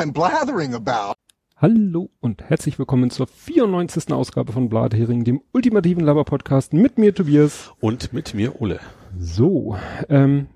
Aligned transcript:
I'm 0.00 0.12
blathering 0.14 0.72
about. 0.72 1.12
Hallo 1.58 2.08
und 2.20 2.42
herzlich 2.44 2.78
willkommen 2.78 3.10
zur 3.10 3.26
94. 3.26 4.10
Ausgabe 4.14 4.50
von 4.50 4.70
Blathering, 4.70 5.24
dem 5.24 5.42
ultimativen 5.52 6.02
Laber-Podcast 6.02 6.72
mit 6.72 6.96
mir 6.96 7.14
Tobias. 7.14 7.70
Und 7.80 8.14
mit 8.14 8.32
mir 8.32 8.62
Ole. 8.62 8.80
So, 9.18 9.76
ähm, 10.08 10.46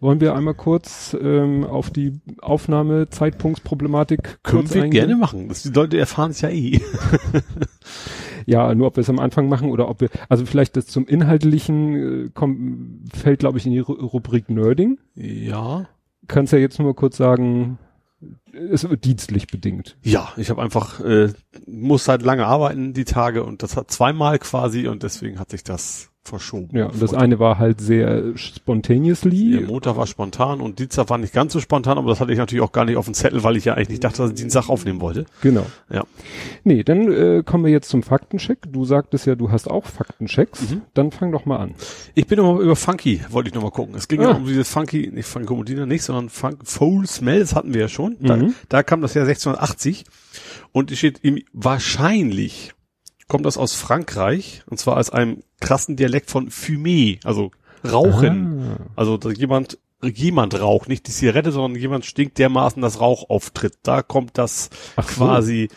wollen 0.00 0.22
wir 0.22 0.34
einmal 0.34 0.54
kurz 0.54 1.14
ähm, 1.20 1.64
auf 1.64 1.90
die 1.90 2.22
Aufnahmezeitpunktsproblematik 2.40 4.38
Können 4.42 4.62
kurz 4.62 4.74
wir 4.74 4.84
eingehen? 4.84 5.08
gerne 5.08 5.16
machen. 5.16 5.48
Das, 5.48 5.64
die 5.64 5.68
Leute 5.68 5.98
erfahren 5.98 6.30
es 6.30 6.40
ja 6.40 6.48
eh. 6.48 6.80
Ja, 8.46 8.74
nur 8.74 8.86
ob 8.86 8.96
wir 8.96 9.02
es 9.02 9.10
am 9.10 9.18
Anfang 9.18 9.50
machen 9.50 9.70
oder 9.70 9.90
ob 9.90 10.00
wir, 10.00 10.08
also 10.30 10.46
vielleicht 10.46 10.74
das 10.74 10.86
zum 10.86 11.06
Inhaltlichen 11.06 12.28
äh, 12.28 12.30
kommt, 12.32 13.14
fällt 13.14 13.40
glaube 13.40 13.58
ich 13.58 13.66
in 13.66 13.72
die 13.72 13.80
Ru 13.80 13.92
Rubrik 13.92 14.48
Nerding. 14.48 14.98
Ja. 15.16 15.86
Kannst 16.28 16.54
ja 16.54 16.58
jetzt 16.58 16.78
nur 16.78 16.88
mal 16.88 16.94
kurz 16.94 17.18
sagen, 17.18 17.78
wird 18.52 19.04
dienstlich 19.04 19.46
bedingt. 19.46 19.96
Ja, 20.02 20.32
ich 20.36 20.50
habe 20.50 20.62
einfach, 20.62 21.00
äh, 21.00 21.32
muss 21.66 22.08
halt 22.08 22.22
lange 22.22 22.46
arbeiten 22.46 22.92
die 22.92 23.04
Tage 23.04 23.44
und 23.44 23.62
das 23.62 23.76
hat 23.76 23.90
zweimal 23.90 24.38
quasi 24.38 24.88
und 24.88 25.02
deswegen 25.02 25.38
hat 25.38 25.50
sich 25.50 25.64
das 25.64 26.10
verschoben. 26.28 26.76
Ja, 26.76 26.86
und 26.86 27.00
das 27.02 27.14
eine 27.14 27.38
war 27.38 27.58
halt 27.58 27.80
sehr 27.80 28.36
spontaneously. 28.36 29.52
Der 29.52 29.60
Montag 29.62 29.96
war 29.96 30.06
spontan 30.06 30.60
und 30.60 30.78
Dienstag 30.78 31.08
war 31.10 31.18
nicht 31.18 31.32
ganz 31.32 31.52
so 31.52 31.60
spontan, 31.60 31.98
aber 31.98 32.08
das 32.10 32.20
hatte 32.20 32.32
ich 32.32 32.38
natürlich 32.38 32.62
auch 32.62 32.72
gar 32.72 32.84
nicht 32.84 32.96
auf 32.96 33.04
dem 33.06 33.14
Zettel, 33.14 33.42
weil 33.42 33.56
ich 33.56 33.64
ja 33.64 33.74
eigentlich 33.74 33.88
nicht 33.90 34.04
dachte, 34.04 34.18
dass 34.18 34.30
ich 34.30 34.36
Dienstag 34.36 34.68
aufnehmen 34.68 35.00
wollte. 35.00 35.26
Genau. 35.42 35.66
Ja. 35.90 36.04
Nee, 36.64 36.82
dann 36.84 37.10
äh, 37.12 37.42
kommen 37.44 37.64
wir 37.64 37.72
jetzt 37.72 37.88
zum 37.88 38.02
Faktencheck. 38.02 38.58
Du 38.70 38.84
sagtest 38.84 39.26
ja, 39.26 39.34
du 39.34 39.50
hast 39.50 39.70
auch 39.70 39.86
Faktenchecks. 39.86 40.70
Mhm. 40.70 40.82
Dann 40.94 41.10
fang 41.12 41.32
doch 41.32 41.46
mal 41.46 41.56
an. 41.58 41.74
Ich 42.14 42.26
bin 42.26 42.38
nochmal 42.38 42.62
über 42.62 42.76
Funky, 42.76 43.20
wollte 43.30 43.48
ich 43.48 43.54
nochmal 43.54 43.70
gucken. 43.70 43.94
Es 43.94 44.08
ging 44.08 44.20
ja 44.22 44.30
Ah. 44.30 44.36
um 44.36 44.46
dieses 44.46 44.68
Funky, 44.68 45.10
nicht 45.12 45.26
Funky 45.26 45.46
Comodina 45.46 45.86
nicht, 45.86 46.02
sondern 46.02 46.28
Funk, 46.28 46.58
Foul 46.64 47.06
Smell, 47.06 47.40
das 47.40 47.54
hatten 47.54 47.72
wir 47.74 47.82
ja 47.82 47.88
schon. 47.88 48.16
Da, 48.20 48.36
Mhm. 48.36 48.54
da 48.68 48.82
kam 48.82 49.00
das 49.00 49.14
Jahr 49.14 49.24
1680 49.26 50.04
und 50.72 50.90
es 50.90 50.98
steht 50.98 51.22
ihm 51.24 51.38
wahrscheinlich 51.52 52.72
kommt 53.28 53.46
das 53.46 53.56
aus 53.58 53.74
Frankreich 53.74 54.62
und 54.66 54.78
zwar 54.78 54.96
als 54.96 55.10
einem 55.10 55.42
krassen 55.60 55.96
Dialekt 55.96 56.30
von 56.30 56.50
Fumé, 56.50 57.18
also 57.24 57.50
Rauchen. 57.84 58.78
Ah. 58.78 58.86
Also 58.96 59.16
dass 59.16 59.36
jemand 59.38 59.78
jemand 60.02 60.60
raucht, 60.60 60.88
nicht 60.88 61.06
die 61.06 61.10
Zigarette, 61.12 61.52
sondern 61.52 61.80
jemand 61.80 62.04
stinkt 62.04 62.38
dermaßen, 62.38 62.82
dass 62.82 63.00
Rauch 63.00 63.30
auftritt. 63.30 63.78
Da 63.82 64.02
kommt 64.02 64.36
das 64.38 64.70
Ach 64.94 65.06
quasi, 65.06 65.68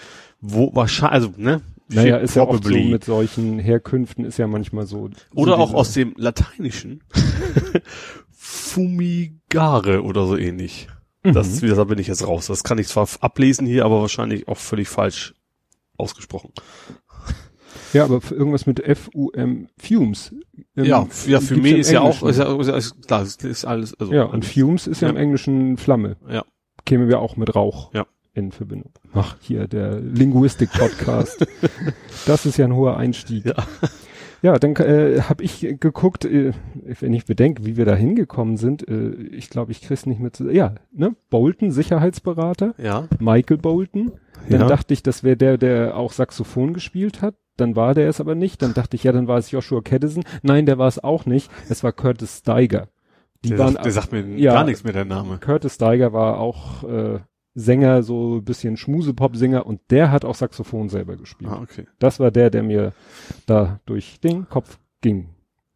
wo 0.41 0.75
wahrscheinlich, 0.75 1.13
also 1.13 1.33
ne? 1.37 1.61
Naja, 1.87 2.17
ist 2.17 2.35
ja 2.35 2.43
oft 2.43 2.63
so 2.63 2.69
mit 2.69 3.03
solchen 3.05 3.57
Herkünften 3.57 4.23
ist 4.25 4.37
ja 4.37 4.45
manchmal 4.45 4.85
so. 4.85 5.09
Oder 5.33 5.55
so 5.55 5.61
auch 5.63 5.73
aus 5.73 5.93
dem 5.93 6.13
Lateinischen. 6.17 7.01
Fumigare 8.29 10.03
oder 10.03 10.27
so 10.27 10.37
ähnlich. 10.37 10.87
Das, 11.23 11.61
Mhm. 11.61 11.75
da 11.75 11.83
bin 11.85 11.99
ich 11.99 12.07
jetzt 12.07 12.25
raus. 12.25 12.47
Das 12.47 12.63
kann 12.63 12.77
ich 12.77 12.87
zwar 12.87 13.07
ablesen 13.21 13.65
hier, 13.65 13.85
aber 13.85 14.01
wahrscheinlich 14.01 14.47
auch 14.47 14.57
völlig 14.57 14.87
falsch 14.87 15.33
ausgesprochen. 15.97 16.51
Ja, 17.93 18.05
aber 18.05 18.19
irgendwas 18.31 18.65
mit 18.65 18.79
F-U-M, 18.79 19.67
Fumes. 19.77 20.33
Ähm, 20.77 20.85
ja, 20.85 21.07
ja, 21.27 21.39
für 21.41 21.55
mich 21.57 21.73
ist 21.77 21.91
ja 21.91 22.01
auch, 22.01 22.21
Englischen. 22.21 22.29
ist 22.29 22.37
ja, 22.37 22.59
ist 22.59 22.67
ja 22.67 22.75
ist, 22.77 23.07
klar, 23.07 23.21
ist, 23.23 23.43
ist 23.43 23.65
alles, 23.65 23.93
also. 23.99 24.13
Ja, 24.13 24.23
und 24.25 24.45
Fumes 24.45 24.87
ist 24.87 25.01
ja, 25.01 25.07
Ja. 25.07 25.13
im 25.13 25.17
Englischen 25.17 25.77
Flamme. 25.77 26.17
Ja. 26.29 26.43
Kämen 26.85 27.07
wir 27.07 27.19
auch 27.19 27.35
mit 27.37 27.55
Rauch 27.55 27.93
Ja. 27.93 28.05
in 28.33 28.51
Verbindung. 28.51 28.91
Ach, 29.13 29.35
hier, 29.41 29.67
der 29.67 29.99
Linguistik-Podcast. 29.99 31.45
das 32.25 32.45
ist 32.45 32.57
ja 32.57 32.65
ein 32.65 32.75
hoher 32.75 32.97
Einstieg. 32.97 33.45
Ja. 33.45 33.55
Ja, 34.41 34.57
dann 34.57 34.73
äh, 34.77 35.19
habe 35.23 35.43
ich 35.43 35.67
geguckt, 35.81 36.23
äh, 36.23 36.53
wenn 37.01 37.13
ich 37.13 37.25
bedenke, 37.25 37.65
wie 37.65 37.75
wir 37.75 37.83
da 37.83 37.93
hingekommen 37.93 38.55
sind, 38.55 38.87
äh, 38.87 39.09
ich 39.09 39.49
glaube, 39.49 39.73
ich 39.73 39.81
krieg's 39.81 40.05
nicht 40.05 40.21
mehr 40.21 40.31
zu. 40.31 40.49
Ja, 40.49 40.75
ne? 40.93 41.13
Bolton, 41.29 41.71
Sicherheitsberater, 41.71 42.73
Ja. 42.77 43.09
Michael 43.19 43.57
Bolton. 43.57 44.13
Dann 44.47 44.61
Ja. 44.61 44.67
dachte 44.67 44.93
ich, 44.93 45.03
das 45.03 45.23
wäre 45.23 45.37
der, 45.37 45.57
der 45.57 45.97
auch 45.97 46.11
Saxophon 46.11 46.73
gespielt 46.73 47.21
hat. 47.21 47.35
Dann 47.57 47.75
war 47.75 47.93
der 47.93 48.07
es 48.07 48.21
aber 48.21 48.35
nicht. 48.35 48.61
Dann 48.61 48.73
dachte 48.73 48.95
ich, 48.95 49.03
ja, 49.03 49.11
dann 49.11 49.27
war 49.27 49.37
es 49.37 49.51
Joshua 49.51 49.81
Caddison. 49.81 50.23
Nein, 50.43 50.65
der 50.65 50.77
war 50.77 50.87
es 50.87 51.03
auch 51.03 51.25
nicht. 51.25 51.51
Es 51.69 51.83
war 51.83 51.91
Curtis 51.91 52.39
Steiger. 52.39 52.87
Die 53.43 53.49
Der, 53.49 53.59
waren, 53.59 53.73
sagt, 53.73 53.85
der 53.85 53.91
sagt 53.91 54.11
mir 54.11 54.21
ja. 54.37 54.53
gar 54.53 54.63
nichts 54.65 54.83
mehr, 54.83 54.93
der 54.93 55.05
Name. 55.05 55.37
Curtis 55.39 55.75
Steiger 55.75 56.13
war 56.13 56.39
auch 56.39 56.83
äh, 56.83 57.19
Sänger, 57.55 58.03
so 58.03 58.37
ein 58.37 58.43
bisschen 58.45 58.77
Schmusepop-Sänger 58.77 59.65
und 59.65 59.81
der 59.91 60.11
hat 60.11 60.23
auch 60.23 60.35
Saxophon 60.35 60.87
selber 60.89 61.17
gespielt. 61.17 61.51
Ah, 61.51 61.59
okay. 61.61 61.85
Das 61.99 62.19
war 62.19 62.31
der, 62.31 62.49
der 62.49 62.63
mir 62.63 62.93
da 63.45 63.79
durch 63.85 64.19
den 64.21 64.47
Kopf 64.47 64.77
ging. 65.01 65.29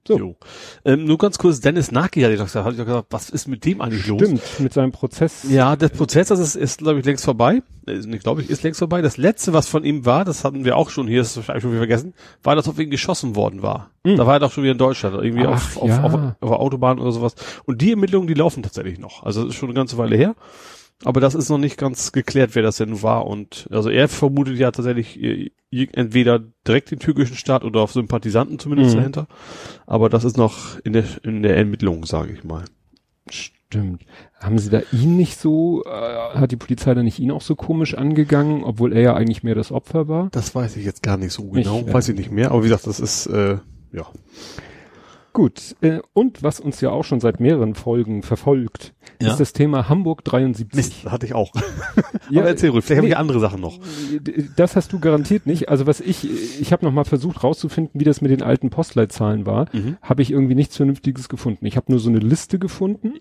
So. 0.05 0.17
Jo. 0.17 0.35
Ähm, 0.83 1.05
nur 1.05 1.17
ganz 1.17 1.37
kurz, 1.37 1.61
Dennis 1.61 1.91
Naki 1.91 2.21
hatte 2.21 2.33
ich 2.33 2.39
doch 2.39 2.45
gesagt, 2.45 2.65
hatte 2.65 2.75
ich 2.75 2.79
doch 2.79 2.85
gesagt, 2.85 3.07
was 3.09 3.29
ist 3.29 3.47
mit 3.47 3.63
dem 3.63 3.79
eigentlich 3.79 4.05
los? 4.07 4.21
Stimmt, 4.21 4.59
mit 4.59 4.73
seinem 4.73 4.91
Prozess. 4.91 5.45
Ja, 5.49 5.77
der 5.77 5.87
Prozess, 5.89 6.27
das 6.27 6.39
ist, 6.39 6.55
ist 6.55 6.79
glaube 6.79 6.99
ich, 6.99 7.05
längst 7.05 7.23
vorbei. 7.23 7.63
Äh, 7.87 7.99
Nicht 7.99 8.23
glaube 8.23 8.41
ich, 8.41 8.49
ist 8.49 8.63
längst 8.63 8.79
vorbei. 8.79 9.01
Das 9.01 9.15
letzte, 9.15 9.53
was 9.53 9.69
von 9.69 9.85
ihm 9.85 10.05
war, 10.05 10.25
das 10.25 10.43
hatten 10.43 10.65
wir 10.65 10.75
auch 10.75 10.89
schon 10.89 11.07
hier, 11.07 11.19
das 11.19 11.29
ist 11.31 11.37
wahrscheinlich 11.37 11.61
schon 11.61 11.71
wieder 11.71 11.79
vergessen, 11.79 12.13
war, 12.43 12.55
dass 12.57 12.67
auf 12.67 12.77
ihn 12.79 12.89
geschossen 12.89 13.37
worden 13.37 13.61
war. 13.61 13.91
Mhm. 14.03 14.17
Da 14.17 14.27
war 14.27 14.33
er 14.33 14.39
doch 14.39 14.51
schon 14.51 14.63
wieder 14.63 14.73
in 14.73 14.77
Deutschland, 14.77 15.15
irgendwie 15.15 15.45
Ach, 15.45 15.53
auf, 15.53 15.77
auf, 15.77 15.89
ja. 15.89 16.03
auf, 16.03 16.13
auf 16.13 16.49
der 16.49 16.59
Autobahn 16.59 16.99
oder 16.99 17.13
sowas. 17.13 17.35
Und 17.65 17.81
die 17.81 17.91
Ermittlungen, 17.91 18.27
die 18.27 18.33
laufen 18.33 18.61
tatsächlich 18.61 18.99
noch. 18.99 19.23
Also 19.23 19.43
das 19.43 19.53
ist 19.53 19.55
schon 19.55 19.69
eine 19.69 19.75
ganze 19.75 19.97
Weile 19.97 20.17
her. 20.17 20.35
Aber 21.05 21.19
das 21.21 21.35
ist 21.35 21.49
noch 21.49 21.57
nicht 21.57 21.77
ganz 21.77 22.11
geklärt, 22.11 22.55
wer 22.55 22.63
das 22.63 22.77
denn 22.77 23.01
war. 23.01 23.25
Und 23.27 23.67
also 23.71 23.89
er 23.89 24.07
vermutet 24.07 24.57
ja 24.57 24.71
tatsächlich 24.71 25.21
äh, 25.21 25.51
entweder 25.93 26.39
direkt 26.67 26.91
den 26.91 26.99
türkischen 26.99 27.35
Staat 27.35 27.63
oder 27.63 27.81
auf 27.81 27.91
Sympathisanten 27.91 28.59
zumindest 28.59 28.91
Mhm. 28.95 28.99
dahinter. 28.99 29.27
Aber 29.85 30.09
das 30.09 30.23
ist 30.23 30.37
noch 30.37 30.79
in 30.83 30.93
der, 30.93 31.03
in 31.23 31.43
der 31.43 31.57
Ermittlung, 31.57 32.05
sage 32.05 32.33
ich 32.33 32.43
mal. 32.43 32.63
Stimmt. 33.29 34.03
Haben 34.39 34.59
sie 34.59 34.69
da 34.69 34.81
ihn 34.91 35.17
nicht 35.17 35.39
so, 35.39 35.83
äh, 35.85 35.89
hat 36.37 36.51
die 36.51 36.57
Polizei 36.57 36.93
da 36.93 37.01
nicht 37.01 37.19
ihn 37.19 37.31
auch 37.31 37.41
so 37.41 37.55
komisch 37.55 37.95
angegangen, 37.95 38.63
obwohl 38.63 38.93
er 38.93 39.01
ja 39.01 39.13
eigentlich 39.15 39.43
mehr 39.43 39.55
das 39.55 39.71
Opfer 39.71 40.07
war? 40.07 40.29
Das 40.31 40.53
weiß 40.53 40.75
ich 40.77 40.85
jetzt 40.85 41.01
gar 41.01 41.17
nicht 41.17 41.31
so 41.33 41.49
genau, 41.49 41.83
ja. 41.87 41.93
weiß 41.93 42.09
ich 42.09 42.15
nicht 42.15 42.31
mehr. 42.31 42.51
Aber 42.51 42.59
wie 42.63 42.67
gesagt, 42.67 42.85
das 42.87 42.99
ist 42.99 43.25
äh, 43.27 43.57
ja 43.91 44.05
Gut, 45.33 45.75
äh, 45.81 45.99
und 46.13 46.43
was 46.43 46.59
uns 46.59 46.79
ja 46.79 46.91
auch 46.91 47.03
schon 47.03 47.19
seit 47.19 47.39
mehreren 47.39 47.73
Folgen 47.73 48.21
verfolgt, 48.21 48.93
Ja. 49.19 49.31
ist 49.31 49.39
das 49.39 49.51
Thema 49.51 49.89
Hamburg 49.89 50.23
73. 50.23 50.75
Mist, 50.75 51.11
hatte 51.11 51.25
ich 51.25 51.33
auch. 51.33 51.51
Ja, 52.29 52.41
Aber 52.41 52.49
erzähl 52.49 52.69
ruhig, 52.69 52.85
vielleicht 52.85 52.99
habe 52.99 53.07
nee. 53.07 53.13
ich 53.13 53.17
andere 53.17 53.39
Sachen 53.41 53.59
noch. 53.59 53.77
Das 54.55 54.75
hast 54.77 54.93
du 54.93 54.99
garantiert 54.99 55.45
nicht. 55.45 55.67
Also 55.69 55.85
was 55.85 55.99
ich, 55.99 56.27
ich 56.61 56.71
habe 56.71 56.85
noch 56.85 56.93
mal 56.93 57.03
versucht 57.03 57.43
rauszufinden, 57.43 57.99
wie 57.99 58.05
das 58.05 58.21
mit 58.21 58.31
den 58.31 58.41
alten 58.41 58.69
Postleitzahlen 58.69 59.45
war. 59.45 59.67
Mhm. 59.73 59.97
Habe 60.01 60.21
ich 60.21 60.31
irgendwie 60.31 60.55
nichts 60.55 60.77
Vernünftiges 60.77 61.27
gefunden. 61.27 61.65
Ich 61.65 61.75
habe 61.75 61.91
nur 61.91 61.99
so 61.99 62.09
eine 62.09 62.19
Liste 62.19 62.59
gefunden. 62.59 63.13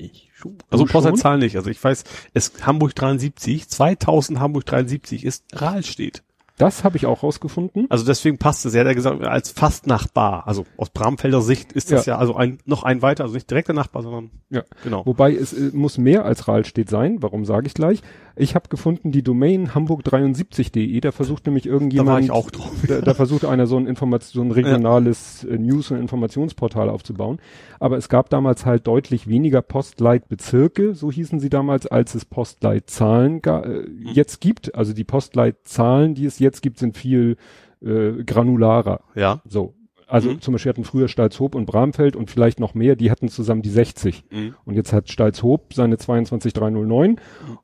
Also 0.71 0.85
Du 0.85 0.89
schon? 0.89 1.03
Postleitzahl 1.03 1.39
nicht. 1.39 1.57
Also 1.57 1.69
ich 1.69 1.83
weiß, 1.83 2.05
es 2.33 2.53
Hamburg 2.63 2.95
73, 2.95 3.69
2000 3.69 4.39
Hamburg 4.39 4.67
73 4.67 5.25
ist 5.25 5.45
Rahlstedt. 5.53 6.23
Das 6.63 6.85
habe 6.85 6.97
ich 6.97 7.07
auch 7.07 7.23
rausgefunden. 7.23 7.87
Also 7.91 8.05
deswegen 8.05 8.39
passt 8.39 8.65
es. 8.67 8.75
Er 8.75 8.81
hat 8.81 8.87
ja 8.89 8.93
gesagt, 8.95 9.23
als 9.25 9.51
fast 9.51 9.87
Nachbar. 9.87 10.47
Also 10.47 10.65
aus 10.77 10.91
Bramfelder 10.91 11.43
Sicht 11.43 11.73
ist 11.73 11.91
das 11.91 12.07
Ja. 12.07 12.15
ja, 12.15 12.19
also 12.19 12.35
ein, 12.37 12.59
noch 12.65 12.83
ein 12.85 13.03
weiter, 13.03 13.25
also 13.25 13.35
nicht 13.35 13.51
direkter 13.51 13.73
Nachbar, 13.73 14.03
sondern 14.03 14.31
Ja. 14.51 14.63
genau. 14.85 15.05
Wobei 15.07 15.35
es 15.35 15.53
äh, 15.53 15.71
muss 15.73 15.99
mehr 15.99 16.25
als 16.25 16.49
Rahlstedt 16.49 16.89
sein. 16.89 17.19
Warum 17.21 17.45
sage 17.45 17.67
ich 17.67 17.75
gleich? 17.75 18.03
Ich 18.37 18.55
habe 18.55 18.69
gefunden 18.69 19.13
die 19.13 19.23
Domain 19.23 19.69
hamburg73.de. 19.71 21.01
Da 21.01 21.13
versucht 21.13 21.47
nämlich 21.47 21.67
irgendjemand. 21.67 22.09
Da 22.09 22.13
war 22.13 22.21
ich 22.21 22.31
auch 22.31 22.51
drauf. 22.51 22.73
Da, 22.89 23.01
da 23.01 23.15
versucht 23.15 23.45
einer 23.45 23.67
so 23.67 23.77
ein 23.77 23.87
Information, 23.87 24.31
so 24.33 24.41
ein 24.43 24.51
regionales 24.53 25.45
äh, 25.45 25.59
News- 25.59 25.91
und 25.91 25.99
Informationsportal 25.99 26.89
aufzubauen. 26.91 27.39
Aber 27.79 27.97
es 27.97 28.09
gab 28.09 28.31
damals 28.31 28.67
halt 28.67 28.87
deutlich 28.87 29.29
weniger 29.29 29.63
Postleitbezirke, 29.63 30.95
so 30.95 31.11
hießen 31.11 31.41
sie 31.41 31.51
damals, 31.51 31.87
als 31.87 32.15
es 32.15 32.25
Postleitzahlen 32.25 33.41
äh, 33.45 33.83
Mhm. 33.83 34.09
jetzt 34.13 34.41
gibt. 34.41 34.75
Also 34.75 34.93
die 34.93 35.05
Postleitzahlen, 35.05 36.15
die 36.15 36.25
es 36.27 36.39
jetzt 36.39 36.63
gibt, 36.63 36.79
sind 36.79 36.97
viel 36.97 37.37
äh, 37.85 38.25
granularer. 38.25 39.01
Ja. 39.15 39.41
So. 39.45 39.75
Also 40.13 40.31
Mhm. 40.33 40.41
zum 40.43 40.53
Beispiel 40.53 40.69
hatten 40.69 40.85
früher 40.85 41.09
Stalzhoop 41.09 41.55
und 41.55 41.65
Bramfeld 41.65 42.17
und 42.17 42.31
vielleicht 42.31 42.61
noch 42.61 42.75
mehr, 42.75 42.97
die 42.97 43.11
hatten 43.11 43.29
zusammen 43.29 43.63
die 43.63 43.71
60. 43.71 44.25
Mhm. 44.31 44.55
Und 44.67 44.75
jetzt 44.75 44.93
hat 44.93 45.11
Stalzhoop 45.11 45.73
seine 45.73 45.97
22309 45.97 47.17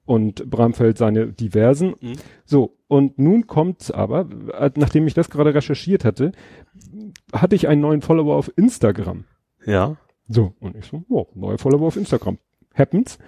und 0.06 0.48
Bramfeld 0.48 0.96
seine 0.96 1.26
diversen. 1.26 1.94
Mhm. 2.00 2.12
So, 2.46 2.74
und 2.86 3.18
nun 3.18 3.46
kommt's 3.46 3.90
aber, 3.90 4.26
äh, 4.58 4.70
nachdem 4.76 5.06
ich 5.06 5.12
das 5.12 5.28
gerade 5.28 5.54
recherchiert 5.54 6.06
hatte, 6.06 6.32
hatte 7.34 7.54
ich 7.54 7.68
einen 7.68 7.82
neuen 7.82 8.00
Follower 8.00 8.34
auf 8.36 8.50
Instagram. 8.56 9.24
Ja. 9.66 9.96
So, 10.26 10.54
und 10.58 10.74
ich 10.74 10.86
so, 10.86 11.04
wow, 11.08 11.28
neuer 11.34 11.58
Follower 11.58 11.86
auf 11.88 11.96
Instagram. 11.96 12.38
Happens. 12.74 13.18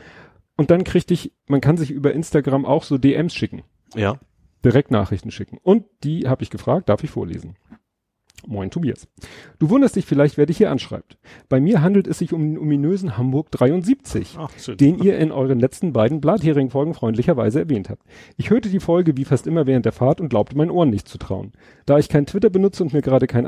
Und 0.56 0.70
dann 0.70 0.82
kriegte 0.84 1.12
ich, 1.12 1.32
man 1.46 1.60
kann 1.60 1.76
sich 1.76 1.90
über 1.90 2.14
Instagram 2.14 2.64
auch 2.64 2.84
so 2.84 2.96
DMs 2.96 3.34
schicken, 3.34 3.64
Ja. 3.94 4.18
Direktnachrichten 4.64 5.30
schicken. 5.30 5.58
Und 5.62 5.84
die 6.04 6.26
habe 6.28 6.42
ich 6.42 6.48
gefragt, 6.50 6.88
darf 6.88 7.04
ich 7.04 7.10
vorlesen? 7.10 7.56
Moin 8.46 8.70
Tobias. 8.70 9.08
Du 9.58 9.70
wunderst 9.70 9.96
dich 9.96 10.06
vielleicht, 10.06 10.36
wer 10.36 10.46
dich 10.46 10.58
hier 10.58 10.70
anschreibt. 10.70 11.18
Bei 11.48 11.60
mir 11.60 11.82
handelt 11.82 12.06
es 12.06 12.18
sich 12.18 12.32
um 12.32 12.42
den 12.42 12.58
ominösen 12.58 13.16
Hamburg 13.16 13.50
73, 13.50 14.36
Ach, 14.38 14.50
den 14.76 14.98
ihr 14.98 15.18
in 15.18 15.32
euren 15.32 15.60
letzten 15.60 15.92
beiden 15.92 16.20
Blathering-Folgen 16.20 16.94
freundlicherweise 16.94 17.60
erwähnt 17.60 17.90
habt. 17.90 18.02
Ich 18.36 18.50
hörte 18.50 18.68
die 18.68 18.80
Folge 18.80 19.16
wie 19.16 19.24
fast 19.24 19.46
immer 19.46 19.66
während 19.66 19.84
der 19.84 19.92
Fahrt 19.92 20.20
und 20.20 20.28
glaubte 20.28 20.56
meinen 20.56 20.70
Ohren 20.70 20.90
nicht 20.90 21.08
zu 21.08 21.18
trauen. 21.18 21.52
Da 21.86 21.98
ich 21.98 22.08
kein 22.08 22.26
Twitter 22.26 22.50
benutze 22.50 22.82
und 22.82 22.92
mir 22.92 23.02
gerade 23.02 23.26
kein, 23.26 23.44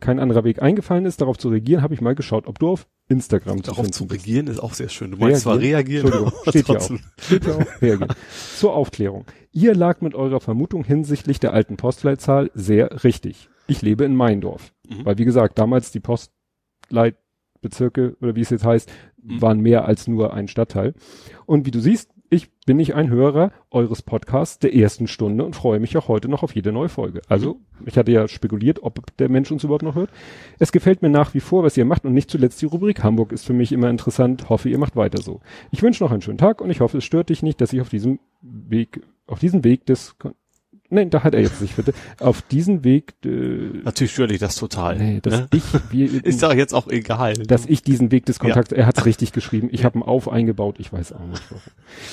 kein 0.00 0.18
anderer 0.18 0.44
Weg 0.44 0.62
eingefallen 0.62 1.06
ist, 1.06 1.20
darauf 1.20 1.38
zu 1.38 1.48
reagieren, 1.48 1.82
habe 1.82 1.94
ich 1.94 2.00
mal 2.00 2.14
geschaut, 2.14 2.46
ob 2.46 2.58
du 2.58 2.68
auf 2.68 2.86
Instagram 3.08 3.62
zu 3.62 3.70
Darauf 3.70 3.90
zu 3.90 4.06
bist. 4.06 4.26
reagieren 4.26 4.46
ist 4.46 4.60
auch 4.60 4.74
sehr 4.74 4.88
schön. 4.88 5.10
Du 5.10 5.18
meinst 5.18 5.42
zwar 5.42 5.58
reagieren, 5.58 6.08
steht 6.48 6.66
hier 6.66 6.76
auch. 6.80 6.98
Steht 7.18 7.44
hier 7.44 7.56
auch, 7.56 7.82
reagieren. 7.82 8.14
Zur 8.56 8.74
Aufklärung. 8.74 9.24
Ihr 9.52 9.74
lag 9.74 10.00
mit 10.00 10.14
eurer 10.14 10.40
Vermutung 10.40 10.84
hinsichtlich 10.84 11.38
der 11.38 11.52
alten 11.52 11.76
Postleitzahl 11.76 12.50
sehr 12.54 13.04
richtig. 13.04 13.48
Ich 13.66 13.82
lebe 13.82 14.04
in 14.04 14.16
Meindorf. 14.16 14.72
Mhm. 14.88 15.04
Weil 15.04 15.18
wie 15.18 15.24
gesagt, 15.24 15.58
damals 15.58 15.92
die 15.92 16.00
Postleitbezirke 16.00 18.16
oder 18.20 18.36
wie 18.36 18.40
es 18.42 18.50
jetzt 18.50 18.64
heißt, 18.64 18.90
Mhm. 19.22 19.40
waren 19.40 19.60
mehr 19.60 19.86
als 19.86 20.06
nur 20.06 20.34
ein 20.34 20.48
Stadtteil. 20.48 20.94
Und 21.46 21.64
wie 21.66 21.70
du 21.70 21.80
siehst, 21.80 22.10
ich 22.30 22.50
bin 22.66 22.78
nicht 22.78 22.94
ein 22.94 23.10
Hörer 23.10 23.52
eures 23.70 24.02
Podcasts 24.02 24.58
der 24.58 24.74
ersten 24.74 25.06
Stunde 25.06 25.44
und 25.44 25.54
freue 25.54 25.78
mich 25.78 25.96
auch 25.96 26.08
heute 26.08 26.28
noch 26.28 26.42
auf 26.42 26.54
jede 26.54 26.72
neue 26.72 26.88
Folge. 26.88 27.22
Also, 27.28 27.60
ich 27.86 27.96
hatte 27.96 28.10
ja 28.12 28.26
spekuliert, 28.28 28.82
ob 28.82 29.16
der 29.18 29.28
Mensch 29.28 29.50
uns 29.52 29.62
überhaupt 29.64 29.84
noch 29.84 29.94
hört. 29.94 30.10
Es 30.58 30.72
gefällt 30.72 31.00
mir 31.00 31.10
nach 31.10 31.32
wie 31.32 31.40
vor, 31.40 31.62
was 31.62 31.76
ihr 31.76 31.84
macht 31.84 32.04
und 32.04 32.12
nicht 32.12 32.30
zuletzt 32.30 32.60
die 32.60 32.66
Rubrik 32.66 33.02
Hamburg 33.04 33.32
ist 33.32 33.46
für 33.46 33.52
mich 33.52 33.72
immer 33.72 33.88
interessant. 33.88 34.48
Hoffe, 34.48 34.68
ihr 34.68 34.78
macht 34.78 34.96
weiter 34.96 35.22
so. 35.22 35.40
Ich 35.70 35.82
wünsche 35.82 36.02
noch 36.02 36.10
einen 36.12 36.22
schönen 36.22 36.38
Tag 36.38 36.60
und 36.60 36.70
ich 36.70 36.80
hoffe, 36.80 36.98
es 36.98 37.04
stört 37.04 37.28
dich 37.30 37.42
nicht, 37.42 37.60
dass 37.60 37.72
ich 37.72 37.80
auf 37.80 37.88
diesem 37.88 38.18
Weg, 38.42 39.00
auf 39.26 39.38
diesem 39.38 39.62
Weg 39.64 39.86
des, 39.86 40.16
nein, 40.94 41.10
da 41.10 41.22
hat 41.22 41.34
er 41.34 41.40
jetzt 41.40 41.58
sich 41.58 41.74
bitte, 41.74 41.92
auf 42.20 42.42
diesen 42.42 42.84
Weg, 42.84 43.14
äh, 43.24 43.28
Natürlich 43.84 44.12
stört 44.12 44.30
dich 44.30 44.38
das 44.38 44.56
total. 44.56 44.96
nee, 44.96 45.20
dass 45.20 45.34
ne? 45.40 45.48
ich, 45.52 45.62
wir, 45.90 46.24
Ist 46.24 46.42
doch 46.42 46.54
jetzt 46.54 46.74
auch 46.74 46.88
egal. 46.88 47.34
dass 47.34 47.66
ich 47.66 47.82
diesen 47.82 48.10
Weg 48.10 48.26
des 48.26 48.38
Kontakts, 48.38 48.72
er 48.72 48.86
hat's 48.86 49.04
richtig 49.04 49.32
geschrieben, 49.32 49.68
ich 49.70 49.84
habe 49.84 49.98
ihn 49.98 50.02
auf 50.02 50.28
eingebaut, 50.28 50.76
ich 50.78 50.92
weiß 50.92 51.12
auch 51.12 51.26
nicht 51.26 51.42
warum. 51.50 51.62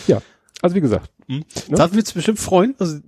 Ja, 0.07 0.21
also 0.61 0.75
wie 0.75 0.81
gesagt, 0.81 1.09
Hm? 1.27 1.37
Ne? 1.69 1.77
Da 1.77 1.91
würdest 1.93 2.11
du 2.11 2.15
bestimmt 2.15 2.39
freuen. 2.39 2.75
Also 2.77 2.99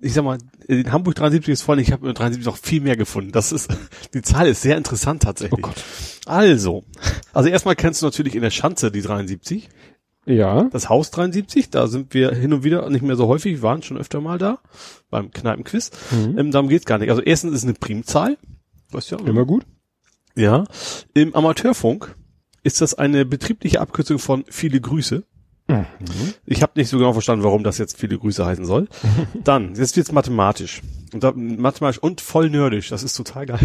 ich 0.00 0.12
sag 0.12 0.24
mal, 0.24 0.38
in 0.66 0.90
Hamburg 0.90 1.14
73 1.14 1.52
ist 1.52 1.62
voll. 1.62 1.78
Ich 1.80 1.92
habe 1.92 2.08
in 2.08 2.14
73 2.14 2.44
noch 2.44 2.56
viel 2.56 2.80
mehr 2.80 2.96
gefunden. 2.96 3.32
Das 3.32 3.52
ist 3.52 3.70
die 4.14 4.22
Zahl 4.22 4.48
ist 4.48 4.62
sehr 4.62 4.76
interessant 4.76 5.22
tatsächlich. 5.22 5.64
Oh 5.64 5.68
Gott. 5.68 5.84
Also, 6.26 6.84
also 7.32 7.48
erstmal 7.48 7.76
kennst 7.76 8.02
du 8.02 8.06
natürlich 8.06 8.34
in 8.34 8.42
der 8.42 8.50
Schanze 8.50 8.90
die 8.90 9.00
73, 9.00 9.68
ja, 10.24 10.64
das 10.64 10.88
Haus 10.88 11.10
73. 11.10 11.70
Da 11.70 11.86
sind 11.86 12.14
wir 12.14 12.32
hin 12.32 12.52
und 12.52 12.64
wieder 12.64 12.88
nicht 12.90 13.02
mehr 13.02 13.16
so 13.16 13.26
häufig, 13.26 13.62
waren 13.62 13.82
schon 13.82 13.98
öfter 13.98 14.20
mal 14.20 14.38
da 14.38 14.58
beim 15.10 15.30
Kneipenquiz. 15.30 15.90
Mhm. 16.10 16.38
Ähm, 16.38 16.50
darum 16.50 16.68
geht's 16.68 16.86
gar 16.86 16.98
nicht. 16.98 17.10
Also 17.10 17.22
erstens 17.22 17.54
ist 17.54 17.64
eine 17.64 17.74
Primzahl. 17.74 18.38
Weißt 18.90 19.10
du 19.10 19.16
ja. 19.16 19.26
immer 19.26 19.44
gut. 19.44 19.66
Ja. 20.36 20.64
Im 21.14 21.34
Amateurfunk 21.34 22.16
ist 22.62 22.80
das 22.80 22.94
eine 22.94 23.24
betriebliche 23.24 23.80
Abkürzung 23.80 24.18
von 24.18 24.44
viele 24.48 24.80
Grüße. 24.80 25.24
Mhm. 25.68 25.86
Ich 26.44 26.62
habe 26.62 26.72
nicht 26.76 26.88
so 26.88 26.98
genau 26.98 27.12
verstanden, 27.12 27.44
warum 27.44 27.62
das 27.64 27.78
jetzt 27.78 27.98
viele 27.98 28.18
Grüße 28.18 28.44
heißen 28.44 28.64
soll. 28.64 28.88
Dann, 29.44 29.74
jetzt 29.74 29.96
wird's 29.96 30.12
mathematisch. 30.12 30.82
Und 31.12 31.22
da, 31.22 31.32
mathematisch 31.32 31.98
und 31.98 32.20
voll 32.20 32.48
nerdisch. 32.50 32.88
Das 32.88 33.02
ist 33.02 33.14
total 33.14 33.46
geil. 33.46 33.60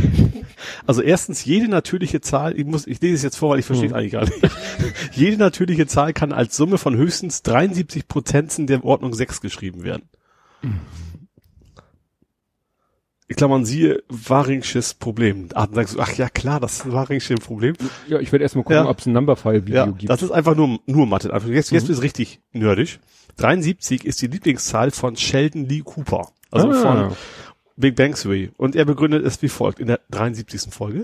Also 0.86 1.02
erstens, 1.02 1.46
jede 1.46 1.70
natürliche 1.70 2.20
Zahl, 2.22 2.58
ich 2.58 2.66
muss, 2.66 2.86
ich 2.88 3.02
lese 3.02 3.16
es 3.16 3.24
jetzt 3.24 3.38
vor, 3.38 3.52
weil 3.52 3.60
ich 3.60 3.66
verstehe 3.66 3.88
es 3.88 3.94
eigentlich 3.94 4.12
gar 4.12 4.26
nicht. 4.26 4.36
jede 5.14 5.38
natürliche 5.38 5.88
Zahl 5.88 6.14
kann 6.14 6.34
als 6.34 6.58
Summe 6.58 6.78
von 6.78 6.96
höchstens 6.96 7.42
73 7.44 8.08
Potenzen 8.08 8.68
der 8.68 8.84
Ordnung 8.84 9.14
6 9.14 9.42
geschrieben 9.42 9.84
werden. 9.84 10.04
Ich 10.62 10.70
glaube, 13.35 13.53
man 13.56 13.65
siehe 13.65 14.03
Waringsches 14.07 14.94
Problem. 14.94 15.50
Ah, 15.53 15.68
sagst 15.71 15.95
du, 15.95 16.00
ach 16.00 16.13
ja, 16.13 16.29
klar, 16.29 16.59
das 16.62 16.77
ist 16.77 16.91
Waringsche 16.91 17.35
Problem. 17.35 17.75
Ja, 18.07 18.19
ich 18.19 18.31
werde 18.31 18.44
erstmal 18.44 18.63
gucken, 18.63 18.77
Ja. 18.85 18.89
ob 18.89 19.00
es 19.00 19.06
ein 19.06 19.12
Numberfile-Video 19.13 19.75
Ja, 19.75 19.85
gibt. 19.88 20.09
das 20.09 20.21
ist 20.21 20.31
einfach 20.31 20.56
nur, 20.56 20.79
nur 20.85 21.06
Mathe. 21.07 21.33
Also 21.33 21.50
jetzt, 21.50 21.71
jetzt 21.71 21.88
Mhm. 21.89 21.94
es 21.95 22.01
richtig 22.01 22.39
nerdisch. 22.53 23.00
73 23.35 24.06
ist 24.06 24.21
die 24.21 24.27
Lieblingszahl 24.27 24.91
von 24.91 25.18
Sheldon 25.18 25.65
Lee 25.68 25.81
Cooper. 25.83 26.29
Also 26.51 26.69
Ah. 26.69 26.74
von 27.09 27.15
Big 27.75 27.95
Bang 27.97 28.15
Theory. 28.15 28.50
Und 28.57 28.75
er 28.75 28.85
begründet 28.85 29.25
es 29.25 29.41
wie 29.41 29.50
folgt 29.50 29.79
in 29.79 29.88
der 29.88 30.00
73. 30.09 30.71
Folge. 30.74 31.03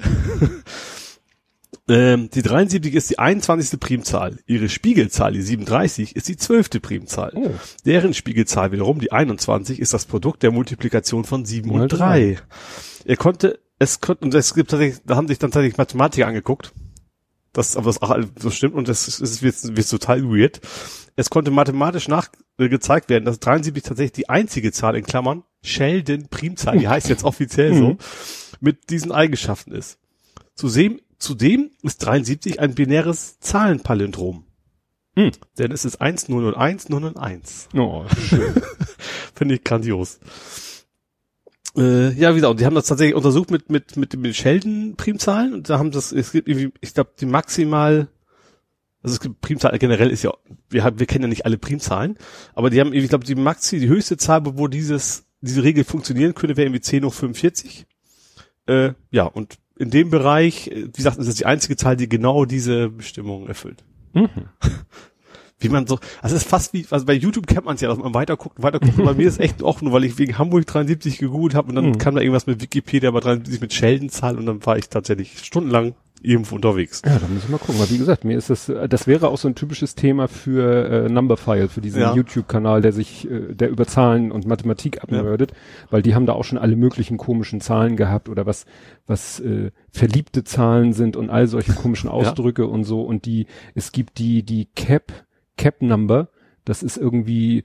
Ähm, 1.90 2.30
die 2.30 2.42
73 2.42 2.94
ist 2.94 3.10
die 3.10 3.20
21. 3.20 3.80
Primzahl. 3.80 4.40
Ihre 4.46 4.70
Spiegelzahl, 4.70 5.34
die 5.34 5.42
37, 5.42 6.16
ist 6.16 6.28
die 6.30 6.38
12. 6.38 6.82
Primzahl. 6.82 7.32
Oh. 7.36 7.52
Deren 7.86 8.14
Spiegelzahl 8.14 8.72
wiederum, 8.72 9.00
die 9.00 9.12
21, 9.12 9.80
ist 9.80 9.94
das 9.94 10.06
Produkt 10.06 10.44
der 10.44 10.52
Multiplikation 10.52 11.26
von 11.26 11.44
7 11.46 11.70
Mal 11.70 11.82
und 11.82 11.90
3. 11.90 12.38
Er 13.06 13.18
konnte, 13.18 13.60
es 13.80 14.00
konnte, 14.00 14.26
und 14.26 14.34
es 14.34 14.54
gibt 14.54 14.70
tatsächlich, 14.72 15.02
da 15.06 15.16
haben 15.18 15.28
sich 15.28 15.40
dann 15.40 15.52
tatsächlich 15.52 15.78
Mathematiker 15.78 16.28
angeguckt. 16.28 16.72
Das, 17.52 17.78
aber 17.78 17.86
das 17.86 18.02
auch 18.02 18.18
so 18.40 18.50
stimmt 18.50 18.74
und 18.74 18.88
das 18.88 19.08
ist, 19.20 19.44
wird, 19.44 19.78
wird 19.78 19.90
total 19.90 20.24
weird. 20.24 20.60
Es 21.16 21.30
konnte 21.30 21.52
mathematisch 21.52 22.08
nach, 22.08 22.30
äh, 22.58 22.70
werden, 22.72 23.26
dass 23.26 23.40
73 23.40 23.84
tatsächlich 23.84 24.14
die 24.14 24.30
einzige 24.30 24.72
Zahl 24.72 24.96
in 24.96 25.04
Klammern 25.04 25.44
Sheldon 25.62 26.30
Primzahl, 26.30 26.80
die 26.80 26.88
heißt 26.88 27.10
jetzt 27.10 27.24
offiziell 27.24 27.76
so, 27.76 27.90
Mhm. 27.90 27.98
mit 28.60 28.90
diesen 28.90 29.12
Eigenschaften 29.12 29.72
ist. 29.72 30.00
Zudem, 30.56 31.00
zudem 31.24 31.72
ist 31.82 32.06
73 32.06 32.60
ein 32.60 32.76
binäres 32.76 33.40
Zahlenpalindrom. 33.40 34.46
Hm. 35.16 35.32
Denn 35.58 35.72
es 35.72 35.86
ist 35.86 36.02
1, 36.02 36.28
0 36.28 36.46
und 36.46 36.56
1, 36.56 36.90
0 36.90 37.04
und 37.06 37.18
1. 37.18 37.70
Oh, 37.76 38.06
schön. 38.28 38.54
Finde 39.36 39.56
ich 39.56 39.64
grandios. 39.64 40.20
Äh, 41.78 42.12
ja, 42.14 42.32
wie 42.32 42.36
gesagt, 42.36 42.52
und 42.52 42.60
die 42.60 42.66
haben 42.66 42.76
das 42.76 42.88
tatsächlich 42.88 43.16
untersucht 43.16 43.52
mit, 43.52 43.70
mit, 43.70 43.96
mit 43.96 44.14
den 44.14 44.34
Sheldon-Primzahlen 44.34 45.54
und 45.54 45.70
da 45.70 45.80
haben 45.80 45.92
das, 45.92 46.12
es 46.12 46.32
gibt 46.32 46.48
irgendwie, 46.48 46.72
ich 46.82 46.94
glaube, 46.94 47.12
die 47.20 47.26
maximal, 47.26 48.10
also 49.02 49.16
es 49.16 49.20
gibt 49.20 49.42
Primzahl 49.42 49.78
generell 49.80 50.10
ist 50.10 50.24
ja, 50.24 50.34
wir 50.70 50.84
haben, 50.84 51.00
wir 51.00 51.08
kennen 51.08 51.24
ja 51.24 51.30
nicht 51.30 51.46
alle 51.46 51.58
Primzahlen, 51.58 52.18
aber 52.54 52.70
die 52.70 52.80
haben, 52.80 52.94
ich 52.94 53.10
glaube, 53.10 53.26
die 53.26 53.36
Maxi, 53.36 53.80
die 53.80 53.88
höchste 53.88 54.18
Zahl, 54.18 54.42
wo 54.46 54.68
dieses, 54.68 55.26
diese 55.42 55.64
Regel 55.64 55.84
funktionieren 55.84 56.36
könnte, 56.36 56.58
wäre 56.58 56.68
irgendwie 56.68 56.82
10 56.82 57.06
hoch 57.06 57.14
45. 57.14 57.88
Äh, 58.68 58.94
ja, 59.10 59.26
und 59.26 59.58
in 59.84 59.90
dem 59.92 60.10
Bereich, 60.10 60.68
äh, 60.68 60.86
wie 60.88 60.92
gesagt, 60.92 61.18
ist 61.18 61.28
das 61.28 61.36
die 61.36 61.46
einzige 61.46 61.76
Zahl, 61.76 61.96
die 61.96 62.10
genau 62.10 62.46
diese 62.46 62.90
Bestimmung 62.90 63.48
erfüllt. 63.48 63.84
mhm. 64.14 64.28
Wie 65.60 65.70
man 65.70 65.88
so, 65.88 65.98
also 66.22 66.36
es 66.36 66.42
ist 66.42 66.50
fast 66.50 66.74
wie, 66.74 66.86
also 66.90 67.06
bei 67.06 67.14
YouTube 67.14 67.48
kennt 67.48 67.64
man 67.64 67.76
es 67.76 67.82
ja, 67.82 67.88
dass 67.88 67.98
man 67.98 68.14
weiter 68.14 68.36
guckt, 68.36 68.62
weiter 68.62 68.82
guckt. 68.82 68.98
Und 69.00 69.06
bei 69.06 69.14
mir 69.14 69.30
ist 69.30 69.40
echt 69.40 69.64
auch 69.64 69.82
nur, 69.82 69.94
weil 69.94 70.04
ich 70.04 70.18
wegen 70.18 70.38
Hamburg 70.38 70.66
73 70.68 71.20
gegoogelt 71.20 71.56
habe 71.56 71.70
und 71.70 71.76
dann 71.76 71.86
Mhm. 71.92 71.98
kam 72.00 72.16
da 72.16 72.22
irgendwas 72.22 72.48
mit 72.48 72.62
Wikipedia, 72.62 73.08
aber 73.08 73.22
73 73.22 73.62
mit 73.62 73.72
Sheldon-Zahl 73.72 74.38
und 74.38 74.46
dann 74.46 74.66
war 74.66 74.78
ich 74.78 74.90
tatsächlich 74.90 75.40
stundenlang 75.40 75.94
irgendwo 76.24 76.56
unterwegs. 76.56 77.02
Ja, 77.06 77.20
da 77.20 77.28
muss 77.28 77.44
ich 77.44 77.50
mal 77.50 77.58
gucken. 77.58 77.80
Weil 77.80 77.90
wie 77.90 77.98
gesagt, 77.98 78.24
mir 78.26 78.38
ist 78.38 78.50
das, 78.50 78.72
das 78.90 79.08
wäre 79.08 79.28
auch 79.28 79.38
so 79.38 79.48
ein 79.48 79.56
typisches 79.56 79.96
Thema 79.96 80.28
für 80.28 80.90
äh, 81.06 81.10
Numberfile, 81.10 81.70
für 81.70 81.82
diesen 81.82 82.02
Ja. 82.02 82.16
YouTube-Kanal, 82.16 82.82
der 82.82 82.94
sich, 82.94 83.30
äh, 83.30 83.54
der 83.54 83.70
über 83.70 83.86
Zahlen 83.86 84.32
und 84.32 84.48
Mathematik 84.48 85.04
abnördet, 85.04 85.54
weil 85.90 86.02
die 86.02 86.16
haben 86.16 86.26
da 86.26 86.34
auch 86.34 86.44
schon 86.44 86.58
alle 86.58 86.76
möglichen 86.76 87.18
komischen 87.18 87.62
Zahlen 87.62 87.96
gehabt 87.96 88.30
oder 88.30 88.46
was, 88.46 88.66
was 89.06 89.40
äh, 89.42 89.72
verliebte 89.92 90.44
Zahlen 90.44 90.94
sind 90.94 91.16
und 91.16 91.30
all 91.30 91.48
solche 91.48 91.74
komischen 91.74 92.10
Ausdrücke 92.12 92.68
und 92.68 92.84
so. 92.86 93.02
Und 93.02 93.26
die, 93.26 93.48
es 93.76 93.92
gibt 93.92 94.18
die, 94.18 94.44
die 94.44 94.66
Cap, 94.76 95.12
Cap 95.58 95.82
Number, 95.82 96.30
das 96.66 96.82
ist 96.84 96.98
irgendwie, 96.98 97.64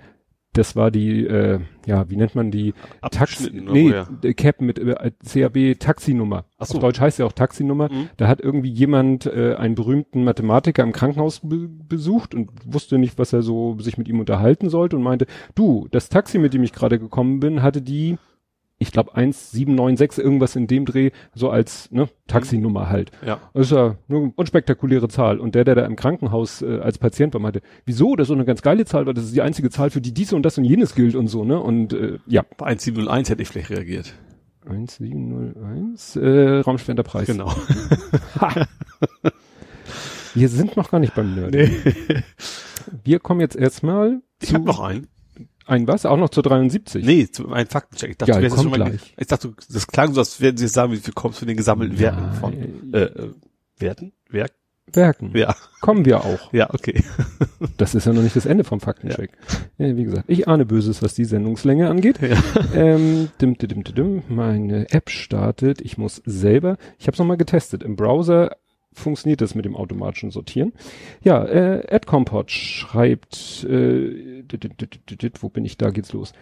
das 0.59 0.75
war 0.75 0.91
die, 0.91 1.25
äh, 1.25 1.61
ja, 1.87 2.11
wie 2.11 2.17
nennt 2.17 2.35
man 2.35 2.51
die? 2.51 2.75
Taxi, 3.11 3.51
nee, 3.53 3.95
äh, 4.23 4.35
Cap 4.35 4.61
mit 4.61 4.79
äh, 4.79 5.13
CAB 5.25 5.79
Taxinummer. 5.79 6.45
Ach 6.59 6.67
so. 6.67 6.75
Auf 6.75 6.81
Deutsch 6.81 7.01
heißt 7.01 7.21
ja 7.21 7.27
auch 7.27 7.33
Taxinummer. 7.33 7.91
Mhm. 7.91 8.11
Da 8.17 8.27
hat 8.27 8.41
irgendwie 8.41 8.71
jemand 8.71 9.27
äh, 9.27 9.55
einen 9.55 9.77
berühmten 9.77 10.25
Mathematiker 10.25 10.83
im 10.83 10.93
Krankenhaus 10.93 11.41
be 11.41 11.69
besucht 11.89 12.35
und 12.35 12.51
wusste 12.67 12.99
nicht, 12.99 13.19
was 13.19 13.33
er 13.33 13.43
so 13.43 13.79
sich 13.79 13.97
mit 13.99 14.09
ihm 14.09 14.19
unterhalten 14.19 14.69
sollte 14.69 14.97
und 14.97 15.03
meinte, 15.03 15.27
du, 15.55 15.87
das 15.91 16.09
Taxi, 16.09 16.39
mit 16.39 16.53
dem 16.55 16.65
ich 16.65 16.73
gerade 16.73 16.99
gekommen 16.99 17.41
bin, 17.41 17.63
hatte 17.63 17.81
die, 17.81 18.19
ich 18.81 18.93
glaube 18.93 19.15
1796, 19.15 20.23
irgendwas 20.23 20.55
in 20.55 20.69
dem 20.69 20.85
Dreh, 20.85 21.11
so 21.35 21.51
als 21.51 21.91
ne, 21.91 22.09
Taxinummer 22.29 22.89
halt. 22.89 23.11
Ja. 23.27 23.41
Das 23.53 23.67
ist 23.67 23.73
ja 23.73 23.97
eine 24.09 24.33
unspektakuläre 24.37 25.09
Zahl. 25.09 25.41
Und 25.41 25.57
der, 25.57 25.65
der 25.65 25.75
da 25.75 25.85
im 25.85 25.97
Krankenhaus 25.97 26.63
äh, 26.63 26.79
als 26.79 26.99
Patient 26.99 27.35
war, 27.35 27.41
meinte, 27.41 27.61
wieso, 27.87 28.15
das 28.15 28.27
ist 28.27 28.29
so 28.29 28.35
eine 28.35 28.45
ganz 28.45 28.63
geile 28.63 28.85
Zahl, 28.85 29.07
weil 29.07 29.15
das 29.15 29.25
ist 29.25 29.35
die 29.35 29.43
einzige 29.43 29.71
Zahl, 29.71 29.91
für 29.91 30.01
die 30.01 30.15
dies 30.15 30.33
und 30.33 30.45
das 30.45 30.59
und 30.59 30.65
jenes 30.65 30.95
gilt 30.95 31.17
und 31.17 31.27
so, 31.27 31.45
ne? 31.45 31.59
Und 31.59 31.93
äh, 31.93 32.19
ja. 32.27 32.45
Bei 32.57 32.67
1701 32.67 33.31
hätte 33.31 33.43
ich 33.43 33.49
vielleicht 33.49 33.71
reagiert. 33.71 34.15
1701, 34.67 36.17
äh, 36.17 36.61
Raumschwender 36.61 37.03
Preis. 37.03 37.27
Genau. 37.27 37.53
Wir 40.35 40.49
sind 40.49 40.77
noch 40.77 40.91
gar 40.91 41.01
nicht 41.01 41.15
beim 41.15 41.35
Nerd. 41.35 41.55
Wir 43.03 43.19
kommen 43.19 43.41
jetzt 43.41 43.57
erstmal 43.57 44.21
Ich 44.41 44.55
habe 44.55 44.65
noch 44.65 44.79
einen. 44.81 45.09
Ein 45.69 45.87
was? 45.87 46.07
Auch 46.07 46.17
noch 46.17 46.31
zur 46.31 46.43
73. 46.43 47.05
Nee, 47.05 47.29
zu, 47.31 47.51
ein 47.51 47.67
Faktencheck. 47.67 48.11
Ich 48.11 48.17
dachte, 48.19 48.33
Ja, 48.33 48.41
du 48.41 48.51
schon 48.55 48.71
mal, 48.71 48.77
gleich. 48.77 49.15
ich 49.17 49.27
dachte, 49.27 49.53
das 49.71 49.87
klang 49.87 50.13
so, 50.15 50.21
als 50.21 50.41
werden 50.41 50.57
sie 50.57 50.65
jetzt 50.65 50.75
sagen, 50.75 50.93
wie 50.93 50.97
viel 50.97 51.15
kommst 51.15 51.41
du 51.43 51.47
den 51.47 51.57
gesammelten 51.57 51.99
Werten 51.99 52.33
von, 52.41 52.55
Nein. 52.59 52.91
äh, 52.95 53.03
äh, 53.05 53.31
Werten? 53.79 54.13
Werk? 54.31 54.53
Werken. 54.93 55.33
Ja. 55.37 55.55
Kommen 55.81 56.05
wir 56.07 56.25
auch. 56.25 56.53
Ja, 56.53 56.73
okay. 56.73 57.03
Das 57.77 57.95
ist 57.95 58.07
ja 58.07 58.13
noch 58.13 58.23
nicht 58.23 58.37
das 58.37 58.47
Ende 58.47 58.65
vom 58.65 58.81
Faktencheck. 58.81 59.31
Ja. 59.79 59.97
wie 59.97 60.05
gesagt, 60.05 60.25
ich 60.29 60.49
ahne 60.49 60.65
Böses, 60.65 61.03
was 61.03 61.15
die 61.15 61.25
Sendungslänge 61.25 61.89
angeht. 61.91 62.19
Ja. 62.23 62.37
Ähm, 62.75 63.29
dim, 63.41 63.59
dim, 63.59 63.69
dim, 63.69 63.85
dim, 63.85 64.23
meine 64.29 64.91
App 64.91 65.11
startet. 65.11 65.81
Ich 65.81 65.99
muss 65.99 66.23
selber, 66.25 66.77
ich 66.99 67.07
habe 67.07 67.15
es 67.15 67.19
nochmal 67.19 67.37
getestet. 67.37 67.83
Im 67.83 67.97
Browser 67.97 68.57
funktioniert 68.99 69.41
das 69.41 69.55
mit 69.55 69.65
dem 69.65 69.77
automatischen 69.77 70.31
Sortieren. 70.31 70.73
Ja, 71.23 71.45
äh, 71.45 71.87
AdCompot 71.91 72.51
schreibt, 72.51 73.65
äh, 73.65 74.43
wo 75.41 75.49
bin 75.49 75.65
ich, 75.65 75.79
da 75.79 75.91
geht's 75.91 76.13
los. 76.13 76.33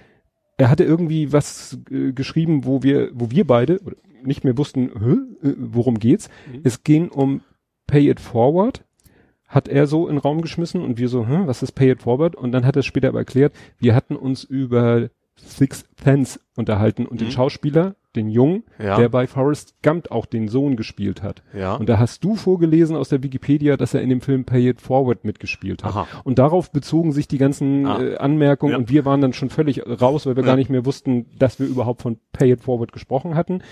Er 0.57 0.71
hatte 0.71 0.85
irgendwie 0.85 1.33
was 1.33 1.79
äh, 1.91 2.13
geschrieben, 2.13 2.65
wo 2.65 2.83
wir, 2.83 3.11
wo 3.13 3.31
wir 3.31 3.47
beide 3.47 3.81
nicht 4.23 4.45
mehr 4.45 4.57
wussten, 4.59 4.91
Hä, 4.99 5.55
worum 5.59 5.99
geht's. 5.99 6.29
Mhm. 6.51 6.61
Es 6.65 6.83
ging 6.83 7.09
um 7.09 7.43
Pay 7.87 8.11
It 8.11 8.21
Forward 8.21 8.83
hat 9.49 9.69
er 9.69 9.87
so 9.87 10.09
in 10.09 10.17
den 10.17 10.21
Raum 10.21 10.41
geschmissen 10.41 10.83
und 10.83 10.99
wir 10.99 11.09
so, 11.09 11.27
hm, 11.27 11.47
was 11.47 11.63
ist 11.63 11.73
Pay 11.73 11.93
It 11.93 12.03
Forward? 12.03 12.35
Und 12.35 12.53
dann 12.53 12.67
hat 12.67 12.77
er 12.77 12.83
später 12.83 13.09
aber 13.09 13.21
erklärt, 13.21 13.53
wir 13.79 13.95
hatten 13.95 14.17
uns 14.17 14.45
über 14.45 15.09
Six 15.37 15.85
Fans 15.95 16.41
unterhalten 16.57 17.07
und 17.07 17.21
mhm. 17.21 17.27
den 17.27 17.31
Schauspieler, 17.31 17.95
den 18.17 18.29
Jungen, 18.29 18.65
ja. 18.83 18.97
der 18.97 19.09
bei 19.09 19.27
Forrest 19.27 19.75
Gump 19.83 20.11
auch 20.11 20.27
den 20.27 20.49
Sohn 20.49 20.77
gespielt 20.77 21.23
hat. 21.23 21.43
Ja. 21.57 21.75
Und 21.77 21.89
da 21.89 21.99
hast 21.99 22.25
du 22.25 22.35
vorgelesen 22.35 22.97
aus 22.97 23.09
der 23.09 23.23
Wikipedia, 23.23 23.77
dass 23.77 23.95
er 23.95 24.03
in 24.03 24.09
dem 24.09 24.21
Film 24.21 24.45
Pay 24.45 24.71
It 24.71 24.81
Forward 24.81 25.25
mitgespielt 25.25 25.85
hat. 25.85 25.93
Aha. 25.93 26.07
Und 26.25 26.39
darauf 26.39 26.71
bezogen 26.71 27.13
sich 27.13 27.29
die 27.29 27.39
ganzen 27.39 27.87
ah. 27.87 28.03
äh, 28.03 28.17
Anmerkungen 28.17 28.73
ja. 28.73 28.79
und 28.79 28.91
wir 28.91 29.05
waren 29.05 29.21
dann 29.21 29.33
schon 29.33 29.51
völlig 29.51 29.83
raus, 29.87 30.27
weil 30.27 30.37
wir 30.37 30.43
gar 30.43 30.57
nicht 30.57 30.71
mehr 30.71 30.85
wussten, 30.85 31.27
dass 31.39 31.61
wir 31.61 31.67
überhaupt 31.67 32.03
von 32.03 32.19
Pay 32.33 32.53
It 32.53 32.61
Forward 32.63 32.93
gesprochen 32.93 33.35
hatten 33.35 33.63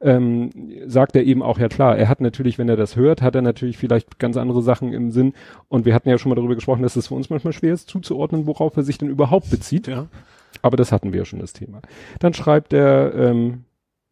ähm, 0.00 0.50
sagt 0.86 1.14
er 1.14 1.24
eben 1.24 1.42
auch, 1.42 1.58
ja 1.58 1.68
klar, 1.68 1.96
er 1.96 2.08
hat 2.08 2.20
natürlich, 2.20 2.58
wenn 2.58 2.68
er 2.68 2.76
das 2.76 2.96
hört, 2.96 3.22
hat 3.22 3.34
er 3.34 3.42
natürlich 3.42 3.76
vielleicht 3.76 4.18
ganz 4.18 4.36
andere 4.36 4.62
Sachen 4.62 4.92
im 4.92 5.10
Sinn. 5.10 5.34
Und 5.68 5.84
wir 5.84 5.94
hatten 5.94 6.08
ja 6.08 6.18
schon 6.18 6.30
mal 6.30 6.36
darüber 6.36 6.54
gesprochen, 6.54 6.82
dass 6.82 6.96
es 6.96 7.08
für 7.08 7.14
uns 7.14 7.30
manchmal 7.30 7.52
schwer 7.52 7.74
ist, 7.74 7.88
zuzuordnen, 7.88 8.46
worauf 8.46 8.76
er 8.76 8.82
sich 8.82 8.98
denn 8.98 9.08
überhaupt 9.08 9.50
bezieht. 9.50 9.88
Ja. 9.88 10.06
Aber 10.62 10.76
das 10.76 10.90
hatten 10.90 11.12
wir 11.12 11.20
ja 11.20 11.24
schon 11.24 11.38
das 11.38 11.52
Thema. 11.52 11.80
Dann 12.18 12.34
schreibt 12.34 12.72
er, 12.72 13.14
ähm, 13.14 13.64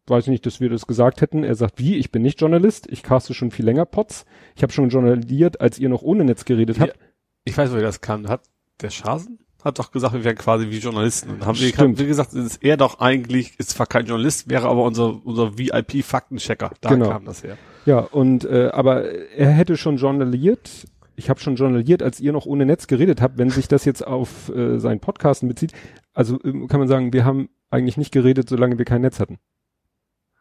weiß 0.09 0.27
nicht, 0.27 0.45
dass 0.45 0.59
wir 0.59 0.69
das 0.69 0.87
gesagt 0.87 1.21
hätten. 1.21 1.43
Er 1.43 1.55
sagt, 1.55 1.79
wie, 1.79 1.97
ich 1.97 2.11
bin 2.11 2.21
nicht 2.21 2.41
Journalist, 2.41 2.87
ich 2.89 3.03
caste 3.03 3.33
schon 3.33 3.51
viel 3.51 3.65
länger 3.65 3.85
Pots. 3.85 4.25
Ich 4.55 4.63
habe 4.63 4.73
schon 4.73 4.89
journaliert, 4.89 5.61
als 5.61 5.79
ihr 5.79 5.89
noch 5.89 6.01
ohne 6.01 6.23
Netz 6.23 6.45
geredet 6.45 6.79
habt. 6.79 6.97
Ich 7.45 7.57
weiß, 7.57 7.71
woher 7.71 7.83
das 7.83 8.01
kann. 8.01 8.27
Hat 8.27 8.43
der 8.81 8.89
Schasen? 8.89 9.39
hat 9.63 9.77
doch 9.77 9.91
gesagt, 9.91 10.13
wir 10.13 10.23
wären 10.23 10.37
quasi 10.37 10.69
wie 10.69 10.77
Journalisten. 10.77 11.31
Und 11.31 11.45
haben 11.45 11.59
wir, 11.59 11.71
haben 11.77 11.97
wir 11.97 12.07
gesagt, 12.07 12.33
ist 12.33 12.63
er 12.63 12.77
doch 12.77 12.99
eigentlich, 12.99 13.59
ist 13.59 13.71
zwar 13.71 13.87
kein 13.87 14.05
Journalist, 14.05 14.49
wäre 14.49 14.67
aber 14.67 14.83
unser, 14.83 15.25
unser 15.25 15.57
VIP-Faktenchecker. 15.57 16.71
Da 16.81 16.89
genau. 16.89 17.09
kam 17.09 17.25
das 17.25 17.43
her. 17.43 17.57
Ja, 17.85 17.99
und 17.99 18.45
äh, 18.45 18.69
aber 18.71 19.03
er 19.03 19.51
hätte 19.51 19.75
schon 19.75 19.97
journaliert, 19.97 20.87
ich 21.15 21.29
habe 21.29 21.39
schon 21.39 21.55
journaliert, 21.55 22.01
als 22.01 22.19
ihr 22.19 22.31
noch 22.31 22.45
ohne 22.45 22.65
Netz 22.65 22.87
geredet 22.87 23.21
habt, 23.21 23.37
wenn 23.37 23.49
sich 23.49 23.67
das 23.67 23.83
jetzt 23.83 24.05
auf 24.05 24.49
äh, 24.49 24.79
seinen 24.79 25.01
Podcasten 25.01 25.49
bezieht. 25.49 25.73
Also 26.13 26.35
äh, 26.43 26.67
kann 26.67 26.79
man 26.79 26.87
sagen, 26.87 27.11
wir 27.11 27.25
haben 27.25 27.49
eigentlich 27.69 27.97
nicht 27.97 28.11
geredet, 28.11 28.47
solange 28.47 28.77
wir 28.77 28.85
kein 28.85 29.01
Netz 29.01 29.19
hatten. 29.19 29.39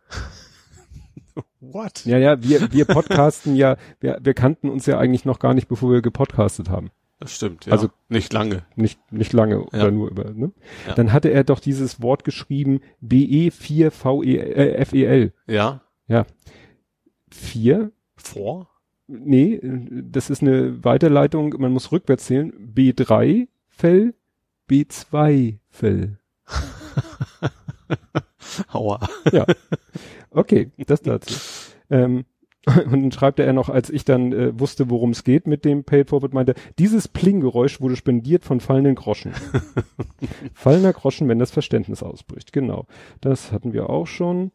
What? 1.61 2.05
Ja, 2.05 2.19
ja, 2.19 2.43
wir, 2.43 2.73
wir 2.73 2.85
podcasten 2.85 3.57
ja, 3.57 3.77
wir, 4.01 4.19
wir 4.23 4.35
kannten 4.35 4.69
uns 4.69 4.87
ja 4.87 4.99
eigentlich 4.99 5.25
noch 5.25 5.39
gar 5.39 5.55
nicht, 5.55 5.69
bevor 5.69 5.93
wir 5.93 6.03
gepodcastet 6.03 6.69
haben. 6.69 6.91
Das 7.21 7.35
stimmt, 7.35 7.67
ja. 7.67 7.73
Also 7.73 7.89
nicht 8.09 8.33
lange. 8.33 8.63
Nicht, 8.77 9.01
nicht 9.13 9.33
lange 9.33 9.57
ja. 9.57 9.81
oder 9.81 9.91
nur 9.91 10.09
über, 10.11 10.31
ne? 10.31 10.53
Ja. 10.87 10.95
Dann 10.95 11.13
hatte 11.13 11.31
er 11.31 11.43
doch 11.43 11.59
dieses 11.59 12.01
Wort 12.01 12.23
geschrieben, 12.25 12.81
BE4VEL. 13.05 14.93
Äh, 14.93 15.31
ja. 15.47 15.81
Ja. 16.07 16.27
Vier. 17.31 17.91
Vor? 18.17 18.69
Nee, 19.09 19.61
das 19.63 20.31
ist 20.31 20.43
eine 20.43 20.85
Weiterleitung, 20.85 21.55
man 21.59 21.73
muss 21.73 21.91
rückwärts 21.93 22.27
zählen. 22.27 22.53
B3 22.75 23.49
Fell, 23.69 24.15
B2 24.69 25.59
Fell. 25.71 26.19
Aua. 28.73 29.01
Ja. 29.33 29.47
Okay, 30.31 30.71
das 30.87 31.03
dazu. 31.03 31.35
Ähm, 31.91 32.25
und 32.87 32.93
dann 32.93 33.13
schreibt 33.13 33.39
er 33.39 33.53
noch, 33.53 33.69
als 33.69 33.91
ich 33.91 34.05
dann 34.05 34.33
äh, 34.33 34.59
wusste, 34.59 34.91
worum 34.91 35.11
es 35.11 35.25
geht 35.25 35.47
mit 35.47 35.65
dem 35.65 35.85
Paid 35.85 36.11
Forward, 36.11 36.35
meinte, 36.35 36.55
dieses 36.79 37.09
Pling-Geräusch 37.09 37.81
wurde 37.81 37.97
spendiert 37.97 38.45
von 38.45 38.61
fallenden 38.61 38.95
Groschen. 38.95 39.33
Fallender 40.55 40.93
Groschen, 40.93 41.29
wenn 41.29 41.39
das 41.39 41.51
Verständnis 41.51 42.03
ausbricht. 42.03 42.53
Genau. 42.53 42.87
Das 43.21 43.53
hatten 43.53 43.73
wir 43.73 43.89
auch 43.89 44.07
schon 44.07 44.51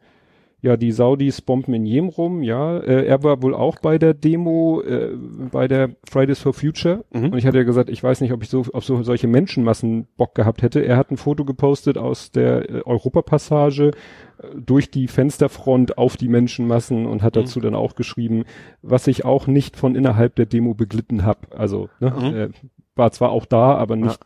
ja, 0.63 0.77
die 0.77 0.93
Saudis 0.93 1.41
bomben 1.41 1.73
in 1.73 1.85
Jemen 1.85 2.07
rum, 2.07 2.41
ja. 2.41 2.77
Äh, 2.77 3.05
er 3.05 3.21
war 3.21 3.41
wohl 3.43 3.53
auch 3.53 3.79
bei 3.79 3.97
der 3.97 4.13
Demo, 4.13 4.81
äh, 4.81 5.09
bei 5.51 5.67
der 5.67 5.89
Fridays 6.09 6.39
for 6.39 6.53
Future. 6.53 7.03
Mhm. 7.11 7.25
Und 7.25 7.37
ich 7.37 7.45
hatte 7.45 7.57
ja 7.57 7.65
gesagt, 7.65 7.89
ich 7.89 8.01
weiß 8.01 8.21
nicht, 8.21 8.31
ob 8.31 8.41
ich 8.43 8.49
so 8.49 8.63
auf 8.71 8.85
so 8.85 9.03
solche 9.03 9.27
Menschenmassen 9.27 10.07
Bock 10.15 10.35
gehabt 10.35 10.61
hätte. 10.61 10.79
Er 10.79 10.95
hat 10.95 11.11
ein 11.11 11.17
Foto 11.17 11.43
gepostet 11.43 11.97
aus 11.97 12.31
der 12.31 12.69
äh, 12.69 12.81
Europapassage 12.85 13.89
äh, 13.89 14.47
durch 14.55 14.89
die 14.89 15.09
Fensterfront 15.09 15.97
auf 15.97 16.15
die 16.15 16.29
Menschenmassen 16.29 17.07
und 17.07 17.23
hat 17.23 17.35
mhm. 17.35 17.41
dazu 17.41 17.59
dann 17.59 17.75
auch 17.75 17.95
geschrieben, 17.95 18.45
was 18.81 19.07
ich 19.07 19.25
auch 19.25 19.47
nicht 19.47 19.75
von 19.75 19.95
innerhalb 19.95 20.35
der 20.35 20.45
Demo 20.45 20.75
beglitten 20.75 21.25
habe. 21.25 21.39
Also 21.57 21.89
ne, 21.99 22.09
mhm. 22.09 22.37
äh, 22.37 22.49
war 22.95 23.11
zwar 23.11 23.31
auch 23.31 23.45
da, 23.45 23.75
aber 23.75 23.97
nicht 23.97 24.21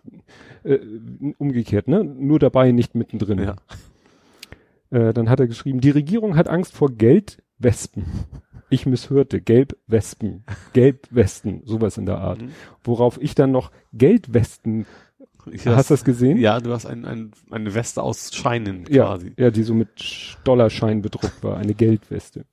ja. 0.64 0.74
äh, 0.74 0.80
umgekehrt, 1.40 1.88
ne? 1.88 2.04
Nur 2.04 2.38
dabei, 2.38 2.72
nicht 2.72 2.94
mittendrin. 2.94 3.40
Ja. 3.40 3.56
Äh, 4.90 5.14
dann 5.14 5.30
hat 5.30 5.40
er 5.40 5.48
geschrieben, 5.48 5.82
die 5.82 5.90
Regierung 5.90 6.36
hat 6.36 6.48
Angst 6.48 6.74
vor 6.74 6.92
Geldwespen. 6.92 8.06
Ich 8.70 8.86
misshörte, 8.86 9.40
Gelbwespen, 9.40 10.44
Gelbwesten, 10.74 11.62
sowas 11.64 11.98
in 11.98 12.06
der 12.06 12.18
Art. 12.18 12.42
Mhm. 12.42 12.52
Worauf 12.84 13.22
ich 13.22 13.34
dann 13.34 13.52
noch 13.52 13.72
Geldwesten 13.94 14.86
ich 15.52 15.66
hast 15.66 15.90
du 15.90 15.94
das 15.94 16.04
gesehen? 16.04 16.38
Ja, 16.38 16.60
du 16.60 16.72
hast 16.72 16.86
ein, 16.86 17.06
ein, 17.06 17.32
eine 17.52 17.74
Weste 17.74 18.04
aus 18.04 18.34
Scheinen 18.34 18.84
quasi. 18.84 19.34
Ja, 19.38 19.46
ja, 19.46 19.52
die 19.52 19.64
so 19.64 19.74
mit 19.74 20.38
Dollarschein 20.44 21.02
bedruckt 21.02 21.44
war, 21.44 21.58
eine 21.58 21.74
Geldweste. 21.74 22.46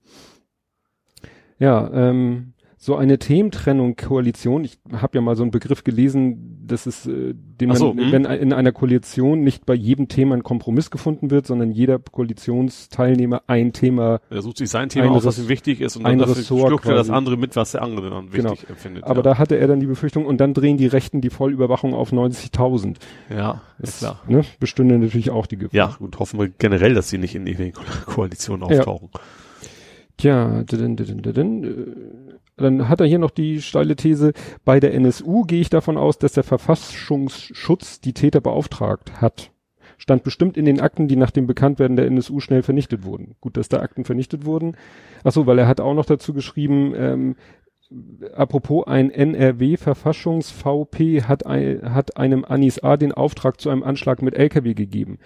Ja, 1.58 1.90
ähm, 1.92 2.53
so 2.84 2.96
eine 2.96 3.18
Thementrennung 3.18 3.96
Koalition, 3.96 4.62
ich 4.62 4.78
habe 4.92 5.16
ja 5.16 5.22
mal 5.22 5.36
so 5.36 5.42
einen 5.42 5.50
Begriff 5.50 5.84
gelesen, 5.84 6.66
dass 6.66 6.84
es, 6.84 7.06
äh, 7.06 7.32
den 7.34 7.74
so, 7.76 7.92
hm. 7.92 8.12
wenn 8.12 8.26
in 8.26 8.52
einer 8.52 8.72
Koalition 8.72 9.40
nicht 9.40 9.64
bei 9.64 9.72
jedem 9.72 10.08
Thema 10.08 10.34
ein 10.34 10.42
Kompromiss 10.42 10.90
gefunden 10.90 11.30
wird, 11.30 11.46
sondern 11.46 11.70
jeder 11.70 11.98
Koalitionsteilnehmer 11.98 13.40
ein 13.46 13.72
Thema. 13.72 14.20
Er 14.28 14.42
sucht 14.42 14.58
sich 14.58 14.68
sein 14.68 14.90
Thema 14.90 15.12
aus, 15.12 15.24
was 15.24 15.38
ihm 15.38 15.48
wichtig 15.48 15.80
ist 15.80 15.96
und 15.96 16.04
dann 16.04 16.20
schluckt 16.34 16.84
er 16.84 16.94
das 16.94 17.08
andere 17.08 17.38
mit, 17.38 17.56
was 17.56 17.72
der 17.72 17.80
andere 17.80 18.10
dann 18.10 18.34
wichtig 18.34 18.42
genau. 18.42 18.54
empfindet. 18.68 19.04
Aber 19.04 19.20
ja. 19.20 19.22
da 19.22 19.38
hatte 19.38 19.56
er 19.56 19.66
dann 19.66 19.80
die 19.80 19.86
Befürchtung 19.86 20.26
und 20.26 20.36
dann 20.42 20.52
drehen 20.52 20.76
die 20.76 20.86
Rechten 20.86 21.22
die 21.22 21.30
Vollüberwachung 21.30 21.94
auf 21.94 22.12
90.000. 22.12 22.96
Ja, 23.34 23.62
ist 23.78 24.00
klar. 24.00 24.20
Ne, 24.28 24.44
bestünde 24.60 24.98
natürlich 24.98 25.30
auch 25.30 25.46
die 25.46 25.56
Gefahr. 25.56 25.74
Ja, 25.74 25.96
gut, 25.98 26.18
hoffen 26.18 26.38
wir 26.38 26.50
generell, 26.58 26.92
dass 26.92 27.08
sie 27.08 27.16
nicht 27.16 27.34
in 27.34 27.46
die 27.46 27.72
Koalition 28.04 28.62
auftauchen. 28.62 29.08
Ja. 29.14 29.20
Tja, 30.16 30.62
din, 30.62 30.96
din, 30.96 31.22
din, 31.22 32.23
dann 32.56 32.88
hat 32.88 33.00
er 33.00 33.06
hier 33.06 33.18
noch 33.18 33.30
die 33.30 33.60
steile 33.60 33.96
These, 33.96 34.32
bei 34.64 34.80
der 34.80 34.94
NSU 34.94 35.42
gehe 35.42 35.60
ich 35.60 35.70
davon 35.70 35.96
aus, 35.96 36.18
dass 36.18 36.32
der 36.32 36.44
Verfassungsschutz 36.44 38.00
die 38.00 38.12
Täter 38.12 38.40
beauftragt 38.40 39.20
hat. 39.20 39.50
Stand 39.98 40.22
bestimmt 40.22 40.56
in 40.56 40.64
den 40.64 40.80
Akten, 40.80 41.08
die 41.08 41.16
nach 41.16 41.30
dem 41.30 41.46
Bekanntwerden 41.46 41.96
der 41.96 42.06
NSU 42.06 42.40
schnell 42.40 42.62
vernichtet 42.62 43.04
wurden. 43.04 43.36
Gut, 43.40 43.56
dass 43.56 43.68
da 43.68 43.80
Akten 43.80 44.04
vernichtet 44.04 44.44
wurden. 44.44 44.76
Ach 45.22 45.32
so, 45.32 45.46
weil 45.46 45.58
er 45.58 45.68
hat 45.68 45.80
auch 45.80 45.94
noch 45.94 46.06
dazu 46.06 46.34
geschrieben, 46.34 46.94
ähm, 46.96 47.36
apropos 48.34 48.86
ein 48.86 49.10
NRW-Verfassungs-VP 49.10 51.22
hat, 51.22 51.46
ein, 51.46 51.94
hat 51.94 52.16
einem 52.16 52.44
Anis 52.44 52.78
A. 52.80 52.96
den 52.96 53.12
Auftrag 53.12 53.60
zu 53.60 53.70
einem 53.70 53.82
Anschlag 53.82 54.22
mit 54.22 54.34
LKW 54.34 54.74
gegeben. 54.74 55.18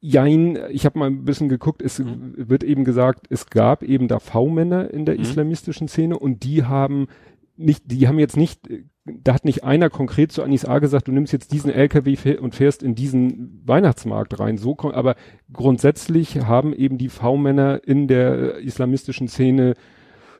Jein, 0.00 0.58
ich 0.70 0.84
habe 0.84 0.98
mal 0.98 1.06
ein 1.06 1.24
bisschen 1.24 1.48
geguckt, 1.48 1.82
es 1.82 1.98
mhm. 1.98 2.34
wird 2.36 2.62
eben 2.62 2.84
gesagt, 2.84 3.26
es 3.30 3.46
gab 3.48 3.82
eben 3.82 4.08
da 4.08 4.18
V-Männer 4.18 4.90
in 4.92 5.04
der 5.04 5.16
mhm. 5.16 5.22
islamistischen 5.22 5.88
Szene 5.88 6.18
und 6.18 6.44
die 6.44 6.64
haben 6.64 7.08
nicht, 7.56 7.90
die 7.90 8.06
haben 8.06 8.18
jetzt 8.18 8.36
nicht, 8.36 8.68
da 9.04 9.34
hat 9.34 9.44
nicht 9.46 9.64
einer 9.64 9.88
konkret 9.88 10.32
zu 10.32 10.42
Anis 10.42 10.66
A 10.66 10.78
gesagt, 10.78 11.08
du 11.08 11.12
nimmst 11.12 11.32
jetzt 11.32 11.52
diesen 11.52 11.70
LKW 11.70 12.36
und 12.38 12.54
fährst 12.54 12.82
in 12.82 12.94
diesen 12.94 13.62
Weihnachtsmarkt 13.64 14.38
rein, 14.38 14.58
so, 14.58 14.76
aber 14.92 15.16
grundsätzlich 15.52 16.40
haben 16.42 16.74
eben 16.74 16.98
die 16.98 17.08
V-Männer 17.08 17.80
in 17.84 18.08
der 18.08 18.58
islamistischen 18.58 19.28
Szene 19.28 19.74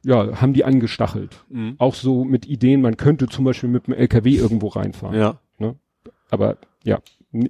ja, 0.04 0.40
haben 0.40 0.52
die 0.52 0.64
angestachelt. 0.64 1.44
Mhm. 1.48 1.75
Auch 1.78 1.94
so 1.94 2.25
mit 2.25 2.46
Ideen, 2.46 2.80
man 2.80 2.96
könnte 2.96 3.26
zum 3.26 3.44
Beispiel 3.44 3.68
mit 3.68 3.88
dem 3.88 3.94
LKW 3.94 4.36
irgendwo 4.36 4.68
reinfahren. 4.68 5.18
Ja. 5.18 5.40
Ne? 5.58 5.75
Aber 6.30 6.58
ja, 6.84 7.00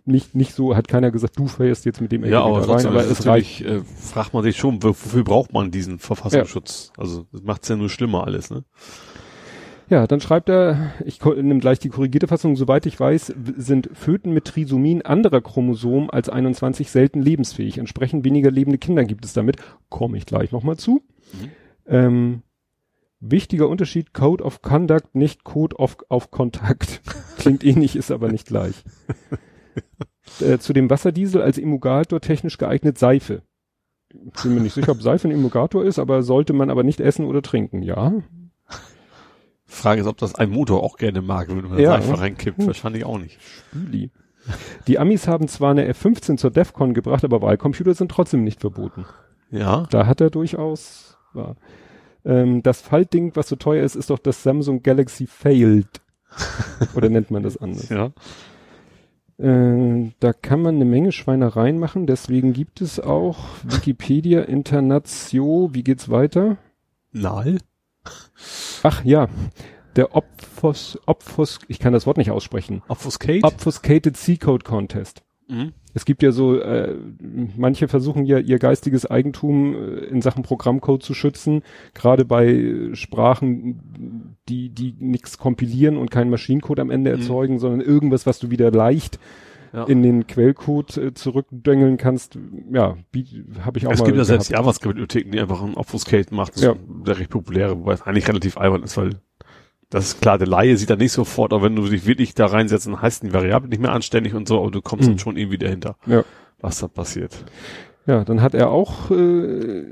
nicht, 0.05 0.35
nicht 0.35 0.55
so, 0.55 0.77
hat 0.77 0.89
keiner 0.89 1.11
gesagt, 1.11 1.39
du 1.39 1.47
fährst 1.47 1.85
jetzt 1.85 2.01
mit 2.01 2.13
dem 2.13 2.25
ja, 2.25 2.43
aber 2.43 2.69
rein, 2.69 2.87
aber 2.87 3.05
es 3.05 3.27
reicht. 3.27 3.63
Äh, 3.63 3.81
fragt 3.83 4.35
man 4.35 4.43
sich 4.43 4.57
schon, 4.57 4.83
wofür 4.83 5.25
braucht 5.25 5.53
man 5.53 5.71
diesen 5.71 5.99
Verfassungsschutz? 5.99 6.93
Ja. 6.97 7.03
Also, 7.03 7.27
das 7.33 7.43
macht's 7.43 7.69
ja 7.69 7.77
nur 7.77 7.89
schlimmer 7.89 8.25
alles, 8.25 8.51
ne? 8.51 8.65
Ja, 9.89 10.09
dann 10.09 10.21
schreibt 10.21 10.49
er, 10.49 10.93
ich 11.05 11.25
nehme 11.25 11.61
gleich 11.61 11.79
die 11.79 11.91
korrigierte 11.91 12.27
Fassung, 12.27 12.57
soweit 12.57 12.87
ich 12.87 12.99
weiß, 12.99 13.33
sind 13.57 13.89
Föten 13.93 14.33
mit 14.33 14.47
Trisomien 14.47 15.03
anderer 15.03 15.41
Chromosomen 15.41 16.11
als 16.11 16.29
21 16.29 16.91
selten 16.91 17.23
lebensfähig. 17.23 17.79
Entsprechend 17.79 18.25
weniger 18.25 18.51
lebende 18.51 18.79
Kinder 18.79 19.05
gibt 19.05 19.25
es 19.25 19.33
damit. 19.33 19.59
Komme 19.89 20.19
ich 20.19 20.27
gleich 20.27 20.51
nochmal 20.51 20.77
zu. 20.77 21.03
Mhm. 21.33 21.51
Ähm, 21.87 22.43
Wichtiger 23.21 23.69
Unterschied, 23.69 24.13
Code 24.13 24.45
of 24.45 24.61
Conduct, 24.61 25.15
nicht 25.15 25.45
Code 25.45 25.77
of, 25.77 25.97
auf 26.09 26.31
Kontakt. 26.31 27.01
Klingt 27.39 27.65
ähnlich, 27.65 27.97
ist 27.97 28.11
aber 28.11 28.31
nicht 28.31 28.47
gleich. 28.47 28.85
äh, 30.41 30.59
zu 30.59 30.73
dem 30.73 30.91
Wasserdiesel 30.91 31.43
als 31.43 31.59
Emulgator 31.59 32.21
technisch 32.21 32.59
geeignet 32.59 32.99
Seife. 32.99 33.43
Bin 34.43 34.55
mir 34.55 34.61
nicht 34.61 34.75
sicher, 34.75 34.93
ob 34.93 35.03
Seife 35.03 35.29
ein 35.29 35.33
Emulgator 35.33 35.85
ist, 35.85 35.99
aber 35.99 36.23
sollte 36.23 36.53
man 36.53 36.71
aber 36.71 36.83
nicht 36.83 37.01
essen 37.01 37.27
oder 37.27 37.43
trinken, 37.43 37.83
ja. 37.83 38.13
Frage 39.65 40.01
ist, 40.01 40.07
ob 40.07 40.17
das 40.19 40.35
ein 40.37 40.51
Motor 40.51 40.83
auch 40.83 40.97
gerne 40.97 41.23
mag, 41.23 41.49
wenn 41.49 41.69
man 41.69 41.79
Ja. 41.79 42.01
Seife 42.01 42.19
reinkippt. 42.19 42.67
Wahrscheinlich 42.67 43.05
auch 43.05 43.19
nicht. 43.19 43.39
Spüli. 43.41 44.11
Die 44.87 44.99
Amis 44.99 45.27
haben 45.27 45.49
zwar 45.49 45.73
eine 45.73 45.87
F-15 45.87 46.37
zur 46.37 46.51
DEFCON 46.51 46.95
gebracht, 46.95 47.25
aber 47.25 47.43
Wahlcomputer 47.43 47.95
sind 47.95 48.11
trotzdem 48.11 48.45
nicht 48.45 48.61
verboten. 48.61 49.05
Ja. 49.51 49.87
Da 49.91 50.07
hat 50.07 50.21
er 50.21 50.31
durchaus, 50.31 51.19
war. 51.33 51.57
Ähm, 52.25 52.63
das 52.63 52.81
Faltding, 52.81 53.35
was 53.35 53.49
so 53.49 53.57
teuer 53.57 53.85
ist, 53.85 53.97
ist 53.97 54.11
doch 54.11 54.19
das 54.19 54.43
Samsung 54.43 54.83
Galaxy 54.83 55.27
Failed. 55.27 56.01
Oder 56.95 57.09
nennt 57.09 57.31
man 57.31 57.43
das 57.43 57.57
anders? 57.57 57.89
Ja. 57.89 58.11
Äh, 59.39 60.13
da 60.21 60.33
kann 60.33 60.63
man 60.63 60.77
eine 60.77 60.85
Menge 60.85 61.13
Schweinereien 61.13 61.79
machen, 61.79 62.07
deswegen 62.07 62.53
gibt 62.53 62.81
es 62.81 62.99
auch 63.01 63.39
Wikipedia 63.65 64.43
Internatio, 64.43 65.71
wie 65.73 65.85
geht's 65.85 66.09
weiter? 66.09 66.57
Nal? 67.13 67.59
Ach 68.83 69.05
ja, 69.05 69.29
der 69.97 70.15
Opfos, 70.15 70.99
Opfos, 71.07 71.59
ich 71.69 71.79
kann 71.79 71.93
das 71.93 72.07
Wort 72.07 72.17
nicht 72.19 72.31
aussprechen. 72.31 72.83
Obfuscate? 72.89 73.45
Obfuscated 73.45 74.17
C-Code 74.17 74.65
Contest. 74.65 75.23
mhm. 75.49 75.73
Es 75.97 76.05
gibt 76.05 76.23
ja 76.23 76.31
so, 76.31 76.61
äh, 76.61 76.95
manche 77.57 77.89
versuchen 77.89 78.27
ja 78.27 78.39
ihr 78.39 78.59
geistiges 78.59 79.07
Eigentum 79.07 79.75
äh, 79.75 79.79
in 80.05 80.21
Sachen 80.21 80.43
Programmcode 80.43 81.03
zu 81.03 81.15
schützen, 81.15 81.63
gerade 81.95 82.27
bei 82.27 82.47
äh, 82.49 82.95
Sprachen, 82.95 83.81
die 84.47 84.69
die 84.69 84.95
nichts 84.99 85.39
kompilieren 85.39 85.97
und 85.97 86.11
keinen 86.11 86.29
Maschinencode 86.29 86.81
am 86.81 86.91
Ende 86.91 87.11
Mhm. 87.15 87.21
erzeugen, 87.23 87.59
sondern 87.59 87.81
irgendwas, 87.81 88.27
was 88.27 88.39
du 88.39 88.51
wieder 88.51 88.71
leicht 88.71 89.19
Ja. 89.73 89.85
in 89.85 90.03
den 90.03 90.27
Quellcode 90.27 90.97
äh, 90.99 91.15
zurückdöngeln 91.15 91.97
kannst. 91.97 92.39
Ja, 92.71 92.99
habe 93.65 93.79
ich 93.79 93.87
auch 93.87 93.93
es 93.93 94.01
mal 94.01 94.05
gibt 94.05 94.19
ja 94.19 94.25
selbst 94.25 94.51
gehabt. 94.51 94.65
JavaScript-Bibliotheken, 94.67 95.31
die 95.33 95.41
einfach 95.41 95.63
ein 95.63 95.75
Obfuscate 95.75 96.35
macht. 96.35 96.61
Ja. 96.61 96.75
der 97.07 97.19
recht 97.19 97.31
populäre, 97.31 97.79
wobei 97.79 97.95
es 97.95 98.03
eigentlich 98.03 98.29
relativ 98.29 98.59
albern 98.59 98.83
ist, 98.83 98.99
weil 98.99 99.11
das 99.91 100.07
ist 100.07 100.21
klar, 100.21 100.39
der 100.39 100.49
Laie 100.49 100.77
sieht 100.77 100.91
da 100.91 100.97
nicht 100.97 101.13
sofort, 101.13 101.53
aber 101.53 101.63
wenn 101.65 101.77
du 101.77 101.87
dich 101.89 102.07
wirklich 102.07 102.35
da 102.35 102.47
reinsetzt, 102.47 102.87
dann 102.87 103.01
heißt 103.01 103.23
die 103.23 103.33
Variable 103.33 103.69
nicht 103.69 103.81
mehr 103.81 103.93
anständig 103.93 104.35
und 104.35 104.49
so, 104.49 104.59
aber 104.61 104.71
du 104.71 104.83
kommst 104.83 105.07
Mhm. 105.07 105.13
dann 105.13 105.19
schon 105.19 105.37
irgendwie 105.37 105.59
dahinter, 105.59 105.97
Ja. 106.07 106.25
was 106.61 106.79
da 106.81 106.89
passiert. 106.89 107.45
Ja, 108.07 108.25
dann 108.25 108.41
hat 108.43 108.55
er 108.55 108.71
auch, 108.71 109.11
äh, 109.11 109.85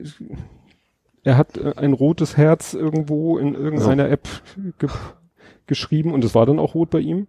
er 1.23 1.37
hat 1.37 1.57
äh, 1.57 1.73
ein 1.77 1.93
rotes 1.93 2.37
Herz 2.37 2.75
irgendwo 2.75 3.39
in 3.39 3.55
irgendeiner 3.55 4.09
App 4.11 4.29
ge 4.79 4.89
geschrieben 5.67 6.13
und 6.13 6.23
es 6.25 6.35
war 6.35 6.45
dann 6.45 6.59
auch 6.59 6.75
rot 6.75 6.91
bei 6.91 6.99
ihm. 7.01 7.27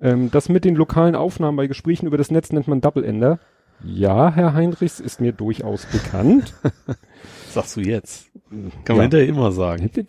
Ähm, 0.00 0.30
das 0.32 0.48
mit 0.48 0.64
den 0.64 0.74
lokalen 0.74 1.14
Aufnahmen 1.14 1.56
bei 1.56 1.68
Gesprächen 1.68 2.06
über 2.08 2.16
das 2.18 2.30
Netz 2.32 2.50
nennt 2.52 2.66
man 2.66 2.80
Double 2.80 3.04
Ender. 3.04 3.38
Ja, 3.84 4.32
Herr 4.34 4.52
Heinrichs, 4.54 4.98
ist 5.00 5.20
mir 5.20 5.32
durchaus 5.32 5.86
bekannt. 5.86 6.54
Sagst 7.50 7.76
du 7.76 7.80
jetzt? 7.80 8.30
Kann 8.50 8.70
Ja. 8.88 8.94
man 8.94 9.00
hinterher 9.02 9.28
immer 9.28 9.52
sagen. 9.52 9.88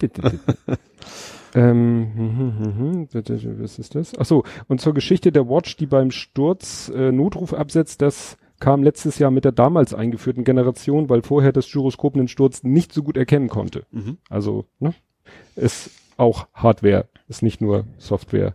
ähm, 1.55 2.11
hm, 2.15 2.37
hm, 2.59 2.77
hm, 2.77 3.59
was 3.61 3.79
ist 3.79 3.95
das? 3.95 4.13
Ach 4.17 4.25
so, 4.25 4.43
und 4.67 4.81
zur 4.81 4.93
Geschichte 4.93 5.31
der 5.31 5.47
Watch, 5.47 5.77
die 5.77 5.85
beim 5.85 6.11
Sturz 6.11 6.89
äh, 6.95 7.11
Notruf 7.11 7.53
absetzt, 7.53 8.01
das 8.01 8.37
kam 8.59 8.81
letztes 8.81 9.19
Jahr 9.19 9.29
mit 9.31 9.45
der 9.45 9.51
damals 9.51 9.93
eingeführten 9.93 10.43
Generation, 10.43 11.09
weil 11.09 11.21
vorher 11.21 11.51
das 11.51 11.69
Gyroskop 11.69 12.15
einen 12.15 12.27
Sturz 12.27 12.63
nicht 12.63 12.93
so 12.93 13.03
gut 13.03 13.17
erkennen 13.17 13.49
konnte. 13.49 13.85
Mhm. 13.91 14.17
Also, 14.29 14.65
ne, 14.79 14.93
ist 15.55 15.91
auch 16.17 16.47
Hardware, 16.53 17.07
ist 17.27 17.43
nicht 17.43 17.61
nur 17.61 17.85
Software 17.97 18.53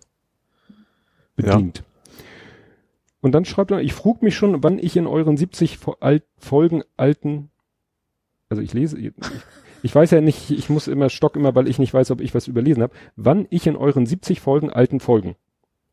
bedient. 1.37 1.85
Und 3.21 3.33
dann 3.33 3.45
schreibt 3.45 3.71
er, 3.71 3.81
ich 3.81 3.95
frug 3.95 4.23
mich 4.23 4.37
schon, 4.37 4.63
wann 4.63 4.79
ich 4.79 4.97
in 4.97 5.07
euren 5.07 5.37
70 5.37 5.77
Fo- 5.79 5.97
alt, 6.01 6.25
Folgen 6.39 6.83
alten, 6.97 7.51
also 8.49 8.63
ich 8.63 8.73
lese, 8.73 8.97
ich, 8.99 9.13
ich 9.83 9.95
weiß 9.95 10.11
ja 10.11 10.21
nicht, 10.21 10.51
ich 10.51 10.69
muss 10.71 10.89
immer 10.89 11.09
stock 11.11 11.37
immer, 11.37 11.55
weil 11.55 11.69
ich 11.69 11.79
nicht 11.79 11.95
weiß, 11.95 12.11
ob 12.11 12.21
ich 12.21 12.35
was 12.35 12.47
überlesen 12.49 12.83
habe, 12.83 12.95
wann 13.17 13.47
ich 13.51 13.67
in 13.67 13.77
euren 13.77 14.07
70 14.07 14.41
Folgen 14.41 14.71
alten 14.71 15.01
Folgen 15.01 15.37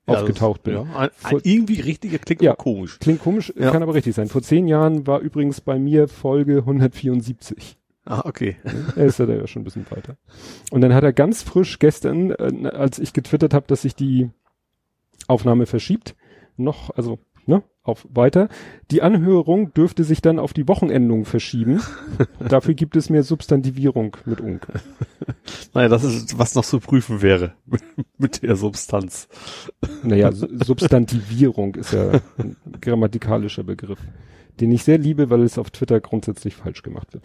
Ja, 0.07 0.15
aufgetaucht 0.15 0.61
das, 0.65 0.73
bin. 0.73 0.73
Ja, 0.73 0.97
ein, 0.97 1.09
ein, 1.23 1.39
irgendwie 1.43 1.79
richtig, 1.81 2.19
klingt 2.21 2.41
Ja. 2.41 2.55
komisch. 2.55 2.99
Klingt 2.99 3.21
komisch, 3.21 3.53
Ja. 3.57 3.71
kann 3.71 3.83
aber 3.83 3.93
richtig 3.93 4.15
sein. 4.15 4.27
Vor 4.27 4.41
zehn 4.41 4.67
Jahren 4.67 5.05
war 5.07 5.19
übrigens 5.19 5.61
bei 5.61 5.77
mir 5.79 6.07
Folge 6.07 6.57
174. 6.59 7.77
Ah, 8.07 8.21
okay. 8.25 8.55
Er 8.95 9.05
ist 9.05 9.17
ja 9.17 9.25
da 9.25 9.33
ja 9.33 9.47
schon 9.47 9.63
ein 9.63 9.65
bisschen 9.65 9.85
weiter. 9.89 10.15
Und 10.69 10.81
dann 10.81 10.93
hat 10.93 11.03
er 11.03 11.11
ganz 11.11 11.41
frisch 11.41 11.79
gestern, 11.79 12.31
äh, 12.31 12.69
als 12.69 12.99
ich 12.99 13.13
getwittert 13.13 13.53
habe, 13.55 13.65
dass 13.67 13.81
sich 13.81 13.95
die 13.95 14.29
Aufnahme 15.27 15.65
verschiebt, 15.65 16.15
noch, 16.55 16.91
also, 16.91 17.17
auf 17.85 18.05
weiter. 18.13 18.49
Die 18.91 19.01
Anhörung 19.01 19.73
dürfte 19.73 20.03
sich 20.03 20.21
dann 20.21 20.39
auf 20.39 20.53
die 20.53 20.67
Wochenendung 20.67 21.23
verschieben. 21.25 21.81
Dafür 22.49 22.73
gibt 22.73 22.95
es 22.95 23.09
mehr 23.09 23.23
Substantivierung 23.23 24.17
mit 24.25 24.41
Unk. 24.41 24.67
Naja, 25.73 25.89
das 25.89 26.03
ist, 26.03 26.37
was 26.39 26.55
noch 26.55 26.63
zu 26.63 26.79
prüfen 26.79 27.21
wäre 27.21 27.53
mit 28.17 28.43
der 28.43 28.55
Substanz. 28.55 29.27
Naja, 30.03 30.31
Su- 30.31 30.47
Substantivierung 30.63 31.75
ist 31.75 31.91
ja 31.93 32.11
ein 32.37 32.55
grammatikalischer 32.79 33.63
Begriff, 33.63 33.99
den 34.61 34.71
ich 34.71 34.83
sehr 34.83 34.97
liebe, 34.97 35.29
weil 35.29 35.41
es 35.43 35.57
auf 35.57 35.71
Twitter 35.71 35.99
grundsätzlich 35.99 36.55
falsch 36.55 36.81
gemacht 36.81 37.13
wird. 37.13 37.23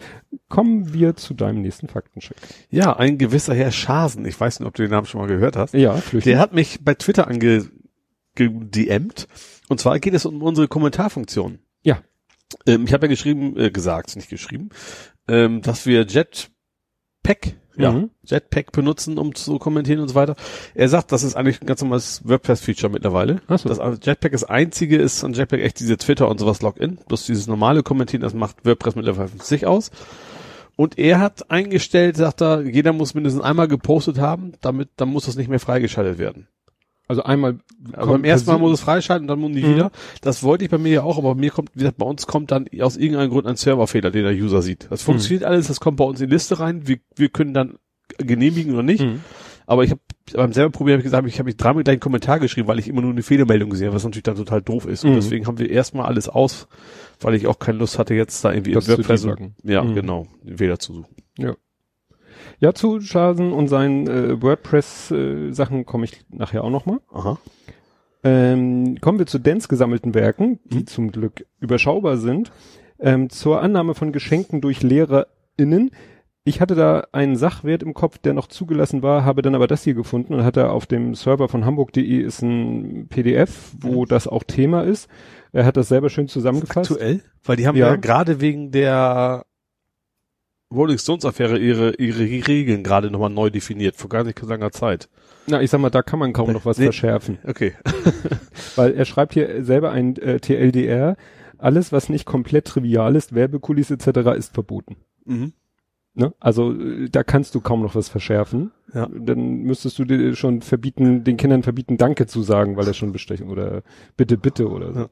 Kommen 0.49 0.93
wir 0.93 1.15
zu 1.15 1.33
deinem 1.33 1.61
nächsten 1.61 1.87
Faktencheck. 1.87 2.35
Ja, 2.69 2.95
ein 2.97 3.17
gewisser 3.17 3.53
Herr 3.55 3.71
Schasen, 3.71 4.25
ich 4.25 4.37
weiß 4.39 4.59
nicht, 4.59 4.67
ob 4.67 4.75
du 4.75 4.83
den 4.83 4.91
Namen 4.91 5.07
schon 5.07 5.21
mal 5.21 5.27
gehört 5.27 5.55
hast. 5.55 5.73
Ja, 5.73 5.93
Flüchtling. 5.93 6.33
Der 6.33 6.41
hat 6.41 6.53
mich 6.53 6.79
bei 6.83 6.93
Twitter 6.95 7.27
ange 7.27 7.65
gedMt. 8.35 9.27
Und 9.69 9.79
zwar 9.79 9.99
geht 9.99 10.13
es 10.13 10.25
um 10.25 10.41
unsere 10.41 10.67
Kommentarfunktion. 10.67 11.59
Ja. 11.83 12.01
Ähm, 12.65 12.85
ich 12.85 12.93
habe 12.93 13.05
ja 13.05 13.09
geschrieben, 13.09 13.57
äh, 13.57 13.71
gesagt, 13.71 14.15
nicht 14.15 14.29
geschrieben, 14.29 14.69
ähm, 15.27 15.61
dass 15.61 15.85
wir 15.85 16.05
Jetpack, 16.05 17.55
ja, 17.77 17.91
Mhm. 17.93 18.09
Jetpack 18.23 18.73
benutzen, 18.73 19.17
um 19.17 19.33
zu 19.33 19.57
kommentieren 19.57 20.01
und 20.01 20.09
so 20.09 20.15
weiter. 20.15 20.35
Er 20.75 20.89
sagt, 20.89 21.11
das 21.13 21.23
ist 21.23 21.35
eigentlich 21.35 21.61
ein 21.61 21.67
ganz 21.67 21.81
normales 21.81 22.21
WordPress-Feature 22.25 22.91
mittlerweile. 22.91 23.41
Ach 23.47 23.59
so. 23.59 23.69
Das 23.69 23.79
Jetpack 24.05 24.33
das 24.33 24.43
einzige 24.43 24.97
ist 24.97 25.23
an 25.23 25.33
Jetpack 25.33 25.61
echt 25.61 25.79
diese 25.79 25.97
Twitter 25.97 26.27
und 26.27 26.39
sowas 26.39 26.61
Login. 26.61 26.99
Bloß 27.07 27.25
dieses 27.25 27.47
normale 27.47 27.81
Kommentieren, 27.83 28.21
das 28.21 28.33
macht 28.33 28.65
WordPress 28.65 28.95
mittlerweile 28.95 29.29
für 29.29 29.43
sich 29.43 29.65
aus. 29.65 29.91
Und 30.75 30.97
er 30.97 31.19
hat 31.19 31.49
eingestellt, 31.51 32.17
sagt 32.17 32.41
er, 32.41 32.61
jeder 32.61 32.91
muss 32.91 33.13
mindestens 33.13 33.43
einmal 33.43 33.67
gepostet 33.67 34.19
haben, 34.19 34.53
damit, 34.61 34.89
dann 34.97 35.09
muss 35.09 35.25
das 35.25 35.35
nicht 35.35 35.49
mehr 35.49 35.59
freigeschaltet 35.59 36.17
werden. 36.17 36.47
Also 37.07 37.23
einmal 37.23 37.57
Aber 37.93 38.13
beim 38.13 38.23
ersten 38.23 38.49
Mal 38.49 38.57
muss 38.59 38.73
es 38.73 38.79
freischalten, 38.81 39.27
dann 39.27 39.39
muss 39.39 39.51
nie 39.51 39.63
Mhm. 39.63 39.75
wieder. 39.75 39.91
Das 40.21 40.43
wollte 40.43 40.63
ich 40.65 40.71
bei 40.71 40.77
mir 40.77 40.91
ja 40.93 41.03
auch, 41.03 41.17
aber 41.17 41.35
bei 41.35 41.39
mir 41.41 41.51
kommt, 41.51 41.71
wie 41.73 41.79
gesagt, 41.79 41.97
bei 41.97 42.05
uns 42.05 42.25
kommt 42.25 42.51
dann 42.51 42.67
aus 42.79 42.95
irgendeinem 42.95 43.29
Grund 43.31 43.47
ein 43.47 43.55
Serverfehler, 43.57 44.11
den 44.11 44.23
der 44.23 44.33
User 44.33 44.61
sieht. 44.61 44.87
Das 44.89 45.01
funktioniert 45.01 45.43
alles, 45.43 45.67
das 45.67 45.79
kommt 45.79 45.97
bei 45.97 46.05
uns 46.05 46.21
in 46.21 46.27
die 46.29 46.33
Liste 46.33 46.59
rein, 46.59 46.87
wir, 46.87 46.99
wir 47.15 47.29
können 47.29 47.53
dann 47.53 47.75
genehmigen 48.17 48.73
oder 48.73 48.83
nicht. 48.83 49.01
Mhm. 49.03 49.21
Aber 49.67 49.83
ich 49.83 49.91
habe 49.91 50.01
beim 50.33 50.53
selber 50.53 50.71
Problem 50.71 50.93
hab 50.95 50.99
ich 50.99 51.03
gesagt, 51.05 51.27
ich 51.27 51.35
habe 51.39 51.45
mich 51.47 51.57
dreimal 51.57 51.83
gleich 51.83 51.93
einen 51.93 51.99
Kommentar 52.01 52.39
geschrieben, 52.39 52.67
weil 52.67 52.79
ich 52.79 52.87
immer 52.87 53.01
nur 53.01 53.11
eine 53.11 53.23
Fehlermeldung 53.23 53.69
gesehen 53.69 53.87
habe, 53.87 53.95
was 53.95 54.03
natürlich 54.03 54.23
dann 54.23 54.35
total 54.35 54.61
doof 54.61 54.85
ist. 54.85 55.03
Und 55.05 55.11
Mhm. 55.11 55.15
deswegen 55.15 55.47
haben 55.47 55.59
wir 55.59 55.69
erstmal 55.69 56.05
alles 56.05 56.27
aus, 56.29 56.67
weil 57.21 57.35
ich 57.35 57.47
auch 57.47 57.59
keine 57.59 57.77
Lust 57.79 57.97
hatte, 57.99 58.13
jetzt 58.13 58.43
da 58.43 58.51
irgendwie 58.53 58.71
Das 58.73 58.87
im 58.87 59.01
debuggen. 59.01 59.55
ja, 59.63 59.83
Mhm. 59.83 59.95
genau, 59.95 60.27
den 60.43 60.57
Fehler 60.57 60.79
zu 60.79 60.93
suchen. 60.93 61.15
Ja, 61.37 61.55
zu 62.75 63.01
Schasen 63.01 63.51
und 63.51 63.67
seinen 63.67 64.07
äh, 64.07 64.41
WordPress-Sachen 64.41 65.85
komme 65.85 66.05
ich 66.05 66.21
nachher 66.29 66.63
auch 66.63 66.69
nochmal. 66.69 66.99
Aha. 67.11 67.37
Ähm, 68.23 68.97
kommen 69.01 69.17
wir 69.19 69.25
zu 69.25 69.39
Dens 69.39 69.67
gesammelten 69.67 70.13
Werken, 70.13 70.59
die 70.65 70.79
Mhm. 70.79 70.87
zum 70.87 71.11
Glück 71.11 71.45
überschaubar 71.59 72.17
sind. 72.17 72.51
Ähm, 72.99 73.29
zur 73.31 73.61
Annahme 73.61 73.95
von 73.95 74.11
Geschenken 74.11 74.61
durch 74.61 74.83
LehrerInnen. 74.83 75.89
Ich 76.43 76.61
hatte 76.61 76.75
da 76.75 77.07
einen 77.11 77.35
Sachwert 77.35 77.81
im 77.83 77.93
Kopf, 77.95 78.17
der 78.19 78.33
noch 78.33 78.47
zugelassen 78.47 79.01
war, 79.03 79.25
habe 79.25 79.41
dann 79.41 79.53
aber 79.55 79.67
das 79.67 79.83
hier 79.83 79.93
gefunden 79.95 80.33
und 80.35 80.43
hatte 80.43 80.69
auf 80.71 80.85
dem 80.87 81.13
Server 81.15 81.47
von 81.49 81.65
hamburg.de 81.65 82.19
ist 82.19 82.41
ein 82.43 83.07
PDF, 83.09 83.71
wo 83.79 84.01
Mhm. 84.03 84.07
das 84.07 84.27
auch 84.27 84.43
Thema 84.43 84.81
ist. 84.83 85.07
Er 85.51 85.65
hat 85.65 85.77
das 85.77 85.87
selber 85.89 86.09
schön 86.09 86.27
zusammengefasst. 86.27 86.91
Aktuell? 86.91 87.21
Weil 87.43 87.57
die 87.57 87.67
haben 87.67 87.75
ja, 87.77 87.87
Ja. 87.89 87.95
gerade 87.95 88.39
wegen 88.41 88.71
der 88.71 89.45
Rolling 90.71 90.97
Stones 90.97 91.25
Affäre 91.25 91.57
ihre, 91.57 91.95
ihre 91.95 92.19
Regeln 92.47 92.83
gerade 92.83 93.11
nochmal 93.11 93.29
neu 93.29 93.49
definiert, 93.49 93.95
vor 93.95 94.09
gar 94.09 94.23
nicht 94.23 94.39
so 94.39 94.47
langer 94.47 94.71
Zeit. 94.71 95.09
Na, 95.47 95.61
ich 95.61 95.69
sag 95.69 95.81
mal, 95.81 95.89
da 95.89 96.01
kann 96.01 96.19
man 96.19 96.33
kaum 96.33 96.51
noch 96.53 96.65
was 96.65 96.77
Nee. 96.77 96.85
verschärfen. 96.85 97.39
Okay. 97.43 97.73
Weil 98.75 98.93
er 98.93 99.05
schreibt 99.05 99.33
hier 99.33 99.63
selber 99.63 99.91
ein 99.91 100.15
äh, 100.17 100.39
TLDR. 100.39 101.17
Alles, 101.57 101.91
was 101.91 102.09
nicht 102.09 102.25
komplett 102.25 102.65
trivial 102.65 103.15
ist, 103.15 103.35
Werbekulisse 103.35 103.95
etc., 103.95 104.37
ist 104.37 104.53
verboten. 104.53 104.97
Mhm. 105.25 105.53
Ne? 106.13 106.33
Also 106.39 106.73
äh, 106.73 107.09
da 107.09 107.23
kannst 107.23 107.55
du 107.55 107.61
kaum 107.61 107.81
noch 107.81 107.95
was 107.95 108.09
verschärfen. 108.09 108.71
Ja. 108.93 109.07
Dann 109.13 109.61
müsstest 109.63 109.97
du 109.99 110.05
dir 110.05 110.35
schon 110.35 110.61
verbieten, 110.61 111.23
den 111.23 111.37
Kindern 111.37 111.63
verbieten, 111.63 111.97
Danke 111.97 112.27
zu 112.27 112.43
sagen, 112.43 112.75
weil 112.77 112.87
er 112.87 112.93
schon 112.93 113.11
bestechen 113.13 113.49
oder 113.49 113.83
bitte, 114.17 114.37
bitte 114.37 114.69
oder 114.69 114.93
so. 114.93 114.99
Ja. 115.01 115.09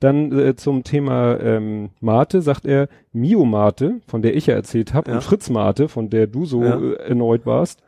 Dann 0.00 0.30
äh, 0.38 0.56
zum 0.56 0.84
Thema 0.84 1.38
ähm, 1.40 1.90
Mate 2.00 2.42
sagt 2.42 2.66
er 2.66 2.88
Mio 3.12 3.44
Mate, 3.44 4.00
von 4.06 4.22
der 4.22 4.36
ich 4.36 4.46
ja 4.46 4.54
erzählt 4.54 4.92
habe, 4.94 5.10
Ja. 5.10 5.16
und 5.16 5.22
Fritz 5.24 5.48
Mate, 5.50 5.88
von 5.88 6.10
der 6.10 6.26
du 6.26 6.44
so 6.44 6.62
Ja. 6.62 6.78
äh, 6.78 6.94
erneut 7.08 7.46
warst. 7.46 7.82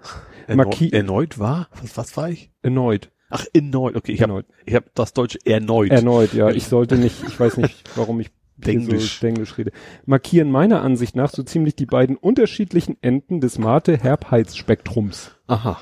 Erneut, 0.47 0.81
erneut 0.93 1.39
war? 1.39 1.69
Was, 1.83 1.97
was 1.99 2.17
war 2.17 2.31
ich? 2.31 2.51
Erneut. 2.63 3.11
Ach, 3.31 3.45
erneut. 3.53 3.95
Okay, 3.97 4.13
ich 4.13 4.23
habe 4.23 4.33
Erneut. 4.33 4.47
ich 4.65 4.75
hab 4.75 4.95
das 4.95 5.13
Deutsche 5.13 5.39
erneut. 5.45 5.91
Erneut, 5.91 6.33
ja. 6.33 6.49
Ich 6.49 6.65
sollte 6.67 6.97
nicht, 6.97 7.23
ich 7.27 7.39
weiß 7.39 7.59
nicht, 7.59 7.85
warum 7.97 8.21
ich 8.21 8.31
Denglisch. 8.57 9.21
so 9.21 9.27
Denglisch 9.27 9.59
rede. 9.59 9.71
Markieren 10.07 10.51
meiner 10.51 10.81
Ansicht 10.83 11.15
nach 11.15 11.31
so 11.31 11.43
ziemlich 11.43 11.77
die 11.77 11.85
beiden 11.87 12.17
unterschiedlichen 12.17 12.97
Enden 13.03 13.41
des 13.41 13.59
Mate-Herbheitsspektrums. 13.59 15.33
Aha. 15.47 15.79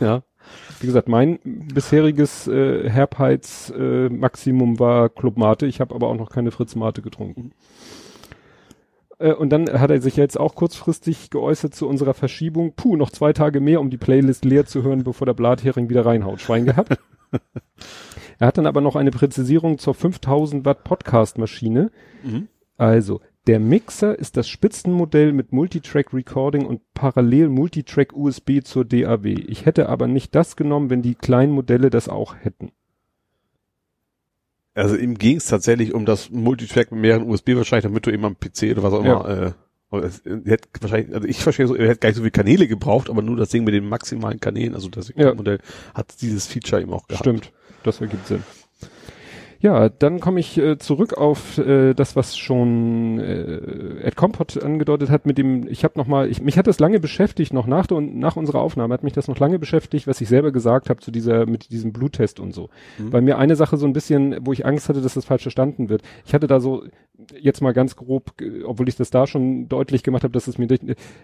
Ja. 0.00 0.22
Wie 0.84 0.86
gesagt, 0.86 1.08
mein 1.08 1.38
bisheriges 1.42 2.46
äh, 2.46 2.90
Herbheitsmaximum 2.90 4.74
äh, 4.74 4.78
war 4.78 5.08
Club 5.08 5.38
Mate. 5.38 5.64
Ich 5.64 5.80
habe 5.80 5.94
aber 5.94 6.08
auch 6.08 6.14
noch 6.14 6.28
keine 6.28 6.50
Fritz 6.50 6.74
Mate 6.74 7.00
getrunken. 7.00 7.52
Äh, 9.18 9.32
und 9.32 9.48
dann 9.48 9.66
hat 9.80 9.90
er 9.90 10.02
sich 10.02 10.16
jetzt 10.16 10.38
auch 10.38 10.54
kurzfristig 10.54 11.30
geäußert 11.30 11.74
zu 11.74 11.88
unserer 11.88 12.12
Verschiebung. 12.12 12.74
Puh, 12.76 12.96
noch 12.96 13.08
zwei 13.08 13.32
Tage 13.32 13.60
mehr, 13.60 13.80
um 13.80 13.88
die 13.88 13.96
Playlist 13.96 14.44
leer 14.44 14.66
zu 14.66 14.82
hören, 14.82 15.04
bevor 15.04 15.24
der 15.24 15.32
Blathering 15.32 15.88
wieder 15.88 16.04
reinhaut. 16.04 16.42
Schwein 16.42 16.66
gehabt. 16.66 16.98
er 18.38 18.46
hat 18.46 18.58
dann 18.58 18.66
aber 18.66 18.82
noch 18.82 18.94
eine 18.94 19.10
Präzisierung 19.10 19.78
zur 19.78 19.94
5000 19.94 20.66
Watt 20.66 20.84
Podcast-Maschine. 20.84 21.92
Mhm. 22.22 22.48
Also, 22.76 23.22
der 23.46 23.60
Mixer 23.60 24.18
ist 24.18 24.36
das 24.36 24.48
Spitzenmodell 24.48 25.32
mit 25.32 25.52
Multitrack 25.52 26.14
Recording 26.14 26.64
und 26.64 26.80
parallel 26.94 27.48
Multitrack 27.50 28.14
USB 28.14 28.62
zur 28.64 28.84
DAW. 28.84 29.28
Ich 29.28 29.66
hätte 29.66 29.88
aber 29.88 30.06
nicht 30.06 30.34
das 30.34 30.56
genommen, 30.56 30.88
wenn 30.90 31.02
die 31.02 31.14
kleinen 31.14 31.52
Modelle 31.52 31.90
das 31.90 32.08
auch 32.08 32.34
hätten. 32.40 32.72
Also 34.74 34.96
ihm 34.96 35.18
ging 35.18 35.36
es 35.36 35.46
tatsächlich 35.46 35.94
um 35.94 36.04
das 36.04 36.30
Multitrack 36.30 36.90
mit 36.90 37.00
mehreren 37.00 37.28
USB 37.28 37.54
wahrscheinlich, 37.54 37.84
damit 37.84 38.06
du 38.06 38.10
eben 38.10 38.24
am 38.24 38.36
PC 38.36 38.72
oder 38.72 38.82
was 38.82 38.92
auch 38.92 39.04
immer, 39.04 39.28
äh, 39.28 39.52
aber 39.90 40.04
es, 40.04 40.20
er 40.20 40.40
hätte 40.46 40.68
wahrscheinlich, 40.80 41.14
also 41.14 41.28
ich 41.28 41.38
verstehe 41.38 41.68
so, 41.68 41.76
er 41.76 41.88
hätte 41.88 42.00
gar 42.00 42.08
nicht 42.08 42.16
so 42.16 42.22
viele 42.22 42.32
Kanäle 42.32 42.66
gebraucht, 42.66 43.08
aber 43.08 43.22
nur 43.22 43.36
das 43.36 43.50
Ding 43.50 43.62
mit 43.62 43.74
den 43.74 43.88
maximalen 43.88 44.40
Kanälen, 44.40 44.74
also 44.74 44.88
das 44.88 45.12
Ja. 45.14 45.32
Modell 45.34 45.60
hat 45.94 46.20
dieses 46.20 46.48
Feature 46.48 46.82
eben 46.82 46.92
auch 46.92 47.06
gehabt. 47.06 47.24
Stimmt, 47.24 47.52
das 47.84 48.00
ergibt 48.00 48.26
Sinn. 48.26 48.42
Ja, 49.64 49.88
dann 49.88 50.20
komme 50.20 50.40
ich 50.40 50.58
äh, 50.58 50.76
zurück 50.76 51.14
auf 51.14 51.56
äh, 51.56 51.94
das, 51.94 52.16
was 52.16 52.36
schon 52.36 53.18
äh, 53.18 54.02
Ed 54.02 54.14
Compot 54.14 54.62
angedeutet 54.62 55.08
hat 55.08 55.24
mit 55.24 55.38
dem, 55.38 55.66
ich 55.66 55.84
habe 55.84 55.98
nochmal, 55.98 56.28
ich, 56.28 56.42
mich 56.42 56.58
hat 56.58 56.66
das 56.66 56.80
lange 56.80 57.00
beschäftigt, 57.00 57.54
noch 57.54 57.66
nach, 57.66 57.86
der, 57.86 58.02
nach 58.02 58.36
unserer 58.36 58.60
Aufnahme 58.60 58.92
hat 58.92 59.02
mich 59.02 59.14
das 59.14 59.26
noch 59.26 59.38
lange 59.38 59.58
beschäftigt, 59.58 60.06
was 60.06 60.20
ich 60.20 60.28
selber 60.28 60.52
gesagt 60.52 60.90
habe 60.90 61.00
zu 61.00 61.10
dieser, 61.10 61.46
mit 61.46 61.70
diesem 61.70 61.94
Bluttest 61.94 62.40
und 62.40 62.52
so. 62.52 62.68
Mhm. 62.98 63.08
Bei 63.08 63.22
mir 63.22 63.38
eine 63.38 63.56
Sache 63.56 63.78
so 63.78 63.86
ein 63.86 63.94
bisschen, 63.94 64.36
wo 64.42 64.52
ich 64.52 64.66
Angst 64.66 64.90
hatte, 64.90 65.00
dass 65.00 65.14
das 65.14 65.24
falsch 65.24 65.44
verstanden 65.44 65.88
wird. 65.88 66.02
Ich 66.26 66.34
hatte 66.34 66.46
da 66.46 66.60
so, 66.60 66.84
jetzt 67.40 67.62
mal 67.62 67.72
ganz 67.72 67.96
grob, 67.96 68.32
äh, 68.42 68.64
obwohl 68.64 68.88
ich 68.88 68.96
das 68.96 69.08
da 69.08 69.26
schon 69.26 69.68
deutlich 69.70 70.02
gemacht 70.02 70.24
habe, 70.24 70.32
dass 70.32 70.46
es 70.46 70.58
mir 70.58 70.66
durch, 70.66 70.80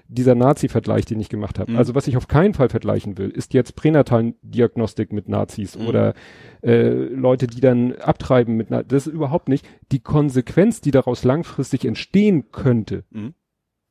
dieser 0.09 0.35
Nazi-Vergleich, 0.35 1.05
den 1.05 1.21
ich 1.21 1.29
gemacht 1.29 1.59
habe. 1.59 1.73
Mhm. 1.73 1.77
Also 1.77 1.95
was 1.95 2.07
ich 2.07 2.17
auf 2.17 2.27
keinen 2.27 2.55
Fall 2.55 2.71
vergleichen 2.71 3.19
will, 3.19 3.29
ist 3.29 3.53
jetzt 3.53 3.77
Pränataldiagnostik 3.77 5.13
mit 5.13 5.29
Nazis 5.29 5.77
Mhm. 5.77 5.87
oder 5.87 6.15
äh, 6.63 6.91
Leute, 6.91 7.47
die 7.47 7.61
dann 7.61 7.95
abtreiben 8.31 8.57
mit 8.57 8.71
Na 8.71 8.83
das 8.83 9.07
ist 9.07 9.13
überhaupt 9.13 9.49
nicht. 9.49 9.67
Die 9.93 10.01
Konsequenz, 10.01 10.81
die 10.81 10.91
daraus 10.91 11.25
langfristig 11.25 11.85
entstehen 11.85 12.45
könnte, 12.53 13.05
Mhm. 13.11 13.35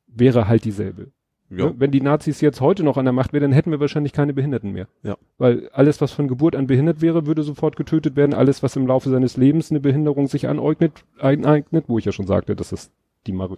wäre 0.06 0.48
halt 0.48 0.64
dieselbe. 0.64 1.08
Ja. 1.50 1.66
Ne? 1.66 1.74
Wenn 1.78 1.90
die 1.90 2.00
Nazis 2.00 2.40
jetzt 2.40 2.60
heute 2.60 2.84
noch 2.84 2.96
an 2.96 3.04
der 3.04 3.12
Macht 3.12 3.32
wären, 3.32 3.42
dann 3.42 3.52
hätten 3.52 3.72
wir 3.72 3.80
wahrscheinlich 3.80 4.12
keine 4.12 4.32
Behinderten 4.32 4.72
mehr. 4.72 4.86
Ja. 5.02 5.16
Weil 5.36 5.68
alles, 5.72 6.00
was 6.00 6.12
von 6.12 6.28
Geburt 6.28 6.54
an 6.54 6.68
behindert 6.68 7.02
wäre, 7.02 7.26
würde 7.26 7.42
sofort 7.42 7.76
getötet 7.76 8.14
werden. 8.14 8.34
Alles, 8.34 8.62
was 8.62 8.76
im 8.76 8.86
Laufe 8.86 9.10
seines 9.10 9.36
Lebens 9.36 9.70
eine 9.70 9.80
Behinderung 9.80 10.28
sich 10.28 10.46
aneignet, 10.48 11.04
aneignet, 11.18 11.84
wo 11.88 11.98
ich 11.98 12.04
ja 12.04 12.12
schon 12.12 12.26
sagte, 12.28 12.54
dass 12.54 12.70
das 12.70 12.90
die 13.26 13.32
Mar 13.32 13.50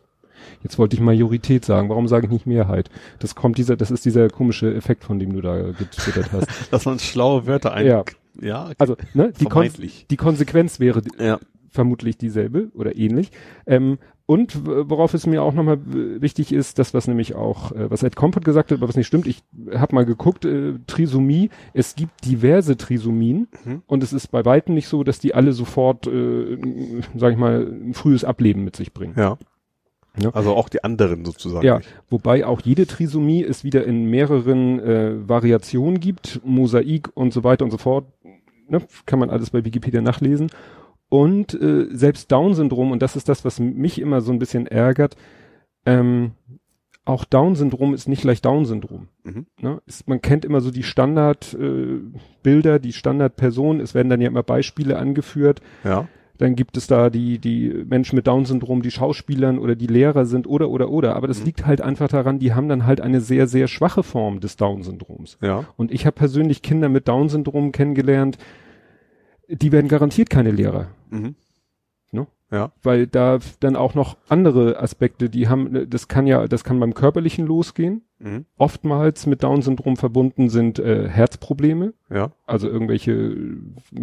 Jetzt 0.62 0.79
wollte 0.79 0.97
ich 0.97 1.03
Majorität 1.03 1.64
sagen. 1.64 1.88
Warum 1.90 2.09
sage 2.09 2.27
ich 2.27 2.33
nicht 2.33 2.47
Mehrheit? 2.47 2.90
Das 3.21 3.35
kommt 3.37 3.59
dieser, 3.59 3.77
das 3.77 3.92
ist 3.92 4.05
dieser 4.05 4.29
komische 4.29 4.75
Effekt, 4.75 5.05
von 5.05 5.18
dem 5.21 5.33
du 5.35 5.40
da 5.40 5.71
getwittert 5.71 6.33
hast. 6.33 6.49
Dass 6.73 6.85
man 6.85 6.99
schlaue 6.99 7.47
Wörter 7.47 7.73
ein. 7.75 7.87
Ja. 7.87 8.05
Ja. 8.40 8.71
Also, 8.79 8.97
ne, 9.14 9.33
die, 9.38 9.45
Kon 9.45 9.68
die 10.11 10.16
Konsequenz 10.16 10.81
wäre 10.81 11.03
Ja. 11.18 11.38
vermutlich 11.71 12.16
dieselbe 12.18 12.71
oder 12.75 12.97
ähnlich. 12.97 13.31
Ähm, 13.66 13.99
und 14.25 14.64
worauf 14.64 15.14
es 15.14 15.27
mir 15.27 15.42
auch 15.42 15.53
nochmal 15.53 15.79
wichtig 15.85 16.53
ist, 16.53 16.79
das 16.79 16.95
was 16.95 17.09
nämlich 17.09 17.35
auch, 17.35 17.73
äh, 17.73 17.90
was 17.90 18.03
Ed 18.03 18.14
Compot 18.16 18.45
gesagt 18.45 18.71
hat, 18.71 18.79
aber 18.79 18.88
was 18.88 18.97
nicht 18.97 19.09
stimmt, 19.09 19.27
ich 19.27 19.42
habe 19.75 19.95
mal 19.95 20.07
geguckt, 20.07 20.45
äh, 20.45 20.75
Trisomie, 20.87 21.51
es 21.75 21.97
gibt 21.97 22.25
diverse 22.25 22.77
Trisomien 22.77 23.49
Mhm. 23.64 23.83
und 23.87 24.03
es 24.03 24.12
ist 24.12 24.29
bei 24.29 24.45
weitem 24.45 24.75
nicht 24.75 24.87
so, 24.88 25.03
dass 25.05 25.18
die 25.18 25.35
alle 25.35 25.53
sofort, 25.53 26.07
äh, 26.07 26.57
sag 27.16 27.33
ich 27.33 27.38
mal, 27.38 27.66
ein 27.66 27.95
frühes 27.95 28.25
Ableben 28.25 28.64
mit 28.64 28.77
sich 28.77 28.95
bringen. 28.95 29.14
Ja. 29.18 29.37
Ja. 30.20 30.31
Also 30.31 30.55
auch 30.55 30.68
die 30.68 30.85
anderen 30.85 31.25
sozusagen. 31.25 31.64
Ja, 31.64 31.79
nicht. 31.79 31.88
wobei 32.11 32.44
auch 32.44 32.61
jede 32.61 32.87
Trisomie 32.87 33.42
es 33.42 33.64
wieder 33.64 33.85
in 33.85 34.07
mehreren 34.07 34.79
äh, 34.81 35.29
Variationen 35.29 36.01
gibt, 36.01 36.40
Mosaik 36.44 37.11
und 37.14 37.33
so 37.33 37.44
weiter 37.44 37.64
und 37.64 37.70
so 37.70 37.79
fort. 37.79 38.05
Ne? 38.68 38.83
Kann 39.07 39.18
man 39.18 39.31
alles 39.31 39.51
bei 39.51 39.64
Wikipedia 39.64 40.03
nachlesen. 40.03 40.51
Und 41.09 41.55
äh, 41.55 41.88
selbst 41.90 42.33
Down-Syndrom, 42.33 42.90
und 42.90 43.03
das 43.03 43.16
ist 43.16 43.29
das, 43.29 43.44
was 43.44 43.59
mich 43.59 44.01
immer 44.01 44.20
so 44.20 44.33
ein 44.33 44.38
bisschen 44.38 44.66
ärgert, 44.66 45.16
ähm, 45.85 46.33
auch 47.05 47.25
Down-Syndrom 47.25 47.94
ist 47.94 48.09
nicht 48.09 48.22
gleich 48.22 48.42
Down-Syndrom. 48.42 49.09
Mhm. 49.25 49.46
Ne? 49.61 49.83
Man 50.07 50.22
kennt 50.22 50.44
immer 50.44 50.61
so 50.61 50.70
die 50.70 50.85
Standardbilder, 50.85 51.96
äh, 51.96 52.20
Bilder, 52.42 52.79
die 52.79 52.92
Standardpersonen. 52.92 53.81
Es 53.81 53.94
werden 53.94 54.09
dann 54.09 54.20
ja 54.20 54.29
immer 54.29 54.42
Beispiele 54.42 54.98
angeführt. 54.98 55.61
Ja. 55.85 56.09
Dann 56.43 56.57
gibt 56.57 56.77
es 56.77 56.89
da 56.89 57.09
die, 57.09 57.39
die 57.39 57.69
Menschen 57.89 58.17
mit 58.17 58.27
Down-Syndrom, 58.27 58.83
die 58.83 58.91
Schauspielern 58.91 59.61
oder 59.61 59.77
die 59.77 59.87
Lehrer 59.87 60.25
sind 60.27 60.49
oder, 60.49 60.71
oder, 60.71 60.91
oder. 60.91 61.15
Aber 61.15 61.29
das 61.29 61.39
Mhm. 61.39 61.45
liegt 61.47 61.67
halt 61.67 61.81
einfach 61.81 62.09
daran, 62.09 62.41
die 62.41 62.53
haben 62.53 62.69
dann 62.69 62.85
halt 62.85 63.01
eine 63.01 63.21
sehr, 63.21 63.47
sehr 63.47 63.69
schwache 63.69 64.03
Form 64.03 64.41
des 64.41 64.57
Down-Syndroms. 64.57 65.39
Ja. 65.41 65.67
Und 65.77 65.93
ich 65.93 66.05
habe 66.05 66.15
persönlich 66.17 66.61
Kinder 66.61 66.89
mit 66.89 67.07
Down-Syndrom 67.07 67.71
kennengelernt, 67.71 68.39
die 69.49 69.71
werden 69.71 69.87
garantiert 69.87 70.31
keine 70.31 70.51
Lehrer. 70.51 70.89
Mhm. 71.11 71.37
Ne? 72.11 72.27
Ja. 72.51 72.73
Weil 72.83 73.07
da 73.07 73.39
dann 73.61 73.77
auch 73.77 73.95
noch 73.95 74.17
andere 74.29 74.81
Aspekte, 74.81 75.31
die 75.31 75.47
haben, 75.49 75.89
das 75.89 76.09
kann 76.09 76.27
ja, 76.27 76.49
das 76.49 76.65
kann 76.65 76.81
beim 76.81 76.95
Körperlichen 76.95 77.47
losgehen. 77.47 78.03
Mhm. 78.19 78.47
Oftmals 78.59 79.27
mit 79.27 79.45
Down-Syndrom 79.45 79.97
verbunden 79.97 80.49
sind 80.49 80.81
äh, 80.81 81.09
Herzprobleme, 81.09 81.95
Ja. 82.11 82.33
also 82.47 82.69
irgendwelche 82.69 83.37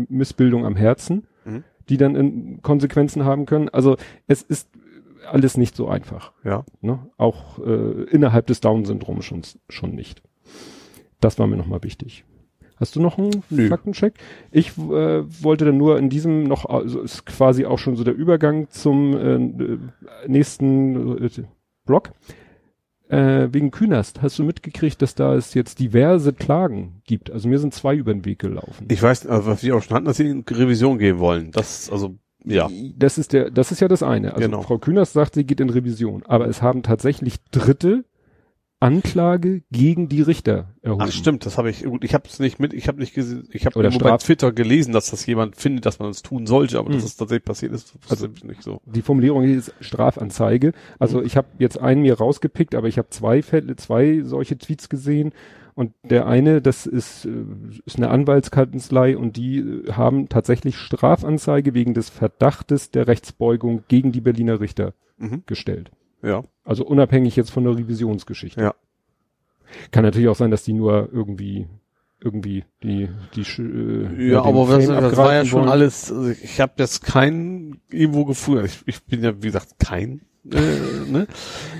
Missbildungen 0.07 0.65
am 0.65 0.77
Herzen, 0.77 1.27
Mhm. 1.45 1.63
Die 1.89 1.97
dann 1.97 2.15
in 2.15 2.61
Konsequenzen 2.61 3.25
haben 3.25 3.45
können. 3.45 3.69
Also 3.69 3.97
es 4.27 4.41
ist 4.41 4.69
alles 5.29 5.57
nicht 5.57 5.75
so 5.75 5.87
einfach. 5.87 6.31
Ja. 6.43 6.63
Ne? 6.81 6.99
Auch 7.17 7.59
äh, 7.59 8.03
innerhalb 8.03 8.47
des 8.47 8.61
Down-Syndroms 8.61 9.25
schon, 9.25 9.41
schon 9.67 9.95
nicht. 9.95 10.21
Das 11.19 11.37
war 11.39 11.47
mir 11.47 11.57
nochmal 11.57 11.83
wichtig. 11.83 12.23
Hast 12.77 12.95
du 12.95 13.01
noch 13.01 13.17
einen 13.17 13.43
Nö. 13.49 13.67
Faktencheck? 13.67 14.13
Ich 14.51 14.77
äh, 14.77 15.43
wollte 15.43 15.65
dann 15.65 15.77
nur 15.77 15.97
in 15.97 16.09
diesem 16.09 16.43
noch, 16.43 16.65
also 16.65 17.01
ist 17.01 17.25
quasi 17.25 17.65
auch 17.65 17.77
schon 17.77 17.97
so 17.97 18.05
der 18.05 18.15
Übergang 18.15 18.69
zum 18.69 19.17
äh, 19.17 19.77
nächsten 20.27 21.17
äh, 21.25 21.29
Blog. 21.85 22.11
Äh, 23.09 23.51
wegen 23.51 23.71
Künast, 23.71 24.21
hast 24.21 24.37
du 24.37 24.43
mitgekriegt, 24.43 25.01
dass 25.01 25.15
da 25.15 25.33
es 25.33 25.55
jetzt 25.55 25.79
diverse 25.79 26.31
Klagen 26.31 27.01
gibt? 27.05 27.31
Also 27.31 27.49
mir 27.49 27.57
sind 27.57 27.73
zwei 27.73 27.95
über 27.95 28.13
den 28.13 28.23
Weg 28.23 28.37
gelaufen. 28.37 28.85
Ich 28.89 29.01
weiß, 29.01 29.25
also 29.25 29.49
was 29.49 29.63
wir 29.63 29.75
auch 29.75 29.81
schon 29.81 29.95
hatten, 29.95 30.05
dass 30.05 30.17
sie 30.17 30.27
in 30.27 30.43
Revision 30.47 30.99
gehen 30.99 31.17
wollen. 31.17 31.49
Das, 31.51 31.89
also, 31.89 32.15
ja. 32.45 32.69
Das 32.95 33.17
ist 33.17 33.33
der, 33.33 33.49
das 33.49 33.71
ist 33.71 33.79
ja 33.79 33.87
das 33.87 34.03
eine. 34.03 34.35
Also 34.35 34.45
Genau. 34.45 34.61
Frau 34.61 34.77
Künast 34.77 35.13
sagt, 35.13 35.33
sie 35.33 35.43
geht 35.43 35.59
in 35.59 35.71
Revision, 35.71 36.21
aber 36.27 36.47
es 36.47 36.61
haben 36.61 36.83
tatsächlich 36.83 37.43
Dritte 37.51 38.05
Anklage 38.79 39.61
gegen 39.71 40.07
die 40.07 40.21
Richter 40.21 40.73
erhoben. 40.81 41.03
Ach 41.05 41.11
stimmt, 41.11 41.45
das 41.45 41.57
habe 41.57 41.69
ich, 41.69 41.83
gut, 41.83 42.03
ich 42.03 42.13
habe 42.13 42.23
es 42.27 42.39
nicht 42.39 42.59
mit, 42.59 42.73
ich 42.73 42.87
habe 42.87 42.99
nicht 42.99 43.13
gesehen, 43.13 43.47
ich 43.51 43.65
habe 43.65 43.77
Oder 43.77 43.89
nur 43.89 43.99
bei 43.99 44.09
Straf- 44.09 44.23
Twitter 44.23 44.51
gelesen, 44.53 44.93
dass 44.93 45.11
das 45.11 45.25
jemand 45.25 45.57
findet, 45.57 45.85
dass 45.85 45.99
man 45.99 46.09
es 46.09 46.21
tun 46.21 46.47
sollte, 46.47 46.79
aber 46.79 46.89
Mhm. 46.89 46.93
dass 46.93 47.03
es 47.03 47.17
tatsächlich 47.17 47.45
passiert 47.45 47.73
ist, 47.73 47.93
Also- 48.09 48.27
also 48.27 48.47
nicht 48.47 48.63
so. 48.63 48.81
Die 48.85 49.01
Formulierung 49.01 49.43
hier 49.43 49.57
ist 49.57 49.73
Strafanzeige. 49.81 50.71
Also 50.97 51.21
ich 51.21 51.35
habe 51.35 51.47
jetzt 51.59 51.79
einen 51.79 52.01
mir 52.03 52.17
rausgepickt, 52.17 52.73
aber 52.75 52.87
ich 52.87 52.97
habe 52.97 53.09
zwei 53.09 53.41
Fälle, 53.41 53.75
zwei 53.75 54.21
solche 54.23 54.57
Tweets 54.57 54.87
gesehen. 54.89 55.33
Und 55.75 55.93
der 56.03 56.27
eine, 56.27 56.61
das 56.61 56.85
ist, 56.85 57.25
äh, 57.25 57.29
ist 57.85 57.97
eine 57.97 58.09
Anwaltskanzlei 58.09 59.17
und 59.17 59.37
die 59.37 59.59
äh, 59.59 59.91
haben 59.93 60.27
tatsächlich 60.27 60.77
Strafanzeige 60.77 61.73
wegen 61.73 61.93
des 61.93 62.09
Verdachtes 62.09 62.91
der 62.91 63.07
Rechtsbeugung 63.07 63.83
gegen 63.87 64.11
die 64.11 64.19
Berliner 64.21 64.59
Richter 64.59 64.93
Mhm. 65.17 65.43
gestellt. 65.45 65.91
Ja. 66.21 66.43
Also 66.63 66.85
unabhängig 66.85 67.35
jetzt 67.35 67.51
von 67.51 67.63
der 67.63 67.75
Revisionsgeschichte. 67.77 68.61
Ja. 68.61 68.75
Kann 69.91 70.03
natürlich 70.03 70.27
auch 70.29 70.35
sein, 70.35 70.51
dass 70.51 70.63
die 70.63 70.73
nur 70.73 71.09
irgendwie 71.11 71.67
irgendwie 72.21 72.65
die 72.83 73.07
die 73.35 73.41
äh, 73.61 74.29
Ja, 74.31 74.43
aber 74.43 74.67
das, 74.67 74.87
das 74.87 75.15
war 75.17 75.33
ja 75.33 75.45
schon 75.45 75.61
wollen. 75.61 75.69
alles, 75.69 76.11
also 76.11 76.29
ich 76.29 76.59
habe 76.59 76.73
jetzt 76.77 77.03
keinen 77.03 77.79
irgendwo 77.89 78.25
gefunden. 78.25 78.65
Ich, 78.65 78.81
ich 78.87 79.03
bin 79.03 79.23
ja, 79.23 79.35
wie 79.37 79.47
gesagt, 79.47 79.79
kein 79.79 80.21
äh, 80.51 80.57
ne? 81.11 81.27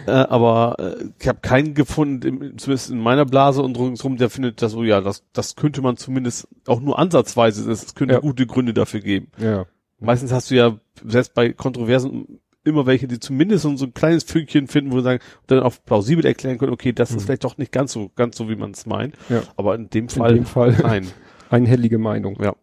äh, 0.08 0.12
aber 0.12 0.76
äh, 0.80 1.06
ich 1.20 1.28
habe 1.28 1.40
keinen 1.42 1.74
gefunden, 1.74 2.26
im, 2.42 2.58
zumindest 2.58 2.90
in 2.90 3.00
meiner 3.00 3.26
Blase 3.26 3.62
und 3.62 3.78
ringsrum, 3.78 4.16
der 4.18 4.30
findet, 4.30 4.62
dass 4.62 4.72
so 4.72 4.84
ja, 4.84 5.02
das 5.02 5.24
das 5.34 5.56
könnte 5.58 5.82
man 5.82 5.98
zumindest 5.98 6.48
auch 6.68 6.80
nur 6.80 6.98
ansatzweise, 7.00 7.70
es 7.70 7.96
könnte 7.96 8.14
Ja. 8.16 8.20
gute 8.22 8.46
Gründe 8.48 8.74
dafür 8.74 9.02
geben. 9.02 9.28
Ja. 9.40 9.66
Meistens 10.00 10.32
hast 10.32 10.52
du 10.52 10.56
ja 10.56 10.80
selbst 11.06 11.34
bei 11.34 11.52
Kontroversen 11.52 12.40
immer 12.64 12.86
welche, 12.86 13.08
die 13.08 13.20
zumindest 13.20 13.64
so 13.64 13.70
ein 13.86 13.94
kleines 13.94 14.24
Fünkchen 14.24 14.68
finden, 14.68 14.92
wo 14.92 14.98
sie 14.98 15.04
sagen, 15.04 15.24
dann 15.48 15.60
auch 15.62 15.76
plausibel 15.86 16.26
erklären 16.26 16.58
können, 16.58 16.74
okay, 16.74 16.94
das 16.94 17.12
ist 17.12 17.24
vielleicht 17.24 17.44
doch 17.44 17.58
nicht 17.58 17.72
ganz 17.72 17.94
so, 17.94 18.12
ganz 18.16 18.38
so, 18.38 18.50
wie 18.50 18.56
man 18.56 18.72
es 18.72 18.86
meint. 18.86 19.16
Ja. 19.30 19.44
Aber 19.56 19.76
in 19.76 19.90
dem 19.90 20.10
Fall, 20.10 20.36
dem 20.36 20.46
Fall. 20.46 20.78
nein. 20.84 21.08
Einhellige 21.50 21.98
Meinung. 21.98 22.38
Ja. 22.42 22.56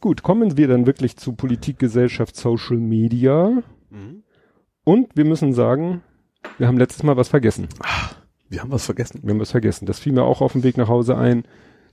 Gut, 0.00 0.22
kommen 0.22 0.56
wir 0.56 0.68
dann 0.68 0.86
wirklich 0.86 1.16
zu 1.16 1.32
Politik, 1.34 1.78
Gesellschaft, 1.78 2.36
Social 2.36 2.78
Media. 2.78 3.62
Mhm. 3.90 4.22
Und 4.84 5.16
wir 5.16 5.24
müssen 5.24 5.52
sagen, 5.52 6.02
wir 6.58 6.68
haben 6.68 6.78
letztes 6.78 7.02
Mal 7.02 7.16
was 7.16 7.28
vergessen. 7.28 7.68
Wir 8.48 8.60
haben 8.62 8.70
was 8.70 8.84
vergessen. 8.86 9.20
Wir 9.22 9.30
haben 9.34 9.40
was 9.40 9.50
vergessen. 9.50 9.86
Das 9.86 9.98
fiel 9.98 10.12
mir 10.12 10.22
auch 10.22 10.40
auf 10.40 10.52
dem 10.52 10.62
Weg 10.62 10.76
nach 10.76 10.88
Hause 10.88 11.16
ein. 11.16 11.44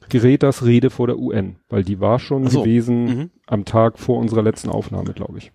Gretas 0.10 0.64
Rede 0.64 0.90
vor 0.90 1.08
der 1.08 1.20
UN, 1.20 1.58
weil 1.68 1.84
die 1.84 2.00
war 2.00 2.20
schon 2.20 2.48
Ach 2.48 2.52
so. 2.52 2.62
gewesen 2.64 3.04
Mhm. 3.06 3.30
am 3.46 3.66
Tag 3.66 4.00
vor 4.00 4.18
unserer 4.20 4.42
letzten 4.42 4.70
Aufnahme, 4.70 5.14
glaube 5.14 5.38
ich. 5.40 5.52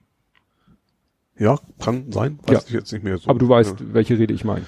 Ja, 1.42 1.58
kann 1.80 2.12
sein. 2.12 2.38
Weiß 2.46 2.54
Ja. 2.54 2.60
ich 2.68 2.72
jetzt 2.74 2.92
nicht 2.92 3.02
mehr 3.04 3.18
so. 3.18 3.28
Aber 3.28 3.38
du 3.38 3.48
weißt, 3.48 3.80
Ja. 3.80 3.86
welche 3.92 4.18
Rede 4.18 4.32
ich 4.32 4.44
meine. 4.44 4.64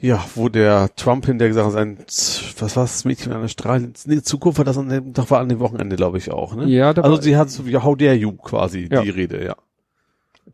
Ja, 0.00 0.22
wo 0.34 0.48
der 0.48 0.94
Trump 0.96 1.26
hinterher 1.26 1.48
gesagt 1.48 1.66
hat, 1.66 1.72
sein, 1.72 1.98
was 2.58 2.76
war 2.76 2.84
das 2.84 3.04
Mädchen 3.04 3.32
an 3.32 3.40
der 3.40 3.48
Straße? 3.48 3.90
Nee, 4.06 4.22
Zukunft 4.22 4.58
war 4.58 4.64
das 4.64 4.76
an 4.78 4.88
dem, 4.88 5.12
doch 5.12 5.30
war 5.30 5.40
an 5.40 5.48
dem 5.48 5.60
Wochenende, 5.60 5.96
glaube 5.96 6.18
ich 6.18 6.30
auch, 6.30 6.54
ne? 6.54 6.66
Ja, 6.66 6.92
da 6.92 7.02
Also 7.02 7.20
sie 7.22 7.36
hat 7.36 7.50
so 7.50 7.66
wie 7.66 7.76
How 7.76 7.96
dare 7.96 8.14
you 8.14 8.32
quasi, 8.32 8.88
Ja. 8.90 9.02
die 9.02 9.10
Rede, 9.10 9.44
ja. 9.44 9.56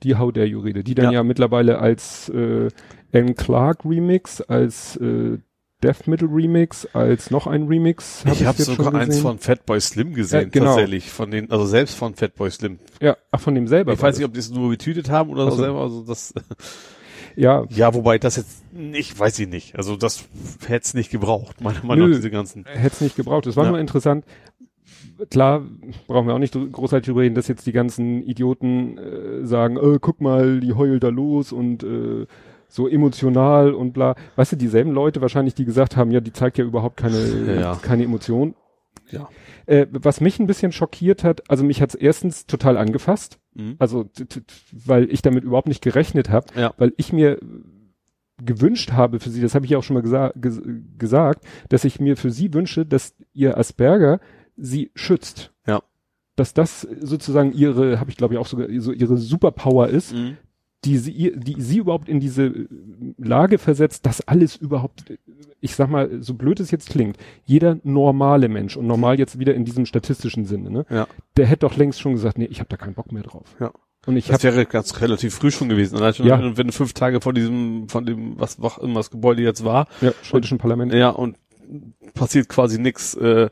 Die 0.03 0.15
How 0.17 0.33
Dare 0.33 0.47
You 0.47 0.61
Rede, 0.61 0.83
die 0.85 0.95
dann 0.95 1.07
ja, 1.07 1.13
Ja. 1.13 1.23
mittlerweile 1.25 1.79
als 1.81 2.29
äh, 2.31 2.69
Anne 3.13 3.35
Clark 3.35 3.85
Remix, 3.85 4.41
als 4.41 4.97
äh, 4.97 5.39
Death 5.83 6.07
Metal 6.07 6.29
Remix, 6.29 6.87
als 6.93 7.31
noch 7.31 7.47
ein 7.47 7.67
Remix. 7.69 8.25
hab 8.27 8.35
ich 8.35 8.45
habe 8.45 8.59
jetzt 8.59 8.67
sogar 8.67 8.87
schon 8.93 8.97
eins 8.97 9.19
von 9.21 9.39
Fatboy 9.39 9.81
Slim 9.81 10.15
gesehen, 10.15 10.43
Ja, 10.43 10.49
genau. 10.49 10.67
tatsächlich, 10.67 11.11
von 11.11 11.31
den, 11.31 11.51
also 11.51 11.65
selbst 11.67 11.95
von 11.97 12.15
Fatboy 12.15 12.51
Slim. 12.51 12.79
Ja, 13.01 13.17
ach, 13.31 13.41
von 13.41 13.55
dem 13.55 13.67
selber. 13.67 13.93
Ich 13.93 14.03
weiß 14.03 14.17
nicht, 14.19 14.27
ob 14.27 14.33
die 14.35 14.41
es 14.41 14.51
nur 14.51 14.71
getütet 14.71 15.09
haben 15.11 15.31
oder 15.31 15.51
so 15.51 15.57
selber, 15.57 15.81
also 15.81 16.03
das. 16.03 16.35
Ja, 17.37 17.65
ja, 17.71 17.95
wobei 17.95 18.19
das 18.19 18.37
jetzt 18.37 18.73
nicht, 18.75 19.19
weiß 19.19 19.39
ich 19.39 19.49
nicht. 19.49 19.77
Also 19.77 19.97
das 19.97 20.25
hätte 20.67 20.85
es 20.85 20.95
nicht 20.95 21.11
gebraucht, 21.11 21.61
meiner 21.61 21.83
Meinung 21.85 22.11
nach, 22.11 22.17
diese 22.17 22.31
ganzen. 22.31 22.65
hätte 22.67 22.95
es 22.95 23.01
nicht 23.01 23.17
gebraucht. 23.17 23.47
Es 23.47 23.57
war 23.57 23.65
Ja. 23.65 23.71
nur 23.71 23.79
interessant. 23.79 24.25
Klar, 25.31 25.63
brauchen 26.07 26.27
wir 26.27 26.35
auch 26.35 26.39
nicht 26.39 26.55
großartig 26.55 27.07
drüber 27.07 27.21
reden, 27.21 27.35
dass 27.35 27.47
jetzt 27.47 27.67
die 27.67 27.73
ganzen 27.73 28.23
Idioten 28.23 28.99
äh, 28.99 29.47
sagen, 29.47 29.77
äh, 29.77 29.99
guck 30.01 30.21
mal, 30.21 30.61
die 30.61 30.73
heult 30.73 31.03
da 31.05 31.09
los 31.09 31.53
und 31.53 31.83
äh, 31.85 32.27
so 32.71 32.89
emotional 32.89 33.75
und 33.75 33.93
bla. 33.93 34.15
Weißt 34.37 34.53
du, 34.53 34.57
dieselben 34.57 34.93
Leute 34.93 35.21
wahrscheinlich, 35.21 35.55
die 35.55 35.65
gesagt 35.65 35.97
haben, 35.97 36.11
ja, 36.11 36.21
die 36.21 36.33
zeigt 36.33 36.57
ja 36.59 36.65
überhaupt 36.65 36.97
keine, 36.97 37.19
Ja. 37.61 37.75
keine 37.83 38.05
Emotion. 38.05 38.55
Ja. 39.11 39.29
Äh, 39.67 39.87
was 39.91 40.21
mich 40.21 40.39
ein 40.39 40.47
bisschen 40.47 40.73
schockiert 40.73 41.25
hat, 41.25 41.49
also 41.51 41.65
mich 41.65 41.83
hat's 41.83 41.95
erstens 41.95 42.47
total 42.47 42.77
angefasst, 42.77 43.39
Mhm. 43.55 43.75
also 43.81 44.09
weil 44.73 45.11
ich 45.11 45.23
damit 45.23 45.43
überhaupt 45.45 45.67
nicht 45.69 45.83
gerechnet 45.83 46.29
habe, 46.31 46.47
Ja. 46.57 46.73
weil 46.79 46.93
ich 46.97 47.13
mir 47.13 47.39
gewünscht 48.43 48.93
habe 48.93 49.21
für 49.21 49.29
sie, 49.31 49.43
das 49.43 49.55
habe 49.55 49.65
ich 49.67 49.73
ja 49.73 49.79
auch 49.79 49.83
schon 49.83 49.95
mal 49.95 50.03
gesa 50.03 50.33
ges 50.37 50.63
gesagt, 50.99 51.45
dass 51.69 51.85
ich 51.85 52.01
mir 52.01 52.17
für 52.17 52.31
sie 52.31 52.55
wünsche, 52.55 52.87
dass 52.87 53.15
ihr 53.35 53.59
Asperger 53.59 54.21
sie 54.57 54.91
schützt. 54.95 55.53
Ja. 55.67 55.83
Dass 56.37 56.55
das 56.55 56.83
sozusagen 57.01 57.53
ihre, 57.53 58.01
habe 58.01 58.11
ich 58.11 58.17
glaube 58.17 58.35
ich 58.35 58.41
auch 58.41 58.47
sogar, 58.47 58.69
so 58.79 58.93
ihre 58.93 59.19
Superpower 59.19 59.89
ist, 59.89 60.15
Mhm. 60.15 60.37
Die 60.85 60.97
sie, 60.97 61.33
die 61.37 61.61
sie 61.61 61.79
überhaupt 61.79 62.09
in 62.09 62.21
diese 62.21 62.67
Lage 63.19 63.59
versetzt, 63.59 64.07
dass 64.07 64.27
alles 64.27 64.57
überhaupt, 64.57 65.05
ich 65.61 65.75
sag 65.75 65.91
mal, 65.91 66.23
so 66.23 66.35
blöd 66.35 66.59
es 66.61 66.71
jetzt 66.71 66.89
klingt, 66.89 67.19
jeder 67.45 67.79
normale 67.83 68.49
Mensch 68.49 68.77
und 68.79 68.87
normal 68.87 69.19
jetzt 69.19 69.39
wieder 69.39 69.55
in 69.55 69.65
diesem 69.67 69.85
statistischen 69.85 70.47
Sinne, 70.47 70.71
ne, 70.71 70.87
Ja. 70.89 71.07
der 71.37 71.47
hätte 71.47 71.67
doch 71.67 71.77
längst 71.77 72.01
schon 72.01 72.13
gesagt, 72.13 72.39
nee, 72.39 72.47
ich 72.51 72.61
habe 72.61 72.69
da 72.71 72.77
keinen 72.79 72.95
Bock 72.95 73.13
mehr 73.13 73.23
drauf. 73.23 73.55
Ja. 73.61 73.71
Und 74.07 74.17
ich 74.17 74.29
Das 74.29 74.43
wäre 74.43 74.65
ganz 74.65 74.99
relativ 75.03 75.35
früh 75.35 75.51
schon 75.51 75.69
gewesen. 75.69 75.99
Schon, 76.15 76.27
Ja. 76.27 76.39
wenn, 76.43 76.57
wenn 76.57 76.69
du 76.69 76.73
fünf 76.73 76.95
Tage 76.95 77.21
vor 77.21 77.35
diesem, 77.35 77.87
von 77.91 78.07
dem, 78.07 78.41
was 78.41 78.61
was 78.63 78.79
immer 78.79 78.95
das 79.01 79.11
Gebäude 79.11 79.43
jetzt 79.43 79.63
war, 79.63 79.87
ja, 80.01 80.13
schwedischen 80.23 80.57
Parlament. 80.57 80.95
ja, 80.95 81.11
und 81.11 81.37
passiert 82.15 82.49
quasi 82.49 82.79
nix, 82.81 83.13
äh, 83.15 83.51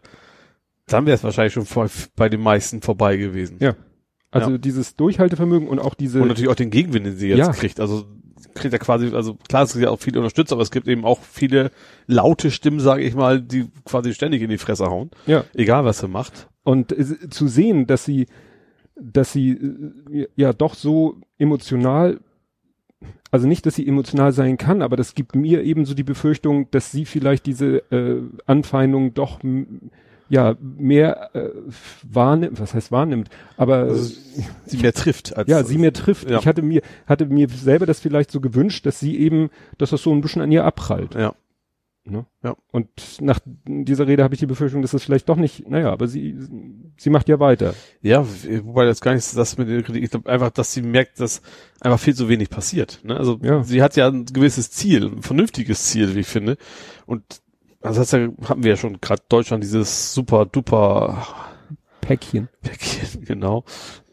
dann 0.86 1.04
wäre 1.04 1.16
es 1.16 1.22
wahrscheinlich 1.24 1.52
schon 1.52 1.66
vor, 1.66 1.90
bei 2.16 2.30
den 2.30 2.40
meisten 2.40 2.80
vorbei 2.80 3.18
gewesen. 3.18 3.58
Ja. 3.60 3.74
Also 4.30 4.52
Ja. 4.52 4.58
dieses 4.58 4.94
Durchhaltevermögen 4.96 5.68
und 5.68 5.78
auch 5.78 5.94
diese, 5.94 6.20
Und 6.20 6.28
natürlich 6.28 6.50
auch 6.50 6.54
den 6.54 6.70
Gegenwind, 6.70 7.06
den 7.06 7.16
sie 7.16 7.28
jetzt 7.28 7.38
Ja. 7.38 7.52
kriegt. 7.52 7.80
Also 7.80 8.04
kriegt 8.54 8.72
er 8.72 8.78
quasi, 8.78 9.14
also 9.14 9.36
klar, 9.48 9.62
es 9.64 9.72
gibt 9.72 9.84
ja 9.84 9.90
auch 9.90 10.00
viele 10.00 10.18
Unterstützer, 10.18 10.54
aber 10.54 10.62
es 10.62 10.70
gibt 10.70 10.88
eben 10.88 11.04
auch 11.04 11.20
viele 11.22 11.70
laute 12.06 12.50
Stimmen, 12.50 12.80
sage 12.80 13.02
ich 13.04 13.14
mal, 13.14 13.40
die 13.40 13.66
quasi 13.84 14.12
ständig 14.14 14.42
in 14.42 14.50
die 14.50 14.58
Fresse 14.58 14.86
hauen. 14.86 15.10
ja, 15.26 15.44
Egal, 15.54 15.84
was 15.84 15.98
sie 16.00 16.08
macht. 16.08 16.48
und 16.64 16.92
äh, 16.92 17.30
zu 17.30 17.46
sehen, 17.48 17.86
dass 17.86 18.04
sie, 18.04 18.26
dass 19.00 19.32
sie 19.32 19.50
äh, 19.52 20.26
ja 20.36 20.52
doch 20.52 20.74
so 20.74 21.18
emotional, 21.38 22.20
also 23.30 23.46
nicht, 23.46 23.64
dass 23.64 23.76
sie 23.76 23.86
emotional 23.86 24.32
sein 24.32 24.56
kann, 24.56 24.82
aber 24.82 24.96
das 24.96 25.14
gibt 25.14 25.34
mir 25.36 25.62
ebenso 25.62 25.94
die 25.94 26.02
Befürchtung, 26.02 26.70
dass 26.70 26.90
sie 26.90 27.04
vielleicht 27.04 27.46
diese 27.46 27.78
äh, 27.92 28.22
Anfeindung 28.46 29.14
doch 29.14 29.40
ja 30.28 30.56
mehr 30.60 31.34
äh, 31.34 31.50
wahrnimmt, 32.02 32.60
was 32.60 32.74
heißt 32.74 32.92
wahrnimmt, 32.92 33.30
aber 33.56 33.78
Also, 33.78 34.14
sie 34.66 34.76
mehr 34.78 34.92
trifft 34.92 35.36
als 35.36 35.48
ja, 35.48 35.62
sie 35.64 35.78
mir 35.78 35.92
trifft. 35.92 36.28
Ja. 36.30 36.38
Ich 36.38 36.46
hatte 36.46 36.62
mir, 36.62 36.82
hatte 37.06 37.26
mir 37.26 37.48
selber 37.48 37.86
das 37.86 38.00
vielleicht 38.00 38.30
so 38.30 38.40
gewünscht, 38.40 38.86
dass 38.86 39.00
sie 39.00 39.18
eben, 39.18 39.50
dass 39.78 39.90
das 39.90 40.02
so 40.02 40.12
ein 40.12 40.20
bisschen 40.20 40.42
an 40.42 40.52
ihr 40.52 40.64
abprallt. 40.64 41.14
Ja. 41.14 41.34
Ne? 42.04 42.24
Ja. 42.42 42.56
Und 42.72 42.88
nach 43.20 43.38
dieser 43.66 44.06
Rede 44.06 44.22
habe 44.24 44.32
ich 44.32 44.40
die 44.40 44.46
Befürchtung, 44.46 44.80
dass 44.80 44.94
es 44.94 45.04
vielleicht 45.04 45.28
doch 45.28 45.36
nicht, 45.36 45.68
naja, 45.68 45.92
aber 45.92 46.08
sie, 46.08 46.36
sie 46.96 47.10
macht 47.10 47.28
ja 47.28 47.38
weiter. 47.38 47.74
Ja, 48.00 48.26
wobei 48.62 48.86
das 48.86 49.02
gar 49.02 49.14
nicht 49.14 49.36
das 49.36 49.58
mit 49.58 49.68
der 49.68 49.82
Kritik, 49.82 50.04
ich 50.04 50.10
glaube 50.10 50.30
einfach, 50.30 50.50
dass 50.50 50.72
sie 50.72 50.80
merkt, 50.80 51.20
dass 51.20 51.42
einfach 51.80 52.00
viel 52.00 52.14
zu 52.14 52.28
wenig 52.30 52.48
passiert. 52.48 53.00
Ne? 53.02 53.16
Also 53.16 53.38
Ja. 53.42 53.62
sie 53.62 53.82
hat 53.82 53.96
ja 53.96 54.08
ein 54.08 54.24
gewisses 54.24 54.70
Ziel, 54.70 55.04
ein 55.06 55.22
vernünftiges 55.22 55.84
Ziel, 55.84 56.14
wie 56.14 56.20
ich 56.20 56.26
finde. 56.28 56.56
Und 57.04 57.22
also 57.80 58.00
das 58.00 58.10
ja, 58.12 58.28
hatten 58.44 58.62
wir 58.62 58.70
ja 58.70 58.76
schon 58.76 59.00
gerade 59.00 59.22
Deutschland 59.28 59.62
dieses 59.62 60.12
super 60.12 60.46
duper 60.46 61.26
Päckchen. 62.00 62.48
Päckchen, 62.62 63.24
genau. 63.26 63.64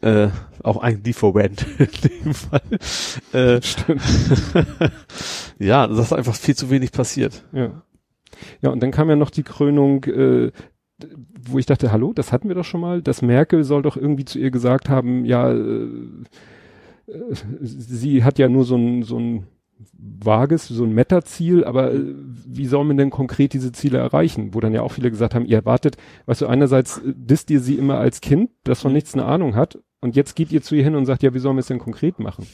Äh, 0.02 0.28
auch 0.62 0.78
ein 0.78 1.02
Lieferant 1.02 1.66
in 1.78 2.10
dem 2.24 2.34
Fall. 2.34 2.62
Äh, 3.32 3.62
Stimmt. 3.62 4.02
ja, 5.58 5.86
das 5.86 5.98
ist 5.98 6.12
einfach 6.12 6.34
viel 6.34 6.54
zu 6.54 6.70
wenig 6.70 6.92
passiert. 6.92 7.44
Ja. 7.52 7.82
Ja, 8.60 8.70
und 8.70 8.82
dann 8.82 8.90
kam 8.90 9.08
ja 9.08 9.16
noch 9.16 9.30
die 9.30 9.42
Krönung, 9.42 10.04
äh, 10.04 10.52
wo 11.40 11.58
ich 11.58 11.66
dachte, 11.66 11.92
hallo, 11.92 12.12
das 12.12 12.32
hatten 12.32 12.48
wir 12.48 12.54
doch 12.54 12.64
schon 12.64 12.80
mal, 12.80 13.02
dass 13.02 13.22
Merkel 13.22 13.64
soll 13.64 13.82
doch 13.82 13.96
irgendwie 13.96 14.24
zu 14.24 14.38
ihr 14.38 14.50
gesagt 14.50 14.88
haben, 14.88 15.24
ja, 15.24 15.50
äh, 15.50 15.88
äh, 17.06 17.34
sie 17.60 18.24
hat 18.24 18.38
ja 18.38 18.48
nur 18.48 18.64
so 18.64 18.76
ein, 18.76 19.02
so 19.02 19.18
ein 19.18 19.46
vages, 19.92 20.68
so 20.68 20.84
ein 20.84 20.94
Meta-Ziel, 20.94 21.64
aber 21.64 21.92
äh, 21.92 22.14
wie 22.46 22.66
soll 22.66 22.84
man 22.84 22.96
denn 22.96 23.10
konkret 23.10 23.52
diese 23.52 23.72
Ziele 23.72 23.98
erreichen? 23.98 24.54
Wo 24.54 24.60
dann 24.60 24.72
ja 24.72 24.82
auch 24.82 24.92
viele 24.92 25.10
gesagt 25.10 25.34
haben, 25.34 25.44
ihr 25.44 25.58
erwartet, 25.58 25.96
weißt 26.26 26.42
du, 26.42 26.46
einerseits 26.46 26.98
äh, 26.98 27.12
disst 27.14 27.50
ihr 27.50 27.60
sie 27.60 27.74
immer 27.74 27.98
als 27.98 28.20
Kind, 28.20 28.50
das 28.64 28.82
von 28.82 28.92
nichts 28.92 29.14
eine 29.14 29.24
Ahnung 29.24 29.54
hat, 29.54 29.78
und 30.00 30.14
jetzt 30.14 30.36
geht 30.36 30.52
ihr 30.52 30.62
zu 30.62 30.74
ihr 30.74 30.84
hin 30.84 30.94
und 30.94 31.06
sagt, 31.06 31.22
ja, 31.22 31.34
wie 31.34 31.38
sollen 31.38 31.56
wir 31.56 31.60
es 31.60 31.66
denn 31.66 31.78
konkret 31.78 32.18
machen? 32.18 32.46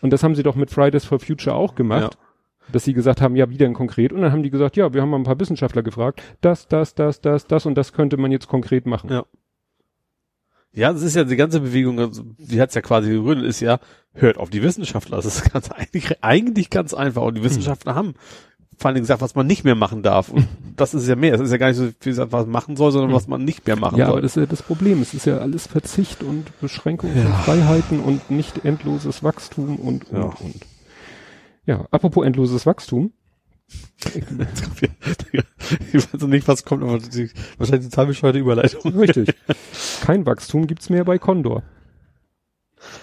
Und 0.00 0.12
das 0.12 0.22
haben 0.22 0.34
sie 0.34 0.42
doch 0.42 0.56
mit 0.56 0.70
Fridays 0.70 1.04
for 1.04 1.18
Future 1.18 1.56
auch 1.56 1.74
gemacht 1.74 2.18
dass 2.72 2.84
sie 2.84 2.92
gesagt 2.92 3.20
haben, 3.20 3.36
ja, 3.36 3.50
wie 3.50 3.56
denn 3.56 3.74
konkret? 3.74 4.12
Und 4.12 4.22
dann 4.22 4.32
haben 4.32 4.42
die 4.42 4.50
gesagt, 4.50 4.76
ja, 4.76 4.92
wir 4.92 5.02
haben 5.02 5.10
mal 5.10 5.18
ein 5.18 5.24
paar 5.24 5.40
Wissenschaftler 5.40 5.82
gefragt, 5.82 6.22
das, 6.40 6.68
das, 6.68 6.94
das, 6.94 7.20
das, 7.20 7.46
das 7.46 7.66
und 7.66 7.74
das 7.74 7.92
könnte 7.92 8.16
man 8.16 8.30
jetzt 8.30 8.48
konkret 8.48 8.86
machen. 8.86 9.10
Ja. 9.10 9.24
Ja, 10.78 10.92
das 10.92 11.02
ist 11.02 11.16
ja 11.16 11.24
die 11.24 11.34
ganze 11.36 11.58
Bewegung, 11.60 11.98
also, 11.98 12.22
die 12.38 12.60
hat's 12.60 12.74
ja 12.76 12.80
quasi 12.82 13.10
gegründet, 13.10 13.46
ist 13.48 13.58
ja, 13.60 13.80
hört 14.14 14.38
auf 14.38 14.48
die 14.48 14.62
Wissenschaftler. 14.62 15.16
Das 15.16 15.26
ist 15.26 15.52
ganz 15.52 15.70
eigentlich, 15.72 16.22
eigentlich 16.22 16.70
ganz 16.70 16.94
einfach. 16.94 17.22
Und 17.22 17.34
die 17.36 17.42
Wissenschaftler 17.42 17.94
haben 17.96 18.14
vor 18.78 18.90
allem 18.90 19.00
gesagt, 19.00 19.20
was 19.20 19.34
man 19.34 19.48
nicht 19.48 19.64
mehr 19.64 19.74
machen 19.74 20.04
darf. 20.04 20.28
Und 20.28 20.46
das 20.76 20.94
ist 20.94 21.08
ja 21.08 21.16
mehr. 21.16 21.34
Es 21.34 21.40
ist 21.40 21.50
ja 21.50 21.56
gar 21.56 21.66
nicht 21.66 21.78
so 21.78 21.86
viel, 21.98 22.12
gesagt, 22.12 22.30
was 22.30 22.44
man 22.44 22.52
machen 22.52 22.76
soll, 22.76 22.92
sondern 22.92 23.12
was 23.12 23.26
man 23.26 23.44
nicht 23.44 23.66
mehr 23.66 23.74
machen 23.74 23.98
Ja, 23.98 24.06
soll. 24.06 24.12
aber 24.14 24.22
das 24.22 24.36
ist 24.36 24.40
ja 24.40 24.46
das 24.46 24.62
Problem. 24.62 25.02
Es 25.02 25.14
ist 25.14 25.26
ja 25.26 25.38
alles 25.38 25.66
Verzicht 25.66 26.22
und 26.22 26.58
Beschränkung 26.60 27.10
von 27.12 27.32
Freiheiten 27.44 27.98
und 27.98 28.30
nicht 28.30 28.64
endloses 28.64 29.24
Wachstum 29.24 29.76
und, 29.76 30.08
und, 30.10 30.16
Ja. 30.18 30.32
und. 30.40 30.54
Ja, 31.66 31.86
apropos 31.90 32.24
endloses 32.24 32.66
Wachstum. 32.66 33.12
ich 35.92 36.12
weiß 36.12 36.22
nicht, 36.22 36.48
was 36.48 36.64
kommt, 36.64 36.82
aber 36.82 36.98
die, 36.98 37.30
wahrscheinlich 37.58 37.90
total 37.90 38.06
bescheuerte 38.06 38.38
Überleitung. 38.38 38.92
Richtig. 38.98 39.34
Kein 40.02 40.24
Wachstum 40.26 40.66
gibt's 40.66 40.90
mehr 40.90 41.04
bei 41.04 41.18
Condor. 41.18 41.62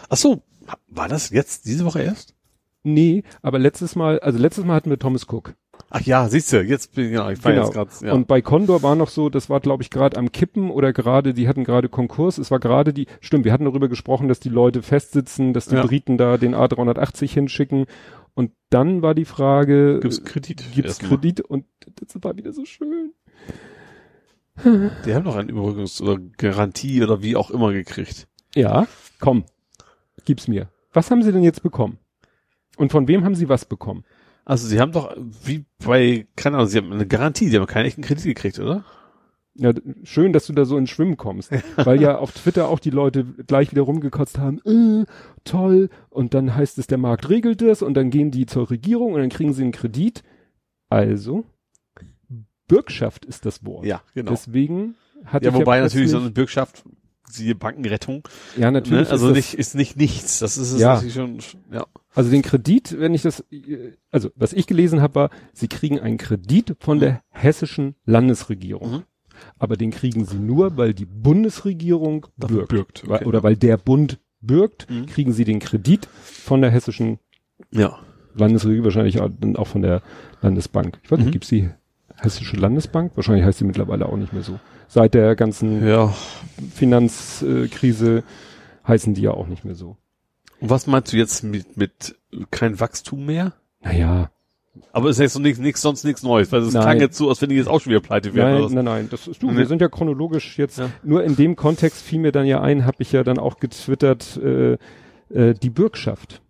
Ach 0.10 0.18
so, 0.18 0.42
war 0.88 1.08
das 1.08 1.30
jetzt 1.30 1.66
diese 1.66 1.86
Woche 1.86 2.02
erst? 2.02 2.34
Nee, 2.84 3.24
aber 3.42 3.60
letztes 3.60 3.96
Mal, 3.96 4.20
also 4.20 4.40
letztes 4.40 4.64
Mal 4.64 4.76
hatten 4.76 4.90
wir 4.90 5.00
Thomas 5.00 5.28
Cook. 5.30 5.56
Ach 5.90 6.02
ja, 6.02 6.30
siehst 6.30 6.54
du, 6.54 6.62
jetzt 6.62 6.96
bin 6.96 7.12
genau, 7.12 7.30
ich 7.30 7.44
war 7.44 7.52
Genau. 7.52 7.66
jetzt 7.66 7.74
gerade. 7.74 7.90
Ja. 8.02 8.14
Und 8.14 8.28
bei 8.28 8.42
Condor 8.42 8.82
war 8.82 8.96
noch 8.96 9.10
so, 9.10 9.30
das 9.30 9.50
war 9.50 9.60
glaube 9.60 9.84
ich 9.84 9.90
gerade 9.90 10.18
am 10.18 10.32
Kippen 10.32 10.72
oder 10.72 10.94
gerade, 10.94 11.34
die 11.34 11.48
hatten 11.48 11.64
gerade 11.64 11.90
Konkurs. 11.90 12.38
Es 12.38 12.50
war 12.52 12.60
gerade 12.60 12.94
die, 12.94 13.08
stimmt, 13.22 13.44
wir 13.46 13.52
hatten 13.52 13.66
darüber 13.66 13.88
gesprochen, 13.90 14.28
dass 14.28 14.40
die 14.40 14.50
Leute 14.50 14.82
festsitzen, 14.82 15.54
dass 15.54 15.68
die 15.68 15.76
Ja. 15.76 15.84
Briten 15.86 16.18
da 16.18 16.38
den 16.38 16.56
A380 16.56 17.30
hinschicken. 17.32 17.86
Und 18.36 18.52
dann 18.70 19.02
war 19.02 19.16
die 19.16 19.26
Frage, 19.26 20.00
gibt's 20.02 20.24
Kredit? 20.24 20.64
gibt's. 20.74 21.00
Kredit? 21.00 21.42
Und 21.42 21.66
das 21.96 22.22
war 22.22 22.38
wieder 22.38 22.54
so 22.54 22.66
schön. 22.66 23.14
Die 24.64 25.14
haben 25.14 25.26
noch 25.26 25.36
eine 25.36 25.52
Überbrückungs- 25.52 26.02
oder 26.02 26.18
Garantie 26.38 27.04
oder 27.04 27.22
wie 27.22 27.36
auch 27.36 27.50
immer 27.50 27.74
gekriegt. 27.74 28.28
Ja, 28.54 28.88
komm, 29.20 29.46
gib's 30.26 30.48
mir. 30.48 30.70
Was 30.94 31.12
haben 31.12 31.24
Sie 31.24 31.32
denn 31.32 31.44
jetzt 31.44 31.64
bekommen? 31.64 31.98
Und 32.78 32.92
von 32.92 33.08
wem 33.08 33.26
haben 33.26 33.36
Sie 33.36 33.50
was 33.50 33.66
bekommen? 33.66 34.06
Also 34.46 34.68
sie 34.68 34.80
haben 34.80 34.92
doch, 34.92 35.16
wie 35.18 35.66
bei, 35.84 36.28
keine 36.36 36.58
Ahnung, 36.58 36.70
sie 36.70 36.78
haben 36.78 36.94
eine 36.94 37.08
Garantie, 37.08 37.50
sie 37.50 37.58
haben 37.58 37.66
keinen 37.66 37.86
echten 37.86 38.04
Kredit 38.04 38.26
gekriegt, 38.26 38.60
oder? 38.60 38.86
Ja, 39.58 39.72
schön, 40.04 40.34
dass 40.34 40.48
du 40.48 40.54
da 40.54 40.66
so 40.66 40.78
ins 40.78 40.90
Schwimmen 40.90 41.16
kommst, 41.16 41.50
weil 41.78 42.02
ja 42.02 42.18
auf 42.18 42.32
Twitter 42.34 42.68
auch 42.68 42.80
die 42.80 42.90
Leute 42.90 43.24
gleich 43.24 43.72
wieder 43.72 43.84
rumgekotzt 43.84 44.38
haben, 44.38 44.60
äh, 44.66 45.06
toll, 45.46 45.90
und 46.10 46.34
dann 46.34 46.56
heißt 46.56 46.78
es, 46.78 46.88
der 46.88 46.98
Markt 46.98 47.30
regelt 47.30 47.62
das 47.62 47.82
und 47.82 47.94
dann 47.94 48.10
gehen 48.10 48.32
die 48.32 48.46
zur 48.46 48.70
Regierung 48.70 49.14
und 49.14 49.22
dann 49.22 49.30
kriegen 49.30 49.54
sie 49.54 49.64
einen 49.64 49.72
Kredit. 49.72 50.24
Also, 50.90 51.46
Bürgschaft 52.68 53.26
ist 53.26 53.46
das 53.46 53.66
Wort. 53.66 53.86
Ja, 53.86 54.02
genau. 54.14 54.32
Deswegen 54.32 54.96
hat 55.24 55.44
ja, 55.46 55.54
wobei 55.54 55.80
natürlich 55.80 56.12
so 56.12 56.20
eine 56.20 56.32
Bürgschaft, 56.32 56.84
siehe 57.30 57.56
Bankenrettung, 57.56 58.28
ja, 58.58 58.72
natürlich 58.72 59.08
ne? 59.08 59.12
also 59.12 59.30
ist 59.30 59.36
nicht, 59.36 59.54
ist 59.56 59.76
nicht 59.76 59.98
nichts. 59.98 60.40
Das 60.40 60.58
ist 60.58 60.72
es 60.74 60.82
Ja. 60.82 60.96
natürlich 60.96 61.14
schon, 61.14 61.40
ja. 61.72 61.86
Also 62.14 62.30
den 62.30 62.42
Kredit, 62.42 63.00
wenn 63.00 63.14
ich 63.14 63.24
das, 63.24 63.44
äh, 63.52 63.94
also 64.12 64.30
was 64.36 64.54
ich 64.54 64.68
gelesen 64.68 65.02
habe, 65.02 65.16
war, 65.16 65.30
sie 65.54 65.68
kriegen 65.68 66.00
einen 66.00 66.18
Kredit 66.18 66.76
von 66.80 67.00
der 67.00 67.24
hessischen 67.30 67.96
Landesregierung. 68.06 68.92
Mhm. 68.92 69.04
Aber 69.60 69.76
den 69.78 69.92
kriegen 69.92 70.26
sie 70.26 70.38
nur, 70.38 70.78
weil 70.78 70.94
die 70.94 71.06
Bundesregierung 71.06 72.28
Dafür 72.38 72.66
bürgt. 72.66 73.04
bürgt, 73.04 73.04
okay. 73.08 73.26
Oder 73.26 73.44
weil 73.44 73.56
der 73.56 73.78
Bund 73.78 74.20
bürgt, 74.42 74.90
Mhm. 74.90 75.06
kriegen 75.08 75.34
sie 75.34 75.44
den 75.46 75.60
Kredit 75.60 76.08
von 76.24 76.62
der 76.62 76.72
hessischen 76.72 77.20
Ja. 77.72 77.98
Landesregierung, 78.36 78.86
wahrscheinlich 78.86 79.20
auch 79.22 79.68
von 79.68 79.82
der 79.82 80.02
Landesbank. 80.42 81.00
Ich 81.04 81.10
weiß 81.12 81.20
nicht, 81.20 81.28
Mhm. 81.28 81.32
gibt's 81.32 81.48
die 81.50 81.70
hessische 82.18 82.58
Landesbank? 82.58 83.14
Wahrscheinlich 83.16 83.46
heißt 83.46 83.60
sie 83.60 83.66
mittlerweile 83.66 84.06
auch 84.08 84.18
nicht 84.18 84.34
mehr 84.34 84.44
so. 84.44 84.60
Seit 84.88 85.14
der 85.14 85.36
ganzen 85.36 85.86
Ja. 85.88 86.14
Finanzkrise 86.74 88.24
heißen 88.88 89.14
die 89.14 89.22
ja 89.22 89.32
auch 89.32 89.48
nicht 89.48 89.66
mehr 89.66 89.76
so. 89.76 89.98
Und 90.60 90.70
was 90.70 90.88
meinst 90.88 91.12
du 91.14 91.18
jetzt 91.18 91.44
mit, 91.44 91.76
mit 91.78 92.16
kein 92.52 92.80
Wachstum 92.80 93.26
mehr? 93.26 93.54
Naja, 93.82 94.32
Aber 94.92 95.10
es 95.10 95.18
ist 95.18 95.22
jetzt 95.22 95.34
so 95.34 95.40
nichts, 95.40 95.60
nichts, 95.60 95.82
sonst 95.82 96.04
nichts 96.04 96.24
Neues, 96.24 96.52
weil 96.52 96.62
es 96.62 96.72
klang 96.72 97.00
jetzt 97.00 97.18
so, 97.18 97.30
als 97.30 97.42
wenn 97.42 97.50
die 97.50 97.56
jetzt 97.56 97.68
auch 97.68 97.80
schon 97.82 97.92
wieder 97.92 98.02
pleite 98.02 98.34
wären. 98.34 98.62
Nein, 98.62 98.74
nein, 98.74 98.86
nein, 98.86 99.08
das 99.10 99.28
ist 99.28 99.42
du. 99.42 99.52
Nee. 99.52 99.58
Wir 99.58 99.68
sind 99.68 99.82
ja 99.82 99.88
chronologisch 99.88 100.58
jetzt. 100.58 100.80
Ja. 100.80 100.90
Nur 101.04 101.24
in 101.24 101.36
dem 101.36 101.56
Kontext 101.56 102.02
fiel 102.02 102.20
mir 102.20 102.32
dann 102.32 102.46
ja 102.46 102.62
ein, 102.62 102.86
habe 102.86 102.98
ich 103.00 103.12
ja 103.12 103.24
dann 103.24 103.38
auch 103.38 103.60
getwittert, 103.60 104.38
äh, 104.38 104.78
äh, 105.30 105.54
die 105.54 105.70
Bürgschaft. 105.70 106.42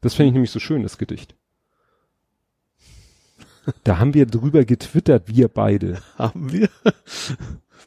Das 0.00 0.14
finde 0.14 0.28
ich 0.28 0.32
nämlich 0.34 0.50
so 0.50 0.58
schön, 0.58 0.82
das 0.82 0.98
Gedicht. 0.98 1.34
Da 3.84 3.98
haben 3.98 4.14
wir 4.14 4.24
drüber 4.26 4.64
getwittert, 4.64 5.24
wir 5.28 5.48
beide. 5.48 6.00
Haben 6.16 6.50
wir? 6.50 6.70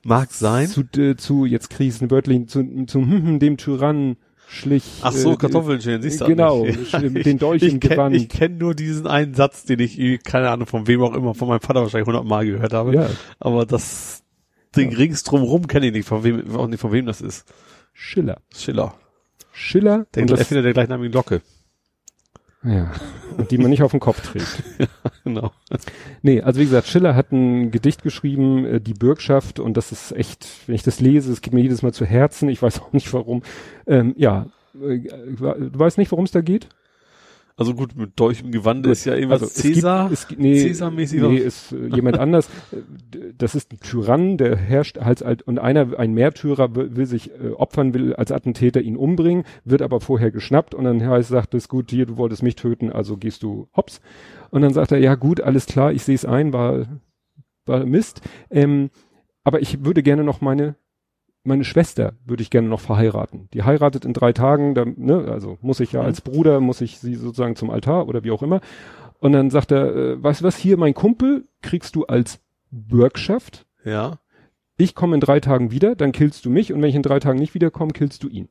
Mag 0.03 0.31
sein. 0.31 0.67
Zu, 0.67 0.83
äh, 0.97 1.15
zu 1.15 1.45
jetzt 1.45 1.69
Krisen 1.69 2.11
wörtlich, 2.11 2.47
zu, 2.47 2.85
zu 2.85 2.99
hm, 2.99 3.25
hm, 3.25 3.39
dem 3.39 3.57
Tyrannen 3.57 4.17
schlich. 4.53 4.83
Ach 5.01 5.11
so, 5.11 5.33
äh, 5.33 5.35
Kartoffelchen, 5.37 6.01
siehst 6.01 6.21
du 6.21 6.25
Genau, 6.25 6.63
nicht. 6.65 6.93
den 7.25 7.37
Dolch 7.39 7.61
ich 7.63 7.73
im 7.73 7.79
kenn, 7.79 7.89
Gewand. 7.91 8.15
Ich 8.15 8.29
kenne 8.29 8.55
nur 8.55 8.75
diesen 8.75 9.07
einen 9.07 9.33
Satz, 9.33 9.63
den 9.65 9.79
ich, 9.79 9.99
eh, 9.99 10.17
keine 10.17 10.49
Ahnung, 10.49 10.67
von 10.67 10.87
wem 10.87 11.01
auch 11.01 11.13
immer, 11.15 11.33
von 11.33 11.47
meinem 11.47 11.61
Vater 11.61 11.81
wahrscheinlich 11.81 12.07
hundertmal 12.07 12.45
gehört 12.45 12.73
habe. 12.73 12.93
Ja, 12.93 13.09
Aber 13.39 13.65
das 13.65 14.23
Ding 14.75 14.91
Ja. 14.91 14.97
rings 14.97 15.23
drumrum 15.23 15.67
kenne 15.67 15.87
ich 15.87 15.93
nicht, 15.93 16.07
von 16.07 16.23
wem, 16.23 16.55
auch 16.55 16.67
nicht 16.67 16.79
von 16.79 16.91
wem 16.91 17.05
das 17.05 17.21
ist. 17.21 17.45
Schiller. 17.93 18.37
Schiller. 18.55 18.95
Schiller. 19.51 20.05
Der 20.15 20.23
und 20.23 20.31
das, 20.31 20.39
Erfinder 20.39 20.63
der 20.63 20.73
gleichnamigen 20.73 21.13
Locke. 21.13 21.41
Ja, 22.63 22.91
und 23.37 23.51
die 23.51 23.57
man 23.57 23.69
nicht 23.69 23.83
auf 23.83 23.91
den 23.91 23.99
Kopf 23.99 24.21
trägt. 24.21 24.63
Genau. 25.25 25.53
Nee, 26.21 26.41
also 26.41 26.59
wie 26.59 26.65
gesagt, 26.65 26.89
Schiller 26.89 27.15
hat 27.15 27.31
ein 27.31 27.71
Gedicht 27.71 28.03
geschrieben, 28.03 28.65
äh, 28.65 28.81
die 28.81 28.93
Bürgschaft, 28.93 29.57
und 29.57 29.77
das 29.77 29.93
ist 29.93 30.11
echt, 30.11 30.45
wenn 30.67 30.75
ich 30.75 30.83
das 30.83 30.99
lese, 30.99 31.31
es 31.31 31.39
geht 31.39 31.53
mir 31.53 31.61
jedes 31.61 31.81
Mal 31.81 31.93
zu 31.93 32.03
Herzen, 32.03 32.49
ich 32.49 32.61
weiß 32.61 32.81
auch 32.81 32.91
nicht 32.91 33.13
warum. 33.13 33.41
Ähm, 33.87 34.13
ja, 34.17 34.47
äh, 34.75 34.99
du 34.99 35.79
weißt 35.79 35.97
nicht, 35.97 36.11
worum 36.11 36.25
es 36.25 36.31
da 36.31 36.41
geht? 36.41 36.67
Also 37.55 37.75
gut, 37.75 37.95
mit 37.95 38.19
Dolch 38.19 38.41
im 38.41 38.51
Gewande 38.51 38.89
ist 38.89 39.05
ja 39.05 39.13
irgendwas 39.13 39.43
Also 39.43 39.53
es 39.53 39.61
Cäsar. 39.61 40.09
Gibt, 40.09 40.13
es, 40.13 40.27
gibt- 40.27 40.41
nee, 40.41 40.59
Cäsar-mäßig 40.59 41.21
nee, 41.21 41.37
ist 41.37 41.71
äh, 41.71 41.87
jemand 41.95 42.17
anders. 42.17 42.49
Äh, 42.71 42.77
Das 43.37 43.53
ist 43.53 43.71
ein 43.71 43.79
Tyrann, 43.79 44.37
der 44.37 44.55
herrscht 44.57 44.97
als 44.97 45.21
alt 45.21 45.43
und 45.43 45.59
einer, 45.59 45.99
ein 45.99 46.13
Märtyrer 46.13 46.75
will, 46.75 46.95
will 46.95 47.05
sich 47.05 47.29
äh, 47.31 47.49
opfern, 47.55 47.93
will 47.93 48.15
als 48.15 48.31
Attentäter 48.31 48.81
ihn 48.81 48.97
umbringen, 48.97 49.43
wird 49.65 49.83
aber 49.83 50.01
vorher 50.01 50.31
geschnappt 50.31 50.73
und 50.73 50.83
dann 50.85 51.05
heißt, 51.07 51.29
sagt 51.29 51.53
es 51.53 51.67
gut, 51.69 51.91
hier, 51.91 52.07
du 52.07 52.17
wolltest 52.17 52.41
mich 52.41 52.55
töten, 52.55 52.91
also 52.91 53.17
gehst 53.17 53.43
du 53.43 53.67
hops. 53.75 54.01
Und 54.49 54.61
dann 54.63 54.73
sagt 54.73 54.91
er, 54.91 54.97
ja 54.99 55.13
gut, 55.15 55.39
alles 55.39 55.67
klar, 55.67 55.91
ich 55.93 56.03
sehe 56.03 56.15
es 56.15 56.25
ein, 56.25 56.53
war, 56.53 56.85
war 57.65 57.85
Mist. 57.85 58.21
Ähm, 58.49 58.89
aber 59.43 59.61
ich 59.61 59.85
würde 59.85 60.01
gerne 60.01 60.23
noch 60.23 60.41
meine 60.41 60.75
meine 61.43 61.63
Schwester 61.65 62.13
würde 62.25 62.41
ich 62.43 62.49
gerne 62.49 62.67
noch 62.69 62.79
verheiraten. 62.79 63.49
Die 63.53 63.63
heiratet 63.63 64.05
in 64.05 64.13
drei 64.13 64.31
Tagen, 64.33 64.75
da, 64.75 64.85
ne, 64.85 65.27
also 65.29 65.57
muss 65.61 65.79
ich 65.79 65.91
ja 65.91 66.01
Mhm. 66.01 66.05
als 66.07 66.21
Bruder, 66.21 66.59
muss 66.59 66.81
ich 66.81 66.99
sie 66.99 67.15
sozusagen 67.15 67.55
zum 67.55 67.69
Altar 67.69 68.07
oder 68.07 68.23
wie 68.23 68.31
auch 68.31 68.43
immer. 68.43 68.61
Und 69.19 69.33
dann 69.33 69.49
sagt 69.49 69.71
er, 69.71 69.95
äh, 69.95 70.23
weißt 70.23 70.41
du 70.41 70.45
was, 70.45 70.57
hier 70.57 70.77
mein 70.77 70.93
Kumpel 70.93 71.45
kriegst 71.61 71.95
du 71.95 72.05
als 72.05 72.39
Bürgschaft. 72.71 73.65
Ja. 73.83 74.19
Ich 74.77 74.95
komme 74.95 75.15
in 75.15 75.21
drei 75.21 75.39
Tagen 75.39 75.71
wieder, 75.71 75.95
dann 75.95 76.11
killst 76.11 76.45
du 76.45 76.49
mich 76.49 76.73
und 76.73 76.81
wenn 76.81 76.89
ich 76.89 76.95
in 76.95 77.03
drei 77.03 77.19
Tagen 77.19 77.39
nicht 77.39 77.53
wiederkomme, 77.53 77.91
killst 77.93 78.23
du 78.23 78.27
ihn. 78.29 78.49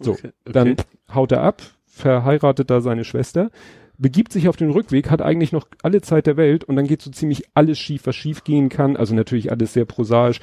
So, 0.00 0.12
Okay, 0.12 0.32
okay. 0.46 0.52
dann 0.52 0.76
haut 1.14 1.32
er 1.32 1.42
ab, 1.42 1.62
verheiratet 1.86 2.70
da 2.70 2.80
seine 2.80 3.04
Schwester, 3.04 3.50
begibt 3.98 4.32
sich 4.32 4.48
auf 4.48 4.56
den 4.56 4.70
Rückweg, 4.70 5.10
hat 5.10 5.22
eigentlich 5.22 5.52
noch 5.52 5.66
alle 5.82 6.00
Zeit 6.00 6.26
der 6.26 6.36
Welt 6.36 6.64
und 6.64 6.76
dann 6.76 6.86
geht 6.86 7.02
so 7.02 7.10
ziemlich 7.10 7.44
alles 7.54 7.78
schief, 7.78 8.02
was 8.06 8.16
schief 8.16 8.44
gehen 8.44 8.68
kann. 8.68 8.96
Also 8.96 9.14
natürlich 9.14 9.50
alles 9.50 9.72
sehr 9.72 9.84
prosaisch. 9.84 10.40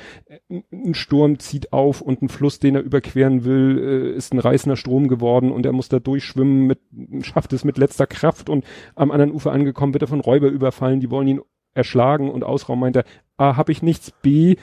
Ein- 0.50 0.64
Ein 0.72 0.94
Sturm 0.94 1.40
zieht 1.40 1.74
auf 1.74 2.02
und 2.02 2.22
ein 2.22 2.30
Fluss, 2.30 2.60
den 2.60 2.76
er 2.76 2.82
überqueren 2.82 3.44
will, 3.44 4.14
äh, 4.14 4.16
ist 4.18 4.34
ein 4.34 4.40
reißender 4.40 4.78
Strom 4.78 5.08
geworden 5.08 5.52
und 5.52 5.66
er 5.66 5.74
muss 5.74 5.90
da 5.90 6.00
durchschwimmen, 6.00 6.68
mit, 6.68 6.80
schafft 7.22 7.54
es 7.54 7.66
mit 7.66 7.78
letzter 7.78 8.08
Kraft 8.08 8.50
und 8.50 8.66
am 8.96 9.12
anderen 9.12 9.32
Ufer 9.32 9.52
angekommen 9.52 9.94
wird 9.94 10.04
er 10.04 10.08
von 10.08 10.20
Räuber 10.22 10.48
überfallen, 10.48 11.00
die 11.00 11.10
wollen 11.12 11.28
ihn 11.28 11.42
erschlagen 11.74 12.30
und 12.30 12.44
ausrauben, 12.44 12.80
meint 12.82 12.96
er, 12.96 13.04
A, 13.40 13.56
habe 13.56 13.72
ich 13.72 13.82
nichts, 13.82 14.12
B, 14.12 14.58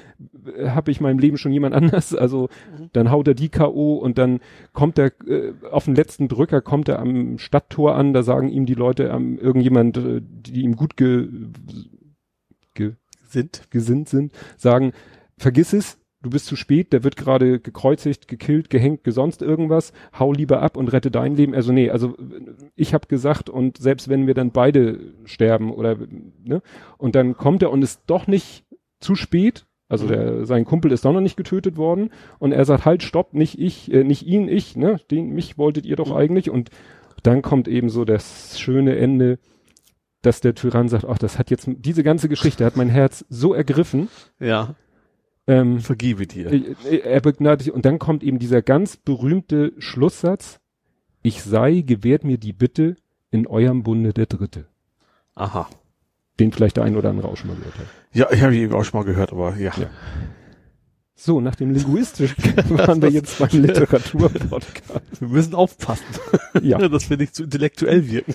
habe 0.64 0.90
ich 0.90 0.98
in 0.98 1.04
meinem 1.04 1.18
Leben 1.18 1.38
schon 1.38 1.52
jemand 1.52 1.74
anders, 1.74 2.14
also 2.14 2.48
dann 2.92 3.10
haut 3.10 3.26
er 3.28 3.34
die 3.34 3.48
K.O. 3.48 3.94
und 3.96 4.18
dann 4.18 4.40
kommt 4.72 4.98
er 4.98 5.12
äh, 5.26 5.52
auf 5.70 5.86
den 5.86 5.94
letzten 5.94 6.28
Drücker, 6.28 6.60
kommt 6.60 6.88
er 6.88 6.98
am 6.98 7.38
Stadttor 7.38 7.94
an, 7.94 8.12
da 8.12 8.22
sagen 8.22 8.50
ihm 8.50 8.66
die 8.66 8.74
Leute, 8.74 9.04
ähm, 9.04 9.38
irgendjemand, 9.38 9.96
äh, 9.96 10.20
die 10.22 10.62
ihm 10.62 10.76
gut 10.76 10.96
ge, 10.96 11.28
ge, 12.74 12.92
Sind. 13.22 13.70
gesinnt 13.70 14.08
sind, 14.08 14.32
sagen, 14.56 14.92
vergiss 15.38 15.72
es, 15.72 15.98
du 16.26 16.30
bist 16.30 16.46
zu 16.46 16.56
spät, 16.56 16.92
der 16.92 17.04
wird 17.04 17.16
gerade 17.16 17.60
gekreuzigt, 17.60 18.28
gekillt, 18.28 18.68
gehängt, 18.68 19.04
gesonst 19.04 19.42
irgendwas, 19.42 19.92
hau 20.18 20.32
lieber 20.32 20.60
ab 20.60 20.76
und 20.76 20.92
rette 20.92 21.10
dein 21.10 21.36
Leben. 21.36 21.54
Also 21.54 21.72
nee, 21.72 21.88
also 21.88 22.16
ich 22.74 22.94
habe 22.94 23.06
gesagt 23.06 23.48
und 23.48 23.78
selbst 23.78 24.08
wenn 24.08 24.26
wir 24.26 24.34
dann 24.34 24.50
beide 24.50 24.98
sterben 25.24 25.72
oder 25.72 25.96
ne, 26.44 26.62
und 26.98 27.14
dann 27.14 27.36
kommt 27.36 27.62
er 27.62 27.70
und 27.70 27.82
ist 27.82 28.02
doch 28.06 28.26
nicht 28.26 28.65
zu 29.00 29.14
spät, 29.14 29.66
also 29.88 30.08
der, 30.08 30.46
sein 30.46 30.64
Kumpel 30.64 30.90
ist 30.92 31.04
doch 31.04 31.12
noch 31.12 31.20
nicht 31.20 31.36
getötet 31.36 31.76
worden 31.76 32.10
und 32.38 32.52
er 32.52 32.64
sagt 32.64 32.84
halt 32.84 33.02
stopp, 33.02 33.34
nicht 33.34 33.58
ich, 33.58 33.92
äh, 33.92 34.02
nicht 34.04 34.26
ihn, 34.26 34.48
ich, 34.48 34.76
ne, 34.76 34.98
den 35.10 35.30
mich 35.30 35.58
wolltet 35.58 35.86
ihr 35.86 35.96
doch 35.96 36.10
Mhm. 36.10 36.16
eigentlich 36.16 36.50
und 36.50 36.70
dann 37.22 37.42
kommt 37.42 37.68
eben 37.68 37.88
so 37.88 38.04
das 38.04 38.58
schöne 38.58 38.96
Ende, 38.96 39.38
dass 40.22 40.40
der 40.40 40.54
Tyrann 40.54 40.88
sagt, 40.88 41.04
ach, 41.04 41.18
das 41.18 41.38
hat 41.38 41.50
jetzt 41.50 41.68
diese 41.76 42.02
ganze 42.02 42.28
Geschichte 42.28 42.64
hat 42.64 42.76
mein 42.76 42.88
Herz 42.88 43.24
so 43.28 43.54
ergriffen. 43.54 44.08
Ja. 44.40 44.74
Ähm, 45.46 45.78
Vergebe 45.78 46.26
dir. 46.26 46.52
äh, 46.52 46.96
er 46.98 47.20
begnadigt 47.20 47.70
und 47.70 47.84
dann 47.84 48.00
kommt 48.00 48.24
eben 48.24 48.40
dieser 48.40 48.62
ganz 48.62 48.96
berühmte 48.96 49.72
Schlusssatz: 49.78 50.58
Ich 51.22 51.42
sei 51.44 51.82
gewährt 51.82 52.24
mir 52.24 52.38
die 52.38 52.52
Bitte 52.52 52.96
in 53.30 53.46
eurem 53.46 53.84
Bunde 53.84 54.12
der 54.12 54.26
Dritte. 54.26 54.66
Aha. 55.36 55.68
Den 56.38 56.52
vielleicht 56.52 56.76
der 56.76 56.84
ein 56.84 56.96
oder 56.96 57.10
andere 57.10 57.28
auch 57.28 57.36
schon 57.36 57.48
mal 57.48 57.56
gehört 57.56 57.78
hat. 57.78 57.86
Ja, 58.12 58.30
ich 58.30 58.42
habe 58.42 58.54
ihn 58.54 58.62
eben 58.64 58.74
auch 58.74 58.84
schon 58.84 59.00
mal 59.00 59.06
gehört, 59.06 59.32
aber 59.32 59.56
ja. 59.56 59.72
Ja. 59.76 59.90
So, 61.14 61.40
nach 61.40 61.54
dem 61.54 61.70
linguistischen 61.72 62.36
waren 62.68 63.00
wir 63.00 63.08
jetzt 63.08 63.38
beim 63.38 63.48
Literaturpodcast. 63.62 65.20
Wir 65.20 65.28
müssen 65.28 65.54
aufpassen, 65.54 66.04
Ja, 66.62 66.76
dass 66.88 67.08
wir 67.08 67.16
nicht 67.16 67.34
zu 67.34 67.44
intellektuell 67.44 68.06
wirken. 68.10 68.34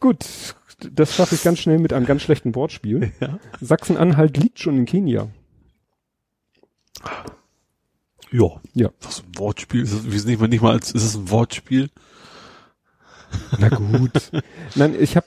gut. 0.00 0.24
Das 0.92 1.14
schaffe 1.14 1.34
ich 1.34 1.42
ganz 1.44 1.58
schnell 1.58 1.78
mit 1.78 1.92
einem 1.92 2.06
ganz 2.06 2.22
schlechten 2.22 2.54
Wortspiel. 2.54 3.12
Ja. 3.20 3.38
Sachsen-Anhalt 3.60 4.38
liegt 4.38 4.58
schon 4.60 4.78
in 4.78 4.86
Kenia. 4.86 5.28
Ja. 8.32 8.60
Ja. 8.74 8.90
Was 9.02 9.20
ein 9.22 9.38
Wortspiel. 9.38 9.82
Ist 9.82 9.92
es, 9.92 10.24
nicht 10.24 10.40
mal, 10.40 10.48
nicht 10.48 10.62
mal 10.62 10.72
als, 10.72 10.92
ist 10.92 11.04
es 11.04 11.16
ein 11.16 11.30
Wortspiel? 11.30 11.90
Na 13.58 13.68
gut. 13.68 14.30
Nein, 14.74 14.94
ich 14.98 15.16
habe 15.16 15.26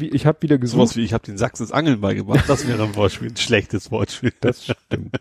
ich 0.00 0.26
hab 0.26 0.42
wieder 0.42 0.58
gesucht. 0.58 0.76
Sowas 0.78 0.96
wie, 0.96 1.02
ich 1.04 1.12
habe 1.12 1.24
den 1.24 1.38
Sachsen 1.38 1.62
das 1.64 1.72
Angeln 1.72 2.00
beigebracht. 2.00 2.44
Das 2.48 2.66
wäre 2.66 2.82
ein 2.84 2.94
Wortspiel, 2.96 3.28
ein 3.30 3.36
schlechtes 3.36 3.90
Wortspiel. 3.90 4.32
Das 4.40 4.64
stimmt. 4.64 5.16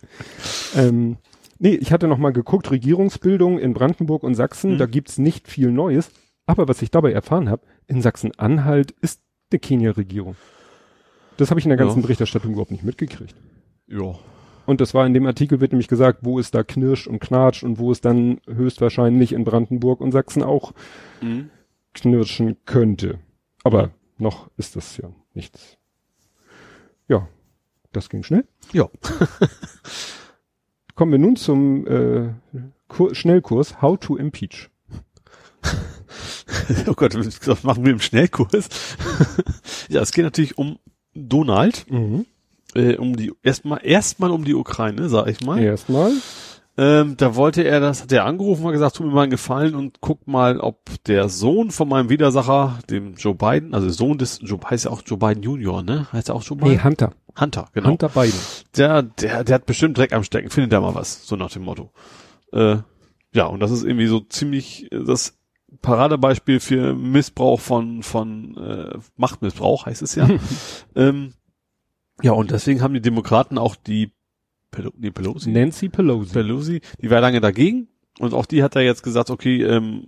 ähm, 0.75 1.17
nee, 1.59 1.75
ich 1.75 1.91
hatte 1.91 2.07
noch 2.07 2.17
mal 2.17 2.31
geguckt, 2.33 2.71
Regierungsbildung 2.71 3.59
in 3.59 3.73
Brandenburg 3.73 4.23
und 4.23 4.35
Sachsen, 4.35 4.73
Mhm. 4.73 4.77
da 4.77 4.85
gibt's 4.85 5.17
nicht 5.17 5.47
viel 5.47 5.71
Neues. 5.71 6.09
Aber 6.45 6.67
was 6.67 6.81
ich 6.81 6.91
dabei 6.91 7.11
erfahren 7.11 7.49
habe, 7.49 7.63
in 7.87 8.01
Sachsen-Anhalt 8.01 8.91
ist 9.01 9.21
eine 9.51 9.59
Kenia-Regierung. 9.59 10.35
Das 11.37 11.49
habe 11.49 11.59
ich 11.59 11.65
in 11.65 11.69
der 11.69 11.77
ganzen 11.77 11.97
Ja. 11.99 12.01
Berichterstattung 12.03 12.51
überhaupt 12.51 12.71
nicht 12.71 12.83
mitgekriegt. 12.83 13.35
Ja. 13.87 14.15
Und 14.65 14.81
das 14.81 14.93
war 14.93 15.05
in 15.05 15.13
dem 15.13 15.25
Artikel 15.25 15.61
wird 15.61 15.71
nämlich 15.71 15.87
gesagt, 15.87 16.19
wo 16.23 16.39
es 16.39 16.51
da 16.51 16.63
knirscht 16.63 17.07
und 17.07 17.19
knatscht 17.19 17.63
und 17.63 17.79
wo 17.79 17.91
es 17.91 18.01
dann 18.01 18.41
höchstwahrscheinlich 18.47 19.31
in 19.33 19.45
Brandenburg 19.45 20.01
und 20.01 20.11
Sachsen 20.11 20.43
auch 20.43 20.73
Mhm. 21.21 21.49
Knirschen 21.97 22.57
könnte. 22.65 23.19
Aber 23.63 23.91
noch 24.17 24.49
ist 24.57 24.75
das 24.75 24.97
ja 24.97 25.09
nichts. 25.33 25.77
Ja, 27.07 27.27
das 27.91 28.09
ging 28.09 28.23
schnell. 28.23 28.45
Ja. 28.71 28.89
Kommen 30.95 31.11
wir 31.11 31.19
nun 31.19 31.35
zum 31.35 31.87
äh, 31.87 32.33
Kur 32.87 33.15
Schnellkurs 33.15 33.81
How 33.81 33.99
to 33.99 34.15
Impeach. 34.15 34.69
Oh 36.87 36.93
Gott, 36.93 37.15
was 37.15 37.63
machen 37.63 37.85
wir 37.85 37.93
im 37.93 37.99
Schnellkurs? 37.99 38.67
ja, 39.89 40.01
es 40.01 40.11
geht 40.11 40.25
natürlich 40.25 40.57
um 40.57 40.79
Donald, 41.13 41.85
äh, 42.73 42.95
um 42.97 43.15
die 43.15 43.33
erstmal 43.41 43.79
erstmal 43.83 44.31
um 44.31 44.43
die 44.43 44.53
Ukraine, 44.53 45.07
sag 45.07 45.27
ich 45.27 45.41
mal. 45.41 45.61
Erstmal. 45.61 46.11
Ähm, 46.79 47.17
da 47.17 47.35
wollte 47.35 47.63
er 47.63 47.79
das, 47.79 48.03
hat 48.03 48.11
er 48.11 48.25
angerufen 48.25 48.63
und 48.63 48.71
gesagt, 48.71 48.95
tut 48.95 49.07
mir 49.07 49.11
mal 49.13 49.23
einen 49.23 49.31
Gefallen 49.31 49.73
und 49.73 49.99
guck 49.99 50.27
mal, 50.27 50.59
ob 50.59 50.79
der 51.05 51.27
Sohn 51.27 51.71
von 51.71 51.89
meinem 51.89 52.09
Widersacher, 52.09 52.77
dem 52.87 53.15
Joe 53.15 53.33
Biden, 53.33 53.73
also 53.73 53.89
Sohn 53.89 54.19
des 54.19 54.39
Joe, 54.43 54.59
heißt 54.63 54.85
ja 54.85 54.91
auch 54.91 55.01
Joe 55.03 55.17
Biden 55.17 55.41
Junior, 55.41 55.81
ne? 55.81 56.07
Heißt 56.13 56.29
er 56.29 56.35
auch 56.35 56.43
Joe 56.43 56.55
Biden? 56.55 56.73
Nee, 56.73 56.83
Hunter. 56.83 57.13
Hunter, 57.39 57.67
genau. 57.73 57.89
Hunter 57.89 58.09
Biden. 58.09 58.39
Der, 58.75 59.01
der, 59.01 59.43
der 59.43 59.55
hat 59.55 59.65
bestimmt 59.65 59.97
Dreck 59.97 60.13
am 60.13 60.23
Stecken, 60.23 60.51
findet 60.51 60.71
da 60.71 60.79
mal 60.79 60.93
was, 60.93 61.25
so 61.25 61.35
nach 61.35 61.51
dem 61.51 61.63
Motto. 61.63 61.91
Äh, 62.53 62.77
ja, 63.33 63.45
und 63.45 63.59
das 63.59 63.71
ist 63.71 63.83
irgendwie 63.83 64.07
so 64.07 64.19
ziemlich 64.19 64.91
äh, 64.91 65.03
das 65.03 65.35
Paradebeispiel 65.81 66.59
für 66.59 66.93
Missbrauch 66.93 67.59
von, 67.59 68.03
von 68.03 68.55
äh, 68.55 68.99
Machtmissbrauch, 69.15 69.87
heißt 69.87 70.03
es 70.03 70.13
ja. 70.13 70.29
ähm, 70.95 71.33
ja, 72.21 72.31
und 72.33 72.51
deswegen 72.51 72.81
haben 72.81 72.93
die 72.93 73.01
Demokraten 73.01 73.57
auch 73.57 73.75
die 73.75 74.11
Pelo 74.71 74.91
nee, 74.97 75.11
Pelosi, 75.11 75.49
Nancy 75.51 75.89
Pelosi. 75.89 76.33
Pelosi, 76.33 76.81
die 77.01 77.09
war 77.09 77.21
lange 77.21 77.39
dagegen 77.41 77.87
und 78.19 78.33
auch 78.33 78.45
die 78.45 78.63
hat 78.63 78.75
da 78.75 78.79
jetzt 78.81 79.03
gesagt, 79.03 79.29
okay, 79.29 79.63
ähm, 79.63 80.07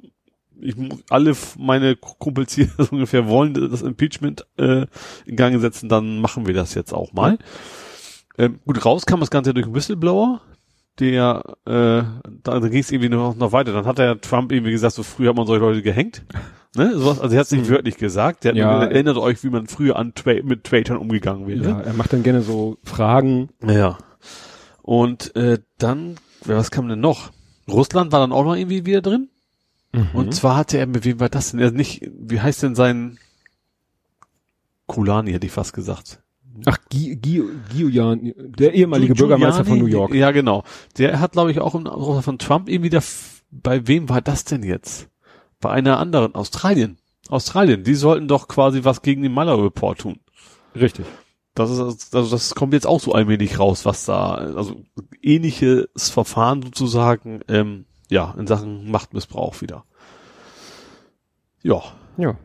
ich 0.62 0.76
alle 1.10 1.34
meine 1.58 1.96
Kumpels 1.96 2.54
hier 2.54 2.68
so 2.78 2.88
ungefähr 2.92 3.28
wollen 3.28 3.54
das 3.54 3.82
Impeachment 3.82 4.46
äh, 4.58 4.86
in 5.26 5.36
Gang 5.36 5.60
setzen, 5.62 5.88
dann 5.90 6.20
machen 6.20 6.46
wir 6.48 6.54
das 6.54 6.74
jetzt 6.74 6.94
auch 6.94 7.14
mal. 7.14 7.38
Ähm, 8.38 8.60
gut, 8.66 8.84
raus 8.86 9.06
kam 9.06 9.20
das 9.22 9.32
Ganze 9.32 9.54
durch 9.54 9.66
einen 9.66 9.76
Whistleblower, 9.76 10.42
der 11.00 11.44
äh, 11.66 12.04
da, 12.44 12.60
ging 12.60 12.80
es 12.80 12.92
irgendwie 12.92 13.10
noch, 13.10 13.36
noch 13.36 13.52
weiter. 13.54 13.72
Dann 13.74 13.86
hat 13.86 13.98
der 13.98 14.20
Trump 14.20 14.52
irgendwie 14.52 14.72
gesagt, 14.72 14.96
so 14.96 15.04
früher 15.04 15.30
hat 15.30 15.38
man 15.38 15.48
solche 15.48 15.64
Leute 15.64 15.82
gehängt. 15.82 16.24
Ne? 16.76 16.92
Sowas, 16.98 17.20
also 17.20 17.34
er 17.36 17.40
hat 17.40 17.46
es 17.48 17.52
nicht 17.52 17.68
Mhm. 17.70 17.74
wörtlich 17.74 17.98
gesagt. 17.98 18.44
Der 18.44 18.56
Ja. 18.56 18.84
erinnert 18.84 19.18
euch, 19.18 19.44
wie 19.44 19.50
man 19.50 19.68
früher 19.68 19.96
an 19.96 20.14
Twa 20.14 20.34
mit 20.44 20.66
Twittern 20.66 20.98
umgegangen 20.98 21.48
wäre. 21.48 21.70
Ja, 21.70 21.80
er 21.82 21.94
macht 21.94 22.14
dann 22.14 22.22
gerne 22.24 22.42
so 22.42 22.78
Fragen. 22.84 23.50
Ja. 23.66 23.98
Und 24.90 25.36
äh, 25.36 25.60
dann, 25.78 26.16
was 26.46 26.72
kam 26.72 26.90
denn 26.90 27.00
noch? 27.00 27.30
Russland 27.70 28.12
war 28.12 28.22
dann 28.22 28.32
auch 28.32 28.44
noch 28.44 28.56
irgendwie 28.56 28.88
wieder 28.88 29.04
drin. 29.04 29.30
Und 30.14 30.34
zwar 30.34 30.56
hatte 30.58 30.80
er, 30.80 30.88
mit 30.88 31.06
wem 31.06 31.20
war 31.20 31.30
das 31.30 31.52
denn? 31.52 31.60
Er 31.60 31.70
nicht, 31.70 32.10
wie 32.12 32.42
heißt 32.42 32.64
denn 32.64 32.74
sein 32.74 33.20
Kulani, 34.88 35.32
hätte 35.32 35.46
ich 35.46 35.52
fast 35.54 35.74
gesagt. 35.74 36.24
Ach, 36.66 36.78
Gi 36.90 37.16
Gi 37.18 37.44
Giuliani, 37.72 38.34
der 38.36 38.74
ehemalige 38.74 39.14
Giu- 39.14 39.18
Bürgermeister 39.20 39.64
von 39.64 39.78
New 39.78 39.86
Giuliani? 39.86 40.00
York. 40.00 40.14
Ja, 40.16 40.32
genau. 40.32 40.64
Der 40.98 41.20
hat, 41.20 41.34
glaube 41.34 41.52
ich, 41.52 41.60
auch 41.60 41.76
im 41.76 41.84
Namen 41.84 42.24
von 42.24 42.40
Trump 42.40 42.68
irgendwie 42.68 42.90
da, 42.90 43.00
bei 43.52 43.88
wem 43.88 44.10
war 44.10 44.22
das 44.22 44.44
denn 44.44 44.64
jetzt? 44.64 45.08
Bei 45.62 45.70
einer 45.70 46.00
anderen, 46.00 46.34
Australien. 46.34 46.98
Australien, 47.30 47.84
die 47.84 47.94
sollten 47.94 48.28
doch 48.28 48.48
quasi 48.48 48.84
was 48.86 49.04
gegen 49.04 49.22
den 49.22 49.34
Mueller 49.34 49.64
Report 49.64 50.00
tun. 50.00 50.20
Richtig. 50.76 51.06
Das 51.60 51.72
ist, 51.72 52.16
also 52.16 52.32
das 52.32 52.56
kommt 52.56 52.74
jetzt 52.74 52.88
auch 52.88 53.02
so 53.02 53.12
allmählich 53.12 53.60
raus, 53.60 53.86
was 53.86 54.06
da, 54.06 54.36
also 54.36 54.82
ähnliches 55.22 56.10
Verfahren 56.10 56.62
sozusagen, 56.62 57.42
ähm, 57.50 57.86
ja, 58.10 58.34
in 58.38 58.48
Sachen 58.48 58.90
Machtmissbrauch 58.90 59.62
wieder. 59.62 59.84
Ja. 61.62 61.82
Ja. 62.16 62.38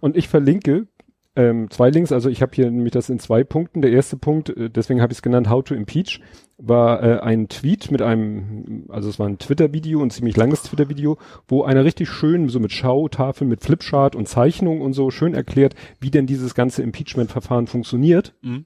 Und 0.00 0.16
ich 0.18 0.28
verlinke 0.28 0.86
ähm, 1.34 1.70
zwei 1.70 1.88
Links, 1.88 2.12
also 2.12 2.28
ich 2.28 2.42
habe 2.42 2.52
hier 2.54 2.70
nämlich 2.70 2.92
das 2.92 3.08
in 3.08 3.18
zwei 3.18 3.42
Punkten. 3.42 3.80
Der 3.80 3.90
erste 3.90 4.18
Punkt, 4.18 4.50
äh, 4.50 4.68
deswegen 4.68 5.00
habe 5.00 5.12
ich 5.12 5.18
es 5.18 5.22
genannt, 5.22 5.48
How 5.48 5.64
to 5.64 5.74
Impeach, 5.74 6.20
war 6.60 7.02
äh, 7.02 7.20
ein 7.20 7.48
Tweet 7.48 7.90
mit 7.92 8.02
einem, 8.02 8.84
also 8.88 9.08
es 9.08 9.18
war 9.20 9.28
ein 9.28 9.38
Twitter-Video, 9.38 10.02
ein 10.02 10.10
ziemlich 10.10 10.36
langes 10.36 10.64
Twitter-Video, 10.64 11.16
wo 11.46 11.62
einer 11.62 11.84
richtig 11.84 12.08
schön 12.08 12.48
so 12.48 12.58
mit 12.58 12.72
Schautafeln, 12.72 13.48
mit 13.48 13.62
Flipchart 13.62 14.16
und 14.16 14.28
Zeichnung 14.28 14.80
und 14.80 14.92
so 14.92 15.10
schön 15.10 15.34
erklärt, 15.34 15.74
wie 16.00 16.10
denn 16.10 16.26
dieses 16.26 16.54
ganze 16.54 16.82
Impeachment-Verfahren 16.82 17.68
funktioniert 17.68 18.34
Mhm. 18.42 18.64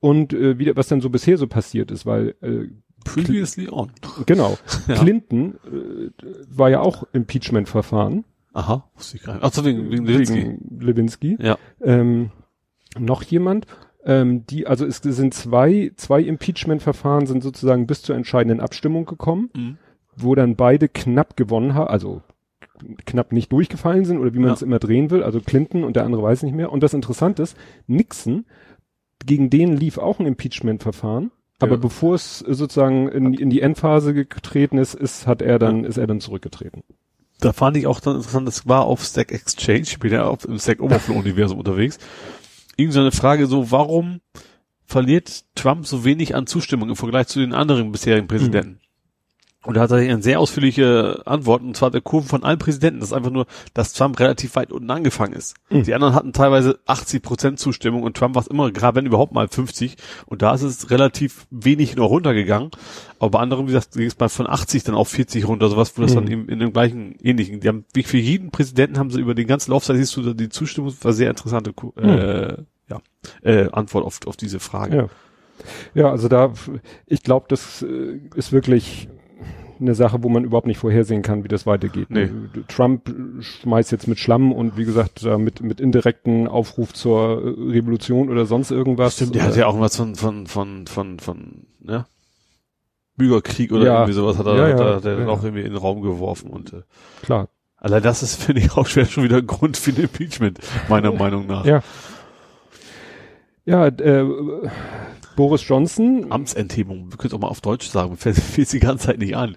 und 0.00 0.32
äh, 0.32 0.58
wie, 0.58 0.74
was 0.74 0.88
denn 0.88 1.00
so 1.02 1.10
bisher 1.10 1.36
so 1.36 1.46
passiert 1.46 1.90
ist, 1.90 2.06
weil 2.06 2.34
äh, 2.40 2.68
Previously 3.04 3.68
on. 3.70 3.90
genau, 4.24 4.56
Ja. 4.88 4.94
Clinton 4.94 5.56
äh, 5.66 6.10
war 6.48 6.70
ja 6.70 6.80
auch 6.80 7.04
Impeachment-Verfahren 7.12 8.24
Aha, 8.54 8.88
wusste 8.96 9.16
ich 9.16 9.22
gar 9.24 9.34
nicht. 9.34 9.42
Ach 9.44 9.52
so, 9.52 9.64
wegen, 9.64 9.90
wegen 9.90 10.06
Lewinsky. 10.06 10.36
wegen 10.36 10.78
Lewinsky. 10.80 11.36
Ja. 11.40 11.58
Ähm, 11.82 12.30
noch 12.98 13.22
jemand, 13.24 13.66
ähm, 14.04 14.46
die, 14.46 14.66
also 14.66 14.84
es 14.86 14.98
sind 14.98 15.34
zwei, 15.34 15.92
zwei 15.96 16.20
Impeachment-Verfahren 16.20 17.26
sind 17.26 17.42
sozusagen 17.42 17.86
bis 17.86 18.02
zur 18.02 18.16
entscheidenden 18.16 18.60
Abstimmung 18.60 19.06
gekommen, 19.06 19.50
Mhm. 19.54 19.78
wo 20.16 20.34
dann 20.34 20.56
beide 20.56 20.88
knapp 20.88 21.36
gewonnen 21.36 21.74
haben, 21.74 21.88
also 21.88 22.22
knapp 23.06 23.32
nicht 23.32 23.52
durchgefallen 23.52 24.04
sind 24.04 24.18
oder 24.18 24.34
wie 24.34 24.38
man 24.38 24.48
Ja. 24.48 24.54
es 24.54 24.62
immer 24.62 24.78
drehen 24.78 25.10
will, 25.10 25.22
also 25.22 25.40
Clinton 25.40 25.84
und 25.84 25.96
der 25.96 26.04
andere 26.04 26.22
weiß 26.22 26.42
nicht 26.42 26.54
mehr. 26.54 26.72
Und 26.72 26.82
das 26.82 26.92
Interessante 26.94 27.42
ist, 27.42 27.56
Nixon, 27.86 28.44
gegen 29.24 29.48
den 29.50 29.76
lief 29.76 29.96
auch 29.98 30.18
ein 30.20 30.26
Impeachment-Verfahren, 30.26 31.30
aber 31.60 31.72
Ja. 31.72 31.78
bevor 31.78 32.14
es 32.16 32.40
sozusagen 32.40 33.08
in, 33.08 33.32
in 33.34 33.48
die 33.50 33.60
Endphase 33.60 34.12
getreten 34.14 34.76
ist, 34.78 34.94
ist, 34.94 35.26
hat 35.26 35.40
er 35.40 35.58
dann, 35.58 35.84
ist 35.84 35.96
er 35.96 36.06
dann 36.06 36.20
zurückgetreten. 36.20 36.82
Da 37.40 37.52
fand 37.52 37.76
ich 37.76 37.86
auch 37.86 38.00
dann 38.00 38.16
interessant, 38.16 38.46
das 38.46 38.66
war 38.68 38.84
auf 38.84 39.02
Stack 39.02 39.32
Exchange, 39.32 39.80
ich 39.82 39.98
bin 39.98 40.12
ja 40.12 40.24
auf, 40.24 40.44
im 40.44 40.58
Stack 40.58 40.80
Overflow 40.80 41.14
Universum 41.18 41.58
unterwegs. 41.58 41.98
Irgend 42.76 42.94
so 42.94 43.00
eine 43.00 43.12
Frage 43.12 43.46
so, 43.46 43.70
warum 43.70 44.20
verliert 44.84 45.44
Trump 45.54 45.86
so 45.86 46.04
wenig 46.04 46.34
an 46.34 46.46
Zustimmung 46.46 46.90
im 46.90 46.96
Vergleich 46.96 47.28
zu 47.28 47.40
den 47.40 47.52
anderen 47.52 47.92
bisherigen 47.92 48.28
Präsidenten? 48.28 48.80
Und 49.64 49.76
da 49.76 49.80
hat 49.82 49.90
er 49.90 49.96
eine 49.96 50.22
sehr 50.22 50.40
ausführliche 50.40 51.22
Antwort, 51.24 51.62
und 51.62 51.76
zwar 51.76 51.90
der 51.90 52.02
Kurve 52.02 52.28
von 52.28 52.44
allen 52.44 52.58
Präsidenten. 52.58 53.00
Das 53.00 53.10
ist 53.10 53.12
einfach 53.14 53.30
nur, 53.30 53.46
dass 53.72 53.94
Trump 53.94 54.20
relativ 54.20 54.56
weit 54.56 54.72
unten 54.72 54.90
angefangen 54.90 55.32
ist. 55.32 55.54
Mhm. 55.70 55.84
Die 55.84 55.94
anderen 55.94 56.14
hatten 56.14 56.32
teilweise 56.32 56.78
80 56.86 57.22
Prozent 57.22 57.58
Zustimmung 57.58 58.02
und 58.02 58.16
Trump 58.16 58.34
war 58.34 58.42
es 58.42 58.48
immer, 58.48 58.70
gerade 58.72 58.96
wenn 58.96 59.06
überhaupt 59.06 59.32
mal 59.32 59.48
50. 59.48 59.96
Und 60.26 60.42
da 60.42 60.54
ist 60.54 60.62
es 60.62 60.90
relativ 60.90 61.46
wenig 61.50 61.96
nur 61.96 62.08
runtergegangen. 62.08 62.70
Aber 63.18 63.30
bei 63.30 63.38
anderen, 63.38 63.66
wie 63.66 63.72
gesagt, 63.72 63.92
ging 63.92 64.06
es 64.06 64.18
mal 64.18 64.28
von 64.28 64.46
80 64.46 64.84
dann 64.84 64.94
auf 64.94 65.08
40 65.08 65.48
runter, 65.48 65.68
sowas, 65.68 65.96
wo 65.96 66.02
das 66.02 66.10
Mhm. 66.12 66.16
dann 66.16 66.28
eben 66.30 66.48
in 66.48 66.58
dem 66.58 66.72
gleichen 66.72 67.16
ähnlichen. 67.22 67.60
Die 67.60 67.68
haben, 67.68 67.84
wie 67.94 68.02
für 68.02 68.18
jeden 68.18 68.50
Präsidenten 68.50 68.98
haben 68.98 69.10
sie 69.10 69.20
über 69.20 69.34
den 69.34 69.46
ganzen 69.46 69.70
Laufzeit, 69.70 69.96
siehst 69.96 70.16
du, 70.16 70.34
die 70.34 70.50
Zustimmung 70.50 70.94
war 71.00 71.12
sehr 71.14 71.30
interessante, 71.30 71.72
äh, 71.96 72.62
ja, 72.90 73.00
äh, 73.42 73.70
Antwort 73.72 74.04
auf, 74.04 74.20
auf 74.26 74.36
diese 74.36 74.60
Frage. 74.60 74.96
Ja. 74.96 75.08
Ja, 75.94 76.10
also 76.10 76.28
da, 76.28 76.52
ich 77.06 77.22
glaube, 77.22 77.46
das 77.48 77.80
äh, 77.82 78.20
ist 78.34 78.52
wirklich 78.52 79.08
eine 79.84 79.94
Sache, 79.94 80.22
wo 80.22 80.28
man 80.28 80.44
überhaupt 80.44 80.66
nicht 80.66 80.78
vorhersehen 80.78 81.22
kann, 81.22 81.44
wie 81.44 81.48
das 81.48 81.66
weitergeht. 81.66 82.10
Nee. 82.10 82.30
Trump 82.68 83.14
schmeißt 83.40 83.92
jetzt 83.92 84.08
mit 84.08 84.18
Schlamm 84.18 84.52
und 84.52 84.76
wie 84.76 84.84
gesagt, 84.84 85.24
da 85.24 85.38
mit, 85.38 85.60
mit 85.62 85.80
indirekten 85.80 86.48
Aufruf 86.48 86.92
zur 86.92 87.42
äh, 87.42 87.70
Revolution 87.72 88.30
oder 88.30 88.46
sonst 88.46 88.70
irgendwas. 88.70 89.14
Stimmt, 89.16 89.34
der 89.34 89.44
hat 89.44 89.56
ja 89.56 89.66
auch 89.66 89.78
was 89.78 89.96
von, 89.96 90.14
von, 90.14 90.46
von, 90.46 90.86
von, 90.86 91.18
von, 91.18 91.66
ja, 91.86 92.06
Bürgerkrieg 93.16 93.70
oder 93.72 93.84
Ja. 93.84 93.94
irgendwie 94.00 94.14
sowas 94.14 94.38
hat 94.38 94.46
er, 94.46 94.56
Ja, 94.56 94.72
hat 94.72 94.80
ja, 94.80 94.90
er 94.94 95.00
der 95.00 95.18
ja. 95.20 95.26
auch 95.28 95.42
irgendwie 95.44 95.62
in 95.62 95.70
den 95.72 95.76
Raum 95.76 96.02
geworfen 96.02 96.50
und, 96.50 96.72
äh, 96.72 96.82
Klar. 97.22 97.48
allein 97.76 98.02
das 98.02 98.22
ist, 98.22 98.34
finde 98.42 98.60
ich, 98.62 98.72
auch 98.76 98.86
schwer 98.86 99.06
schon 99.06 99.24
wieder 99.24 99.36
ein 99.38 99.46
Grund 99.46 99.76
für 99.76 99.90
ein 99.92 99.96
Impeachment, 100.02 100.58
meiner 100.88 101.12
Meinung 101.12 101.46
nach. 101.46 101.64
Ja. 101.64 101.82
Ja, 103.64 103.86
äh, 103.86 104.24
Boris 105.36 105.66
Johnson. 105.66 106.26
Amtsenthebung, 106.30 107.10
wir 107.10 107.18
können 107.18 107.28
es 107.28 107.34
auch 107.34 107.40
mal 107.40 107.48
auf 107.48 107.60
Deutsch 107.60 107.88
sagen, 107.88 108.16
fällt 108.16 108.36
fällt 108.36 108.72
die 108.72 108.80
ganze 108.80 109.06
Zeit 109.08 109.18
nicht 109.18 109.36
an. 109.36 109.56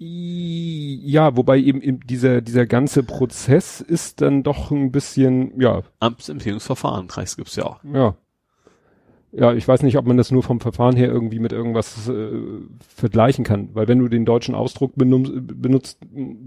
Ja, 0.00 1.36
wobei 1.36 1.58
eben, 1.58 2.00
dieser, 2.00 2.40
dieser 2.40 2.66
ganze 2.66 3.02
Prozess 3.02 3.80
ist 3.80 4.20
dann 4.20 4.44
doch 4.44 4.70
ein 4.70 4.92
bisschen, 4.92 5.60
ja, 5.60 5.82
Amtsenthebungsverfahren, 5.98 7.08
Kreis 7.08 7.36
gibt's 7.36 7.56
ja 7.56 7.64
auch. 7.64 7.80
ja. 7.92 8.14
Ja, 9.30 9.52
ich 9.52 9.68
weiß 9.68 9.82
nicht, 9.82 9.98
ob 9.98 10.06
man 10.06 10.16
das 10.16 10.30
nur 10.30 10.42
vom 10.42 10.58
Verfahren 10.58 10.96
her 10.96 11.08
irgendwie 11.08 11.38
mit 11.38 11.52
irgendwas 11.52 12.08
äh, 12.08 12.30
vergleichen 12.96 13.44
kann. 13.44 13.68
Weil 13.74 13.86
wenn 13.86 13.98
du 13.98 14.08
den 14.08 14.24
deutschen 14.24 14.54
Ausdruck 14.54 14.92
benutzt, 14.96 15.32
benutzt 15.34 15.98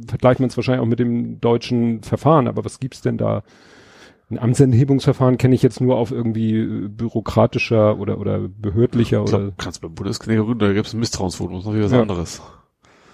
vergleicht 0.08 0.40
man 0.40 0.50
es 0.50 0.58
wahrscheinlich 0.58 0.82
auch 0.82 0.90
mit 0.90 0.98
dem 0.98 1.40
deutschen 1.40 2.02
Verfahren. 2.02 2.48
Aber 2.48 2.66
was 2.66 2.80
gibt's 2.80 3.02
denn 3.02 3.20
da? 3.20 3.44
Ein 4.32 4.40
Amtsenthebungsverfahren 4.40 5.38
kenne 5.38 5.54
ich 5.56 5.62
jetzt 5.62 5.82
nur 5.82 5.98
auf 5.98 6.12
irgendwie 6.12 6.56
äh, 6.58 6.88
bürokratischer 6.88 8.00
oder, 8.00 8.18
oder 8.18 8.40
behördlicher 8.40 9.24
Ich 9.26 9.30
glaub, 9.30 9.42
oder. 9.42 9.52
kannst 9.58 9.82
beim 9.82 9.94
Bundeskrieg, 9.94 10.40
da 10.58 10.74
gibt 10.74 10.88
es 10.88 10.94
ein 10.94 11.00
Misstrauensvotum, 11.00 11.56
das 11.56 11.62
ist 11.64 11.68
noch 11.68 11.74
wieder 11.76 11.86
was 11.86 11.92
Ja. 11.92 12.02
anderes. 12.02 12.42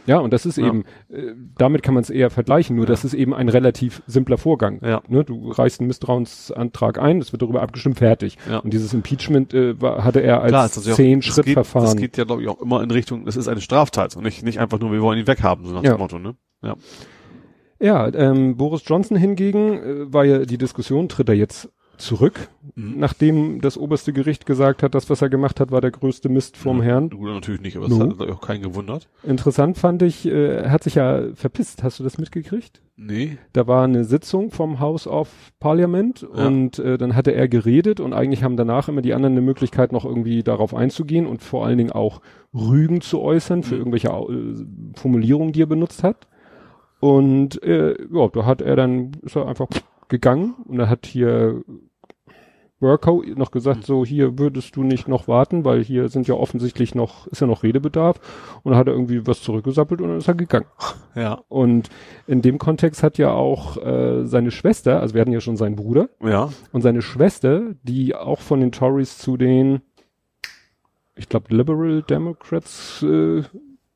Ja, 0.05 0.20
und 0.20 0.32
das 0.32 0.45
ist 0.45 0.57
Ja. 0.57 0.68
eben, 0.68 0.86
äh, 1.09 1.34
damit 1.57 1.84
kann 1.84 1.93
man 1.93 2.01
es 2.01 2.09
eher 2.09 2.30
vergleichen, 2.30 2.78
nur 2.78 2.86
Ja. 2.86 2.91
das 2.91 3.03
ist 3.03 3.13
eben 3.13 3.34
ein 3.34 3.49
relativ 3.49 4.01
simpler 4.07 4.38
Vorgang. 4.38 4.80
Ja. 4.82 5.01
Ne, 5.09 5.26
du 5.26 5.49
reichst 5.51 5.82
einen 5.82 5.88
Misstrauensantrag 5.88 6.97
ein, 6.99 7.20
es 7.20 7.34
wird 7.34 7.41
darüber 7.41 7.61
abgestimmt, 7.61 7.97
fertig. 7.97 8.38
Ja. 8.49 8.59
Und 8.59 8.72
dieses 8.72 8.93
Impeachment 8.93 9.53
äh, 9.53 9.82
war, 9.82 10.03
hatte 10.05 10.22
er 10.22 10.41
als 10.43 10.51
Klar, 10.51 10.65
auch- 10.68 10.95
Zehn-Schritt-Verfahren. 10.95 11.84
Das 11.84 11.95
geht, 11.95 12.03
das 12.03 12.11
geht 12.11 12.18
ja, 12.20 12.24
glaube 12.24 12.41
ich, 12.43 12.47
auch 12.47 12.61
immer 12.61 12.82
in 12.84 12.91
Richtung, 12.91 13.26
das 13.26 13.36
ist 13.36 13.47
eine 13.49 13.59
Straftat 13.59 14.15
und 14.15 14.24
nicht, 14.24 14.43
nicht 14.43 14.59
einfach 14.59 14.80
nur, 14.80 14.91
wir 14.93 15.01
wollen 15.01 15.20
ihn 15.20 15.28
weghaben, 15.28 15.65
so 15.65 15.74
nach 15.74 15.82
dem 15.82 15.97
Motto, 15.97 16.20
ne? 16.20 16.36
Ja. 16.63 16.76
Ja, 17.80 18.07
ähm, 18.13 18.57
Boris 18.57 18.82
Johnson 18.86 19.17
hingegen 19.17 19.73
äh, 19.73 20.13
war 20.13 20.25
ja 20.25 20.39
die 20.45 20.57
Diskussion, 20.57 21.09
tritt 21.09 21.30
er 21.30 21.36
jetzt 21.36 21.69
zurück, 21.97 22.49
Mhm. 22.75 22.93
nachdem 22.99 23.59
das 23.59 23.75
oberste 23.75 24.13
Gericht 24.13 24.45
gesagt 24.45 24.84
hat, 24.84 24.93
das, 24.93 25.09
was 25.09 25.23
er 25.23 25.30
gemacht 25.30 25.59
hat, 25.59 25.71
war 25.71 25.82
der 25.82 25.89
größte 25.89 26.30
Mist 26.30 26.55
vom 26.55 26.78
Ja, 26.78 26.84
Herrn. 26.84 27.09
Du 27.09 27.25
natürlich 27.25 27.61
nicht, 27.61 27.75
aber 27.75 27.89
No. 27.89 28.05
das 28.05 28.19
hat 28.19 28.30
auch 28.30 28.41
keinen 28.41 28.61
gewundert. 28.61 29.09
Interessant 29.23 29.80
fand 29.80 30.03
ich, 30.03 30.28
äh, 30.28 30.57
er 30.57 30.71
hat 30.71 30.84
sich 30.84 30.93
ja 30.93 31.23
verpisst. 31.34 31.82
Hast 31.82 31.99
du 31.99 32.03
das 32.03 32.19
mitgekriegt? 32.19 32.84
Nee. 32.97 33.39
Da 33.53 33.65
war 33.65 33.84
eine 33.84 34.03
Sitzung 34.03 34.51
vom 34.51 34.80
House 34.80 35.07
of 35.07 35.30
Parliament 35.59 36.21
Ja. 36.36 36.45
und 36.45 36.78
äh, 36.78 36.99
dann 36.99 37.15
hatte 37.15 37.32
er 37.34 37.47
geredet 37.47 37.99
und 37.99 38.13
eigentlich 38.13 38.43
haben 38.43 38.57
danach 38.57 38.89
immer 38.89 39.01
die 39.01 39.15
anderen 39.15 39.34
eine 39.34 39.41
Möglichkeit, 39.41 39.91
noch 39.91 40.05
irgendwie 40.05 40.43
darauf 40.43 40.75
einzugehen 40.75 41.25
und 41.25 41.41
vor 41.41 41.65
allen 41.65 41.80
Dingen 41.80 41.91
auch 41.91 42.21
Rügen 42.53 43.01
zu 43.01 43.21
äußern 43.21 43.63
für 43.63 43.73
Mhm. 43.73 43.80
irgendwelche 43.82 44.09
äh, 44.09 44.65
Formulierungen, 44.99 45.51
die 45.51 45.63
er 45.63 45.67
benutzt 45.67 46.03
hat. 46.03 46.28
Und 46.99 47.61
äh, 47.63 47.95
ja, 48.11 48.27
da 48.29 48.45
hat 48.45 48.61
er 48.61 48.75
dann, 48.75 49.11
ist 49.21 49.35
er 49.35 49.47
einfach 49.47 49.67
gegangen 50.07 50.55
und 50.65 50.79
er 50.79 50.89
hat 50.89 51.05
hier 51.05 51.61
Worko 52.79 53.23
noch 53.35 53.49
gesagt, 53.49 53.85
so 53.85 54.05
hier 54.05 54.37
würdest 54.37 54.75
du 54.75 54.83
nicht 54.83 55.07
noch 55.07 55.27
warten, 55.27 55.65
weil 55.65 55.83
hier 55.83 56.09
sind 56.09 56.27
ja 56.27 56.35
offensichtlich 56.35 56.93
noch, 56.93 57.25
ist 57.27 57.41
ja 57.41 57.47
noch 57.47 57.63
Redebedarf. 57.63 58.19
Und 58.61 58.71
dann 58.71 58.79
hat 58.79 58.87
er 58.87 58.93
irgendwie 58.93 59.25
was 59.25 59.41
zurückgesappelt 59.41 59.99
und 59.99 60.09
dann 60.09 60.17
ist 60.19 60.27
er 60.27 60.35
gegangen. 60.35 60.67
Ja. 61.15 61.41
Und 61.49 61.89
in 62.27 62.43
dem 62.43 62.59
Kontext 62.59 63.01
hat 63.01 63.17
ja 63.17 63.31
auch 63.31 63.77
äh, 63.83 64.25
seine 64.27 64.51
Schwester, 64.51 64.99
also 65.01 65.15
wir 65.15 65.21
hatten 65.21 65.31
ja 65.33 65.41
schon 65.41 65.57
seinen 65.57 65.75
Bruder, 65.75 66.09
Ja. 66.23 66.49
und 66.71 66.81
seine 66.81 67.01
Schwester, 67.01 67.63
die 67.81 68.13
auch 68.15 68.41
von 68.41 68.59
den 68.59 68.71
Tories 68.71 69.17
zu 69.17 69.37
den, 69.37 69.81
ich 71.15 71.27
glaube, 71.29 71.55
Liberal 71.55 72.03
Democrats 72.03 73.03
äh, 73.03 73.41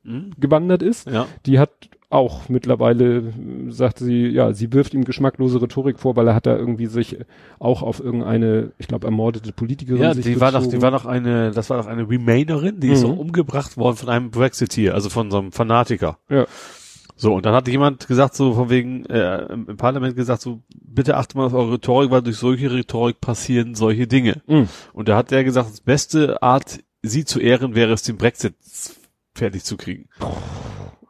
Mhm. 0.04 0.32
gewandert 0.39 0.82
ist, 0.82 1.08
Ja. 1.08 1.28
die 1.45 1.60
hat 1.60 1.70
auch 2.12 2.49
mittlerweile, 2.49 3.18
äh, 3.18 3.24
sagt 3.70 3.99
sie, 3.99 4.28
ja, 4.28 4.53
sie 4.53 4.72
wirft 4.74 4.93
ihm 4.93 5.05
geschmacklose 5.05 5.62
Rhetorik 5.62 5.99
vor, 5.99 6.16
weil 6.16 6.28
er 6.28 6.36
hat 6.36 6.45
da 6.45 6.55
irgendwie 6.55 6.88
sich 6.88 7.18
auch 7.59 7.82
auf 7.82 7.99
irgendeine, 7.99 8.72
ich 8.78 8.88
glaube, 8.88 9.07
ermordete 9.07 9.51
Politikerin 9.53 10.01
Ja, 10.01 10.14
die 10.14 10.39
war 10.39 10.51
doch, 10.51 10.66
die 10.68 10.82
war 10.82 10.91
doch 10.91 11.05
eine, 11.05 11.51
das 11.51 11.70
war 11.70 11.78
doch 11.78 11.88
eine 11.88 12.09
Remainerin, 12.09 12.80
die 12.80 12.89
ist 12.89 13.03
Mhm. 13.03 13.07
doch 13.07 13.18
umgebracht 13.18 13.78
worden 13.78 13.95
von 13.97 14.09
einem 14.09 14.32
Brexiteer, 14.32 14.93
also 14.93 15.09
von 15.09 15.32
so 15.32 15.39
einem 15.39 15.51
Fanatiker. 15.51 16.18
Ja. 16.30 16.45
So, 17.16 17.36
und 17.36 17.45
dann 17.45 17.53
hat 17.53 17.68
jemand 17.68 18.07
gesagt, 18.07 18.34
so 18.34 18.53
von 18.53 18.70
wegen, 18.72 19.05
äh, 19.05 19.45
im, 19.53 19.78
Parlament 19.78 20.16
gesagt, 20.16 20.41
so, 20.41 20.62
bitte 20.74 21.18
achtet 21.18 21.36
mal 21.36 21.45
auf 21.45 21.53
eure 21.53 21.74
Rhetorik, 21.74 22.09
weil 22.09 22.24
durch 22.24 22.38
solche 22.38 22.72
Rhetorik 22.72 23.22
passieren 23.22 23.76
solche 23.76 24.07
Dinge. 24.07 24.41
Mhm. 24.47 24.68
Und 24.93 25.07
da 25.07 25.18
hat 25.18 25.30
der 25.30 25.43
gesagt, 25.43 25.70
das 25.70 25.82
beste 25.82 26.41
Art, 26.41 26.80
sie 27.03 27.24
zu 27.24 27.39
ehren, 27.39 27.76
wäre 27.76 27.93
es, 27.93 28.01
den 28.01 28.18
Brexit 28.18 28.55
fertig 29.36 29.64
zu 29.64 29.78
kriegen. 29.78 30.09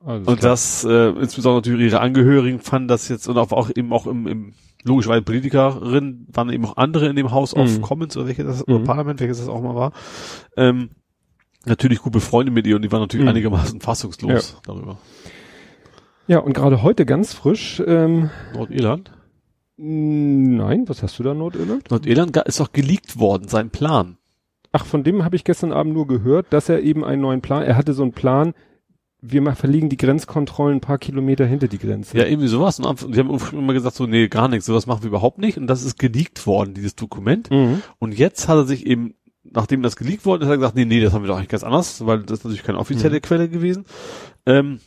Alles 0.03 0.27
Und 0.27 0.43
das, 0.43 0.83
äh, 0.83 1.09
insbesondere 1.09 1.57
natürlich 1.61 1.91
ihre 1.91 2.01
Angehörigen 2.01 2.59
fanden 2.59 2.87
das 2.87 3.07
jetzt 3.07 3.27
und 3.27 3.37
auch, 3.37 3.51
auch 3.51 3.69
eben 3.75 3.93
auch 3.93 4.07
im, 4.07 4.27
im 4.27 4.53
logischerweise 4.83 5.21
Politikerin 5.21 6.25
waren 6.33 6.49
eben 6.51 6.65
auch 6.65 6.77
andere 6.77 7.07
in 7.07 7.15
dem 7.15 7.31
House 7.31 7.55
of 7.55 7.77
Mhm. 7.77 7.81
Commons 7.81 8.17
oder 8.17 8.27
welches 8.27 8.45
das, 8.45 8.67
Mhm. 8.67 8.73
oder 8.75 8.83
Parlament, 8.83 9.19
welches 9.19 9.37
das 9.37 9.47
auch 9.47 9.61
mal 9.61 9.75
war, 9.75 9.91
ähm, 10.57 10.89
natürlich 11.65 11.99
gut 11.99 12.13
befreundet 12.13 12.55
mit 12.55 12.65
ihr 12.65 12.75
und 12.75 12.81
die 12.81 12.91
waren 12.91 13.01
natürlich 13.01 13.23
Mhm. 13.25 13.29
einigermaßen 13.29 13.79
fassungslos 13.81 14.59
darüber. 14.65 14.97
Ja, 16.27 16.39
und 16.39 16.53
gerade 16.53 16.81
heute 16.81 17.05
ganz 17.05 17.33
frisch, 17.33 17.81
ähm, 17.85 18.29
Nordirland? 18.53 19.11
nein, 19.77 20.83
was 20.87 21.01
hast 21.01 21.17
du 21.19 21.23
da, 21.23 21.33
Nordirland? 21.33 21.89
Nordirland 21.89 22.37
ist 22.37 22.59
doch 22.59 22.71
geleakt 22.71 23.19
worden, 23.19 23.47
sein 23.47 23.69
Plan. 23.71 24.17
Ach, 24.71 24.85
von 24.85 25.03
dem 25.03 25.25
habe 25.25 25.35
ich 25.35 25.43
gestern 25.43 25.73
Abend 25.73 25.93
nur 25.93 26.07
gehört, 26.07 26.47
dass 26.51 26.69
er 26.69 26.81
eben 26.81 27.03
einen 27.03 27.21
neuen 27.21 27.41
Plan, 27.41 27.63
er 27.63 27.75
hatte 27.77 27.93
so 27.93 28.03
einen 28.03 28.13
Plan, 28.13 28.53
wir 29.21 29.41
verlegen 29.55 29.89
die 29.89 29.97
Grenzkontrollen 29.97 30.77
ein 30.77 30.81
paar 30.81 30.97
Kilometer 30.97 31.45
hinter 31.45 31.67
die 31.67 31.77
Grenze. 31.77 32.17
Ja, 32.17 32.25
irgendwie 32.25 32.47
sowas. 32.47 32.79
Und 32.79 32.85
am- 32.87 33.11
die 33.11 33.19
haben 33.19 33.29
immer 33.53 33.73
gesagt, 33.73 33.95
so, 33.95 34.07
nee, 34.07 34.27
gar 34.27 34.47
nichts, 34.47 34.65
sowas 34.65 34.87
machen 34.87 35.03
wir 35.03 35.09
überhaupt 35.09 35.37
nicht. 35.37 35.57
Und 35.57 35.67
das 35.67 35.83
ist 35.83 35.99
geleakt 35.99 36.47
worden, 36.47 36.73
dieses 36.73 36.95
Dokument. 36.95 37.49
Mhm. 37.51 37.81
Und 37.99 38.17
jetzt 38.17 38.47
hat 38.47 38.57
er 38.57 38.65
sich 38.65 38.85
eben, 38.87 39.13
nachdem 39.43 39.83
das 39.83 39.95
geleakt 39.95 40.25
worden 40.25 40.41
ist, 40.41 40.47
hat 40.47 40.53
er 40.53 40.57
gesagt, 40.57 40.75
nee, 40.75 40.85
nee, 40.85 40.99
das 41.01 41.13
haben 41.13 41.21
wir 41.23 41.27
doch 41.27 41.37
eigentlich 41.37 41.49
ganz 41.49 41.63
anders, 41.63 42.03
weil 42.05 42.23
das 42.23 42.39
ist 42.39 42.45
natürlich 42.45 42.63
keine 42.63 42.79
offizielle 42.79 43.17
Mhm. 43.17 43.21
Quelle 43.21 43.47
gewesen. 43.49 43.85
Ähm, 44.47 44.79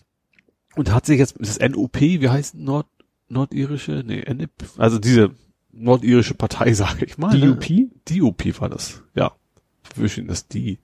und 0.75 0.93
hat 0.93 1.07
sich 1.07 1.19
jetzt, 1.21 1.37
ist 1.37 1.61
das 1.61 1.71
NOP, 1.71 2.01
wie 2.01 2.29
heißt 2.29 2.57
Nord, 2.57 2.87
nordirische, 3.29 4.03
nee, 4.05 4.21
NIP, 4.33 4.51
also 4.77 4.99
diese 4.99 5.31
nordirische 5.71 6.35
Partei, 6.35 6.73
sage 6.75 7.05
ich 7.05 7.19
mal. 7.19 7.39
DUP? 7.39 7.71
Ne? 7.71 7.91
DUP 8.09 8.61
war 8.61 8.69
das, 8.69 9.03
ja. 9.15 9.33
Wir 9.97 10.25
das 10.27 10.49
die. 10.49 10.79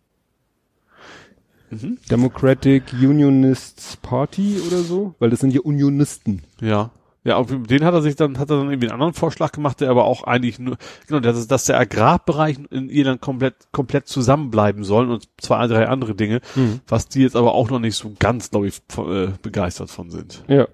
Mhm. 1.70 1.98
Democratic 2.10 2.92
Unionists 2.92 3.96
Party 3.96 4.56
oder 4.66 4.78
so? 4.78 5.14
Weil 5.18 5.30
das 5.30 5.40
sind 5.40 5.52
ja 5.54 5.60
Unionisten. 5.60 6.42
Ja. 6.60 6.90
Ja, 7.22 7.36
auf 7.36 7.48
den 7.48 7.84
hat 7.84 7.92
er 7.92 8.00
sich 8.00 8.16
dann, 8.16 8.38
hat 8.38 8.48
er 8.48 8.56
dann 8.56 8.70
irgendwie 8.70 8.86
einen 8.86 8.94
anderen 8.94 9.12
Vorschlag 9.12 9.52
gemacht, 9.52 9.82
der 9.82 9.90
aber 9.90 10.06
auch 10.06 10.24
eigentlich 10.24 10.58
nur, 10.58 10.78
genau, 11.06 11.20
dass, 11.20 11.46
dass 11.46 11.66
der 11.66 11.78
Agrarbereich 11.78 12.58
in 12.70 12.88
Irland 12.88 13.20
komplett, 13.20 13.56
komplett 13.72 14.08
zusammenbleiben 14.08 14.84
soll 14.84 15.10
und 15.10 15.28
zwei, 15.36 15.66
drei 15.66 15.86
andere 15.86 16.14
Dinge, 16.14 16.40
Mhm. 16.54 16.80
was 16.88 17.08
die 17.08 17.20
jetzt 17.20 17.36
aber 17.36 17.52
auch 17.52 17.68
noch 17.68 17.78
nicht 17.78 17.96
so 17.96 18.12
ganz, 18.18 18.50
glaube 18.50 18.68
ich, 18.68 18.80
äh, 18.96 19.28
begeistert 19.42 19.90
von 19.90 20.08
sind. 20.10 20.44
Ja. 20.48 20.66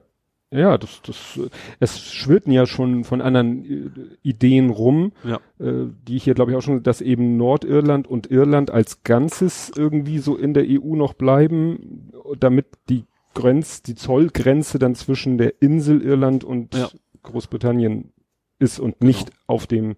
Ja, 0.52 0.78
das, 0.78 1.02
das, 1.02 1.40
es 1.80 2.00
schwirrten 2.12 2.52
ja 2.52 2.66
schon 2.66 3.02
von 3.02 3.20
anderen 3.20 3.64
äh, 3.64 3.90
Ideen 4.22 4.70
rum, 4.70 5.12
Ja. 5.24 5.40
äh, 5.58 5.88
die 6.06 6.16
ich 6.16 6.24
hier 6.24 6.34
glaube 6.34 6.52
ich 6.52 6.56
auch 6.56 6.62
schon, 6.62 6.82
dass 6.84 7.00
eben 7.00 7.36
Nordirland 7.36 8.06
und 8.06 8.30
Irland 8.30 8.70
als 8.70 9.02
Ganzes 9.02 9.72
irgendwie 9.76 10.18
so 10.18 10.36
in 10.36 10.54
der 10.54 10.64
EU 10.68 10.94
noch 10.94 11.14
bleiben, 11.14 12.12
damit 12.38 12.66
die 12.88 13.04
Grenz, 13.34 13.82
die 13.82 13.96
Zollgrenze 13.96 14.78
dann 14.78 14.94
zwischen 14.94 15.36
der 15.36 15.60
Insel 15.60 16.00
Irland 16.00 16.44
und 16.44 16.74
Ja. 16.76 16.88
Großbritannien 17.24 18.12
ist 18.60 18.78
und 18.78 19.02
nicht 19.02 19.30
auf 19.48 19.66
dem 19.66 19.96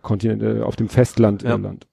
Kontinent, 0.00 0.42
äh, 0.42 0.62
auf 0.62 0.74
dem 0.76 0.88
Festland 0.88 1.42
Ja. 1.42 1.50
Irland. 1.50 1.86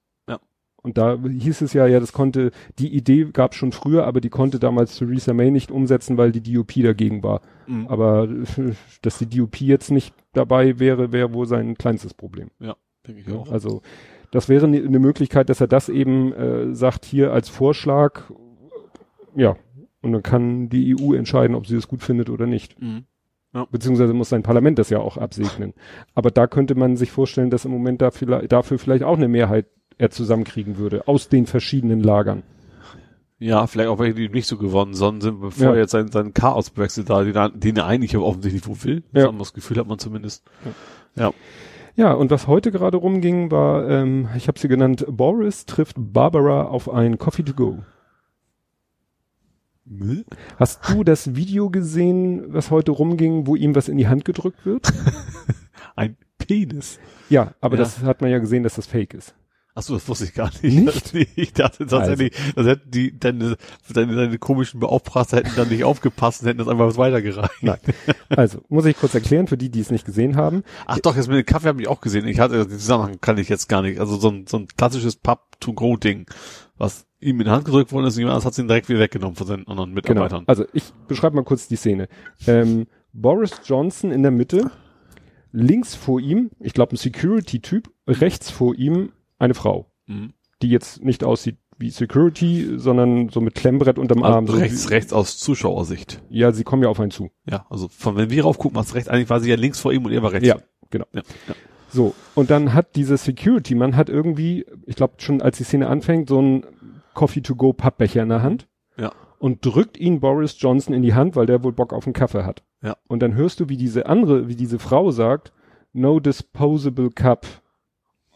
Ja. 0.84 0.88
Und 0.88 0.98
da 0.98 1.18
hieß 1.18 1.62
es 1.62 1.74
ja, 1.74 1.86
ja, 1.86 2.00
das 2.00 2.12
konnte, 2.12 2.52
die 2.80 2.96
Idee 2.96 3.26
gab 3.32 3.54
schon 3.54 3.72
früher, 3.72 4.06
aber 4.06 4.22
die 4.22 4.30
konnte 4.30 4.60
damals 4.60 4.98
Theresa 4.98 5.34
May 5.34 5.52
nicht 5.52 5.72
umsetzen, 5.72 6.18
weil 6.18 6.32
die 6.32 6.42
DUP 6.42 6.74
dagegen 6.82 7.24
war. 7.24 7.42
Mhm. 7.68 7.88
Aber 7.88 8.28
dass 9.02 9.20
die 9.20 9.28
DUP 9.28 9.62
jetzt 9.62 9.92
nicht 9.92 10.16
dabei 10.34 10.80
wäre, 10.80 11.12
wäre 11.12 11.34
wohl 11.34 11.46
sein 11.46 11.78
kleinstes 11.78 12.14
Problem. 12.14 12.50
Denke 13.08 13.22
ich 13.22 13.32
auch. 13.32 13.52
Also 13.52 13.82
das 14.32 14.50
wäre 14.50 14.66
eine 14.66 14.80
ne 14.80 15.00
Möglichkeit, 15.00 15.50
dass 15.50 15.62
er 15.62 15.68
das 15.68 15.90
eben 15.90 16.34
äh, 16.34 16.74
sagt 16.74 17.06
hier 17.06 17.32
als 17.34 17.50
Vorschlag. 17.50 18.32
Ja, 19.36 19.56
und 20.02 20.14
dann 20.14 20.24
kann 20.24 20.70
die 20.70 20.96
EU 21.00 21.14
entscheiden, 21.14 21.56
ob 21.56 21.68
sie 21.68 21.76
das 21.76 21.88
gut 21.88 22.02
findet 22.02 22.30
oder 22.30 22.48
nicht. 22.48 22.82
Mhm. 22.82 23.06
Beziehungsweise 23.70 24.14
muss 24.14 24.30
sein 24.30 24.44
Parlament 24.44 24.80
das 24.80 24.90
ja 24.90 25.00
auch 25.00 25.18
absegnen. 25.18 25.74
Aber 26.16 26.32
da 26.32 26.48
könnte 26.48 26.74
man 26.76 26.96
sich 26.96 27.12
vorstellen, 27.12 27.50
dass 27.50 27.66
im 27.66 27.72
Moment 27.72 28.02
da 28.02 28.10
vielleicht, 28.10 28.52
dafür 28.52 28.80
vielleicht 28.80 29.04
auch 29.04 29.18
eine 29.18 29.28
Mehrheit 29.28 29.66
er 30.02 30.10
zusammenkriegen 30.12 30.78
würde, 30.78 31.08
aus 31.08 31.30
den 31.30 31.46
verschiedenen 31.46 32.02
Lagern. 32.02 32.44
Ja, 33.40 33.66
vielleicht 33.66 33.90
auch 33.90 33.98
welche, 34.00 34.14
die 34.14 34.30
nicht 34.30 34.46
so 34.48 34.58
gewonnen 34.58 34.94
sondern 34.94 35.22
sind, 35.22 35.42
bevor 35.42 35.68
Ja. 35.68 35.74
er 35.74 35.80
jetzt 35.80 35.92
seinen, 35.92 36.12
seinen 36.12 36.34
Chaos-Brexit 36.34 37.10
da, 37.10 37.24
den, 37.24 37.36
er- 37.36 37.50
den 37.50 37.76
er 37.78 37.86
eigentlich 37.88 38.16
aber 38.16 38.26
offensichtlich 38.26 38.68
wo 38.68 38.76
will. 38.84 39.04
Ja. 39.14 39.24
So 39.26 39.32
Das 39.32 39.54
Gefühl 39.54 39.78
hat 39.78 39.88
man 39.88 39.98
zumindest. 40.00 40.44
Ja, 41.96 42.14
und 42.14 42.32
was 42.32 42.48
heute 42.48 42.72
gerade 42.72 42.98
rumging, 42.98 43.52
war, 43.52 43.90
ähm, 43.90 44.30
ich 44.38 44.48
habe 44.48 44.58
sie 44.60 44.68
genannt, 44.68 45.06
Boris 45.10 45.66
trifft 45.66 45.96
Barbara 45.98 46.64
auf 46.66 46.88
ein 46.90 47.18
Coffee 47.18 47.44
to 47.44 47.54
go. 47.54 47.80
Hast 50.58 50.88
du 50.90 51.04
das 51.04 51.36
Video 51.36 51.70
gesehen, 51.70 52.54
was 52.54 52.72
heute 52.72 52.92
rumging, 52.92 53.46
wo 53.48 53.56
ihm 53.56 53.76
was 53.76 53.90
in 53.90 53.98
die 53.98 54.08
Hand 54.08 54.24
gedrückt 54.24 54.66
wird? 54.66 54.88
Ein 55.96 56.16
Penis. 56.38 57.00
Ja, 57.30 57.54
aber 57.60 57.76
Ja. 57.76 57.82
das 57.84 58.00
hat 58.04 58.22
man 58.22 58.30
ja 58.32 58.40
gesehen, 58.40 58.64
dass 58.64 58.76
das 58.76 58.86
fake 58.86 59.14
ist. 59.16 59.34
Ach 59.74 59.82
so, 59.84 59.94
das 59.94 60.08
wusste 60.10 60.26
ich 60.26 60.34
gar 60.34 60.50
nicht. 60.62 60.64
Nicht? 60.64 61.14
Nee, 61.14 61.28
ich 61.36 61.54
dachte 61.54 61.86
tatsächlich, 61.88 62.34
das 62.56 62.66
hätten 62.68 62.92
die, 62.92 63.18
deine, 63.18 63.56
deine, 63.94 64.16
deine 64.16 64.38
komischen 64.38 64.80
Beauftragten 64.80 65.38
hätten 65.38 65.56
dann 65.56 65.70
nicht 65.70 65.84
aufgepasst 65.84 66.42
und 66.42 66.48
hätten 66.50 66.58
das 66.60 66.68
einfach 66.68 66.88
was 66.88 66.98
weitergereicht. 66.98 67.62
Nein. 67.64 67.78
Also, 68.30 68.60
muss 68.70 68.86
ich 68.86 68.98
kurz 68.98 69.14
erklären, 69.14 69.48
für 69.48 69.58
die, 69.58 69.70
die 69.70 69.80
es 69.80 69.90
nicht 69.92 70.06
gesehen 70.06 70.36
haben. 70.36 70.64
Ach 70.86 71.00
doch, 71.00 71.16
jetzt 71.16 71.28
mit 71.28 71.38
dem 71.38 71.46
Kaffee 71.46 71.70
habe 71.70 71.82
ich 71.82 71.88
auch 71.88 72.02
gesehen. 72.02 72.28
Ich 72.28 72.40
hatte, 72.40 72.66
den 72.66 72.80
Zusammenhang 72.80 73.20
kann 73.22 73.38
ich 73.38 73.48
jetzt 73.50 73.70
gar 73.70 73.82
nicht. 73.82 74.00
Also 74.00 74.18
so 74.18 74.30
ein, 74.30 74.46
so 74.48 74.58
ein 74.58 74.68
klassisches 74.68 75.16
Pub-to-go-Ding, 75.16 76.30
was 76.78 77.06
ihm 77.20 77.40
in 77.40 77.46
die 77.46 77.52
Hand 77.52 77.66
gedrückt 77.66 77.92
worden 77.92 78.06
ist, 78.08 78.16
und 78.16 78.20
jemand 78.20 78.36
anderes 78.36 78.46
hat 78.46 78.62
ihn 78.62 78.68
direkt 78.68 78.90
wieder 78.90 79.00
weggenommen 79.00 79.36
von 79.36 79.48
seinen 79.48 79.68
anderen 79.68 79.90
Genau. 79.96 79.96
Mitarbeitern. 79.96 80.44
Also, 80.48 80.66
ich 80.74 80.92
beschreibe 81.08 81.36
mal 81.36 81.44
kurz 81.44 81.68
die 81.68 81.76
Szene. 81.78 82.10
Ähm, 82.46 82.88
Boris 83.14 83.62
Johnson 83.66 84.12
in 84.12 84.22
der 84.24 84.32
Mitte, 84.32 84.70
links 85.52 85.96
vor 85.96 86.20
ihm, 86.20 86.50
ich 86.60 86.74
glaube 86.74 86.94
ein 86.94 86.98
Security-Typ, 86.98 87.90
rechts 88.08 88.50
vor 88.50 88.76
ihm 88.76 89.12
eine 89.42 89.54
Frau, 89.54 89.92
Mhm. 90.08 90.34
die 90.62 90.70
jetzt 90.70 91.04
nicht 91.04 91.24
aussieht 91.24 91.58
wie 91.78 91.90
Security, 91.90 92.74
sondern 92.78 93.30
so 93.30 93.42
mit 93.42 93.56
Klemmbrett 93.56 93.98
unterm 93.98 94.22
Arm. 94.24 94.46
Also 94.46 94.54
so 94.54 94.60
rechts, 94.60 94.86
wie, 94.88 94.94
rechts 94.94 95.14
aus 95.14 95.38
Zuschauersicht. 95.40 96.22
Ja, 96.30 96.52
sie 96.52 96.64
kommen 96.64 96.84
ja 96.84 96.90
auf 96.90 97.00
einen 97.00 97.10
zu. 97.12 97.32
Ja, 97.50 97.66
also 97.72 97.88
von 97.88 98.16
wenn 98.18 98.30
wir 98.30 98.44
rauf 98.44 98.60
gucken, 98.60 98.76
was 98.78 98.94
rechts, 98.94 99.10
eigentlich 99.10 99.30
war 99.32 99.40
sie 99.40 99.50
ja 99.50 99.56
links 99.56 99.80
vor 99.80 99.92
ihm 99.92 100.06
und 100.06 100.12
er 100.12 100.22
war 100.22 100.32
rechts. 100.32 100.48
Ja, 100.48 100.58
genau. 100.92 101.06
Ja, 101.12 101.22
ja. 101.48 101.56
So, 101.90 102.14
und 102.36 102.52
dann 102.52 102.74
hat 102.74 102.96
dieser 102.96 103.18
Security-Mann 103.18 103.98
hat 103.98 104.10
irgendwie, 104.10 104.66
ich 104.86 104.96
glaube 104.96 105.16
schon 105.18 105.42
als 105.42 105.58
die 105.58 105.64
Szene 105.64 105.88
anfängt, 105.88 106.30
so 106.30 106.38
einen 106.38 106.66
Coffee-to-go-Pappbecher 107.16 108.22
in 108.24 108.30
der 108.30 108.44
Hand. 108.44 108.68
Ja. 108.98 109.12
Und 109.40 109.66
drückt 109.66 109.98
ihn 109.98 110.20
Boris 110.20 110.56
Johnson 110.60 110.94
in 110.94 111.02
die 111.02 111.16
Hand, 111.16 111.36
weil 111.36 111.48
der 111.48 111.64
wohl 111.64 111.74
Bock 111.74 111.94
auf 111.94 112.06
einen 112.06 112.14
Kaffee 112.14 112.44
hat. 112.46 112.64
Ja. 112.84 112.96
Und 113.08 113.22
dann 113.22 113.34
hörst 113.34 113.60
du, 113.60 113.70
wie 113.70 113.78
diese 113.78 114.06
andere, 114.06 114.48
wie 114.48 114.56
diese 114.56 114.78
Frau 114.80 115.10
sagt, 115.12 115.52
no 115.94 116.20
disposable 116.20 117.10
cup. 117.10 117.48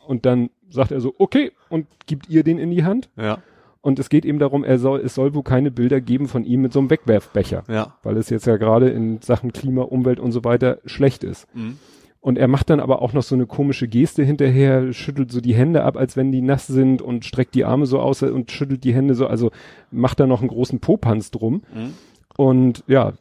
Und 0.07 0.25
dann 0.25 0.49
sagt 0.75 0.91
er 0.91 1.01
so, 1.01 1.15
okay, 1.17 1.51
und 1.69 1.87
gibt 2.05 2.29
ihr 2.29 2.43
den 2.43 2.59
in 2.59 2.69
die 2.69 2.83
Hand. 2.83 3.09
Ja, 3.17 3.39
Und 3.81 3.99
es 3.99 4.09
geht 4.09 4.25
eben 4.25 4.39
darum, 4.39 4.63
er 4.63 4.77
soll, 4.79 4.99
es 4.99 5.15
soll 5.15 5.33
wohl 5.33 5.43
keine 5.43 5.71
Bilder 5.71 6.01
geben 6.01 6.27
von 6.27 6.43
ihm 6.43 6.61
mit 6.61 6.73
so 6.73 6.79
einem 6.79 6.89
Wegwerfbecher. 6.89 7.63
ja. 7.67 7.95
Weil 8.03 8.17
es 8.17 8.29
jetzt 8.29 8.45
ja 8.47 8.57
gerade 8.57 8.89
in 8.89 9.21
Sachen 9.21 9.53
Klima, 9.53 9.83
Umwelt 9.83 10.19
und 10.19 10.31
so 10.31 10.43
weiter 10.43 10.79
schlecht 10.85 11.23
ist. 11.23 11.47
Mhm. 11.55 11.77
Und 12.19 12.39
er 12.39 12.47
macht 12.47 12.71
dann 12.71 12.79
aber 12.79 13.03
auch 13.03 13.13
noch 13.13 13.21
so 13.21 13.35
eine 13.35 13.45
komische 13.45 13.87
Geste 13.87 14.23
hinterher, 14.23 14.91
schüttelt 14.93 15.31
so 15.31 15.41
die 15.41 15.53
Hände 15.53 15.83
ab, 15.83 15.95
als 15.95 16.17
wenn 16.17 16.31
die 16.31 16.41
nass 16.41 16.65
sind 16.65 17.03
und 17.03 17.23
streckt 17.23 17.53
die 17.53 17.65
Arme 17.65 17.85
so 17.85 17.99
aus 17.99 18.23
und 18.23 18.51
schüttelt 18.51 18.83
die 18.83 18.95
Hände 18.95 19.13
so, 19.13 19.27
also 19.27 19.51
macht 19.91 20.19
da 20.19 20.25
noch 20.25 20.39
einen 20.39 20.49
großen 20.49 20.79
Popanz 20.79 21.29
drum. 21.29 21.61
Mhm. 21.71 21.93
Und 22.35 22.83
ja, 22.87 23.13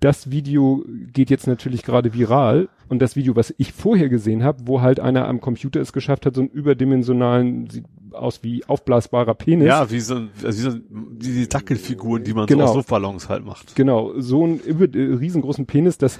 das 0.00 0.30
Video 0.30 0.84
geht 1.12 1.30
jetzt 1.30 1.46
natürlich 1.46 1.82
gerade 1.82 2.14
viral. 2.14 2.68
Und 2.88 3.00
das 3.00 3.16
Video, 3.16 3.36
was 3.36 3.54
ich 3.58 3.72
vorher 3.72 4.08
gesehen 4.08 4.42
habe, 4.42 4.66
wo 4.66 4.80
halt 4.80 5.00
einer 5.00 5.26
am 5.28 5.40
Computer 5.40 5.80
es 5.80 5.92
geschafft 5.92 6.26
hat, 6.26 6.34
so 6.34 6.42
einen 6.42 6.50
überdimensionalen, 6.50 7.68
sieht 7.68 7.84
aus 8.12 8.42
wie 8.42 8.64
aufblasbarer 8.64 9.34
Penis. 9.34 9.66
Ja, 9.66 9.90
wie 9.90 10.00
so, 10.00 10.14
ein, 10.16 10.30
also 10.42 10.58
wie 10.58 10.70
so 10.70 10.78
wie 11.18 11.40
die 11.40 11.48
Dackelfiguren, 11.48 12.22
die 12.24 12.32
man 12.32 12.46
Genau. 12.46 12.66
so 12.66 12.70
aus 12.70 12.76
Luftballons 12.76 13.28
halt 13.28 13.44
macht. 13.44 13.74
Genau, 13.74 14.12
so 14.20 14.44
einen 14.44 14.58
über, 14.60 14.84
äh, 14.84 15.14
riesengroßen 15.14 15.66
Penis, 15.66 15.98
dass 15.98 16.18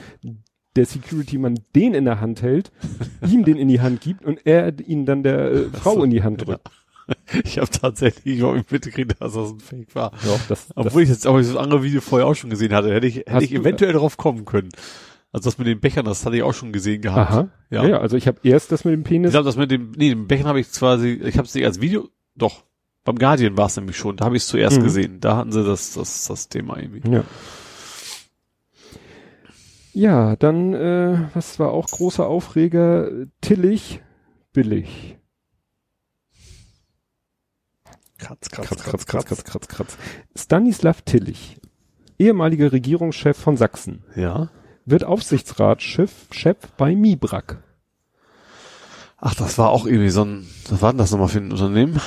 der 0.76 0.86
Security-Mann 0.86 1.60
den 1.76 1.94
in 1.94 2.04
der 2.04 2.20
Hand 2.20 2.42
hält, 2.42 2.72
ihm 3.30 3.44
den 3.44 3.56
in 3.56 3.68
die 3.68 3.80
Hand 3.80 4.00
gibt 4.00 4.24
und 4.24 4.44
er 4.44 4.78
ihn 4.80 5.06
dann 5.06 5.22
der 5.22 5.52
äh, 5.52 5.64
Frau 5.72 6.02
in 6.02 6.10
die 6.10 6.22
Hand 6.22 6.46
drückt. 6.46 6.68
Ich 7.44 7.58
habe 7.58 7.68
tatsächlich 7.70 8.38
überhaupt 8.38 8.56
nicht 8.58 8.72
mitgekriegt, 8.72 9.20
dass 9.20 9.34
das 9.34 9.50
ein 9.50 9.60
Fake 9.60 9.94
war. 9.94 10.12
Ja, 10.24 10.38
das, 10.48 10.68
das, 10.68 10.76
Obwohl 10.76 11.02
ich 11.02 11.08
jetzt 11.08 11.26
aber 11.26 11.38
das 11.42 11.56
andere 11.56 11.82
Video 11.82 12.00
vorher 12.00 12.26
auch 12.26 12.34
schon 12.34 12.50
gesehen 12.50 12.72
hatte, 12.72 12.92
hätte 12.94 13.06
ich, 13.06 13.16
hätte 13.26 13.44
ich 13.44 13.52
eventuell 13.52 13.92
drauf 13.92 14.16
kommen 14.16 14.44
können. 14.44 14.68
Also 15.32 15.48
das 15.50 15.58
mit 15.58 15.66
den 15.66 15.80
Bechern, 15.80 16.04
das 16.04 16.24
hatte 16.24 16.36
ich 16.36 16.42
auch 16.44 16.54
schon 16.54 16.72
gesehen 16.72 17.02
gehabt. 17.02 17.30
aha. 17.32 17.48
Ja. 17.70 17.84
Ja. 17.86 17.98
also 17.98 18.16
ich 18.16 18.28
habe 18.28 18.38
erst 18.44 18.70
das 18.70 18.84
mit 18.84 18.92
dem 18.94 19.00
Ich 19.00 19.06
Penis. 19.08 19.30
glaube, 19.32 19.44
das 19.46 19.56
mit 19.56 19.70
dem, 19.70 19.90
nee, 19.96 20.10
den 20.10 20.28
Bechern 20.28 20.46
habe 20.46 20.60
ich 20.60 20.70
quasi, 20.70 21.20
ich 21.24 21.36
habe 21.38 21.46
es 21.48 21.54
nicht 21.54 21.64
als 21.64 21.80
Video, 21.80 22.08
doch, 22.36 22.62
beim 23.04 23.16
Guardian 23.18 23.56
war 23.56 23.66
es 23.66 23.76
nämlich 23.76 23.96
schon, 23.98 24.16
da 24.16 24.26
habe 24.26 24.36
ich 24.36 24.44
es 24.44 24.48
zuerst 24.48 24.78
Mhm. 24.78 24.84
gesehen. 24.84 25.20
Da 25.20 25.36
hatten 25.36 25.50
sie 25.52 25.64
das, 25.64 25.92
das, 25.94 26.26
das 26.26 26.48
Thema 26.48 26.78
irgendwie. 26.78 27.10
Ja. 27.10 27.24
Ja, 29.92 30.36
dann, 30.36 30.74
äh, 30.74 31.18
was 31.34 31.58
war 31.58 31.70
auch 31.70 31.86
großer 31.86 32.26
Aufreger? 32.26 33.10
Tillich, 33.40 34.00
billig. 34.52 35.18
Kratz, 38.24 38.48
Kratz, 38.50 38.68
kratz, 38.82 39.06
kratz, 39.06 39.24
kratz, 39.26 39.44
kratz, 39.44 39.68
kratz. 39.68 39.96
Stanislav 40.34 41.02
Tillich, 41.02 41.60
ehemaliger 42.18 42.72
Regierungschef 42.72 43.36
von 43.36 43.56
Sachsen, 43.56 44.02
Ja. 44.16 44.48
wird 44.86 45.04
Aufsichtsratschef 45.04 46.10
Chef 46.30 46.56
bei 46.76 46.94
Mibrak. 46.96 47.62
Ach, 49.18 49.34
das 49.34 49.58
war 49.58 49.70
auch 49.70 49.86
irgendwie 49.86 50.10
so 50.10 50.22
ein, 50.24 50.46
was 50.68 50.82
war 50.82 50.92
denn 50.92 50.98
das 50.98 51.10
nochmal 51.10 51.28
für 51.28 51.38
ein 51.38 51.52
Unternehmen? 51.52 52.00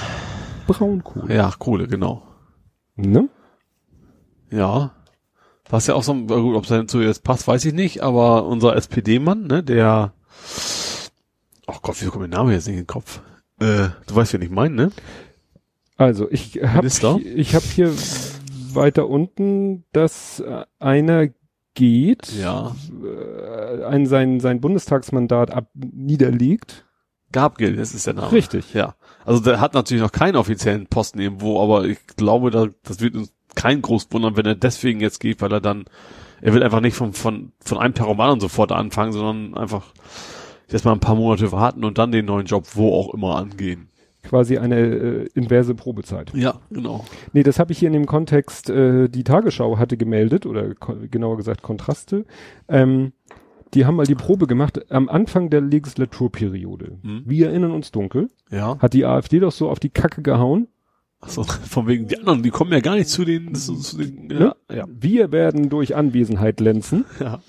Braunkohle. 0.67 1.33
Ja, 1.35 1.51
Kohle, 1.57 1.87
genau. 1.87 2.23
Ne? 2.95 3.29
Ja. 4.51 4.91
Was 5.69 5.87
ja 5.87 5.95
auch 5.95 6.03
so, 6.03 6.13
ein- 6.13 6.27
gut, 6.27 6.55
ob 6.55 6.69
es 6.69 6.87
zu 6.87 7.01
jetzt 7.01 7.23
passt, 7.23 7.47
weiß 7.47 7.65
ich 7.65 7.73
nicht, 7.73 8.01
aber 8.01 8.45
unser 8.45 8.75
SPD-Mann, 8.75 9.47
ne, 9.47 9.63
der, 9.63 10.13
oh 11.67 11.75
Gott, 11.81 12.01
wie 12.01 12.05
kommt 12.07 12.23
der 12.31 12.37
Name 12.39 12.53
jetzt 12.53 12.67
nicht 12.67 12.75
in 12.77 12.81
den 12.83 12.87
Kopf? 12.87 13.21
Äh, 13.59 13.89
du 14.05 14.15
weißt, 14.15 14.33
wen 14.33 14.41
ich 14.43 14.49
meine, 14.49 14.75
ne? 14.75 14.91
Also 15.97 16.29
ich 16.31 16.59
habe 16.63 16.87
ich 16.87 17.55
hab 17.55 17.63
hier 17.63 17.91
weiter 18.73 19.07
unten, 19.09 19.83
dass 19.91 20.39
äh, 20.39 20.65
einer 20.79 21.27
geht, 21.73 22.31
Ja. 22.33 22.75
äh, 23.03 23.83
ein, 23.83 24.05
sein, 24.05 24.39
sein 24.39 24.61
Bundestagsmandat 24.61 25.51
ab, 25.51 25.69
niederlegt. 25.75 26.85
Gabriel, 27.31 27.75
das 27.75 27.93
ist 27.93 28.07
der 28.07 28.13
Name. 28.13 28.31
Richtig. 28.31 28.73
Ja. 28.73 28.95
Also 29.25 29.41
der 29.41 29.59
hat 29.59 29.73
natürlich 29.73 30.01
noch 30.01 30.11
keinen 30.11 30.37
offiziellen 30.37 30.87
Posten 30.87 31.19
irgendwo, 31.19 31.61
aber 31.61 31.85
ich 31.85 31.99
glaube, 32.15 32.51
da, 32.51 32.67
das 32.83 33.01
wird 33.01 33.15
uns 33.15 33.33
kein 33.55 33.81
groß 33.81 34.07
wundern, 34.11 34.37
wenn 34.37 34.45
er 34.45 34.55
deswegen 34.55 35.01
jetzt 35.01 35.19
geht, 35.19 35.41
weil 35.41 35.51
er 35.51 35.61
dann, 35.61 35.85
er 36.41 36.53
will 36.53 36.63
einfach 36.63 36.79
nicht 36.79 36.95
von, 36.95 37.13
von, 37.13 37.51
von 37.59 37.77
einem 37.79 37.93
anderen 37.95 38.39
sofort 38.39 38.71
anfangen, 38.71 39.11
sondern 39.11 39.57
einfach 39.57 39.93
jetzt 40.69 40.85
mal 40.85 40.93
ein 40.93 40.99
paar 40.99 41.15
Monate 41.15 41.51
warten 41.51 41.83
und 41.83 41.97
dann 41.97 42.11
den 42.11 42.25
neuen 42.25 42.45
Job 42.45 42.65
wo 42.75 42.93
auch 42.93 43.13
immer 43.13 43.35
angehen. 43.35 43.89
Quasi 44.23 44.57
eine 44.57 44.79
äh, 44.79 45.29
inverse 45.35 45.73
Probezeit. 45.75 46.33
Ja, 46.33 46.59
genau. 46.69 47.05
Nee, 47.33 47.43
das 47.43 47.59
habe 47.59 47.71
ich 47.71 47.79
hier 47.79 47.87
in 47.87 47.93
dem 47.93 48.05
Kontext, 48.07 48.69
äh, 48.69 49.07
die 49.07 49.23
Tagesschau 49.23 49.77
hatte 49.77 49.95
gemeldet, 49.95 50.45
oder 50.45 50.73
genauer 51.09 51.37
gesagt 51.37 51.61
Kontraste. 51.61 52.25
Ähm, 52.67 53.13
die 53.73 53.85
haben 53.85 53.95
mal 53.95 54.05
die 54.05 54.15
Probe 54.15 54.47
gemacht 54.47 54.91
am 54.91 55.07
Anfang 55.09 55.49
der 55.49 55.61
Legislaturperiode. 55.61 56.97
Mhm. 57.03 57.23
Wir 57.25 57.47
erinnern 57.47 57.71
uns 57.71 57.91
dunkel. 57.91 58.29
Ja. 58.49 58.77
Hat 58.79 58.93
die 58.93 59.05
AfD 59.05 59.39
doch 59.39 59.51
so 59.51 59.69
auf 59.69 59.79
die 59.79 59.89
Kacke 59.89 60.21
gehauen. 60.21 60.67
Achso, 61.19 61.43
von 61.67 61.87
wegen, 61.87 62.07
die 62.07 62.17
anderen, 62.17 62.43
die 62.43 62.49
kommen 62.49 62.71
ja 62.71 62.79
gar 62.79 62.95
nicht 62.95 63.09
zu 63.09 63.25
den, 63.25 63.55
zu, 63.55 63.75
zu 63.75 63.97
den, 63.97 64.29
ja, 64.29 64.39
Ne? 64.39 64.55
ja, 64.73 64.85
Wir 64.89 65.31
werden 65.31 65.69
durch 65.69 65.95
Anwesenheit 65.95 66.57
glänzen. 66.57 67.05
ja. 67.19 67.39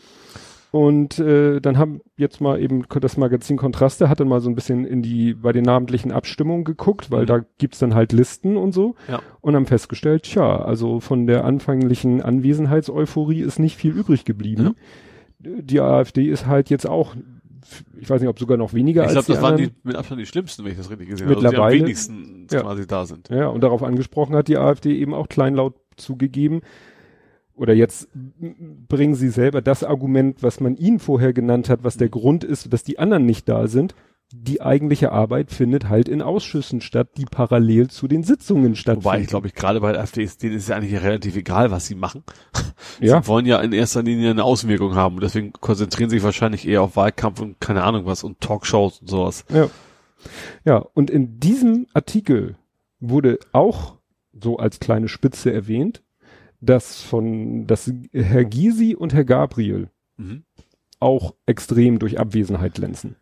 Und 0.70 1.18
äh, 1.18 1.60
dann 1.60 1.78
haben 1.78 2.00
jetzt 2.18 2.40
mal 2.42 2.60
eben 2.60 2.84
das 3.00 3.16
Magazin 3.16 3.56
Kontraste 3.56 4.08
hat 4.10 4.20
dann 4.20 4.28
mal 4.28 4.40
so 4.40 4.50
ein 4.50 4.54
bisschen 4.54 4.84
in 4.84 5.00
die 5.00 5.32
bei 5.32 5.52
den 5.52 5.64
namentlichen 5.64 6.12
Abstimmungen 6.12 6.64
geguckt, 6.64 7.10
weil 7.10 7.22
Mhm. 7.22 7.26
da 7.26 7.40
gibt's 7.56 7.78
dann 7.78 7.94
halt 7.94 8.12
Listen 8.12 8.56
und 8.58 8.72
so 8.72 8.94
Ja. 9.08 9.20
und 9.40 9.54
haben 9.56 9.64
festgestellt, 9.66 10.24
tja, 10.24 10.60
also 10.62 11.00
von 11.00 11.26
der 11.26 11.44
anfänglichen 11.46 12.20
Anwesenheitseuphorie 12.20 13.40
ist 13.40 13.58
nicht 13.58 13.76
viel 13.76 13.92
übrig 13.92 14.24
geblieben. 14.26 14.74
Die 15.40 15.80
AfD 15.80 16.24
ist 16.26 16.46
halt 16.46 16.68
jetzt 16.68 16.86
auch, 16.86 17.14
ich 17.98 18.10
weiß 18.10 18.20
nicht, 18.20 18.28
ob 18.28 18.38
sogar 18.38 18.58
noch 18.58 18.74
weniger 18.74 19.02
Ich 19.02 19.08
als 19.08 19.12
glaube, 19.14 19.26
die 19.26 19.32
das 19.32 19.42
waren 19.42 19.54
anderen. 19.54 19.70
die 19.82 19.88
mit 19.88 19.96
Abstand 19.96 20.20
die 20.20 20.26
schlimmsten, 20.26 20.64
wenn 20.64 20.72
ich 20.72 20.78
das 20.78 20.90
richtig 20.90 21.08
gesehen 21.08 21.28
habe. 21.28 21.36
Also 21.36 21.48
die 21.50 21.56
am 21.56 21.70
wenigsten 21.72 22.46
Ja. 22.50 22.60
quasi 22.60 22.86
da 22.86 23.06
sind. 23.06 23.28
Ja, 23.30 23.46
und 23.48 23.62
darauf 23.62 23.82
angesprochen 23.82 24.34
hat 24.36 24.48
die 24.48 24.58
AfD 24.58 24.94
eben 24.98 25.14
auch 25.14 25.28
kleinlaut 25.28 25.74
zugegeben. 25.96 26.60
Oder 27.59 27.74
jetzt 27.74 28.09
bringen 28.88 29.14
sie 29.14 29.28
selber 29.28 29.61
das 29.61 29.82
Argument, 29.82 30.42
was 30.42 30.61
man 30.61 30.76
ihnen 30.76 31.00
vorher 31.00 31.32
genannt 31.32 31.68
hat, 31.68 31.80
was 31.82 31.96
der 31.96 32.09
Grund 32.09 32.44
ist, 32.44 32.72
dass 32.72 32.84
die 32.84 32.98
anderen 32.98 33.26
nicht 33.26 33.48
da 33.48 33.66
sind. 33.66 33.94
Die 34.30 34.61
eigentliche 34.61 35.11
Arbeit 35.11 35.50
findet 35.50 35.88
halt 35.88 36.09
in 36.09 36.20
Ausschüssen 36.20 36.82
statt, 36.82 37.09
die 37.16 37.24
parallel 37.24 37.88
zu 37.88 38.09
den 38.09 38.22
Sitzungen 38.22 38.76
stattfinden. 38.76 39.04
Wobei, 39.06 39.20
ich 39.22 39.26
glaube, 39.26 39.48
ich 39.48 39.54
gerade 39.54 39.80
bei 39.80 39.92
der 39.92 40.02
AfD 40.02 40.22
ist 40.22 40.42
denen 40.42 40.56
ist 40.56 40.68
ja 40.68 40.76
eigentlich 40.76 41.02
relativ 41.02 41.34
egal, 41.34 41.70
was 41.70 41.86
sie 41.86 41.94
machen. 41.94 42.22
ja, 43.00 43.22
Sie 43.22 43.28
wollen 43.28 43.46
ja 43.46 43.59
in 43.61 43.72
erster 43.72 44.02
Linie 44.02 44.30
eine 44.30 44.44
Auswirkung 44.44 44.94
haben 44.94 45.16
und 45.16 45.22
deswegen 45.22 45.52
konzentrieren 45.52 46.11
sie 46.11 46.16
sich 46.16 46.24
wahrscheinlich 46.24 46.68
eher 46.68 46.82
auf 46.82 46.94
Wahlkampf 46.94 47.40
und 47.40 47.59
keine 47.59 47.82
Ahnung 47.82 48.04
was 48.04 48.22
und 48.22 48.40
Talkshows 48.40 49.00
und 49.00 49.09
sowas. 49.09 49.44
ja. 49.52 49.68
Ja, 50.64 50.78
und 50.94 51.11
in 51.11 51.38
diesem 51.38 51.86
Artikel 51.94 52.56
wurde 52.98 53.38
auch 53.52 53.98
so 54.32 54.56
als 54.56 54.80
kleine 54.80 55.09
Spitze 55.09 55.52
erwähnt, 55.52 56.02
dass 56.61 57.00
von, 57.02 57.66
dass 57.66 57.92
Herr 58.12 58.44
Gysi 58.44 58.94
und 58.94 59.14
Herr 59.14 59.24
Gabriel 59.24 59.88
Mhm. 60.16 60.42
auch 61.00 61.34
extrem 61.46 61.98
durch 62.00 62.18
Abwesenheit 62.18 62.74
glänzen. 62.74 63.14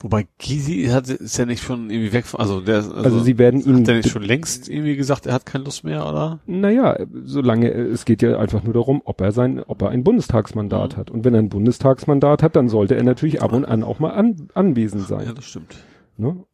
Wobei 0.00 0.28
Gysi 0.38 0.84
hat, 0.92 1.08
ist 1.08 1.38
ja 1.38 1.46
nicht 1.46 1.62
schon 1.64 1.90
irgendwie 1.90 2.12
weg 2.12 2.24
von, 2.26 2.38
also 2.38 2.60
der, 2.60 2.76
also, 2.76 2.94
Also, 2.94 3.20
sie 3.20 3.36
werden 3.36 3.60
ihn, 3.60 3.78
hat 3.78 3.86
der 3.88 3.96
nicht 3.96 4.10
schon 4.10 4.22
längst 4.22 4.68
irgendwie 4.68 4.94
gesagt, 4.94 5.26
er 5.26 5.32
hat 5.32 5.44
keine 5.44 5.64
Lust 5.64 5.82
mehr, 5.82 6.06
oder? 6.06 6.38
naja, 6.46 6.96
solange, 7.24 7.70
es 7.72 8.04
geht 8.04 8.22
ja 8.22 8.38
einfach 8.38 8.62
nur 8.62 8.74
darum, 8.74 9.02
ob 9.04 9.20
er 9.22 9.32
sein, 9.32 9.60
ob 9.66 9.82
er 9.82 9.88
ein 9.88 10.04
Bundestagsmandat 10.04 10.92
Mhm. 10.92 10.96
hat. 11.00 11.10
Und 11.10 11.24
wenn 11.24 11.34
er 11.34 11.40
ein 11.40 11.48
Bundestagsmandat 11.48 12.42
hat, 12.44 12.54
dann 12.54 12.68
sollte 12.68 12.94
er 12.94 13.02
natürlich 13.02 13.42
ab 13.42 13.52
und 13.52 13.64
an 13.64 13.82
auch 13.82 13.98
mal 13.98 14.10
an, 14.10 14.48
anwesend 14.54 15.02
Ja, 15.02 15.08
sein. 15.18 15.34
das 15.34 15.44
stimmt. 15.46 15.76
Ne? 16.16 16.44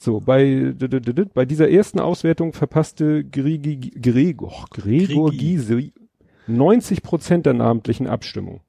So, 0.00 0.20
bei, 0.20 0.74
bei 1.34 1.44
dieser 1.44 1.68
ersten 1.70 1.98
Auswertung 1.98 2.52
verpasste 2.52 3.24
Gregi, 3.24 3.78
Gregor, 4.00 4.66
Gregor 4.70 5.32
Gysi 5.32 5.92
90 6.46 7.02
Prozent 7.02 7.46
der 7.46 7.54
namentlichen 7.54 8.06
Abstimmung. 8.06 8.60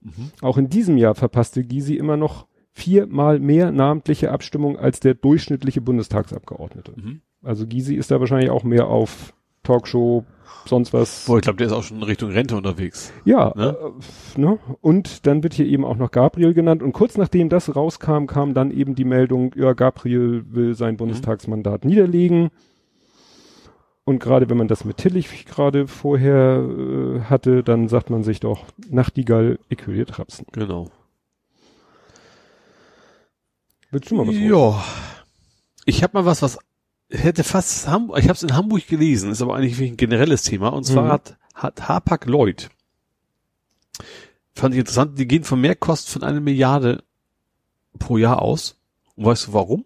Mhm. 0.00 0.30
Auch 0.40 0.56
in 0.56 0.70
diesem 0.70 0.96
Jahr 0.96 1.14
verpasste 1.14 1.62
Gysi 1.62 1.94
immer 1.96 2.16
noch 2.16 2.46
viermal 2.72 3.38
mehr 3.38 3.70
namentliche 3.70 4.32
Abstimmung 4.32 4.78
als 4.78 5.00
der 5.00 5.14
durchschnittliche 5.14 5.82
Bundestagsabgeordnete. 5.82 6.92
Mhm. 6.96 7.20
Also 7.42 7.66
Gysi 7.66 7.94
ist 7.94 8.10
da 8.10 8.18
wahrscheinlich 8.18 8.50
auch 8.50 8.64
mehr 8.64 8.86
auf 8.86 9.34
Talkshow, 9.62 10.24
sonst 10.70 10.94
was. 10.94 11.26
Boah, 11.26 11.36
ich 11.36 11.42
glaube, 11.42 11.58
der 11.58 11.66
ist 11.66 11.72
auch 11.74 11.82
schon 11.82 11.98
in 11.98 12.02
Richtung 12.04 12.30
Rente 12.30 12.56
unterwegs. 12.56 13.12
Ja, 13.26 13.52
ne? 13.54 13.76
Äh, 14.36 14.40
ne? 14.40 14.58
und 14.80 15.26
dann 15.26 15.42
wird 15.42 15.52
hier 15.52 15.66
eben 15.66 15.84
auch 15.84 15.96
noch 15.96 16.10
Gabriel 16.10 16.54
genannt 16.54 16.82
und 16.82 16.92
kurz 16.92 17.18
nachdem 17.18 17.50
das 17.50 17.76
rauskam, 17.76 18.26
kam 18.26 18.54
dann 18.54 18.70
eben 18.70 18.94
die 18.94 19.04
Meldung, 19.04 19.52
ja, 19.56 19.74
Gabriel 19.74 20.44
will 20.48 20.74
sein 20.74 20.94
mhm. 20.94 20.98
Bundestagsmandat 20.98 21.84
mhm. 21.84 21.90
niederlegen. 21.90 22.50
Und 24.04 24.18
gerade 24.18 24.48
wenn 24.48 24.56
man 24.56 24.66
das 24.66 24.84
mit 24.84 24.96
Tillich 24.96 25.44
gerade 25.44 25.86
vorher 25.86 26.64
äh, 26.66 27.20
hatte, 27.28 27.62
dann 27.62 27.88
sagt 27.88 28.10
man 28.10 28.24
sich 28.24 28.40
doch, 28.40 28.64
Nachtigall, 28.88 29.58
ich 29.68 29.86
will 29.86 29.94
dir 29.94 30.06
trapsen. 30.06 30.46
Genau. 30.52 30.88
Willst 33.90 34.10
du 34.10 34.16
mal 34.16 34.26
was 34.26 34.34
Ja. 34.36 34.82
Ich 35.84 36.02
habe 36.02 36.18
mal 36.18 36.24
was, 36.24 36.42
was 36.42 36.58
hätte 37.10 37.44
fast 37.44 37.88
Hamburg, 37.88 38.18
ich 38.18 38.24
habe 38.24 38.34
es 38.34 38.42
in 38.42 38.54
Hamburg 38.54 38.86
gelesen, 38.86 39.30
ist 39.30 39.42
aber 39.42 39.56
eigentlich 39.56 39.80
ein 39.80 39.96
generelles 39.96 40.42
Thema. 40.42 40.68
Und 40.68 40.84
zwar 40.84 41.04
mhm. 41.04 41.08
hat, 41.10 41.38
hat 41.54 41.88
Hapag 41.88 42.26
Lloyd, 42.26 42.70
fand 44.54 44.74
ich 44.74 44.80
interessant, 44.80 45.18
die 45.18 45.26
gehen 45.26 45.44
von 45.44 45.60
Mehrkosten 45.60 46.12
von 46.12 46.22
einer 46.22 46.40
Milliarde 46.40 47.02
pro 47.98 48.16
Jahr 48.16 48.42
aus. 48.42 48.76
Und 49.16 49.24
weißt 49.26 49.48
du 49.48 49.52
warum? 49.52 49.84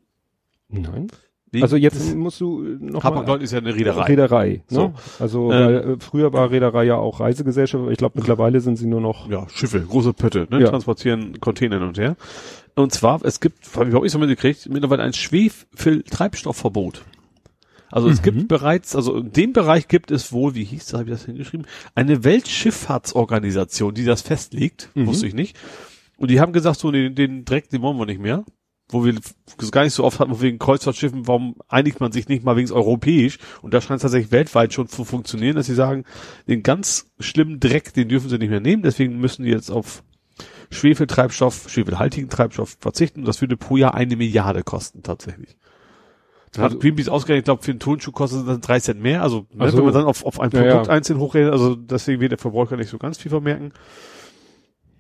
Nein. 0.68 1.08
Wegen 1.50 1.62
also 1.62 1.76
jetzt 1.76 2.14
musst 2.16 2.40
du 2.40 2.62
noch 2.80 3.04
Hapag 3.04 3.26
Lloyd 3.26 3.42
ist 3.42 3.52
ja 3.52 3.58
eine 3.58 3.74
Reederei. 3.74 4.02
Reederei. 4.02 4.48
Ne? 4.48 4.62
So. 4.68 4.92
Also 5.20 5.52
ähm, 5.52 5.92
äh, 5.92 5.96
früher 6.00 6.32
war 6.32 6.50
Reederei 6.50 6.84
ja 6.84 6.96
auch 6.96 7.20
Reisegesellschaft, 7.20 7.82
aber 7.82 7.92
ich 7.92 7.98
glaube 7.98 8.18
mittlerweile 8.18 8.60
sind 8.60 8.76
sie 8.76 8.86
nur 8.86 9.00
noch 9.00 9.30
ja 9.30 9.48
Schiffe, 9.48 9.80
große 9.80 10.12
Pötte, 10.14 10.48
ne? 10.50 10.60
Ja. 10.60 10.70
transportieren 10.70 11.40
Container 11.40 11.78
hin 11.78 11.88
und 11.88 11.96
her. 11.96 12.16
Und 12.74 12.92
zwar 12.92 13.24
es 13.24 13.38
gibt, 13.38 13.76
habe 13.76 13.88
ich 13.88 13.94
auch 13.94 14.02
nicht 14.02 14.10
so 14.10 14.18
mitgekriegt, 14.18 14.68
mittlerweile 14.68 15.04
ein 15.04 15.12
Schwefel-Treibstoffverbot. 15.12 17.04
Also 17.94 18.08
es 18.08 18.18
mhm. 18.18 18.24
gibt 18.24 18.48
bereits, 18.48 18.96
also 18.96 19.18
in 19.18 19.30
dem 19.30 19.52
Bereich 19.52 19.86
gibt 19.86 20.10
es 20.10 20.32
wohl, 20.32 20.56
wie 20.56 20.64
hieß 20.64 20.86
das, 20.86 20.94
habe 20.94 21.04
ich 21.04 21.10
das 21.10 21.26
hingeschrieben, 21.26 21.64
eine 21.94 22.24
Weltschifffahrtsorganisation, 22.24 23.94
die 23.94 24.04
das 24.04 24.20
festlegt, 24.20 24.90
mhm. 24.94 25.06
wusste 25.06 25.28
ich 25.28 25.34
nicht. 25.34 25.56
Und 26.16 26.32
die 26.32 26.40
haben 26.40 26.52
gesagt, 26.52 26.80
so 26.80 26.90
den, 26.90 27.14
den 27.14 27.44
Dreck, 27.44 27.70
den 27.70 27.82
wollen 27.82 27.96
wir 27.96 28.04
nicht 28.04 28.20
mehr. 28.20 28.44
Wo 28.88 29.04
wir 29.04 29.14
gar 29.70 29.84
nicht 29.84 29.94
so 29.94 30.02
oft 30.02 30.18
hatten, 30.18 30.40
wegen 30.40 30.58
Kreuzfahrtschiffen, 30.58 31.28
warum 31.28 31.54
einigt 31.68 32.00
man 32.00 32.10
sich 32.10 32.26
nicht 32.26 32.42
mal 32.42 32.56
wegen 32.56 32.72
europäisch? 32.72 33.38
Und 33.62 33.72
da 33.72 33.80
scheint 33.80 33.98
es 33.98 34.02
tatsächlich 34.02 34.32
weltweit 34.32 34.74
schon 34.74 34.88
zu 34.88 35.04
funktionieren, 35.04 35.54
dass 35.54 35.66
sie 35.66 35.74
sagen, 35.76 36.02
den 36.48 36.64
ganz 36.64 37.12
schlimmen 37.20 37.60
Dreck, 37.60 37.94
den 37.94 38.08
dürfen 38.08 38.28
sie 38.28 38.38
nicht 38.38 38.50
mehr 38.50 38.58
nehmen, 38.58 38.82
deswegen 38.82 39.20
müssen 39.20 39.44
die 39.44 39.52
jetzt 39.52 39.70
auf 39.70 40.02
Schwefeltreibstoff, 40.70 41.70
schwefelhaltigen 41.70 42.28
Treibstoff 42.28 42.76
verzichten. 42.80 43.24
Das 43.24 43.40
würde 43.40 43.56
pro 43.56 43.76
Jahr 43.76 43.94
eine 43.94 44.16
Milliarde 44.16 44.64
kosten 44.64 45.04
tatsächlich. 45.04 45.56
Dann 46.54 46.64
also, 46.64 46.76
hat 46.76 46.82
Greenpeace 46.82 47.08
ausgerechnet, 47.08 47.42
ich 47.42 47.44
glaube, 47.44 47.62
für 47.62 47.72
einen 47.72 47.80
Tonschuh 47.80 48.12
kostet 48.12 48.40
es 48.40 48.46
dann 48.46 48.60
drei 48.60 48.78
Cent 48.78 49.00
mehr. 49.00 49.22
Also, 49.22 49.46
ne, 49.52 49.64
also 49.64 49.78
wenn 49.78 49.84
man 49.84 49.94
dann 49.94 50.04
auf, 50.04 50.24
auf 50.24 50.40
ein 50.40 50.50
Produkt 50.50 50.70
ja, 50.70 50.82
ja. 50.82 50.88
einzeln 50.88 51.18
hochrechnet, 51.18 51.52
also 51.52 51.74
deswegen 51.74 52.20
wird 52.20 52.32
der 52.32 52.38
Verbraucher 52.38 52.76
nicht 52.76 52.90
so 52.90 52.98
ganz 52.98 53.18
viel 53.18 53.30
vermerken. 53.30 53.72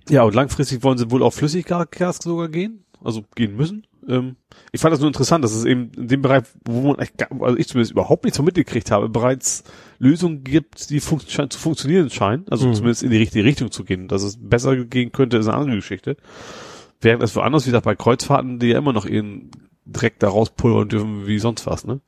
Ja, 0.08 0.22
und 0.24 0.34
langfristig 0.34 0.82
wollen 0.82 0.98
sie 0.98 1.10
wohl 1.10 1.22
auf 1.22 1.34
Flüssiggas 1.34 2.18
sogar 2.22 2.48
gehen, 2.48 2.84
also 3.02 3.24
gehen 3.34 3.56
müssen. 3.56 3.86
Ähm, 4.08 4.36
ich 4.72 4.80
fand 4.80 4.92
das 4.92 5.00
nur 5.00 5.08
interessant, 5.08 5.44
dass 5.44 5.54
es 5.54 5.64
eben 5.64 5.90
in 5.96 6.08
dem 6.08 6.22
Bereich, 6.22 6.42
wo 6.64 6.88
man 6.88 6.98
echt, 6.98 7.14
also 7.40 7.56
ich 7.56 7.68
zumindest 7.68 7.92
überhaupt 7.92 8.24
nichts 8.24 8.36
so 8.36 8.42
mitgekriegt 8.42 8.90
habe, 8.90 9.08
bereits 9.08 9.64
Lösungen 9.98 10.44
gibt, 10.44 10.90
die 10.90 11.00
fun 11.00 11.20
zu 11.20 11.58
funktionieren 11.58 12.10
scheinen, 12.10 12.44
also 12.50 12.66
mhm. 12.66 12.74
zumindest 12.74 13.02
in 13.02 13.10
die 13.10 13.16
richtige 13.16 13.44
Richtung 13.44 13.70
zu 13.70 13.84
gehen. 13.84 14.08
Dass 14.08 14.22
es 14.22 14.38
besser 14.40 14.76
gehen 14.76 15.12
könnte, 15.12 15.38
ist 15.38 15.46
eine 15.46 15.56
andere 15.56 15.76
Geschichte. 15.76 16.16
Während 17.00 17.22
es 17.22 17.34
woanders, 17.36 17.64
wie 17.64 17.70
gesagt, 17.70 17.84
bei 17.84 17.94
Kreuzfahrten, 17.94 18.58
die 18.58 18.68
ja 18.68 18.78
immer 18.78 18.92
noch 18.92 19.06
ihren 19.06 19.50
Dreck 19.86 20.18
da 20.18 20.28
rauspulvern 20.28 20.88
dürfen 20.88 21.26
wie 21.26 21.38
sonst 21.38 21.66
was, 21.66 21.86
ne? 21.86 22.00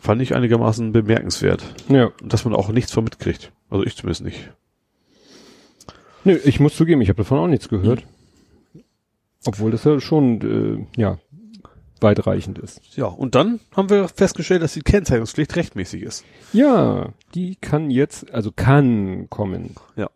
Fand 0.00 0.22
ich 0.22 0.34
einigermaßen 0.34 0.92
bemerkenswert. 0.92 1.62
Ja. 1.88 2.10
Dass 2.22 2.44
man 2.44 2.54
auch 2.54 2.68
nichts 2.70 2.92
von 2.92 3.04
mitkriegt. 3.04 3.52
Also 3.68 3.84
ich 3.84 3.96
zumindest 3.96 4.24
nicht. 4.24 4.50
Nö, 6.24 6.38
ich 6.44 6.60
muss 6.60 6.76
zugeben, 6.76 7.00
ich 7.00 7.08
habe 7.08 7.18
davon 7.18 7.38
auch 7.38 7.46
nichts 7.46 7.68
gehört. 7.68 8.04
Mhm. 8.72 8.82
Obwohl 9.46 9.70
das 9.70 9.84
ja 9.84 10.00
schon, 10.00 10.86
äh, 10.96 11.00
ja, 11.00 11.18
weitreichend 12.02 12.58
ist. 12.58 12.96
Ja, 12.96 13.06
und 13.06 13.34
dann 13.34 13.60
haben 13.74 13.90
wir 13.90 14.08
festgestellt, 14.08 14.62
dass 14.62 14.74
die 14.74 14.80
Kennzeichnungspflicht 14.80 15.54
rechtmäßig 15.56 16.02
ist. 16.02 16.24
Ja, 16.52 17.10
die 17.34 17.56
kann 17.56 17.90
jetzt, 17.90 18.32
also 18.32 18.52
kann 18.52 19.28
kommen. 19.28 19.74
Ja. 19.96 20.10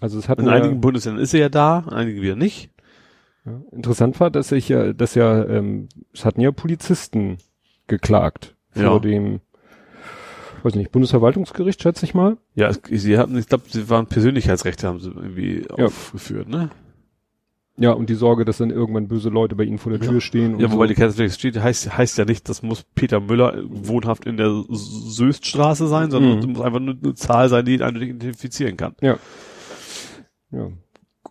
Also 0.00 0.18
es 0.18 0.28
hat 0.28 0.38
in 0.38 0.48
einigen 0.48 0.80
Bundesländern 0.80 1.22
ist 1.22 1.30
sie 1.30 1.38
ja 1.38 1.48
da, 1.48 1.84
in 1.86 1.92
einigen 1.92 2.22
wieder 2.22 2.36
nicht. 2.36 2.70
Ja, 3.48 3.76
interessant 3.76 4.20
war, 4.20 4.30
dass 4.30 4.52
ich 4.52 4.68
ja, 4.68 4.92
dass 4.92 5.14
ja, 5.14 5.44
ähm, 5.44 5.88
es 6.12 6.24
hatten 6.24 6.40
ja 6.40 6.50
Polizisten 6.52 7.38
geklagt 7.86 8.56
vor 8.70 8.82
ja. 8.82 8.98
dem, 8.98 9.40
weiß 10.62 10.74
nicht, 10.74 10.92
Bundesverwaltungsgericht, 10.92 11.82
schätze 11.82 12.04
ich 12.04 12.14
mal. 12.14 12.36
Ja, 12.54 12.70
sie 12.72 13.18
hatten, 13.18 13.38
ich 13.38 13.48
glaube, 13.48 13.64
sie 13.68 13.88
waren 13.88 14.06
Persönlichkeitsrechte, 14.06 14.86
haben 14.86 15.00
sie 15.00 15.10
irgendwie 15.10 15.66
ja. 15.76 15.86
aufgeführt, 15.86 16.48
ne? 16.48 16.70
Ja, 17.80 17.92
und 17.92 18.10
die 18.10 18.14
Sorge, 18.14 18.44
dass 18.44 18.58
dann 18.58 18.70
irgendwann 18.70 19.06
böse 19.06 19.28
Leute 19.28 19.54
bei 19.54 19.62
ihnen 19.62 19.78
vor 19.78 19.92
der 19.92 20.00
Tür 20.00 20.14
ja. 20.14 20.20
stehen. 20.20 20.58
ja, 20.58 20.70
wobei 20.72 20.86
so. 20.86 20.88
die 20.88 20.94
Kaiserslautern 20.94 21.32
steht, 21.32 21.60
heißt, 21.60 21.96
heißt 21.96 22.18
ja 22.18 22.24
nicht, 22.24 22.48
das 22.48 22.62
muss 22.62 22.82
Peter 22.82 23.20
Müller 23.20 23.62
wohnhaft 23.68 24.26
in 24.26 24.36
der 24.36 24.64
Söststraße 24.68 25.86
sein, 25.86 26.10
sondern 26.10 26.40
mhm. 26.40 26.52
muss 26.52 26.60
einfach 26.60 26.80
nur 26.80 26.96
eine 27.00 27.14
Zahl 27.14 27.48
sein, 27.48 27.64
die 27.64 27.80
einen 27.80 28.02
identifizieren 28.02 28.76
kann. 28.76 28.96
Ja. 29.00 29.16
Ja. 30.50 30.72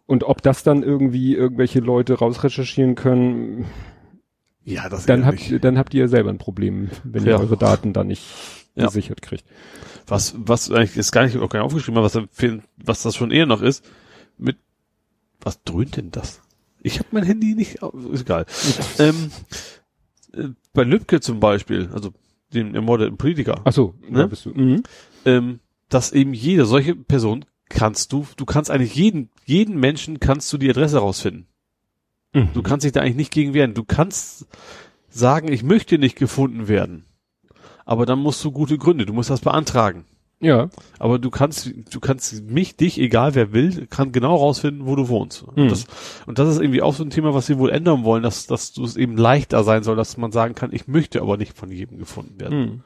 Und 0.08 0.24
ob 0.24 0.42
das 0.42 0.64
dann 0.64 0.84
irgendwie 0.84 1.36
irgendwelche 1.36 1.80
Leute 1.80 2.16
rausrecherchieren 2.16 2.96
können, 2.96 3.66
ja, 4.64 4.90
das 4.90 5.06
dann 5.06 5.26
habt, 5.26 5.64
dann 5.64 5.78
habt 5.78 5.94
ihr 5.94 6.08
selber 6.08 6.30
ein 6.30 6.38
Problem, 6.38 6.90
wenn 7.04 7.24
ja. 7.26 7.32
ihr 7.32 7.40
eure 7.40 7.58
Daten 7.58 7.94
da 7.94 8.04
nicht 8.04 8.26
ja. 8.76 8.86
gesichert 8.86 9.22
kriegt. 9.22 9.46
Was, 10.08 10.36
was 10.38 10.72
eigentlich 10.72 10.98
ist 10.98 11.12
gar 11.12 11.24
nicht, 11.24 11.38
auch 11.38 11.50
gar 11.50 11.60
nicht 11.60 11.66
aufgeschrieben, 11.66 12.02
was, 12.02 12.18
was 12.78 13.04
das 13.04 13.16
schon 13.16 13.32
eher 13.32 13.46
noch 13.46 13.62
ist, 13.62 13.86
mit, 14.38 14.58
was 15.42 15.62
dröhnt 15.64 15.98
denn 15.98 16.12
das? 16.12 16.42
Ich 16.82 17.00
habe 17.00 17.10
mein 17.12 17.24
Handy 17.24 17.54
nicht, 17.54 17.80
ist 18.12 18.22
egal. 18.22 18.46
ähm, 19.00 19.32
äh, 20.34 20.50
bei 20.74 20.84
Lübcke 20.84 21.20
zum 21.20 21.42
Beispiel, 21.42 21.90
also 21.94 22.14
dem 22.54 22.76
ermordeten 22.76 23.18
Politiker. 23.18 23.62
Ach 23.66 23.74
so, 23.74 23.96
ne? 24.08 24.28
bist 24.28 24.46
du. 24.46 24.52
Mhm. 24.52 24.84
Ähm, 25.26 25.60
dass 25.90 26.14
eben 26.14 26.34
jede 26.34 26.66
solche 26.66 26.96
Person 26.96 27.46
kannst 27.70 28.14
du, 28.14 28.26
du 28.38 28.46
kannst 28.46 28.72
eigentlich 28.72 28.96
jeden, 28.96 29.30
jeden 29.46 29.80
Menschen 29.80 30.20
kannst 30.20 30.52
du 30.52 30.58
die 30.58 30.70
Adresse 30.70 31.00
rausfinden. 31.00 31.48
Mhm. 32.34 32.50
Du 32.54 32.62
kannst 32.62 32.86
dich 32.86 32.92
da 32.92 33.02
eigentlich 33.02 33.16
nicht 33.16 33.34
gegen 33.34 33.54
wehren. 33.54 33.74
Du 33.74 33.84
kannst 33.84 34.48
sagen, 35.10 35.52
ich 35.52 35.64
möchte 35.64 35.98
nicht 35.98 36.18
gefunden 36.18 36.68
werden. 36.68 37.06
Aber 37.86 38.06
dann 38.06 38.20
musst 38.20 38.44
du 38.44 38.52
gute 38.52 38.78
Gründe, 38.78 39.06
du 39.06 39.14
musst 39.14 39.30
das 39.30 39.40
beantragen. 39.42 40.06
Ja. 40.40 40.70
Aber 41.00 41.18
du 41.18 41.32
kannst, 41.32 41.74
du 41.92 42.00
kannst 42.00 42.44
mich, 42.44 42.76
dich, 42.76 43.00
egal 43.00 43.34
wer 43.34 43.54
will, 43.54 43.88
kann 43.88 44.12
genau 44.12 44.36
rausfinden, 44.36 44.86
wo 44.86 44.96
du 44.96 45.08
wohnst. 45.08 45.44
Mhm. 45.44 45.64
Und, 45.64 45.72
das, 45.72 45.86
und 46.28 46.38
das 46.38 46.50
ist 46.50 46.62
irgendwie 46.62 46.82
auch 46.82 46.94
so 46.94 47.04
ein 47.04 47.10
Thema, 47.10 47.34
was 47.34 47.48
sie 47.48 47.58
wohl 47.58 47.72
ändern 47.72 48.04
wollen, 48.04 48.24
dass, 48.24 48.46
dass 48.46 48.74
du 48.74 48.84
es 48.84 48.98
eben 48.98 49.18
leichter 49.18 49.64
sein 49.64 49.84
soll, 49.84 49.96
dass 49.96 50.18
man 50.18 50.32
sagen 50.32 50.54
kann, 50.54 50.74
ich 50.74 50.88
möchte 50.88 51.22
aber 51.22 51.38
nicht 51.38 51.58
von 51.58 51.72
jedem 51.72 51.98
gefunden 51.98 52.40
werden. 52.40 52.60
Mhm. 52.60 52.84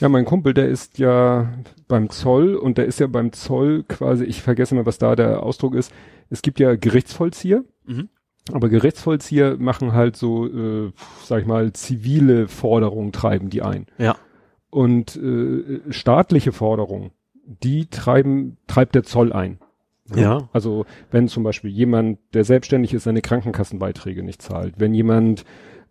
Ja, 0.00 0.08
mein 0.08 0.24
Kumpel, 0.24 0.54
der 0.54 0.68
ist 0.68 0.98
ja 0.98 1.52
beim 1.88 2.10
Zoll 2.10 2.54
und 2.54 2.78
der 2.78 2.86
ist 2.86 3.00
ja 3.00 3.06
beim 3.06 3.32
Zoll 3.32 3.84
quasi, 3.88 4.24
ich 4.24 4.42
vergesse 4.42 4.74
mal, 4.74 4.86
was 4.86 4.98
da 4.98 5.16
der 5.16 5.42
Ausdruck 5.42 5.74
ist. 5.74 5.92
Es 6.30 6.42
gibt 6.42 6.60
ja 6.60 6.76
Gerichtsvollzieher, 6.76 7.64
mhm. 7.86 8.08
aber 8.52 8.68
Gerichtsvollzieher 8.68 9.56
machen 9.58 9.92
halt 9.92 10.16
so, 10.16 10.46
äh, 10.46 10.92
sag 11.24 11.40
ich 11.40 11.46
mal, 11.46 11.72
zivile 11.72 12.48
Forderungen 12.48 13.12
treiben 13.12 13.50
die 13.50 13.62
ein. 13.62 13.86
Ja. 13.98 14.16
Und 14.70 15.16
äh, 15.16 15.80
staatliche 15.90 16.52
Forderungen, 16.52 17.10
die 17.44 17.86
treiben, 17.86 18.58
treibt 18.66 18.94
der 18.94 19.02
Zoll 19.02 19.32
ein. 19.32 19.58
Ja. 20.14 20.48
Also 20.52 20.86
wenn 21.10 21.28
zum 21.28 21.42
Beispiel 21.42 21.70
jemand, 21.70 22.18
der 22.34 22.44
selbstständig 22.44 22.94
ist, 22.94 23.04
seine 23.04 23.20
Krankenkassenbeiträge 23.20 24.22
nicht 24.22 24.42
zahlt, 24.42 24.74
wenn 24.78 24.94
jemand 24.94 25.44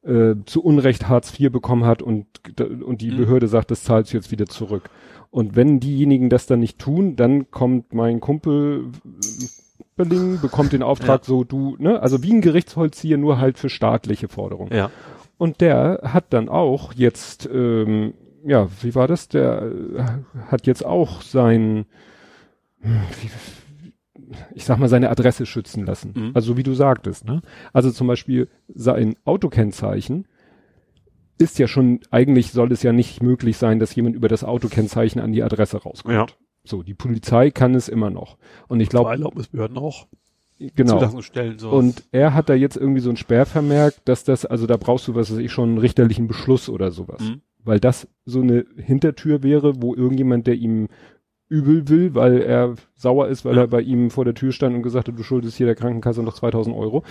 äh, 0.08 0.36
zu 0.45 0.64
Unrecht 0.64 1.08
Hartz 1.10 1.38
IV 1.38 1.51
bekommen 1.51 1.86
hat 1.86 2.01
und, 2.01 2.26
und 2.60 3.01
die 3.01 3.12
mhm. 3.12 3.18
Behörde 3.18 3.47
sagt, 3.47 3.72
das 3.72 3.84
zahlt 3.84 4.12
jetzt 4.14 4.32
wieder 4.32 4.45
zurück. 4.45 4.89
Und 5.30 5.55
wenn 5.55 5.80
diejenigen 5.80 6.30
das 6.30 6.47
dann 6.47 6.62
nicht 6.62 6.80
tun, 6.80 7.16
dann 7.16 7.51
kommt 7.51 7.93
mein 7.93 8.20
Kumpel 8.22 8.91
Berlin, 9.97 10.39
bekommt 10.41 10.74
den 10.74 10.84
Auftrag 10.84 11.22
ja. 11.22 11.26
so, 11.26 11.43
du, 11.43 11.76
ne, 11.80 12.01
also 12.01 12.24
wie 12.24 12.32
ein 12.32 12.41
Gerichtsvollzieher, 12.41 13.18
nur 13.18 13.39
halt 13.39 13.58
für 13.58 13.70
staatliche 13.70 14.30
Forderungen. 14.30 14.74
Ja. 14.74 14.91
Und 15.38 15.60
der 15.60 16.01
hat 16.03 16.26
dann 16.32 16.49
auch 16.49 16.93
jetzt, 16.93 17.49
ähm, 17.51 18.14
ja, 18.45 18.70
wie 18.82 18.95
war 18.95 19.08
das? 19.08 19.28
Der 19.28 19.64
äh, 19.64 20.03
hat 20.47 20.68
jetzt 20.68 20.86
auch 20.86 21.22
sein, 21.22 21.86
wie, 22.80 23.30
ich 24.53 24.65
sag 24.65 24.78
mal, 24.80 24.89
seine 24.89 25.09
Adresse 25.09 25.45
schützen 25.45 25.86
lassen. 25.86 26.13
Mhm. 26.15 26.32
Also 26.34 26.57
wie 26.57 26.63
du 26.63 26.73
sagtest, 26.73 27.25
ne? 27.25 27.41
Also 27.73 27.91
zum 27.91 28.07
Beispiel 28.07 28.49
sein 28.67 29.15
Autokennzeichen 29.25 30.28
ist 31.38 31.59
ja 31.59 31.67
schon, 31.67 31.99
eigentlich 32.09 32.51
soll 32.51 32.71
es 32.71 32.84
ja 32.84 32.91
nicht 32.91 33.21
möglich 33.21 33.57
sein, 33.57 33.80
dass 33.80 33.95
jemand 33.95 34.15
über 34.15 34.28
das 34.28 34.43
Autokennzeichen 34.43 35.21
an 35.21 35.32
die 35.32 35.43
Adresse 35.43 35.78
rauskommt. 35.78 36.13
Ja. 36.13 36.25
So, 36.63 36.84
die 36.84 36.95
Polizei 36.95 37.51
kann 37.51 37.75
es 37.75 37.88
immer 37.88 38.09
noch. 38.09 38.38
Und 38.67 38.80
ich 38.80 38.89
glaube, 38.89 39.11
Erlaubnisbehörden 39.11 39.78
auch. 39.78 40.07
genau. 40.59 40.97
Zulassung 40.97 41.21
stellen, 41.21 41.59
so. 41.59 41.69
Und 41.69 42.03
er 42.11 42.34
hat 42.34 42.49
da 42.49 42.55
jetzt 42.55 42.75
irgendwie 42.75 42.99
so 43.01 43.09
ein 43.09 43.17
Sperrvermerk, 43.17 43.93
dass 44.05 44.23
das, 44.23 44.45
also 44.45 44.65
da 44.67 44.78
brauchst 44.78 45.07
du, 45.07 45.15
was 45.15 45.32
weiß 45.32 45.38
ich, 45.38 45.51
schon 45.51 45.69
einen 45.69 45.78
richterlichen 45.78 46.28
Beschluss 46.28 46.67
oder 46.69 46.91
sowas. 46.91 47.21
Mhm. 47.21 47.41
Weil 47.63 47.80
das 47.80 48.07
so 48.25 48.41
eine 48.41 48.65
Hintertür 48.78 49.43
wäre, 49.43 49.82
wo 49.82 49.93
irgendjemand, 49.93 50.47
der 50.47 50.55
ihm 50.55 50.88
übel 51.49 51.87
will, 51.89 52.13
weil 52.15 52.41
er 52.41 52.75
sauer 52.95 53.27
ist, 53.27 53.45
weil 53.45 53.55
Ja. 53.55 53.61
er 53.61 53.67
bei 53.67 53.81
ihm 53.81 54.09
vor 54.11 54.25
der 54.25 54.33
Tür 54.33 54.51
stand 54.51 54.75
und 54.75 54.83
gesagt 54.83 55.07
hat, 55.07 55.17
du 55.17 55.23
schuldest 55.23 55.57
hier 55.57 55.65
der 55.65 55.75
Krankenkasse 55.75 56.21
noch 56.23 56.33
2000 56.33 56.75
Euro, 56.75 57.03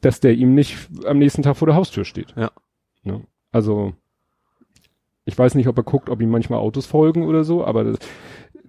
dass 0.00 0.20
der 0.20 0.34
ihm 0.34 0.54
nicht 0.54 0.76
am 1.06 1.18
nächsten 1.18 1.42
Tag 1.42 1.56
vor 1.56 1.66
der 1.66 1.74
Haustür 1.76 2.04
steht. 2.04 2.34
Ja. 2.36 2.50
Ne? 3.04 3.22
Also, 3.50 3.94
ich 5.24 5.36
weiß 5.38 5.54
nicht, 5.54 5.68
ob 5.68 5.76
er 5.78 5.82
guckt, 5.84 6.08
ob 6.10 6.20
ihm 6.20 6.30
manchmal 6.30 6.58
Autos 6.60 6.86
folgen 6.86 7.24
oder 7.24 7.44
so, 7.44 7.64
aber 7.64 7.84
das, 7.84 7.98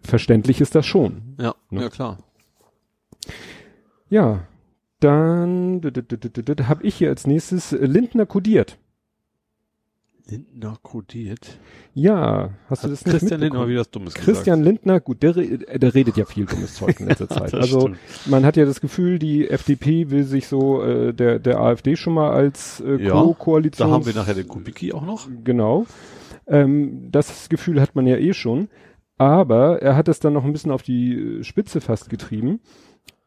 verständlich 0.01 0.61
ist 0.61 0.75
das 0.75 0.86
schon. 0.86 1.36
ja, 1.39 1.55
Ne? 1.69 1.82
ja 1.82 1.89
klar. 1.89 2.17
Ja, 4.09 4.47
dann 5.01 5.82
habe 5.84 6.84
ich 6.84 6.95
hier 6.95 7.09
als 7.09 7.27
nächstes 7.27 7.71
Lindner 7.71 8.25
kodiert. 8.25 8.77
Lindner 10.30 10.77
kodiert. 10.82 11.59
Ja, 11.93 12.51
hast 12.69 12.84
du 12.84 12.88
Hat 12.88 12.91
das 12.93 13.05
nicht 13.05 13.11
Christian 13.17 13.39
Lindner 13.41 13.67
wieder 13.67 13.80
was 13.82 13.91
Dummes 13.91 14.13
Christian 14.13 14.63
Lindner, 14.63 14.99
gut, 14.99 15.23
der, 15.23 15.36
äh, 15.38 15.80
der 15.80 15.93
redet 15.95 16.17
ja 16.17 16.25
viel 16.25 16.45
dummes 16.45 16.75
Zeug 16.75 16.99
in 16.99 17.07
letzter 17.07 17.27
Zeit. 17.30 17.53
Das 17.53 17.61
Also 17.61 17.82
stimmt. 17.82 17.97
man 18.27 18.45
hat 18.45 18.57
ja 18.57 18.65
das 18.65 18.82
Gefühl, 18.82 19.19
die 19.19 19.49
FDP 19.49 20.09
will 20.09 20.23
sich 20.23 20.47
so 20.47 20.82
äh, 20.84 21.13
der 21.13 21.39
der 21.39 21.59
AfD 21.59 21.95
schon 21.95 22.13
mal 22.13 22.32
als 22.32 22.80
äh, 22.82 23.03
Ja, 23.03 23.13
Co-Koalition. 23.13 23.88
Da 23.88 23.93
haben 23.93 24.05
wir 24.05 24.13
nachher 24.13 24.34
den 24.36 24.47
Kubicki 24.47 24.93
auch 24.93 25.05
noch. 25.05 25.27
Genau. 25.43 25.86
Ähm, 26.47 27.09
das 27.11 27.49
Gefühl 27.49 27.82
hat 27.82 27.95
man 27.95 28.07
ja 28.07 28.17
eh 28.17 28.34
schon. 28.34 28.69
Aber 29.17 29.82
er 29.82 29.95
hat 29.97 30.07
es 30.07 30.19
dann 30.21 30.34
noch 30.34 30.45
ein 30.45 30.53
bisschen 30.53 30.71
auf 30.71 30.82
die 30.84 31.39
äh, 31.39 31.43
Spitze 31.43 31.82
fast 31.82 32.09
getrieben. 32.09 32.61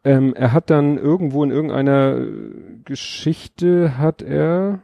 Ähm, 0.05 0.35
er 0.35 0.53
hat 0.53 0.71
dann 0.71 0.99
irgendwo 0.99 1.45
in 1.45 1.51
irgendeiner 1.51 2.17
äh, 2.19 2.79
Geschichte 2.85 3.99
hat 3.99 4.23
er 4.23 4.81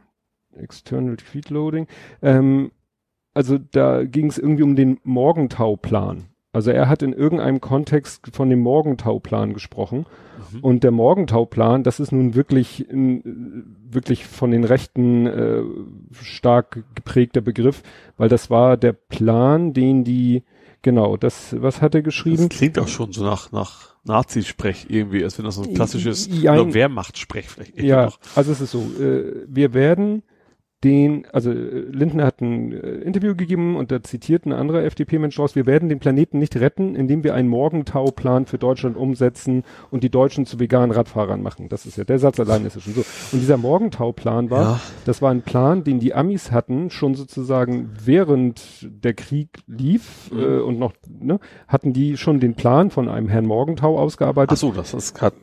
External 0.57 1.17
Feed 1.17 1.49
Loading. 1.49 1.87
Ähm, 2.21 2.71
also 3.33 3.57
da 3.57 4.03
ging 4.03 4.27
es 4.27 4.37
irgendwie 4.37 4.63
um 4.63 4.75
den 4.75 4.99
Morgentauplan. 5.03 6.25
Also 6.51 6.71
er 6.71 6.89
hat 6.89 7.03
in 7.03 7.13
irgendeinem 7.13 7.61
Kontext 7.61 8.29
von 8.33 8.49
dem 8.49 8.59
Morgentauplan 8.61 9.53
gesprochen. 9.53 10.07
Mhm. 10.51 10.59
Und 10.61 10.83
der 10.83 10.91
Morgentauplan, 10.91 11.83
das 11.83 11.99
ist 11.99 12.11
nun 12.11 12.33
wirklich, 12.33 12.87
wirklich 12.89 14.25
von 14.25 14.49
den 14.49 14.63
Rechten 14.63 15.27
äh, 15.27 15.61
stark 16.11 16.83
geprägter 16.95 17.41
Begriff, 17.41 17.83
weil 18.17 18.29
das 18.29 18.49
war 18.49 18.77
der 18.77 18.93
Plan, 18.93 19.73
den 19.73 20.03
die, 20.03 20.43
genau, 20.81 21.17
das, 21.17 21.55
was 21.61 21.81
hat 21.81 21.93
er 21.93 22.01
Das 22.01 22.05
geschrieben? 22.05 22.49
klingt 22.49 22.79
auch 22.79 22.87
schon 22.87 23.11
so 23.11 23.23
nach, 23.23 23.51
nach 23.51 23.95
Nazi-Sprech 24.05 24.87
irgendwie, 24.89 25.23
als 25.23 25.37
wenn 25.37 25.45
das 25.45 25.55
so 25.55 25.61
ein 25.63 25.75
klassisches 25.75 26.31
Wehrmacht-Sprech 26.31 27.47
vielleicht. 27.47 27.79
Ja, 27.79 28.05
noch. 28.05 28.19
also 28.35 28.51
es 28.51 28.59
ist 28.59 28.71
so, 28.71 28.79
äh, 28.99 29.45
wir 29.47 29.73
werden 29.75 30.23
den, 30.83 31.25
also 31.33 31.51
äh, 31.51 31.55
Lindner 31.91 32.25
hat 32.25 32.39
ein 32.41 32.71
äh, 32.71 32.77
Interview 32.77 33.35
gegeben 33.35 33.75
und 33.75 33.91
da 33.91 34.01
zitiert 34.01 34.45
ein 34.45 34.53
anderer 34.53 34.83
FDP-Mensch 34.83 35.37
raus, 35.37 35.55
wir 35.55 35.65
werden 35.65 35.89
den 35.89 35.99
Planeten 35.99 36.39
nicht 36.39 36.55
retten, 36.55 36.95
indem 36.95 37.23
wir 37.23 37.33
einen 37.33 37.49
Morgentauplan 37.49 38.45
für 38.45 38.57
Deutschland 38.57 38.95
umsetzen 38.95 39.63
und 39.91 40.03
die 40.03 40.09
Deutschen 40.09 40.45
zu 40.45 40.59
veganen 40.59 40.91
Radfahrern 40.91 41.41
machen. 41.41 41.67
Das 41.67 41.85
ist 41.85 41.97
ja, 41.97 42.05
der 42.05 42.17
Satz 42.19 42.39
allein 42.39 42.65
ist 42.65 42.75
ja 42.75 42.81
schon 42.81 42.93
so. 42.93 43.01
Und 43.31 43.39
dieser 43.41 43.57
Morgentauplan 43.57 44.49
war, 44.49 44.61
Ja. 44.61 44.79
das 45.05 45.21
war 45.21 45.31
ein 45.31 45.41
Plan, 45.41 45.83
den 45.83 45.99
die 45.99 46.13
Amis 46.13 46.51
hatten, 46.51 46.89
schon 46.89 47.15
sozusagen 47.15 47.89
während 48.03 48.87
der 49.03 49.13
Krieg 49.13 49.49
lief 49.67 50.31
Mhm. 50.31 50.39
äh, 50.39 50.59
und 50.59 50.79
noch, 50.79 50.93
ne, 51.09 51.39
hatten 51.67 51.91
die 51.93 52.15
schon 52.15 52.39
den 52.39 52.55
Plan 52.55 52.89
von 52.89 53.09
einem 53.09 53.27
Herrn 53.27 53.45
Morgentau 53.45 53.97
ausgearbeitet. 53.99 54.51
Ach 54.53 54.57
so, 54.57 54.71
das 54.71 54.93
ist 54.93 55.13
gerade 55.13 55.35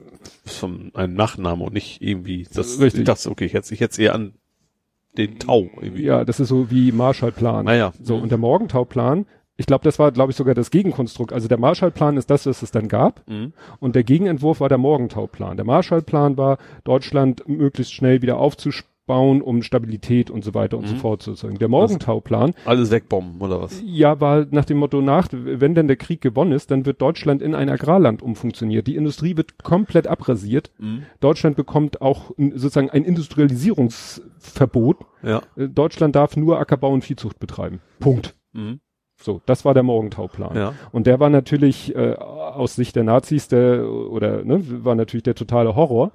von 0.45 0.91
einem 0.95 1.14
Nachname 1.14 1.62
und 1.64 1.72
nicht 1.74 2.01
irgendwie 2.01 2.47
das. 2.53 2.80
Richtig. 2.80 3.01
Ich 3.01 3.07
dachte, 3.07 3.30
okay, 3.30 3.45
ich 3.45 3.55
hätte 3.55 3.74
ich 3.74 3.80
jetzt 3.80 3.99
eher 3.99 4.14
an 4.14 4.32
den 5.18 5.38
Tau 5.38 5.68
irgendwie. 5.80 6.04
Ja, 6.04 6.24
das 6.24 6.40
ist 6.40 6.48
so 6.48 6.70
wie 6.70 6.92
Marshallplan. 6.92 7.64
Naja. 7.64 7.92
So, 8.02 8.16
und 8.16 8.30
der 8.30 8.38
Morgentauplan, 8.38 9.26
ich 9.56 9.66
glaube, 9.66 9.84
das 9.84 9.98
war, 9.98 10.12
glaube 10.12 10.30
ich, 10.30 10.36
sogar 10.36 10.54
das 10.54 10.70
Gegenkonstrukt. 10.70 11.32
Also 11.32 11.48
der 11.48 11.58
Marshallplan 11.58 12.16
ist 12.16 12.30
das, 12.30 12.46
was 12.46 12.62
es 12.62 12.70
dann 12.70 12.88
gab. 12.88 13.26
Mhm. 13.28 13.52
Und 13.80 13.94
der 13.94 14.04
Gegenentwurf 14.04 14.60
war 14.60 14.68
der 14.68 14.78
Morgentauplan. 14.78 15.56
Der 15.56 15.64
Marshallplan 15.64 16.36
war, 16.36 16.58
Deutschland 16.84 17.48
möglichst 17.48 17.94
schnell 17.94 18.22
wieder 18.22 18.36
aufzubauen, 19.07 19.40
um 19.42 19.62
Stabilität 19.62 20.30
und 20.30 20.42
so 20.44 20.52
weiter 20.54 20.76
und 20.78 20.86
so 20.88 20.94
Mhm. 20.94 20.98
fort 20.98 21.22
zu 21.22 21.30
erzeugen. 21.32 21.59
Der 21.59 21.68
Morgentauplan, 21.68 22.54
Alles 22.64 22.90
wegbomben 22.90 23.40
oder 23.40 23.61
was? 23.62 23.80
ja, 23.84 24.20
war 24.20 24.46
nach 24.50 24.64
dem 24.64 24.78
Motto 24.78 25.00
nach, 25.00 25.28
wenn 25.32 25.74
denn 25.74 25.86
der 25.86 25.96
Krieg 25.96 26.20
gewonnen 26.20 26.52
ist, 26.52 26.70
dann 26.70 26.86
wird 26.86 27.00
Deutschland 27.00 27.40
in 27.42 27.54
ein 27.54 27.68
Agrarland 27.68 28.20
umfunktioniert. 28.22 28.86
Die 28.86 28.96
Industrie 28.96 29.36
wird 29.36 29.62
komplett 29.62 30.07
abrasiert. 30.09 30.70
Mhm. 30.78 31.04
Deutschland 31.20 31.57
bekommt 31.57 32.02
auch 32.02 32.32
sozusagen 32.36 32.90
ein 32.90 33.04
Industrialisierungsverbot. 33.04 34.96
Ja. 35.22 35.42
Äh, 35.57 35.68
Deutschland 35.68 36.16
darf 36.16 36.36
nur 36.36 36.59
Ackerbau 36.59 36.92
und 36.92 37.02
Viehzucht 37.04 37.38
betreiben. 37.38 37.80
Punkt. 38.00 38.34
Mhm. 38.52 38.80
So, 39.18 39.40
das 39.46 39.64
war 39.64 39.72
der 39.72 39.82
Morgentauplan. 39.82 40.54
Ja. 40.57 40.74
Und 40.92 41.07
der 41.07 41.18
war 41.20 41.30
natürlich 41.30 41.94
äh, 41.96 42.14
aus 42.16 42.74
Sicht 42.76 42.96
der 42.96 43.04
Nazis 43.04 43.48
der 43.48 43.88
oder 43.90 44.44
ne, 44.44 44.62
war 44.84 44.94
natürlich 44.94 45.22
der 45.24 45.34
totale 45.34 45.74
Horror. 45.74 46.12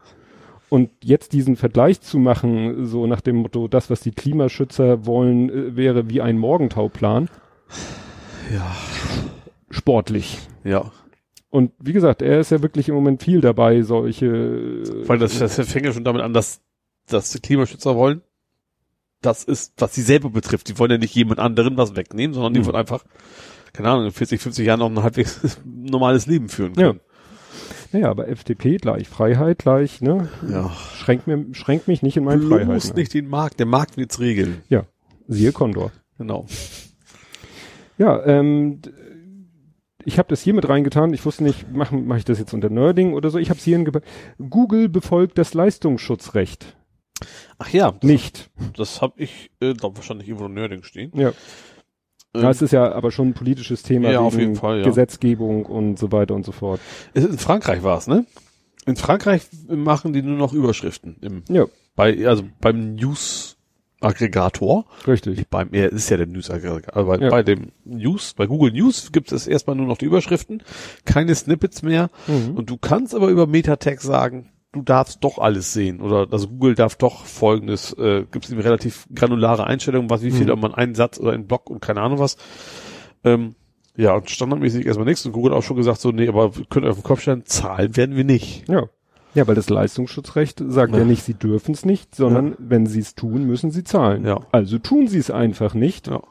Und 0.71 0.89
jetzt 1.03 1.33
diesen 1.33 1.57
Vergleich 1.57 1.99
zu 1.99 2.17
machen, 2.17 2.85
so 2.85 3.05
nach 3.05 3.19
dem 3.19 3.35
Motto, 3.35 3.67
das, 3.67 3.89
was 3.89 3.99
die 3.99 4.11
Klimaschützer 4.11 5.05
wollen, 5.05 5.49
äh, 5.49 5.75
wäre 5.75 6.09
wie 6.09 6.21
ein 6.21 6.37
Morgentauplan, 6.37 7.29
Ja. 8.53 8.73
sportlich. 9.69 10.39
Ja. 10.63 10.91
Und 11.49 11.73
wie 11.79 11.91
gesagt, 11.91 12.21
er 12.21 12.39
ist 12.39 12.51
ja 12.51 12.61
wirklich 12.61 12.87
im 12.87 12.95
Moment 12.95 13.21
viel 13.21 13.41
dabei, 13.41 13.81
solche. 13.81 14.27
äh, 14.27 15.07
Weil 15.09 15.17
das, 15.19 15.37
das 15.39 15.55
fängt 15.69 15.85
ja 15.85 15.91
schon 15.91 16.05
damit 16.05 16.21
an, 16.21 16.31
dass, 16.33 16.61
dass 17.07 17.31
die 17.31 17.39
Klimaschützer 17.41 17.97
wollen. 17.97 18.21
Das 19.21 19.43
ist, 19.43 19.73
was 19.77 19.93
sie 19.93 20.01
selber 20.01 20.29
betrifft. 20.29 20.69
Die 20.69 20.79
wollen 20.79 20.91
ja 20.91 20.97
nicht 20.97 21.13
jemand 21.13 21.39
anderen 21.41 21.75
was 21.75 21.97
wegnehmen, 21.97 22.33
sondern 22.33 22.53
die 22.53 22.61
Mhm. 22.61 22.67
wollen 22.67 22.75
einfach, 22.77 23.03
keine 23.73 23.89
Ahnung, 23.89 24.05
in 24.05 24.11
40, 24.11 24.39
50 24.41 24.65
Jahren 24.65 24.79
noch 24.79 24.89
ein 24.89 25.03
halbwegs 25.03 25.59
normales 25.65 26.27
Leben 26.27 26.47
führen 26.47 26.73
Ja. 26.77 26.93
Naja, 27.91 28.09
aber 28.09 28.27
FDP 28.27 28.77
gleich 28.77 29.09
Freiheit 29.09 29.59
gleich, 29.59 30.01
ne? 30.01 30.29
Ja. 30.49 30.69
Schränkt 30.95 31.27
mir, 31.27 31.45
schränkt 31.53 31.87
mich 31.87 32.01
nicht 32.01 32.17
in 32.17 32.23
meinen 32.23 32.47
Freiheiten. 32.47 32.71
ein. 32.71 32.95
nicht 32.95 33.13
den 33.13 33.27
Markt. 33.27 33.59
Der 33.59 33.65
Markt 33.65 33.97
wird's 33.97 34.19
regeln. 34.19 34.61
Ja, 34.69 34.85
siehe 35.27 35.51
Condor. 35.51 35.91
Genau. 36.17 36.45
Ja, 37.97 38.25
ähm, 38.25 38.81
ich 40.05 40.17
habe 40.17 40.29
das 40.29 40.41
hier 40.41 40.53
mit 40.53 40.67
reingetan. 40.67 41.13
Ich 41.13 41.25
wusste 41.25 41.43
nicht, 41.43 41.71
mache 41.71 41.95
mach 41.95 42.17
ich 42.17 42.25
das 42.25 42.39
jetzt 42.39 42.53
unter 42.53 42.69
Nerding 42.69 43.13
oder 43.13 43.29
so. 43.29 43.37
Ich 43.37 43.49
habe 43.49 43.59
es 43.59 43.65
hier 43.65 43.75
hingepackt. 43.77 44.07
Google 44.49 44.89
befolgt 44.89 45.37
das 45.37 45.53
Leistungsschutzrecht 45.53 46.75
Ach 47.57 47.69
ja, 47.69 47.91
das, 47.91 48.03
nicht. 48.03 48.49
das 48.75 49.01
habe 49.01 49.21
ich, 49.21 49.51
äh, 49.59 49.73
glaub, 49.73 49.95
wahrscheinlich 49.95 50.27
irgendwo 50.27 50.47
in 50.47 50.53
Nerding 50.53 50.83
stehen. 50.83 51.11
Ja, 51.13 51.33
Ähm, 52.33 52.41
ja, 52.43 52.49
es 52.49 52.61
ist 52.61 52.71
ja 52.71 52.91
aber 52.91 53.11
schon 53.11 53.29
ein 53.29 53.33
politisches 53.33 53.83
Thema 53.83 54.11
Ja, 54.11 54.19
auf 54.21 54.37
jeden 54.37 54.55
Fall, 54.55 54.79
ja. 54.79 54.83
Gesetzgebung 54.85 55.65
und 55.65 55.99
so 55.99 56.11
weiter 56.11 56.33
und 56.35 56.45
so 56.45 56.51
fort. 56.51 56.79
in 57.13 57.37
Frankreich 57.37 57.83
war's, 57.83 58.07
ne? 58.07 58.25
In 58.85 58.95
Frankreich 58.95 59.47
machen 59.67 60.13
die 60.13 60.21
nur 60.23 60.37
noch 60.37 60.53
Überschriften 60.53 61.17
im, 61.21 61.43
Ja, 61.49 61.65
bei, 61.95 62.25
also 62.27 62.43
beim 62.61 62.95
News-Aggregator. 62.95 64.85
richtig. 65.07 65.37
Nicht 65.37 65.49
beim, 65.49 65.69
er 65.73 65.91
ist 65.91 66.09
ja 66.09 66.17
der 66.17 66.25
News-Aggregator, 66.27 66.95
aber 66.97 67.17
bei, 67.17 67.23
Ja. 67.25 67.29
bei 67.29 67.43
dem 67.43 67.71
News, 67.85 68.33
bei 68.33 68.47
Google 68.47 68.71
News 68.71 69.11
gibt 69.11 69.31
es 69.31 69.45
erstmal 69.47 69.75
nur 69.75 69.85
noch 69.85 69.97
die 69.97 70.05
Überschriften, 70.05 70.63
keine 71.05 71.35
Snippets 71.35 71.83
mehr. 71.83 72.09
Mhm. 72.27 72.55
Und 72.55 72.69
du 72.69 72.77
kannst 72.77 73.13
aber 73.13 73.27
über 73.27 73.45
Metatext 73.45 74.05
sagen, 74.05 74.49
du 74.73 74.81
darfst 74.81 75.23
doch 75.23 75.37
alles 75.37 75.73
sehen. 75.73 76.01
Oder 76.01 76.27
also 76.31 76.47
Google 76.47 76.75
darf 76.75 76.95
doch 76.95 77.25
folgendes, 77.25 77.93
äh, 77.93 78.25
gibt 78.31 78.45
es 78.45 78.51
eine 78.51 78.63
relativ 78.63 79.07
granulare 79.13 79.65
Einstellung, 79.65 80.09
was 80.09 80.21
wie 80.23 80.31
viel 80.31 80.45
Mhm. 80.45 80.51
ob 80.53 80.61
man 80.61 80.73
einen 80.73 80.95
Satz 80.95 81.19
oder 81.19 81.31
einen 81.33 81.47
Block 81.47 81.69
und 81.69 81.81
keine 81.81 82.01
Ahnung 82.01 82.19
was. 82.19 82.37
Ähm, 83.23 83.55
ja, 83.97 84.13
und 84.15 84.29
standardmäßig 84.29 84.85
erstmal 84.85 85.05
nichts. 85.05 85.25
Und 85.25 85.33
Google 85.33 85.51
hat 85.51 85.59
auch 85.59 85.63
schon 85.63 85.75
gesagt, 85.77 85.99
so, 85.99 86.11
nee, 86.11 86.27
aber 86.27 86.55
wir 86.55 86.65
können 86.65 86.87
auf 86.87 86.95
den 86.95 87.03
Kopf 87.03 87.21
stellen, 87.21 87.45
zahlen 87.45 87.97
werden 87.97 88.15
wir 88.15 88.23
nicht. 88.23 88.67
Ja. 88.69 88.83
Ja, 89.33 89.47
weil 89.47 89.55
das 89.55 89.69
Leistungsschutzrecht 89.69 90.61
sagt 90.67 90.91
ja, 90.93 90.99
Ja. 90.99 91.05
nicht, 91.05 91.23
sie 91.23 91.33
dürfen 91.33 91.73
es 91.73 91.85
nicht, 91.85 92.15
sondern 92.15 92.55
wenn 92.57 92.85
sie 92.85 92.99
es 92.99 93.15
tun, 93.15 93.45
müssen 93.45 93.71
sie 93.71 93.83
zahlen. 93.85 94.25
Ja. 94.25 94.39
Also 94.51 94.77
tun 94.77 95.07
sie 95.07 95.19
es 95.19 95.31
einfach 95.31 95.73
nicht. 95.73 96.07
Ja. 96.07 96.21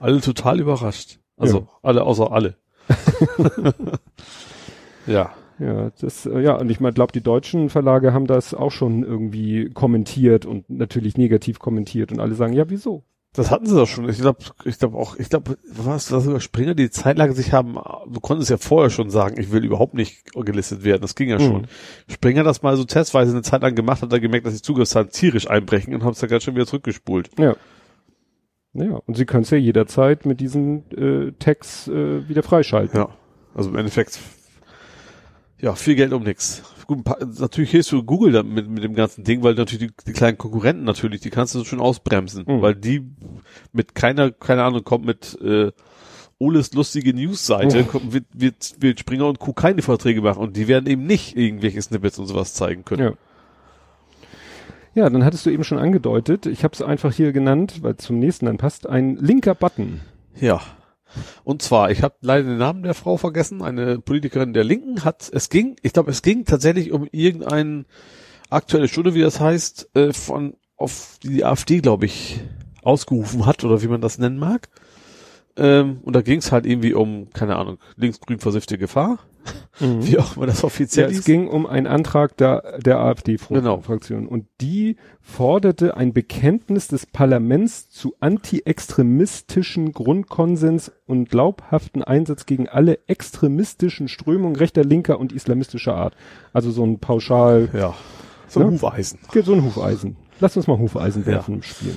Alle 0.00 0.20
total 0.20 0.60
überrascht. 0.60 1.18
Also 1.36 1.58
Ja. 1.60 1.66
alle 1.82 2.02
außer 2.04 2.30
alle. 2.30 2.56
ja. 5.06 5.30
Ja, 5.58 5.90
das, 6.00 6.26
äh, 6.26 6.40
ja, 6.40 6.56
und 6.56 6.70
ich 6.70 6.80
meine, 6.80 6.94
glaube, 6.94 7.12
die 7.12 7.22
deutschen 7.22 7.70
Verlage 7.70 8.12
haben 8.12 8.26
das 8.26 8.54
auch 8.54 8.72
schon 8.72 9.04
irgendwie 9.04 9.70
kommentiert 9.70 10.46
und 10.46 10.68
natürlich 10.68 11.16
negativ 11.16 11.58
kommentiert 11.58 12.10
und 12.12 12.20
alle 12.20 12.34
sagen, 12.34 12.52
ja, 12.52 12.68
wieso? 12.68 13.04
Das 13.34 13.50
hatten 13.50 13.66
sie 13.66 13.74
doch 13.74 13.88
schon. 13.88 14.08
Ich 14.08 14.20
glaube, 14.20 14.38
ich 14.64 14.78
glaube 14.78 14.96
auch, 14.96 15.18
ich 15.18 15.28
glaube, 15.28 15.58
was, 15.68 16.12
was 16.12 16.22
sogar 16.22 16.40
Springer, 16.40 16.74
die 16.76 16.90
Zeit 16.90 17.18
lang 17.18 17.32
sich 17.32 17.52
haben, 17.52 17.74
du 17.74 18.20
konntest 18.20 18.48
ja 18.48 18.58
vorher 18.58 18.90
schon 18.90 19.10
sagen, 19.10 19.40
ich 19.40 19.50
will 19.50 19.64
überhaupt 19.64 19.94
nicht 19.94 20.32
gelistet 20.32 20.84
werden. 20.84 21.02
Das 21.02 21.16
ging 21.16 21.28
ja 21.28 21.40
schon. 21.40 21.62
Mhm. 21.62 22.12
Springer 22.12 22.44
das 22.44 22.62
mal 22.62 22.76
so 22.76 22.84
testweise 22.84 23.32
eine 23.32 23.42
Zeit 23.42 23.62
lang 23.62 23.74
gemacht, 23.74 24.02
hat 24.02 24.12
er 24.12 24.20
gemerkt, 24.20 24.46
dass 24.46 24.54
die 24.54 24.62
Zugriffszahlen 24.62 25.10
tierisch 25.10 25.50
einbrechen 25.50 25.94
und 25.94 26.04
haben 26.04 26.12
es 26.12 26.20
dann 26.20 26.30
ganz 26.30 26.44
schön 26.44 26.54
wieder 26.54 26.66
zurückgespult. 26.66 27.30
Ja. 27.36 27.56
Ja, 28.72 29.00
und 29.06 29.16
sie 29.16 29.24
können 29.24 29.42
es 29.42 29.50
ja 29.50 29.58
jederzeit 29.58 30.26
mit 30.26 30.40
diesen 30.40 30.90
äh, 30.92 31.32
Tags 31.38 31.88
äh, 31.88 32.28
wieder 32.28 32.42
freischalten. 32.44 32.98
Ja. 32.98 33.08
Also 33.54 33.70
im 33.70 33.76
Endeffekt, 33.76 34.18
ja, 35.60 35.74
viel 35.74 35.94
Geld 35.94 36.12
um 36.12 36.24
paar, 37.04 37.18
natürlich 37.38 37.70
hilfst 37.70 37.90
du 37.92 38.02
Google 38.02 38.32
da 38.32 38.42
mit, 38.42 38.68
mit 38.68 38.84
dem 38.84 38.94
ganzen 38.94 39.24
Ding, 39.24 39.42
weil 39.42 39.54
natürlich 39.54 39.92
die, 39.92 40.04
die 40.06 40.12
kleinen 40.12 40.36
Konkurrenten 40.36 40.84
natürlich, 40.84 41.20
die 41.22 41.30
kannst 41.30 41.54
du 41.54 41.64
schon 41.64 41.80
ausbremsen, 41.80 42.44
Mhm. 42.46 42.60
weil 42.62 42.74
die 42.74 43.02
mit 43.72 43.94
keiner, 43.94 44.30
keine 44.30 44.64
Ahnung, 44.64 44.84
kommt 44.84 45.06
mit 45.06 45.38
äh, 45.40 45.70
Oles 46.38 46.74
lustige 46.74 47.14
News-Seite, 47.14 47.86
Oh. 47.94 48.00
wird, 48.12 48.24
wird, 48.34 48.74
wird 48.80 49.00
Springer 49.00 49.26
und 49.28 49.38
Co. 49.38 49.52
keine 49.52 49.80
Verträge 49.82 50.20
machen 50.20 50.40
und 50.42 50.56
die 50.56 50.68
werden 50.68 50.86
eben 50.88 51.06
nicht 51.06 51.36
irgendwelche 51.36 51.80
Snippets 51.80 52.18
und 52.18 52.26
sowas 52.26 52.52
zeigen 52.54 52.84
können. 52.84 53.02
Ja. 53.02 53.12
Ja, 54.96 55.10
dann 55.10 55.24
hattest 55.24 55.44
du 55.46 55.50
eben 55.50 55.64
schon 55.64 55.78
angedeutet, 55.78 56.46
ich 56.46 56.62
habe 56.62 56.72
es 56.74 56.80
einfach 56.82 57.12
hier 57.12 57.32
genannt, 57.32 57.82
weil 57.82 57.96
zum 57.96 58.18
nächsten 58.20 58.46
dann 58.46 58.58
passt, 58.58 58.88
ein 58.88 59.16
linker 59.16 59.54
Button. 59.54 60.00
Ja. 60.40 60.60
Und 61.44 61.62
zwar, 61.62 61.90
ich 61.90 62.02
habe 62.02 62.14
leider 62.20 62.48
den 62.48 62.58
Namen 62.58 62.82
der 62.82 62.94
Frau 62.94 63.16
vergessen, 63.16 63.62
eine 63.62 63.98
Politikerin 63.98 64.52
der 64.52 64.64
Linken 64.64 65.04
hat, 65.04 65.30
es 65.32 65.48
ging, 65.48 65.76
ich 65.82 65.92
glaube, 65.92 66.10
es 66.10 66.22
ging 66.22 66.44
tatsächlich 66.44 66.92
um 66.92 67.08
irgendeine 67.12 67.84
aktuelle 68.50 68.88
Stunde, 68.88 69.14
wie 69.14 69.22
das 69.22 69.40
heißt, 69.40 69.90
äh, 69.94 70.12
von 70.12 70.54
auf 70.76 71.18
die 71.22 71.44
AfD, 71.44 71.80
glaube 71.80 72.06
ich, 72.06 72.40
ausgerufen 72.82 73.46
hat 73.46 73.64
oder 73.64 73.82
wie 73.82 73.88
man 73.88 74.00
das 74.00 74.18
nennen 74.18 74.38
mag. 74.38 74.68
Ähm, 75.56 76.00
und 76.02 76.14
da 76.14 76.22
ging 76.22 76.38
es 76.38 76.52
halt 76.52 76.66
irgendwie 76.66 76.94
um, 76.94 77.30
keine 77.32 77.56
Ahnung, 77.56 77.78
linksgrün 77.96 78.40
versiffte 78.40 78.76
Gefahr, 78.76 79.18
wie 79.80 80.18
auch 80.18 80.36
immer 80.36 80.46
das 80.46 80.62
Ja, 80.62 80.64
offiziell 80.66 81.10
es 81.10 81.18
ist. 81.18 81.24
ging 81.24 81.48
um 81.48 81.66
einen 81.66 81.86
Antrag 81.86 82.36
der, 82.36 82.78
der 82.80 82.98
AfD-Fraktion. 83.00 83.60
Genau. 84.22 84.30
Und 84.30 84.46
die 84.60 84.96
forderte 85.20 85.96
ein 85.96 86.12
Bekenntnis 86.12 86.88
des 86.88 87.06
Parlaments 87.06 87.90
zu 87.90 88.14
anti-extremistischen 88.20 89.92
Grundkonsens 89.92 90.92
und 91.06 91.28
glaubhaften 91.30 92.02
Einsatz 92.02 92.46
gegen 92.46 92.68
alle 92.68 92.98
extremistischen 93.06 94.08
Strömungen 94.08 94.56
rechter, 94.56 94.84
linker 94.84 95.18
und 95.18 95.32
islamistischer 95.32 95.94
Art. 95.94 96.14
Also 96.52 96.70
so 96.70 96.84
ein 96.84 96.98
pauschal, 97.00 97.68
Ja. 97.72 97.94
So 98.48 98.60
ein 98.60 98.66
Ja. 98.66 98.72
Hufeisen. 98.72 99.18
so 99.44 99.52
ein 99.54 99.64
Hufeisen. 99.64 100.16
Lass 100.40 100.56
uns 100.56 100.66
mal 100.66 100.78
Hufeisen 100.78 101.22
Ja. 101.22 101.32
werfen 101.32 101.54
im 101.56 101.62
Spiel. 101.62 101.96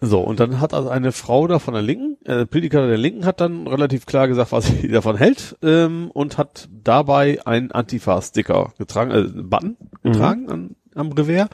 So, 0.00 0.20
und 0.20 0.40
dann 0.40 0.60
hat 0.60 0.74
also 0.74 0.88
eine 0.88 1.12
Frau 1.12 1.46
da 1.46 1.58
von 1.58 1.74
der 1.74 1.82
Linken, 1.82 2.16
äh, 2.26 2.46
Politiker 2.46 2.86
der 2.86 2.98
Linken 2.98 3.24
hat 3.24 3.40
dann 3.40 3.66
relativ 3.66 4.06
klar 4.06 4.28
gesagt, 4.28 4.52
was 4.52 4.66
sie 4.66 4.88
davon 4.92 5.16
hält, 5.16 5.56
ähm, 5.62 6.10
und 6.12 6.36
hat 6.36 6.68
dabei 6.70 7.44
einen 7.46 7.70
Antifa-Sticker 7.70 8.72
getragen, 8.78 9.10
äh, 9.10 9.14
einen 9.14 9.48
Button 9.48 9.76
getragen 10.02 10.50
an, 10.50 10.76
am 10.94 11.12
Revers. 11.12 11.48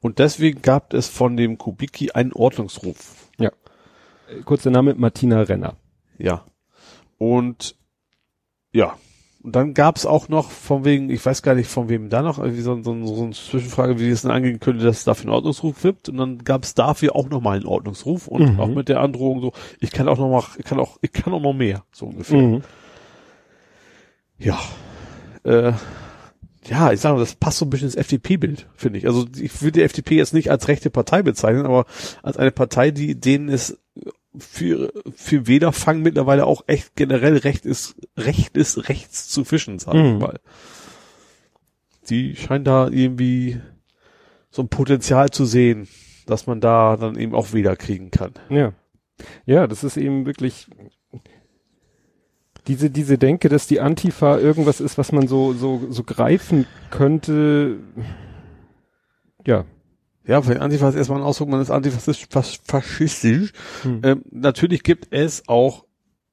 Und 0.00 0.18
deswegen 0.18 0.62
gab 0.62 0.94
es 0.94 1.08
von 1.08 1.36
dem 1.36 1.58
Kubicki 1.58 2.12
einen 2.12 2.32
Ordnungsruf. 2.32 3.28
Ja. 3.38 3.50
Kurzer 4.44 4.70
Name, 4.70 4.94
Martina 4.94 5.42
Renner. 5.42 5.76
Ja. 6.18 6.44
Und 7.18 7.76
ja. 8.72 8.96
Und 9.42 9.56
dann 9.56 9.72
gab 9.72 9.96
es 9.96 10.04
auch 10.04 10.28
noch 10.28 10.50
von 10.50 10.84
wegen, 10.84 11.08
ich 11.08 11.24
weiß 11.24 11.40
gar 11.42 11.54
nicht 11.54 11.68
von 11.70 11.88
wem 11.88 12.10
da 12.10 12.20
noch, 12.20 12.38
irgendwie 12.38 12.60
so, 12.60 12.74
so, 12.82 13.06
so 13.06 13.22
eine 13.22 13.32
Zwischenfrage, 13.32 13.98
wie 13.98 14.10
es 14.10 14.22
denn 14.22 14.30
angekündigt, 14.30 14.86
dass 14.86 14.98
es 14.98 15.04
dafür 15.04 15.24
einen 15.30 15.34
Ordnungsruf 15.34 15.80
gibt. 15.80 16.10
Und 16.10 16.18
dann 16.18 16.44
gab 16.44 16.64
es 16.64 16.74
dafür 16.74 17.16
auch 17.16 17.28
noch 17.30 17.40
mal 17.40 17.56
einen 17.56 17.66
Ordnungsruf 17.66 18.28
und 18.28 18.54
Mhm. 18.54 18.60
auch 18.60 18.68
mit 18.68 18.90
der 18.90 19.00
Androhung 19.00 19.40
so, 19.40 19.52
ich 19.80 19.92
kann 19.92 20.08
auch 20.08 20.18
noch 20.18 20.28
mal, 20.30 20.44
ich 20.58 20.64
kann 20.66 20.78
auch, 20.78 20.98
ich 21.00 21.12
kann 21.12 21.32
auch 21.32 21.40
noch 21.40 21.54
mehr, 21.54 21.84
so 21.90 22.06
ungefähr. 22.06 22.38
Mhm. 22.38 22.62
Ja. 24.38 24.58
Äh, 25.44 25.72
ja, 26.66 26.92
ich 26.92 27.00
sage 27.00 27.14
mal, 27.14 27.20
das 27.20 27.34
passt 27.34 27.58
so 27.58 27.64
ein 27.64 27.70
bisschen 27.70 27.86
ins 27.88 27.96
FDP-Bild, 27.96 28.68
finde 28.76 28.98
ich. 28.98 29.06
Also 29.06 29.26
ich 29.40 29.62
würde 29.62 29.78
die 29.78 29.82
FDP 29.84 30.16
jetzt 30.16 30.34
nicht 30.34 30.50
als 30.50 30.68
rechte 30.68 30.90
Partei 30.90 31.22
bezeichnen, 31.22 31.64
aber 31.64 31.86
als 32.22 32.36
eine 32.36 32.50
Partei, 32.50 32.90
die 32.90 33.18
denen 33.18 33.48
es 33.48 33.78
für, 34.38 34.92
für 35.14 35.46
Wählerfang 35.46 36.02
mittlerweile 36.02 36.46
auch 36.46 36.62
echt 36.66 36.94
generell 36.96 37.36
recht 37.38 37.66
ist, 37.66 37.96
recht 38.16 38.56
ist, 38.56 38.88
rechts 38.88 39.28
zu 39.28 39.44
fischen, 39.44 39.78
sag 39.78 39.94
ich 39.94 40.00
Mhm. 40.02 40.18
mal. 40.18 40.40
Die 42.08 42.36
scheint 42.36 42.66
da 42.66 42.88
irgendwie 42.88 43.60
so 44.50 44.62
ein 44.62 44.68
Potenzial 44.68 45.30
zu 45.30 45.44
sehen, 45.44 45.88
dass 46.26 46.46
man 46.46 46.60
da 46.60 46.96
dann 46.96 47.16
eben 47.18 47.34
auch 47.34 47.52
Wähler 47.52 47.76
kriegen 47.76 48.10
kann. 48.10 48.32
Ja. 48.48 48.72
Ja, 49.46 49.66
das 49.66 49.84
ist 49.84 49.96
eben 49.96 50.26
wirklich 50.26 50.66
diese, 52.66 52.90
diese 52.90 53.18
Denke, 53.18 53.48
dass 53.48 53.66
die 53.66 53.80
Antifa 53.80 54.38
irgendwas 54.38 54.80
ist, 54.80 54.96
was 54.98 55.12
man 55.12 55.28
so, 55.28 55.52
so, 55.54 55.86
so 55.90 56.04
greifen 56.04 56.66
könnte. 56.90 57.78
Ja. 59.46 59.64
Ja, 60.26 60.42
für 60.42 60.52
den 60.52 60.62
Antifa 60.62 60.88
ist 60.88 60.94
erstmal 60.96 61.18
ein 61.20 61.24
Ausdruck, 61.24 61.48
man 61.48 61.60
ist 61.60 61.70
antifaschistisch, 61.70 62.26
fas- 62.30 62.60
faschistisch. 62.64 63.52
Hm. 63.82 64.00
Ähm, 64.04 64.22
natürlich 64.30 64.82
gibt 64.82 65.08
es 65.12 65.42
auch 65.48 65.84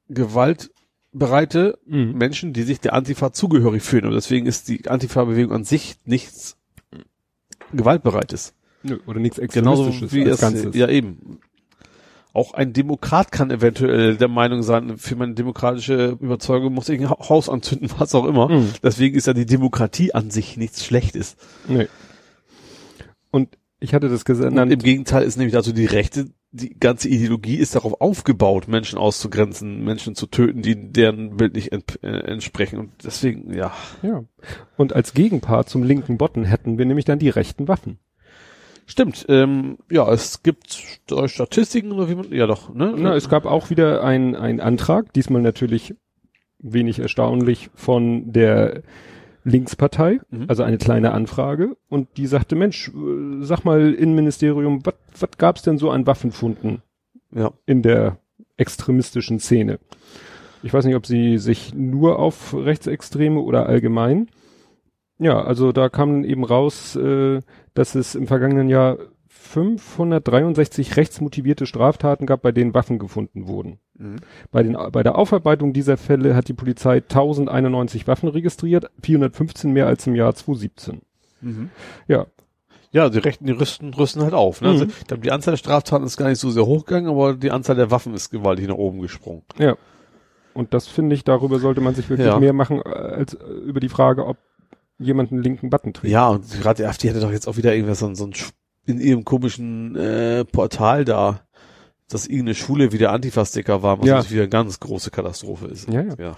gewaltbereite 0.09 1.79
Mhm. 1.85 2.13
Menschen, 2.17 2.53
die 2.53 2.63
sich 2.63 2.79
der 2.79 2.93
Antifa 2.93 3.31
zugehörig 3.31 3.83
fühlen. 3.83 4.05
Und 4.05 4.13
deswegen 4.13 4.45
ist 4.45 4.67
die 4.67 4.87
Antifa-Bewegung 4.87 5.53
an 5.53 5.63
sich 5.63 5.95
nichts 6.05 6.57
gewaltbereites. 7.73 8.53
Nö, 8.83 8.99
Oder 9.07 9.19
nichts 9.19 9.37
Genauso 9.51 9.87
Extremistisches 9.87 10.13
wie 10.13 10.23
als 10.25 10.35
es, 10.35 10.41
Ganzes. 10.41 10.75
ja 10.75 10.87
eben. 10.87 11.39
Auch 12.33 12.53
ein 12.53 12.71
Demokrat 12.71 13.31
kann 13.31 13.49
eventuell 13.49 14.15
der 14.15 14.27
Meinung 14.27 14.61
sein, 14.61 14.97
für 14.97 15.15
meine 15.15 15.33
demokratische 15.33 16.17
Überzeugung 16.21 16.73
muss 16.73 16.87
ich 16.87 16.99
ein 17.01 17.09
Ha- 17.09 17.29
Haus 17.29 17.49
anzünden, 17.49 17.89
was 17.97 18.13
auch 18.13 18.25
immer. 18.25 18.49
Mhm. 18.49 18.69
Deswegen 18.83 19.15
ist 19.17 19.25
ja 19.27 19.33
die 19.33 19.45
Demokratie 19.47 20.13
an 20.13 20.29
sich 20.29 20.55
nichts 20.57 20.85
Schlechtes. 20.85 21.35
Nee. 21.67 21.87
Und 23.31 23.57
ich 23.79 23.93
hatte 23.93 24.09
das 24.09 24.21
Und 24.21 24.25
gesagt, 24.25 24.55
im 24.55 24.79
Gegenteil 24.79 25.23
ist 25.23 25.37
nämlich 25.37 25.53
dazu 25.53 25.71
die 25.71 25.85
Rechte, 25.85 26.27
die 26.51 26.79
ganze 26.79 27.09
Ideologie 27.09 27.57
ist 27.57 27.75
darauf 27.75 28.01
aufgebaut, 28.01 28.67
Menschen 28.67 28.97
auszugrenzen, 28.97 29.83
Menschen 29.83 30.15
zu 30.15 30.27
töten, 30.27 30.61
die 30.61 30.91
deren 30.91 31.37
Bild 31.37 31.53
nicht 31.53 31.71
äh, 31.73 32.07
entsprechen. 32.07 32.79
Und 32.79 32.91
deswegen, 33.03 33.53
ja. 33.53 33.73
ja. 34.01 34.23
Und 34.77 34.93
als 34.93 35.13
Gegenpart 35.13 35.69
zum 35.69 35.83
linken 35.83 36.17
Botten 36.17 36.45
hätten 36.45 36.77
wir 36.77 36.85
nämlich 36.85 37.05
dann 37.05 37.19
die 37.19 37.29
rechten 37.29 37.67
Waffen. 37.67 37.99
Stimmt, 38.85 39.25
ähm, 39.27 39.77
ja, 39.91 40.09
es 40.13 40.43
gibt 40.43 40.67
St- 40.67 41.27
Statistiken 41.27 41.91
oder 41.91 42.09
wie 42.09 42.15
man, 42.15 42.31
ja 42.31 42.47
doch, 42.47 42.73
ne? 42.73 42.95
Na, 42.97 43.15
es 43.15 43.27
gab 43.27 43.45
auch 43.45 43.69
wieder 43.69 44.01
ein, 44.01 44.33
ein 44.33 44.61
Antrag, 44.61 45.11
diesmal 45.11 45.41
natürlich 45.41 45.93
wenig 46.59 46.99
erstaunlich 46.99 47.69
von 47.75 48.31
der 48.31 48.83
Linkspartei, 49.47 50.19
Mhm. 50.29 50.45
also 50.47 50.63
eine 50.63 50.77
kleine 50.77 51.11
Anfrage. 51.13 51.77
Und 51.89 52.17
die 52.17 52.27
sagte, 52.27 52.55
Mensch, 52.55 52.89
äh, 52.89 53.43
sag 53.43 53.63
mal, 53.63 53.93
Innenministerium, 53.93 54.83
was 54.83 55.29
gab's 55.37 55.61
denn 55.61 55.77
so 55.77 55.89
an 55.89 56.05
Waffenfunden 56.05 56.81
ja. 57.33 57.51
in 57.65 57.81
der 57.81 58.17
extremistischen 58.57 59.39
Szene? 59.39 59.79
Ich 60.63 60.73
weiß 60.73 60.85
nicht, 60.85 60.95
ob 60.95 61.05
sie 61.05 61.37
sich 61.37 61.73
nur 61.73 62.19
auf 62.19 62.53
Rechtsextreme 62.53 63.39
oder 63.39 63.67
allgemein. 63.67 64.27
Ja, 65.19 65.41
also 65.41 65.71
da 65.71 65.89
kam 65.89 66.23
eben 66.25 66.43
raus, 66.43 66.95
äh, 66.95 67.41
dass 67.73 67.95
es 67.95 68.15
im 68.15 68.27
vergangenen 68.27 68.67
Jahr 68.69 68.97
563 69.47 70.97
rechtsmotivierte 70.97 71.65
Straftaten 71.65 72.25
gab, 72.25 72.41
bei 72.41 72.51
denen 72.51 72.73
Waffen 72.73 72.99
gefunden 72.99 73.47
wurden. 73.47 73.79
Mhm. 73.97 74.17
Bei, 74.51 74.63
den, 74.63 74.77
bei 74.91 75.03
der 75.03 75.17
Aufarbeitung 75.17 75.73
dieser 75.73 75.97
Fälle 75.97 76.35
hat 76.35 76.47
die 76.47 76.53
Polizei 76.53 76.97
1091 76.97 78.07
Waffen 78.07 78.29
registriert, 78.29 78.89
415 79.01 79.71
mehr 79.71 79.87
als 79.87 80.05
im 80.07 80.15
Jahr 80.15 80.33
2017. 80.35 81.01
Mhm. 81.41 81.69
Ja, 82.07 82.25
Ja, 82.91 83.09
die 83.09 83.19
Rechten, 83.19 83.45
die 83.45 83.51
rüsten, 83.51 83.93
rüsten 83.93 84.23
halt 84.23 84.33
auf. 84.33 84.61
Ne? 84.61 84.69
Also, 84.69 84.85
Mhm. 84.85 84.91
ich 85.01 85.07
glaube, 85.07 85.21
die 85.23 85.31
Anzahl 85.31 85.51
der 85.51 85.57
Straftaten 85.57 86.05
ist 86.05 86.15
gar 86.17 86.29
nicht 86.29 86.39
so 86.39 86.49
sehr 86.49 86.65
hochgegangen, 86.65 87.09
aber 87.09 87.33
die 87.33 87.51
Anzahl 87.51 87.75
der 87.75 87.91
Waffen 87.91 88.13
ist 88.13 88.29
gewaltig 88.29 88.67
nach 88.67 88.75
oben 88.75 89.01
gesprungen. 89.01 89.43
ja. 89.57 89.75
Und 90.53 90.73
das 90.73 90.87
finde 90.87 91.13
ich, 91.13 91.23
darüber 91.23 91.59
sollte 91.59 91.81
man 91.81 91.93
sich 91.93 92.09
wirklich 92.09 92.25
Ja. 92.27 92.39
mehr 92.39 92.51
machen, 92.53 92.81
äh, 92.83 92.89
als 92.89 93.35
äh, 93.35 93.43
über 93.43 93.79
die 93.79 93.89
Frage, 93.89 94.25
ob 94.25 94.37
jemand 94.97 95.31
einen 95.31 95.43
linken 95.43 95.69
Button 95.69 95.93
trägt. 95.93 96.11
Ja, 96.11 96.29
und 96.29 96.49
gerade 96.59 96.81
die 96.81 96.87
AfD 96.87 97.07
hatte 97.11 97.19
doch 97.19 97.31
jetzt 97.31 97.47
auch 97.47 97.57
wieder 97.57 97.75
irgendwas 97.75 97.99
so, 97.99 98.07
ein- 98.07 98.15
so 98.15 98.25
ein 98.25 98.33
in 98.87 98.99
ihrem 98.99 99.23
komischen 99.25 99.95
äh, 99.95 100.45
Portal 100.45 101.05
da, 101.05 101.41
dass 102.09 102.25
irgendeine 102.25 102.55
Schule 102.55 102.91
wieder 102.93 103.11
Antifa-Sticker 103.11 103.83
war, 103.83 103.99
was 103.99 104.07
Ja. 104.07 104.15
natürlich 104.15 104.31
wieder 104.31 104.43
eine 104.43 104.49
ganz 104.49 104.79
große 104.79 105.11
Katastrophe 105.11 105.67
ist. 105.67 105.89
Ja, 105.89 106.01
ja. 106.01 106.15
ja. 106.17 106.35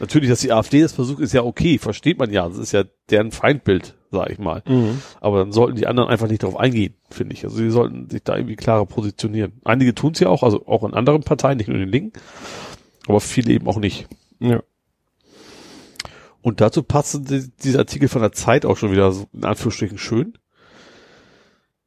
Natürlich, 0.00 0.30
dass 0.30 0.40
die 0.40 0.52
AfD 0.52 0.80
das 0.80 0.92
versucht, 0.94 1.20
ist 1.20 1.34
ja 1.34 1.42
okay, 1.42 1.78
versteht 1.78 2.18
man 2.18 2.30
ja. 2.32 2.48
Das 2.48 2.56
ist 2.58 2.72
ja 2.72 2.84
deren 3.10 3.30
Feindbild, 3.30 3.94
sag 4.10 4.30
ich 4.30 4.38
mal. 4.38 4.62
Mhm. 4.66 5.02
Aber 5.20 5.38
dann 5.40 5.52
sollten 5.52 5.76
die 5.76 5.86
anderen 5.86 6.08
einfach 6.08 6.28
nicht 6.28 6.42
darauf 6.42 6.56
eingehen, 6.56 6.94
finde 7.10 7.34
ich. 7.34 7.44
Also 7.44 7.56
sie 7.58 7.70
sollten 7.70 8.08
sich 8.08 8.22
da 8.24 8.36
irgendwie 8.36 8.56
klarer 8.56 8.86
positionieren. 8.86 9.60
Einige 9.64 9.94
tun 9.94 10.12
es 10.12 10.20
ja 10.20 10.28
auch, 10.28 10.42
also 10.42 10.66
auch 10.66 10.82
in 10.84 10.94
anderen 10.94 11.22
Parteien, 11.22 11.58
nicht 11.58 11.68
nur 11.68 11.76
in 11.76 11.82
den 11.82 11.90
Linken, 11.92 12.18
aber 13.06 13.20
viele 13.20 13.52
eben 13.52 13.66
auch 13.68 13.78
nicht. 13.78 14.08
Ja. 14.40 14.62
Und 16.40 16.60
dazu 16.60 16.82
passte 16.82 17.20
die, 17.20 17.50
dieser 17.62 17.80
Artikel 17.80 18.08
von 18.08 18.22
der 18.22 18.32
Zeit 18.32 18.64
auch 18.64 18.76
schon 18.76 18.90
wieder 18.92 19.12
so 19.12 19.26
in 19.32 19.44
Anführungsstrichen 19.44 19.98
schön. 19.98 20.38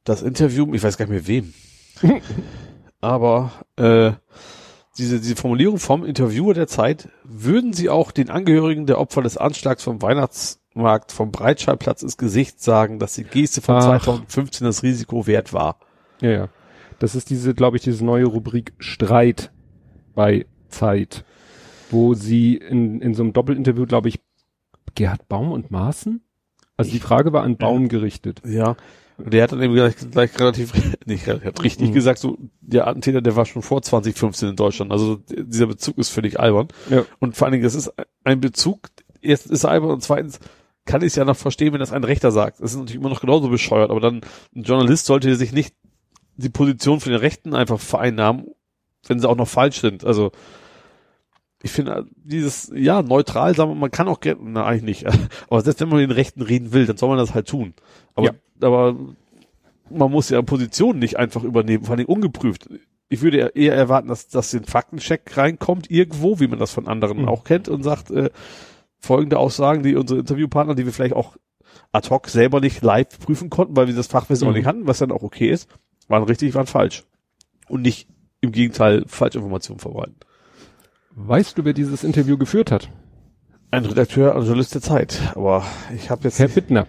Das 0.05 0.21
Interview, 0.21 0.73
ich 0.73 0.83
weiß 0.83 0.97
gar 0.97 1.07
nicht 1.07 1.27
mehr 1.27 1.27
wem. 1.27 1.53
Aber 3.01 3.51
äh, 3.75 4.11
diese, 4.97 5.19
diese 5.19 5.35
Formulierung 5.35 5.79
vom 5.79 6.05
Interviewer 6.05 6.53
der 6.53 6.67
Zeit, 6.67 7.09
würden 7.23 7.73
Sie 7.73 7.89
auch 7.89 8.11
den 8.11 8.29
Angehörigen 8.29 8.85
der 8.85 8.99
Opfer 8.99 9.21
des 9.21 9.35
Anschlags 9.35 9.83
vom 9.83 10.01
Weihnachtsmarkt 10.01 11.11
vom 11.11 11.31
Breitscheidplatz 11.31 12.03
ins 12.03 12.17
Gesicht 12.17 12.61
sagen, 12.61 12.99
dass 12.99 13.15
die 13.15 13.23
Geste 13.23 13.61
von 13.61 13.75
Ach. 13.75 14.01
2015 14.01 14.65
das 14.65 14.83
Risiko 14.83 15.27
wert 15.27 15.53
war? 15.53 15.79
Ja, 16.21 16.29
ja. 16.29 16.49
Das 16.99 17.15
ist 17.15 17.29
diese, 17.29 17.53
glaube 17.53 17.77
ich, 17.77 17.83
diese 17.83 18.05
neue 18.05 18.25
Rubrik 18.25 18.73
Streit 18.77 19.51
bei 20.13 20.45
Zeit, 20.69 21.25
wo 21.89 22.13
sie 22.13 22.55
in, 22.55 23.01
in 23.01 23.15
so 23.15 23.23
einem 23.23 23.33
Doppelinterview, 23.33 23.85
glaube 23.85 24.09
ich, 24.09 24.21
Gerhard 24.93 25.27
Baum 25.27 25.51
und 25.51 25.71
Maaßen? 25.71 26.21
Also 26.77 26.91
die 26.91 26.99
Frage 26.99 27.33
war 27.33 27.43
an 27.43 27.57
Baum 27.57 27.89
gerichtet. 27.89 28.41
Ja. 28.45 28.77
Der 29.17 29.43
hat 29.43 29.51
dann 29.53 29.61
eben 29.61 29.73
gleich, 29.73 29.95
gleich 30.11 30.39
relativ, 30.39 30.73
nicht 31.05 31.27
hat 31.27 31.63
richtig 31.63 31.89
Mhm. 31.89 31.93
gesagt, 31.93 32.19
so, 32.19 32.37
der 32.61 32.87
Attentäter, 32.87 33.21
der 33.21 33.35
war 33.35 33.45
schon 33.45 33.61
vor 33.61 33.81
2015 33.81 34.49
in 34.49 34.55
Deutschland. 34.55 34.91
Also 34.91 35.17
dieser 35.29 35.67
Bezug 35.67 35.97
ist 35.97 36.09
völlig 36.09 36.39
albern. 36.39 36.67
Ja. 36.89 37.05
Und 37.19 37.35
vor 37.37 37.45
allen 37.45 37.53
Dingen, 37.53 37.63
das 37.63 37.75
ist 37.75 37.93
ein 38.23 38.41
Bezug, 38.41 38.89
erstens 39.21 39.51
ist 39.51 39.63
er 39.63 39.71
albern 39.71 39.91
und 39.91 40.03
zweitens 40.03 40.39
kann 40.85 41.01
ich 41.01 41.07
es 41.07 41.15
ja 41.15 41.25
noch 41.25 41.37
verstehen, 41.37 41.73
wenn 41.73 41.79
das 41.79 41.93
ein 41.93 42.03
Rechter 42.03 42.31
sagt. 42.31 42.59
Das 42.59 42.71
ist 42.71 42.77
natürlich 42.77 42.99
immer 42.99 43.09
noch 43.09 43.21
genauso 43.21 43.49
bescheuert, 43.49 43.89
aber 43.89 43.99
dann 44.01 44.21
ein 44.55 44.63
Journalist 44.63 45.05
sollte 45.05 45.35
sich 45.35 45.51
nicht 45.51 45.73
die 46.37 46.49
Position 46.49 46.99
von 46.99 47.11
den 47.11 47.21
Rechten 47.21 47.55
einfach 47.55 47.79
vereinnahmen, 47.79 48.47
wenn 49.07 49.19
sie 49.19 49.27
auch 49.29 49.37
noch 49.37 49.47
falsch 49.47 49.79
sind. 49.81 50.03
Also 50.03 50.31
ich 51.63 51.71
finde 51.71 52.05
dieses, 52.15 52.71
ja, 52.75 53.01
neutral 53.01 53.55
sagen, 53.55 53.71
wir, 53.71 53.75
man 53.75 53.89
kann 53.89 54.07
auch 54.07 54.19
gerne, 54.19 54.41
na 54.43 54.65
eigentlich 54.65 55.03
nicht, 55.03 55.17
aber 55.49 55.61
selbst 55.61 55.79
wenn 55.81 55.89
man 55.89 55.99
mit 55.99 56.09
den 56.09 56.15
Rechten 56.15 56.41
reden 56.41 56.73
will, 56.73 56.85
dann 56.85 56.97
soll 56.97 57.09
man 57.09 57.17
das 57.17 57.33
halt 57.33 57.47
tun. 57.47 57.73
Aber, 58.15 58.27
Ja. 58.27 58.33
aber 58.61 58.95
man 59.89 60.11
muss 60.11 60.29
ja 60.29 60.41
Positionen 60.41 60.99
nicht 60.99 61.17
einfach 61.17 61.43
übernehmen, 61.43 61.83
vor 61.85 61.95
allem 61.95 62.05
ungeprüft. 62.05 62.69
Ich 63.07 63.21
würde 63.21 63.51
eher- 63.53 63.75
erwarten, 63.75 64.07
dass, 64.07 64.27
dass 64.29 64.53
ein 64.53 64.63
Faktencheck 64.65 65.37
reinkommt 65.37 65.91
irgendwo, 65.91 66.39
wie 66.39 66.47
man 66.47 66.57
das 66.59 66.71
von 66.71 66.87
anderen 66.87 67.21
Mhm. 67.23 67.27
auch 67.29 67.43
kennt 67.43 67.69
und 67.69 67.83
sagt, 67.83 68.09
äh, 68.11 68.29
folgende 68.99 69.37
Aussagen, 69.37 69.83
die 69.83 69.95
unsere 69.95 70.19
Interviewpartner, 70.21 70.73
die 70.73 70.85
wir 70.85 70.93
vielleicht 70.93 71.13
auch 71.13 71.37
ad 71.91 72.09
hoc 72.09 72.27
selber 72.29 72.61
nicht 72.61 72.81
live 72.81 73.19
prüfen 73.19 73.49
konnten, 73.51 73.75
weil 73.75 73.87
wir 73.87 73.93
das 73.95 74.07
Fachwissen 74.07 74.47
Mhm. 74.47 74.51
auch 74.51 74.57
nicht 74.57 74.65
hatten, 74.65 74.87
was 74.87 74.97
dann 74.97 75.11
auch 75.11 75.21
okay 75.23 75.49
ist, 75.49 75.69
waren 76.07 76.23
richtig, 76.23 76.55
waren 76.55 76.65
falsch. 76.67 77.03
Und 77.67 77.81
nicht 77.83 78.07
im 78.41 78.51
Gegenteil 78.51 79.03
Falschinformationen 79.07 79.79
verbreiten. 79.79 80.15
Weißt 81.15 81.57
du, 81.57 81.65
wer 81.65 81.73
dieses 81.73 82.03
Interview 82.03 82.37
geführt 82.37 82.71
hat? 82.71 82.89
Ein 83.71 83.85
Redakteur, 83.85 84.33
ein 84.35 84.41
Journalist 84.41 84.73
der 84.73 84.81
Zeit. 84.81 85.19
Aber 85.35 85.63
ich 85.95 86.09
habe 86.09 86.23
jetzt 86.23 86.39
Herr 86.39 86.47
Bittner. 86.47 86.87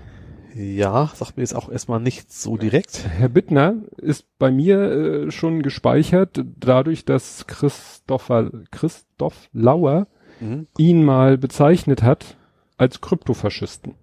Ja, 0.56 1.10
sagt 1.14 1.36
mir 1.36 1.42
jetzt 1.42 1.54
auch 1.54 1.68
erstmal 1.70 2.00
nicht 2.00 2.32
so 2.32 2.56
direkt. 2.56 3.04
Herr 3.06 3.28
Bittner 3.28 3.74
ist 3.98 4.26
bei 4.38 4.50
mir 4.50 4.80
äh, 4.80 5.30
schon 5.30 5.62
gespeichert, 5.62 6.42
dadurch, 6.58 7.04
dass 7.04 7.46
Christopher, 7.46 8.50
Christoph 8.70 9.48
Lauer 9.52 10.06
Mhm. 10.40 10.66
ihn 10.76 11.02
mal 11.04 11.38
bezeichnet 11.38 12.02
hat 12.02 12.36
als 12.76 13.00
Kryptofaschisten. 13.00 13.94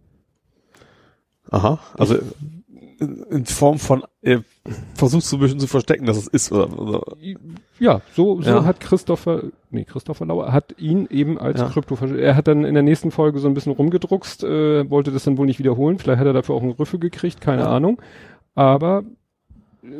Aha, 1.52 1.80
also 1.96 2.18
in, 3.30 3.46
Form 3.46 3.80
von 3.80 4.04
er 4.22 4.44
versucht 4.96 5.24
so 5.26 5.38
ein 5.38 5.40
bisschen 5.42 5.60
zu 5.60 5.68
verstecken, 5.68 6.06
dass 6.06 6.18
es 6.18 6.28
ist 6.28 6.52
oder, 6.52 6.80
oder 6.80 7.02
Ja, 7.80 8.02
so, 8.16 8.42
so 8.42 8.50
Ja. 8.50 8.66
hat 8.66 8.80
Christopher, 8.80 9.44
nee, 9.72 9.84
Christopher 9.84 10.26
Lauer 10.26 10.52
hat 10.54 10.76
ihn 10.80 11.08
eben 11.10 11.38
als 11.38 11.60
Ja. 11.60 11.68
Kryptofaschisten. 11.70 12.24
Er 12.24 12.36
hat 12.36 12.48
dann 12.48 12.64
in 12.66 12.74
der 12.74 12.84
nächsten 12.84 13.12
Folge 13.12 13.40
so 13.40 13.48
ein 13.48 13.54
bisschen 13.54 13.74
rumgedruckst, 13.74 14.44
äh, 14.44 14.90
wollte 14.90 15.12
das 15.12 15.24
dann 15.26 15.38
wohl 15.38 15.46
nicht 15.46 15.60
wiederholen. 15.60 16.00
Vielleicht 16.00 16.20
hat 16.20 16.28
er 16.28 16.34
dafür 16.34 16.56
auch 16.56 16.62
einen 16.64 16.72
Rüffel 16.72 17.00
gekriegt, 17.00 17.42
keine 17.42 17.64
Ja. 17.64 17.70
Ahnung. 17.70 18.02
Aber 18.56 19.04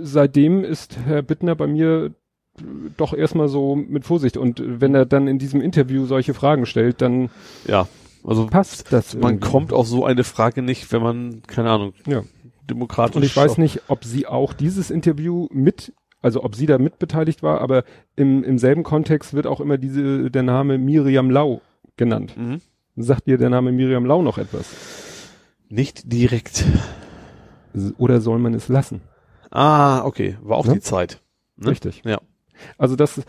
seitdem 0.02 0.64
ist 0.64 0.98
Herr 1.06 1.22
Bittner 1.22 1.56
bei 1.56 1.68
mir 1.68 2.12
äh, 2.58 2.62
doch 2.98 3.14
erstmal 3.14 3.48
so 3.50 3.76
mit 3.76 4.06
Vorsicht. 4.06 4.38
Und 4.38 4.60
äh, 4.60 4.82
wenn 4.82 4.96
er 4.96 5.06
dann 5.06 5.28
in 5.28 5.40
diesem 5.40 5.62
Interview 5.62 6.06
solche 6.06 6.34
Fragen 6.34 6.66
stellt, 6.66 7.02
dann 7.02 7.30
ja, 7.68 7.88
also 8.24 8.48
passt 8.48 8.92
das. 8.94 9.16
man 9.16 9.34
irgendwie. 9.36 9.50
kommt 9.50 9.74
auf 9.74 9.88
so 9.88 10.06
eine 10.06 10.24
Frage 10.24 10.62
nicht, 10.62 10.92
wenn 10.94 11.02
man 11.02 11.42
keine 11.48 11.72
Ahnung 11.72 11.94
Ja. 12.08 12.22
Demokratisch. 12.70 13.16
Und 13.16 13.24
ich 13.24 13.36
weiß 13.36 13.58
nicht, 13.58 13.82
ob 13.88 14.04
sie 14.04 14.28
auch 14.28 14.54
dieses 14.54 14.90
Interview 14.92 15.48
mit, 15.52 15.94
also 16.22 16.44
ob 16.44 16.56
sie 16.56 16.66
da 16.66 16.78
mitbeteiligt 16.78 17.44
war, 17.44 17.62
aber 17.62 17.84
im, 18.16 18.44
im 18.44 18.58
selben 18.58 18.84
Kontext 18.84 19.34
wird 19.34 19.48
auch 19.48 19.60
immer 19.60 19.78
diese, 19.78 20.30
der 20.32 20.44
Name 20.44 20.78
Miriam 20.78 21.30
Lau 21.30 21.62
genannt. 21.98 22.36
Mhm. 22.38 22.62
Sagt 22.96 23.28
dir 23.28 23.38
der 23.38 23.50
Name 23.50 23.72
Miriam 23.72 24.06
Lau 24.06 24.22
noch 24.22 24.38
etwas? 24.38 24.68
Nicht 25.70 26.12
direkt. 26.12 26.66
Oder 27.98 28.22
soll 28.22 28.38
man 28.40 28.54
es 28.54 28.68
lassen? 28.68 29.02
Ah, 29.50 30.04
okay, 30.06 30.38
war 30.42 30.58
auch 30.58 30.66
Ne? 30.68 30.74
die 30.74 30.80
Zeit. 30.80 31.22
Ne? 31.58 31.70
Richtig. 31.72 32.02
Ja. 32.06 32.20
Also 32.78 32.96
das, 32.96 33.22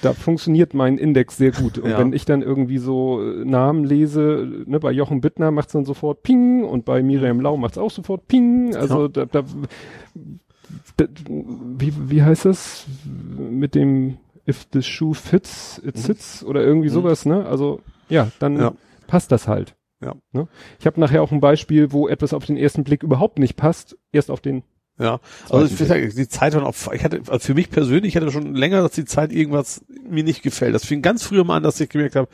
da 0.00 0.12
funktioniert 0.14 0.74
mein 0.74 0.98
Index 0.98 1.36
sehr 1.36 1.50
gut. 1.52 1.78
Und 1.78 1.90
Ja. 1.90 1.98
wenn 1.98 2.12
ich 2.12 2.24
dann 2.24 2.42
irgendwie 2.42 2.78
so 2.78 3.20
äh, 3.22 3.44
Namen 3.44 3.84
lese, 3.84 4.64
ne, 4.66 4.80
bei 4.80 4.92
Jochen 4.92 5.20
Bittner 5.20 5.50
macht's 5.50 5.72
dann 5.72 5.84
sofort 5.84 6.22
Ping 6.22 6.64
und 6.64 6.84
bei 6.84 7.02
Miriam 7.02 7.40
Lau 7.40 7.56
macht's 7.56 7.78
auch 7.78 7.90
sofort 7.90 8.28
Ping. 8.28 8.74
Also 8.76 9.08
da, 9.08 9.26
da, 9.26 9.42
da, 10.98 11.06
wie, 11.28 11.92
wie 12.10 12.22
heißt 12.22 12.44
das? 12.44 12.86
Mit 13.38 13.74
dem 13.74 14.18
If 14.48 14.66
the 14.72 14.82
shoe 14.82 15.14
fits, 15.14 15.80
it 15.84 15.96
Mhm. 15.96 16.00
sits 16.00 16.44
oder 16.44 16.62
irgendwie 16.62 16.88
Mhm. 16.88 16.92
sowas, 16.94 17.26
ne? 17.26 17.46
Also 17.46 17.80
ja, 18.08 18.28
dann 18.40 18.58
Ja. 18.58 18.72
passt 19.06 19.30
das 19.30 19.46
halt. 19.46 19.76
Ja. 20.04 20.14
Ne? 20.32 20.48
Ich 20.80 20.86
habe 20.86 20.98
nachher 20.98 21.22
auch 21.22 21.30
ein 21.30 21.38
Beispiel, 21.40 21.92
wo 21.92 22.08
etwas 22.08 22.34
auf 22.34 22.44
den 22.44 22.56
ersten 22.56 22.82
Blick 22.82 23.04
überhaupt 23.04 23.38
nicht 23.38 23.56
passt, 23.56 23.96
erst 24.10 24.32
auf 24.32 24.40
den 24.40 24.64
Ja, 24.98 25.20
also 25.48 25.64
ich 25.66 25.72
finde, 25.72 26.08
die 26.08 26.28
Zeit 26.28 26.54
war 26.54 26.64
auch, 26.66 26.74
ich 26.92 27.02
hatte, 27.02 27.22
also 27.26 27.38
für 27.38 27.54
mich 27.54 27.70
persönlich 27.70 28.14
hatte 28.14 28.30
schon 28.30 28.54
länger, 28.54 28.82
dass 28.82 28.92
die 28.92 29.04
Zeit 29.06 29.32
irgendwas 29.32 29.84
mir 30.08 30.22
nicht 30.22 30.42
gefällt. 30.42 30.74
Das 30.74 30.84
fing 30.84 31.02
ganz 31.02 31.22
früher 31.22 31.44
mal 31.44 31.56
an, 31.56 31.62
dass 31.62 31.80
ich 31.80 31.88
gemerkt 31.88 32.14
habe, 32.14 32.28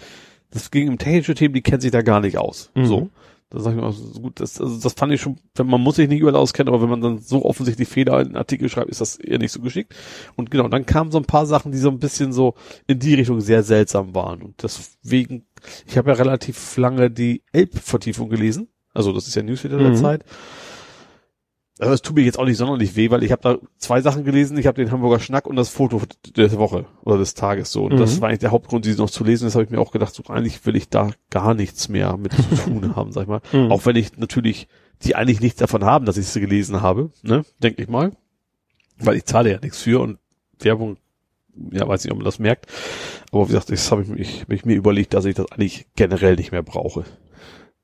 das 0.50 0.70
ging 0.70 0.88
um 0.88 0.98
technische 0.98 1.34
Themen, 1.34 1.54
die 1.54 1.62
kennt 1.62 1.82
sich 1.82 1.92
da 1.92 2.02
gar 2.02 2.20
nicht 2.20 2.36
aus. 2.38 2.70
Mhm. 2.74 2.86
So. 2.86 3.10
Da 3.50 3.60
sag 3.60 3.74
ich 3.74 3.80
mal, 3.80 3.92
so 3.92 4.20
gut, 4.20 4.40
das, 4.40 4.60
also 4.60 4.78
das 4.78 4.92
fand 4.92 5.10
ich 5.10 5.22
schon, 5.22 5.38
wenn 5.54 5.68
man 5.68 5.80
muss 5.80 5.96
sich 5.96 6.06
nicht 6.06 6.20
überall 6.20 6.36
auskennen, 6.36 6.68
aber 6.68 6.82
wenn 6.82 6.90
man 6.90 7.00
dann 7.00 7.18
so 7.18 7.46
offensichtlich 7.46 7.88
Fehler 7.88 8.20
in 8.20 8.26
einen 8.26 8.36
Artikel 8.36 8.68
schreibt, 8.68 8.90
ist 8.90 9.00
das 9.00 9.16
eher 9.16 9.38
nicht 9.38 9.52
so 9.52 9.60
geschickt. 9.60 9.94
Und 10.36 10.50
genau, 10.50 10.68
dann 10.68 10.84
kamen 10.84 11.10
so 11.10 11.16
ein 11.16 11.24
paar 11.24 11.46
Sachen, 11.46 11.72
die 11.72 11.78
so 11.78 11.88
ein 11.88 11.98
bisschen 11.98 12.34
so 12.34 12.54
in 12.86 12.98
die 12.98 13.14
Richtung 13.14 13.40
sehr 13.40 13.62
seltsam 13.62 14.14
waren. 14.14 14.42
Und 14.42 14.62
deswegen, 14.62 15.46
ich 15.86 15.96
habe 15.96 16.10
ja 16.10 16.16
relativ 16.16 16.76
lange 16.76 17.10
die 17.10 17.42
Elb-Vertiefung 17.52 18.28
gelesen. 18.28 18.68
Also 18.92 19.12
das 19.14 19.26
ist 19.26 19.34
ja 19.34 19.42
Newsletter 19.42 19.78
der 19.78 19.90
Mhm. 19.90 19.96
Zeit. 19.96 20.24
Also 21.80 21.92
es 21.94 22.02
tut 22.02 22.16
mir 22.16 22.22
jetzt 22.24 22.38
auch 22.38 22.44
nicht 22.44 22.56
sonderlich 22.56 22.96
weh, 22.96 23.10
weil 23.10 23.22
ich 23.22 23.30
habe 23.32 23.42
da 23.42 23.58
zwei 23.78 24.00
Sachen 24.00 24.24
gelesen. 24.24 24.58
Ich 24.58 24.66
habe 24.66 24.82
den 24.82 24.90
Hamburger 24.90 25.20
Schnack 25.20 25.46
und 25.46 25.56
das 25.56 25.68
Foto 25.68 26.00
der 26.36 26.50
Woche 26.58 26.86
oder 27.04 27.18
des 27.18 27.34
Tages 27.34 27.70
so. 27.70 27.84
Und 27.84 27.94
Mhm. 27.94 27.98
das 27.98 28.20
war 28.20 28.28
eigentlich 28.28 28.40
der 28.40 28.50
Hauptgrund, 28.50 28.84
diese 28.84 28.98
noch 28.98 29.10
zu 29.10 29.22
lesen. 29.24 29.44
Das 29.44 29.54
habe 29.54 29.64
ich 29.64 29.70
mir 29.70 29.78
auch 29.80 29.92
gedacht, 29.92 30.14
so 30.14 30.24
eigentlich 30.28 30.64
will 30.66 30.74
ich 30.76 30.88
da 30.88 31.10
gar 31.30 31.54
nichts 31.54 31.88
mehr 31.88 32.16
mit 32.16 32.32
zu 32.32 32.42
tun 32.56 32.92
haben, 32.96 33.12
sag 33.12 33.22
ich 33.22 33.28
mal. 33.28 33.40
Mhm. 33.52 33.70
Auch 33.70 33.86
wenn 33.86 33.96
ich 33.96 34.16
natürlich 34.16 34.66
die 35.04 35.14
eigentlich 35.14 35.40
nichts 35.40 35.60
davon 35.60 35.84
haben, 35.84 36.04
dass 36.06 36.16
ich 36.16 36.26
sie 36.26 36.40
gelesen 36.40 36.82
habe, 36.82 37.10
ne, 37.22 37.44
denke 37.62 37.80
ich 37.82 37.88
mal. 37.88 38.10
Weil 38.98 39.16
ich 39.16 39.24
zahle 39.26 39.52
ja 39.52 39.58
nichts 39.62 39.80
für 39.80 40.00
und 40.00 40.18
Werbung, 40.58 40.96
ja, 41.70 41.86
weiß 41.86 42.02
nicht, 42.02 42.10
ob 42.12 42.18
man 42.18 42.24
das 42.24 42.40
merkt. 42.40 42.66
Aber 43.30 43.44
wie 43.44 43.52
gesagt, 43.52 43.70
das 43.70 43.92
habe 43.92 44.02
ich, 44.02 44.08
mich- 44.08 44.40
hab 44.42 44.50
ich 44.52 44.64
mir 44.64 44.74
überlegt, 44.74 45.14
dass 45.14 45.24
ich 45.24 45.36
das 45.36 45.52
eigentlich 45.52 45.86
generell 45.94 46.34
nicht 46.34 46.50
mehr 46.50 46.62
brauche. 46.64 47.04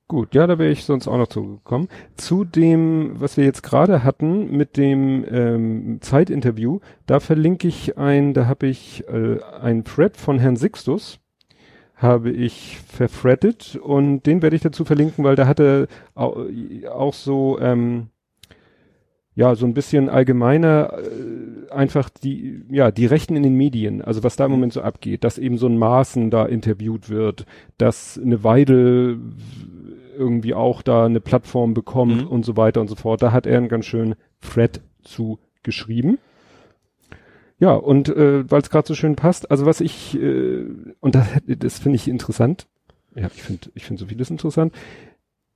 Gut, 0.07 0.35
ja, 0.35 0.47
da 0.47 0.59
wäre 0.59 0.71
ich 0.71 0.85
sonst 0.85 1.09
auch 1.09 1.17
noch 1.17 1.29
zugekommen. 1.29 1.89
Zu 2.17 2.45
dem, 2.45 3.19
was 3.19 3.39
wir 3.39 3.45
jetzt 3.45 3.63
gerade 3.63 4.05
hatten 4.05 4.55
mit 4.55 4.77
dem 4.77 5.25
ähm, 5.31 5.99
Zeitinterview, 6.03 6.81
da 7.07 7.21
verlinke 7.21 7.69
ich 7.69 7.97
ein, 7.97 8.35
da 8.35 8.47
habe 8.47 8.67
ich 8.67 9.05
äh, 9.09 9.39
ein 9.63 9.83
Thread 9.85 10.19
von 10.19 10.39
Herrn 10.39 10.57
Sixtus, 10.57 11.21
habe 11.97 12.31
ich 12.31 12.81
verfrettet 12.87 13.77
und 13.77 14.25
den 14.27 14.43
werde 14.43 14.57
ich 14.57 14.63
dazu 14.63 14.85
verlinken, 14.85 15.25
weil 15.25 15.37
da 15.37 15.47
hatte 15.47 15.89
auch, 16.15 16.37
auch 16.91 17.15
so 17.15 17.59
ähm, 17.61 18.09
ja 19.35 19.55
so 19.55 19.67
ein 19.67 19.75
bisschen 19.75 20.09
allgemeiner 20.09 20.93
äh, 20.99 21.73
einfach 21.73 22.09
die 22.09 22.63
ja 22.71 22.91
die 22.91 23.07
Rechten 23.07 23.37
in 23.37 23.43
den 23.43 23.55
Medien, 23.55 24.03
also 24.03 24.23
was 24.23 24.37
da 24.37 24.45
im 24.45 24.51
Moment 24.53 24.73
so 24.73 24.83
abgeht, 24.83 25.25
dass 25.25 25.39
eben 25.39 25.59
so 25.59 25.67
ein 25.67 25.79
Maßen 25.79 26.31
da 26.31 26.47
interviewt 26.47 27.09
wird, 27.09 27.47
dass 27.79 28.21
eine 28.23 28.45
Weidel 28.45 29.19
irgendwie 30.17 30.55
auch 30.55 30.83
da 30.83 31.05
eine 31.07 31.21
Plattform 31.21 31.75
bekommt 31.75 32.23
Mhm. 32.23 32.29
und 32.29 32.45
so 32.45 32.57
weiter 32.57 32.81
und 32.81 32.89
so 32.89 32.95
fort. 32.97 33.23
Da 33.23 33.33
hat 33.33 33.47
er 33.47 33.59
einen 33.59 33.69
ganz 33.69 33.87
schönen 33.87 34.15
Thread 34.41 34.81
zu 35.03 35.39
geschrieben. 35.63 36.19
Ja, 37.59 37.73
und 37.75 38.09
äh, 38.09 38.51
weil 38.51 38.61
es 38.61 38.71
gerade 38.71 38.87
so 38.87 38.95
schön 38.95 39.17
passt, 39.17 39.51
also 39.51 39.65
was 39.65 39.81
ich, 39.81 40.21
äh, 40.21 40.67
und 41.01 41.15
das, 41.15 41.27
das 41.47 41.79
finde 41.79 41.97
ich 41.97 42.09
interessant, 42.09 42.67
ja, 43.15 43.29
ich 43.33 43.43
finde 43.43 43.71
ich 43.75 43.85
finde 43.85 44.01
so 44.01 44.07
vieles 44.07 44.29
interessant. 44.31 44.75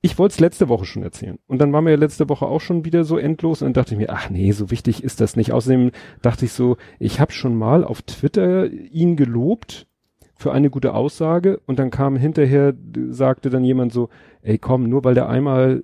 Ich 0.01 0.17
wollte 0.17 0.31
es 0.31 0.39
letzte 0.39 0.69
Woche 0.69 0.85
schon 0.85 1.03
erzählen. 1.03 1.39
Und 1.45 1.59
dann 1.59 1.73
waren 1.73 1.83
wir 1.83 1.91
ja 1.91 1.97
letzte 1.97 2.29
Woche 2.29 2.45
auch 2.45 2.61
schon 2.61 2.85
wieder 2.85 3.03
so 3.03 3.17
endlos 3.17 3.61
und 3.61 3.65
dann 3.67 3.73
dachte 3.73 3.95
ich 3.95 3.99
mir, 3.99 4.09
ach 4.11 4.29
nee, 4.29 4.53
so 4.53 4.71
wichtig 4.71 5.03
ist 5.03 5.19
das 5.19 5.35
nicht. 5.35 5.51
Außerdem 5.51 5.91
dachte 6.21 6.45
ich 6.45 6.53
so, 6.53 6.77
ich 6.99 7.19
habe 7.19 7.33
schon 7.33 7.53
mal 7.57 7.83
auf 7.83 8.01
Twitter 8.03 8.71
ihn 8.71 9.17
gelobt 9.17 9.87
für 10.39 10.53
eine 10.53 10.69
gute 10.69 10.93
Aussage 10.93 11.59
und 11.67 11.79
dann 11.79 11.89
kam 11.91 12.15
hinterher, 12.15 12.73
sagte 13.09 13.49
dann 13.49 13.63
jemand 13.65 13.91
so, 13.91 14.07
ey 14.41 14.57
komm, 14.57 14.83
nur 14.89 15.03
weil 15.03 15.13
der 15.13 15.27
einmal 15.29 15.81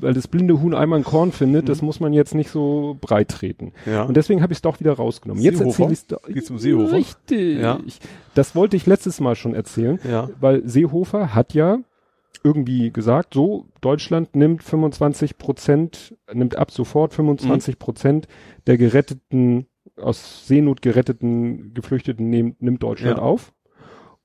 weil 0.00 0.12
das 0.12 0.26
blinde 0.26 0.60
Huhn 0.60 0.74
einmal 0.74 0.98
ein 0.98 1.04
Korn 1.04 1.30
findet, 1.30 1.62
Mhm. 1.62 1.66
das 1.68 1.80
muss 1.80 2.00
man 2.00 2.12
jetzt 2.12 2.34
nicht 2.34 2.50
so 2.50 2.98
breit 3.00 3.28
treten. 3.28 3.72
Ja. 3.86 4.02
Und 4.02 4.16
deswegen 4.16 4.42
habe 4.42 4.52
ich 4.52 4.58
es 4.58 4.62
doch 4.62 4.80
wieder 4.80 4.92
rausgenommen. 4.94 5.40
Jetzt 5.40 5.58
Seehofer? 5.58 5.84
erzähle 5.84 5.92
ich 5.92 6.26
es 6.28 6.34
Geht's 6.34 6.50
um 6.50 6.58
Seehofer? 6.58 6.92
Richtig. 6.96 7.60
Ja. 7.60 7.78
Das 8.34 8.56
wollte 8.56 8.76
ich 8.76 8.86
letztes 8.86 9.20
Mal 9.20 9.36
schon 9.36 9.54
erzählen, 9.54 10.00
ja. 10.02 10.28
weil 10.40 10.68
Seehofer 10.68 11.32
hat 11.32 11.54
ja 11.54 11.78
irgendwie 12.42 12.90
gesagt, 12.90 13.34
so, 13.34 13.66
Deutschland 13.80 14.34
nimmt 14.34 14.64
25 14.64 15.38
Prozent, 15.38 16.16
nimmt 16.32 16.56
ab 16.58 16.72
sofort 16.72 17.12
Mhm. 17.12 17.16
25 17.38 17.78
Prozent 17.78 18.26
der 18.66 18.76
geretteten, 18.76 19.66
aus 19.96 20.46
Seenot 20.46 20.82
geretteten 20.82 21.72
Geflüchteten 21.74 22.28
nehm, 22.30 22.56
nimmt 22.58 22.82
Deutschland 22.82 23.18
Ja. 23.18 23.22
auf. 23.22 23.52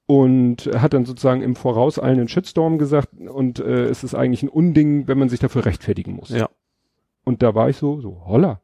Und 0.06 0.68
hat 0.76 0.94
dann 0.94 1.06
sozusagen 1.06 1.44
im 1.44 1.56
Voraus 1.56 2.00
allen 2.00 2.18
einen 2.18 2.28
Shitstorm 2.28 2.80
gesagt 2.80 3.10
und 3.20 3.60
äh, 3.60 3.84
es 3.86 4.04
ist 4.04 4.16
eigentlich 4.16 4.42
ein 4.42 4.50
Unding, 4.50 5.08
wenn 5.08 5.20
man 5.20 5.30
sich 5.30 5.40
dafür 5.40 5.66
rechtfertigen 5.66 6.14
muss. 6.14 6.30
Ja. 6.30 6.50
Und 7.26 7.44
da 7.44 7.54
war 7.54 7.70
ich 7.70 7.78
so, 7.78 8.02
so, 8.02 8.24
holla. 8.26 8.60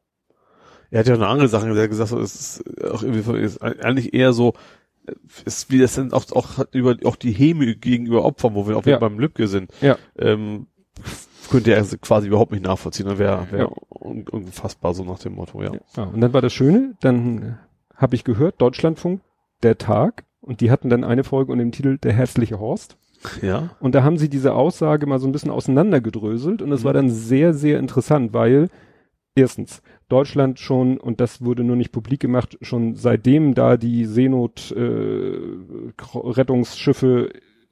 Er 0.90 1.00
hat 1.00 1.06
ja 1.06 1.14
noch 1.14 1.22
eine 1.22 1.30
andere 1.30 1.48
Sache, 1.48 1.68
er 1.68 1.80
hat 1.82 1.88
gesagt, 1.88 2.10
so, 2.10 2.18
es 2.18 2.34
ist 2.34 2.84
auch 2.84 3.02
irgendwie 3.04 3.40
ist 3.40 3.62
eigentlich 3.62 4.12
eher 4.12 4.32
so, 4.32 4.54
ist 5.44 5.70
wie 5.70 5.78
das 5.78 5.94
dann 5.94 6.12
auch, 6.12 6.24
auch 6.32 6.58
hat 6.58 6.74
über 6.74 6.96
auch 7.04 7.14
die 7.14 7.30
Häme 7.30 7.76
gegenüber 7.76 8.24
Opfern, 8.24 8.56
wo 8.56 8.66
wir 8.66 8.76
auch 8.76 8.82
wieder 8.84 8.96
Ja. 8.96 8.98
beim 8.98 9.20
Lübcke 9.20 9.46
sind, 9.46 9.70
Ja. 9.80 9.96
ähm, 10.18 10.66
könnte 11.48 11.72
er 11.74 11.84
quasi 12.00 12.28
überhaupt 12.28 12.52
nicht 12.52 12.64
nachvollziehen. 12.64 13.06
Dann 13.06 13.18
wäre 13.18 13.46
wär 13.50 13.60
Ja. 13.60 13.68
un 13.88 14.26
unfassbar 14.28 14.94
so 14.94 15.04
nach 15.04 15.18
dem 15.18 15.34
Motto, 15.34 15.62
ja. 15.62 15.72
Ja, 15.96 16.04
und 16.04 16.20
dann 16.20 16.32
war 16.32 16.42
das 16.42 16.52
Schöne, 16.52 16.94
dann 17.00 17.58
habe 17.94 18.14
ich 18.14 18.24
gehört, 18.24 18.60
Deutschlandfunk, 18.60 19.20
der 19.62 19.78
Tag, 19.78 20.24
und 20.40 20.60
die 20.60 20.70
hatten 20.70 20.88
dann 20.90 21.02
eine 21.04 21.24
Folge 21.24 21.50
unter 21.52 21.64
dem 21.64 21.72
Titel 21.72 21.98
Der 21.98 22.12
herzliche 22.12 22.58
Horst. 22.60 22.96
Ja. 23.42 23.70
Und 23.80 23.94
da 23.94 24.02
haben 24.04 24.18
sie 24.18 24.28
diese 24.28 24.54
Aussage 24.54 25.06
mal 25.06 25.18
so 25.18 25.26
ein 25.26 25.32
bisschen 25.32 25.50
auseinandergedröselt 25.50 26.60
und 26.62 26.70
es 26.72 26.80
Mhm. 26.82 26.84
war 26.84 26.92
dann 26.92 27.08
sehr, 27.10 27.54
sehr 27.54 27.78
interessant, 27.78 28.32
weil 28.34 28.68
erstens, 29.34 29.82
Deutschland 30.08 30.60
schon, 30.60 30.98
und 30.98 31.20
das 31.20 31.42
wurde 31.44 31.64
nur 31.64 31.74
nicht 31.76 31.90
publik 31.90 32.20
gemacht, 32.20 32.56
schon 32.60 32.94
seitdem 32.94 33.54
da 33.54 33.76
die 33.76 34.04
Seenot 34.04 34.70
äh, 34.72 35.38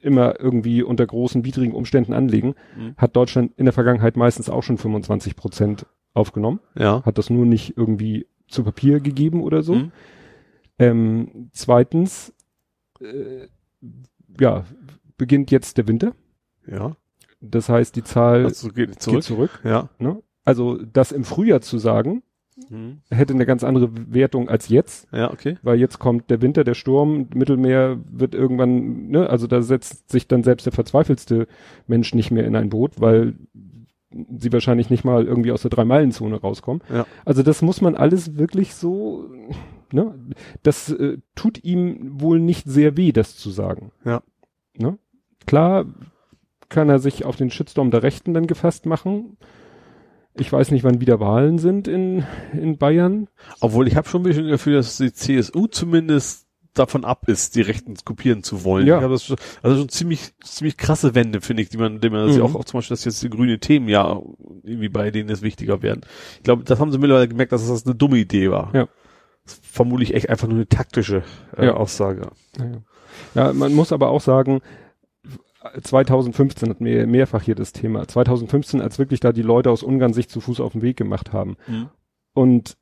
immer 0.05 0.39
irgendwie 0.41 0.83
unter 0.83 1.07
großen 1.07 1.45
widrigen 1.45 1.75
Umständen 1.75 2.13
anlegen, 2.13 2.55
Mhm. 2.77 2.95
hat 2.97 3.17
Deutschland 3.17 3.53
in 3.57 3.65
der 3.65 3.73
Vergangenheit 3.73 4.17
meistens 4.17 4.49
auch 4.51 4.63
schon 4.63 4.79
25 4.79 5.37
Prozent 5.37 5.87
aufgenommen 6.13 6.61
Ja. 6.79 7.03
hat 7.05 7.19
das 7.19 7.29
nur 7.31 7.45
nicht 7.47 7.77
irgendwie 7.77 8.27
zu 8.47 8.63
Papier 8.63 9.01
gegeben 9.01 9.43
oder 9.43 9.63
so. 9.63 9.75
Mhm. 9.75 9.93
Ähm, 10.79 11.51
zweitens, 11.53 12.33
äh, 13.01 13.49
ja, 14.41 14.65
beginnt 15.17 15.51
jetzt 15.51 15.79
der 15.79 15.89
Winter. 15.89 16.13
Ja. 16.67 16.97
Das 17.41 17.69
heißt, 17.69 17.95
die 17.97 18.03
Zahl 18.05 18.45
Also 18.45 18.69
geht 18.69 19.01
zurück. 19.01 19.17
geht 19.19 19.25
zurück. 19.25 19.61
Ja. 19.65 19.91
Ne? 19.99 20.23
Also 20.45 20.79
das 20.83 21.13
im 21.13 21.25
Frühjahr 21.25 21.61
zu 21.61 21.79
sagen, 21.79 22.23
Mhm. 22.71 22.99
hätte 23.11 23.35
eine 23.35 23.47
ganz 23.47 23.65
andere 23.65 23.91
Wertung 24.13 24.49
als 24.49 24.69
jetzt, 24.69 25.09
Ja, 25.13 25.33
okay. 25.33 25.57
weil 25.63 25.79
jetzt 25.81 25.99
kommt 25.99 26.31
der 26.31 26.41
Winter, 26.41 26.63
der 26.63 26.75
Sturm, 26.75 27.27
Mittelmeer 27.35 27.99
wird 28.11 28.35
irgendwann, 28.35 29.09
ne, 29.09 29.29
also 29.29 29.47
da 29.47 29.61
setzt 29.63 30.11
sich 30.11 30.29
dann 30.29 30.45
selbst 30.45 30.65
der 30.65 30.73
verzweifelste 30.73 31.49
Mensch 31.89 32.15
nicht 32.15 32.31
mehr 32.31 32.47
in 32.47 32.55
ein 32.55 32.71
Boot, 32.71 33.01
weil 33.01 33.35
sie 34.39 34.53
wahrscheinlich 34.53 34.91
nicht 34.91 35.05
mal 35.05 35.25
irgendwie 35.25 35.51
aus 35.51 35.63
der 35.63 35.71
Drei-Meilen-Zone 35.71 36.37
rauskommen. 36.41 36.83
Ja. 36.93 37.07
Also 37.25 37.43
das 37.43 37.63
muss 37.63 37.81
man 37.81 37.97
alles 37.97 38.37
wirklich 38.39 38.75
so, 38.75 39.29
ne, 39.93 40.15
das 40.63 40.91
äh, 40.93 41.19
tut 41.35 41.65
ihm 41.65 42.21
wohl 42.21 42.39
nicht 42.39 42.67
sehr 42.69 42.97
weh, 42.97 43.11
das 43.11 43.37
zu 43.37 43.51
sagen. 43.51 43.91
Ja. 44.05 44.23
Ne? 44.79 44.99
Klar 45.47 45.87
kann 46.69 46.89
er 46.89 46.99
sich 46.99 47.25
auf 47.25 47.37
den 47.37 47.51
Shitstorm 47.51 47.91
der 47.91 48.03
Rechten 48.03 48.35
dann 48.35 48.47
gefasst 48.47 48.87
machen. 48.87 49.37
Ich 50.37 50.53
weiß 50.53 50.71
nicht, 50.73 50.83
wann 50.85 51.01
wieder 51.01 51.21
Wahlen 51.21 51.59
sind 51.59 51.87
in, 51.87 52.25
in 52.53 52.77
Bayern. 52.77 53.29
Obwohl 53.61 53.87
ich 53.87 53.97
habe 53.97 54.09
schon 54.09 54.23
ein 54.23 54.25
bisschen 54.25 54.49
dafür, 54.49 54.77
dass 54.79 54.97
die 54.97 55.13
CSU 55.13 55.67
zumindest 55.69 56.47
davon 56.75 57.05
ab 57.05 57.29
ist, 57.29 57.55
die 57.55 57.61
Rechten 57.61 57.95
kopieren 58.05 58.43
zu 58.43 58.65
wollen. 58.65 58.87
Ja. 58.89 59.01
Ich 59.01 59.09
das 59.09 59.25
schon, 59.25 59.37
also 59.63 59.77
schon 59.77 59.89
ziemlich, 59.89 60.33
ziemlich 60.43 60.77
krasse 60.77 61.15
Wende, 61.15 61.41
finde 61.41 61.63
ich, 61.63 61.69
die 61.69 61.77
man, 61.77 62.01
die 62.01 62.11
man 62.11 62.29
sich 62.29 62.39
Mhm. 62.39 62.47
auch, 62.47 62.55
auch 62.57 62.65
zum 62.65 62.79
Beispiel, 62.79 62.97
dass 62.97 63.05
jetzt 63.05 63.23
die 63.23 63.31
grüne 63.31 63.61
Themen 63.61 63.89
ja 63.89 64.21
irgendwie 64.65 64.89
bei 64.89 65.13
denen 65.13 65.31
es 65.31 65.43
wichtiger 65.43 65.83
werden. 65.83 66.01
Ich 66.39 66.43
glaube, 66.43 66.65
das 66.65 66.81
haben 66.81 66.91
sie 66.91 66.99
mittlerweile 66.99 67.29
gemerkt, 67.29 67.53
dass 67.53 67.69
das 67.69 67.87
eine 67.87 67.95
dumme 67.95 68.19
Idee 68.19 68.51
war. 68.51 68.75
Ja. 68.75 68.89
Das 69.45 69.55
ist 69.55 69.65
vermutlich 69.67 70.15
echt 70.15 70.29
einfach 70.31 70.49
nur 70.49 70.57
eine 70.57 70.69
taktische 70.69 71.23
äh, 71.57 71.67
Ja. 71.67 71.75
Aussage. 71.75 72.31
Ja. 72.59 72.73
ja, 73.37 73.53
man 73.53 73.73
muss 73.73 73.93
aber 73.93 74.09
auch 74.09 74.21
sagen, 74.21 74.61
2015 75.83 76.69
hatten 76.71 76.85
wir 76.85 77.07
mehrfach 77.07 77.43
hier 77.43 77.55
das 77.55 77.73
Thema. 77.73 78.07
2015, 78.07 78.81
als 78.81 78.99
wirklich 78.99 79.21
da 79.21 79.33
die 79.33 79.43
Leute 79.43 79.71
aus 79.71 79.83
Ungarn 79.83 80.13
sich 80.13 80.29
zu 80.29 80.41
Fuß 80.41 80.61
auf 80.61 80.73
den 80.73 80.83
Weg 80.83 80.97
gemacht 80.97 81.33
haben. 81.33 81.57
Mhm. 81.67 81.89
Und 82.35 82.77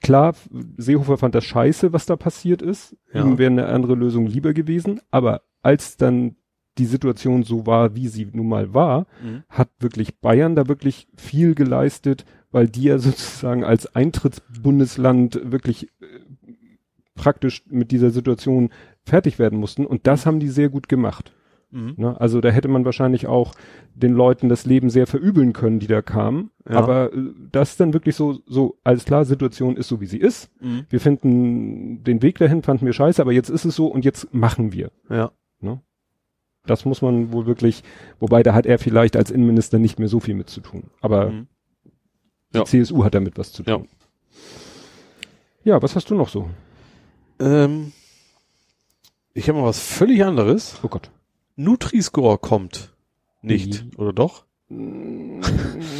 klar, 0.00 0.34
Seehofer 0.76 1.18
fand 1.18 1.34
das 1.34 1.44
scheiße, 1.44 1.92
was 1.92 2.06
da 2.06 2.16
passiert 2.16 2.62
ist. 2.62 2.96
Ja. 3.12 3.24
Ihm 3.24 3.38
wäre 3.38 3.50
eine 3.50 3.66
andere 3.66 3.94
Lösung 3.94 4.26
lieber 4.26 4.52
gewesen. 4.52 5.00
Aber 5.10 5.42
als 5.62 5.96
dann 5.96 6.36
die 6.78 6.86
Situation 6.86 7.42
so 7.42 7.66
war, 7.66 7.96
wie 7.96 8.08
sie 8.08 8.26
nun 8.32 8.48
mal 8.48 8.72
war, 8.72 9.06
Mhm. 9.22 9.42
hat 9.48 9.68
wirklich 9.80 10.18
Bayern 10.20 10.54
da 10.54 10.68
wirklich 10.68 11.08
viel 11.16 11.54
geleistet, 11.54 12.24
weil 12.52 12.68
die 12.68 12.84
ja 12.84 12.98
sozusagen 13.44 13.64
als 13.64 13.94
Eintrittsbundesland 13.94 15.40
wirklich 15.50 15.88
äh, 16.00 16.06
praktisch 17.14 17.64
mit 17.68 17.90
dieser 17.90 18.10
Situation 18.10 18.70
fertig 19.04 19.38
werden 19.38 19.58
mussten. 19.58 19.84
Und 19.86 20.06
das 20.06 20.26
haben 20.26 20.40
die 20.40 20.48
sehr 20.48 20.68
gut 20.68 20.88
gemacht. 20.88 21.32
Mhm. 21.70 21.94
Ne? 21.96 22.20
Also 22.20 22.40
da 22.40 22.50
hätte 22.50 22.68
man 22.68 22.84
wahrscheinlich 22.84 23.26
auch 23.26 23.54
den 23.94 24.12
Leuten 24.12 24.48
das 24.48 24.66
Leben 24.66 24.90
sehr 24.90 25.06
verübeln 25.06 25.52
können, 25.52 25.78
die 25.78 25.86
da 25.86 26.02
kamen. 26.02 26.50
Ja. 26.68 26.76
Aber 26.76 27.12
äh, 27.12 27.32
das 27.52 27.70
ist 27.72 27.80
dann 27.80 27.92
wirklich 27.92 28.16
so, 28.16 28.38
so, 28.46 28.78
alles 28.84 29.04
klar, 29.04 29.24
Situation 29.24 29.76
ist 29.76 29.88
so, 29.88 30.00
wie 30.00 30.06
sie 30.06 30.18
ist. 30.18 30.50
Mhm. 30.60 30.86
Wir 30.88 31.00
finden 31.00 32.02
den 32.04 32.22
Weg 32.22 32.38
dahin, 32.38 32.62
fanden 32.62 32.86
wir 32.86 32.92
scheiße, 32.92 33.20
aber 33.22 33.32
jetzt 33.32 33.50
ist 33.50 33.64
es 33.64 33.76
so 33.76 33.86
und 33.86 34.04
jetzt 34.04 34.32
machen 34.34 34.72
wir. 34.72 34.90
Ja. 35.08 35.32
Das 36.66 36.84
muss 36.84 37.00
man 37.00 37.32
wohl 37.32 37.46
wirklich, 37.46 37.82
wobei 38.20 38.42
da 38.42 38.52
hat 38.52 38.66
er 38.66 38.78
vielleicht 38.78 39.16
als 39.16 39.30
Innenminister 39.30 39.78
nicht 39.78 39.98
mehr 39.98 40.08
so 40.08 40.20
viel 40.20 40.34
mit 40.34 40.50
zu 40.50 40.60
tun. 40.60 40.90
Aber 41.00 41.30
Mhm. 41.30 41.46
die 42.52 42.58
Ja. 42.58 42.64
CSU 42.66 43.02
hat 43.02 43.14
damit 43.14 43.38
was 43.38 43.50
zu 43.50 43.62
Ja. 43.62 43.78
tun. 43.78 43.88
Ja, 45.64 45.80
was 45.82 45.96
hast 45.96 46.10
du 46.10 46.14
noch 46.14 46.28
so? 46.28 46.50
Ähm, 47.38 47.92
ich 49.32 49.48
habe 49.48 49.58
mal 49.58 49.64
was 49.68 49.80
völlig 49.80 50.22
anderes. 50.22 50.78
Oh 50.82 50.88
Gott. 50.88 51.10
Nutri-Score 51.62 52.38
kommt 52.38 52.94
nicht, 53.42 53.84
Mhm. 53.84 53.90
oder 53.98 54.12
doch? 54.12 54.44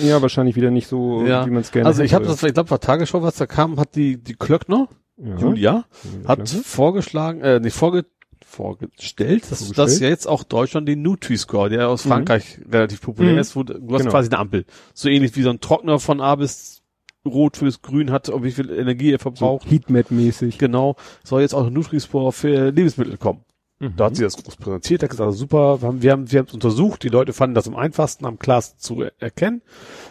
Ja, 0.02 0.22
wahrscheinlich 0.22 0.56
wieder 0.56 0.70
nicht 0.70 0.86
so, 0.86 1.22
Ja. 1.26 1.46
wie 1.46 1.50
man 1.50 1.60
es 1.62 1.72
gerne 1.72 1.86
Also 1.86 2.02
ich 2.02 2.14
habe 2.14 2.24
das, 2.26 2.42
ich 2.42 2.54
glaube, 2.54 2.70
war 2.70 2.80
Tagesschau, 2.80 3.22
was 3.22 3.36
da 3.36 3.46
kam, 3.46 3.78
hat 3.78 3.94
die 3.96 4.16
die 4.22 4.34
Klöckner, 4.34 4.88
ja. 5.16 5.36
Julia, 5.36 5.84
hat 6.26 6.44
klar. 6.48 6.62
vorgeschlagen, 6.64 7.40
äh, 7.40 7.60
nicht 7.60 7.74
vorge 7.76 8.06
vorgestellt, 8.44 9.44
dass, 9.50 9.70
dass 9.72 10.00
ja 10.00 10.08
jetzt 10.08 10.26
auch 10.26 10.42
Deutschland 10.42 10.88
den 10.88 11.02
Nutri-Score, 11.02 11.68
der 11.68 11.88
aus 11.88 12.04
Mhm. 12.04 12.08
Frankreich 12.10 12.60
relativ 12.70 13.00
populär 13.00 13.34
Mhm. 13.34 13.38
ist, 13.38 13.54
wo 13.54 13.62
du 13.62 13.74
hast 13.74 13.98
Genau. 13.98 14.10
quasi 14.10 14.28
eine 14.28 14.38
Ampel. 14.38 14.64
So 14.94 15.08
ähnlich 15.08 15.36
wie 15.36 15.42
so 15.42 15.50
ein 15.50 15.60
Trockner 15.60 16.00
von 16.00 16.20
A 16.20 16.34
bis 16.34 16.82
Rot 17.24 17.58
fürs 17.58 17.82
Grün 17.82 18.10
hat, 18.10 18.30
wie 18.42 18.50
viel 18.50 18.70
Energie 18.70 19.10
er 19.12 19.18
so 19.18 19.22
verbraucht. 19.24 19.70
Heatmap-mäßig. 19.70 20.58
Genau, 20.58 20.96
soll 21.22 21.42
jetzt 21.42 21.54
auch 21.54 21.66
ein 21.66 21.72
Nutri-Score 21.72 22.32
für 22.32 22.70
Lebensmittel 22.70 23.18
kommen. 23.18 23.44
Mhm. 23.80 23.94
Da 23.96 24.04
hat 24.06 24.16
sie 24.16 24.22
das 24.22 24.36
groß 24.36 24.56
präsentiert, 24.56 25.02
hat 25.02 25.10
gesagt, 25.10 25.32
super, 25.32 25.80
wir 25.80 25.88
haben, 25.88 26.02
wir 26.02 26.12
haben, 26.12 26.30
wir 26.30 26.38
haben 26.38 26.46
es 26.46 26.54
untersucht, 26.54 27.02
die 27.02 27.08
Leute 27.08 27.32
fanden 27.32 27.54
das 27.54 27.66
am 27.66 27.76
einfachsten 27.76 28.26
am 28.26 28.38
klarsten 28.38 28.78
zu 28.78 29.02
er 29.02 29.12
erkennen. 29.18 29.62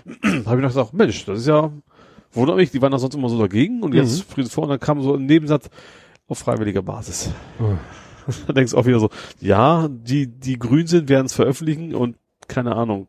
Habe 0.23 0.57
ich 0.57 0.61
noch 0.63 0.69
gesagt, 0.69 0.93
Mensch, 0.93 1.23
das 1.25 1.39
ist 1.39 1.47
ja, 1.47 1.71
wundert 2.31 2.57
mich, 2.57 2.71
die 2.71 2.81
waren 2.81 2.91
da 2.91 2.99
sonst 2.99 3.15
immer 3.15 3.29
so 3.29 3.39
dagegen 3.39 3.83
und 3.83 3.93
jetzt 3.93 4.17
Mhm. 4.17 4.23
frieren 4.33 4.47
sie 4.47 4.51
vor 4.53 4.63
und 4.63 4.69
dann 4.71 4.79
kam 4.79 5.01
so 5.01 5.13
ein 5.15 5.25
Nebensatz 5.25 5.69
auf 6.27 6.39
freiwilliger 6.39 6.81
Basis. 6.81 7.31
Oh. 7.59 7.73
da 8.47 8.53
denkst 8.53 8.71
du 8.71 8.77
auch 8.77 8.85
wieder 8.85 8.99
so, 8.99 9.09
ja, 9.39 9.87
die, 9.87 10.27
die 10.27 10.57
grün 10.59 10.87
sind, 10.87 11.07
werden 11.09 11.27
es 11.27 11.33
veröffentlichen 11.33 11.93
und 11.95 12.17
keine 12.47 12.75
Ahnung, 12.75 13.07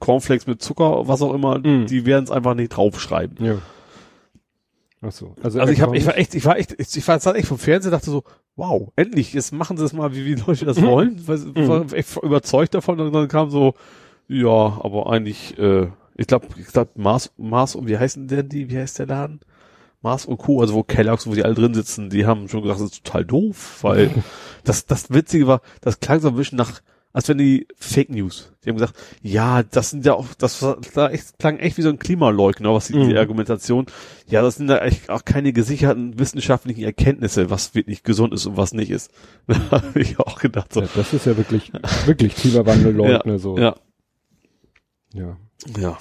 Cornflakes 0.00 0.46
mit 0.46 0.62
Zucker, 0.62 1.06
was 1.06 1.22
auch 1.22 1.32
immer, 1.34 1.58
Mhm. 1.58 1.86
die 1.86 2.06
werden 2.06 2.24
es 2.24 2.30
einfach 2.32 2.54
nicht 2.54 2.70
draufschreiben. 2.70 3.44
Ja. 3.44 3.58
Ach 5.02 5.12
so. 5.12 5.34
Also, 5.42 5.60
Also 5.60 5.72
ich, 5.72 5.80
hab, 5.80 5.94
ich 5.94 6.06
war 6.06 6.16
echt, 6.18 6.34
ich 6.34 6.44
war 6.44 6.58
echt, 6.58 6.74
ich 6.78 6.96
ich 6.96 7.06
war 7.08 7.34
echt 7.36 7.48
vom 7.48 7.58
Fernseher, 7.58 7.90
dachte 7.90 8.10
so, 8.10 8.24
wow, 8.56 8.92
endlich, 8.96 9.32
jetzt 9.32 9.52
machen 9.52 9.76
sie 9.76 9.84
es 9.84 9.92
mal, 9.92 10.14
wie, 10.14 10.24
wie 10.26 10.34
Leute 10.34 10.64
das 10.66 10.78
Mhm. 10.80 10.86
wollen. 10.86 11.28
Weil, 11.28 11.38
Mhm. 11.38 11.68
war 11.68 11.92
echt 11.92 12.16
überzeugt 12.22 12.74
davon 12.74 13.00
und 13.00 13.12
dann 13.12 13.28
kam 13.28 13.50
so, 13.50 13.74
ja, 14.28 14.48
aber 14.48 15.10
eigentlich, 15.10 15.58
äh, 15.58 15.88
ich 16.16 16.26
glaube, 16.26 16.46
ich 16.58 16.66
glaube, 16.66 16.90
Mars, 16.96 17.32
Mars 17.38 17.74
und 17.74 17.88
wie 17.88 17.98
heißen 17.98 18.28
denn 18.28 18.48
die, 18.48 18.70
wie 18.70 18.78
heißt 18.78 18.98
der 18.98 19.06
Laden? 19.06 19.40
Mars 20.02 20.24
und 20.26 20.38
Co., 20.38 20.60
also 20.60 20.74
wo 20.74 20.82
Kellogg's, 20.82 21.26
wo 21.26 21.34
die 21.34 21.44
alle 21.44 21.54
drin 21.54 21.74
sitzen, 21.74 22.08
die 22.10 22.24
haben 22.26 22.48
schon 22.48 22.62
gesagt, 22.62 22.80
das 22.80 22.90
ist 22.92 23.04
total 23.04 23.24
doof, 23.24 23.78
weil 23.82 24.10
das, 24.64 24.86
das 24.86 25.10
Witzige 25.10 25.46
war, 25.46 25.60
das 25.80 26.00
klang 26.00 26.20
so 26.20 26.28
ein 26.28 26.36
bisschen 26.36 26.56
nach, 26.56 26.80
als 27.12 27.28
wenn 27.28 27.38
die 27.38 27.66
Fake 27.76 28.10
News. 28.10 28.52
Die 28.64 28.68
haben 28.68 28.76
gesagt, 28.76 28.94
ja, 29.22 29.62
das 29.64 29.90
sind 29.90 30.04
ja 30.06 30.14
auch, 30.14 30.26
das 30.38 30.62
war, 30.62 30.78
da 30.94 31.10
echt, 31.10 31.38
klang 31.38 31.58
echt 31.58 31.76
wie 31.78 31.82
so 31.82 31.88
ein 31.88 31.98
Klimaleugner, 31.98 32.72
was 32.72 32.86
die, 32.86 32.92
die 32.92 32.98
Mhm. 33.12 33.16
Argumentation. 33.16 33.86
Ja, 34.28 34.42
das 34.42 34.56
sind 34.56 34.68
ja 34.70 34.78
echt 34.78 35.10
auch 35.10 35.24
keine 35.24 35.52
gesicherten 35.52 36.18
wissenschaftlichen 36.18 36.84
Erkenntnisse, 36.84 37.50
was 37.50 37.74
wirklich 37.74 38.02
gesund 38.04 38.32
ist 38.32 38.46
und 38.46 38.56
was 38.56 38.72
nicht 38.72 38.90
ist. 38.90 39.10
Da 39.46 39.82
habe 39.82 40.00
ich 40.00 40.18
auch 40.20 40.38
gedacht 40.38 40.72
so. 40.72 40.80
ja, 40.82 40.88
das 40.94 41.12
ist 41.12 41.26
ja 41.26 41.36
wirklich, 41.36 41.72
wirklich 42.06 42.34
Klimawandel, 42.36 42.94
Leugner, 42.94 43.38
so. 43.40 43.58
Ja. 43.58 43.74
Ja. 45.12 45.36
Ja. 45.78 45.98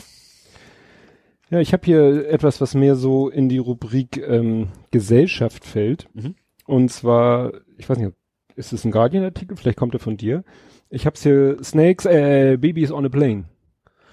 Ja, 1.52 1.60
ich 1.60 1.74
habe 1.74 1.84
hier 1.84 2.30
etwas, 2.30 2.62
was 2.62 2.76
mehr 2.76 2.96
so 2.96 3.28
in 3.30 3.50
die 3.50 3.58
Rubrik 3.58 4.18
ähm, 4.18 4.68
Gesellschaft 4.92 5.66
fällt. 5.66 6.08
Mhm. 6.14 6.36
Und 6.68 6.90
zwar, 6.92 7.54
ich 7.78 7.90
weiß 7.90 7.98
nicht, 7.98 8.12
ist 8.56 8.72
es 8.74 8.86
ein 8.86 8.92
Guardian-Artikel? 8.92 9.58
Vielleicht 9.58 9.78
kommt 9.80 9.96
er 9.96 10.00
von 10.00 10.16
dir. 10.18 10.44
Ich 10.90 11.06
hab's 11.06 11.24
hier, 11.24 11.58
Snakes, 11.64 12.06
äh, 12.06 12.58
Babies 12.60 12.92
on 12.92 13.06
a 13.06 13.10
Plane. 13.10 13.46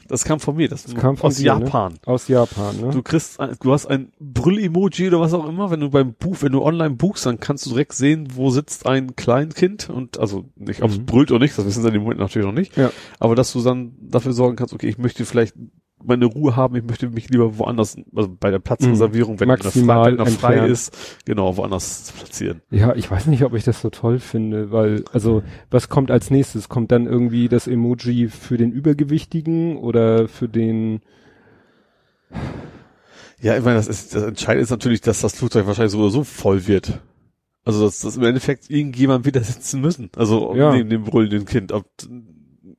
Das 0.08 0.24
kam 0.24 0.38
von 0.38 0.54
mir, 0.54 0.68
das, 0.68 0.84
Das 0.84 0.94
kam 0.94 1.16
von 1.16 1.28
aus 1.28 1.36
dir, 1.36 1.54
ne? 1.56 1.64
Japan. 1.64 1.94
Aus 2.04 2.28
Japan, 2.28 2.76
ne? 2.80 2.90
Du 2.92 3.02
kriegst, 3.02 3.40
ein, 3.40 3.56
du 3.60 3.72
hast 3.72 3.86
ein 3.86 4.12
Brüll-Emoji 4.20 5.08
oder 5.08 5.20
was 5.20 5.34
auch 5.34 5.48
immer, 5.48 5.70
wenn 5.72 5.80
du 5.80 5.90
beim 5.90 6.14
Buch, 6.14 6.36
wenn 6.42 6.52
du 6.52 6.62
online 6.62 6.94
buchst, 6.94 7.26
dann 7.26 7.40
kannst 7.40 7.66
du 7.66 7.70
direkt 7.70 7.92
sehen, 7.92 8.28
wo 8.34 8.50
sitzt 8.50 8.86
ein 8.86 9.16
Kleinkind 9.16 9.90
und 9.90 10.20
also 10.20 10.44
nicht, 10.54 10.82
ob 10.82 10.90
es 10.90 10.98
Mhm. 10.98 11.06
brüllt 11.06 11.32
oder 11.32 11.40
nicht, 11.40 11.58
das 11.58 11.66
wissen 11.66 11.82
sie 11.82 11.88
in 11.88 11.94
dem 11.94 12.02
Moment 12.02 12.20
natürlich 12.20 12.46
noch 12.46 12.54
nicht. 12.54 12.76
Ja. 12.76 12.92
Aber 13.18 13.34
dass 13.34 13.52
du 13.52 13.60
dann 13.62 13.96
dafür 14.00 14.32
sorgen 14.32 14.54
kannst, 14.54 14.72
okay, 14.74 14.86
ich 14.88 14.98
möchte 14.98 15.24
vielleicht 15.24 15.56
meine 16.06 16.26
Ruhe 16.26 16.56
haben, 16.56 16.76
ich 16.76 16.84
möchte 16.84 17.08
mich 17.10 17.28
lieber 17.28 17.58
woanders, 17.58 17.96
also 18.14 18.34
bei 18.38 18.50
der 18.50 18.58
Platzreservierung, 18.58 19.40
wenn 19.40 19.48
Maximal 19.48 20.16
das 20.16 20.34
frei, 20.36 20.58
frei 20.58 20.66
ist, 20.66 21.24
genau, 21.24 21.56
woanders 21.56 22.12
platzieren. 22.16 22.62
Ja, 22.70 22.94
ich 22.94 23.10
weiß 23.10 23.26
nicht, 23.26 23.44
ob 23.44 23.54
ich 23.54 23.64
das 23.64 23.80
so 23.80 23.90
toll 23.90 24.18
finde, 24.18 24.70
weil, 24.70 25.04
also, 25.12 25.42
was 25.70 25.88
kommt 25.88 26.10
als 26.10 26.30
nächstes? 26.30 26.68
Kommt 26.68 26.92
dann 26.92 27.06
irgendwie 27.06 27.48
das 27.48 27.66
Emoji 27.66 28.28
für 28.28 28.56
den 28.56 28.72
Übergewichtigen 28.72 29.76
oder 29.76 30.28
für 30.28 30.48
den, 30.48 31.00
Ja, 33.40 33.56
ich 33.56 33.64
meine, 33.64 33.76
das 33.76 33.88
ist, 33.88 34.14
das 34.14 34.22
Entscheidende 34.22 34.62
ist 34.62 34.70
natürlich, 34.70 35.00
dass 35.02 35.20
das 35.20 35.36
Flugzeug 35.36 35.66
wahrscheinlich 35.66 35.92
so 35.92 35.98
oder 35.98 36.10
so 36.10 36.24
voll 36.24 36.66
wird. 36.66 37.00
Also, 37.64 37.84
dass, 37.84 37.98
dass 38.00 38.16
im 38.16 38.22
Endeffekt 38.22 38.70
irgendjemand 38.70 39.26
wieder 39.26 39.42
sitzen 39.42 39.80
müssen. 39.80 40.10
Also, 40.16 40.54
Ja. 40.54 40.72
neben 40.72 40.88
dem 40.88 41.04
brüllenden 41.04 41.44
Kind. 41.44 41.72
Ob 41.72 41.84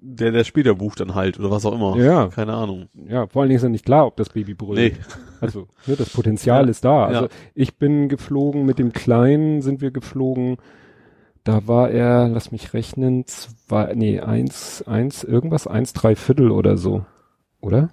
der, 0.09 0.31
der 0.31 0.43
später 0.45 0.73
bucht 0.75 0.99
dann 1.01 1.15
halt 1.15 1.37
oder 1.39 1.51
was 1.51 1.65
auch 1.65 1.73
immer. 1.73 1.97
Ja. 1.97 2.27
Keine 2.29 2.53
Ahnung. 2.53 2.87
ja, 3.07 3.27
vor 3.27 3.41
allen 3.41 3.49
Dingen 3.49 3.57
ist 3.57 3.63
ja 3.63 3.69
nicht 3.69 3.85
klar, 3.85 4.07
ob 4.07 4.15
das 4.15 4.29
Baby 4.29 4.53
brüllt. 4.53 4.93
Nee. 4.93 4.93
Also, 5.41 5.67
ne, 5.85 5.95
das 5.95 6.09
Potenzial 6.09 6.63
Ja. 6.65 6.69
ist 6.69 6.85
da. 6.85 7.05
Also, 7.05 7.23
Ja. 7.25 7.29
ich 7.53 7.77
bin 7.77 8.07
geflogen, 8.09 8.65
mit 8.65 8.79
dem 8.79 8.93
Kleinen 8.93 9.61
sind 9.61 9.81
wir 9.81 9.91
geflogen. 9.91 10.57
Da 11.43 11.67
war 11.67 11.89
er, 11.91 12.27
lass 12.29 12.51
mich 12.51 12.73
rechnen, 12.73 13.25
zwei, 13.27 13.93
nee, 13.95 14.19
eins, 14.19 14.83
eins, 14.87 15.23
irgendwas, 15.23 15.67
eins, 15.67 15.93
drei 15.93 16.15
Viertel 16.15 16.51
oder 16.51 16.77
so. 16.77 17.05
Oder? 17.61 17.89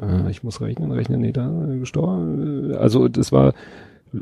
Äh, 0.00 0.30
ich 0.30 0.42
muss 0.42 0.60
rechnen, 0.60 0.90
rechnen, 0.92 1.20
nee, 1.20 1.32
da, 1.32 1.48
gestorben. 1.78 2.74
Also, 2.74 3.08
das 3.08 3.32
war, 3.32 3.52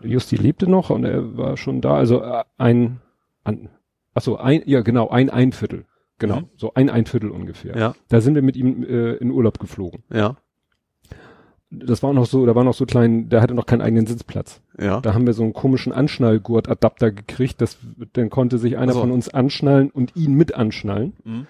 Justi 0.03 0.37
lebte 0.37 0.69
noch 0.69 0.91
und 0.91 1.05
er 1.05 1.37
war 1.37 1.57
schon 1.57 1.81
da. 1.81 1.95
Also, 1.95 2.23
äh, 2.23 2.45
ein, 2.59 3.01
an, 3.45 3.69
ach 4.15 4.23
so, 4.23 4.37
ein, 4.37 4.63
ja, 4.67 4.83
genau, 4.83 5.09
ein 5.09 5.31
ein 5.31 5.53
Viertel. 5.53 5.85
Genau, 6.21 6.41
Mhm. 6.43 6.49
so 6.57 6.73
ein 6.75 6.89
ein 6.89 7.07
Viertel 7.07 7.31
ungefähr. 7.31 7.77
Ja, 7.77 7.95
Da 8.09 8.21
sind 8.21 8.37
wir 8.37 8.43
mit 8.43 8.57
ihm 8.57 8.85
äh, 8.85 9.15
in 9.15 9.33
Urlaub 9.33 9.59
geflogen. 9.59 10.05
ja, 10.13 10.37
Das 11.73 12.03
war 12.03 12.13
noch 12.13 12.27
so, 12.27 12.47
da 12.47 12.55
war 12.57 12.65
noch 12.65 12.75
so 12.75 12.85
klein, 12.85 13.29
der 13.29 13.41
hatte 13.43 13.55
noch 13.55 13.67
keinen 13.67 13.81
eigenen 13.81 14.07
Sitzplatz. 14.07 14.61
ja. 14.79 15.01
Da 15.01 15.15
haben 15.15 15.27
wir 15.27 15.33
so 15.35 15.43
einen 15.45 15.53
komischen 15.53 15.93
Anschnallgurt-Adapter 15.93 17.13
gekriegt, 17.13 17.61
das, 17.61 17.79
dann 18.13 18.29
konnte 18.29 18.59
sich 18.59 18.77
einer 18.77 18.91
Ach 18.93 18.97
so. 18.97 19.01
von 19.03 19.11
uns 19.13 19.29
anschnallen 19.29 19.91
und 19.91 20.15
ihn 20.17 20.35
mit 20.35 20.55
anschnallen. 20.55 21.15
Mhm. 21.25 21.47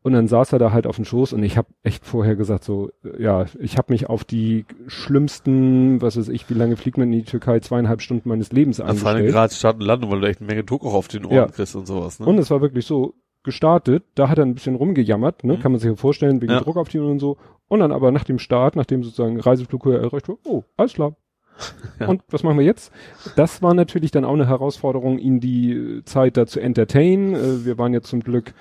Und 0.00 0.12
dann 0.14 0.26
saß 0.28 0.52
er 0.54 0.58
da 0.58 0.72
halt 0.72 0.86
auf 0.86 0.96
dem 0.96 1.04
Schoß 1.04 1.32
und 1.34 1.42
ich 1.42 1.58
habe 1.58 1.68
echt 1.82 2.06
vorher 2.06 2.34
gesagt 2.34 2.64
so, 2.64 2.90
ja, 3.18 3.44
ich 3.58 3.76
habe 3.76 3.92
mich 3.92 4.08
auf 4.08 4.24
die 4.24 4.64
schlimmsten, 4.86 6.00
was 6.00 6.16
weiß 6.16 6.28
ich, 6.28 6.48
wie 6.48 6.54
lange 6.54 6.76
fliegt 6.76 6.96
man 6.96 7.12
in 7.12 7.18
die 7.18 7.24
Türkei, 7.24 7.60
zweieinhalb 7.60 8.00
Stunden 8.00 8.28
meines 8.28 8.52
Lebens 8.52 8.78
Da 8.78 8.84
fallen 8.94 9.18
eingestellt. 9.18 9.32
gerade 9.32 9.54
Start 9.54 9.74
und 9.76 9.82
Landung, 9.82 10.10
weil 10.10 10.20
du 10.20 10.28
echt 10.28 10.40
eine 10.40 10.46
Menge 10.46 10.64
Druck 10.64 10.84
auch 10.84 10.94
auf 10.94 11.08
den 11.08 11.24
Ohren 11.26 11.34
Ja. 11.34 11.46
kriegst 11.46 11.74
und 11.76 11.86
sowas, 11.86 12.20
ne? 12.20 12.26
Und 12.26 12.38
es 12.38 12.50
war 12.50 12.60
wirklich 12.62 12.86
so 12.86 13.14
gestartet, 13.44 14.04
da 14.14 14.28
hat 14.28 14.38
er 14.38 14.44
ein 14.44 14.54
bisschen 14.54 14.74
rumgejammert, 14.74 15.44
ne, 15.44 15.54
Mhm. 15.54 15.60
kann 15.60 15.72
man 15.72 15.80
sich 15.80 15.88
ja 15.90 15.96
vorstellen, 15.96 16.40
wegen 16.42 16.52
Ja. 16.52 16.60
Druck 16.60 16.76
auf 16.76 16.88
die 16.88 16.98
und 16.98 17.18
so. 17.18 17.36
Und 17.68 17.80
dann 17.80 17.92
aber 17.92 18.10
nach 18.12 18.24
dem 18.24 18.38
Start, 18.38 18.76
nachdem 18.76 19.02
sozusagen 19.02 19.38
Reiseflug 19.40 19.86
erreicht 19.86 20.28
wurde, 20.28 20.40
oh, 20.44 20.62
alles 20.76 20.94
klar. 20.94 21.14
Ja. 22.00 22.06
Und 22.06 22.22
was 22.30 22.44
machen 22.44 22.58
wir 22.58 22.64
jetzt? 22.64 22.92
Das 23.34 23.62
war 23.62 23.74
natürlich 23.74 24.12
dann 24.12 24.24
auch 24.24 24.34
eine 24.34 24.46
Herausforderung, 24.46 25.18
ihn 25.18 25.40
die 25.40 26.02
Zeit 26.04 26.36
da 26.36 26.46
zu 26.46 26.60
entertainen. 26.60 27.34
Äh, 27.34 27.64
Wir 27.64 27.76
waren 27.78 27.92
jetzt 27.92 28.06
zum 28.08 28.20
Glück, 28.20 28.54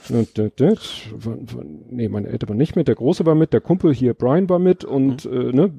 von- 0.00 1.84
nee, 1.90 2.08
meine 2.08 2.28
Eltern 2.28 2.48
waren 2.50 2.56
nicht 2.56 2.76
mit, 2.76 2.88
der 2.88 2.94
Große 2.94 3.26
war 3.26 3.34
mit, 3.34 3.52
der 3.52 3.60
Kumpel 3.60 3.92
hier, 3.92 4.14
Brian 4.14 4.48
war 4.48 4.58
mit 4.58 4.84
und 4.84 5.24
Mhm. 5.26 5.32
äh, 5.32 5.52
ne, 5.52 5.74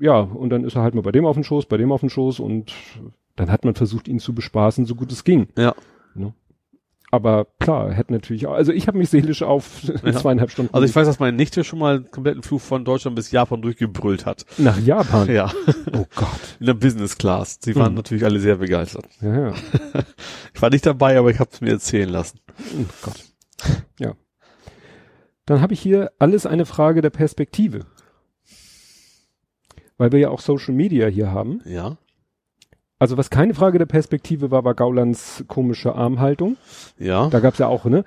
ja, 0.00 0.20
und 0.20 0.50
dann 0.50 0.64
ist 0.64 0.76
er 0.76 0.82
halt 0.82 0.94
mal 0.94 1.00
bei 1.02 1.12
dem 1.12 1.24
auf 1.24 1.34
den 1.36 1.44
Schoß, 1.44 1.66
bei 1.66 1.76
dem 1.78 1.90
auf 1.92 2.00
den 2.00 2.10
Schoß 2.10 2.40
und 2.40 2.72
dann 3.36 3.50
hat 3.50 3.64
man 3.64 3.74
versucht, 3.74 4.06
ihn 4.08 4.18
zu 4.18 4.34
bespaßen, 4.34 4.84
so 4.84 4.94
gut 4.94 5.10
es 5.12 5.24
ging. 5.24 5.48
Ja. 5.56 5.74
Ne? 6.14 6.34
Aber 7.12 7.46
klar, 7.58 7.92
hätte 7.92 8.12
natürlich 8.12 8.46
auch, 8.46 8.52
also 8.54 8.70
ich 8.72 8.86
habe 8.86 8.96
mich 8.96 9.10
seelisch 9.10 9.42
auf 9.42 9.82
Ja. 10.04 10.12
zweieinhalb 10.12 10.50
Stunden 10.52 10.72
Also 10.72 10.86
ich 10.86 10.94
weiß, 10.94 11.06
dass 11.08 11.18
meine 11.18 11.36
Nichte 11.36 11.64
schon 11.64 11.80
mal 11.80 11.96
einen 11.96 12.10
kompletten 12.10 12.44
Flug 12.44 12.60
von 12.60 12.84
Deutschland 12.84 13.16
bis 13.16 13.32
Japan 13.32 13.62
durchgebrüllt 13.62 14.26
hat. 14.26 14.46
nach 14.58 14.78
Japan. 14.78 15.28
Ja, 15.28 15.50
Oh 15.92 16.06
Gott. 16.14 16.28
in 16.60 16.66
der 16.66 16.74
Business 16.74 17.18
Class. 17.18 17.58
Sie 17.62 17.74
waren 17.74 17.90
Mhm. 17.92 17.96
natürlich 17.96 18.24
alle 18.24 18.38
sehr 18.38 18.56
begeistert. 18.56 19.06
Ja, 19.20 19.48
ja. 19.48 19.54
Ich 20.54 20.62
war 20.62 20.70
nicht 20.70 20.86
dabei, 20.86 21.18
aber 21.18 21.30
ich 21.30 21.40
habe 21.40 21.50
es 21.52 21.60
mir 21.60 21.70
erzählen 21.70 22.08
lassen. 22.08 22.38
Oh 22.78 22.84
Gott. 23.02 23.24
Ja. 23.98 24.14
Dann 25.46 25.60
habe 25.62 25.72
ich 25.74 25.80
hier 25.80 26.12
alles 26.20 26.46
eine 26.46 26.64
Frage 26.66 27.00
der 27.00 27.10
Perspektive. 27.10 27.86
Weil 29.98 30.12
wir 30.12 30.18
ja 30.20 30.28
auch 30.30 30.40
Social 30.40 30.74
Media 30.74 31.08
hier 31.08 31.32
haben. 31.32 31.60
Ja. 31.64 31.96
Also 33.00 33.16
was 33.16 33.30
keine 33.30 33.54
Frage 33.54 33.78
der 33.78 33.86
Perspektive 33.86 34.50
war, 34.52 34.62
war 34.64 34.74
Gaulands 34.74 35.42
komische 35.48 35.94
Armhaltung. 35.94 36.56
Ja. 36.98 37.28
Da 37.30 37.40
gab's 37.40 37.58
ja 37.58 37.66
auch, 37.66 37.86
ne? 37.86 38.04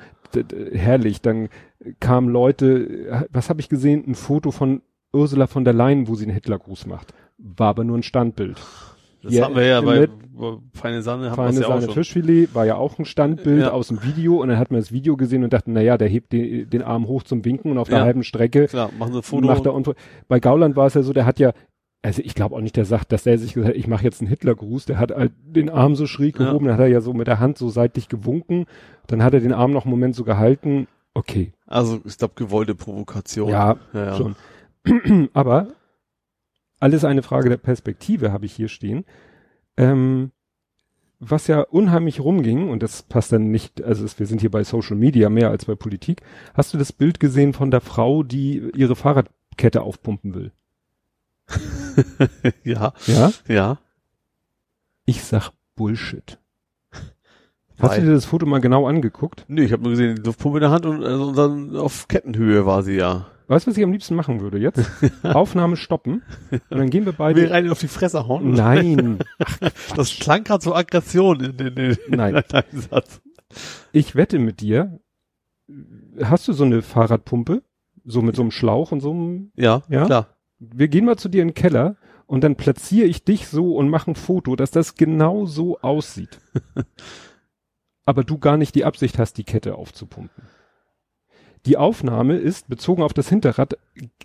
Herrlich. 0.72 1.22
Dann 1.22 1.50
kamen 2.00 2.30
Leute, 2.30 3.28
was 3.32 3.50
habe 3.50 3.60
ich 3.60 3.70
gesehen? 3.70 4.04
Ein 4.08 4.16
Foto 4.16 4.52
von 4.52 4.82
Ursula 5.12 5.48
von 5.48 5.66
der 5.66 5.74
Leyen, 5.74 6.08
wo 6.08 6.16
sie 6.16 6.26
einen 6.26 6.34
Hitlergruß 6.34 6.86
macht. 6.86 7.14
War 7.38 7.70
aber 7.70 7.84
nur 7.84 7.98
ein 7.98 8.04
Standbild. 8.04 8.58
Das 9.24 9.34
Ja, 9.34 9.46
haben 9.46 9.56
wir 9.56 9.66
ja 9.66 9.80
bei, 9.82 10.08
bei 10.34 10.58
Feine 10.74 11.02
Sahne 11.02 11.32
haben 11.32 11.38
wir 11.38 11.46
Feine 11.46 11.60
ja 11.62 11.66
auch 11.66 11.70
Sahne 11.70 11.86
schon. 11.86 11.94
Fischfilet 11.94 12.54
war 12.54 12.66
ja 12.66 12.76
auch 12.76 13.00
ein 13.00 13.06
Standbild 13.06 13.62
Ja. 13.62 13.72
aus 13.72 13.88
dem 13.88 14.04
Video 14.04 14.42
und 14.42 14.50
dann 14.50 14.58
hat 14.60 14.70
man 14.70 14.80
das 14.82 14.92
Video 14.92 15.16
gesehen 15.16 15.44
und 15.46 15.54
dachte, 15.54 15.72
na 15.72 15.82
ja, 15.82 15.98
der 15.98 16.10
hebt 16.10 16.34
den, 16.34 16.70
den 16.70 16.82
Arm 16.84 17.08
hoch 17.08 17.24
zum 17.24 17.46
Winken 17.46 17.72
und 17.72 17.78
auf 17.78 17.88
der 17.90 18.00
Ja. 18.00 18.04
halben 18.04 18.24
Strecke 18.24 18.68
Klar, 18.68 18.90
machen 19.00 19.14
sie 19.14 19.20
ein 19.20 19.24
Foto. 19.24 19.48
macht 19.48 19.66
er 19.66 19.74
und 19.74 19.90
bei 20.28 20.40
Gauland 20.40 20.76
war 20.76 20.88
es 20.88 20.94
ja 20.96 21.04
so, 21.04 21.14
der 21.14 21.26
hat 21.26 21.40
ja 21.40 21.54
also 22.04 22.22
ich 22.24 22.36
glaube 22.36 22.56
auch 22.56 22.62
nicht, 22.62 22.76
der 22.76 22.86
sagt, 22.86 23.12
dass 23.12 23.24
der 23.24 23.40
sich 23.40 23.54
gesagt 23.54 23.74
hat, 23.74 23.78
ich 23.80 23.88
mache 23.88 24.04
jetzt 24.04 24.22
einen 24.22 24.30
Hitlergruß, 24.30 24.86
der 24.86 25.00
hat 25.00 25.12
halt 25.12 25.32
den 25.44 25.70
Arm 25.70 25.96
so 25.96 26.06
schräg 26.06 26.38
Ja. 26.40 26.46
gehoben, 26.48 26.66
dann 26.66 26.76
hat 26.76 26.82
er 26.82 26.88
ja 26.88 27.02
so 27.02 27.14
mit 27.14 27.28
der 27.28 27.40
Hand 27.40 27.58
so 27.58 27.70
seitlich 27.70 28.10
gewunken, 28.10 28.66
dann 29.08 29.24
hat 29.24 29.34
er 29.34 29.40
den 29.40 29.54
Arm 29.54 29.72
noch 29.72 29.86
einen 29.86 29.92
Moment 29.92 30.16
so 30.16 30.24
gehalten, 30.24 30.88
okay, 31.16 31.54
also 31.66 32.02
ich 32.06 32.18
glaube 32.18 32.34
gewollte 32.36 32.76
Provokation. 32.76 33.50
ja, 33.50 33.78
ja, 33.94 34.06
ja. 34.06 34.16
schon. 34.16 34.36
Aber 35.34 35.68
alles 36.80 37.06
eine 37.06 37.24
Frage 37.24 37.48
der 37.50 37.58
Perspektive 37.58 38.32
habe 38.34 38.46
ich 38.46 38.54
hier 38.54 38.68
stehen. 38.68 39.06
Ähm, 39.78 40.32
was 41.20 41.48
ja 41.48 41.62
unheimlich 41.62 42.20
rumging, 42.20 42.68
und 42.70 42.84
das 42.84 43.02
passt 43.04 43.32
dann 43.32 43.50
nicht, 43.50 43.82
also 43.82 44.06
wir 44.20 44.26
sind 44.26 44.42
hier 44.42 44.52
bei 44.52 44.66
Social 44.66 44.98
Media 44.98 45.30
mehr 45.30 45.50
als 45.50 45.64
bei 45.64 45.76
Politik. 45.76 46.22
Hast 46.54 46.74
du 46.74 46.78
das 46.78 46.92
Bild 46.92 47.22
gesehen 47.22 47.54
von 47.54 47.72
der 47.72 47.80
Frau, 47.80 48.24
die 48.24 48.70
ihre 48.76 48.98
Fahrradkette 48.98 49.82
aufpumpen 49.82 50.34
will? 50.36 50.52
ja, 52.64 52.94
Ja? 53.08 53.32
ja. 53.48 53.78
Ich 55.06 55.24
sag 55.24 55.52
Bullshit. 55.76 56.40
Hast 57.80 57.98
du 57.98 58.02
dir 58.02 58.14
das 58.14 58.26
Foto 58.26 58.46
mal 58.46 58.62
genau 58.62 58.88
angeguckt? 58.88 59.46
Nee, 59.48 59.64
ich 59.64 59.72
habe 59.74 59.84
nur 59.84 59.92
gesehen, 59.92 60.16
die 60.16 60.22
Luftpumpe 60.22 60.60
in 60.60 60.62
der 60.62 60.72
Hand 60.72 60.86
und, 60.86 61.04
also, 61.04 61.28
und 61.28 61.38
dann 61.38 61.76
auf 61.76 62.08
Kettenhöhe 62.08 62.66
war 62.66 62.84
sie 62.84 62.96
ja. 62.96 63.28
Weißt 63.48 63.68
du, 63.68 63.72
was 63.72 63.78
ich 63.78 63.84
am 63.84 63.92
liebsten 63.92 64.16
machen 64.16 64.40
würde 64.40 64.58
jetzt? 64.58 64.80
Aufnahme 65.24 65.76
stoppen. 65.76 66.24
Und 66.50 66.62
dann 66.78 66.90
gehen 66.90 67.06
wir 67.06 67.12
Wir 67.14 67.18
beide. 67.18 67.52
rein 67.52 67.70
auf 67.70 67.80
die 67.80 67.90
Fresse 67.90 68.26
hauen. 68.28 68.54
Nein, 68.54 69.20
Das 69.98 70.16
klang 70.18 70.46
gerade 70.46 70.64
so 70.64 70.74
Aggression 70.74 71.42
in 71.42 71.58
den, 71.58 71.76
in 71.76 71.98
Nein. 72.08 72.36
in 72.38 72.44
deinem 72.48 72.82
Satz. 72.90 73.22
ich 73.92 74.16
wette 74.16 74.40
mit 74.40 74.62
dir. 74.62 75.00
Hast 76.24 76.48
du 76.48 76.54
so 76.54 76.64
eine 76.64 76.82
Fahrradpumpe? 76.82 77.64
So 78.06 78.22
mit 78.22 78.36
so 78.38 78.42
einem 78.44 78.52
Schlauch 78.52 78.92
und 78.94 79.02
so 79.02 79.12
einem, 79.12 79.52
Ja, 79.56 79.82
Ja? 79.90 80.06
klar. 80.06 80.28
Wir 80.60 80.88
gehen 80.88 81.06
mal 81.06 81.18
zu 81.18 81.30
dir 81.30 81.42
in 81.42 81.50
den 81.50 81.54
Keller 81.54 81.96
und 82.26 82.44
dann 82.44 82.56
platziere 82.56 83.08
ich 83.08 83.24
dich 83.24 83.48
so 83.48 83.76
und 83.76 83.90
mache 83.90 84.12
ein 84.12 84.16
Foto, 84.16 84.56
dass 84.56 84.72
das 84.72 84.96
genau 84.96 85.46
so 85.46 85.80
aussieht. 85.82 86.40
Aber 88.06 88.24
du 88.24 88.38
gar 88.38 88.58
nicht 88.58 88.76
die 88.76 88.86
Absicht 88.86 89.18
hast, 89.18 89.38
die 89.38 89.44
Kette 89.44 89.76
aufzupumpen. 89.76 90.44
Die 91.66 91.78
Aufnahme 91.78 92.36
ist 92.36 92.68
bezogen 92.68 93.02
auf 93.04 93.14
das 93.14 93.30
Hinterrad 93.30 93.78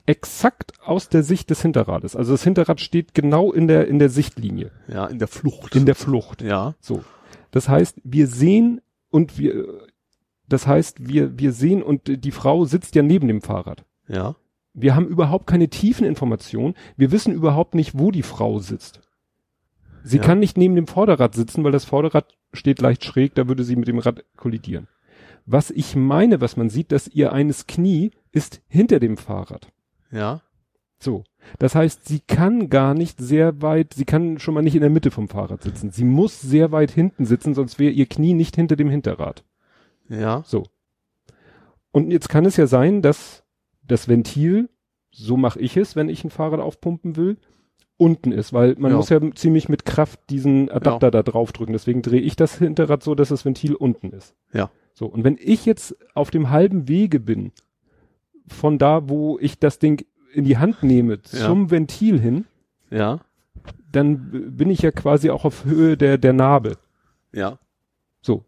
exakt 0.06 0.72
aus 0.84 1.09
der 1.09 1.22
Sicht 1.22 1.50
des 1.50 1.62
Hinterrades. 1.62 2.16
Also 2.16 2.32
das 2.32 2.42
Hinterrad 2.42 2.80
steht 2.80 3.14
genau 3.14 3.52
in 3.52 3.68
der, 3.68 3.86
in 3.86 4.00
der 4.00 4.09
Sichtlinie, 4.09 4.72
Ja, 4.88 5.06
in 5.06 5.20
der 5.20 5.28
Flucht. 5.28 5.76
in 5.76 5.86
der 5.86 5.94
Flucht. 5.94 6.42
ja. 6.42 6.74
So. 6.80 7.05
Das 7.52 7.68
heißt, 7.68 7.98
wir 8.05 8.26
sehen 8.26 8.80
und 9.10 9.38
wir, 9.38 9.86
das 10.48 10.66
heißt, 10.66 11.09
wir, 11.09 11.38
wir 11.38 11.52
sehen 11.52 11.82
und 11.82 12.24
die 12.24 12.30
Frau 12.32 12.64
sitzt 12.64 12.94
ja 12.96 13.02
neben 13.02 13.28
dem 13.28 13.40
Fahrrad. 13.40 13.84
Ja. 14.09 14.34
Wir 14.80 14.94
haben 14.94 15.06
überhaupt 15.06 15.46
keine 15.46 15.68
tiefen 15.68 16.06
Informationen. 16.06 16.74
Wir 16.96 17.10
wissen 17.12 17.32
überhaupt 17.34 17.74
nicht, 17.74 17.98
wo 17.98 18.10
die 18.10 18.22
Frau 18.22 18.59
sitzt. 18.59 19.00
Sie 20.05 20.18
Ja. 20.18 20.22
kann 20.22 20.38
nicht 20.38 20.56
neben 20.56 20.74
dem 20.76 20.86
Vorderrad 20.86 21.34
sitzen, 21.34 21.64
weil 21.64 21.72
das 21.72 21.84
Vorderrad 21.84 22.36
steht 22.52 22.80
leicht 22.80 23.05
schräg, 23.05 23.34
da 23.34 23.48
würde 23.48 23.64
sie 23.64 23.76
mit 23.76 23.88
dem 23.88 23.98
Rad 23.98 24.24
kollidieren. 24.36 24.88
Was 25.46 25.70
ich 25.70 25.96
meine, 25.96 26.40
was 26.40 26.56
man 26.56 26.70
sieht, 26.70 26.92
dass 26.92 27.09
ihr 27.09 27.32
eines 27.32 27.66
Knie 27.66 28.10
ist 28.32 28.60
hinter 28.68 29.00
dem 29.00 29.16
Fahrrad. 29.16 29.68
Ja. 30.10 30.42
So. 30.98 31.24
Das 31.59 31.74
heißt, 31.74 32.06
sie 32.06 32.20
kann 32.20 32.68
gar 32.68 32.94
nicht 32.94 33.18
sehr 33.18 33.62
weit, 33.62 33.94
sie 33.94 34.05
kann 34.05 34.38
schon 34.38 34.55
mal 34.55 34.62
nicht 34.62 34.74
in 34.74 34.80
der 34.80 34.90
Mitte 34.90 35.10
vom 35.10 35.28
Fahrrad 35.28 35.62
sitzen. 35.62 35.90
Sie 35.90 36.05
muss 36.05 36.40
sehr 36.40 36.72
weit 36.72 36.90
hinten 36.90 37.24
sitzen, 37.24 37.55
sonst 37.55 37.78
wäre 37.78 37.92
ihr 37.92 38.06
Knie 38.06 38.34
nicht 38.34 38.56
hinter 38.56 38.76
dem 38.76 38.90
Hinterrad. 38.90 39.44
Ja. 40.09 40.42
So. 40.46 40.64
Und 41.92 42.10
jetzt 42.10 42.28
kann 42.28 42.44
es 42.44 42.56
ja 42.56 42.66
sein, 42.66 43.00
dass 43.02 43.44
das 43.89 44.09
Ventil, 44.09 44.69
so 45.10 45.36
mache 45.36 45.59
ich 45.60 45.77
es, 45.77 45.97
wenn 45.97 46.09
ich 46.09 46.23
ein 46.24 46.31
Fahrrad 46.31 46.60
aufpumpen 46.60 47.16
will, 47.16 47.36
unten 47.97 48.31
ist, 48.31 48.52
weil 48.52 48.77
man 48.78 48.93
Ja. 48.93 48.97
muss 48.97 49.09
ja 49.09 49.20
ziemlich 49.35 49.69
mit 49.69 49.85
Kraft 49.85 50.20
diesen 50.31 50.70
Adapter 50.70 51.09
Ja. 51.09 51.10
da 51.10 51.23
drauf 51.24 51.52
drücken. 51.52 51.73
Deswegen 51.73 52.02
drehe 52.02 52.20
ich 52.20 52.36
das 52.36 52.59
Hinterrad 52.59 53.02
so, 53.02 53.15
dass 53.16 53.31
das 53.31 53.44
Ventil 53.44 53.74
unten 53.74 54.10
ist. 54.10 54.36
Ja. 54.52 54.70
So. 54.94 55.06
Und 55.06 55.24
wenn 55.24 55.36
ich 55.40 55.66
jetzt 55.66 55.97
auf 56.15 56.31
dem 56.31 56.51
halben 56.51 56.86
Wege 56.89 57.19
bin, 57.19 57.51
von 58.47 58.78
da, 58.78 59.09
wo 59.09 59.39
ich 59.40 59.59
das 59.59 59.78
Ding 59.78 60.06
in 60.32 60.44
die 60.44 60.59
Hand 60.59 60.82
nehme, 60.82 61.20
zum 61.23 61.70
Ventil 61.70 62.20
hin, 62.20 62.44
Ja. 62.90 63.20
dann 63.90 64.55
bin 64.56 64.70
ich 64.70 64.82
ja 64.82 64.90
quasi 64.93 65.31
auch 65.31 65.44
auf 65.44 65.65
Höhe 65.65 65.97
der, 65.97 66.19
der 66.19 66.32
Narbe. 66.32 66.77
Ja. 67.32 67.59
So. 68.23 68.44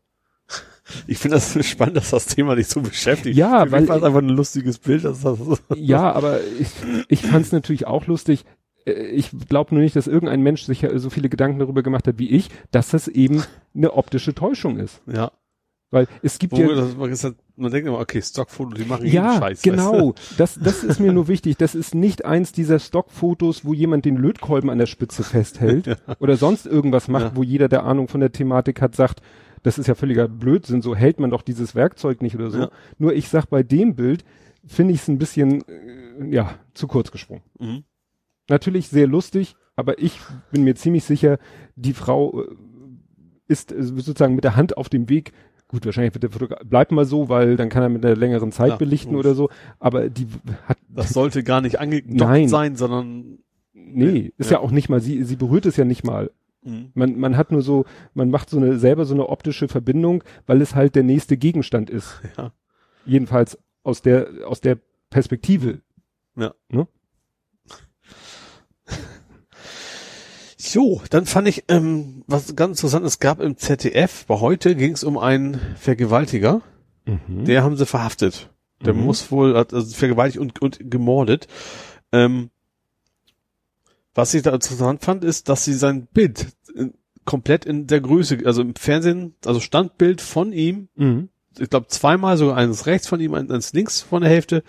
Ich 1.07 1.19
finde 1.19 1.37
das 1.37 1.57
spannend, 1.67 1.97
dass 1.97 2.11
das 2.11 2.27
Thema 2.27 2.57
dich 2.57 2.69
so 2.69 2.81
beschäftigt. 2.81 3.37
Ja, 3.37 3.65
Für 3.67 3.73
weil 3.73 3.89
war 3.89 3.97
es 3.97 4.03
einfach 4.03 4.21
ein 4.21 4.29
lustiges 4.29 4.79
Bild. 4.79 5.05
Dass 5.05 5.23
das 5.23 5.39
Ja, 5.77 6.13
aber 6.13 6.41
ich, 6.59 6.69
ich 7.09 7.23
fand 7.23 7.47
es 7.47 7.53
natürlich 7.53 7.87
auch 7.87 8.07
lustig. 8.07 8.45
Äh, 8.87 8.93
Ich 8.93 9.31
glaube 9.49 9.75
nur 9.75 9.83
nicht, 9.83 9.97
dass 9.97 10.07
irgendein 10.07 10.43
Mensch 10.43 10.63
sich 10.63 10.83
ja 10.83 10.99
so 10.99 11.11
viele 11.11 11.29
Gedanken 11.29 11.59
darüber 11.59 11.83
gemacht 11.83 12.07
hat 12.07 12.19
wie 12.19 12.31
ich, 12.31 12.51
dass 12.71 12.91
das 12.91 13.09
eben 13.09 13.43
eine 13.75 13.93
optische 13.95 14.35
Täuschung 14.35 14.79
ist. 14.79 15.01
ja. 15.07 15.33
Weil 15.93 16.07
es 16.23 16.39
gibt 16.39 16.53
Wo 16.53 16.61
ja. 16.61 16.77
das, 16.77 16.97
man, 16.97 17.11
halt, 17.13 17.35
man 17.57 17.73
denkt 17.73 17.89
immer, 17.89 17.99
okay, 17.99 18.23
Stockfoto, 18.23 18.75
die 18.77 18.85
machen 18.85 19.07
jeden 19.07 19.17
Ja, 19.17 19.39
Scheiß. 19.41 19.61
genau. 19.63 20.15
Das, 20.39 20.55
das 20.57 20.85
ist 20.85 21.01
mir 21.01 21.13
nur 21.13 21.27
wichtig. 21.27 21.57
Das 21.57 21.75
ist 21.75 21.97
nicht 21.97 22.25
eins 22.25 22.53
dieser 22.53 22.79
Stockfotos, 22.79 23.65
wo 23.65 23.75
jemand 23.75 24.05
den 24.05 24.17
Lötkolben 24.17 24.71
an 24.71 24.79
der 24.79 24.87
Spitze 24.87 25.25
festhält 25.25 25.97
oder 26.21 26.37
sonst 26.37 26.65
irgendwas 26.69 27.09
macht, 27.09 27.25
Ja. 27.25 27.33
wo 27.35 27.43
jeder, 27.43 27.69
der 27.69 27.83
Ahnung 27.83 28.07
von 28.07 28.21
der 28.21 28.31
Thematik 28.31 28.81
hat, 28.81 28.95
sagt, 28.95 29.21
das 29.63 29.79
ist 29.79 29.87
ja 29.87 29.95
völliger 29.95 30.29
Blödsinn, 30.29 30.83
so 30.83 30.95
hält 30.95 31.21
man 31.21 31.31
doch 31.31 31.43
dieses 31.43 31.75
Werkzeug 31.75 32.23
nicht 32.23 32.35
oder 32.35 32.51
so. 32.51 32.59
Ja. 32.59 32.71
Nur 32.99 33.15
ich 33.15 33.29
sag 33.29 33.47
bei 33.47 33.63
dem 33.63 33.95
Bild, 33.95 34.25
finde 34.67 34.95
ich 34.95 35.01
es 35.01 35.09
ein 35.09 35.19
bisschen, 35.19 35.63
äh, 35.69 36.27
ja, 36.35 36.55
zu 36.75 36.87
kurz 36.87 37.11
gesprungen. 37.11 37.43
Mhm. 37.59 37.85
Natürlich 38.49 38.89
sehr 38.89 39.07
lustig, 39.07 39.55
aber 39.77 39.99
ich 39.99 40.19
bin 40.51 40.65
mir 40.65 40.75
ziemlich 40.75 41.05
sicher, 41.05 41.39
die 41.77 41.93
Frau 41.93 42.43
äh, 42.43 42.47
ist 43.49 43.73
äh, 43.73 43.83
sozusagen 43.83 44.35
mit 44.35 44.45
der 44.45 44.57
Hand 44.57 44.77
auf 44.77 44.89
dem 44.89 45.09
Weg. 45.09 45.33
Gut, 45.69 45.87
wahrscheinlich 45.87 46.15
wird 46.15 46.25
der 46.25 46.31
Fotograf, 46.31 46.59
bleibt 46.65 46.91
mal 46.91 47.05
so, 47.05 47.29
weil 47.29 47.57
dann 47.57 47.69
kann 47.69 47.83
er 47.83 47.89
mit 47.89 48.05
einer 48.05 48.17
längeren 48.17 48.51
Zeit 48.51 48.71
Ja, 48.71 48.77
belichten 48.77 49.13
logisch. 49.13 49.27
oder 49.27 49.35
so. 49.37 49.51
Aber 49.79 50.09
die 50.11 50.27
hat, 50.67 50.79
Das 50.89 51.11
sollte 51.11 51.45
gar 51.45 51.61
nicht 51.61 51.79
angedockt 51.79 52.49
sein, 52.49 52.75
sondern 52.75 53.39
nee, 53.73 54.33
ist 54.37 54.51
ja. 54.51 54.59
auch 54.59 54.73
nicht 54.73 54.89
mal, 54.89 55.01
sie, 55.01 55.23
sie 55.23 55.37
berührt 55.37 55.67
es 55.67 55.77
ja 55.77 55.85
nicht 55.85 56.03
mal. 56.05 56.33
Mhm. 56.63 56.91
Man, 56.95 57.19
man 57.19 57.37
hat 57.37 57.53
nur 57.53 57.63
so, 57.63 57.85
man 58.15 58.31
macht 58.31 58.51
so 58.51 58.59
eine, 58.59 58.79
selber 58.79 59.05
so 59.05 59.15
eine 59.15 59.29
optische 59.29 59.69
Verbindung, 59.69 60.23
weil 60.47 60.61
es 60.61 60.75
halt 60.75 60.95
der 60.95 61.03
nächste 61.05 61.37
Gegenstand 61.37 61.91
ist. 61.91 62.21
Ja. 62.37 62.53
Jedenfalls 63.07 63.59
aus 63.83 64.03
der, 64.03 64.29
aus 64.47 64.61
der 64.61 64.79
Perspektive. 65.09 65.81
Ja. 66.37 66.55
Ne? 66.71 66.87
So, 70.57 71.01
dann 71.11 71.27
fand 71.27 71.49
ich, 71.49 71.65
ähm, 71.69 72.23
was 72.27 72.55
ganz 72.55 72.79
interessant, 72.79 73.05
es 73.07 73.19
gab 73.19 73.41
im 73.41 73.57
ZDF, 73.57 74.27
bei 74.27 74.39
heute 74.41 74.77
ging 74.77 74.93
es 74.93 75.03
um 75.03 75.19
einen 75.19 75.59
Vergewaltiger, 75.77 76.61
Mhm. 77.07 77.45
der 77.47 77.63
haben 77.65 77.77
sie 77.77 77.87
verhaftet. 77.87 78.51
Der 78.85 78.93
Mhm. 78.95 79.05
muss 79.05 79.33
wohl, 79.33 79.57
hat 79.57 79.73
also 79.75 79.93
vergewaltigt 79.95 80.39
und, 80.39 80.61
und 80.63 80.79
gemordet. 80.91 81.49
Ähm, 82.13 82.51
was 84.21 84.35
ich 84.35 84.43
da 84.43 84.53
interessant 84.53 85.03
fand, 85.03 85.25
ist, 85.25 85.49
dass 85.49 85.65
sie 85.65 85.73
sein 85.73 86.07
Bild 86.07 86.49
in, 86.75 86.93
komplett 87.25 87.65
in 87.65 87.87
der 87.87 88.03
Größe, 88.03 88.39
also 88.45 88.61
im 88.61 88.75
Fernsehen, 88.75 89.35
also 89.47 89.61
Standbild 89.61 90.21
von 90.21 90.53
ihm, 90.53 90.89
Mhm. 90.95 91.31
ich 91.59 91.71
glaube 91.71 91.87
zweimal 91.87 92.37
sogar 92.37 92.57
eines 92.59 92.85
rechts 92.87 93.09
von 93.09 93.19
ihm, 93.19 93.33
eines 93.35 93.73
links 93.73 94.03
von 94.03 94.21
der 94.21 94.31
Hälfte. 94.31 94.63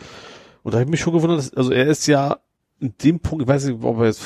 Und 0.63 0.73
da 0.73 0.77
habe 0.77 0.85
ich 0.85 0.91
mich 0.91 1.01
schon 1.01 1.13
gewundert, 1.13 1.39
dass, 1.39 1.53
also 1.53 1.71
er 1.71 1.87
ist 1.87 2.07
ja 2.07 2.37
in 2.79 2.93
dem 3.03 3.19
Punkt, 3.19 3.43
ich 3.43 3.47
weiß 3.49 3.65
nicht, 3.65 3.83
ob 3.83 3.99
er 3.99 4.05
jetzt, 4.05 4.21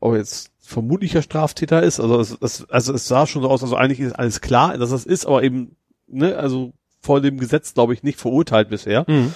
ob 0.00 0.12
er 0.12 0.18
jetzt 0.18 0.50
vermutlicher 0.58 1.20
Straftäter 1.20 1.82
ist. 1.82 2.00
Also 2.00 2.18
es, 2.18 2.38
es, 2.40 2.70
also 2.70 2.94
es 2.94 3.06
sah 3.06 3.26
schon 3.26 3.42
so 3.42 3.50
aus, 3.50 3.62
also 3.62 3.76
eigentlich 3.76 4.00
ist 4.00 4.12
alles 4.14 4.40
klar, 4.40 4.78
dass 4.78 4.90
das 4.90 5.04
ist, 5.04 5.26
aber 5.26 5.42
eben, 5.42 5.76
ne, 6.06 6.36
also 6.36 6.72
vor 7.00 7.20
dem 7.20 7.38
Gesetz, 7.38 7.74
glaube 7.74 7.92
ich, 7.92 8.02
nicht 8.02 8.18
verurteilt 8.18 8.70
bisher. 8.70 9.04
Mhm. 9.06 9.34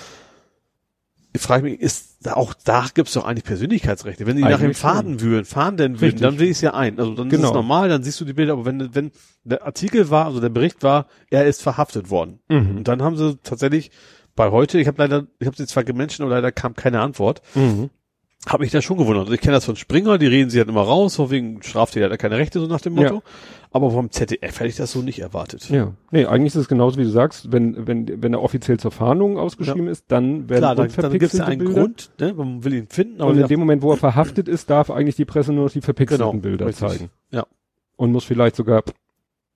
Ich 1.37 1.43
frage 1.43 1.65
mich, 1.65 1.81
ist 1.81 2.17
da 2.27 2.35
auch 2.35 2.55
da 2.65 2.87
gibt's 2.95 3.13
doch 3.13 3.25
eigentlich 3.25 3.45
Persönlichkeitsrechte. 3.45 4.27
Wenn 4.27 4.37
die 4.37 4.43
nach 4.43 4.51
ihm 4.59 4.65
Eigentlich 4.67 4.79
schon. 4.79 4.91
fahren 4.91 5.21
würden, 5.21 5.45
fahren 5.45 5.77
denn 5.77 5.97
Richtig. 5.97 6.21
dann 6.23 6.39
will 6.39 6.47
ich 6.47 6.53
es 6.57 6.61
ja 6.63 6.75
ein. 6.75 6.99
Also 6.99 7.15
dann 7.15 7.27
ist 7.29 7.37
Genau. 7.37 7.49
es 7.49 7.55
normal, 7.55 7.89
dann 7.89 8.03
siehst 8.03 8.21
du 8.21 8.25
die 8.25 8.33
Bilder, 8.33 8.55
aber 8.55 8.65
wenn, 8.65 8.95
wenn 8.95 9.11
der 9.45 9.65
Artikel 9.65 10.11
war, 10.11 10.27
also 10.27 10.41
der 10.41 10.49
Bericht 10.49 10.83
war, 10.83 11.07
er 11.31 11.47
ist 11.47 11.63
verhaftet 11.63 12.11
worden. 12.11 12.41
Mhm. 12.49 12.79
Und 12.79 12.89
dann 12.89 13.03
haben 13.03 13.17
sie 13.17 13.37
tatsächlich 13.43 13.91
bei 14.35 14.51
heute, 14.51 14.79
ich 14.81 14.87
habe 14.89 14.99
leider, 14.99 15.27
ich 15.39 15.47
habe 15.47 15.57
sie 15.57 15.67
zwar 15.67 15.85
gemenschen, 15.85 16.25
aber 16.25 16.35
leider 16.35 16.53
kam 16.53 16.75
keine 16.75 17.01
Antwort, 17.01 17.43
Mhm. 17.55 17.91
Habe 18.47 18.62
mich 18.62 18.73
da 18.73 18.81
schon 18.81 18.97
gewundert. 18.97 19.24
Also 19.24 19.35
ich 19.35 19.40
kenne 19.40 19.55
das 19.55 19.64
von 19.64 19.77
Springer, 19.77 20.18
die 20.18 20.27
reden 20.27 20.51
sie 20.51 20.59
halt 20.59 20.68
immer 20.68 20.82
raus, 20.82 21.14
so 21.14 21.31
wegen 21.31 21.62
Straftäter 21.62 22.06
hat 22.06 22.12
er 22.12 22.18
keine 22.18 22.39
Rechte, 22.39 22.60
so 22.60 22.66
nach 22.66 22.81
dem 22.81 22.94
Motto. 22.94 23.16
Ja. 23.16 23.23
Aber 23.73 23.90
vom 23.90 24.10
ZDF 24.10 24.60
hätte 24.60 24.68
ich 24.68 24.77
das 24.77 24.93
so 24.93 25.02
nicht 25.02 25.18
erwartet. 25.18 25.68
Ja. 25.68 25.93
Nee, 26.10 26.24
eigentlich 26.27 26.55
ist 26.55 26.62
es 26.62 26.68
genauso, 26.68 26.98
wie 26.98 27.02
du 27.05 27.10
sagst, 27.10 27.52
wenn, 27.52 27.86
wenn, 27.86 28.23
wenn 28.23 28.32
er 28.32 28.43
offiziell 28.43 28.78
zur 28.78 28.93
Fahndung 28.93 29.36
ausgeschrieben 29.36 29.89
ist, 29.89 30.05
dann 30.09 30.48
werden 30.48 30.60
Klar, 30.60 30.74
dann, 30.77 30.89
dann 30.97 31.12
gibt 31.12 31.24
es 31.24 31.39
ja 31.39 31.44
einen 31.44 31.59
Bilder. 31.59 31.81
Grund, 31.81 32.10
ne? 32.20 32.32
man 32.35 32.64
will 32.64 32.74
ihn 32.74 32.86
finden, 32.89 33.20
aber 33.20 33.32
Und 33.32 33.39
in 33.39 33.48
dem 33.48 33.60
Moment, 33.60 33.82
wo 33.82 33.90
er 33.90 33.97
verhaftet 33.98 34.48
ist, 34.48 34.70
darf 34.70 34.90
eigentlich 34.90 35.16
die 35.16 35.24
Presse 35.24 35.52
nur 35.52 35.64
noch 35.64 35.73
die 35.73 35.81
verpixelten 35.81 36.27
Genau, 36.27 36.40
Bilder 36.40 36.66
richtig. 36.66 36.89
zeigen. 36.89 37.10
Ja. 37.32 37.44
Und 37.97 38.12
muss 38.12 38.24
vielleicht 38.24 38.56
sogar 38.56 38.85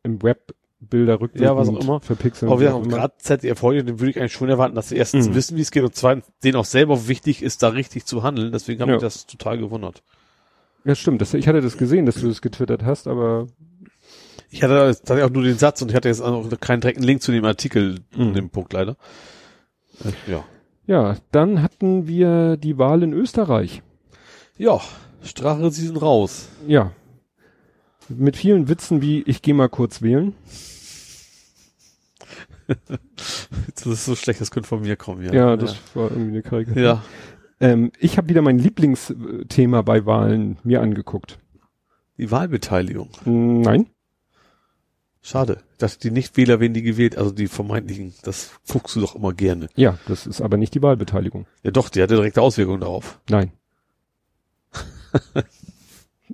im 0.02 0.22
Web 0.22 0.54
Bilder 0.80 1.14
rückwirkend 1.20 1.40
Ja, 1.42 1.56
was 1.56 1.68
auch 1.68 1.78
immer. 1.80 2.00
verpixeln. 2.00 2.50
aber 2.50 2.60
wir 2.60 2.72
haben 2.72 2.88
gerade 2.88 3.12
ZDF 3.18 3.60
heute, 3.62 3.84
den 3.84 4.00
würde 4.00 4.10
ich 4.10 4.18
eigentlich 4.18 4.32
schon 4.32 4.48
erwarten, 4.48 4.74
dass 4.74 4.88
sie 4.88 4.96
erstens 4.96 5.28
Mhm. 5.28 5.34
wissen, 5.34 5.56
wie 5.56 5.60
es 5.60 5.70
geht 5.70 5.82
und 5.84 5.94
zweitens 5.94 6.24
denen 6.42 6.56
auch 6.56 6.64
selber 6.64 7.06
wichtig 7.08 7.42
ist, 7.42 7.62
da 7.62 7.68
richtig 7.68 8.06
zu 8.06 8.22
handeln. 8.22 8.50
Deswegen 8.52 8.80
habe 8.80 8.92
Ja. 8.92 8.96
ich 8.96 9.02
das 9.02 9.26
total 9.26 9.58
gewundert. 9.58 10.02
Ja, 10.84 10.94
stimmt. 10.94 11.20
Das, 11.20 11.34
ich 11.34 11.46
hatte 11.46 11.60
das 11.60 11.76
gesehen, 11.76 12.06
dass 12.06 12.14
du 12.16 12.28
das 12.28 12.40
getwittert 12.40 12.82
hast, 12.84 13.06
aber 13.06 13.46
Ich 14.52 14.64
hatte 14.64 14.74
tatsächlich 14.74 15.24
auch 15.24 15.30
nur 15.30 15.44
den 15.44 15.58
Satz 15.58 15.80
und 15.80 15.90
ich 15.90 15.94
hatte 15.94 16.08
jetzt 16.08 16.20
auch 16.20 16.30
noch 16.50 16.58
keinen 16.60 16.80
direkten 16.80 17.04
Link 17.04 17.22
zu 17.22 17.30
dem 17.30 17.44
Artikel 17.44 18.00
Mhm. 18.16 18.22
in 18.22 18.34
dem 18.34 18.50
Punkt 18.50 18.72
leider. 18.72 18.96
Äh, 20.04 20.30
Ja. 20.32 20.44
ja, 20.86 21.16
dann 21.30 21.62
hatten 21.62 22.08
wir 22.08 22.56
die 22.56 22.76
Wahl 22.78 23.02
in 23.04 23.12
Österreich. 23.12 23.82
Ja, 24.58 24.80
Strache, 25.22 25.70
sie 25.70 25.86
sind 25.86 26.02
raus. 26.02 26.48
Ja. 26.66 26.90
Mit 28.10 28.36
vielen 28.36 28.68
Witzen 28.68 29.02
wie, 29.02 29.22
ich 29.22 29.42
gehe 29.42 29.54
mal 29.54 29.68
kurz 29.68 30.02
wählen. 30.02 30.34
Das 33.74 33.86
ist 33.86 34.04
so 34.04 34.14
schlecht, 34.14 34.40
das 34.40 34.50
könnte 34.50 34.68
von 34.68 34.82
mir 34.82 34.96
kommen, 34.96 35.24
ja. 35.24 35.32
Ja, 35.32 35.56
das 35.56 35.76
war 35.94 36.10
irgendwie 36.10 36.30
eine 36.30 36.42
Karikatur. 36.42 36.82
Ja. 36.82 37.04
Ähm, 37.60 37.92
ich 37.98 38.16
habe 38.16 38.28
wieder 38.28 38.42
mein 38.42 38.58
Lieblingsthema 38.58 39.82
bei 39.82 40.06
Wahlen 40.06 40.58
mir 40.62 40.80
angeguckt. 40.80 41.38
Die 42.18 42.30
Wahlbeteiligung. 42.30 43.10
Nein? 43.24 43.86
Schade. 45.22 45.58
Dass 45.78 45.98
die 45.98 46.10
Nichtwähler 46.10 46.60
werden 46.60 46.72
die 46.72 46.82
gewählt, 46.82 47.18
also 47.18 47.30
die 47.30 47.46
vermeintlichen, 47.46 48.14
das 48.22 48.52
guckst 48.70 48.96
du 48.96 49.00
doch 49.00 49.14
immer 49.14 49.32
gerne. 49.32 49.68
Ja, 49.76 49.98
das 50.06 50.26
ist 50.26 50.40
aber 50.40 50.56
nicht 50.56 50.74
die 50.74 50.82
Wahlbeteiligung. 50.82 51.46
Ja 51.62 51.70
doch, 51.70 51.90
die 51.90 52.02
hatte 52.02 52.14
direkte 52.14 52.40
Auswirkungen 52.40 52.80
darauf. 52.80 53.20
Nein. 53.28 53.52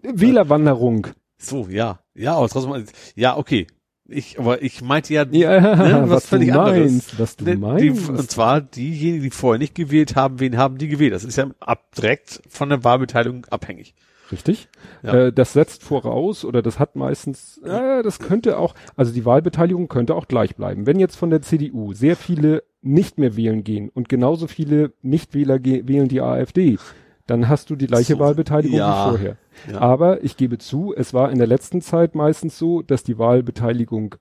Wählerwanderung. 0.02 1.08
So, 1.38 1.66
ja. 1.68 2.00
Ja, 2.14 2.36
aber 2.36 2.48
trotzdem, 2.48 2.84
ja, 3.14 3.36
okay. 3.36 3.66
Ich, 4.08 4.38
aber 4.38 4.62
ich 4.62 4.82
meinte 4.82 5.12
ja, 5.14 5.24
Ja, 5.30 5.60
Ne, 5.60 6.02
was 6.04 6.10
was, 6.10 6.26
völlig 6.26 6.52
anderes. 6.52 6.78
meinst, 6.92 7.18
was 7.18 7.36
du 7.36 7.44
die, 7.44 7.50
die, 7.52 7.56
meinst. 7.56 8.08
und 8.08 8.30
zwar 8.30 8.60
diejenigen, 8.60 9.24
die 9.24 9.30
vorher 9.30 9.58
nicht 9.58 9.74
gewählt 9.74 10.14
haben, 10.14 10.38
wen 10.38 10.56
haben 10.56 10.78
die 10.78 10.88
gewählt? 10.88 11.12
Das 11.12 11.24
ist 11.24 11.36
ja 11.36 11.48
ab, 11.60 11.92
direkt 11.96 12.40
von 12.48 12.68
der 12.68 12.84
Wahlbeteiligung 12.84 13.46
abhängig. 13.46 13.94
Richtig. 14.30 14.68
Ja. 15.02 15.26
Äh, 15.26 15.32
das 15.32 15.52
setzt 15.52 15.82
voraus 15.82 16.44
oder 16.44 16.62
das 16.62 16.78
hat 16.78 16.96
meistens, 16.96 17.58
äh, 17.64 18.02
das 18.02 18.18
könnte 18.18 18.58
auch, 18.58 18.74
also 18.96 19.12
die 19.12 19.24
Wahlbeteiligung 19.24 19.88
könnte 19.88 20.14
auch 20.14 20.26
gleich 20.28 20.56
bleiben. 20.56 20.86
Wenn 20.86 20.98
jetzt 20.98 21.16
von 21.16 21.30
der 21.30 21.42
CDU 21.42 21.92
sehr 21.92 22.16
viele 22.16 22.62
nicht 22.82 23.18
mehr 23.18 23.36
wählen 23.36 23.64
gehen 23.64 23.88
und 23.88 24.08
genauso 24.08 24.46
viele 24.46 24.92
Nichtwähler 25.02 25.62
wählen 25.64 26.08
die 26.08 26.20
AfD, 26.20 26.78
dann 27.26 27.48
hast 27.48 27.70
du 27.70 27.76
die 27.76 27.86
gleiche 27.86 28.14
So, 28.14 28.18
Wahlbeteiligung 28.18 28.78
ja. 28.78 29.06
wie 29.06 29.10
vorher. 29.10 29.36
Ja. 29.70 29.80
Aber 29.80 30.22
ich 30.22 30.36
gebe 30.36 30.58
zu, 30.58 30.94
es 30.96 31.12
war 31.12 31.30
in 31.30 31.38
der 31.38 31.46
letzten 31.46 31.80
Zeit 31.80 32.14
meistens 32.14 32.58
so, 32.58 32.82
dass 32.82 33.02
die 33.02 33.18
Wahlbeteiligung 33.18 34.16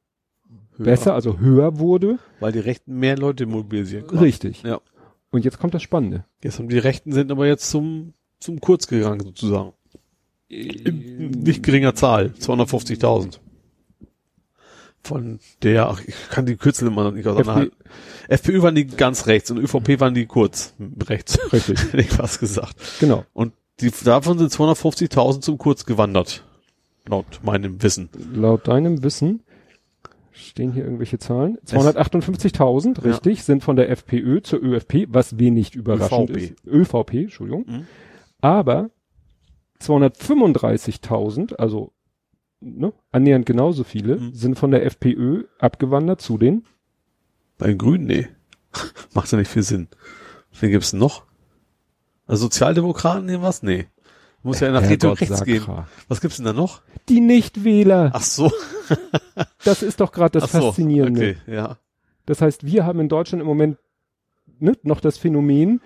Höher, 0.77 0.85
besser, 0.85 1.13
also 1.13 1.39
höher 1.39 1.79
wurde. 1.79 2.19
Weil 2.39 2.51
die 2.51 2.59
Rechten 2.59 2.97
mehr 2.97 3.17
Leute 3.17 3.45
mobilisieren. 3.45 4.07
konnten. 4.07 4.23
Richtig. 4.23 4.63
Ja. 4.63 4.81
Und 5.31 5.45
jetzt 5.45 5.59
kommt 5.59 5.73
das 5.73 5.83
Spannende. 5.83 6.25
Jetzt 6.43 6.59
haben 6.59 6.69
die 6.69 6.77
Rechten 6.77 7.11
sind 7.11 7.31
aber 7.31 7.47
jetzt 7.47 7.69
zum, 7.69 8.13
zum 8.39 8.59
Kurz 8.59 8.87
gegangen, 8.87 9.19
sozusagen. 9.21 9.73
In 10.47 11.31
nicht 11.31 11.63
geringer 11.63 11.95
Zahl. 11.95 12.33
250.000. 12.39 13.39
Von 15.05 15.39
der, 15.61 15.87
ach, 15.89 16.01
ich 16.05 16.15
kann 16.29 16.45
die 16.47 16.55
Kürzel 16.55 16.87
immer 16.87 17.03
noch 17.03 17.11
nicht 17.11 17.27
auseinanderhalten. 17.27 17.77
FPÖ 18.27 18.61
waren 18.63 18.73
die 18.75 18.87
ganz 18.87 19.27
rechts 19.27 19.51
und 19.51 19.59
ÖVP 19.59 19.99
waren 19.99 20.13
die 20.15 20.25
kurz 20.25 20.73
rechts. 21.07 21.37
Richtig. 21.53 21.79
Hätte 21.83 22.01
ich 22.01 22.09
fast 22.09 22.39
gesagt. 22.39 22.75
Genau. 22.99 23.23
Und 23.33 23.53
die, 23.81 23.91
davon 24.03 24.37
sind 24.39 24.51
250.000 24.51 25.41
zum 25.41 25.57
Kurz 25.57 25.85
gewandert. 25.85 26.43
Laut 27.07 27.25
meinem 27.43 27.83
Wissen. 27.83 28.09
Laut 28.33 28.67
deinem 28.67 29.03
Wissen 29.03 29.43
stehen 30.31 30.73
hier 30.73 30.83
irgendwelche 30.83 31.19
Zahlen. 31.19 31.57
258.000, 31.67 32.97
Ja. 33.05 33.11
richtig, 33.11 33.43
sind 33.43 33.63
von 33.63 33.75
der 33.75 33.89
FPÖ 33.91 34.41
zur 34.41 34.61
ÖFP, 34.63 35.05
was 35.09 35.37
wenig 35.37 35.75
überraschend 35.75 36.29
ÖVP. 36.31 36.37
ist. 36.41 36.65
ÖVP, 36.67 37.13
Entschuldigung. 37.13 37.65
Mhm. 37.67 37.87
Aber 38.41 38.89
235.000, 39.81 41.55
also 41.55 41.91
ne, 42.65 42.93
annähernd 43.11 43.45
genauso 43.45 43.83
viele, 43.83 44.17
Mhm. 44.17 44.33
sind 44.33 44.59
von 44.59 44.71
der 44.71 44.85
FPÖ 44.85 45.43
abgewandert 45.59 46.21
zu 46.21 46.37
den 46.37 46.63
Bei 47.57 47.67
den 47.67 47.77
Grünen, 47.77 48.05
nee. 48.05 48.27
Macht 49.13 49.31
ja 49.31 49.37
nicht 49.37 49.49
viel 49.51 49.63
Sinn. 49.63 49.87
Wen 50.59 50.71
gibt's 50.71 50.91
denn 50.91 50.99
noch? 50.99 51.23
Also 52.27 52.43
Sozialdemokraten 52.45 53.25
nehmen 53.25 53.43
was? 53.43 53.61
Nee. 53.63 53.87
Muss 54.43 54.59
ja 54.59 54.71
nach 54.71 54.87
Richtung 54.87 55.13
rechts 55.13 55.43
gehen. 55.43 55.59
Sakra. 55.59 55.87
Was 56.07 56.21
gibt's 56.21 56.37
denn 56.37 56.45
da 56.45 56.53
noch? 56.53 56.81
Die 57.09 57.19
Nichtwähler. 57.21 58.11
Ach 58.13 58.21
so. 58.21 58.51
Das 59.63 59.81
ist 59.81 59.99
doch 59.99 60.11
gerade 60.11 60.39
das 60.39 60.43
Ach 60.53 60.61
so. 60.61 60.67
Faszinierende. 60.67 61.37
Okay, 61.45 61.51
ja. 61.53 61.77
Das 62.27 62.41
heißt, 62.41 62.65
wir 62.65 62.85
haben 62.85 62.99
in 62.99 63.09
Deutschland 63.09 63.41
im 63.41 63.47
Moment 63.47 63.77
ne, 64.59 64.73
noch 64.83 64.99
das 64.99 65.17
Phänomen, 65.17 65.81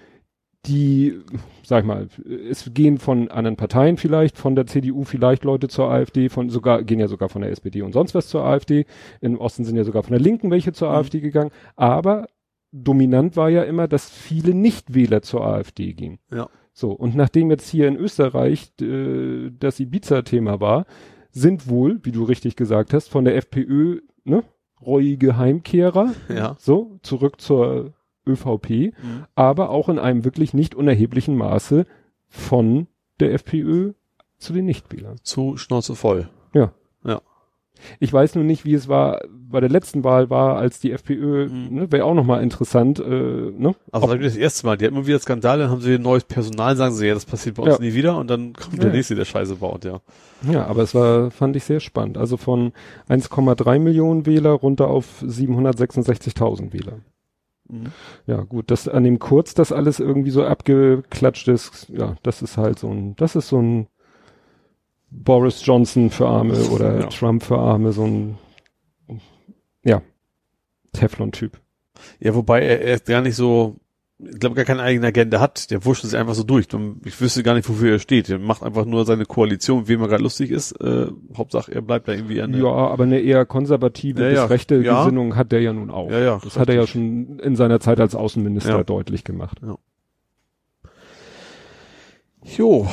die, 0.65 1.19
sag 1.63 1.83
ich 1.83 1.87
mal, 1.87 2.07
es 2.49 2.69
gehen 2.73 2.97
von 2.97 3.29
anderen 3.31 3.55
Parteien 3.55 3.97
vielleicht, 3.97 4.37
von 4.37 4.55
der 4.55 4.65
CDU 4.67 5.03
vielleicht 5.05 5.43
Leute 5.45 5.67
zur 5.69 5.89
AfD, 5.89 6.27
von 6.29 6.49
sogar, 6.49 6.83
gehen 6.83 6.99
ja 6.99 7.07
sogar 7.07 7.29
von 7.29 7.41
der 7.41 7.51
SPD 7.51 7.81
und 7.81 7.93
sonst 7.93 8.13
was 8.13 8.27
zur 8.27 8.43
AfD. 8.43 8.85
Im 9.21 9.37
Osten 9.39 9.63
sind 9.63 9.77
ja 9.77 9.83
sogar 9.85 10.03
von 10.03 10.11
der 10.11 10.19
Linken 10.21 10.51
welche 10.51 10.73
zur 10.73 10.89
Mhm. 10.89 10.95
AfD 10.95 11.19
gegangen. 11.21 11.51
Aber 11.77 12.27
dominant 12.71 13.37
war 13.37 13.49
ja 13.49 13.63
immer, 13.63 13.87
dass 13.87 14.09
viele 14.09 14.53
Nichtwähler 14.53 15.21
zur 15.21 15.45
AfD 15.45 15.93
gingen. 15.93 16.19
Ja. 16.31 16.49
So, 16.73 16.91
und 16.91 17.15
nachdem 17.15 17.49
jetzt 17.51 17.69
hier 17.69 17.87
in 17.87 17.95
Österreich 17.95 18.71
äh, 18.81 19.49
das 19.57 19.79
Ibiza-Thema 19.79 20.59
war, 20.61 20.85
sind 21.31 21.69
wohl, 21.69 21.99
wie 22.03 22.11
du 22.11 22.23
richtig 22.23 22.55
gesagt 22.55 22.93
hast, 22.93 23.09
von 23.09 23.23
der 23.25 23.35
FPÖ, 23.37 24.01
ne, 24.23 24.43
reuige 24.85 25.37
Heimkehrer, 25.37 26.13
Ja. 26.29 26.55
so, 26.59 26.99
zurück 27.01 27.39
zur 27.41 27.93
ÖVP, 28.27 28.69
Mhm. 29.01 29.25
aber 29.35 29.69
auch 29.69 29.89
in 29.89 29.99
einem 29.99 30.23
wirklich 30.25 30.53
nicht 30.53 30.75
unerheblichen 30.75 31.35
Maße 31.35 31.85
von 32.27 32.87
der 33.19 33.33
FPÖ 33.33 33.93
zu 34.37 34.53
den 34.53 34.65
Nichtwählern. 34.65 35.17
Zu 35.23 35.57
Schnauze 35.57 35.95
voll. 35.95 36.29
Ja. 36.53 36.71
Ja. 37.03 37.21
Ich 38.01 38.11
weiß 38.11 38.35
nur 38.35 38.43
nicht, 38.43 38.65
wie 38.65 38.73
es 38.73 38.89
war, 38.89 39.21
bei 39.29 39.61
der 39.61 39.69
letzten 39.69 40.03
Wahl 40.03 40.29
war, 40.29 40.57
als 40.57 40.81
die 40.81 40.91
FPÖ, 40.91 41.47
Mhm. 41.47 41.67
ne, 41.75 41.91
wäre 41.93 42.03
auch 42.03 42.13
nochmal 42.13 42.43
interessant, 42.43 42.99
äh, 42.99 43.03
ne? 43.03 43.73
Also 43.91 44.05
das 44.07 44.09
war 44.09 44.17
das 44.17 44.35
erste 44.35 44.65
Mal. 44.67 44.75
Die 44.77 44.85
hatten 44.85 44.95
immer 44.97 45.07
wieder 45.07 45.19
Skandale, 45.19 45.63
dann 45.63 45.71
haben 45.71 45.81
sie 45.81 45.97
neues 45.97 46.25
Personal, 46.25 46.75
sagen 46.75 46.93
sie, 46.93 47.07
ja, 47.07 47.13
das 47.13 47.25
passiert 47.25 47.55
bei 47.55 47.63
uns 47.63 47.75
Ja. 47.75 47.79
nie 47.81 47.93
wieder 47.93 48.17
und 48.17 48.29
dann 48.29 48.51
kommt 48.53 48.75
Ja. 48.75 48.83
der 48.83 48.91
nächste, 48.91 49.15
der 49.15 49.23
Scheiße 49.25 49.55
baut, 49.55 49.85
ja. 49.85 50.01
Ja, 50.51 50.65
aber 50.67 50.83
es 50.83 50.93
war, 50.93 51.31
fand 51.31 51.55
ich 51.55 51.63
sehr 51.63 51.79
spannend. 51.79 52.17
Also 52.17 52.35
von 52.37 52.73
1,3 53.07 53.79
Millionen 53.79 54.25
Wähler 54.25 54.51
runter 54.51 54.87
auf 54.89 55.21
766.000 55.25 56.73
Wähler. 56.73 56.99
Mhm. 57.69 57.91
Ja, 58.27 58.41
gut, 58.41 58.71
das 58.71 58.87
an 58.87 59.03
dem 59.03 59.19
Kurz, 59.19 59.53
das 59.53 59.71
alles 59.71 59.99
irgendwie 59.99 60.31
so 60.31 60.43
abgeklatscht 60.43 61.47
ist, 61.47 61.87
ja, 61.89 62.15
das 62.23 62.41
ist 62.41 62.57
halt 62.57 62.79
so 62.79 62.89
ein, 62.89 63.15
das 63.15 63.35
ist 63.35 63.47
so 63.49 63.61
ein 63.61 63.87
Boris 65.11 65.65
Johnson 65.65 66.09
für 66.09 66.27
Arme 66.27 66.57
oder 66.71 66.99
Ja. 67.01 67.05
Trump 67.07 67.43
für 67.43 67.57
Arme, 67.57 67.91
so 67.91 68.05
ein, 68.05 68.37
ja, 69.83 70.01
Teflon-Typ. 70.93 71.59
Ja, 72.19 72.33
wobei 72.35 72.61
er, 72.61 72.81
er 72.81 72.99
gar 72.99 73.21
nicht 73.21 73.35
so, 73.35 73.75
ich 74.21 74.39
glaube, 74.39 74.55
gar 74.55 74.65
keine 74.65 74.81
eigene 74.81 75.07
Agenda 75.07 75.39
hat. 75.39 75.71
Der 75.71 75.85
wurscht 75.85 76.03
sich 76.03 76.15
einfach 76.17 76.33
so 76.33 76.43
durch. 76.43 76.67
Ich 77.05 77.21
wüsste 77.21 77.41
gar 77.41 77.53
nicht, 77.53 77.69
wofür 77.69 77.93
er 77.93 77.99
steht. 77.99 78.27
Er 78.29 78.37
macht 78.37 78.63
einfach 78.63 78.83
nur 78.83 79.05
seine 79.05 79.25
Koalition, 79.25 79.87
wem 79.87 80.01
er 80.01 80.09
gerade 80.09 80.23
lustig 80.23 80.51
ist. 80.51 80.73
Äh, 80.81 81.07
Hauptsache, 81.37 81.73
er 81.73 81.81
bleibt 81.81 82.07
da 82.09 82.11
irgendwie 82.11 82.41
an 82.41 82.51
der, 82.51 82.61
Ja, 82.61 82.67
aber 82.69 83.03
eine 83.03 83.21
eher 83.21 83.45
konservative 83.45 84.21
Ja, 84.23 84.29
ja. 84.29 84.41
bis 84.43 84.49
rechte 84.51 84.81
Ja. 84.81 85.03
Gesinnung 85.05 85.37
hat 85.37 85.53
der 85.53 85.61
ja 85.61 85.71
nun 85.71 85.89
auch. 85.89 86.11
Ja, 86.11 86.19
ja, 86.19 86.39
Das 86.43 86.59
hat 86.59 86.67
er 86.67 86.75
ja 86.75 86.81
richtig. 86.81 87.01
schon 87.01 87.39
in 87.39 87.55
seiner 87.55 87.79
Zeit 87.79 87.99
als 88.01 88.13
Außenminister 88.13 88.71
Ja. 88.77 88.83
deutlich 88.83 89.23
gemacht. 89.23 89.59
Jo. 92.43 92.87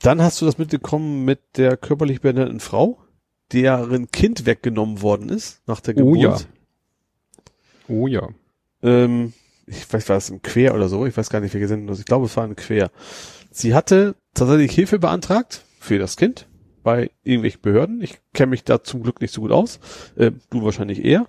Dann 0.00 0.20
hast 0.20 0.40
du 0.40 0.44
das 0.46 0.58
mitbekommen 0.58 1.24
mit 1.24 1.40
der 1.56 1.76
körperlich 1.76 2.20
behinderten 2.20 2.60
Frau, 2.60 2.98
deren 3.52 4.10
Kind 4.10 4.46
weggenommen 4.46 5.00
worden 5.00 5.28
ist 5.28 5.62
nach 5.66 5.80
der 5.80 5.94
Oh 5.96 6.12
Geburt. 6.12 6.22
ja. 6.22 6.36
Oh 7.88 8.06
ja. 8.06 8.28
Ähm, 8.82 9.32
ich 9.66 9.90
weiß, 9.92 10.08
war 10.08 10.16
es 10.16 10.30
im 10.30 10.42
Quer 10.42 10.74
oder 10.74 10.88
so? 10.88 11.06
Ich 11.06 11.16
weiß 11.16 11.30
gar 11.30 11.40
nicht, 11.40 11.54
wer 11.54 11.60
gesendet 11.60 11.90
ist. 11.94 12.00
Ich 12.00 12.06
glaube, 12.06 12.26
es 12.26 12.36
war 12.36 12.44
ein 12.44 12.56
Quer. 12.56 12.90
Sie 13.50 13.74
hatte 13.74 14.14
tatsächlich 14.34 14.72
Hilfe 14.72 14.98
beantragt 14.98 15.64
für 15.78 15.98
das 15.98 16.16
Kind 16.16 16.48
bei 16.82 17.10
irgendwelchen 17.22 17.60
Behörden. 17.60 18.02
Ich 18.02 18.18
kenne 18.34 18.50
mich 18.50 18.64
da 18.64 18.82
zum 18.82 19.02
Glück 19.02 19.20
nicht 19.20 19.32
so 19.32 19.40
gut 19.40 19.52
aus. 19.52 19.78
Äh, 20.16 20.32
du 20.50 20.64
wahrscheinlich 20.64 21.04
eher. 21.04 21.26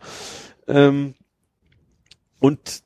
Ähm, 0.67 1.13
und 2.39 2.81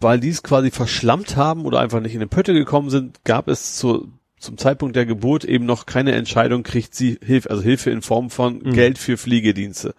weil 0.00 0.20
die 0.20 0.28
es 0.28 0.42
quasi 0.42 0.70
verschlammt 0.70 1.36
haben 1.36 1.64
oder 1.64 1.80
einfach 1.80 2.00
nicht 2.00 2.14
in 2.14 2.20
den 2.20 2.28
Pötte 2.28 2.52
gekommen 2.52 2.90
sind, 2.90 3.24
gab 3.24 3.48
es 3.48 3.76
zu, 3.76 4.12
zum 4.38 4.58
Zeitpunkt 4.58 4.96
der 4.96 5.06
Geburt 5.06 5.44
eben 5.44 5.66
noch 5.66 5.86
keine 5.86 6.12
Entscheidung, 6.12 6.62
kriegt 6.62 6.94
sie 6.94 7.18
Hilfe, 7.24 7.50
also 7.50 7.62
Hilfe 7.62 7.90
in 7.90 8.02
Form 8.02 8.30
von 8.30 8.58
Mhm. 8.58 8.72
Geld 8.72 8.98
für 8.98 9.16
Pflegedienste. 9.16 9.94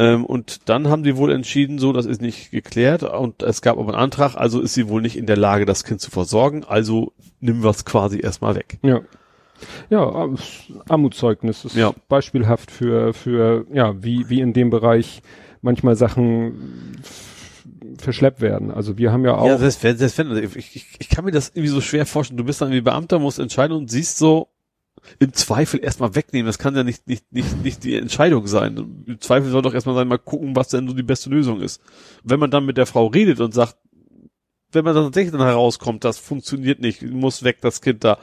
Ähm, 0.00 0.24
und 0.24 0.68
dann 0.70 0.88
haben 0.88 1.02
die 1.02 1.16
wohl 1.18 1.30
entschieden, 1.30 1.78
so, 1.78 1.92
das 1.92 2.06
ist 2.06 2.22
nicht 2.22 2.50
geklärt 2.50 3.02
und 3.02 3.42
es 3.42 3.60
gab 3.60 3.76
aber 3.76 3.88
einen 3.92 4.02
Antrag, 4.02 4.34
also 4.34 4.60
ist 4.60 4.72
sie 4.72 4.88
wohl 4.88 5.02
nicht 5.02 5.16
in 5.16 5.26
der 5.26 5.36
Lage, 5.36 5.66
das 5.66 5.84
Kind 5.84 6.00
zu 6.00 6.10
versorgen, 6.10 6.64
also 6.66 7.12
nimm 7.40 7.62
was 7.62 7.84
quasi 7.84 8.18
erstmal 8.20 8.54
weg. 8.54 8.78
Ja. 8.82 9.00
Ja, 9.90 10.00
Ar- 10.08 10.30
Armutszeugnis 10.88 11.66
ist 11.66 11.76
Ja. 11.76 11.92
beispielhaft 12.08 12.70
für, 12.70 13.12
für, 13.12 13.66
ja, 13.72 14.02
wie, 14.02 14.30
wie 14.30 14.40
in 14.40 14.54
dem 14.54 14.70
Bereich 14.70 15.20
manchmal 15.60 15.96
Sachen 15.96 16.96
verschleppt 17.98 18.40
werden. 18.40 18.70
Also 18.70 18.96
wir 18.96 19.12
haben 19.12 19.24
ja 19.26 19.34
auch, 19.36 19.46
Ja, 19.46 19.58
das 19.58 19.78
das 19.80 20.18
ich, 20.18 20.76
ich, 20.76 20.86
ich 20.98 21.08
kann 21.10 21.26
mir 21.26 21.30
das 21.32 21.50
irgendwie 21.50 21.68
so 21.68 21.82
schwer 21.82 22.06
vorstellen. 22.06 22.38
Du 22.38 22.44
bist 22.44 22.62
dann 22.62 22.70
wie 22.72 22.80
Beamter, 22.80 23.18
musst 23.18 23.38
entscheiden 23.38 23.76
und 23.76 23.90
siehst 23.90 24.16
so 24.16 24.48
im 25.18 25.32
Zweifel 25.32 25.82
erstmal 25.82 26.14
wegnehmen. 26.14 26.46
Das 26.46 26.58
kann 26.58 26.76
ja 26.76 26.84
nicht, 26.84 27.06
nicht, 27.06 27.32
nicht, 27.32 27.62
nicht 27.62 27.84
die 27.84 27.96
Entscheidung 27.96 28.46
sein. 28.46 28.76
Im 29.06 29.20
Zweifel 29.20 29.50
soll 29.50 29.62
doch 29.62 29.74
erstmal 29.74 29.94
sein, 29.94 30.08
mal 30.08 30.18
gucken, 30.18 30.56
was 30.56 30.68
denn 30.68 30.88
so 30.88 30.94
die 30.94 31.02
beste 31.02 31.30
Lösung 31.30 31.60
ist. 31.60 31.80
Wenn 32.22 32.40
man 32.40 32.50
dann 32.50 32.66
mit 32.66 32.76
der 32.76 32.86
Frau 32.86 33.06
redet 33.06 33.40
und 33.40 33.54
sagt, 33.54 33.76
wenn 34.72 34.84
man 34.84 34.94
dann 34.94 35.04
tatsächlich 35.04 35.32
dann 35.32 35.42
herauskommt, 35.42 36.04
das 36.04 36.18
funktioniert 36.18 36.80
nicht, 36.80 37.02
muss 37.02 37.42
weg, 37.42 37.58
das 37.60 37.80
Kind 37.80 38.04
da, 38.04 38.18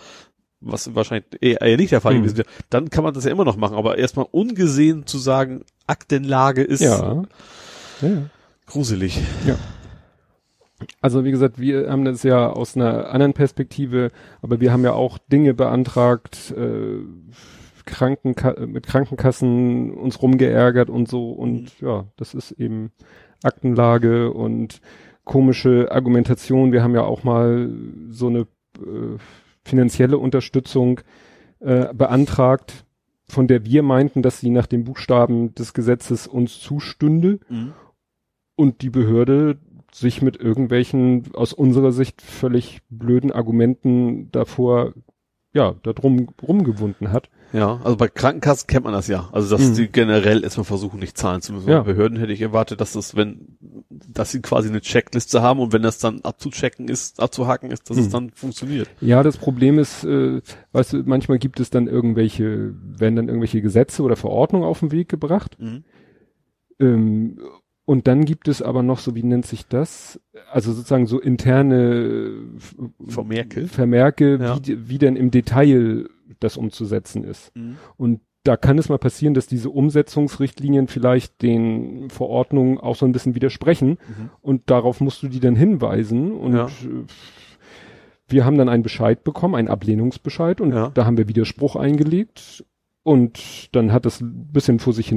was 0.60 0.95
wahrscheinlich 0.95 1.26
eher, 1.41 1.78
nicht 1.78 1.91
der 1.91 2.02
Fall 2.02 2.14
Hm. 2.14 2.22
gewesen 2.22 2.38
wäre, 2.38 2.48
dann 2.70 2.90
kann 2.90 3.04
man 3.04 3.14
das 3.14 3.26
ja 3.26 3.32
immer 3.32 3.45
noch 3.45 3.58
machen. 3.58 3.76
Aber 3.76 3.98
erstmal 3.98 4.28
ungesehen 4.32 5.06
zu 5.06 5.18
sagen, 5.18 5.64
Aktenlage 5.88 6.64
ist 6.64 6.82
ja, 6.82 7.26
ja. 8.02 8.30
gruselig. 8.66 9.20
Also 11.02 11.26
wie 11.26 11.32
gesagt, 11.32 11.60
wir 11.60 11.90
haben 11.90 12.06
das 12.06 12.24
ja 12.24 12.49
aus 12.49 12.76
einer 12.76 13.10
anderen 13.10 13.34
Perspektive, 13.34 14.12
aber 14.41 14.60
wir 14.60 14.72
haben 14.72 14.84
ja 14.84 14.94
auch 14.94 15.18
Dinge 15.18 15.54
beantragt, 15.54 16.54
äh, 16.56 16.99
Krankenka 17.86 18.56
mit 18.68 18.86
Krankenkassen 18.86 19.91
uns 19.91 20.22
rumgeärgert 20.22 20.90
und 20.90 21.08
so. 21.08 21.32
Und 21.32 21.80
ja, 21.80 22.06
das 22.18 22.34
ist 22.34 22.52
eben 22.52 22.91
Aktenlage 23.44 24.32
und 24.32 24.82
komische 25.24 25.91
Argumentation. 25.91 26.72
Wir 26.72 26.84
haben 26.84 26.94
ja 26.94 27.04
auch 27.04 27.24
mal 27.24 27.72
so 28.10 28.28
eine 28.28 28.41
äh, 28.78 29.18
finanzielle 29.64 30.18
Unterstützung 30.18 31.02
äh, 31.60 31.94
beantragt, 31.94 32.86
von 33.28 33.48
der 33.48 33.66
wir 33.66 33.84
meinten, 33.84 34.22
dass 34.22 34.40
sie 34.40 34.49
nach 34.49 34.68
den 34.68 34.84
Buchstaben 34.84 35.56
des 35.56 35.74
Gesetzes 35.74 36.28
uns 36.28 36.60
zustünde. 36.60 37.40
Und 38.56 38.82
die 38.82 38.90
Behörde 38.90 39.58
sich 39.93 40.22
mit 40.22 40.38
irgendwelchen 40.38 41.34
aus 41.34 41.53
unserer 41.53 41.91
Sicht 41.91 42.22
völlig 42.22 42.80
blöden 42.89 43.31
Argumenten 43.31 44.31
davor 44.31 44.93
ja 45.53 45.76
da 45.84 45.93
drum 45.93 46.27
rumgewunden 46.45 47.11
hat. 47.11 47.30
Ja, 47.53 47.80
also 47.84 47.95
bei 47.95 48.09
Krankenkassen 48.09 48.68
kennt 48.68 48.84
man 48.84 48.93
das 48.93 49.07
ja. 49.07 49.30
Also 49.31 49.55
dass 49.55 49.69
Mhm. 49.69 49.73
sie 49.73 49.88
generell 49.88 50.43
erstmal 50.43 50.65
versuchen, 50.65 50.99
nicht 50.99 51.18
zahlen 51.18 51.41
zu 51.41 51.53
müssen. 51.53 51.69
Ja. 51.69 51.80
Bei 51.80 51.93
Behörden 51.93 52.19
hätte 52.19 52.34
ich 52.34 52.41
erwartet, 52.41 52.81
dass 52.81 52.91
das, 52.91 53.15
wenn, 53.15 53.57
dass 53.89 54.31
sie 54.31 54.41
quasi 54.41 54.68
eine 54.68 54.81
Checkliste 54.81 55.41
haben 55.41 55.61
und 55.61 55.72
wenn 55.72 55.81
das 55.81 55.97
dann 55.97 56.19
abzuchecken 56.22 56.89
ist, 56.89 57.22
abzuhaken 57.22 57.72
ist, 57.72 57.89
dass 57.89 57.97
es 57.97 58.07
Mhm. 58.07 58.11
dann 58.11 58.30
funktioniert. 58.31 58.89
Ja, 58.99 59.23
das 59.23 59.38
Problem 59.38 59.80
ist, 59.80 60.03
äh, 60.03 60.41
weißt 60.73 60.93
du, 60.93 61.03
manchmal 61.05 61.39
gibt 61.39 61.61
es 61.61 61.69
dann 61.69 61.88
irgendwelche, 61.88 62.76
werden 62.99 63.15
dann 63.15 63.27
irgendwelche 63.30 63.61
Gesetze 63.61 64.03
oder 64.03 64.18
Verordnungen 64.18 64.68
auf 64.68 64.81
den 64.81 64.91
Weg 64.91 65.07
gebracht. 65.07 65.57
Ähm, 66.80 67.39
und 67.88 68.05
dann 68.07 68.26
gibt 68.26 68.47
es 68.49 68.61
aber 68.61 68.84
noch 68.84 68.99
so, 68.99 69.15
wie 69.15 69.23
nennt 69.23 69.45
sich 69.47 69.65
das? 69.68 70.19
Also 70.51 70.73
sozusagen 70.73 71.07
so 71.07 71.19
interne 71.19 72.31
F- 72.57 72.76
Vermerke? 73.07 73.68
Vermerke, 73.68 74.38
Ja. 74.39 74.59
wie, 74.61 74.89
wie 74.89 74.97
denn 74.97 75.15
im 75.15 75.31
Detail 75.31 76.07
das 76.41 76.57
umzusetzen 76.57 77.23
ist. 77.23 77.51
Und 77.95 78.19
da 78.43 78.57
kann 78.57 78.77
es 78.77 78.89
mal 78.89 78.97
passieren, 78.97 79.34
dass 79.34 79.47
diese 79.47 79.69
Umsetzungsrichtlinien 79.69 80.88
vielleicht 80.88 81.41
den 81.41 82.09
Verordnungen 82.09 82.77
auch 82.77 82.95
so 82.97 83.05
ein 83.05 83.11
bisschen 83.14 83.35
widersprechen 83.35 83.91
Mhm. 83.91 84.30
und 84.41 84.69
darauf 84.69 84.99
musst 85.01 85.23
du 85.23 85.27
die 85.30 85.39
dann 85.39 85.55
hinweisen 85.55 86.31
und 86.34 86.53
Ja. 86.53 86.65
äh, 86.68 87.05
wir 88.30 88.43
haben 88.45 88.57
dann 88.57 88.68
einen 88.69 88.84
Bescheid 88.84 89.23
bekommen, 89.23 89.55
einen 89.55 89.69
Ablehnungsbescheid 89.69 90.59
und 90.61 90.73
Ja. 90.73 90.91
da 90.93 91.05
haben 91.05 91.18
wir 91.18 91.27
Widerspruch 91.30 91.76
eingelegt 91.77 92.65
und 93.07 93.73
dann 93.73 93.93
hat 93.93 94.05
das 94.05 94.19
ein 94.19 94.49
bisschen 94.51 94.79
vor 94.79 94.91
sich 94.91 95.07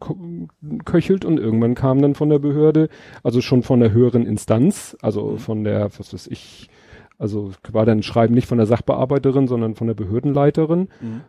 hingeköchelt 0.00 1.24
und 1.26 1.38
irgendwann 1.38 1.74
kam 1.74 2.00
dann 2.00 2.14
von 2.14 2.30
der 2.30 2.38
Behörde, 2.38 2.88
also 3.22 3.42
schon 3.42 3.62
von 3.62 3.80
der 3.80 3.92
höheren 3.92 4.24
Instanz, 4.24 4.96
also 5.02 5.32
Mhm. 5.32 5.38
von 5.38 5.64
der, 5.64 5.90
was 5.98 6.14
weiß 6.14 6.26
ich, 6.28 6.70
also 7.18 7.52
war 7.70 7.84
dann 7.84 7.98
ein 7.98 8.02
Schreiben 8.02 8.32
nicht 8.34 8.46
von 8.48 8.56
der 8.56 8.66
Sachbearbeiterin, 8.66 9.46
sondern 9.46 9.74
von 9.74 9.88
der 9.88 9.94
Behördenleiterin, 9.94 10.88
Mhm. 11.02 11.20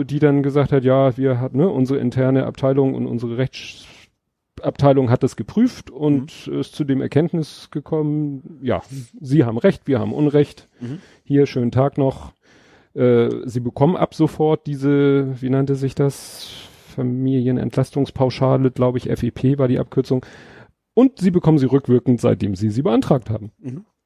äh, 0.00 0.04
die 0.04 0.18
dann 0.18 0.42
gesagt 0.42 0.72
hat, 0.72 0.84
ja, 0.84 1.16
wir 1.16 1.40
hat, 1.40 1.54
ne, 1.54 1.70
unsere 1.70 1.98
interne 1.98 2.44
Abteilung 2.44 2.94
und 2.94 3.06
unsere 3.06 3.38
Rechtsabteilung 3.38 5.08
hat 5.10 5.22
das 5.22 5.36
geprüft 5.36 5.90
und 5.90 6.46
Mhm. 6.46 6.60
ist 6.60 6.74
zu 6.74 6.84
dem 6.84 7.00
Erkenntnis 7.00 7.70
gekommen, 7.70 8.58
ja, 8.62 8.82
Sie 9.20 9.44
haben 9.44 9.56
Recht, 9.56 9.86
wir 9.88 9.98
haben 10.00 10.12
Unrecht. 10.12 10.68
Mhm. 10.80 10.98
Hier, 11.24 11.46
schönen 11.46 11.70
Tag 11.70 11.96
noch. 11.96 12.32
Äh, 12.94 13.30
Sie 13.44 13.60
bekommen 13.60 13.96
ab 13.96 14.14
sofort 14.14 14.66
diese, 14.66 15.40
wie 15.40 15.50
nannte 15.50 15.74
sich 15.74 15.94
das? 15.94 16.50
Familienentlastungspauschale, 16.92 18.70
glaube 18.70 18.98
ich, 18.98 19.04
FEP 19.04 19.58
war 19.58 19.68
die 19.68 19.78
Abkürzung. 19.78 20.24
Und 20.94 21.18
Sie 21.18 21.30
bekommen 21.30 21.58
sie 21.58 21.66
rückwirkend, 21.66 22.20
seitdem 22.20 22.54
Sie 22.54 22.68
sie 22.70 22.82
beantragt 22.82 23.30
haben. 23.30 23.50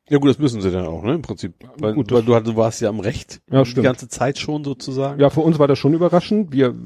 Ja 0.09 0.19
gut, 0.19 0.31
das 0.31 0.39
müssen 0.39 0.61
sie 0.61 0.71
dann 0.71 0.87
auch, 0.87 1.03
ne, 1.03 1.15
im 1.15 1.23
Prinzip. 1.23 1.55
Weil, 1.81 1.95
Gut, 1.95 2.13
weil 2.13 2.23
du, 2.23 2.39
du 2.41 2.57
warst 2.57 2.81
ja 2.81 2.89
am 2.89 3.01
Recht. 3.01 3.41
Ja, 3.51 3.65
Die 3.65 3.71
stimmt. 3.71 3.87
ganze 3.87 4.07
Zeit 4.09 4.39
schon 4.39 4.63
sozusagen. 4.63 5.21
Ja, 5.21 5.31
für 5.31 5.41
uns 5.41 5.59
war 5.59 5.67
das 5.67 5.81
schon 5.81 5.95
überraschend. 5.95 6.53
Wir 6.53 6.77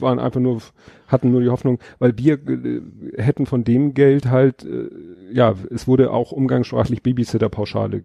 waren 0.00 0.18
einfach 0.18 0.40
nur, 0.40 0.62
hatten 1.06 1.32
nur 1.32 1.42
die 1.42 1.50
Hoffnung, 1.50 1.78
weil 1.98 2.16
wir 2.16 2.34
äh, 2.48 2.80
hätten 3.18 3.44
von 3.44 3.62
dem 3.62 3.92
Geld 3.92 4.30
halt, 4.30 4.64
äh, 4.64 4.88
ja, 5.30 5.54
es 5.70 5.86
wurde 5.86 6.12
auch 6.12 6.32
umgangssprachlich 6.32 7.02
Babysitter-Pauschale 7.02 8.04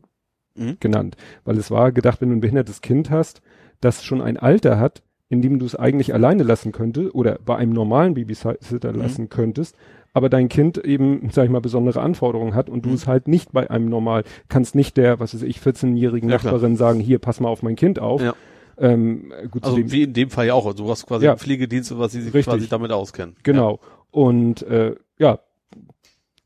Mhm. 0.57 0.77
genannt. 0.79 1.15
Weil 1.43 1.57
es 1.57 1.71
war 1.71 1.91
gedacht, 1.91 2.21
wenn 2.21 2.29
du 2.29 2.35
ein 2.35 2.41
behindertes 2.41 2.81
Kind 2.81 3.09
hast, 3.09 3.41
das 3.81 4.03
schon 4.03 4.21
ein 4.21 4.37
Alter 4.37 4.79
hat, 4.79 5.03
in 5.29 5.41
dem 5.41 5.59
du 5.59 5.65
es 5.65 5.75
eigentlich 5.75 6.13
alleine 6.13 6.43
lassen 6.43 6.71
könnte 6.71 7.11
oder 7.13 7.39
bei 7.43 7.55
einem 7.57 7.73
normalen 7.73 8.13
Babysitter 8.13 8.93
Mhm. 8.93 8.99
lassen 8.99 9.29
könntest, 9.29 9.75
aber 10.13 10.29
dein 10.29 10.47
Kind 10.49 10.77
eben, 10.77 11.29
sag 11.31 11.45
ich 11.45 11.49
mal, 11.51 11.59
besondere 11.61 12.01
Anforderungen 12.01 12.53
hat 12.55 12.69
und 12.69 12.85
du 12.85 12.89
Mhm. 12.89 12.95
es 12.95 13.07
halt 13.07 13.27
nicht 13.27 13.51
bei 13.51 13.69
einem 13.69 13.89
normal, 13.89 14.23
kannst 14.49 14.75
nicht 14.75 14.95
der, 14.97 15.19
was 15.19 15.33
weiß 15.33 15.41
ich, 15.41 15.59
14-jährigen 15.59 16.29
Ja, 16.29 16.37
klar. 16.37 16.53
Nachbarin 16.53 16.77
sagen, 16.77 16.99
hier, 16.99 17.19
pass 17.19 17.39
mal 17.39 17.49
auf 17.49 17.63
mein 17.63 17.75
Kind 17.75 17.99
auf. 17.99 18.21
Ja. 18.21 18.33
Ähm, 18.77 19.31
gut, 19.51 19.63
Also 19.63 19.77
wie 19.91 20.03
in 20.03 20.13
dem 20.13 20.29
Fall 20.29 20.47
ja 20.47 20.53
auch. 20.53 20.65
Also 20.65 20.83
du 20.83 20.89
hast 20.89 21.05
quasi 21.07 21.25
Ja. 21.25 21.31
einen 21.31 21.39
Pflegedienst, 21.39 21.97
was 21.97 22.11
sie 22.11 22.21
sich 22.21 22.33
Richtig. 22.33 22.53
quasi 22.53 22.67
damit 22.69 22.91
auskennen. 22.91 23.35
Genau. 23.43 23.79
Und 24.11 24.61
äh, 24.63 24.95
ja, 25.17 25.39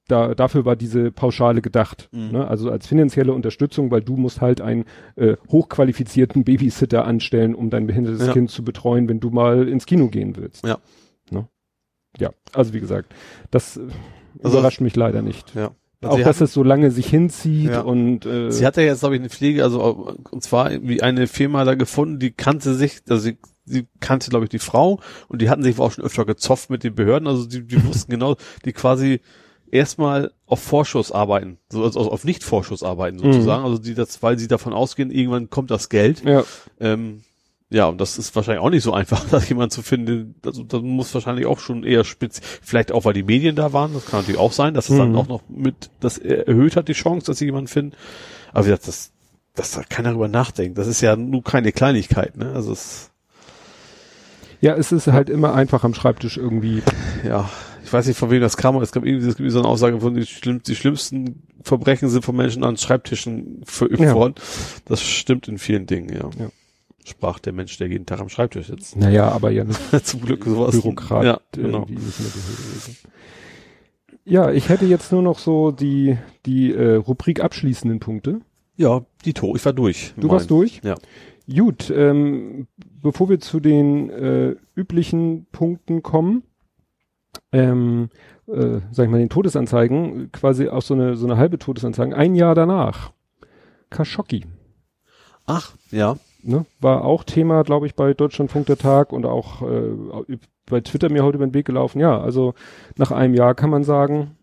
da, 0.10 0.36
dafür 0.36 0.66
war 0.66 0.76
diese 0.76 1.12
Pauschale 1.12 1.62
gedacht. 1.62 2.10
Mhm. 2.12 2.32
Ne? 2.32 2.48
Also 2.48 2.70
als 2.72 2.88
finanzielle 2.88 3.32
Unterstützung, 3.34 3.92
weil 3.92 4.02
du 4.02 4.18
musst 4.18 4.42
halt 4.42 4.60
einen 4.62 4.86
äh, 5.16 5.36
hochqualifizierten 5.50 6.44
Babysitter 6.44 7.06
anstellen, 7.06 7.56
um 7.56 7.70
dein 7.70 7.88
behindertes 7.88 8.28
Ja. 8.28 8.34
Kind 8.34 8.50
zu 8.52 8.64
betreuen, 8.64 9.08
wenn 9.08 9.20
du 9.20 9.30
mal 9.30 9.68
ins 9.68 9.86
Kino 9.86 10.08
gehen 10.10 10.36
willst. 10.36 10.66
Ja. 10.66 10.78
Ne? 11.32 11.48
Ja, 12.20 12.32
also 12.54 12.74
wie 12.74 12.80
gesagt, 12.80 13.14
das 13.52 13.78
äh, 13.78 13.82
Also- 14.44 14.58
überrascht 14.58 14.82
mich 14.82 14.96
leider 14.96 15.22
nicht. 15.22 15.54
Ja. 15.56 15.72
Auch, 16.02 16.16
Sie 16.16 16.24
dass 16.24 16.38
hatten- 16.38 16.44
es 16.46 16.54
so 16.54 16.64
lange 16.64 16.92
sich 16.92 17.08
hinzieht 17.08 17.72
Ja. 17.72 17.82
und 17.82 18.26
äh, 18.26 18.52
Sie 18.52 18.66
hat 18.66 18.78
ja 18.78 18.84
jetzt, 18.84 19.02
glaube 19.02 19.16
ich, 19.16 19.22
eine 19.22 19.30
Pflege, 19.30 19.64
also 19.66 20.16
und 20.32 20.42
zwar 20.42 20.72
wie 20.82 21.02
eine 21.04 21.28
Firma 21.28 21.66
da 21.66 21.76
gefunden, 21.76 22.20
die 22.20 22.32
kannte 22.32 22.74
sich, 22.74 23.02
also 23.10 23.22
sie, 23.22 23.38
sie 23.66 23.86
kannte, 24.00 24.30
glaube 24.30 24.46
ich, 24.46 24.50
die 24.50 24.60
Frau 24.60 25.02
und 25.28 25.42
die 25.42 25.50
hatten 25.50 25.62
sich 25.62 25.78
auch 25.78 25.92
schon 25.92 26.06
öfter 26.06 26.24
gezofft 26.26 26.70
mit 26.70 26.86
den 26.86 26.96
Behörden, 26.96 27.28
also 27.28 27.46
die, 27.46 27.68
die 27.68 27.84
wussten 27.86 28.10
genau, 28.12 28.38
die 28.64 28.72
quasi 28.72 29.20
erstmal 29.72 30.32
auf 30.46 30.62
Vorschuss 30.62 31.12
arbeiten, 31.12 31.58
so 31.70 31.84
also 31.84 32.00
auf 32.12 32.24
Nicht-Vorschuss 32.24 32.84
arbeiten 32.84 33.18
sozusagen, 33.20 33.64
also 33.64 33.78
die 33.78 33.94
das, 33.94 34.22
weil 34.24 34.38
sie 34.40 34.48
davon 34.48 34.74
ausgehen, 34.74 35.12
irgendwann 35.12 35.50
kommt 35.50 35.72
das 35.72 35.90
Geld. 35.90 36.24
ja, 36.24 36.44
Ähm, 36.80 37.22
ja, 37.72 37.86
und 37.86 38.02
das 38.02 38.18
ist 38.18 38.36
wahrscheinlich 38.36 38.64
auch 38.64 38.72
nicht 38.72 38.82
so 38.84 38.94
einfach, 38.94 39.24
da 39.32 39.38
jemand 39.40 39.72
zu 39.72 39.84
finden. 39.84 40.34
Also 40.44 40.64
das 40.64 40.82
muss 40.82 41.14
wahrscheinlich 41.14 41.46
auch 41.46 41.60
schon 41.60 41.84
eher 41.84 42.04
spitz, 42.04 42.42
vielleicht 42.64 42.92
auch, 42.92 43.06
weil 43.06 43.14
die 43.14 43.22
Medien 43.24 43.56
da 43.56 43.74
waren, 43.74 43.94
das 43.94 44.06
kann 44.06 44.22
natürlich 44.22 44.40
auch 44.40 44.54
sein, 44.54 44.74
dass 44.74 44.90
es 44.90 44.98
dann 44.98 45.12
Mhm. 45.12 45.16
auch 45.18 45.28
noch 45.28 45.42
mit, 45.50 45.92
das 46.00 46.18
erhöht 46.18 46.76
hat 46.76 46.88
die 46.88 46.94
Chance, 46.94 47.28
dass 47.28 47.38
sie 47.38 47.46
jemanden 47.46 47.68
finden. 47.68 47.96
Aber 48.54 48.66
wie 48.66 48.70
gesagt, 48.70 48.88
das, 48.88 49.12
dass 49.54 49.72
da 49.74 49.84
keiner 49.84 50.12
drüber 50.14 50.28
nachdenkt, 50.28 50.78
das 50.80 50.88
ist 50.88 51.02
ja 51.02 51.16
nur 51.16 51.44
keine 51.44 51.72
Kleinigkeit, 51.72 52.38
ne? 52.38 52.54
Also 52.56 52.72
es, 52.72 53.12
ja, 54.62 54.74
es 54.76 54.92
ist 54.92 55.08
halt 55.08 55.30
immer 55.30 55.54
einfach 55.54 55.84
am 55.84 55.94
Schreibtisch 55.94 56.38
irgendwie. 56.38 56.82
ja, 57.24 57.50
ich 57.90 57.94
weiß 57.94 58.06
nicht, 58.06 58.18
von 58.20 58.30
wem 58.30 58.40
das 58.40 58.56
kam, 58.56 58.76
aber 58.76 58.84
es 58.84 58.92
gab 58.92 59.04
irgendwie, 59.04 59.28
es 59.28 59.36
gibt 59.36 59.50
so 59.52 59.58
eine 59.58 59.68
Aussage 59.68 60.00
von, 60.00 60.14
die, 60.14 60.24
schlimm, 60.28 60.62
die 60.62 60.76
schlimmsten 60.76 61.42
Verbrechen 61.64 62.08
sind 62.08 62.24
von 62.24 62.36
Menschen 62.36 62.64
an 62.64 62.78
Schreibtischen 62.78 63.62
verübt 63.66 64.00
Ja. 64.00 64.14
worden. 64.14 64.36
Das 64.86 65.02
stimmt 65.02 65.48
in 65.48 65.58
vielen 65.58 65.88
Dingen, 65.88 66.10
ja. 66.14 66.30
Ja. 66.38 66.50
Sprach 67.04 67.40
der 67.40 67.52
Mensch, 67.52 67.76
der 67.80 67.88
jeden 67.88 68.06
Tag 68.06 68.20
am 68.20 68.30
Schreibtisch 68.30 68.68
sitzt. 68.68 68.96
Naja, 68.96 69.30
aber 69.32 69.50
ja 69.50 69.64
nicht 69.64 69.80
Zum 70.06 70.22
Glück 70.22 70.46
sowas. 70.46 70.80
Bürokrat 70.80 71.26
Ja, 71.26 71.40
genau. 71.52 71.80
mehr 71.80 71.88
Behörde. 71.88 72.98
Ja, 74.26 74.52
ich 74.52 74.70
hätte 74.70 74.86
jetzt 74.86 75.12
nur 75.12 75.24
noch 75.24 75.40
so 75.40 75.72
die, 75.72 76.16
die 76.46 76.72
äh, 76.72 76.94
Rubrik 76.96 77.40
abschließenden 77.42 78.00
Punkte. 78.00 78.42
Ja, 78.78 79.04
die 79.26 79.34
To, 79.34 79.56
ich 79.56 79.66
war 79.66 79.74
durch. 79.74 80.14
Du 80.16 80.30
warst 80.30 80.52
durch? 80.52 80.80
Ja. 80.84 80.94
Gut, 81.52 81.90
ähm, 81.90 82.68
bevor 83.02 83.30
wir 83.30 83.40
zu 83.40 83.60
den 83.60 84.12
äh, 84.12 84.56
üblichen 84.76 85.48
Punkten 85.52 86.04
kommen, 86.04 86.44
ähm, 87.52 88.10
äh, 88.48 88.80
sag 88.92 89.06
ich 89.06 89.12
mal, 89.12 89.20
den 89.20 89.30
Todesanzeigen, 89.30 90.32
quasi 90.32 90.70
auch 90.70 90.82
so 90.82 90.94
eine, 90.94 91.16
so 91.16 91.26
eine 91.26 91.38
halbe 91.38 91.60
Todesanzeigen, 91.60 92.14
ein 92.14 92.36
Jahr 92.36 92.56
danach. 92.56 93.12
Khashoggi. 93.90 94.46
Ach, 95.46 95.74
ja. 95.92 96.18
ne, 96.44 96.66
war 96.80 97.04
auch 97.04 97.24
Thema, 97.24 97.64
glaube 97.64 97.88
ich, 97.88 97.96
bei 97.96 98.14
Deutschlandfunk 98.14 98.68
der 98.68 98.78
Tag 98.78 99.12
und 99.12 99.26
auch 99.26 99.64
äh, 99.64 100.38
bei 100.68 100.82
Twitter 100.82 101.10
mir 101.10 101.24
heute 101.24 101.38
über 101.38 101.48
den 101.48 101.56
Weg 101.56 101.66
gelaufen. 101.66 102.00
Ja, 102.00 102.22
also 102.22 102.54
nach 102.96 103.12
einem 103.12 103.34
Jahr 103.34 103.56
kann 103.56 103.72
man 103.72 103.84
sagen, 103.84 104.38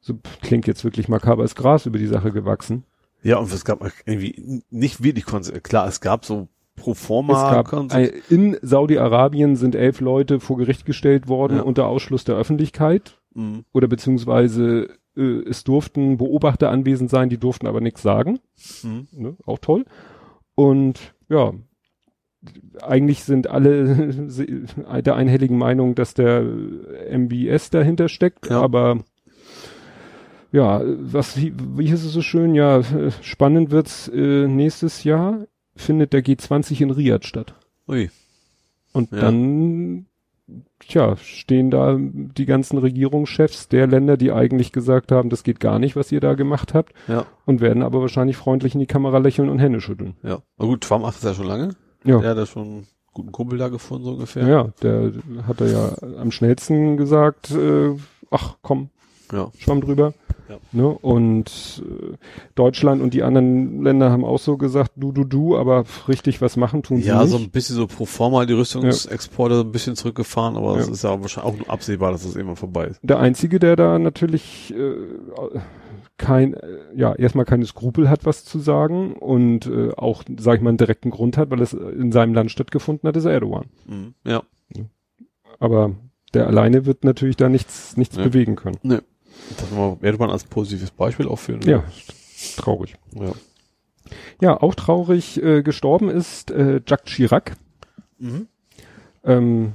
so 0.00 0.18
klingt 0.42 0.66
jetzt 0.66 0.84
wirklich 0.84 1.08
makaber, 1.08 1.44
ist 1.44 1.56
Gras 1.56 1.86
über 1.86 1.98
die 1.98 2.06
Sache 2.06 2.32
gewachsen. 2.32 2.84
Ja, 3.22 3.38
und 3.38 3.50
es 3.52 3.64
gab 3.64 3.82
irgendwie 4.04 4.62
nicht 4.70 5.02
wirklich 5.02 5.24
Konse 5.24 5.60
Klar, 5.60 5.88
es 5.88 6.00
gab 6.00 6.24
so 6.26 6.48
pro 6.76 6.94
forma 6.94 7.62
gab 7.62 7.92
ein, 7.92 8.10
in 8.28 8.56
Saudi-Arabien 8.62 9.56
sind 9.56 9.74
elf 9.74 10.00
Leute 10.00 10.40
vor 10.40 10.56
Gericht 10.58 10.84
gestellt 10.86 11.28
worden 11.28 11.58
Ja. 11.58 11.62
unter 11.62 11.86
Ausschluss 11.86 12.24
der 12.24 12.36
Öffentlichkeit 12.36 13.18
Mhm. 13.34 13.64
oder 13.72 13.88
beziehungsweise 13.88 14.88
äh, 15.16 15.22
es 15.48 15.64
durften 15.64 16.16
Beobachter 16.18 16.70
anwesend 16.70 17.10
sein, 17.10 17.28
die 17.28 17.38
durften 17.38 17.66
aber 17.66 17.80
nichts 17.80 18.02
sagen. 18.02 18.38
Mhm. 18.82 19.06
ne, 19.12 19.36
auch 19.46 19.58
toll. 19.58 19.84
Und 20.54 21.14
ja, 21.28 21.52
eigentlich 22.82 23.24
sind 23.24 23.48
alle 23.48 24.12
der 25.04 25.14
einhelligen 25.16 25.58
Meinung, 25.58 25.94
dass 25.94 26.14
der 26.14 26.44
MBS 27.10 27.70
dahinter 27.70 28.08
steckt, 28.08 28.50
Ja. 28.50 28.60
aber 28.60 28.98
ja, 30.52 30.80
was, 30.84 31.36
wie, 31.36 31.52
wie 31.76 31.88
ist 31.90 32.04
es 32.04 32.12
so 32.12 32.22
schön? 32.22 32.54
Ja, 32.54 32.78
äh, 32.78 33.10
spannend 33.22 33.70
wird's 33.72 34.08
äh, 34.08 34.46
nächstes 34.46 35.02
Jahr 35.02 35.46
findet 35.76 36.12
der 36.12 36.24
G20 36.24 36.80
in 36.82 36.90
Riyadh 36.90 37.24
statt. 37.26 37.54
Ui. 37.88 38.10
Und 38.92 39.10
Ja. 39.12 39.20
dann, 39.20 40.06
tja, 40.78 41.16
stehen 41.16 41.70
da 41.70 41.96
die 41.98 42.46
ganzen 42.46 42.78
Regierungschefs 42.78 43.68
der 43.68 43.86
Länder, 43.86 44.16
die 44.16 44.30
eigentlich 44.32 44.70
gesagt 44.72 45.10
haben, 45.12 45.30
das 45.30 45.42
geht 45.42 45.58
gar 45.60 45.78
nicht, 45.78 45.96
was 45.96 46.12
ihr 46.12 46.20
da 46.20 46.34
gemacht 46.34 46.74
habt, 46.74 46.92
Ja, 47.08 47.26
und 47.46 47.60
werden 47.60 47.82
aber 47.82 48.00
wahrscheinlich 48.00 48.36
freundlich 48.36 48.74
in 48.74 48.80
die 48.80 48.86
Kamera 48.86 49.18
lächeln 49.18 49.48
und 49.48 49.58
Hände 49.58 49.80
schütteln. 49.80 50.14
ja. 50.22 50.38
Na 50.58 50.66
gut, 50.66 50.82
Trump 50.82 51.02
macht 51.02 51.16
das 51.16 51.22
ja 51.24 51.34
schon 51.34 51.46
lange. 51.46 51.70
Ja. 52.04 52.20
Der 52.20 52.30
hat 52.30 52.36
ja 52.38 52.46
schon 52.46 52.62
einen 52.62 52.86
guten 53.12 53.32
Kumpel 53.32 53.58
da 53.58 53.68
gefunden, 53.68 54.04
so 54.04 54.12
ungefähr. 54.12 54.46
Ja, 54.46 54.68
der 54.82 55.12
hat 55.46 55.60
er 55.60 55.70
ja 55.70 55.96
am 56.18 56.30
schnellsten 56.30 56.96
gesagt, 56.96 57.50
äh, 57.50 57.94
ach 58.30 58.56
komm, 58.62 58.90
Ja. 59.32 59.50
schwamm 59.58 59.80
drüber. 59.80 60.12
Ja. 60.48 60.58
Ne? 60.72 60.88
Und 60.88 61.82
äh, 61.86 62.16
Deutschland 62.54 63.00
und 63.02 63.14
die 63.14 63.22
anderen 63.22 63.82
Länder 63.82 64.10
haben 64.10 64.24
auch 64.24 64.38
so 64.38 64.56
gesagt, 64.58 64.92
du, 64.96 65.10
du, 65.12 65.24
du, 65.24 65.56
aber 65.56 65.84
richtig 66.06 66.40
was 66.42 66.56
machen 66.56 66.82
tun 66.82 67.00
sie 67.00 67.08
Ja, 67.08 67.22
nicht. 67.22 67.30
so 67.30 67.38
ein 67.38 67.50
bisschen 67.50 67.76
so 67.76 67.86
pro 67.86 68.04
forma 68.04 68.44
die 68.44 68.52
Rüstungsexporte 68.52 69.60
ein 69.60 69.72
bisschen 69.72 69.96
zurückgefahren, 69.96 70.56
aber 70.56 70.76
es 70.76 70.86
Ja. 70.86 70.92
ist 70.92 71.04
ja 71.04 71.20
wahrscheinlich 71.22 71.52
auch 71.52 71.58
nur 71.58 71.70
absehbar, 71.70 72.12
dass 72.12 72.24
das 72.24 72.36
irgendwann 72.36 72.56
vorbei 72.56 72.86
ist. 72.88 73.00
Der 73.02 73.18
Einzige, 73.20 73.58
der 73.58 73.76
da 73.76 73.98
natürlich 73.98 74.74
äh, 74.76 74.94
kein, 76.18 76.54
äh, 76.54 76.66
ja, 76.94 77.14
erstmal 77.14 77.44
keine 77.44 77.66
Skrupel 77.66 78.08
hat, 78.10 78.24
was 78.26 78.44
zu 78.44 78.58
sagen 78.58 79.14
und 79.14 79.66
äh, 79.66 79.90
auch, 79.96 80.22
sag 80.38 80.56
ich 80.56 80.60
mal, 80.62 80.68
einen 80.70 80.78
direkten 80.78 81.10
Grund 81.10 81.36
hat, 81.36 81.50
weil 81.50 81.60
es 81.62 81.72
in 81.72 82.12
seinem 82.12 82.34
Land 82.34 82.50
stattgefunden 82.50 83.08
hat, 83.08 83.16
ist 83.16 83.24
Erdogan. 83.24 83.64
Mhm. 83.86 84.14
Ja. 84.26 84.42
Aber 85.58 85.92
der 86.34 86.46
alleine 86.48 86.84
wird 86.84 87.04
natürlich 87.04 87.36
da 87.36 87.48
nichts, 87.48 87.96
nichts 87.96 88.16
Ja. 88.16 88.24
bewegen 88.24 88.56
können. 88.56 88.78
Das 89.58 89.70
mal 89.70 89.96
Erdogan 90.02 90.30
als 90.30 90.44
positives 90.44 90.90
Beispiel 90.90 91.26
aufführen. 91.28 91.60
Ja, 91.62 91.84
traurig. 92.56 92.94
Ja. 93.12 93.32
Ja, 94.40 94.60
auch 94.62 94.74
traurig 94.74 95.42
äh, 95.42 95.62
gestorben 95.62 96.08
ist 96.10 96.50
äh, 96.50 96.80
Jacques 96.86 97.12
Chirac. 97.14 97.56
Mhm. 98.18 98.48
Ähm, 99.24 99.72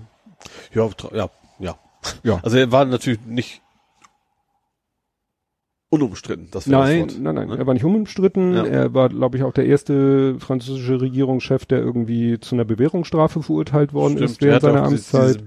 Ja, 0.74 0.88
ja, 1.14 1.30
ja. 1.60 1.76
Ja. 2.24 2.40
Also 2.44 2.58
er 2.58 2.72
war 2.72 2.86
natürlich 2.86 3.20
nicht 3.26 3.62
unumstritten, 5.90 6.50
das 6.52 6.68
nein, 6.68 7.08
das 7.08 7.16
Wort. 7.16 7.24
nein, 7.24 7.36
nein, 7.36 7.48
ne? 7.50 7.58
er 7.58 7.66
war 7.68 7.74
nicht 7.74 7.84
unumstritten. 7.84 8.54
Ja. 8.54 8.66
Er 8.66 8.94
war, 8.94 9.10
glaube 9.10 9.38
ich, 9.38 9.44
auch 9.44 9.54
der 9.54 9.66
erste 9.66 10.40
französische 10.40 11.02
Regierungschef, 11.02 11.66
der 11.66 11.80
irgendwie 11.80 12.40
zu 12.40 12.56
einer 12.56 12.66
Bewährungsstrafe 12.66 13.42
verurteilt 13.42 13.94
worden 13.94 14.18
ist 14.20 14.42
er 14.42 14.48
während 14.48 14.56
hat 14.56 14.62
seiner 14.74 14.86
auch 14.86 14.90
dieses- 14.90 15.38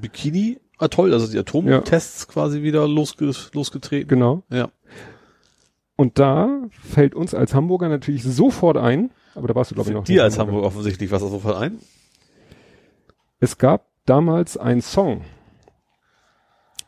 Diese 0.80 0.88
Bikini-Atoll, 0.88 1.12
also 1.12 1.30
die 1.30 1.38
Atomtests 1.38 2.28
quasi 2.28 2.62
wieder 2.62 2.86
losge 2.88 3.32
losgetreten. 3.52 4.08
Genau. 4.08 4.42
Ja. 4.50 4.70
Und 5.96 6.18
da 6.18 6.62
fällt 6.70 7.14
uns 7.14 7.34
als 7.34 7.54
Hamburger 7.54 7.88
natürlich 7.88 8.24
sofort 8.24 8.76
ein, 8.76 9.10
aber 9.34 9.48
da 9.48 9.54
warst 9.54 9.70
du, 9.70 9.74
glaube 9.74 9.90
ich, 9.90 9.94
noch 9.94 10.04
Dir 10.04 10.24
als 10.24 10.38
Hamburger. 10.38 10.56
Hamburg 10.62 10.72
offensichtlich 10.72 11.10
was 11.10 11.20
sofort 11.22 11.56
ein. 11.56 11.78
Es 13.40 13.58
gab 13.58 13.86
damals 14.06 14.56
einen 14.56 14.80
Song, 14.82 15.22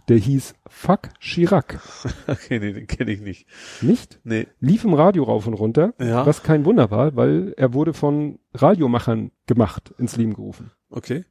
der 0.08 0.16
hieß 0.18 0.54
Fuck 0.68 1.10
Chirac. 1.20 1.80
Okay, 2.26 2.58
nee, 2.58 2.72
den 2.72 2.86
kenne 2.86 3.10
ich 3.12 3.20
nicht. 3.20 3.46
Nicht? 3.82 4.18
Nee. 4.24 4.46
Lief 4.60 4.84
im 4.84 4.94
Radio 4.94 5.24
rauf 5.24 5.46
und 5.46 5.54
runter, 5.54 5.94
Ja. 6.00 6.26
was 6.26 6.42
kein 6.42 6.64
Wunder 6.64 6.90
war, 6.90 7.14
weil 7.16 7.54
er 7.56 7.72
wurde 7.74 7.92
von 7.94 8.38
Radiomachern 8.54 9.30
gemacht, 9.46 9.94
ins 9.98 10.16
Leben 10.16 10.34
gerufen. 10.34 10.70
Okay. 10.90 11.24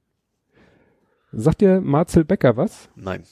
Sagt 1.34 1.62
dir 1.62 1.82
Marcel 1.82 2.24
Becker 2.26 2.56
was? 2.58 2.90
Nein. 2.96 3.24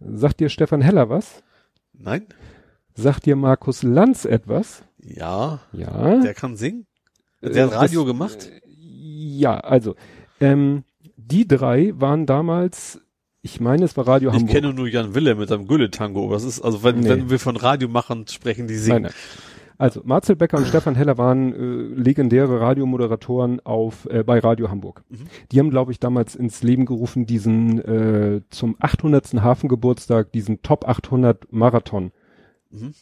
Sagt 0.00 0.40
dir 0.40 0.48
Stefan 0.48 0.80
Heller 0.80 1.08
was? 1.08 1.42
Nein? 1.92 2.26
Sagt 2.94 3.26
dir 3.26 3.36
Markus 3.36 3.82
Lanz 3.82 4.24
etwas? 4.24 4.82
Ja. 4.98 5.60
Ja. 5.72 6.18
Der 6.20 6.34
kann 6.34 6.56
singen? 6.56 6.86
Der 7.42 7.66
hat 7.66 7.72
Äh, 7.72 7.76
Radio 7.76 8.00
das- 8.02 8.08
gemacht? 8.12 8.50
Ja, 8.66 9.58
also, 9.60 9.94
ähm, 10.40 10.84
die 11.16 11.46
drei 11.46 11.92
waren 11.96 12.26
damals, 12.26 13.00
ich 13.42 13.60
meine, 13.60 13.84
es 13.84 13.96
war 13.96 14.06
Radio 14.08 14.30
Ich 14.30 14.36
Hamburg. 14.36 14.50
kenne 14.52 14.72
nur 14.74 14.88
Jan 14.88 15.14
Wille 15.14 15.34
mit 15.34 15.48
seinem 15.48 15.66
Gülle-Tango. 15.66 16.30
Das 16.32 16.42
ist, 16.44 16.60
also 16.60 16.82
wenn, 16.82 17.00
Nee. 17.00 17.08
wenn 17.10 17.30
wir 17.30 17.38
von 17.38 17.56
Radiomachern 17.56 18.26
sprechen, 18.26 18.66
die 18.66 18.76
singen. 18.76 19.02
Nein, 19.02 19.12
nein. 19.12 19.12
Also 19.78 20.00
Marcel 20.04 20.36
Becker 20.36 20.58
und 20.58 20.66
Stefan 20.66 20.94
Heller 20.94 21.18
waren 21.18 21.52
äh, 21.52 22.00
legendäre 22.00 22.60
Radiomoderatoren 22.60 23.60
auf 23.64 24.08
äh, 24.10 24.22
bei 24.22 24.38
Radio 24.38 24.70
Hamburg. 24.70 25.02
Mhm. 25.08 25.26
Die 25.52 25.58
haben, 25.58 25.70
glaube 25.70 25.92
ich, 25.92 26.00
damals 26.00 26.34
ins 26.34 26.62
Leben 26.62 26.86
gerufen 26.86 27.26
diesen 27.26 27.78
äh, 27.80 28.40
zum 28.50 28.76
800. 28.80 29.34
Hafengeburtstag 29.42 30.32
diesen 30.32 30.62
Top 30.62 30.88
800 30.88 31.52
Marathon. 31.52 32.12
Mhm. 32.70 32.94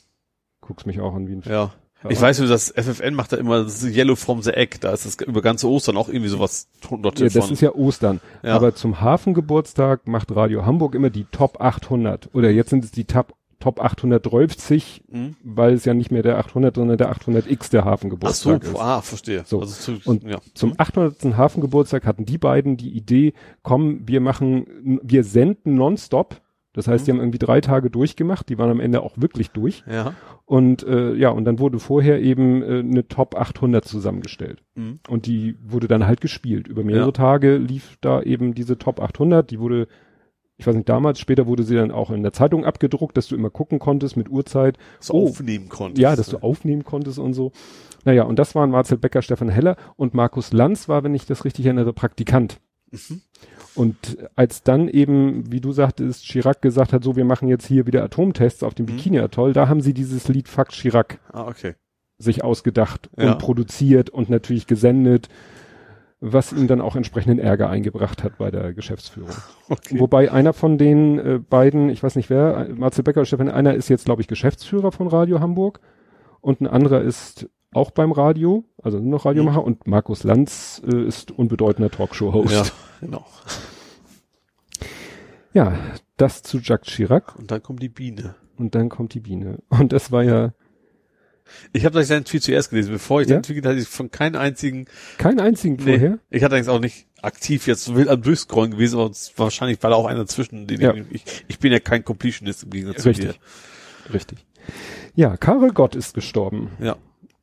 Guckst 0.60 0.86
mich 0.86 1.00
auch 1.00 1.14
an 1.14 1.28
wie 1.28 1.32
ein 1.34 1.42
Ja. 1.44 1.72
Ja. 2.04 2.10
Ich 2.10 2.20
weiß 2.20 2.40
nur, 2.40 2.48
das 2.48 2.70
FFN 2.76 3.14
macht 3.14 3.32
da 3.32 3.38
immer 3.38 3.64
das 3.64 3.82
Yellow 3.82 4.14
from 4.14 4.42
the 4.42 4.50
Egg. 4.50 4.76
Da 4.80 4.92
ist 4.92 5.06
das 5.06 5.16
über 5.26 5.40
ganze 5.40 5.68
Ostern 5.70 5.96
auch 5.96 6.08
irgendwie 6.08 6.28
sowas 6.28 6.68
hunderte 6.88 7.24
Ja, 7.24 7.30
das 7.30 7.50
ist 7.50 7.62
ja 7.62 7.74
Ostern. 7.74 8.20
Ja. 8.42 8.54
Aber 8.54 8.74
zum 8.74 9.00
Hafengeburtstag 9.00 10.06
macht 10.06 10.34
Radio 10.36 10.66
Hamburg 10.66 10.94
immer 10.94 11.08
die 11.08 11.24
Top 11.24 11.62
800. 11.62 12.28
Oder 12.34 12.50
jetzt 12.50 12.68
sind 12.70 12.84
es 12.84 12.90
die 12.90 13.04
Top, 13.04 13.32
Top 13.64 13.80
830, 13.80 15.02
Mhm. 15.10 15.36
weil 15.42 15.72
es 15.74 15.84
ja 15.84 15.94
nicht 15.94 16.10
mehr 16.10 16.22
der 16.22 16.38
800, 16.38 16.74
sondern 16.76 16.98
der 16.98 17.10
800x 17.10 17.70
der 17.70 17.80
Ach 17.80 17.84
so, 17.86 17.90
Hafengeburtstag 17.90 18.62
ist. 18.64 18.76
ah, 18.78 19.00
verstehe. 19.00 19.42
So. 19.46 19.60
Also 19.60 19.74
zu, 20.00 20.08
Und 20.10 20.24
ja. 20.24 20.38
Zum 20.54 20.74
800. 20.76 21.36
Hafengeburtstag 21.36 22.04
hatten 22.06 22.24
die 22.26 22.38
beiden 22.38 22.76
die 22.76 22.90
Idee, 22.90 23.32
komm, 23.62 24.06
wir 24.06 24.20
machen, 24.20 25.00
wir 25.02 25.24
senden 25.24 25.76
nonstop. 25.76 26.40
Das 26.74 26.88
heißt, 26.88 27.06
die 27.06 27.12
haben 27.12 27.20
irgendwie 27.20 27.38
drei 27.38 27.60
Tage 27.60 27.88
durchgemacht, 27.88 28.48
die 28.48 28.58
waren 28.58 28.68
am 28.70 28.80
Ende 28.80 29.00
auch 29.02 29.12
wirklich 29.16 29.50
durch. 29.52 29.84
Ja. 29.88 30.14
Und 30.44 30.82
äh, 30.82 31.14
ja, 31.14 31.28
und 31.30 31.44
dann 31.44 31.60
wurde 31.60 31.78
vorher 31.78 32.20
eben 32.20 32.62
äh, 32.62 32.80
eine 32.80 33.06
Top 33.06 33.36
800 33.36 33.84
zusammengestellt. 33.84 34.60
Mhm. 34.74 34.98
Und 35.08 35.26
die 35.26 35.56
wurde 35.64 35.86
dann 35.86 36.04
halt 36.04 36.20
gespielt. 36.20 36.66
Über 36.66 36.82
mehrere 36.82 37.06
Ja. 37.06 37.12
Tage 37.12 37.58
lief 37.58 37.96
da 38.00 38.20
eben 38.22 38.54
diese 38.54 38.76
Top 38.76 39.00
800. 39.00 39.52
Die 39.52 39.60
wurde, 39.60 39.86
ich 40.56 40.66
weiß 40.66 40.74
nicht, 40.76 40.88
damals, 40.88 41.18
später 41.18 41.46
wurde 41.46 41.64
sie 41.64 41.74
dann 41.74 41.90
auch 41.90 42.10
in 42.10 42.22
der 42.22 42.32
Zeitung 42.32 42.64
abgedruckt, 42.64 43.16
dass 43.16 43.26
du 43.28 43.34
immer 43.34 43.50
gucken 43.50 43.78
konntest 43.78 44.16
mit 44.16 44.28
Uhrzeit. 44.28 44.78
So 45.00 45.14
Oh. 45.14 45.28
aufnehmen 45.28 45.68
konnte. 45.68 46.00
Ja, 46.00 46.14
dass 46.14 46.28
du 46.28 46.38
aufnehmen 46.38 46.84
konntest 46.84 47.18
und 47.18 47.34
so. 47.34 47.52
Naja, 48.04 48.22
und 48.24 48.38
das 48.38 48.54
waren 48.54 48.70
Marcel 48.70 48.98
Becker, 48.98 49.22
Stefan 49.22 49.48
Heller 49.48 49.76
und 49.96 50.14
Markus 50.14 50.52
Lanz 50.52 50.88
war, 50.88 51.02
wenn 51.04 51.14
ich 51.14 51.26
das 51.26 51.44
richtig 51.44 51.66
erinnere, 51.66 51.92
Praktikant. 51.92 52.60
Mhm. 52.90 53.22
Und 53.74 53.96
als 54.36 54.62
dann 54.62 54.88
eben, 54.88 55.50
wie 55.50 55.60
du 55.60 55.72
sagtest, 55.72 56.24
Chirac 56.24 56.62
gesagt 56.62 56.92
hat, 56.92 57.02
so, 57.02 57.16
wir 57.16 57.24
machen 57.24 57.48
jetzt 57.48 57.66
hier 57.66 57.86
wieder 57.88 58.04
Atomtests 58.04 58.62
auf 58.62 58.74
dem 58.74 58.86
Mhm. 58.86 58.90
Bikini-Atoll, 58.90 59.52
da 59.52 59.68
haben 59.68 59.80
sie 59.80 59.94
dieses 59.94 60.28
Lied 60.28 60.46
Fuck 60.48 60.68
Chirac 60.68 61.18
Ah, 61.32 61.48
okay. 61.48 61.74
sich 62.18 62.44
ausgedacht 62.44 63.10
Ja. 63.16 63.32
und 63.32 63.38
produziert 63.40 64.10
und 64.10 64.30
natürlich 64.30 64.68
gesendet, 64.68 65.28
was 66.26 66.52
ihm 66.52 66.66
dann 66.68 66.80
auch 66.80 66.96
entsprechenden 66.96 67.38
Ärger 67.38 67.68
eingebracht 67.68 68.24
hat 68.24 68.38
bei 68.38 68.50
der 68.50 68.72
Geschäftsführung. 68.72 69.30
okay. 69.68 70.00
Wobei 70.00 70.32
einer 70.32 70.54
von 70.54 70.78
den 70.78 71.18
äh, 71.18 71.38
beiden, 71.38 71.90
ich 71.90 72.02
weiß 72.02 72.16
nicht 72.16 72.30
wer, 72.30 72.68
Marcel 72.74 73.04
Becker 73.04 73.20
oder 73.20 73.26
Stefan, 73.26 73.50
einer 73.50 73.74
ist 73.74 73.88
jetzt, 73.88 74.06
glaube 74.06 74.22
ich, 74.22 74.28
Geschäftsführer 74.28 74.90
von 74.90 75.06
Radio 75.06 75.40
Hamburg 75.40 75.80
und 76.40 76.60
ein 76.62 76.66
anderer 76.66 77.02
ist 77.02 77.48
auch 77.74 77.90
beim 77.90 78.12
Radio, 78.12 78.64
also 78.82 78.98
nur 78.98 79.10
noch 79.10 79.26
Radiomacher 79.26 79.60
Mhm. 79.60 79.66
und 79.66 79.86
Markus 79.86 80.24
Lanz 80.24 80.80
äh, 80.90 81.02
ist 81.06 81.30
unbedeutender 81.30 81.90
Talkshow-Host. 81.90 82.52
Ja, 82.52 82.62
Ja. 82.62 82.70
genau. 83.00 83.26
das 86.16 86.42
zu 86.42 86.58
Jacques 86.58 86.92
Chirac 86.94 87.34
Und 87.36 87.50
dann 87.50 87.62
kommt 87.62 87.82
die 87.82 87.88
Biene. 87.88 88.34
und 88.56 88.74
dann 88.74 88.88
kommt 88.88 89.14
die 89.14 89.20
Biene. 89.20 89.58
Und 89.68 89.92
das 89.92 90.10
war 90.12 90.22
ja 90.22 90.52
Ich 91.72 91.84
habe 91.84 92.02
seinen 92.04 92.24
Tweet 92.24 92.42
zuerst 92.42 92.70
gelesen. 92.70 92.92
Bevor 92.92 93.20
ich 93.22 93.28
Ja? 93.28 93.36
den 93.36 93.42
Tweet 93.42 93.64
hatte 93.66 93.78
ich 93.78 93.88
von 93.88 94.10
keinem 94.10 94.40
einzigen 94.40 94.86
kein 95.18 95.40
einzigen 95.40 95.78
vorher. 95.78 96.18
Ich 96.30 96.42
hatte 96.42 96.56
eigentlich 96.56 96.68
auch 96.68 96.80
nicht 96.80 97.06
aktiv 97.22 97.66
jetzt 97.66 97.94
wild 97.94 98.08
am 98.08 98.20
Durchscrollen 98.22 98.72
gewesen, 98.72 98.98
aber 98.98 99.10
wahrscheinlich 99.36 99.82
war 99.82 99.90
da 99.90 99.96
auch 99.96 100.06
einer 100.06 100.26
zwischen, 100.26 100.66
den 100.66 100.80
Ja. 100.80 100.94
ich, 101.10 101.24
ich 101.48 101.58
bin 101.58 101.72
ja 101.72 101.80
kein 101.80 102.04
Completionist 102.04 102.64
im 102.64 102.70
Gegensatz 102.70 103.02
zu 103.02 103.08
Richtig. 104.12 104.44
Ja, 105.14 105.36
Karel 105.36 105.70
Gott 105.72 105.94
ist 105.94 106.14
gestorben. 106.14 106.70
dir. 106.78 106.86
Ja. 106.86 106.96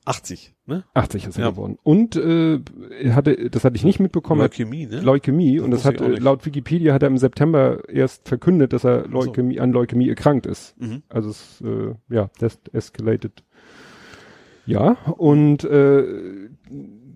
80, 0.03 0.55
ne? 0.65 0.83
80 0.95 1.27
ist 1.27 1.37
er 1.37 1.45
Ja. 1.45 1.49
geworden. 1.51 1.77
Und 1.83 2.15
äh, 2.15 2.59
er 3.01 3.15
hatte, 3.15 3.51
das 3.51 3.63
hatte 3.63 3.75
ich 3.75 3.83
nicht 3.83 3.99
mitbekommen, 3.99 4.41
Leukämie, 4.41 4.87
ne? 4.87 4.99
Leukämie 4.99 5.59
und 5.59 5.69
das 5.69 5.85
hat 5.85 6.01
äh, 6.01 6.07
laut 6.15 6.43
Wikipedia 6.45 6.93
hat 6.95 7.03
er 7.03 7.07
im 7.07 7.19
September 7.19 7.87
erst 7.87 8.27
verkündet, 8.27 8.73
dass 8.73 8.83
er 8.83 9.03
so. 9.03 9.09
Leukämie 9.09 9.59
an 9.59 9.71
Leukämie 9.71 10.09
erkrankt 10.09 10.47
ist. 10.47 10.75
mhm. 10.79 11.03
Also 11.07 11.29
es 11.29 11.61
äh, 11.63 11.93
ja, 12.09 12.31
das 12.39 12.59
escalated. 12.73 13.43
Ja, 14.71 14.91
und 15.17 15.63
äh, 15.63 16.03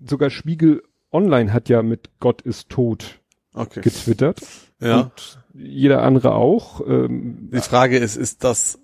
sogar 0.06 0.30
Spiegel 0.30 0.82
Online 1.12 1.52
hat 1.52 1.68
ja 1.68 1.82
mit 1.82 2.10
Gott 2.20 2.42
ist 2.42 2.68
tot 2.68 3.20
Okay. 3.54 3.80
getwittert 3.80 4.40
Ja. 4.80 5.00
und 5.00 5.38
jeder 5.54 6.02
andere 6.02 6.34
auch. 6.34 6.80
Ähm, 6.86 7.48
Die 7.52 7.60
Frage 7.60 7.96
ist, 7.98 8.16
ist 8.16 8.44
das 8.44 8.78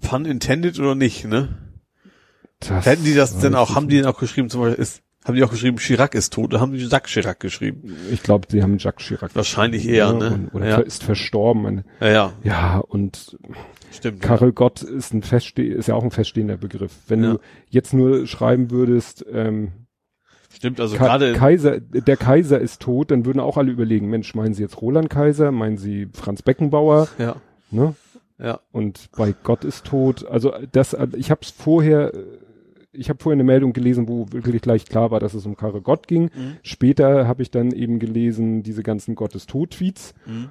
pun 0.00 0.24
intended 0.24 0.78
oder 0.80 0.94
nicht, 0.96 1.24
ne? 1.26 1.56
das 2.60 2.84
Hätten 2.86 3.04
die 3.04 3.14
das 3.14 3.38
denn 3.38 3.54
auch, 3.54 3.74
haben 3.76 3.88
die 3.88 3.96
denn 3.98 4.06
auch 4.06 4.18
geschrieben, 4.18 4.50
zum 4.50 4.62
Beispiel 4.62 4.82
ist, 4.82 5.02
haben 5.24 5.34
die 5.36 5.44
auch 5.44 5.50
geschrieben, 5.50 5.76
Chirac 5.78 6.14
ist 6.14 6.32
tot, 6.32 6.46
oder 6.52 6.60
haben 6.60 6.72
die 6.72 6.78
Jacques 6.84 7.10
Chirac 7.12 7.38
geschrieben? 7.40 7.94
Ich 8.10 8.22
glaube, 8.22 8.48
sie 8.50 8.62
haben 8.62 8.78
Jacques 8.78 9.06
Chirac. 9.06 9.34
Wahrscheinlich 9.36 9.86
eher, 9.88 10.12
ne? 10.12 10.30
und- 10.32 10.54
Oder 10.54 10.68
Ja. 10.68 10.76
ist 10.78 11.04
verstorben. 11.04 11.84
Ja, 12.00 12.08
ja, 12.08 12.32
Ja, 12.42 12.78
und 12.78 13.38
stimmt. 13.90 14.20
Karel 14.20 14.52
Gott 14.52 14.82
ist 14.82 15.12
ein 15.12 15.22
festste 15.22 15.62
ist 15.62 15.88
ja 15.88 15.94
auch 15.94 16.04
ein 16.04 16.10
feststehender 16.10 16.56
Begriff. 16.56 16.92
Wenn 17.08 17.22
Ja. 17.24 17.32
du 17.34 17.38
jetzt 17.68 17.92
nur 17.94 18.26
schreiben 18.26 18.70
würdest, 18.70 19.24
ähm, 19.32 19.72
Stimmt, 20.52 20.80
also 20.80 20.96
Ka 20.96 21.04
gerade, 21.06 21.32
Kaiser, 21.34 21.78
der 21.78 22.16
Kaiser 22.16 22.58
ist 22.58 22.80
tot, 22.82 23.12
dann 23.12 23.24
würden 23.24 23.38
auch 23.38 23.56
alle 23.56 23.70
überlegen, 23.70 24.08
Mensch, 24.10 24.34
meinen 24.34 24.52
Sie 24.52 24.62
jetzt 24.62 24.82
Roland 24.82 25.08
Kaiser, 25.08 25.52
meinen 25.52 25.78
Sie 25.78 26.08
Franz 26.12 26.42
Beckenbauer, 26.42 27.06
ja, 27.18 27.36
ne? 27.70 27.94
ja, 28.36 28.58
Und 28.72 29.10
bei 29.16 29.32
Gott 29.44 29.64
ist 29.64 29.86
tot. 29.86 30.26
Also 30.26 30.52
das, 30.72 30.96
ich 31.14 31.30
habe 31.30 31.42
es 31.42 31.50
vorher, 31.50 32.12
ich 32.90 33.08
habe 33.10 33.22
vorher 33.22 33.36
eine 33.36 33.44
Meldung 33.44 33.72
gelesen, 33.72 34.08
wo 34.08 34.26
wirklich 34.32 34.60
gleich 34.60 34.86
klar 34.86 35.12
war, 35.12 35.20
dass 35.20 35.34
es 35.34 35.46
um 35.46 35.56
Karel 35.56 35.82
Gott 35.82 36.08
ging. 36.08 36.24
Mhm. 36.24 36.56
Später 36.62 37.28
habe 37.28 37.42
ich 37.42 37.52
dann 37.52 37.70
eben 37.70 38.00
gelesen, 38.00 38.64
diese 38.64 38.82
ganzen 38.82 39.14
Gott 39.14 39.36
ist 39.36 39.50
tot 39.50 39.70
Tweets 39.70 40.14
Mhm. 40.26 40.50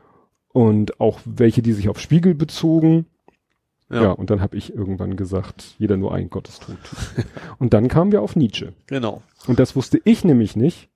und 0.54 1.02
auch 1.02 1.20
welche, 1.26 1.62
die 1.62 1.74
sich 1.74 1.90
auf 1.90 2.00
Spiegel 2.00 2.36
bezogen. 2.36 3.06
Ja, 3.90 4.04
ja, 4.04 4.12
und 4.12 4.30
dann 4.30 4.40
habe 4.42 4.56
ich 4.56 4.74
irgendwann 4.74 5.16
gesagt, 5.16 5.76
jeder 5.80 5.98
nur 5.98 6.14
ein 6.14 6.30
Gott 6.30 6.48
ist 6.48 6.64
tot. 6.64 6.78
und 7.58 7.74
dann 7.74 7.88
kamen 7.88 8.12
wir 8.12 8.22
auf 8.22 8.36
Nietzsche. 8.36 8.74
genau, 8.88 9.24
Und 9.48 9.60
das 9.60 9.76
wusste 9.76 10.00
ich 10.04 10.24
nämlich 10.24 10.56
nicht, 10.56 10.90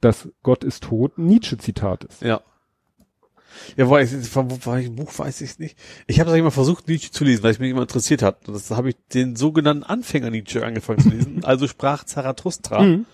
dass 0.00 0.28
Gott 0.42 0.64
ist 0.64 0.84
tot 0.84 1.18
Nietzsche-Zitat 1.18 2.04
ist. 2.04 2.22
ja. 2.22 2.40
Ja, 3.76 3.90
war 3.90 4.00
ich, 4.00 4.10
von 4.28 4.48
wo 4.50 4.58
war 4.64 4.78
ich, 4.78 4.94
Buch 4.94 5.18
weiß 5.18 5.40
ich 5.40 5.58
nicht. 5.58 5.76
Ich 6.06 6.20
habe 6.20 6.30
das 6.30 6.38
immer 6.38 6.52
versucht, 6.52 6.86
Nietzsche 6.86 7.10
zu 7.10 7.24
lesen, 7.24 7.42
weil 7.42 7.50
es 7.50 7.58
mich 7.58 7.70
immer 7.70 7.82
interessiert 7.82 8.22
hat. 8.22 8.46
Und 8.46 8.54
das 8.54 8.70
habe 8.70 8.90
ich 8.90 8.96
den 9.12 9.34
sogenannten 9.34 9.82
Anfänger 9.82 10.30
Nietzsche 10.30 10.64
angefangen 10.64 11.00
zu 11.00 11.08
lesen. 11.08 11.40
also 11.44 11.66
sprach 11.66 12.04
Zarathustra. 12.04 12.80
Mhm. 12.82 13.06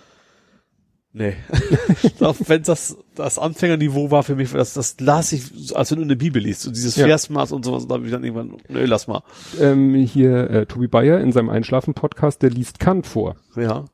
Nee. 1.19 1.33
Auch 2.21 2.37
wenn 2.47 2.63
das 2.63 2.99
das 3.15 3.39
Anfängerniveau 3.39 4.11
war 4.11 4.23
für 4.23 4.37
mich, 4.37 4.53
das, 4.53 4.75
das 4.75 5.01
las 5.01 5.33
ich, 5.33 5.75
als 5.75 5.91
wenn 5.91 5.97
du 5.97 6.05
eine 6.05 6.15
Bibel 6.17 6.43
liest. 6.43 6.67
Und 6.67 6.77
dieses 6.77 6.95
Ja. 6.97 7.07
Versmaß 7.07 7.53
und 7.53 7.65
sowas, 7.65 7.89
da 7.89 7.95
habe 7.95 8.05
ich 8.05 8.13
dann 8.13 8.23
irgendwann, 8.23 8.59
nee, 8.69 8.85
lass 8.85 9.07
mal. 9.07 9.23
Ähm, 9.59 9.95
hier 9.95 10.51
äh, 10.51 10.67
Tobi 10.67 10.89
Bayer 10.89 11.19
in 11.21 11.33
seinem 11.33 11.49
Einschlafen-Podcast, 11.49 12.43
der 12.43 12.51
liest 12.51 12.81
Kant 12.81 13.07
vor. 13.07 13.37
Ja. 13.57 13.87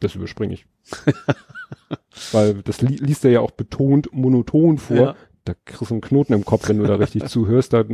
Das 0.00 0.16
überspringe 0.16 0.54
ich. 0.54 0.66
Weil 2.32 2.54
das 2.64 2.82
li 2.82 2.96
liest 2.96 3.24
er 3.24 3.30
ja 3.30 3.40
auch 3.40 3.52
betont 3.52 4.12
monoton 4.12 4.78
vor. 4.78 4.96
Ja. 4.96 5.16
Da 5.44 5.54
kriegst 5.64 5.92
du 5.92 5.94
einen 5.94 6.00
Knoten 6.00 6.32
im 6.32 6.44
Kopf, 6.44 6.68
wenn 6.68 6.78
du 6.78 6.84
da 6.84 6.96
richtig 6.96 7.24
zuhörst. 7.28 7.74
Da 7.74 7.84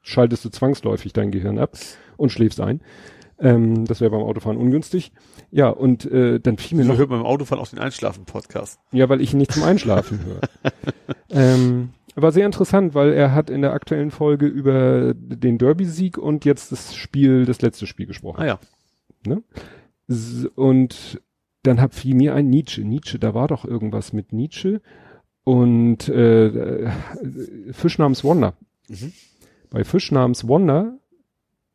schaltest 0.00 0.42
du 0.42 0.48
zwangsläufig 0.48 1.12
dein 1.12 1.32
Gehirn 1.32 1.58
ab 1.58 1.76
und 2.16 2.32
schläfst 2.32 2.62
ein. 2.62 2.80
Ähm, 3.38 3.84
das 3.84 4.00
wäre 4.00 4.10
beim 4.10 4.22
Autofahren 4.22 4.56
ungünstig. 4.58 5.12
Ja, 5.50 5.68
und 5.68 6.04
äh, 6.10 6.40
dann 6.40 6.56
fiel 6.56 6.76
mir 6.78 6.84
Wieso 6.84 6.92
noch, 6.92 6.98
hört 7.00 7.10
man 7.10 7.20
im 7.20 7.26
Autofahren 7.26 7.62
auch 7.62 7.68
den 7.68 7.78
Einschlafen-Podcast? 7.78 8.80
ja, 8.92 9.08
weil 9.08 9.20
ich 9.20 9.32
ihn 9.32 9.38
nicht 9.38 9.52
zum 9.52 9.62
Einschlafen 9.62 10.20
höre. 10.24 10.40
ähm, 11.30 11.90
war 12.14 12.32
sehr 12.32 12.46
interessant, 12.46 12.94
weil 12.94 13.12
er 13.12 13.34
hat 13.34 13.50
in 13.50 13.60
der 13.60 13.74
aktuellen 13.74 14.10
Folge 14.10 14.46
über 14.46 15.12
den 15.14 15.58
Derby-Sieg 15.58 16.16
und 16.16 16.46
jetzt 16.46 16.72
das 16.72 16.94
Spiel, 16.96 17.44
das 17.44 17.60
letzte 17.60 17.86
Spiel 17.86 18.06
gesprochen. 18.06 18.40
Ah 18.40 18.46
ja. 18.46 18.58
S- 20.08 20.46
Und 20.54 21.20
dann 21.62 21.80
hab 21.80 21.94
fiel 21.94 22.14
mir 22.14 22.34
ein 22.34 22.48
Nietzsche. 22.48 22.82
Nietzsche, 22.84 23.18
da 23.18 23.34
war 23.34 23.48
doch 23.48 23.64
irgendwas 23.64 24.12
mit 24.14 24.32
Nietzsche 24.32 24.80
und 25.44 26.08
äh, 26.08 26.90
Fisch 27.72 27.98
namens 27.98 28.24
Wonder. 28.24 28.54
Mhm. 28.88 29.12
Bei 29.70 29.84
Fisch 29.84 30.10
namens 30.12 30.46
Wonder 30.48 30.98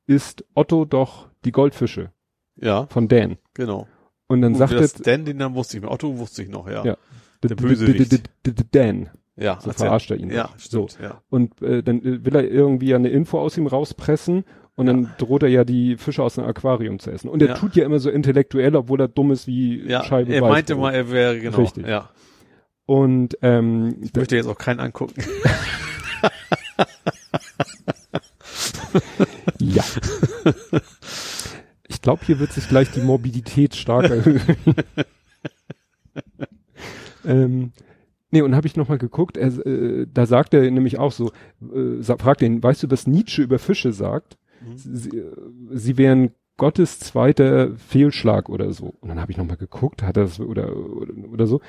ist 0.08 0.44
Otto 0.56 0.86
doch 0.86 1.30
die 1.46 1.52
Goldfische 1.52 2.12
Ja, 2.56 2.86
von 2.88 3.08
Dan. 3.08 3.38
genau. 3.54 3.88
Und 4.28 4.42
dann 4.42 4.54
Gut, 4.54 4.60
sagt 4.70 4.74
er 4.74 5.04
Dan, 5.04 5.26
den 5.26 5.38
Namen 5.38 5.56
wusste 5.56 5.78
ich 5.78 5.84
mehr. 5.84 5.92
Otto 5.92 6.18
wusste 6.18 6.44
ich 6.44 6.50
noch, 6.50 6.68
ja. 6.70 6.84
Ja. 6.86 6.98
der 7.44 7.56
Bösewicht. 7.56 8.30
Dan. 8.74 9.10
Ja, 9.36 9.60
So 9.62 9.72
verarscht 9.72 10.12
er 10.12 10.18
ihn. 10.18 10.30
Ja, 10.30 10.50
So. 10.58 10.88
stimmt, 10.88 11.04
ja. 11.04 11.22
Und 11.30 11.62
äh, 11.62 11.82
dann 11.84 12.02
äh, 12.04 12.24
will 12.26 12.36
er 12.36 12.44
irgendwie 12.50 12.94
eine 12.94 13.10
Info 13.10 13.40
aus 13.40 13.58
ihm 13.58 13.68
rauspressen 13.68 14.44
und 14.76 14.86
dann 14.86 15.12
droht 15.18 15.44
er 15.44 15.50
ja 15.50 15.64
die 15.64 15.98
Fische 15.98 16.24
aus 16.24 16.36
dem 16.36 16.44
Aquarium 16.46 17.00
zu 17.00 17.12
essen. 17.12 17.30
Und 17.30 17.42
er 17.42 17.50
Ja. 17.50 17.54
tut 17.56 17.76
ja 17.76 17.86
immer 17.86 18.00
so 18.00 18.10
intellektuell, 18.10 18.76
obwohl 18.76 19.02
er 19.02 19.08
dumm 19.08 19.32
ist 19.32 19.48
wie 19.48 19.82
Ja, 19.88 20.04
Scheibe 20.04 20.34
er 20.34 20.42
meinte 20.42 20.76
mal, 20.76 20.94
er 20.94 21.12
wäre, 21.12 21.40
genau. 21.40 21.58
Richtig. 21.58 21.86
Ja. 21.88 22.10
Und 22.86 23.38
ähm, 23.42 23.96
Ich 24.02 24.14
möchte 24.16 24.36
jetzt 24.36 24.48
auch 24.48 24.58
keinen 24.58 24.80
angucken. 24.80 25.22
Ja. 29.60 29.84
Ich 32.02 32.04
glaube, 32.04 32.26
hier 32.26 32.40
wird 32.40 32.52
sich 32.52 32.68
gleich 32.68 32.90
die 32.90 33.00
Morbidität 33.00 33.76
stark 33.76 34.06
erhöhen. 34.10 34.42
ähm, 37.24 37.74
nee, 38.32 38.42
und 38.42 38.56
habe 38.56 38.66
ich 38.66 38.76
nochmal 38.76 38.98
geguckt, 38.98 39.38
er, 39.38 39.56
äh, 39.68 40.08
da 40.12 40.26
sagt 40.26 40.56
er 40.56 40.62
nämlich 40.72 40.98
auch 40.98 41.12
so, 41.12 41.32
äh, 41.62 42.02
fragt 42.02 42.42
ihn, 42.42 42.64
weißt 42.64 42.82
du, 42.82 42.90
was 42.90 43.06
Nietzsche 43.06 43.44
über 43.44 43.60
Fische 43.60 43.94
sagt? 43.94 44.40
Sie, 44.76 45.16
äh, 45.16 45.32
sie 45.74 46.00
wären 46.00 46.32
Gottes 46.58 46.98
zweiter 46.98 47.76
Fehlschlag 47.76 48.50
oder 48.50 48.74
so. 48.74 48.96
Und 49.00 49.10
dann 49.10 49.22
habe 49.22 49.32
ich 49.32 49.38
nochmal 49.38 49.58
geguckt, 49.58 50.02
hat 50.02 50.18
er 50.18 50.24
das 50.24 50.40
oder, 50.40 50.76
oder, 50.76 51.14
oder 51.32 51.46
so. 51.46 51.62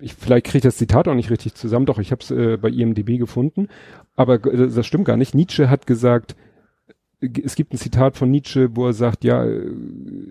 Ich, 0.00 0.14
vielleicht 0.14 0.46
kriege 0.46 0.58
ich 0.58 0.64
das 0.64 0.76
Zitat 0.76 1.06
auch 1.06 1.14
nicht 1.14 1.30
richtig 1.30 1.54
zusammen, 1.54 1.86
doch 1.86 2.00
ich 2.00 2.10
habe 2.10 2.20
es 2.20 2.32
äh, 2.32 2.56
bei 2.56 2.68
IMDB 2.68 3.16
gefunden. 3.16 3.68
Aber 4.16 4.44
äh, 4.44 4.68
das 4.70 4.84
stimmt 4.88 5.04
gar 5.04 5.16
nicht. 5.16 5.36
Nietzsche 5.36 5.70
hat 5.70 5.86
gesagt, 5.86 6.34
es 7.44 7.54
gibt 7.54 7.72
ein 7.72 7.78
Zitat 7.78 8.16
von 8.16 8.30
Nietzsche, 8.30 8.74
wo 8.76 8.86
er 8.86 8.92
sagt, 8.92 9.24
ja, 9.24 9.44
äh, 9.44 9.70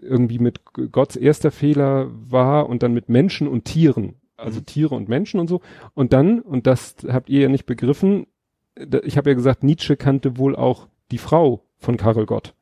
irgendwie 0.02 0.40
mit 0.40 0.60
Gottes 0.92 1.16
erster 1.16 1.52
Fehler 1.52 2.08
war 2.30 2.68
und 2.68 2.84
dann 2.84 2.94
mit 2.94 3.08
Menschen 3.10 3.48
und 3.48 3.66
Tieren, 3.66 4.16
also 4.38 4.60
Mhm. 4.60 4.66
Tiere 4.66 4.96
und 4.96 5.08
Menschen 5.10 5.40
und 5.40 5.48
so. 5.48 5.62
Und 5.94 6.12
dann, 6.14 6.40
und 6.40 6.68
das 6.68 6.96
habt 7.08 7.30
ihr 7.30 7.42
ja 7.42 7.50
nicht 7.50 7.66
begriffen, 7.66 8.28
ich 9.04 9.18
habe 9.18 9.30
ja 9.30 9.34
gesagt, 9.36 9.64
Nietzsche 9.64 9.96
kannte 9.98 10.38
wohl 10.38 10.56
auch 10.56 10.88
die 11.12 11.18
Frau 11.18 11.64
von 11.78 11.98
Karel 11.98 12.26
Gott. 12.26 12.54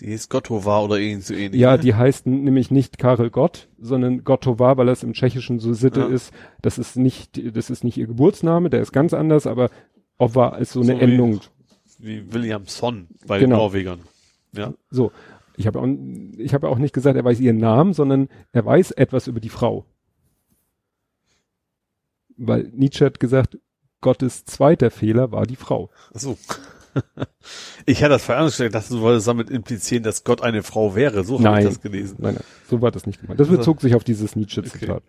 Die 0.00 0.06
ist 0.06 0.30
Gottova 0.30 0.82
oder 0.82 0.98
irgend 0.98 1.24
so 1.24 1.34
ähnlich. 1.34 1.60
Ja, 1.60 1.72
ne? 1.72 1.78
die 1.82 1.94
heißt 1.94 2.26
nämlich 2.26 2.70
nicht 2.70 2.98
Karel 2.98 3.30
Gott, 3.30 3.68
sondern 3.80 4.22
Gottova, 4.22 4.76
weil 4.76 4.86
das 4.86 5.02
im 5.02 5.12
Tschechischen 5.12 5.58
so 5.58 5.72
Sitte 5.72 6.00
Ja. 6.00 6.06
ist. 6.06 6.32
Das 6.62 6.78
ist 6.78 6.96
nicht, 6.96 7.40
das 7.56 7.70
ist 7.70 7.82
nicht 7.82 7.96
ihr 7.96 8.06
Geburtsname, 8.06 8.70
der 8.70 8.80
ist 8.80 8.92
ganz 8.92 9.12
anders, 9.12 9.46
aber 9.48 9.70
Ova 10.18 10.56
ist 10.56 10.72
so 10.72 10.80
eine 10.82 10.94
So 10.94 10.98
Endung. 10.98 11.40
Wie 11.98 12.32
Williamson 12.32 13.08
bei 13.26 13.38
Genau. 13.38 13.56
den 13.56 13.58
Norwegern. 13.62 14.00
Ja. 14.52 14.72
So, 14.90 15.12
ich 15.56 15.66
habe 15.66 15.80
auch, 15.80 15.86
ich 16.38 16.54
habe 16.54 16.68
auch 16.68 16.78
nicht 16.78 16.94
gesagt, 16.94 17.16
er 17.16 17.24
weiß 17.24 17.40
ihren 17.40 17.58
Namen, 17.58 17.92
sondern 17.92 18.28
er 18.52 18.64
weiß 18.64 18.92
etwas 18.92 19.26
über 19.26 19.40
die 19.40 19.48
Frau. 19.48 19.84
Weil 22.36 22.70
Nietzsche 22.74 23.04
hat 23.04 23.20
gesagt, 23.20 23.58
Gottes 24.00 24.44
zweiter 24.44 24.90
Fehler 24.90 25.32
war 25.32 25.44
die 25.46 25.56
Frau. 25.56 25.90
Ach 26.14 26.20
so. 26.20 26.38
Ich 27.86 28.02
hatte 28.02 28.14
das 28.14 28.24
verangestellt, 28.24 28.74
dass 28.74 28.88
du 28.88 29.00
wolltest 29.00 29.28
damit 29.28 29.50
implizieren, 29.50 30.02
dass 30.02 30.24
Gott 30.24 30.42
eine 30.42 30.64
Frau 30.64 30.96
wäre. 30.96 31.22
So 31.22 31.38
habe 31.44 31.58
ich 31.60 31.64
das 31.64 31.80
gelesen. 31.80 32.16
Nein, 32.18 32.34
nein, 32.34 32.44
so 32.68 32.82
war 32.82 32.90
das 32.90 33.06
nicht 33.06 33.20
gemeint. 33.20 33.38
Das 33.38 33.46
Also- 33.48 33.58
bezog 33.58 33.80
sich 33.80 33.94
auf 33.94 34.02
dieses 34.02 34.34
Nietzsche-Zitat. 34.34 35.04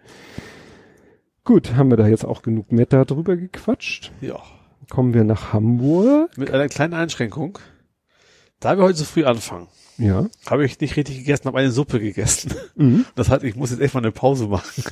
Gut, 1.45 1.73
haben 1.73 1.89
wir 1.89 1.97
da 1.97 2.05
jetzt 2.05 2.25
auch 2.25 2.43
genug 2.43 2.71
Meta 2.71 3.05
drüber 3.05 3.37
gequatscht. 3.37 4.11
Ja. 4.21 4.39
Kommen 4.89 5.13
wir 5.13 5.23
nach 5.23 5.53
Hamburg. 5.53 6.37
Mit 6.37 6.51
einer 6.51 6.67
kleinen 6.67 6.93
Einschränkung. 6.93 7.59
Da 8.59 8.77
wir 8.77 8.83
heute 8.83 8.97
so 8.97 9.05
früh 9.05 9.23
anfangen, 9.23 9.67
Ja. 9.97 10.27
habe 10.49 10.65
ich 10.65 10.79
nicht 10.81 10.97
richtig 10.97 11.19
gegessen, 11.19 11.45
habe 11.45 11.59
eine 11.59 11.71
Suppe 11.71 11.99
gegessen. 11.99 12.53
Mhm. 12.75 13.05
Das 13.15 13.29
heißt, 13.29 13.43
ich 13.43 13.55
muss 13.55 13.71
jetzt 13.71 13.79
echt 13.81 13.93
mal 13.93 14.01
eine 14.01 14.11
Pause 14.11 14.47
machen. 14.47 14.83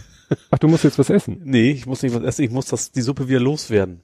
Ach, 0.52 0.60
du 0.60 0.68
musst 0.68 0.84
jetzt 0.84 1.00
was 1.00 1.10
essen. 1.10 1.42
Nee, 1.44 1.72
ich 1.72 1.86
muss 1.86 2.02
nicht 2.04 2.16
was 2.16 2.24
essen, 2.24 2.44
ich 2.44 2.52
muss 2.52 2.68
das, 2.68 2.92
die 2.92 3.02
Suppe 3.02 3.28
wieder 3.28 3.40
loswerden. 3.40 4.02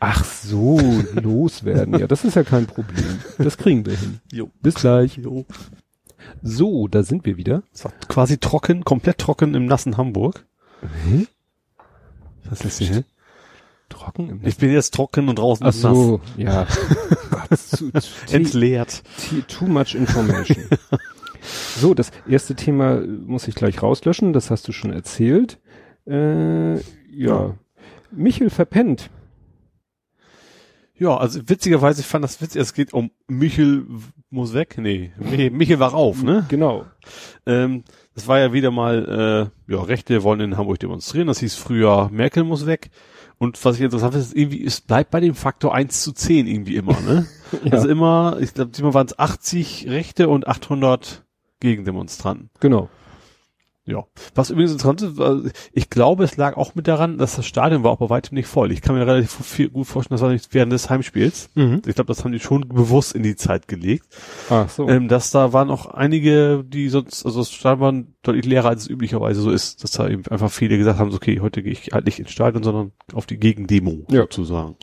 Ach 0.00 0.24
so, 0.24 0.80
loswerden. 1.14 1.98
Ja, 1.98 2.06
das 2.06 2.24
ist 2.24 2.34
ja 2.36 2.42
kein 2.44 2.66
Problem. 2.66 3.20
Das 3.38 3.56
kriegen 3.56 3.86
wir 3.86 3.96
hin. 3.96 4.20
Jo. 4.32 4.50
Bis 4.60 4.74
gleich. 4.74 5.16
Jo. 5.16 5.46
So, 6.42 6.88
da 6.88 7.02
sind 7.02 7.24
wir 7.24 7.36
wieder. 7.38 7.62
Es 7.72 7.84
war 7.84 7.92
quasi 8.08 8.36
trocken, 8.38 8.84
komplett 8.84 9.18
trocken 9.18 9.54
im 9.54 9.66
nassen 9.66 9.96
Hamburg. 9.96 10.44
Hä? 11.06 11.26
Was 12.48 12.62
ist 12.62 12.78
hier? 12.78 13.04
Trocken 13.90 14.30
im 14.30 14.40
Ich 14.46 14.56
bin 14.56 14.72
jetzt 14.72 14.94
trocken 14.94 15.28
und 15.28 15.38
draußen 15.38 15.66
Ach 15.66 15.70
ist 15.70 15.82
nass. 15.82 15.94
so, 15.94 16.20
ja. 16.38 16.66
Entleert. 18.30 19.02
too, 19.48 19.66
much 19.66 19.94
information. 19.94 20.64
so, 21.76 21.92
das 21.92 22.10
erste 22.26 22.54
Thema 22.54 23.00
muss 23.00 23.48
ich 23.48 23.54
gleich 23.54 23.82
rauslöschen, 23.82 24.32
das 24.32 24.50
hast 24.50 24.66
du 24.68 24.72
schon 24.72 24.92
erzählt. 24.92 25.58
Äh, 26.06 26.76
ja. 27.10 27.56
Michel 28.10 28.48
verpennt. 28.50 29.10
Ja, 31.00 31.16
also 31.16 31.40
witzigerweise, 31.48 32.02
ich 32.02 32.06
fand 32.06 32.24
das 32.24 32.42
witzig, 32.42 32.60
es 32.60 32.74
geht 32.74 32.92
um 32.92 33.10
Michel 33.26 33.86
muss 34.28 34.52
weg. 34.52 34.76
Nee, 34.78 35.12
Michel, 35.50 35.80
wach 35.80 35.94
auf, 35.94 36.22
ne? 36.22 36.44
Genau. 36.48 36.84
Ähm, 37.46 37.84
das 38.14 38.28
war 38.28 38.38
ja 38.38 38.52
wieder 38.52 38.70
mal, 38.70 39.50
äh, 39.68 39.72
ja, 39.72 39.82
Rechte 39.82 40.22
wollen 40.22 40.40
in 40.40 40.56
Hamburg 40.58 40.78
demonstrieren. 40.78 41.26
Das 41.26 41.40
hieß 41.40 41.54
früher, 41.54 42.10
Merkel 42.12 42.44
muss 42.44 42.66
weg. 42.66 42.90
Und 43.40 43.64
was 43.64 43.76
ich 43.76 43.80
interessant 43.80 44.12
finde, 44.12 44.26
ist 44.26 44.36
irgendwie, 44.36 44.62
es 44.64 44.82
bleibt 44.82 45.10
bei 45.10 45.18
dem 45.18 45.34
Faktor 45.34 45.74
1 45.74 46.02
zu 46.02 46.12
10 46.12 46.46
irgendwie 46.46 46.76
immer, 46.76 47.00
ne? 47.00 47.26
Ja, 47.64 47.72
Also 47.72 47.88
immer, 47.88 48.36
ich 48.38 48.54
glaube, 48.54 48.70
diesmal 48.70 48.94
waren 48.94 49.06
es 49.06 49.18
80 49.18 49.88
Rechte 49.88 50.28
und 50.28 50.46
800 50.46 51.24
Gegendemonstranten. 51.58 52.50
genau. 52.60 52.88
Ja. 53.90 54.04
Was 54.34 54.50
übrigens 54.50 54.72
interessant 54.72 55.02
ist, 55.02 55.52
ich 55.72 55.90
glaube, 55.90 56.24
es 56.24 56.36
lag 56.36 56.56
auch 56.56 56.74
mit 56.74 56.86
daran, 56.88 57.18
dass 57.18 57.36
das 57.36 57.46
Stadion 57.46 57.82
war 57.82 57.90
auch 57.90 57.98
bei 57.98 58.08
weitem 58.08 58.36
nicht 58.36 58.46
voll. 58.46 58.70
Ich 58.72 58.80
kann 58.82 58.94
mir 58.94 59.06
relativ 59.06 59.32
viel 59.44 59.68
gut 59.68 59.86
vorstellen, 59.86 60.14
das 60.16 60.22
war 60.22 60.30
nicht 60.32 60.54
während 60.54 60.72
des 60.72 60.88
Heimspiels. 60.90 61.50
Mhm. 61.54 61.82
Ich 61.86 61.94
glaube, 61.96 62.06
das 62.08 62.24
haben 62.24 62.32
die 62.32 62.40
schon 62.40 62.68
bewusst 62.68 63.14
in 63.14 63.22
die 63.22 63.36
Zeit 63.36 63.68
gelegt. 63.68 64.06
Ach 64.48 64.68
so. 64.68 64.88
Ähm, 64.88 65.08
dass 65.08 65.30
da 65.30 65.52
waren 65.52 65.70
auch 65.70 65.86
einige, 65.86 66.64
die 66.66 66.88
sonst, 66.88 67.26
also 67.26 67.40
das 67.40 67.50
Stadion 67.50 67.80
war 67.80 67.92
deutlich 68.22 68.46
leerer, 68.46 68.68
als 68.68 68.82
es 68.82 68.88
üblicherweise 68.88 69.40
so 69.40 69.50
ist, 69.50 69.82
dass 69.82 69.90
da 69.92 70.08
eben 70.08 70.26
einfach 70.28 70.50
viele 70.50 70.78
gesagt 70.78 70.98
haben, 70.98 71.10
so, 71.10 71.16
okay, 71.16 71.40
heute 71.40 71.62
gehe 71.62 71.72
ich 71.72 71.90
halt 71.92 72.06
nicht 72.06 72.18
ins 72.20 72.30
Stadion, 72.30 72.62
sondern 72.62 72.92
auf 73.12 73.26
die 73.26 73.38
Gegendemo 73.38 74.04
Ja. 74.10 74.20
sozusagen. 74.22 74.76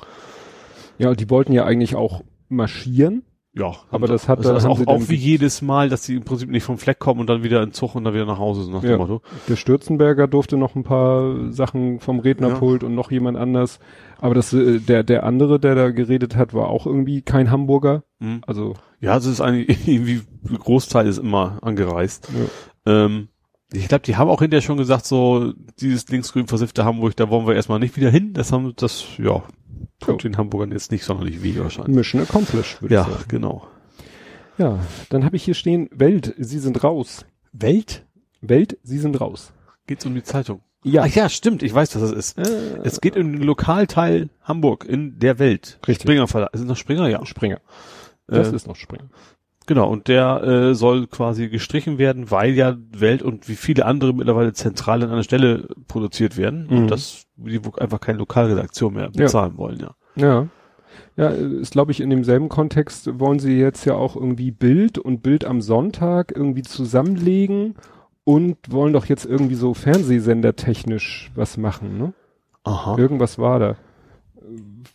ja, 0.97 1.13
die 1.13 1.29
wollten 1.29 1.53
ja 1.53 1.63
eigentlich 1.65 1.95
auch 1.95 2.23
marschieren. 2.49 3.23
Ja, 3.57 3.73
Aber 3.89 4.07
das 4.07 4.27
hat- 4.29 4.39
also 4.39 4.53
das 4.53 4.65
auch, 4.65 4.85
auch 4.87 5.09
wie 5.09 5.15
jedes 5.15 5.61
Mal, 5.61 5.89
dass 5.89 6.03
sie 6.03 6.15
im 6.15 6.23
Prinzip 6.23 6.49
nicht 6.49 6.63
vom 6.63 6.77
Fleck 6.77 6.99
kommen 6.99 7.19
und 7.21 7.27
dann 7.29 7.43
wieder 7.43 7.63
in 7.63 7.71
Zug 7.71 7.95
und 7.95 8.03
dann 8.03 8.13
wieder 8.13 8.25
nach 8.25 8.37
Hause, 8.37 8.63
so 8.63 8.71
nach 8.71 8.83
Ja. 8.83 8.91
dem 8.91 8.99
Motto. 8.99 9.21
Der 9.47 9.55
Stürzenberger 9.55 10.27
durfte 10.27 10.57
noch 10.57 10.75
ein 10.75 10.83
paar 10.83 11.51
Sachen 11.51 11.99
vom 11.99 12.19
Rednerpult 12.19 12.83
und 12.83 12.93
noch 12.93 13.09
jemand 13.09 13.37
anders. 13.37 13.79
Aber 14.19 14.35
das, 14.35 14.53
äh, 14.53 14.79
der, 14.79 15.03
der 15.03 15.23
andere, 15.23 15.59
der 15.59 15.75
da 15.75 15.89
geredet 15.91 16.35
hat, 16.35 16.53
war 16.53 16.67
auch 16.69 16.85
irgendwie 16.85 17.21
kein 17.21 17.49
Hamburger. 17.51 18.03
Hm. 18.19 18.41
Also, 18.45 18.75
Ja, 18.99 19.17
es 19.17 19.25
ist 19.25 19.41
eigentlich 19.41 19.67
irgendwie, 19.87 20.21
ein 20.49 20.57
Großteil 20.59 21.07
ist 21.07 21.17
immer 21.17 21.57
angereist. 21.61 22.29
ja. 22.85 23.05
Ähm, 23.05 23.29
ich 23.73 23.89
glaube, 23.89 24.03
die 24.03 24.15
haben 24.15 24.29
auch 24.29 24.39
hinterher 24.39 24.61
schon 24.61 24.77
gesagt, 24.77 25.05
so, 25.05 25.51
dieses 25.81 26.07
linksgrün 26.07 26.47
versiffte 26.47 26.85
Hamburg, 26.85 27.17
da 27.17 27.29
wollen 27.29 27.45
wir 27.47 27.53
erstmal 27.55 27.79
nicht 27.79 27.97
wieder 27.97 28.09
hin. 28.09 28.31
Das 28.33 28.53
haben, 28.53 28.71
das, 28.77 29.03
ja, 29.17 29.43
tut 29.99 30.23
den 30.23 30.37
Hamburgern 30.37 30.71
jetzt 30.71 30.91
nicht 30.91 31.03
sonderlich 31.03 31.41
weh 31.43 31.57
wahrscheinlich. 31.59 31.95
Mission 31.95 32.21
accomplished, 32.21 32.81
würde 32.81 32.95
Ja, 32.95 33.01
ich 33.03 33.07
sagen. 33.13 33.25
genau. 33.27 33.67
Ja, 34.57 34.79
dann 35.09 35.23
habe 35.23 35.35
ich 35.35 35.43
hier 35.43 35.53
stehen, 35.53 35.87
Welt, 35.91 36.33
Sie 36.37 36.59
sind 36.59 36.83
raus. 36.83 37.25
Welt? 37.53 38.05
Welt, 38.41 38.77
Sie 38.83 38.97
sind 38.99 39.19
raus. 39.21 39.53
Geht's 39.87 40.05
um 40.05 40.15
die 40.15 40.23
Zeitung? 40.23 40.61
Ja, 40.83 41.03
Ach 41.03 41.07
ja, 41.15 41.27
stimmt, 41.29 41.63
ich 41.63 41.73
weiß, 41.73 41.95
was 41.95 42.11
das 42.11 42.11
ist. 42.11 42.37
äh, 42.37 42.79
Es 42.83 43.01
geht 43.01 43.17
um 43.17 43.33
den 43.33 43.41
Lokalteil 43.43 44.29
Hamburg 44.43 44.85
in 44.85 45.19
der 45.19 45.37
Welt. 45.39 45.79
Richtig. 45.87 46.03
Springer 46.03 46.27
Verlag. 46.27 46.53
Ist 46.53 46.61
es 46.61 46.65
noch 46.67 46.77
Springer? 46.77 47.07
Ja. 47.09 47.25
Springer. 47.25 47.59
Das 48.27 48.51
Äh, 48.51 48.55
ist 48.55 48.67
noch 48.67 48.75
Springer. 48.75 49.09
Genau, 49.67 49.89
und 49.89 50.07
der 50.07 50.41
äh, 50.43 50.73
soll 50.73 51.05
quasi 51.07 51.49
gestrichen 51.49 51.97
werden, 51.99 52.31
weil 52.31 52.53
ja 52.53 52.75
Welt 52.91 53.21
und 53.21 53.47
wie 53.47 53.55
viele 53.55 53.85
andere 53.85 54.13
mittlerweile 54.13 54.53
zentral 54.53 55.03
an 55.03 55.11
einer 55.11 55.23
Stelle 55.23 55.67
produziert 55.87 56.37
werden 56.37 56.67
Mhm. 56.69 56.77
und 56.77 56.87
das 56.91 57.25
die 57.35 57.59
einfach 57.77 57.99
keine 57.99 58.17
Lokalredaktion 58.17 58.93
mehr 58.95 59.09
bezahlen 59.11 59.57
wollen, 59.57 59.79
ja. 59.79 59.95
Ja. 60.15 60.47
Ja, 61.17 61.29
ist 61.29 61.73
glaube 61.73 61.91
ich 61.91 61.99
in 61.99 62.09
demselben 62.09 62.47
Kontext 62.49 63.19
wollen 63.19 63.39
sie 63.39 63.59
jetzt 63.59 63.85
ja 63.85 63.93
auch 63.93 64.15
irgendwie 64.15 64.51
Bild 64.51 64.97
und 64.97 65.21
Bild 65.21 65.45
am 65.45 65.61
Sonntag 65.61 66.31
irgendwie 66.35 66.61
zusammenlegen 66.63 67.75
und 68.23 68.57
wollen 68.69 68.93
doch 68.93 69.05
jetzt 69.05 69.25
irgendwie 69.25 69.55
so 69.55 69.73
Fernsehsender 69.73 70.55
technisch 70.55 71.31
was 71.35 71.57
machen, 71.57 71.97
ne? 71.97 72.13
Aha. 72.63 72.97
Irgendwas 72.97 73.37
war 73.37 73.59
da. 73.59 73.75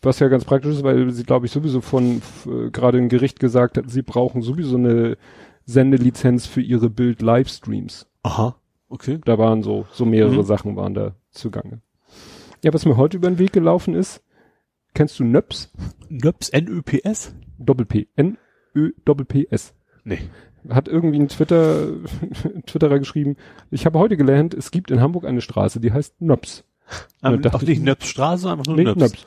Was 0.00 0.18
ja 0.18 0.28
ganz 0.28 0.44
praktisch 0.44 0.72
ist, 0.76 0.82
weil 0.82 1.10
sie 1.10 1.24
glaube 1.24 1.46
ich 1.46 1.52
sowieso 1.52 1.80
von 1.80 2.22
äh, 2.46 2.70
gerade 2.70 2.98
ein 2.98 3.08
Gericht 3.08 3.38
gesagt 3.40 3.76
hat, 3.76 3.90
sie 3.90 4.02
brauchen 4.02 4.42
sowieso 4.42 4.76
eine 4.76 5.16
Sendelizenz 5.64 6.46
für 6.46 6.60
ihre 6.60 6.90
Bild-Livestreams. 6.90 8.06
Aha. 8.22 8.56
Okay. 8.88 9.18
Da 9.24 9.38
waren 9.38 9.62
so, 9.62 9.86
so 9.92 10.04
mehrere 10.04 10.38
Mhm. 10.38 10.42
Sachen 10.44 10.76
waren 10.76 10.94
da 10.94 11.14
zugange. 11.30 11.80
Ja, 12.64 12.72
was 12.74 12.84
mir 12.84 12.96
heute 12.96 13.16
über 13.16 13.28
den 13.30 13.38
Weg 13.38 13.52
gelaufen 13.52 13.94
ist, 13.94 14.22
kennst 14.94 15.18
du 15.18 15.24
NÖPS? 15.24 15.70
NÖPS, 16.10 16.48
N-Ö-P-S? 16.50 17.34
Doppel-P, 17.58 18.08
N-Ö, 18.16 18.90
Doppel-P-S. 19.04 19.72
Nee. 20.04 20.18
Hat 20.68 20.88
irgendwie 20.88 21.18
ein 21.20 21.28
Twitter, 21.28 21.86
Twitterer 22.66 22.98
geschrieben, 22.98 23.36
ich 23.70 23.86
habe 23.86 23.98
heute 23.98 24.16
gelernt, 24.16 24.52
es 24.54 24.70
gibt 24.70 24.90
in 24.90 25.00
Hamburg 25.00 25.24
eine 25.24 25.40
Straße, 25.40 25.80
die 25.80 25.92
heißt 25.92 26.20
NÖPS. 26.20 26.64
Ähm, 27.22 27.40
dachte 27.40 27.56
auch 27.56 27.62
ich- 27.62 27.68
nicht 27.68 27.82
NÖPS 27.82 28.08
Straße, 28.08 28.50
einfach 28.50 28.66
nur 28.66 28.76
Nee, 28.76 28.84
NÖPS. 28.84 29.00
NÖPS. 29.12 29.26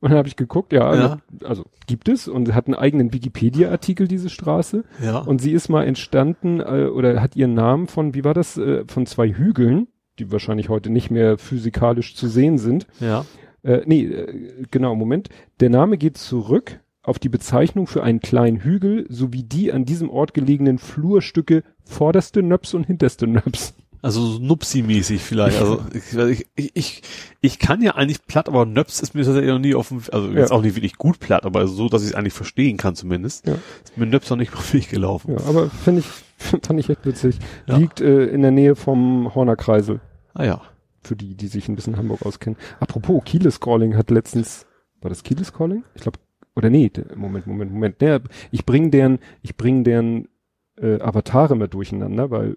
Und 0.00 0.10
dann 0.10 0.18
habe 0.18 0.28
ich 0.28 0.36
geguckt, 0.36 0.72
ja, 0.72 0.94
Ja. 0.94 1.18
also 1.44 1.64
gibt 1.86 2.08
es 2.08 2.28
und 2.28 2.54
hat 2.54 2.66
einen 2.66 2.74
eigenen 2.76 3.12
Wikipedia-Artikel, 3.12 4.06
diese 4.06 4.30
Straße. 4.30 4.84
Ja. 5.02 5.18
Und 5.18 5.40
sie 5.40 5.52
ist 5.52 5.68
mal 5.68 5.84
entstanden, 5.84 6.60
äh, 6.60 6.86
oder 6.92 7.20
hat 7.20 7.34
ihren 7.34 7.54
Namen 7.54 7.88
von, 7.88 8.14
wie 8.14 8.22
war 8.24 8.34
das, 8.34 8.56
äh, 8.58 8.84
von 8.86 9.06
zwei 9.06 9.28
Hügeln, 9.32 9.88
die 10.18 10.30
wahrscheinlich 10.30 10.68
heute 10.68 10.90
nicht 10.90 11.10
mehr 11.10 11.36
physikalisch 11.38 12.14
zu 12.14 12.28
sehen 12.28 12.58
sind. 12.58 12.86
ja. 13.00 13.24
Äh, 13.64 13.82
nee, 13.86 14.04
äh, 14.04 14.64
genau, 14.70 14.94
Moment. 14.94 15.30
Der 15.58 15.68
Name 15.68 15.98
geht 15.98 16.16
zurück 16.16 16.78
auf 17.02 17.18
die 17.18 17.28
Bezeichnung 17.28 17.88
für 17.88 18.04
einen 18.04 18.20
kleinen 18.20 18.58
Hügel 18.58 19.04
sowie 19.08 19.42
die 19.42 19.72
an 19.72 19.84
diesem 19.84 20.10
Ort 20.10 20.32
gelegenen 20.32 20.78
Flurstücke 20.78 21.64
vorderste 21.84 22.44
Nöps 22.44 22.72
und 22.74 22.84
hinterste 22.86 23.26
Nöps. 23.26 23.74
Also 24.02 24.24
so 24.24 24.38
Nupsi-mäßig 24.40 25.18
vielleicht. 25.18 25.58
Also 25.60 25.82
ich, 26.30 26.46
ich, 26.54 26.70
ich, 26.76 27.02
ich 27.40 27.58
kann 27.58 27.82
ja 27.82 27.94
eigentlich 27.94 28.24
platt, 28.26 28.48
aber 28.48 28.64
Nöps 28.66 29.00
ist 29.00 29.14
mir 29.14 29.24
tatsächlich 29.24 29.50
noch 29.50 29.58
nie 29.58 29.74
auf 29.74 29.88
dem, 29.88 30.02
also 30.12 30.30
jetzt 30.30 30.50
Ja. 30.50 30.56
auch 30.56 30.62
nicht 30.62 30.76
wirklich 30.76 30.96
gut 30.96 31.18
platt, 31.18 31.44
aber 31.44 31.66
so, 31.66 31.88
dass 31.88 32.02
ich 32.02 32.08
es 32.10 32.14
eigentlich 32.14 32.32
verstehen 32.34 32.76
kann 32.76 32.94
zumindest. 32.94 33.46
Ja. 33.46 33.54
Ist 33.84 33.96
mir 33.96 34.06
Nöps 34.06 34.30
noch 34.30 34.36
nicht 34.36 34.52
den 34.72 34.72
Weg 34.80 34.90
gelaufen. 34.90 35.32
Ja, 35.38 35.44
aber 35.46 35.70
finde 35.70 36.00
ich, 36.00 36.06
fand 36.66 36.78
ich 36.80 36.88
echt 36.88 37.04
witzig. 37.04 37.38
Ja. 37.66 37.76
Liegt 37.76 38.00
äh, 38.00 38.26
in 38.26 38.42
der 38.42 38.50
Nähe 38.52 38.76
vom 38.76 39.34
Horner 39.34 39.56
Kreisel. 39.56 40.00
Ah 40.34 40.44
ja. 40.44 40.60
Für 41.02 41.16
die, 41.16 41.34
die 41.34 41.46
sich 41.48 41.68
ein 41.68 41.76
bisschen 41.76 41.96
Hamburg 41.96 42.24
auskennen. 42.26 42.58
Apropos, 42.80 43.22
Kieles 43.24 43.60
Calling 43.60 43.96
hat 43.96 44.10
letztens, 44.10 44.66
war 45.00 45.08
das 45.08 45.22
Kieles 45.22 45.52
Calling? 45.52 45.84
Ich 45.94 46.02
glaube, 46.02 46.18
oder 46.54 46.70
nee, 46.70 46.90
Moment, 47.14 47.46
Moment, 47.46 47.72
Moment. 47.72 48.00
Der, 48.00 48.20
ich 48.50 48.66
bring 48.66 48.90
deren, 48.90 49.18
ich 49.42 49.56
bring 49.56 49.84
deren 49.84 50.28
äh, 50.76 51.00
Avatare 51.00 51.54
mal 51.54 51.68
durcheinander, 51.68 52.30
weil 52.30 52.56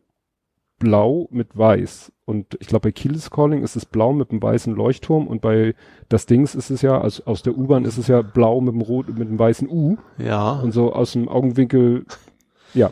blau 0.81 1.27
mit 1.31 1.55
weiß. 1.55 2.11
Und 2.25 2.57
ich 2.59 2.67
glaube, 2.67 2.89
bei 2.89 2.91
Kieles 2.91 3.29
Calling 3.29 3.63
ist 3.63 3.75
es 3.75 3.85
blau 3.85 4.13
mit 4.13 4.31
einem 4.31 4.41
weißen 4.41 4.73
Leuchtturm 4.73 5.27
und 5.27 5.41
bei 5.41 5.75
das 6.09 6.25
Dings 6.25 6.55
ist 6.55 6.71
es 6.71 6.81
ja, 6.81 6.99
also 6.99 7.23
aus 7.25 7.43
der 7.43 7.55
U-Bahn 7.55 7.85
ist 7.85 7.99
es 7.99 8.07
ja 8.07 8.23
blau 8.23 8.59
mit 8.61 8.73
dem 8.73 8.81
rot, 8.81 9.07
mit 9.07 9.29
dem 9.29 9.37
weißen 9.37 9.69
U. 9.69 9.97
Ja. 10.17 10.53
Und 10.53 10.71
so 10.71 10.91
aus 10.91 11.13
dem 11.13 11.29
Augenwinkel, 11.29 12.05
ja. 12.73 12.91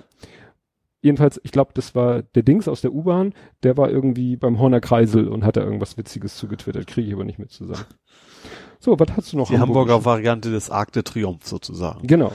Jedenfalls, 1.02 1.40
ich 1.44 1.52
glaube, 1.52 1.72
das 1.74 1.96
war 1.96 2.22
der 2.22 2.44
Dings 2.44 2.68
aus 2.68 2.82
der 2.82 2.94
U-Bahn, 2.94 3.34
der 3.64 3.76
war 3.76 3.90
irgendwie 3.90 4.36
beim 4.36 4.60
Horner 4.60 4.82
Kreisel 4.82 5.28
und 5.28 5.44
hat 5.44 5.58
da 5.58 5.62
irgendwas 5.62 5.98
Witziges 5.98 6.36
zugetwittert, 6.36 6.86
kriege 6.88 7.08
ich 7.08 7.14
aber 7.14 7.24
nicht 7.24 7.40
mit 7.40 7.52
zusammen. 7.52 7.86
So, 8.80 9.00
was 9.00 9.08
hast 9.16 9.34
du 9.34 9.38
noch? 9.38 9.50
die 9.50 9.58
Hamburger? 9.58 10.06
Variante 10.06 10.52
des 10.52 10.70
Arc 10.70 10.92
de 10.92 11.04
Triomphe 11.04 11.48
sozusagen. 11.48 12.06
Genau. 12.06 12.34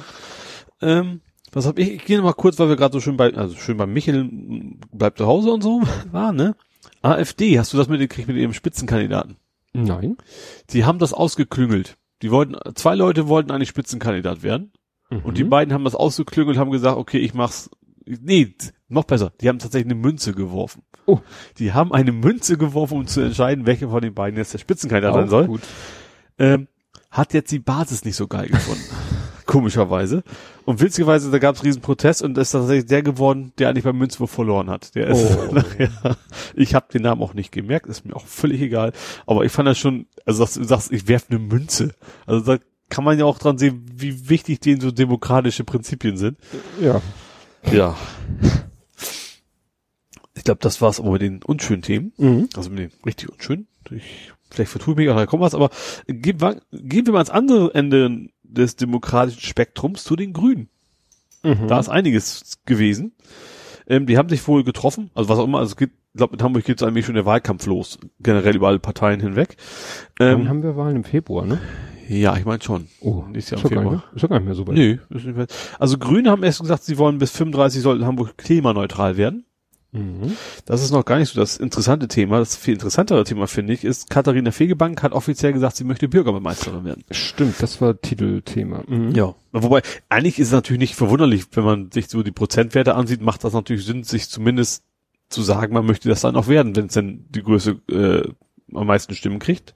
Ähm, 0.82 1.20
was 1.54 1.66
hab 1.66 1.78
ich? 1.78 1.90
Ich 1.92 2.04
gehe 2.04 2.16
noch 2.18 2.24
mal 2.24 2.32
kurz, 2.32 2.58
weil 2.58 2.68
wir 2.68 2.76
gerade 2.76 2.92
so 2.92 3.00
schön 3.00 3.16
bei, 3.16 3.32
also 3.34 3.54
schön 3.56 3.76
bei 3.76 3.86
Michel 3.86 4.28
bleibt 4.92 5.18
zu 5.18 5.26
Hause 5.26 5.50
und 5.50 5.62
so 5.62 5.82
war, 6.12 6.32
ne? 6.32 6.54
AfD, 7.02 7.58
hast 7.58 7.72
du 7.72 7.76
das 7.76 7.88
mitgekriegt 7.88 8.28
mit 8.28 8.36
ihrem 8.36 8.52
Spitzenkandidaten? 8.54 9.36
Nein. 9.72 10.16
Die 10.70 10.84
haben 10.84 10.98
das 10.98 11.12
ausgeklüngelt. 11.12 11.96
Die 12.22 12.30
wollten, 12.30 12.56
zwei 12.74 12.94
Leute 12.94 13.28
wollten 13.28 13.50
eigentlich 13.50 13.68
Spitzenkandidat 13.68 14.42
werden. 14.42 14.72
Und 15.24 15.36
die 15.36 15.44
Mhm. 15.44 15.50
beiden 15.50 15.74
haben 15.74 15.84
das 15.84 15.94
ausgeklüngelt, 15.94 16.56
haben 16.58 16.70
gesagt, 16.70 16.96
okay, 16.96 17.18
ich 17.18 17.34
mach's. 17.34 17.70
Nee, 18.06 18.54
noch 18.88 19.04
besser. 19.04 19.32
Die 19.40 19.48
haben 19.48 19.58
tatsächlich 19.58 19.90
eine 19.92 20.00
Münze 20.00 20.32
geworfen. 20.34 20.82
Oh. 21.06 21.18
Die 21.58 21.72
haben 21.72 21.92
eine 21.92 22.12
Münze 22.12 22.56
geworfen, 22.56 22.98
um 22.98 23.06
zu 23.06 23.20
entscheiden, 23.20 23.66
welche 23.66 23.88
von 23.88 24.00
den 24.00 24.14
beiden 24.14 24.36
jetzt 24.38 24.54
der 24.54 24.58
Spitzenkandidat 24.58 25.14
sein 25.14 25.28
soll. 25.28 25.46
gut. 25.46 25.60
Ähm, 26.38 26.68
hat 27.10 27.34
jetzt 27.34 27.52
die 27.52 27.58
Basis 27.58 28.04
nicht 28.04 28.16
so 28.16 28.26
geil 28.26 28.48
gefunden. 28.48 28.82
Komischerweise. 29.46 30.22
Und 30.64 30.80
witzigerweise, 30.80 31.30
da 31.30 31.38
gab 31.38 31.56
es 31.56 31.64
riesen 31.64 31.82
Protest 31.82 32.22
und 32.22 32.38
ist 32.38 32.52
tatsächlich 32.52 32.86
der 32.86 33.02
geworden, 33.02 33.52
der 33.58 33.68
eigentlich 33.68 33.84
beim 33.84 33.98
Münzwurf 33.98 34.30
verloren 34.30 34.70
hat. 34.70 34.94
Der 34.94 35.08
ist 35.08 35.38
Oh. 35.38 35.52
nachher, 35.54 35.90
ich 36.54 36.74
habe 36.74 36.86
den 36.92 37.02
Namen 37.02 37.22
auch 37.22 37.34
nicht 37.34 37.52
gemerkt, 37.52 37.86
ist 37.86 38.04
mir 38.06 38.16
auch 38.16 38.24
völlig 38.26 38.60
egal. 38.62 38.92
Aber 39.26 39.44
ich 39.44 39.52
fand 39.52 39.68
das 39.68 39.78
schon, 39.78 40.06
also 40.24 40.42
dass 40.42 40.54
du 40.54 40.64
sagst, 40.64 40.90
ich 40.92 41.06
werf 41.06 41.26
eine 41.28 41.38
Münze. 41.38 41.94
Also 42.26 42.44
da 42.44 42.58
kann 42.88 43.04
man 43.04 43.18
ja 43.18 43.24
auch 43.24 43.38
dran 43.38 43.58
sehen, 43.58 43.84
wie 43.94 44.28
wichtig 44.28 44.60
denen 44.60 44.80
so 44.80 44.90
demokratische 44.90 45.64
Prinzipien 45.64 46.16
sind. 46.16 46.38
Ja. 46.80 47.02
Ja. 47.70 47.96
Ich 50.34 50.44
glaube, 50.44 50.60
das 50.60 50.80
war's 50.80 51.00
auch 51.00 51.10
mit 51.10 51.22
den 51.22 51.42
unschönen 51.42 51.82
Themen. 51.82 52.12
Mhm. 52.16 52.48
Also 52.56 52.70
mit 52.70 52.78
den 52.78 52.90
richtig 53.06 53.30
unschönen. 53.30 53.66
Ich, 53.90 54.32
vielleicht 54.50 54.70
vertue 54.70 54.92
ich 54.94 54.98
mich, 54.98 55.08
aber 55.08 55.20
da 55.20 55.26
kommt 55.26 55.42
was. 55.42 55.54
Aber 55.54 55.70
gehen 56.06 56.40
wir 56.40 57.12
mal 57.12 57.18
ans 57.18 57.30
andere 57.30 57.74
Ende 57.74 58.28
des 58.54 58.76
demokratischen 58.76 59.40
Spektrums 59.40 60.04
zu 60.04 60.16
den 60.16 60.32
Grünen. 60.32 60.68
Mhm. 61.42 61.68
Da 61.68 61.78
ist 61.78 61.88
einiges 61.88 62.58
gewesen. 62.64 63.12
Ähm, 63.86 64.06
die 64.06 64.16
haben 64.16 64.28
sich 64.28 64.46
wohl 64.48 64.64
getroffen, 64.64 65.10
also 65.14 65.28
was 65.28 65.38
auch 65.38 65.44
immer, 65.44 65.58
also 65.58 65.72
es 65.72 65.76
geht, 65.76 65.90
ich 65.90 66.18
glaube, 66.18 66.36
in 66.36 66.42
Hamburg 66.42 66.64
geht 66.64 66.80
es 66.80 66.86
eigentlich 66.86 67.04
schon 67.04 67.16
der 67.16 67.26
Wahlkampf 67.26 67.66
los, 67.66 67.98
generell 68.20 68.56
über 68.56 68.68
alle 68.68 68.78
Parteien 68.78 69.20
hinweg. 69.20 69.56
Dann 70.16 70.40
Ähm, 70.40 70.48
haben 70.48 70.62
wir 70.62 70.76
Wahlen 70.76 70.96
im 70.96 71.04
Februar, 71.04 71.44
ne? 71.44 71.58
ja, 72.08 72.36
ich 72.36 72.44
meine 72.46 72.62
schon. 72.62 72.88
Oh, 73.00 73.24
ist 73.34 73.52
im 73.52 73.60
doch 73.60 73.70
gar, 73.70 73.84
nicht, 73.92 74.04
ist 74.14 74.28
gar 74.28 74.38
nicht 74.38 74.46
mehr 74.46 74.54
so 74.54 74.66
weit. 74.66 74.76
Nö, 74.76 74.98
ist 75.10 75.26
nicht 75.26 75.36
mehr. 75.36 75.46
Also 75.78 75.98
Grüne 75.98 76.30
haben 76.30 76.42
erst 76.42 76.60
gesagt, 76.60 76.84
sie 76.84 76.96
wollen 76.96 77.18
bis 77.18 77.30
35 77.32 77.82
sollten 77.82 78.06
Hamburg 78.06 78.38
klimaneutral 78.38 79.16
werden. 79.16 79.44
Mhm. 79.94 80.36
Das 80.64 80.82
ist 80.82 80.90
noch 80.90 81.04
gar 81.04 81.18
nicht 81.18 81.32
so 81.32 81.40
das 81.40 81.56
interessante 81.56 82.08
Thema. 82.08 82.40
Das 82.40 82.56
viel 82.56 82.74
interessantere 82.74 83.22
Thema, 83.22 83.46
finde 83.46 83.72
ich, 83.72 83.84
ist, 83.84 84.10
Katharina 84.10 84.50
Fegebank 84.50 85.02
hat 85.02 85.12
offiziell 85.12 85.52
gesagt, 85.52 85.76
sie 85.76 85.84
möchte 85.84 86.08
Bürgermeisterin 86.08 86.84
werden. 86.84 87.04
Stimmt, 87.12 87.62
das 87.62 87.80
war 87.80 88.00
Titelthema. 88.00 88.82
Mhm. 88.88 89.12
Ja. 89.12 89.34
Wobei, 89.52 89.82
eigentlich 90.08 90.40
ist 90.40 90.48
es 90.48 90.52
natürlich 90.52 90.80
nicht 90.80 90.94
verwunderlich, 90.96 91.44
wenn 91.52 91.64
man 91.64 91.90
sich 91.92 92.08
so 92.08 92.24
die 92.24 92.32
Prozentwerte 92.32 92.96
ansieht, 92.96 93.22
macht 93.22 93.44
das 93.44 93.52
natürlich 93.52 93.86
Sinn, 93.86 94.02
sich 94.02 94.28
zumindest 94.28 94.82
zu 95.28 95.42
sagen, 95.42 95.72
man 95.72 95.86
möchte 95.86 96.08
das 96.08 96.22
dann 96.22 96.36
auch 96.36 96.48
werden, 96.48 96.74
wenn 96.74 96.86
es 96.86 96.94
denn 96.94 97.26
die 97.30 97.42
Größe 97.42 97.80
äh, 97.88 98.28
am 98.74 98.86
meisten 98.86 99.14
Stimmen 99.14 99.38
kriegt. 99.38 99.74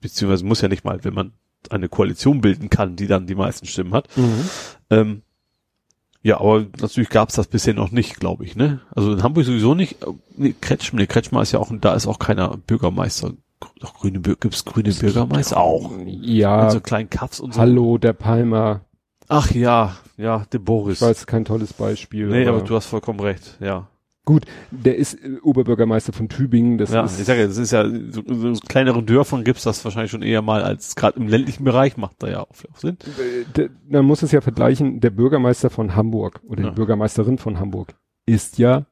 Beziehungsweise 0.00 0.44
muss 0.44 0.60
ja 0.60 0.68
nicht 0.68 0.84
mal, 0.84 1.02
wenn 1.02 1.14
man 1.14 1.32
eine 1.68 1.88
Koalition 1.88 2.40
bilden 2.40 2.70
kann, 2.70 2.96
die 2.96 3.08
dann 3.08 3.26
die 3.26 3.34
meisten 3.34 3.66
Stimmen 3.66 3.92
hat. 3.92 4.08
Mhm. 4.16 4.48
Ähm, 4.90 5.22
ja, 6.22 6.40
aber 6.40 6.66
natürlich 6.80 7.10
gab 7.10 7.28
es 7.30 7.34
das 7.36 7.46
bisher 7.48 7.74
noch 7.74 7.90
nicht, 7.90 8.18
glaube 8.20 8.44
ich, 8.44 8.56
ne? 8.56 8.80
Also 8.94 9.12
in 9.12 9.22
Hamburg 9.22 9.44
sowieso 9.44 9.74
nicht. 9.74 10.02
Äh, 10.02 10.06
Nee, 10.36 10.54
Kretschmer, 10.60 11.00
nee, 11.00 11.06
Kretschmer 11.06 11.42
ist 11.42 11.52
ja 11.52 11.58
auch, 11.58 11.70
da 11.80 11.92
ist 11.94 12.06
auch 12.06 12.18
keiner 12.18 12.56
Bürgermeister. 12.66 13.32
Doch 13.80 13.94
grüne, 13.94 14.18
gibt's 14.20 14.64
grüne 14.64 14.92
Bürgermeister 14.92 15.58
auch. 15.58 15.90
Ja, 16.06 16.62
Mit 16.64 16.72
so 16.72 16.80
kleinen 16.80 17.10
Kaffs 17.10 17.38
und 17.38 17.54
so. 17.54 17.60
hallo, 17.60 17.98
der 17.98 18.12
Palmer. 18.14 18.80
Ach 19.28 19.50
ja, 19.52 19.96
ja, 20.16 20.46
der 20.52 20.58
Boris. 20.58 21.00
Ich 21.00 21.06
weiß, 21.06 21.26
kein 21.26 21.44
tolles 21.44 21.72
Beispiel. 21.74 22.28
nee, 22.28 22.46
aber 22.46 22.60
du 22.62 22.74
hast 22.74 22.86
vollkommen 22.86 23.20
recht, 23.20 23.58
ja. 23.60 23.88
Gut, 24.24 24.44
der 24.70 24.96
ist 24.96 25.14
äh, 25.14 25.38
Oberbürgermeister 25.42 26.12
von 26.12 26.28
Tübingen. 26.28 26.78
Das 26.78 26.92
ja, 26.92 27.02
ist, 27.04 27.18
ich 27.18 27.26
sage 27.26 27.40
ja, 27.40 27.46
das 27.48 27.56
ist 27.56 27.72
ja, 27.72 27.84
so, 27.88 28.22
so 28.26 28.52
kleineren 28.68 29.04
Dörfern 29.04 29.42
gibt's 29.42 29.64
das 29.64 29.84
wahrscheinlich 29.84 30.12
schon 30.12 30.22
eher 30.22 30.42
mal 30.42 30.62
als 30.62 30.94
gerade 30.94 31.18
im 31.18 31.26
ländlichen 31.26 31.64
Bereich 31.64 31.96
macht 31.96 32.22
da 32.22 32.30
ja 32.30 32.40
auch, 32.42 32.50
auch 32.72 32.78
Sinn. 32.78 32.98
äh, 33.18 33.44
der, 33.56 33.70
man 33.88 34.04
muss 34.04 34.22
es 34.22 34.30
ja 34.30 34.40
vergleichen, 34.40 35.00
der 35.00 35.10
Bürgermeister 35.10 35.70
von 35.70 35.96
Hamburg 35.96 36.40
oder 36.46 36.62
Ja. 36.62 36.68
die 36.70 36.76
Bürgermeisterin 36.76 37.38
von 37.38 37.58
Hamburg 37.58 37.94
ist 38.24 38.58
ja 38.58 38.86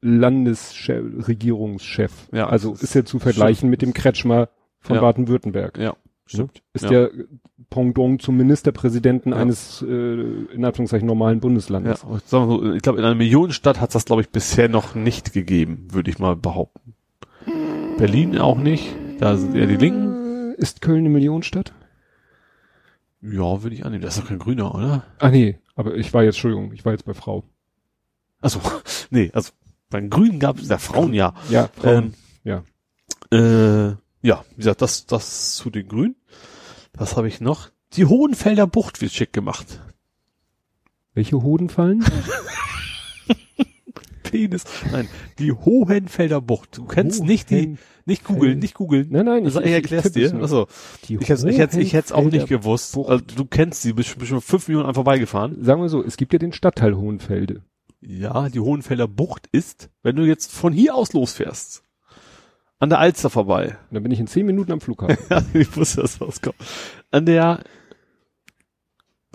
Landesregierungschef. 0.00 2.12
Ja, 2.32 2.48
also 2.48 2.72
ist 2.74 2.94
ja 2.94 3.04
zu 3.04 3.18
vergleichen 3.18 3.68
mit 3.70 3.82
dem 3.82 3.92
Kretschmer 3.94 4.48
von 4.80 4.96
Ja. 4.96 5.02
Baden-Württemberg. 5.02 5.78
Ja, 5.78 5.94
stimmt. 6.26 6.62
Ist 6.72 6.84
ja. 6.84 6.90
der 6.90 7.10
Pendant 7.70 8.22
zum 8.22 8.36
Ministerpräsidenten 8.36 9.30
Ja. 9.32 9.38
eines 9.38 9.82
äh, 9.82 9.86
in 10.52 10.64
Anführungszeichen 10.64 11.06
normalen 11.06 11.38
Ja, 11.38 11.40
Bundeslandes. 11.40 12.00
sagen 12.26 12.48
wir 12.48 12.58
so, 12.58 12.72
ich 12.74 12.82
glaube, 12.82 12.98
in 12.98 13.04
einer 13.04 13.14
Millionenstadt 13.14 13.80
hat 13.80 13.94
das, 13.94 14.04
glaube 14.04 14.22
ich, 14.22 14.30
bisher 14.30 14.68
noch 14.68 14.94
nicht 14.94 15.32
gegeben, 15.32 15.88
würde 15.90 16.10
ich 16.10 16.18
mal 16.18 16.36
behaupten. 16.36 16.94
Berlin 17.98 18.38
auch 18.38 18.58
nicht. 18.58 18.94
Da 19.20 19.36
sind 19.36 19.54
eher 19.54 19.66
die 19.66 19.76
Linken. 19.76 20.54
Ist 20.56 20.80
Köln 20.82 21.00
eine 21.00 21.08
Millionenstadt? 21.10 21.72
Ja, 23.22 23.62
würde 23.62 23.74
ich 23.74 23.84
annehmen. 23.86 24.02
Das 24.02 24.16
ist 24.16 24.22
doch 24.22 24.28
kein 24.28 24.38
Grüner, 24.38 24.74
oder? 24.74 25.04
Ah 25.18 25.30
nee, 25.30 25.58
Aber 25.76 25.94
ich 25.96 26.12
war 26.12 26.22
jetzt, 26.24 26.34
Entschuldigung, 26.36 26.72
ich 26.72 26.84
war 26.84 26.92
jetzt 26.92 27.04
bei 27.06 27.14
Frau. 27.14 27.44
Also, 28.40 28.60
nee, 29.10 29.30
also 29.32 29.52
beim 29.90 30.10
Grünen 30.10 30.38
gab 30.40 30.58
es, 30.58 30.68
der 30.68 30.78
Frauen 30.78 31.14
ja. 31.14 31.34
Ja, 31.48 31.68
Ähm, 31.82 32.14
ja. 32.44 32.62
Äh, 33.30 33.94
ja, 34.24 34.44
wie 34.52 34.56
gesagt, 34.56 34.82
das, 34.82 35.06
das 35.06 35.54
zu 35.54 35.70
den 35.70 35.86
Grünen. 35.86 36.16
Was 36.94 37.16
habe 37.16 37.28
ich 37.28 37.40
noch? 37.40 37.70
Die 37.92 38.06
Hohenfelder 38.06 38.66
Bucht 38.66 39.00
wird 39.00 39.12
schick 39.12 39.32
gemacht. 39.32 39.80
Welche 41.12 41.40
Hoden 41.42 41.68
fallen? 41.68 42.04
Penis. 44.24 44.64
Nein, 44.90 45.08
die 45.38 45.52
Hohenfelder 45.52 46.40
Bucht. 46.40 46.78
Du 46.78 46.86
kennst 46.86 47.22
nicht 47.22 47.50
die, 47.50 47.60
Hohen- 47.62 47.78
nicht 48.04 48.24
googeln, 48.24 48.58
nicht 48.58 48.74
googeln. 48.74 49.06
Nein, 49.10 49.26
nein, 49.26 49.44
Also, 49.44 49.60
ich, 49.60 49.70
erklär's 49.70 50.04
tippe 50.10 50.24
es 50.24 50.32
dir. 50.32 50.40
Also, 50.40 50.66
Die 51.08 51.16
ich 51.16 51.28
hätte 51.28 51.48
ich 51.48 51.58
hätte 51.58 51.80
ich 51.80 51.92
hätte 51.92 52.14
auch 52.16 52.24
nicht 52.24 52.48
gewusst. 52.48 52.96
Also, 52.96 53.18
du 53.24 53.44
kennst 53.44 53.82
sie, 53.82 53.92
bist 53.92 54.18
bist 54.18 54.30
schon 54.30 54.40
fünf 54.40 54.66
Minuten 54.66 54.88
an 54.88 54.94
vorbeigefahren. 54.94 55.62
Sagen 55.62 55.82
wir 55.82 55.88
so, 55.88 56.02
es 56.02 56.16
gibt 56.16 56.32
ja 56.32 56.38
den 56.40 56.52
Stadtteil 56.52 56.96
Hohenfelde. 56.96 57.62
Ja, 58.00 58.48
die 58.48 58.58
Hohenfelder 58.60 59.06
Bucht 59.06 59.46
ist, 59.52 59.88
wenn 60.02 60.16
du 60.16 60.24
jetzt 60.24 60.50
von 60.52 60.72
hier 60.72 60.94
aus 60.96 61.12
losfährst, 61.12 61.83
an 62.78 62.90
der 62.90 62.98
Alster 62.98 63.30
vorbei. 63.30 63.76
Und 63.88 63.94
dann 63.94 64.02
bin 64.02 64.12
ich 64.12 64.20
in 64.20 64.26
zehn 64.26 64.46
Minuten 64.46 64.72
am 64.72 64.80
Flughafen. 64.80 65.16
Ja, 65.30 65.42
ich 65.52 65.76
wusste, 65.76 66.02
dass 66.02 66.20
was 66.20 66.40
kommt. 66.40 66.56
An 67.10 67.26
der 67.26 67.60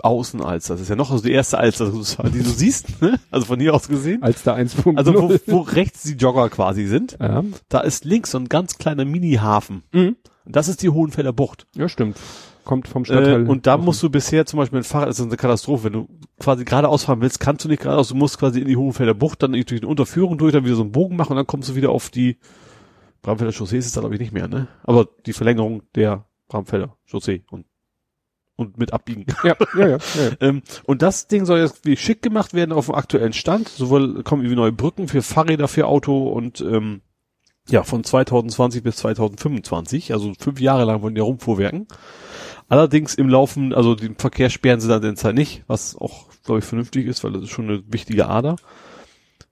Außenalster, 0.02 0.74
das 0.74 0.82
ist 0.82 0.88
ja 0.88 0.96
noch 0.96 1.10
also 1.10 1.22
die 1.22 1.32
erste 1.32 1.58
Alster, 1.58 1.90
die 1.90 2.42
du 2.42 2.50
siehst, 2.50 3.02
ne? 3.02 3.18
Also 3.30 3.46
von 3.46 3.60
hier 3.60 3.74
aus 3.74 3.88
gesehen. 3.88 4.22
Als 4.22 4.42
da 4.42 4.54
1.0. 4.54 4.96
Also 4.96 5.14
wo, 5.14 5.36
wo 5.46 5.60
rechts 5.60 6.04
die 6.04 6.14
Jogger 6.14 6.48
quasi 6.48 6.86
sind, 6.86 7.18
ja. 7.20 7.44
da 7.68 7.80
ist 7.80 8.04
links 8.04 8.30
so 8.30 8.38
ein 8.38 8.48
ganz 8.48 8.78
kleiner 8.78 9.04
Mini-Hafen. 9.04 9.82
Mhm. 9.92 10.16
Und 10.44 10.56
das 10.56 10.68
ist 10.68 10.82
die 10.82 10.88
Hohenfelder 10.88 11.32
Bucht. 11.32 11.66
ja, 11.74 11.88
stimmt. 11.88 12.16
Kommt 12.64 12.88
vom 12.88 13.04
Stadtteil. 13.04 13.46
Äh, 13.46 13.48
und 13.48 13.66
da 13.66 13.78
musst 13.78 14.02
du 14.02 14.10
bisher 14.10 14.46
zum 14.46 14.58
Beispiel 14.58 14.80
ein 14.80 14.84
Fahrrad, 14.84 15.08
das 15.08 15.18
ist 15.18 15.26
eine 15.26 15.36
Katastrophe, 15.36 15.84
wenn 15.84 15.92
du 15.92 16.08
quasi 16.38 16.64
geradeaus 16.64 17.04
fahren 17.04 17.20
willst, 17.20 17.40
kannst 17.40 17.64
du 17.64 17.68
nicht 17.68 17.82
geradeaus, 17.82 18.08
du 18.08 18.14
musst 18.14 18.38
quasi 18.38 18.60
in 18.60 18.68
die 18.68 18.76
Hohenfelder 18.76 19.14
Bucht, 19.14 19.42
dann 19.42 19.52
durch 19.52 19.72
eine 19.72 19.88
Unterführung 19.88 20.38
durch, 20.38 20.52
dann 20.52 20.64
wieder 20.64 20.76
so 20.76 20.82
einen 20.82 20.92
Bogen 20.92 21.16
machen 21.16 21.32
und 21.32 21.36
dann 21.36 21.46
kommst 21.46 21.70
du 21.70 21.74
wieder 21.74 21.90
auf 21.90 22.10
die 22.10 22.36
Bramfelder 23.22 23.52
Chaussee 23.52 23.78
ist 23.78 23.86
es 23.86 23.92
da 23.92 24.00
glaube 24.00 24.14
ich 24.14 24.20
nicht 24.20 24.32
mehr, 24.32 24.48
ne? 24.48 24.68
Aber 24.82 25.08
die 25.26 25.32
Verlängerung 25.32 25.82
der 25.94 26.26
Bramfelder 26.48 26.96
Chaussee 27.06 27.44
und 27.50 27.66
und 28.60 28.76
mit 28.76 28.92
abbiegen. 28.92 29.24
ja, 29.42 29.56
ja, 29.74 29.88
ja, 29.88 29.98
ja. 29.98 30.30
Ähm, 30.40 30.62
und 30.84 31.00
das 31.02 31.26
Ding 31.28 31.46
soll 31.46 31.60
jetzt 31.60 31.84
wie 31.86 31.96
schick 31.96 32.20
gemacht 32.22 32.52
werden 32.52 32.72
auf 32.72 32.86
dem 32.86 32.94
aktuellen 32.94 33.32
Stand. 33.32 33.68
Sowohl 33.68 34.22
kommen 34.22 34.42
irgendwie 34.42 34.56
neue 34.56 34.72
Brücken 34.72 35.08
für 35.08 35.22
Fahrräder, 35.22 35.66
für 35.66 35.86
Auto 35.86 36.28
und 36.28 36.60
ähm, 36.60 37.00
ja, 37.68 37.82
von 37.82 38.04
2020 38.04 38.82
bis 38.82 38.96
2025. 38.96 40.12
Also 40.12 40.32
fünf 40.38 40.60
Jahre 40.60 40.84
lang 40.84 41.02
wollen 41.02 41.14
die 41.14 41.22
rumfuhrwerken. 41.22 41.88
Allerdings 42.68 43.14
im 43.14 43.28
Laufen, 43.28 43.74
also 43.74 43.94
den 43.94 44.16
Verkehr 44.16 44.50
sperren 44.50 44.80
sie 44.80 44.88
dann 44.88 45.02
den 45.02 45.16
Zeit 45.16 45.34
nicht, 45.34 45.64
was 45.66 45.96
auch, 45.96 46.26
glaube 46.44 46.60
ich, 46.60 46.64
vernünftig 46.64 47.06
ist, 47.06 47.24
weil 47.24 47.32
das 47.32 47.42
ist 47.42 47.50
schon 47.50 47.68
eine 47.68 47.82
wichtige 47.88 48.28
Ader. 48.28 48.56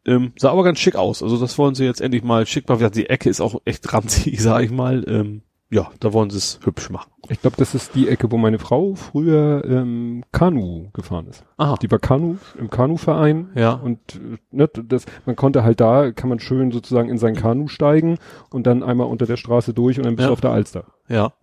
Ähm, 0.09 0.33
sah 0.37 0.51
aber 0.51 0.65
ganz 0.65 0.79
schick 0.79 0.97
aus. 0.97 1.23
Also 1.23 1.39
das 1.39 1.59
wollen 1.59 1.75
sie 1.75 1.85
jetzt 1.85 2.01
endlich 2.01 2.23
mal 2.23 2.47
schick 2.47 2.69
machen. 2.69 2.91
Die 2.93 3.11
Ecke 3.11 3.29
ist 3.29 3.41
auch 3.43 3.61
echt 3.67 3.93
ranzig, 3.93 4.41
sag 4.41 4.63
ich 4.63 4.71
mal. 4.71 5.05
Ähm, 5.07 5.43
ja, 5.71 5.91
da 6.01 6.13
wollen 6.15 6.31
sie 6.31 6.39
es 6.39 6.61
hübsch 6.65 6.89
machen. 6.91 7.11
Ich 7.29 7.43
glaube, 7.43 7.57
das 7.59 7.75
ist 7.75 7.95
die 7.95 8.09
Ecke, 8.09 8.33
wo 8.33 8.39
meine 8.39 8.59
Frau 8.59 8.95
früher 8.95 9.63
ähm, 9.67 10.25
Kanu 10.33 10.89
gefahren 10.95 11.27
ist. 11.27 11.45
Aha. 11.59 11.75
Die 11.83 11.91
war 11.91 11.99
Kanu 11.99 12.37
im 12.59 12.71
Kanuverein 12.71 13.51
Ja. 13.55 13.73
und 13.75 13.99
äh, 14.15 14.39
ne, 14.51 14.67
das, 14.69 15.05
man 15.27 15.37
konnte 15.37 15.63
halt 15.65 15.81
da, 15.81 16.11
kann 16.13 16.31
man 16.31 16.41
schön 16.41 16.73
sozusagen 16.73 17.11
in 17.11 17.19
sein 17.19 17.35
Kanu 17.37 17.69
steigen 17.69 18.17
und 18.51 18.67
dann 18.67 18.83
einmal 18.83 19.09
unter 19.09 19.27
der 19.27 19.37
Straße 19.37 19.75
durch 19.75 19.99
und 19.99 20.07
dann 20.07 20.17
bist 20.17 20.25
Ja. 20.25 20.29
du 20.29 20.33
auf 20.33 20.41
der 20.41 20.53
Alster. 20.53 20.85
Ja. 21.09 21.35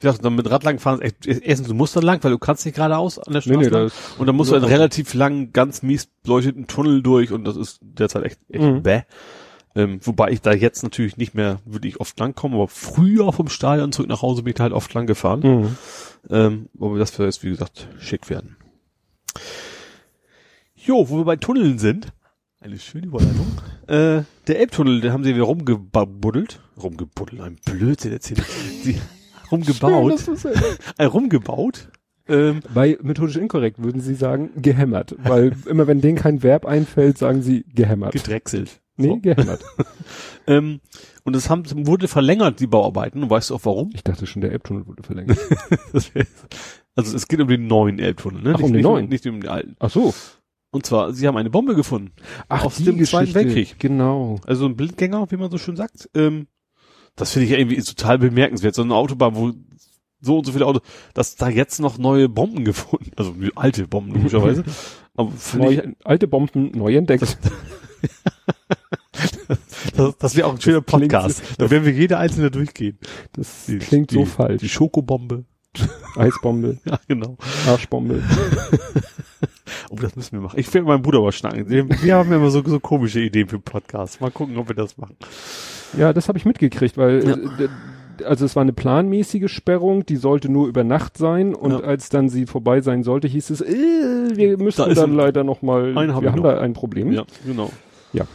Wie 0.00 0.06
gesagt, 0.06 0.24
dann 0.24 0.34
mit 0.34 0.50
Radlang 0.50 0.78
fahren 0.78 1.00
erstens, 1.02 1.68
du 1.68 1.74
musst 1.74 1.94
dann 1.94 2.04
lang, 2.04 2.24
weil 2.24 2.30
du 2.30 2.38
kannst 2.38 2.64
nicht 2.64 2.76
geradeaus 2.76 3.18
an 3.18 3.34
der 3.34 3.42
Straße 3.42 3.58
Nee, 3.58 3.64
nee, 3.66 3.70
lang. 3.70 3.90
Und 4.18 4.26
dann 4.26 4.36
musst 4.36 4.50
du 4.50 4.54
einen 4.56 4.64
relativ 4.64 5.12
langen, 5.12 5.52
ganz 5.52 5.82
mies 5.82 6.06
beleuchteten 6.22 6.66
Tunnel 6.66 7.02
durch 7.02 7.32
und 7.32 7.44
das 7.44 7.56
ist 7.56 7.80
derzeit 7.82 8.24
echt, 8.24 8.38
echt 8.48 8.62
Mhm. 8.64 8.82
bäh. 8.82 9.02
Ähm, 9.76 9.98
wobei 10.02 10.30
ich 10.30 10.40
da 10.40 10.52
jetzt 10.52 10.82
natürlich 10.84 11.16
nicht 11.16 11.34
mehr 11.34 11.58
wirklich 11.64 11.98
oft 12.00 12.18
lang 12.20 12.34
komme, 12.34 12.54
aber 12.56 12.68
früher 12.68 13.32
vom 13.32 13.48
Stadion 13.48 13.90
zurück 13.92 14.08
nach 14.08 14.22
Hause 14.22 14.42
bin 14.42 14.50
ich 14.50 14.56
da 14.56 14.64
halt 14.64 14.72
oft 14.72 14.92
lang 14.94 15.06
gefahren. 15.06 15.40
Mhm. 15.40 15.76
Ähm, 16.30 16.68
aber 16.80 16.98
das 16.98 17.18
wird 17.18 17.26
jetzt, 17.26 17.42
wie 17.42 17.50
gesagt, 17.50 17.88
schick 17.98 18.30
werden. 18.30 18.56
Jo, 20.76 21.08
wo 21.08 21.16
wir 21.18 21.24
bei 21.24 21.36
Tunneln 21.36 21.78
sind, 21.78 22.08
eine 22.60 22.78
schöne 22.78 23.06
Überleitung. 23.06 23.46
äh, 23.88 24.22
der 24.46 24.58
Elbtunnel, 24.60 25.00
den 25.00 25.12
haben 25.12 25.24
sie 25.24 25.34
wieder 25.34 25.44
rumgebuddelt. 25.44 26.60
Rumgebuddelt, 26.80 27.40
ein 27.42 27.56
Blödsinn 27.64 28.12
erzählt. 28.12 28.42
Sie 28.82 28.98
rumgebaut. 29.50 30.20
Schön, 30.20 30.36
äh, 30.98 31.04
rumgebaut. 31.04 31.88
Ähm, 32.26 32.60
Bei 32.72 32.96
methodisch 33.02 33.36
inkorrekt 33.36 33.82
würden 33.82 34.00
sie 34.00 34.14
sagen 34.14 34.50
gehämmert, 34.56 35.14
weil 35.18 35.54
immer 35.66 35.86
wenn 35.86 36.00
denen 36.00 36.16
kein 36.16 36.42
Verb 36.42 36.64
einfällt, 36.64 37.18
sagen 37.18 37.42
sie 37.42 37.64
gehämmert. 37.74 38.12
gedrechselt. 38.12 38.80
Nee, 38.96 39.08
So. 39.08 39.16
gehämmert. 39.20 39.64
Ähm, 40.46 40.80
und 41.24 41.34
es 41.34 41.48
haben, 41.48 41.64
wurde 41.86 42.06
verlängert, 42.06 42.60
die 42.60 42.66
Bauarbeiten. 42.66 43.22
Und 43.22 43.30
weißt 43.30 43.48
du 43.48 43.54
auch 43.54 43.64
warum? 43.64 43.90
Ich 43.94 44.04
dachte 44.04 44.26
schon, 44.26 44.42
der 44.42 44.52
Elbtunnel 44.52 44.86
wurde 44.86 45.02
verlängert. 45.02 45.38
Also 46.96 47.16
es 47.16 47.26
geht 47.26 47.40
um 47.40 47.48
den 47.48 47.66
neuen 47.66 47.98
Elbtunnel, 47.98 48.42
ne? 48.42 48.52
Ach, 48.54 48.60
um 48.60 48.62
nicht, 48.62 48.68
den 48.70 48.76
nicht, 48.76 48.84
neuen? 48.84 49.08
Nicht 49.08 49.26
um 49.26 49.40
den 49.40 49.48
alten. 49.50 49.74
Ach 49.80 49.90
so. 49.90 50.14
Und 50.70 50.86
zwar, 50.86 51.12
sie 51.12 51.26
haben 51.26 51.36
eine 51.36 51.50
Bombe 51.50 51.74
gefunden. 51.74 52.12
Ach, 52.48 52.64
Aus 52.66 52.76
die 52.76 52.84
dem 52.84 53.02
Zweiten 53.04 53.32
Geschichte. 53.32 53.34
Weltkrieg. 53.34 53.78
Genau. 53.80 54.38
Also 54.46 54.66
ein 54.66 54.76
Blindgänger, 54.76 55.30
wie 55.30 55.36
man 55.36 55.50
so 55.50 55.58
schön 55.58 55.76
sagt. 55.76 56.08
Ähm, 56.14 56.46
das 57.16 57.32
finde 57.32 57.46
ich 57.46 57.52
irgendwie 57.58 57.80
total 57.82 58.18
bemerkenswert. 58.18 58.74
So 58.74 58.82
eine 58.82 58.94
Autobahn, 58.94 59.34
wo 59.34 59.52
so 60.20 60.38
und 60.38 60.44
so 60.46 60.52
viele 60.52 60.66
Autos, 60.66 60.82
dass 61.14 61.36
da 61.36 61.48
jetzt 61.48 61.80
noch 61.80 61.98
neue 61.98 62.28
Bomben 62.28 62.64
gefunden, 62.64 63.10
also 63.16 63.34
alte 63.56 63.88
Bomben 63.88 64.14
logischerweise. 64.14 64.64
Aber 65.16 65.30
finde 65.32 65.70
ich, 65.72 65.76
Neu, 65.78 65.92
alte 66.04 66.28
Bomben 66.28 66.70
neu 66.74 66.94
entdeckt. 66.96 67.22
das, 67.22 67.38
das 70.18 70.36
wäre 70.36 70.46
auch 70.46 70.54
ein 70.54 70.60
schöner 70.60 70.82
klingt- 70.82 71.10
Podcast. 71.12 71.42
Da 71.58 71.70
werden 71.70 71.84
wir 71.84 71.92
jede 71.92 72.18
einzelne 72.18 72.50
durchgehen. 72.50 72.98
Das 73.32 73.66
Die- 73.66 73.78
klingt 73.78 74.10
so 74.10 74.20
die- 74.20 74.26
falsch. 74.26 74.60
Die 74.60 74.68
Schokobombe. 74.68 75.44
Eisbombe, 76.16 76.78
Ja, 76.84 77.00
genau. 77.08 77.36
Arschbombe. 77.66 78.22
Oh, 79.90 79.96
das 80.00 80.16
müssen 80.16 80.32
wir 80.32 80.40
machen. 80.40 80.58
Ich 80.58 80.72
mit 80.72 80.84
meinem 80.84 81.02
Bruder 81.02 81.20
mal 81.20 81.30
schnacken. 81.32 81.68
Wir 81.68 82.14
haben 82.16 82.32
immer 82.32 82.50
so, 82.50 82.62
so 82.64 82.80
komische 82.80 83.20
Ideen 83.20 83.48
für 83.48 83.58
Podcasts. 83.58 84.18
Mal 84.20 84.30
gucken, 84.30 84.56
ob 84.56 84.68
wir 84.68 84.74
das 84.74 84.96
machen. 84.98 85.16
Ja, 85.96 86.12
das 86.12 86.28
habe 86.28 86.38
ich 86.38 86.44
mitgekriegt, 86.44 86.96
weil 86.96 87.24
Ja. 87.26 87.34
äh, 87.36 88.24
also 88.24 88.44
es 88.44 88.56
war 88.56 88.62
eine 88.62 88.72
planmäßige 88.72 89.50
Sperrung, 89.52 90.04
die 90.06 90.16
sollte 90.16 90.48
nur 90.50 90.68
über 90.68 90.84
Nacht 90.84 91.16
sein 91.18 91.54
und 91.54 91.70
Ja. 91.72 91.80
als 91.80 92.08
dann 92.08 92.28
sie 92.28 92.46
vorbei 92.46 92.80
sein 92.80 93.02
sollte, 93.04 93.28
hieß 93.28 93.50
es, 93.50 93.60
äh, 93.60 93.66
wir 94.36 94.58
müssen 94.58 94.82
Da 94.88 94.94
dann 94.94 95.12
leider 95.14 95.44
noch 95.44 95.62
mal, 95.62 95.96
einen 95.96 96.14
hab 96.14 96.22
wir 96.22 96.32
haben 96.32 96.36
noch. 96.42 96.44
da 96.54 96.60
ein 96.60 96.72
Problem. 96.72 97.12
Ja, 97.12 97.24
genau. 97.46 97.70
Ja. 98.14 98.26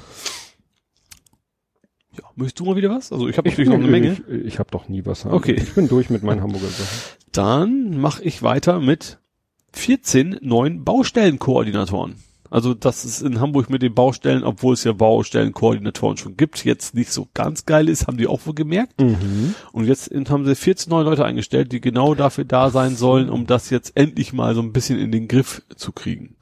Ja, 2.17 2.23
möchtest 2.35 2.59
du 2.59 2.65
mal 2.65 2.75
wieder 2.75 2.89
was? 2.89 3.11
Also 3.11 3.27
ich 3.27 3.37
habe 3.37 3.47
Ich, 3.47 3.53
natürlich 3.53 3.69
noch 3.69 3.77
eine 3.77 3.87
Menge. 3.87 4.17
ich, 4.27 4.45
ich 4.45 4.59
habe 4.59 4.69
doch 4.71 4.87
nie 4.89 5.05
was. 5.05 5.25
Okay. 5.25 5.53
Ich 5.53 5.73
bin 5.73 5.87
durch 5.87 6.09
mit 6.09 6.23
meinen 6.23 6.41
Hamburger 6.41 6.67
Sachen. 6.67 6.99
Dann 7.31 7.97
mache 7.99 8.23
ich 8.23 8.43
weiter 8.43 8.79
mit 8.79 9.19
14 9.73 10.39
neuen 10.41 10.83
Baustellenkoordinatoren. 10.83 12.15
Also 12.51 12.73
das 12.73 13.05
ist 13.05 13.21
in 13.21 13.39
Hamburg 13.39 13.69
mit 13.69 13.83
den 13.83 13.93
Baustellen, 13.93 14.43
obwohl 14.43 14.73
es 14.73 14.83
ja 14.83 14.91
Baustellenkoordinatoren 14.91 16.17
schon 16.17 16.35
gibt, 16.35 16.65
jetzt 16.65 16.95
nicht 16.95 17.11
so 17.11 17.27
ganz 17.35 17.65
geil 17.67 17.87
ist, 17.87 18.07
haben 18.07 18.17
die 18.17 18.25
auch 18.25 18.43
wohl 18.47 18.55
gemerkt. 18.55 18.99
Mhm. 18.99 19.53
Und 19.71 19.85
jetzt 19.85 20.09
haben 20.29 20.45
sie 20.45 20.55
14 20.55 20.89
neue 20.89 21.03
Leute 21.03 21.25
eingestellt, 21.25 21.71
die 21.71 21.79
genau 21.79 22.15
dafür 22.15 22.45
da 22.45 22.71
sein 22.71 22.95
sollen, 22.95 23.29
um 23.29 23.45
das 23.45 23.69
jetzt 23.69 23.95
endlich 23.95 24.33
mal 24.33 24.55
so 24.55 24.61
ein 24.63 24.73
bisschen 24.73 24.97
in 24.97 25.11
den 25.11 25.27
Griff 25.27 25.61
zu 25.75 25.91
kriegen. 25.91 26.35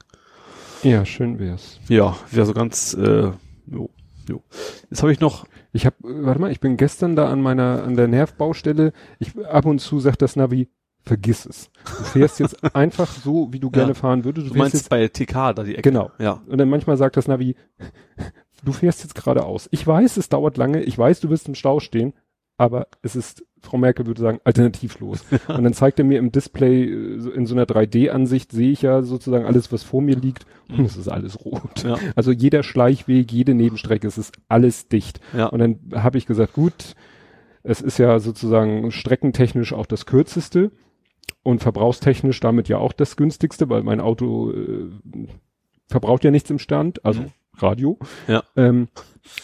Ja, 0.82 1.04
schön 1.04 1.38
wär's. 1.38 1.80
Ja, 1.88 2.16
wäre 2.30 2.46
so 2.46 2.54
ganz, 2.54 2.94
äh, 2.94 3.30
jo, 3.66 3.90
jo. 4.28 4.42
Jetzt 4.90 5.02
habe 5.02 5.12
ich 5.12 5.20
noch, 5.20 5.46
Ich 5.72 5.86
habe, 5.86 5.96
warte 6.02 6.40
mal, 6.40 6.50
ich 6.50 6.60
bin 6.60 6.76
gestern 6.76 7.16
da 7.16 7.28
an 7.30 7.42
meiner, 7.42 7.82
an 7.84 7.96
der 7.96 8.08
Nervbaustelle. 8.08 8.92
Ich 9.18 9.36
ab 9.46 9.66
und 9.66 9.80
zu 9.80 10.00
sagt 10.00 10.22
das 10.22 10.36
Navi, 10.36 10.68
vergiss 11.02 11.46
es. 11.46 11.70
Du 11.84 12.04
fährst 12.04 12.40
jetzt 12.40 12.74
einfach 12.74 13.10
so, 13.10 13.52
wie 13.52 13.60
du 13.60 13.70
gerne 13.70 13.94
fahren 13.94 14.24
würdest. 14.24 14.48
Du, 14.48 14.52
du 14.52 14.58
meinst 14.58 14.74
jetzt, 14.74 14.88
bei 14.88 15.06
TK 15.08 15.52
da 15.54 15.62
die 15.64 15.72
Ecke. 15.74 15.82
genau. 15.82 16.10
Ja. 16.18 16.42
Und 16.46 16.58
dann 16.58 16.68
manchmal 16.68 16.96
sagt 16.96 17.16
das 17.16 17.28
Navi, 17.28 17.54
du 18.64 18.72
fährst 18.72 19.02
jetzt 19.02 19.14
geradeaus. 19.14 19.68
Ich 19.72 19.86
weiß, 19.86 20.16
es 20.16 20.28
dauert 20.28 20.56
lange. 20.56 20.82
Ich 20.82 20.96
weiß, 20.96 21.20
du 21.20 21.30
wirst 21.30 21.48
im 21.48 21.54
Stau 21.54 21.80
stehen. 21.80 22.14
Aber 22.58 22.88
es 23.02 23.16
ist, 23.16 23.44
Frau 23.62 23.78
Merkel 23.78 24.06
würde 24.06 24.20
sagen, 24.20 24.40
alternativlos. 24.44 25.24
Und 25.48 25.64
dann 25.64 25.72
zeigt 25.72 25.98
er 26.00 26.04
mir 26.04 26.18
im 26.18 26.32
Display, 26.32 26.84
äh, 26.84 27.18
so 27.20 27.30
in 27.30 27.46
so 27.46 27.54
einer 27.54 27.64
3D-Ansicht 27.64 28.52
sehe 28.52 28.72
ich 28.72 28.82
ja 28.82 29.02
sozusagen 29.02 29.46
alles, 29.46 29.72
was 29.72 29.84
vor 29.84 30.02
mir 30.02 30.16
liegt. 30.16 30.44
Und 30.68 30.84
es 30.84 30.96
ist 30.96 31.08
alles 31.08 31.44
rot. 31.44 31.84
Ja. 31.84 31.96
Also 32.16 32.32
jeder 32.32 32.62
Schleichweg, 32.62 33.32
jede 33.32 33.54
Nebenstrecke, 33.54 34.06
es 34.06 34.18
ist 34.18 34.34
alles 34.48 34.88
dicht. 34.88 35.20
Ja. 35.34 35.46
Und 35.46 35.60
dann 35.60 35.78
habe 35.94 36.18
ich 36.18 36.26
gesagt, 36.26 36.52
gut, 36.52 36.94
es 37.62 37.80
ist 37.80 37.98
ja 37.98 38.18
sozusagen 38.18 38.90
streckentechnisch 38.90 39.72
auch 39.72 39.86
das 39.86 40.04
kürzeste 40.04 40.72
und 41.42 41.62
verbrauchstechnisch 41.62 42.40
damit 42.40 42.68
ja 42.68 42.78
auch 42.78 42.92
das 42.92 43.16
günstigste, 43.16 43.70
weil 43.70 43.82
mein 43.82 44.00
Auto 44.00 44.50
äh, 44.52 44.90
verbraucht 45.86 46.24
ja 46.24 46.30
nichts 46.30 46.50
im 46.50 46.58
Stand, 46.58 47.04
also 47.04 47.22
Mhm. 47.22 47.32
Radio. 47.62 47.98
Ja. 48.26 48.42
Ähm, 48.56 48.88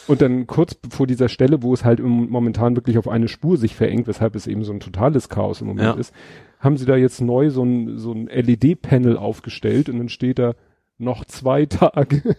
und 0.07 0.23
dann 0.23 0.47
kurz 0.47 0.77
vor 0.91 1.07
dieser 1.07 1.28
Stelle, 1.28 1.62
wo 1.62 1.74
es 1.74 1.85
halt 1.85 2.01
im, 2.01 2.31
momentan 2.31 2.77
wirklich 2.77 2.99
auf 2.99 3.09
eine 3.09 3.28
Spur 3.28 3.57
sich 3.57 3.74
verengt, 3.74 4.07
weshalb 4.07 4.35
es 4.35 4.47
eben 4.47 4.65
so 4.65 4.73
ein 4.73 4.81
totales 4.81 5.28
Chaos 5.28 5.61
im 5.61 5.69
Moment 5.69 5.86
Ja. 5.86 5.93
ist, 5.93 6.15
haben 6.59 6.77
sie 6.77 6.86
da 6.86 6.97
jetzt 6.97 7.20
neu 7.20 7.51
so 7.51 7.62
ein, 7.62 7.99
so 7.99 8.12
ein 8.12 8.27
LED-Panel 8.27 9.16
aufgestellt 9.19 9.89
und 9.89 9.99
dann 9.99 10.09
steht 10.09 10.39
da 10.39 10.55
noch 10.97 11.24
zwei 11.24 11.66
Tage. 11.66 12.36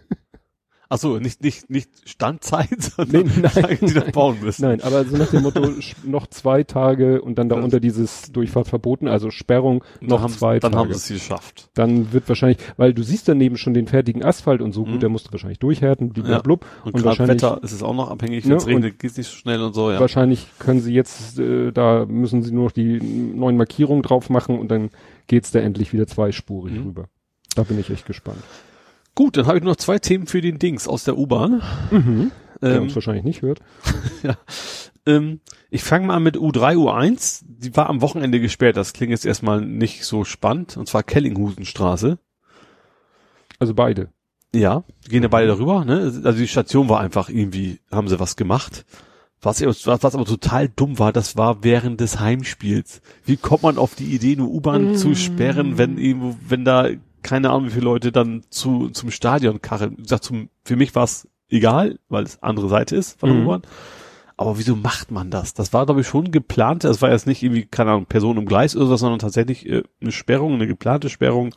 Ach 0.87 0.97
so, 0.99 1.17
nicht, 1.17 1.41
nicht, 1.43 1.69
nicht 1.69 1.89
Standzeit, 2.05 2.69
sondern 2.81 3.25
Nee, 3.25 3.49
nein, 3.55 3.77
die 3.81 3.93
nein. 3.93 4.11
bauen 4.11 4.37
müssen. 4.43 4.61
Nein, 4.63 4.81
aber 4.81 5.03
so 5.05 5.17
nach 5.17 5.29
dem 5.31 5.41
Motto, 5.43 5.67
noch 6.03 6.27
zwei 6.27 6.63
Tage 6.63 7.21
und 7.21 7.39
dann 7.39 7.49
darunter 7.49 7.79
dieses 7.79 8.31
Durchfahrt 8.31 8.67
verboten, 8.67 9.07
also 9.07 9.31
Sperrung, 9.31 9.83
noch 9.99 10.21
dann 10.21 10.29
zwei 10.29 10.59
dann 10.59 10.73
Tage. 10.73 10.83
haben 10.89 10.93
sie 10.93 11.15
es 11.15 11.21
geschafft. 11.21 11.69
dann 11.73 12.13
wird 12.13 12.29
wahrscheinlich, 12.29 12.57
weil 12.77 12.93
du 12.93 13.01
siehst 13.03 13.27
daneben 13.27 13.57
schon 13.57 13.73
den 13.73 13.87
fertigen 13.87 14.23
Asphalt 14.23 14.61
und 14.61 14.73
so, 14.73 14.85
Mhm. 14.85 14.91
gut, 14.93 15.01
der 15.01 15.09
musste 15.09 15.31
wahrscheinlich 15.31 15.59
durchhärten, 15.59 16.13
Ja. 16.15 16.23
blablabla. 16.23 16.67
Und, 16.83 16.93
Und 16.95 17.03
wahrscheinlich- 17.03 17.41
Wetter 17.41 17.59
ist 17.63 17.71
es 17.71 17.81
auch 17.81 17.95
noch 17.95 18.11
abhängig, 18.11 18.45
Ne, 18.45 18.51
wenn 18.51 18.57
es 18.57 18.63
und- 18.65 18.69
regnet, 18.73 18.99
geht's 18.99 19.17
nicht 19.17 19.27
so 19.29 19.35
schnell 19.35 19.61
und 19.61 19.73
so, 19.73 19.91
ja. 19.91 19.99
Wahrscheinlich 19.99 20.45
können 20.59 20.81
sie 20.81 20.93
jetzt, 20.93 21.39
äh, 21.39 21.71
da 21.71 22.05
müssen 22.05 22.43
sie 22.43 22.51
nur 22.53 22.65
noch 22.65 22.71
die 22.71 22.99
neuen 23.01 23.57
Markierungen 23.57 24.03
drauf 24.03 24.29
machen 24.29 24.59
und 24.59 24.69
dann 24.69 24.89
geht's 25.27 25.49
da 25.51 25.59
endlich 25.59 25.93
wieder 25.93 26.05
zweispurig 26.05 26.73
Mhm. 26.75 26.83
rüber. 26.85 27.05
Da 27.55 27.63
bin 27.63 27.79
ich 27.79 27.89
echt 27.89 28.05
gespannt. 28.05 28.37
Gut, 29.15 29.37
dann 29.37 29.47
habe 29.47 29.57
ich 29.57 29.63
nur 29.63 29.71
noch 29.71 29.77
zwei 29.77 29.97
Themen 29.97 30.27
für 30.27 30.41
den 30.41 30.59
Dings 30.59 30.87
aus 30.87 31.05
der 31.05 31.17
U-Bahn. 31.17 31.61
Mhm. 31.89 32.31
Der 32.61 32.75
Ähm, 32.75 32.83
uns 32.83 32.95
wahrscheinlich 32.95 33.23
nicht 33.23 33.41
hört. 33.41 33.61
ähm, 35.05 35.39
ich 35.69 35.83
fange 35.83 36.07
mal 36.07 36.19
mit 36.19 36.37
U3, 36.37 36.75
U1. 36.75 37.43
Die 37.47 37.75
war 37.75 37.89
am 37.89 38.01
Wochenende 38.01 38.39
gesperrt. 38.39 38.77
Das 38.77 38.93
klingt 38.93 39.11
jetzt 39.11 39.25
erstmal 39.25 39.61
nicht 39.61 40.03
so 40.03 40.25
spannend. 40.25 40.77
Und 40.77 40.87
zwar 40.87 41.03
Kellinghusenstraße. 41.03 42.17
Also 43.59 43.73
beide. 43.73 44.09
Ja, 44.53 44.83
gehen 45.09 45.23
ja 45.23 45.29
beide 45.29 45.47
darüber. 45.47 45.85
Ne? 45.85 45.99
Also 46.23 46.31
die 46.33 46.47
Station 46.47 46.89
war 46.89 46.99
einfach 46.99 47.29
irgendwie, 47.29 47.79
haben 47.91 48.07
sie 48.07 48.19
was 48.19 48.35
gemacht. 48.35 48.85
Was, 49.41 49.61
was, 49.61 49.85
was 49.85 50.15
aber 50.15 50.25
total 50.25 50.69
dumm 50.69 50.97
war, 50.97 51.13
das 51.13 51.37
war 51.37 51.63
während 51.63 52.01
des 52.01 52.19
Heimspiels. 52.19 53.01
Wie 53.25 53.37
kommt 53.37 53.63
man 53.63 53.77
auf 53.77 53.93
die 53.93 54.15
Idee, 54.15 54.33
eine 54.33 54.45
U-Bahn 54.45 54.95
zu 54.95 55.13
sperren, 55.13 55.77
wenn 55.77 55.97
irgendwo, 55.97 56.35
wenn 56.47 56.65
da 56.65 56.89
keine 57.25 57.49
Ahnung, 57.49 57.65
wie 57.65 57.71
viele 57.71 57.85
Leute 57.85 58.11
dann 58.11 58.43
zu 58.49 58.89
zum 58.89 59.11
Stadion 59.11 59.61
kacheln? 59.61 59.97
Wie 59.97 60.03
gesagt, 60.03 60.23
zum, 60.23 60.49
für 60.63 60.75
mich 60.75 60.93
war 60.95 61.03
es 61.05 61.27
egal, 61.49 61.99
weil 62.07 62.23
es 62.23 62.41
andere 62.43 62.69
Seite 62.69 62.95
ist 62.95 63.19
von 63.19 63.29
der 63.29 63.39
Mhm. 63.39 63.45
U-Bahn. 63.47 63.61
Aber 64.37 64.57
wieso 64.57 64.75
macht 64.75 65.11
man 65.11 65.31
das? 65.31 65.53
Das 65.53 65.71
war, 65.73 65.85
glaube 65.85 66.01
ich, 66.01 66.07
schon 66.07 66.29
geplant. 66.31 66.83
Das 66.83 67.01
war 67.01 67.09
jetzt 67.11 67.25
nicht 67.25 67.41
irgendwie, 67.41 67.65
keine 67.65 67.91
Ahnung, 67.91 68.05
Person 68.05 68.37
im 68.37 68.45
Gleis 68.45 68.75
oder 68.75 68.85
so, 68.87 68.95
sondern 68.97 69.19
tatsächlich 69.19 69.65
äh, 69.67 69.83
eine 70.01 70.11
Sperrung, 70.11 70.53
eine 70.55 70.67
geplante 70.67 71.09
Sperrung. 71.09 71.55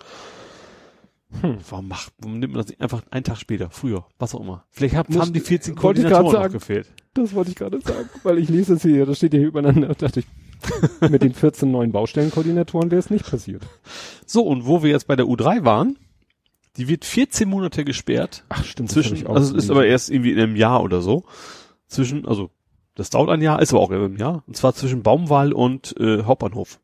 Hm. 1.42 1.58
Warum 1.68 1.88
macht, 1.88 2.12
warum 2.18 2.38
nimmt 2.38 2.54
man 2.54 2.62
das 2.62 2.68
nicht 2.70 2.80
einfach 2.80 3.02
einen 3.10 3.24
Tag 3.24 3.36
später, 3.36 3.68
früher, 3.70 4.06
was 4.18 4.34
auch 4.34 4.40
immer? 4.40 4.64
Vielleicht 4.70 4.94
haben, 4.94 5.12
Muss- 5.12 5.22
haben 5.22 5.32
die 5.34 5.40
14 5.40 5.80
wollte 5.82 6.00
ich 6.00 6.06
grad 6.06 6.20
Koordinatoren 6.22 6.46
noch 6.46 6.52
gefehlt. 6.52 6.88
Das 7.12 7.34
wollte 7.34 7.50
ich 7.50 7.56
gerade 7.56 7.80
sagen, 7.82 8.08
weil 8.22 8.38
ich 8.38 8.48
lese 8.48 8.74
es 8.74 8.82
hier, 8.82 9.04
das 9.04 9.18
steht 9.18 9.34
ja 9.34 9.40
hier 9.40 9.48
übereinander, 9.48 9.88
dachte 9.94 10.20
ich, 10.20 10.26
mit 11.10 11.22
den 11.22 11.34
14 11.34 11.70
neuen 11.70 11.92
Baustellenkoordinatoren 11.92 12.90
wäre 12.90 12.98
es 12.98 13.10
nicht 13.10 13.28
passiert. 13.28 13.62
So, 14.26 14.42
und 14.42 14.66
wo 14.66 14.82
wir 14.82 14.90
jetzt 14.90 15.06
bei 15.06 15.16
der 15.16 15.26
U3 15.26 15.64
waren, 15.64 15.98
die 16.76 16.88
wird 16.88 17.04
14 17.04 17.48
Monate 17.48 17.84
gesperrt. 17.84 18.44
Ach 18.48 18.64
stimmt, 18.64 18.90
zwischen, 18.90 19.26
also 19.26 19.56
es 19.56 19.64
ist 19.64 19.70
aber 19.70 19.86
erst 19.86 20.10
irgendwie 20.10 20.32
in 20.32 20.38
einem 20.38 20.56
Jahr 20.56 20.82
oder 20.82 21.00
so. 21.00 21.24
Zwischen, 21.88 22.26
also, 22.26 22.50
das 22.94 23.10
dauert 23.10 23.30
ein 23.30 23.40
Jahr, 23.42 23.60
ist 23.62 23.72
aber 23.72 23.80
auch 23.80 23.90
einem 23.90 24.16
Jahr. 24.16 24.42
Und 24.46 24.56
zwar 24.56 24.74
zwischen 24.74 25.02
Baumwall 25.02 25.52
und 25.52 25.94
äh, 25.98 26.22
Hauptbahnhof. 26.22 26.80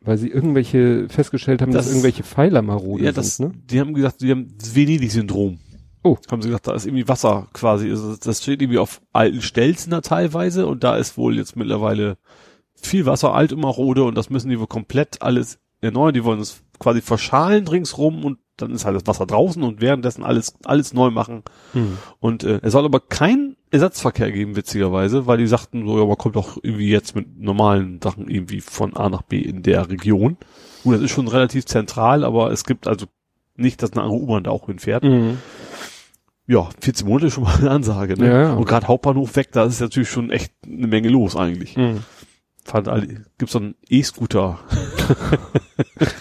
Weil 0.00 0.18
sie 0.18 0.28
irgendwelche 0.28 1.08
festgestellt 1.08 1.62
haben, 1.62 1.72
Das- 1.72 1.86
dass 1.86 1.92
irgendwelche 1.94 2.22
Pfeiler 2.22 2.62
marode 2.62 3.04
ja, 3.04 3.12
das, 3.12 3.36
sind, 3.36 3.52
ne? 3.54 3.60
die 3.70 3.80
haben 3.80 3.94
gesagt, 3.94 4.20
die 4.20 4.30
haben 4.30 4.48
Venedig-Syndrom. 4.62 5.58
Oh. 6.04 6.16
Haben 6.30 6.42
sie 6.42 6.48
gesagt, 6.48 6.66
da 6.68 6.74
ist 6.74 6.86
irgendwie 6.86 7.08
Wasser 7.08 7.48
quasi. 7.52 7.90
Also 7.90 8.16
das 8.16 8.42
steht 8.42 8.62
irgendwie 8.62 8.78
auf 8.78 9.00
alten 9.12 9.42
Stelzen 9.42 9.90
da 9.90 10.00
teilweise 10.00 10.66
und 10.66 10.84
da 10.84 10.96
ist 10.96 11.18
wohl 11.18 11.36
jetzt 11.36 11.56
mittlerweile 11.56 12.16
viel 12.80 13.06
Wasser, 13.06 13.34
alt 13.34 13.52
und 13.52 13.60
marode 13.60 14.04
und 14.04 14.16
das 14.16 14.30
müssen 14.30 14.50
die 14.50 14.58
wohl 14.58 14.66
komplett 14.66 15.22
alles 15.22 15.58
erneuern. 15.80 16.14
Die 16.14 16.24
wollen 16.24 16.40
es 16.40 16.62
quasi 16.78 17.00
verschalen 17.00 17.66
ringsrum 17.66 18.24
und 18.24 18.38
dann 18.56 18.72
ist 18.72 18.84
halt 18.84 18.96
das 18.96 19.06
Wasser 19.06 19.26
draußen 19.26 19.62
und 19.62 19.80
währenddessen 19.80 20.24
alles, 20.24 20.54
alles 20.64 20.92
neu 20.92 21.10
machen. 21.10 21.42
Hm. 21.72 21.98
Und 22.20 22.44
äh, 22.44 22.60
es 22.62 22.72
soll 22.72 22.84
aber 22.84 23.00
kein 23.00 23.56
Ersatzverkehr 23.70 24.32
geben, 24.32 24.56
witzigerweise, 24.56 25.26
weil 25.26 25.38
die 25.38 25.46
sagten 25.46 25.86
so, 25.86 25.98
ja, 25.98 26.04
man 26.04 26.16
kommt 26.16 26.36
doch 26.36 26.58
irgendwie 26.62 26.88
jetzt 26.88 27.14
mit 27.14 27.38
normalen 27.38 28.00
Sachen 28.02 28.28
irgendwie 28.28 28.60
von 28.60 28.96
A 28.96 29.08
nach 29.08 29.22
B 29.22 29.38
in 29.38 29.62
der 29.62 29.88
Region. 29.90 30.36
Gut, 30.82 30.94
das 30.94 31.02
ist 31.02 31.10
schon 31.10 31.28
relativ 31.28 31.66
zentral, 31.66 32.24
aber 32.24 32.50
es 32.50 32.64
gibt 32.64 32.88
also 32.88 33.06
nicht, 33.56 33.82
dass 33.82 33.92
eine 33.92 34.02
andere 34.02 34.20
U-Bahn 34.20 34.44
da 34.44 34.50
auch 34.50 34.66
hinfährt. 34.66 35.04
Mhm. 35.04 35.38
Ja, 36.46 36.68
14 36.80 37.06
Monate 37.06 37.26
ist 37.26 37.34
schon 37.34 37.44
mal 37.44 37.56
eine 37.58 37.70
Ansage, 37.70 38.18
ne? 38.18 38.26
Ja, 38.26 38.42
ja. 38.42 38.52
Und 38.54 38.64
gerade 38.64 38.88
Hauptbahnhof 38.88 39.36
weg, 39.36 39.48
da 39.52 39.64
ist 39.64 39.80
natürlich 39.80 40.08
schon 40.08 40.30
echt 40.30 40.52
eine 40.66 40.86
Menge 40.86 41.10
los 41.10 41.36
eigentlich. 41.36 41.76
Mhm. 41.76 42.00
Gibt's 43.38 43.52
so 43.52 43.58
einen 43.58 43.74
E-Scooter 43.88 44.58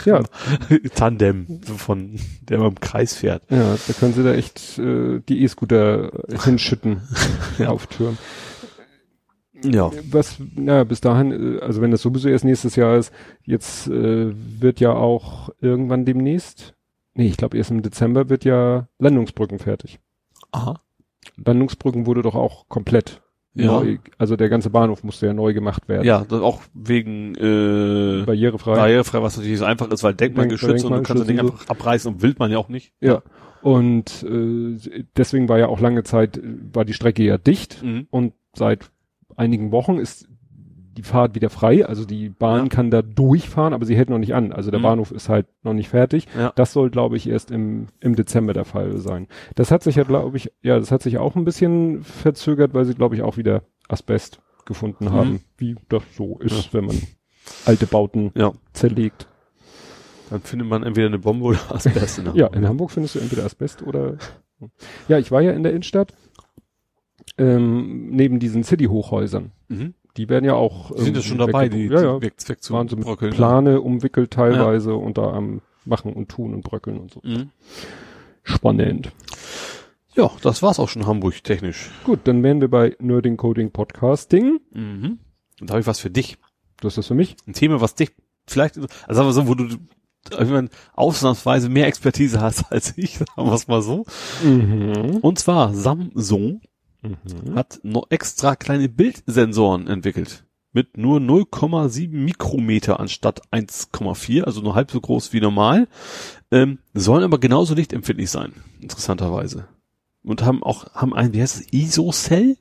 Ja, 0.06 0.24
Tandem 0.96 1.62
von 1.64 2.20
der 2.42 2.60
man 2.60 2.70
im 2.70 2.80
Kreis 2.80 3.16
fährt. 3.16 3.44
ja, 3.50 3.76
da 3.88 3.94
können 3.94 4.14
sie 4.14 4.24
da 4.24 4.34
echt 4.34 4.78
äh, 4.80 5.20
die 5.28 5.44
E-Scooter 5.44 6.12
hinschütten 6.44 7.02
auf 7.68 7.88
Türen. 7.88 8.18
Ja. 9.64 9.92
Was, 10.12 10.38
na, 10.56 10.84
bis 10.84 11.02
dahin, 11.02 11.58
äh, 11.58 11.60
also 11.62 11.82
wenn 11.82 11.92
das 11.92 12.02
sowieso 12.02 12.30
erst 12.30 12.46
nächstes 12.46 12.76
Jahr 12.76 12.98
ist, 12.98 13.12
jetzt 13.44 13.88
äh, 13.88 14.32
wird 14.34 14.80
ja 14.80 14.94
auch 14.94 15.50
irgendwann 15.60 16.06
demnächst, 16.06 16.76
nee, 17.16 17.28
ich 17.28 17.38
glaube 17.38 17.58
erst 17.58 17.72
im 17.72 17.82
Dezember 17.82 18.30
wird 18.30 18.46
ja 18.46 18.88
Landungsbrücken 19.00 19.60
fertig. 19.60 20.00
Aha. 20.52 20.82
Landungsbrücken 21.36 22.06
wurde 22.06 22.22
doch 22.22 22.36
auch 22.36 22.70
komplett 22.70 23.22
Ja. 23.58 23.80
neu, 23.80 23.98
also 24.18 24.36
der 24.36 24.50
ganze 24.50 24.70
Bahnhof 24.70 25.04
musste 25.04 25.26
ja 25.28 25.34
neu 25.34 25.54
gemacht 25.54 25.88
werden. 25.90 26.06
Ja, 26.06 26.26
auch 26.30 26.62
wegen 26.74 27.36
äh, 27.36 28.24
Barrierefrei. 28.26 28.76
barrierefrei, 28.76 29.22
was 29.22 29.38
natürlich 29.38 29.60
so 29.60 29.66
einfach 29.66 29.90
ist, 29.92 30.04
weil 30.04 30.14
denkmalgeschützt 30.14 30.86
und 30.86 30.92
du 30.92 31.02
kannst 31.02 31.22
das 31.22 31.28
Ding 31.28 31.40
einfach 31.40 31.68
abreißen 31.68 32.14
und 32.14 32.22
will 32.22 32.36
man 32.38 32.52
ja 32.52 32.58
auch 32.58 32.70
nicht. 32.70 32.94
Ja. 33.02 33.22
Und 33.62 34.24
äh, 34.24 35.04
deswegen 35.18 35.50
war 35.50 35.58
ja 35.60 35.68
auch 35.68 35.80
lange 35.80 36.04
Zeit, 36.04 36.38
äh, 36.38 36.42
war 36.74 36.86
die 36.86 36.94
Strecke 36.94 37.24
ja 37.24 37.38
dicht 37.38 37.82
Mhm. 37.84 38.08
und 38.10 38.34
seit 38.56 38.92
einigen 39.36 39.72
Wochen 39.72 39.98
ist 39.98 40.28
die 40.98 41.04
Fahrt 41.04 41.36
wieder 41.36 41.50
frei. 41.50 41.86
Also 41.86 42.06
die 42.06 42.30
Bahn 42.30 42.64
Ja. 42.66 42.70
kann 42.70 42.92
da 42.92 43.02
durchfahren, 43.02 43.74
aber 43.74 43.86
sie 43.86 43.96
hält 43.96 44.10
noch 44.10 44.18
nicht 44.18 44.34
an. 44.34 44.52
Also 44.52 44.72
der 44.72 44.80
Mhm. 44.80 44.84
Bahnhof 44.84 45.12
ist 45.12 45.30
halt 45.30 45.46
noch 45.64 45.74
nicht 45.74 45.90
fertig. 45.90 46.28
Ja. 46.38 46.52
Das 46.56 46.74
soll, 46.74 46.90
glaube 46.90 47.16
ich, 47.18 47.30
erst 47.30 47.52
im, 47.52 47.88
im 48.00 48.16
Dezember 48.16 48.54
der 48.54 48.66
Fall 48.66 48.98
sein. 48.98 49.28
Das 49.56 49.72
hat 49.72 49.84
sich 49.84 49.96
ja, 49.96 50.04
glaube 50.04 50.38
ich, 50.38 50.52
ja, 50.62 50.78
das 50.80 50.92
hat 50.92 51.02
sich 51.04 51.18
auch 51.18 51.36
ein 51.36 51.46
bisschen 51.46 52.04
verzögert, 52.04 52.74
weil 52.74 52.86
sie, 52.86 52.96
glaube 52.96 53.16
ich, 53.16 53.22
auch 53.22 53.38
wieder 53.38 53.64
Asbest 53.88 54.40
gefunden 54.66 55.06
Mhm. 55.06 55.12
haben, 55.12 55.42
wie 55.58 55.76
das 55.88 56.04
so 56.16 56.40
ist, 56.40 56.74
wenn 56.74 56.86
man 56.86 56.98
alte 57.66 57.88
Bauten 57.88 58.32
Ja. 58.36 58.52
zerlegt. 58.74 59.28
Dann 60.30 60.42
findet 60.42 60.68
man 60.68 60.84
entweder 60.84 61.08
eine 61.08 61.20
Bombe 61.20 61.46
oder 61.46 61.60
Asbest 61.70 62.20
in 62.20 62.26
der 62.26 62.34
Ja, 62.36 62.48
in 62.48 62.68
Hamburg 62.68 62.92
findest 62.92 63.16
du 63.16 63.20
entweder 63.20 63.46
Asbest 63.46 63.82
oder. 63.84 64.18
Ja, 65.08 65.20
ich 65.20 65.32
war 65.32 65.42
ja 65.42 65.52
in 65.52 65.64
der 65.64 65.72
Innenstadt. 65.72 66.14
Ähm, 67.38 68.10
neben 68.10 68.40
diesen 68.40 68.64
City-Hochhäusern. 68.64 69.52
Mhm. 69.68 69.94
Die 70.18 70.30
werden 70.30 70.46
ja 70.46 70.56
auch. 70.56 70.92
Die 70.92 71.04
sind 71.04 71.16
ja 71.16 71.22
irgendwie 71.22 71.30
schon 71.30 71.38
dabei, 71.38 71.70
die, 71.70 71.86
ja, 71.86 72.02
ja, 72.02 72.16
die 72.18 72.24
weg, 72.24 72.34
weg 72.48 72.64
zu 72.64 72.74
waren 72.74 72.88
so 72.88 72.96
mit 72.96 73.06
bröckeln. 73.06 73.34
Plane 73.34 73.82
umwickelt 73.82 74.32
teilweise 74.32 74.96
und 74.96 75.18
da 75.18 75.32
am 75.34 75.62
machen 75.86 76.14
und 76.14 76.30
tun 76.30 76.54
und 76.54 76.64
bröckeln 76.64 77.00
und 77.00 77.12
so. 77.12 77.22
Mhm. 77.24 77.52
Spannend. 78.44 79.12
Ja, 80.16 80.32
das 80.42 80.62
war's 80.62 80.80
auch 80.80 80.90
schon 80.90 81.06
Hamburg 81.06 81.44
technisch. 81.44 81.92
Gut, 82.04 82.22
dann 82.26 82.44
wären 82.44 82.60
wir 82.60 82.70
bei 82.70 82.96
Nerding 83.00 83.38
Coding 83.38 83.72
Podcasting. 83.72 84.60
Mhm. 84.72 85.20
Und 85.60 85.70
da 85.70 85.74
habe 85.74 85.82
ich 85.82 85.88
was 85.88 86.00
für 86.00 86.10
dich. 86.10 86.38
Das 86.82 86.94
ist 86.94 86.98
das 86.98 87.08
für 87.08 87.14
mich. 87.16 87.36
Ein 87.48 87.54
Thema, 87.54 87.82
was 87.82 87.96
dich 87.96 88.12
vielleicht, 88.48 88.78
also 88.78 88.88
sagen 89.08 89.28
wir 89.28 89.34
so, 89.34 89.48
wo 89.48 89.56
du 89.56 89.78
ich 90.30 90.50
meine, 90.50 90.70
ausnahmsweise 90.94 91.70
mehr 91.70 91.88
Expertise 91.88 92.42
hast 92.42 92.66
als 92.72 92.98
ich, 92.98 93.18
sagen 93.18 93.30
wir 93.36 93.54
es 93.54 93.68
mal 93.68 93.82
so. 93.82 94.06
Mhm. 94.44 95.20
Und 95.22 95.40
zwar 95.40 95.74
Samsung 95.74 96.62
Mhm. 97.10 97.56
hat 97.56 97.80
noch 97.84 98.08
extra 98.10 98.56
kleine 98.56 98.90
Bildsensoren 98.90 99.88
entwickelt. 99.88 100.44
Mit 100.74 100.98
nur 100.98 101.20
0,7 101.20 102.10
Mikrometer 102.12 103.00
anstatt 103.00 103.42
1,4, 103.52 104.44
also 104.44 104.62
nur 104.62 104.76
halb 104.76 104.92
so 104.92 105.00
groß 105.02 105.34
wie 105.34 105.42
normal. 105.42 105.88
Ähm, 106.52 106.80
sollen 106.94 107.24
aber 107.24 107.40
genauso 107.40 107.74
lichtempfindlich 107.74 108.30
sein, 108.30 108.54
interessanterweise. 108.80 109.68
Und 110.24 110.44
haben 110.44 110.62
auch, 110.62 110.94
haben 110.94 111.14
ein, 111.14 111.34
wie 111.34 111.42
heißt 111.42 111.62
es, 111.62 111.74
ISO-Cell? 111.74 112.58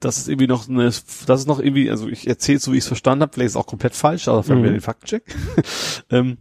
Das 0.00 0.18
ist 0.18 0.28
irgendwie 0.28 0.46
noch 0.46 0.68
eine, 0.68 0.84
das 0.84 1.00
ist 1.40 1.46
noch 1.46 1.60
irgendwie, 1.60 1.90
also 1.90 2.08
ich 2.08 2.26
erzähle 2.26 2.58
so, 2.58 2.72
wie 2.72 2.78
ich 2.78 2.84
es 2.84 2.88
verstanden 2.88 3.22
habe, 3.22 3.32
vielleicht 3.34 3.46
ist 3.48 3.52
es 3.52 3.56
auch 3.60 3.66
komplett 3.66 3.94
falsch, 3.94 4.28
aber 4.28 4.38
dafür 4.38 4.56
haben 4.56 4.62
wir 4.62 4.70
Mhm. 4.70 4.76
den 4.76 4.80
Faktencheck. 4.82 5.24
ähm, 6.10 6.38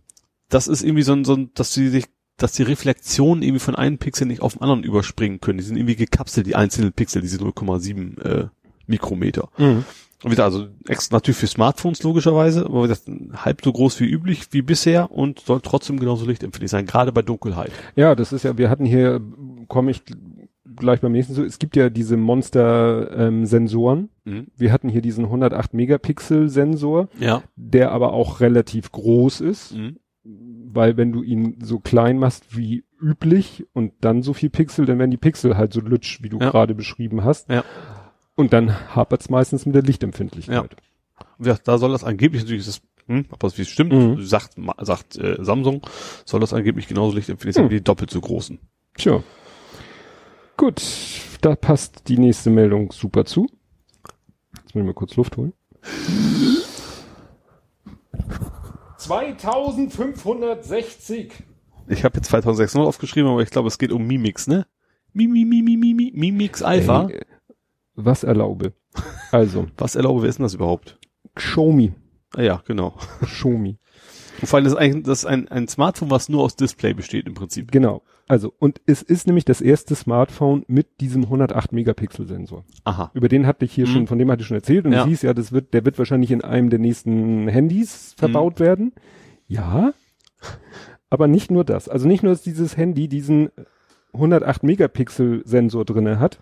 das 0.50 0.68
ist 0.68 0.82
irgendwie 0.82 1.04
so 1.04 1.14
ein, 1.14 1.26
so 1.26 1.36
ein, 1.36 1.52
dass 1.54 1.74
sie 1.74 1.90
sich, 1.90 2.06
dass 2.42 2.54
die 2.54 2.64
Reflexionen 2.64 3.44
irgendwie 3.44 3.60
von 3.60 3.76
einem 3.76 3.98
Pixel 3.98 4.28
nicht 4.28 4.42
auf 4.42 4.54
den 4.54 4.62
anderen 4.62 4.84
überspringen 4.84 5.40
können. 5.42 5.58
Die 5.60 5.64
sind 5.64 5.78
irgendwie 5.78 5.96
gekapselt, 5.96 6.48
die 6.48 6.56
einzelnen 6.56 6.94
Pixel, 6.94 7.22
diese 7.22 7.38
0,7 7.38 8.22
äh, 8.22 8.48
Mikrometer. 8.88 9.50
Mhm. 9.58 9.84
Und 10.22 10.32
wieder, 10.32 10.44
also 10.44 10.68
extra 10.88 11.16
natürlich 11.16 11.38
für 11.38 11.48
Smartphones 11.48 12.04
logischerweise, 12.04 12.66
aber 12.66 12.82
gesagt, 12.88 13.10
halb 13.36 13.62
so 13.64 13.72
groß 13.72 14.02
wie 14.02 14.06
üblich, 14.10 14.48
wie 14.52 14.62
bisher 14.62 15.12
und 15.12 15.40
soll 15.40 15.62
trotzdem 15.62 15.98
genauso 15.98 16.26
lichtempfindlich 16.26 16.72
sein, 16.72 16.86
gerade 16.86 17.14
bei 17.14 17.22
Dunkelheit. 17.22 17.72
Ja, 17.96 18.16
das 18.16 18.34
ist 18.34 18.44
ja, 18.44 18.58
wir 18.58 18.70
hatten 18.70 18.84
hier, 18.84 19.22
komme 19.70 19.92
ich 19.92 20.02
gleich 20.76 21.00
beim 21.00 21.14
nächsten 21.14 21.34
so, 21.36 21.44
es 21.44 21.58
gibt 21.58 21.78
ja 21.78 21.90
diese 21.90 22.18
Monster-Sensoren. 22.18 24.10
Mhm. 24.26 24.48
wir 24.58 24.72
hatten 24.74 24.90
hier 24.90 25.02
diesen 25.02 25.26
108 25.26 25.74
Megapixel 25.74 26.50
Sensor, 26.50 27.08
Ja. 27.20 27.42
der 27.56 27.92
aber 27.92 28.14
auch 28.14 28.42
relativ 28.42 28.92
groß 28.92 29.42
ist. 29.42 29.74
Mhm. 29.74 29.98
Weil 30.72 30.98
wenn 30.98 31.12
du 31.12 31.24
ihn 31.24 31.58
so 31.62 31.80
klein 31.80 32.18
machst 32.18 32.56
wie 32.58 32.84
üblich 33.02 33.66
und 33.74 33.94
dann 34.02 34.22
so 34.24 34.34
viel 34.34 34.50
Pixel, 34.50 34.86
dann 34.86 35.00
werden 35.00 35.12
die 35.12 35.18
Pixel 35.18 35.58
halt 35.58 35.74
so 35.74 35.80
lutsch, 35.82 36.22
wie 36.22 36.30
du 36.30 36.40
Ja. 36.40 36.50
gerade 36.52 36.76
beschrieben 36.76 37.24
hast. 37.24 37.50
Ja. 37.50 37.64
Und 38.36 38.54
dann 38.54 38.74
hapert's 38.96 39.30
meistens 39.30 39.66
mit 39.66 39.76
der 39.76 39.82
Lichtempfindlichkeit. 39.84 40.76
Wie 41.38 41.44
gesagt, 41.44 41.68
da 41.68 41.78
soll 41.78 41.92
das 41.92 42.04
angeblich 42.04 42.44
natürlich 42.44 42.66
das, 42.66 42.82
hm, 43.08 43.26
ob 43.32 43.40
das 43.40 43.58
wie 43.58 43.64
es 43.64 43.70
stimmt, 43.70 43.94
Mhm. 43.94 44.22
sagt, 44.24 44.56
sagt 44.82 45.18
äh, 45.18 45.38
Samsung, 45.44 45.82
soll 46.26 46.40
das 46.40 46.54
angeblich 46.54 46.88
genauso 46.88 47.16
lichtempfindlich 47.16 47.56
sein 47.56 47.66
Hm. 47.66 47.72
wie 47.72 47.76
die 47.78 47.84
doppelt 47.84 48.12
so 48.12 48.22
großen. 48.22 48.60
Tja. 48.96 49.24
Gut, 50.58 50.82
da 51.42 51.56
passt 51.56 52.08
die 52.10 52.18
nächste 52.18 52.50
Meldung 52.50 52.92
super 52.92 53.24
zu. 53.26 53.48
Jetzt 54.56 54.76
muss 54.76 54.82
ich 54.82 54.88
mal 54.88 54.94
kurz 54.94 55.16
Luft 55.16 55.38
holen. 55.38 55.54
2560. 59.00 61.32
Ich 61.88 62.04
habe 62.04 62.18
jetzt 62.18 62.28
2600 62.28 62.88
aufgeschrieben, 62.88 63.32
aber 63.32 63.42
ich 63.42 63.50
glaube, 63.50 63.68
es 63.68 63.78
geht 63.78 63.92
um 63.92 64.06
Mimix, 64.06 64.48
ne? 64.48 64.68
Mimi, 65.14 65.46
Mimi, 65.46 65.78
Mimi, 65.78 66.12
Mimix 66.14 66.62
Alpha. 66.62 67.08
Ey, 67.10 67.26
was 67.96 68.24
erlaube? 68.24 68.74
Also, 69.32 69.68
Was 69.78 69.96
erlaube, 69.96 70.24
wer 70.24 70.30
ist 70.30 70.40
denn 70.40 70.44
das 70.44 70.54
überhaupt? 70.54 71.00
Xiaomi. 71.36 71.94
Ah 72.36 72.42
ja, 72.42 72.62
genau. 72.66 72.96
Xiaomi. 73.24 73.78
Und 74.42 74.48
vor 74.48 74.58
allem 74.58 74.66
das 74.66 74.74
ist 74.74 74.80
eigentlich 74.80 75.06
das 75.06 75.20
ist 75.20 75.26
ein, 75.26 75.48
ein 75.48 75.68
Smartphone, 75.68 76.12
was 76.12 76.30
nur 76.30 76.44
aus 76.44 76.56
Display 76.56 76.94
besteht 76.94 77.28
im 77.28 77.34
Prinzip. 77.34 77.72
Genau. 77.72 78.04
Also, 78.30 78.54
und 78.60 78.80
es 78.86 79.02
ist 79.02 79.26
nämlich 79.28 79.44
das 79.44 79.60
erste 79.60 79.96
Smartphone 79.96 80.64
mit 80.68 81.02
diesem 81.02 81.24
108 81.24 81.74
Megapixel 81.74 82.28
Sensor. 82.28 82.64
Aha. 82.84 83.10
Über 83.16 83.28
den 83.28 83.48
hatte 83.48 83.66
ich 83.66 83.74
hier 83.74 83.88
Mhm. 83.88 83.92
schon, 83.92 84.08
von 84.08 84.20
dem 84.20 84.30
hatte 84.32 84.42
ich 84.44 84.48
schon 84.48 84.56
erzählt 84.56 84.86
und 84.86 84.94
Ja. 84.94 85.04
du 85.04 85.10
siehst 85.10 85.24
ja, 85.24 85.34
das 85.34 85.52
wird, 85.52 85.74
der 85.74 85.84
wird 85.84 85.98
wahrscheinlich 85.98 86.30
in 86.32 86.44
einem 86.44 86.70
der 86.70 86.78
nächsten 86.80 87.48
Handys 87.48 88.14
verbaut 88.18 88.60
Mhm. 88.60 88.64
werden. 88.64 88.94
Ja. 89.48 89.94
Aber 91.10 91.28
nicht 91.28 91.50
nur 91.50 91.64
das. 91.66 91.90
Also 91.90 92.08
nicht 92.08 92.22
nur, 92.22 92.32
dass 92.32 92.44
dieses 92.44 92.78
Handy 92.78 93.08
diesen 93.08 93.50
108 94.14 94.62
Megapixel 94.64 95.42
Sensor 95.46 95.84
drinne 95.84 96.20
hat. 96.20 96.40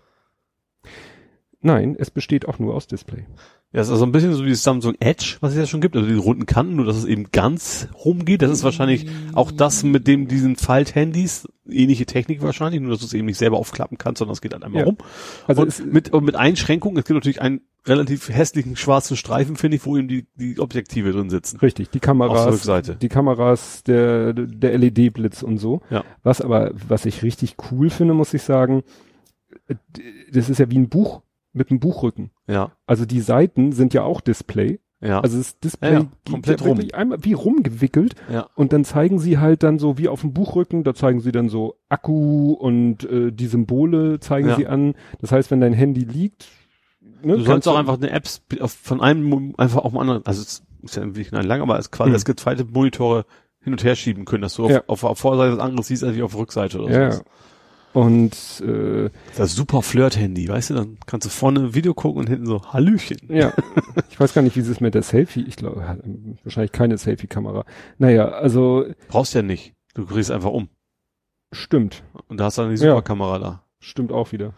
Nein, 1.60 1.96
es 1.98 2.10
besteht 2.10 2.46
auch 2.46 2.58
nur 2.58 2.74
aus 2.74 2.86
Display. 2.86 3.24
Ja, 3.72 3.82
es 3.82 3.88
ist 3.88 3.92
also 3.92 4.06
ein 4.06 4.12
bisschen 4.12 4.32
so 4.32 4.46
wie 4.46 4.50
das 4.50 4.62
Samsung 4.62 4.94
Edge, 4.98 5.36
was 5.40 5.52
es 5.52 5.58
ja 5.58 5.66
schon 5.66 5.82
gibt, 5.82 5.94
also 5.94 6.08
die 6.08 6.14
runden 6.14 6.46
Kanten, 6.46 6.76
nur 6.76 6.86
dass 6.86 6.96
es 6.96 7.04
eben 7.04 7.30
ganz 7.32 7.86
rumgeht. 8.02 8.40
Das 8.40 8.50
ist 8.50 8.64
wahrscheinlich 8.64 9.06
auch 9.34 9.50
das 9.50 9.82
mit 9.82 10.06
dem 10.06 10.26
diesen 10.26 10.56
Falthandys, 10.56 11.46
ähnliche 11.68 12.06
Technik 12.06 12.40
wahrscheinlich, 12.40 12.80
nur 12.80 12.92
dass 12.92 13.00
du 13.00 13.06
es 13.06 13.12
eben 13.12 13.26
nicht 13.26 13.36
selber 13.36 13.58
aufklappen 13.58 13.98
kannst, 13.98 14.20
sondern 14.20 14.32
es 14.32 14.40
geht 14.40 14.54
halt 14.54 14.64
einmal 14.64 14.80
Ja. 14.80 14.86
rum. 14.86 14.96
Also 15.46 15.62
und 15.62 15.92
mit, 15.92 16.10
und 16.14 16.24
mit 16.24 16.34
Einschränkungen, 16.34 16.96
es 16.98 17.04
gibt 17.04 17.16
natürlich 17.16 17.42
einen 17.42 17.60
relativ 17.86 18.30
hässlichen 18.30 18.74
schwarzen 18.74 19.18
Streifen, 19.18 19.56
finde 19.56 19.76
ich, 19.76 19.84
wo 19.84 19.98
eben 19.98 20.08
die, 20.08 20.26
die 20.36 20.58
Objektive 20.60 21.12
drin 21.12 21.28
sitzen. 21.28 21.58
richtig, 21.58 21.90
die 21.90 22.00
Kameras, 22.00 22.46
Rückseite. 22.54 22.96
die 22.96 23.08
Kameras, 23.08 23.82
der, 23.84 24.32
der 24.32 24.78
LED-Blitz 24.78 25.42
und 25.42 25.58
so. 25.58 25.82
Ja. 25.90 26.04
Was 26.22 26.40
aber, 26.40 26.72
was 26.88 27.04
ich 27.04 27.22
richtig 27.22 27.56
cool 27.70 27.90
finde, 27.90 28.14
muss 28.14 28.32
ich 28.32 28.42
sagen, 28.42 28.82
das 30.32 30.48
ist 30.48 30.58
ja 30.58 30.70
wie 30.70 30.78
ein 30.78 30.88
Buch 30.88 31.20
mit 31.58 31.70
einem 31.70 31.80
Buchrücken. 31.80 32.30
Ja, 32.46 32.72
Also 32.86 33.04
die 33.04 33.20
Seiten 33.20 33.72
sind 33.72 33.92
ja 33.94 34.02
auch 34.04 34.20
Display. 34.22 34.80
ja, 35.00 35.20
Also 35.20 35.36
das 35.38 35.58
Display 35.60 35.92
Ja, 35.92 35.98
ja, 36.00 36.06
komplett 36.30 36.60
ja 36.60 36.66
wirklich 36.66 36.94
einmal 36.94 37.18
wie 37.22 37.34
rumgewickelt 37.34 38.14
ja. 38.32 38.48
und 38.56 38.72
dann 38.72 38.84
zeigen 38.84 39.18
sie 39.18 39.38
halt 39.38 39.62
dann 39.62 39.78
so 39.78 39.98
wie 39.98 40.08
auf 40.08 40.22
dem 40.22 40.32
Buchrücken, 40.32 40.82
da 40.84 40.94
zeigen 40.94 41.20
sie 41.20 41.32
dann 41.32 41.48
so 41.48 41.76
Akku 41.88 42.52
und 42.52 43.04
äh, 43.04 43.30
die 43.32 43.46
Symbole 43.46 44.18
zeigen 44.20 44.48
Ja. 44.48 44.56
sie 44.56 44.66
an. 44.66 44.94
Das 45.20 45.30
heißt, 45.32 45.50
wenn 45.50 45.60
dein 45.60 45.72
Handy 45.74 46.02
liegt, 46.04 46.46
ne, 47.22 47.36
Du 47.36 47.44
sollst 47.44 47.68
auch 47.68 47.76
einfach 47.76 47.96
eine 47.98 48.10
App 48.10 48.26
auf- 48.60 48.72
von 48.72 49.00
einem 49.00 49.54
einfach 49.58 49.84
auf 49.84 49.92
den 49.92 50.00
anderen, 50.00 50.24
also 50.26 50.40
es 50.42 50.62
ist 50.82 50.96
ja 50.96 51.04
nicht 51.04 51.32
lang, 51.32 51.60
aber 51.60 51.78
es 51.78 51.90
quasi 51.90 52.08
Hm. 52.08 52.14
das 52.14 52.24
geteilte 52.24 52.64
Monitore 52.64 53.24
hin 53.60 53.72
und 53.72 53.82
her 53.84 53.96
schieben 53.96 54.24
können, 54.24 54.42
dass 54.42 54.54
du 54.54 54.66
auf, 54.66 54.84
auf, 54.86 55.04
auf 55.04 55.18
Vorderseite 55.18 55.56
was 55.56 55.64
anderes 55.64 55.88
siehst 55.88 56.04
als 56.04 56.14
wie 56.16 56.22
auf 56.22 56.36
Rückseite 56.36 56.80
oder 56.80 56.92
Ja. 57.02 57.10
so. 57.12 57.22
Und 57.98 58.62
äh, 58.64 59.10
Das 59.36 59.54
super 59.54 59.82
Flirt-Handy, 59.82 60.48
weißt 60.48 60.70
du, 60.70 60.74
dann 60.74 60.98
kannst 61.06 61.26
du 61.26 61.30
vorne 61.30 61.60
ein 61.60 61.74
Video 61.74 61.94
gucken 61.94 62.20
und 62.20 62.28
hinten 62.28 62.46
so 62.46 62.62
Hallöchen. 62.72 63.18
ja, 63.28 63.52
ich 64.10 64.20
weiß 64.20 64.34
gar 64.34 64.42
nicht, 64.42 64.54
wie 64.56 64.60
es 64.60 64.68
ist 64.68 64.80
mit 64.80 64.94
der 64.94 65.02
Selfie. 65.02 65.44
Ich 65.48 65.56
glaube, 65.56 65.84
wahrscheinlich 66.44 66.72
keine 66.72 66.96
Selfie-Kamera. 66.96 67.64
Naja, 67.98 68.28
also 68.28 68.84
Brauchst 69.08 69.34
ja 69.34 69.42
nicht. 69.42 69.74
Du 69.94 70.04
drehst 70.04 70.30
einfach 70.30 70.50
um. 70.50 70.68
stimmt. 71.52 72.04
Und 72.28 72.38
da 72.38 72.44
hast 72.44 72.58
du 72.58 72.62
dann 72.62 72.70
die 72.74 72.80
Ja. 72.80 72.90
Superkamera 72.90 73.38
da. 73.40 73.62
Stimmt 73.80 74.12
auch 74.12 74.30
wieder. 74.32 74.54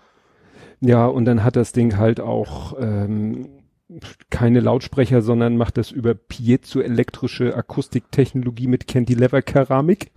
Ja, 0.81 1.07
und 1.07 1.25
dann 1.25 1.43
hat 1.45 1.57
das 1.57 1.73
Ding 1.73 1.97
halt 1.97 2.21
auch 2.21 2.75
ähm, 2.79 3.49
keine 4.29 4.61
Lautsprecher, 4.61 5.23
sondern 5.23 5.57
macht 5.57 5.79
das 5.79 5.91
über 5.91 6.15
piezoelektrische 6.15 7.55
Akustiktechnologie 7.57 8.67
mit 8.67 8.87
Cantilever-Keramik. 8.87 10.11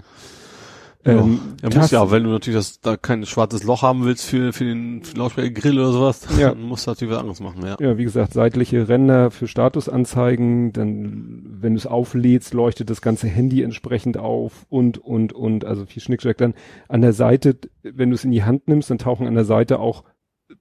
Ähm, 1.05 1.39
Ja, 1.61 1.69
muss 1.77 1.91
ja, 1.91 2.11
wenn 2.11 2.23
du 2.23 2.29
natürlich 2.29 2.57
das, 2.57 2.79
da 2.79 2.95
kein 2.97 3.25
schwarzes 3.25 3.63
Loch 3.63 3.81
haben 3.81 4.05
willst 4.05 4.25
für, 4.25 4.53
für 4.53 4.63
den 4.63 5.01
Lautsprechergrill 5.15 5.77
oder 5.79 5.91
sowas, 5.91 6.27
Ja. 6.39 6.49
dann 6.51 6.61
musst 6.63 6.87
du 6.87 6.91
natürlich 6.91 7.13
was 7.13 7.19
anderes 7.19 7.39
machen, 7.41 7.65
ja. 7.65 7.75
Ja, 7.79 7.97
wie 7.97 8.03
gesagt, 8.05 8.33
seitliche 8.33 8.87
Ränder 8.87 9.29
für 9.31 9.47
Statusanzeigen, 9.47 10.71
dann, 10.73 11.43
wenn 11.61 11.73
du 11.73 11.77
es 11.77 11.87
auflädst, 11.87 12.53
leuchtet 12.53 12.89
das 12.89 13.01
ganze 13.01 13.27
Handy 13.27 13.61
entsprechend 13.61 14.17
auf 14.17 14.65
und, 14.69 14.97
und, 14.97 15.33
und, 15.33 15.65
also 15.65 15.85
viel 15.85 16.01
Schnickschnack. 16.01 16.37
Dann 16.37 16.53
an 16.87 17.01
der 17.01 17.13
Seite, 17.13 17.57
wenn 17.83 18.09
du 18.09 18.15
es 18.15 18.23
in 18.23 18.31
die 18.31 18.43
Hand 18.43 18.67
nimmst, 18.67 18.89
dann 18.89 18.97
tauchen 18.97 19.27
an 19.27 19.35
der 19.35 19.45
Seite 19.45 19.79
auch 19.79 20.03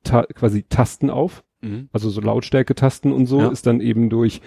ta 0.03 0.23
quasi 0.25 0.65
Tasten 0.65 1.11
auf, 1.11 1.45
Mhm. 1.65 1.89
also 1.93 2.11
so 2.11 2.21
Lautstärke-Tasten 2.21 3.13
und 3.13 3.27
so, 3.27 3.39
Ja. 3.39 3.49
ist 3.49 3.69
dann 3.69 3.81
eben 3.81 4.11
durch, 4.11 4.41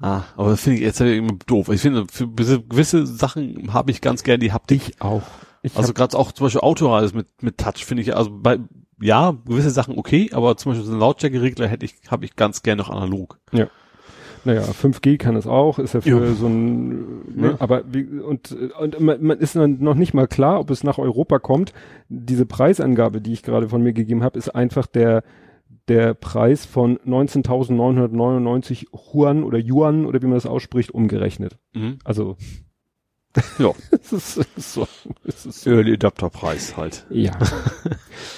Ah, 0.00 0.22
aber 0.36 0.50
das 0.50 0.62
finde 0.62 0.78
ich 0.78 0.84
jetzt 0.84 1.00
immer 1.00 1.32
doof. 1.46 1.68
Ich 1.68 1.80
finde, 1.80 2.06
für 2.10 2.26
gewisse- 2.28 3.06
Sachen 3.06 3.72
habe 3.72 3.90
ich 3.90 4.00
ganz 4.00 4.22
gern 4.22 4.40
die 4.40 4.52
Haptik. 4.52 4.88
ich 4.90 5.02
auch. 5.02 5.22
Ich 5.62 5.76
Also 5.76 5.92
gerade 5.92 6.18
auch 6.18 6.32
zum 6.32 6.46
Beispiel 6.46 6.60
Autoradio 6.62 7.10
mit, 7.14 7.42
mit 7.42 7.58
Touch 7.58 7.84
finde 7.84 8.02
ich, 8.02 8.16
also 8.16 8.30
bei, 8.32 8.58
ja, 9.00 9.36
gewisse 9.46 9.70
Sachen 9.70 9.96
okay, 9.96 10.30
aber 10.32 10.56
zum 10.56 10.72
Beispiel 10.72 10.84
so 10.86 10.90
einen 10.92 11.00
Lautstärkeregler 11.00 11.68
hätte 11.68 11.84
ich, 11.86 11.94
habe 12.10 12.24
ich 12.24 12.34
ganz 12.34 12.62
gern 12.62 12.78
noch 12.78 12.90
analog. 12.90 13.38
naja, 14.44 14.62
5G 14.62 15.18
kann 15.18 15.36
es 15.36 15.46
auch, 15.46 15.78
ist 15.78 15.94
ja 15.94 16.00
für 16.00 16.08
Ja. 16.26 16.32
so 16.34 16.46
ein, 16.48 16.90
ne, 17.36 17.50
Ja. 17.50 17.56
aber 17.60 17.84
wie, 17.92 18.02
und, 18.18 18.56
und 18.80 18.98
man, 19.00 19.22
man 19.22 19.38
ist 19.38 19.54
dann 19.54 19.78
noch 19.78 19.94
nicht 19.94 20.14
mal 20.14 20.26
klar, 20.26 20.58
ob 20.58 20.70
es 20.70 20.82
nach 20.82 20.98
Europa 20.98 21.38
kommt. 21.38 21.72
Diese 22.08 22.44
Preisangabe, 22.44 23.20
die 23.20 23.32
ich 23.34 23.44
gerade 23.44 23.68
von 23.68 23.82
mir 23.84 23.92
gegeben 23.92 24.24
habe, 24.24 24.36
ist 24.38 24.48
einfach 24.48 24.86
der, 24.88 25.22
der 25.88 26.14
Preis 26.14 26.64
von 26.66 26.98
19.999 26.98 28.86
Yuan 29.14 29.44
oder 29.44 29.58
Yuan 29.58 30.06
oder 30.06 30.20
wie 30.22 30.26
man 30.26 30.34
das 30.34 30.46
ausspricht, 30.46 30.90
umgerechnet. 30.92 31.58
Mhm. 31.74 31.98
Also, 32.04 32.36
Ja. 33.58 33.72
es 33.90 34.12
ist, 34.12 34.36
ist 34.56 34.72
so, 34.74 34.86
es 35.24 35.46
ist 35.46 35.62
so. 35.62 35.70
Early 35.70 35.94
Adapter 35.94 36.28
Preis 36.30 36.76
halt. 36.76 37.06
Ja. 37.10 37.32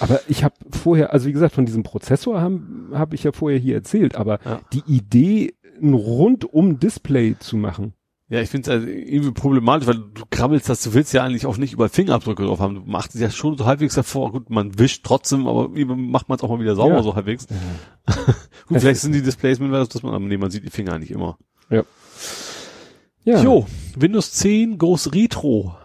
aber 0.01 0.21
ich 0.29 0.45
habe 0.45 0.55
vorher, 0.71 1.13
also 1.13 1.27
wie 1.27 1.33
gesagt, 1.33 1.55
von 1.55 1.67
diesem 1.67 1.83
Prozessor 1.83 2.41
habe 2.41 2.61
hab 2.93 3.13
ich 3.13 3.25
ja 3.25 3.33
vorher 3.33 3.59
hier 3.59 3.75
erzählt, 3.75 4.15
aber 4.17 4.39
Ja. 4.45 4.61
die 4.73 4.83
Idee, 4.87 5.55
ein 5.83 5.95
rundum 5.95 6.79
Display 6.79 7.37
zu 7.39 7.57
machen, 7.57 7.95
Ja, 8.31 8.41
ich 8.41 8.49
finde 8.49 8.71
es 8.71 8.75
also 8.75 8.87
irgendwie 8.89 9.33
problematisch, 9.33 9.87
weil 9.87 9.97
du 9.99 10.25
krabbelst 10.31 10.69
das, 10.69 10.83
du 10.83 10.95
willst 10.95 11.13
ja 11.13 11.23
eigentlich 11.23 11.45
auch 11.45 11.59
nicht 11.59 11.75
überall 11.75 11.91
Fingerabdrücke 11.91 12.45
drauf 12.45 12.59
haben. 12.59 12.75
Du 12.75 12.81
machst 12.87 13.15
es 13.15 13.21
ja 13.21 13.31
schon 13.31 13.59
so 13.59 13.67
halbwegs 13.67 13.95
davor. 13.95 14.33
Gut, 14.33 14.49
man 14.49 14.79
wischt 14.79 15.05
trotzdem, 15.05 15.47
aber 15.47 15.75
wie 15.75 15.85
macht 15.85 16.29
man 16.31 16.37
es 16.37 16.43
auch 16.43 16.49
mal 16.49 16.59
wieder 16.59 16.75
sauber 16.75 16.97
Ja. 16.97 17.03
so 17.03 17.15
halbwegs. 17.15 17.47
Gut, 18.07 18.77
Es 18.77 18.83
vielleicht 18.83 19.01
sind 19.03 19.13
die 19.13 19.23
Displays 19.23 19.59
mittlerweile, 19.61 19.87
dass 19.89 20.03
man, 20.03 20.27
nee, 20.27 20.39
man 20.39 20.51
sieht 20.51 20.65
die 20.65 20.71
Finger 20.71 20.99
nicht 20.99 21.11
immer. 21.11 21.37
ja. 21.71 23.43
Jo, 23.43 23.67
Windows 23.97 24.33
10 24.33 24.79
Groß 24.79 25.13
Retro. 25.15 25.77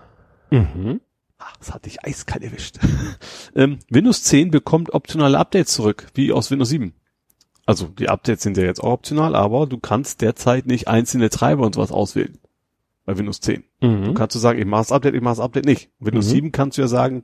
Mhm. 0.49 1.01
Ach, 1.37 1.55
das 1.57 1.73
hat 1.73 1.85
dich 1.85 2.03
eiskalt 2.05 2.43
erwischt. 2.43 2.79
ähm, 3.55 3.79
Windows 3.89 4.23
10 4.23 4.51
bekommt 4.51 4.93
optionale 4.93 5.37
Updates 5.37 5.73
zurück, 5.73 6.07
wie 6.13 6.31
aus 6.33 6.51
Windows 6.51 6.69
7. 6.69 6.93
Also 7.69 7.85
die 7.87 8.09
Updates 8.09 8.41
sind 8.41 8.57
ja 8.57 8.63
jetzt 8.63 8.83
auch 8.83 8.93
optional, 8.93 9.35
aber 9.35 9.67
du 9.67 9.77
kannst 9.77 10.21
derzeit 10.21 10.65
nicht 10.65 10.87
einzelne 10.87 11.29
Treiber 11.29 11.65
und 11.67 11.75
sowas 11.75 11.91
auswählen. 11.91 12.39
Bei 13.05 13.15
Windows 13.17 13.41
10. 13.41 13.63
Du 13.79 13.87
Mhm. 13.87 14.13
kannst 14.15 14.35
du 14.35 14.39
sagen, 14.39 14.57
ich 14.59 14.65
mache 14.65 14.81
das 14.81 14.91
Update, 14.91 15.13
ich 15.13 15.21
mache 15.21 15.33
das 15.33 15.39
Update 15.39 15.65
nicht. 15.65 15.89
Windows 15.99 16.25
Mhm. 16.25 16.29
7 16.31 16.51
kannst 16.51 16.77
du 16.77 16.81
ja 16.81 16.87
sagen, 16.87 17.23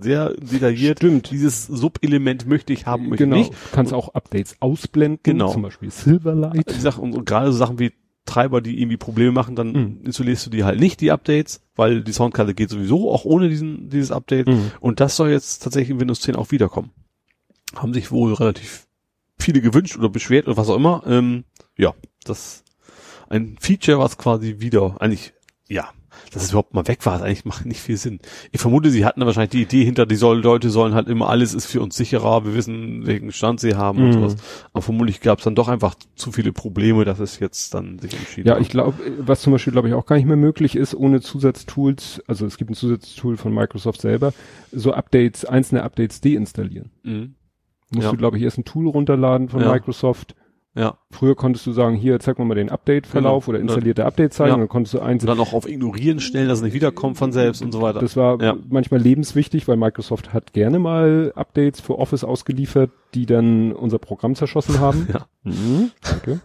sehr 0.00 0.34
detailliert, 0.34 0.98
Stimmt. 0.98 1.30
dieses 1.30 1.66
Subelement 1.68 2.44
möchte 2.48 2.72
ich 2.72 2.86
haben, 2.86 3.08
möchte 3.08 3.24
Genau. 3.24 3.36
ich 3.36 3.50
nicht. 3.50 3.52
Du 3.52 3.76
kannst 3.76 3.92
auch 3.94 4.14
Updates 4.14 4.56
ausblenden. 4.58 5.20
Genau. 5.22 5.52
Zum 5.52 5.62
Beispiel 5.62 5.92
Silverlight. 5.92 6.68
Die 6.74 6.80
Sachen, 6.80 7.04
und, 7.04 7.14
und 7.14 7.24
gerade 7.24 7.52
so 7.52 7.58
Sachen 7.58 7.78
wie 7.78 7.92
Treiber, 8.24 8.60
die 8.60 8.80
irgendwie 8.80 8.96
Probleme 8.96 9.30
machen, 9.30 9.54
dann 9.54 9.68
Mhm. 9.72 10.00
installierst 10.04 10.44
du 10.46 10.50
die 10.50 10.64
halt 10.64 10.80
nicht, 10.80 11.00
die 11.00 11.12
Updates, 11.12 11.60
weil 11.76 12.02
die 12.02 12.12
Soundkarte 12.12 12.52
geht 12.54 12.68
sowieso 12.70 13.12
auch 13.12 13.24
ohne 13.24 13.48
diesen, 13.48 13.88
dieses 13.90 14.10
Update. 14.10 14.48
Mhm. 14.48 14.72
Und 14.80 14.98
das 14.98 15.14
soll 15.14 15.30
jetzt 15.30 15.62
tatsächlich 15.62 15.90
in 15.90 16.00
Windows 16.00 16.20
10 16.22 16.34
auch 16.34 16.50
wiederkommen. 16.50 16.90
Haben 17.76 17.94
sich 17.94 18.10
wohl 18.10 18.34
relativ 18.34 18.87
viele 19.40 19.60
gewünscht 19.60 19.96
oder 19.96 20.08
beschwert 20.08 20.46
oder 20.46 20.56
was 20.56 20.68
auch 20.68 20.76
immer. 20.76 21.02
Ähm, 21.06 21.44
ja, 21.76 21.94
das 22.24 22.64
ein 23.28 23.56
Feature, 23.60 23.98
was 23.98 24.16
quasi 24.18 24.56
wieder, 24.58 24.96
eigentlich, 25.00 25.34
ja, 25.68 25.88
dass 26.32 26.42
es 26.42 26.50
überhaupt 26.50 26.74
mal 26.74 26.88
weg 26.88 27.04
war, 27.06 27.22
eigentlich 27.22 27.44
macht 27.44 27.64
nicht 27.66 27.80
viel 27.80 27.96
Sinn. 27.96 28.18
Ich 28.52 28.60
vermute, 28.60 28.90
sie 28.90 29.04
hatten 29.04 29.20
da 29.20 29.26
wahrscheinlich 29.26 29.50
die 29.50 29.62
Idee 29.62 29.84
hinter, 29.84 30.04
die 30.06 30.16
soll, 30.16 30.40
Leute 30.42 30.68
sollen 30.70 30.94
halt 30.94 31.08
immer, 31.08 31.28
alles 31.28 31.54
ist 31.54 31.66
für 31.66 31.80
uns 31.80 31.96
sicherer, 31.96 32.44
wir 32.44 32.54
wissen, 32.54 33.06
welchen 33.06 33.30
Stand 33.32 33.60
sie 33.60 33.76
haben 33.76 33.98
und 33.98 34.08
Mhm. 34.08 34.12
sowas. 34.14 34.36
Aber 34.72 34.82
vermutlich 34.82 35.20
gab 35.20 35.38
es 35.38 35.44
dann 35.44 35.54
doch 35.54 35.68
einfach 35.68 35.94
zu 36.16 36.32
viele 36.32 36.52
Probleme, 36.52 37.04
dass 37.04 37.18
es 37.20 37.38
jetzt 37.38 37.72
dann 37.74 37.98
sich 37.98 38.14
entschieden 38.14 38.48
Ja, 38.48 38.54
hat. 38.54 38.62
ich 38.62 38.68
glaube, 38.70 38.98
was 39.18 39.42
zum 39.42 39.52
Beispiel, 39.52 39.72
glaube 39.72 39.88
ich, 39.88 39.94
auch 39.94 40.06
gar 40.06 40.16
nicht 40.16 40.26
mehr 40.26 40.36
möglich 40.36 40.74
ist, 40.74 40.94
ohne 40.94 41.20
Zusatztools, 41.20 42.22
also 42.26 42.46
es 42.46 42.56
gibt 42.56 42.70
ein 42.70 42.74
Zusatztool 42.74 43.36
von 43.36 43.52
Microsoft 43.54 44.00
selber, 44.00 44.32
so 44.72 44.92
Updates, 44.92 45.44
einzelne 45.44 45.82
Updates 45.82 46.20
deinstallieren. 46.20 46.90
Mhm. 47.04 47.34
Musst 47.92 48.04
Ja. 48.04 48.10
du, 48.10 48.16
glaube 48.16 48.36
ich, 48.36 48.42
erst 48.42 48.58
ein 48.58 48.64
Tool 48.64 48.88
runterladen 48.88 49.48
von 49.48 49.60
Ja. 49.60 49.72
Microsoft. 49.72 50.34
Ja. 50.74 50.98
Früher 51.10 51.34
konntest 51.34 51.66
du 51.66 51.72
sagen, 51.72 51.96
hier, 51.96 52.20
zeig 52.20 52.38
mir 52.38 52.44
mal 52.44 52.54
den 52.54 52.68
Update-Verlauf 52.70 53.46
Genau. 53.46 53.56
oder 53.56 53.60
installierte 53.62 54.04
Update 54.04 54.32
zeigen, 54.32 54.48
Ja. 54.50 54.54
und 54.54 54.60
dann 54.60 54.68
konntest 54.68 54.94
du 54.94 55.00
einzeln 55.00 55.26
dann 55.26 55.40
auch 55.40 55.52
auf 55.52 55.68
Ignorieren 55.68 56.20
stellen, 56.20 56.48
dass 56.48 56.58
es 56.58 56.64
nicht 56.64 56.74
wiederkommt 56.74 57.16
von 57.16 57.32
selbst 57.32 57.62
und 57.62 57.72
so 57.72 57.80
weiter. 57.82 57.98
Das 57.98 58.16
war 58.16 58.40
Ja. 58.40 58.56
manchmal 58.68 59.00
lebenswichtig, 59.00 59.66
weil 59.66 59.76
Microsoft 59.76 60.32
hat 60.32 60.52
gerne 60.52 60.78
mal 60.78 61.32
Updates 61.34 61.80
für 61.80 61.98
Office 61.98 62.22
ausgeliefert, 62.22 62.90
die 63.14 63.26
dann 63.26 63.72
unser 63.72 63.98
Programm 63.98 64.34
zerschossen 64.36 64.78
haben. 64.78 65.08
Ja. 65.12 65.26
Mhm, 65.42 65.90
danke. 66.02 66.40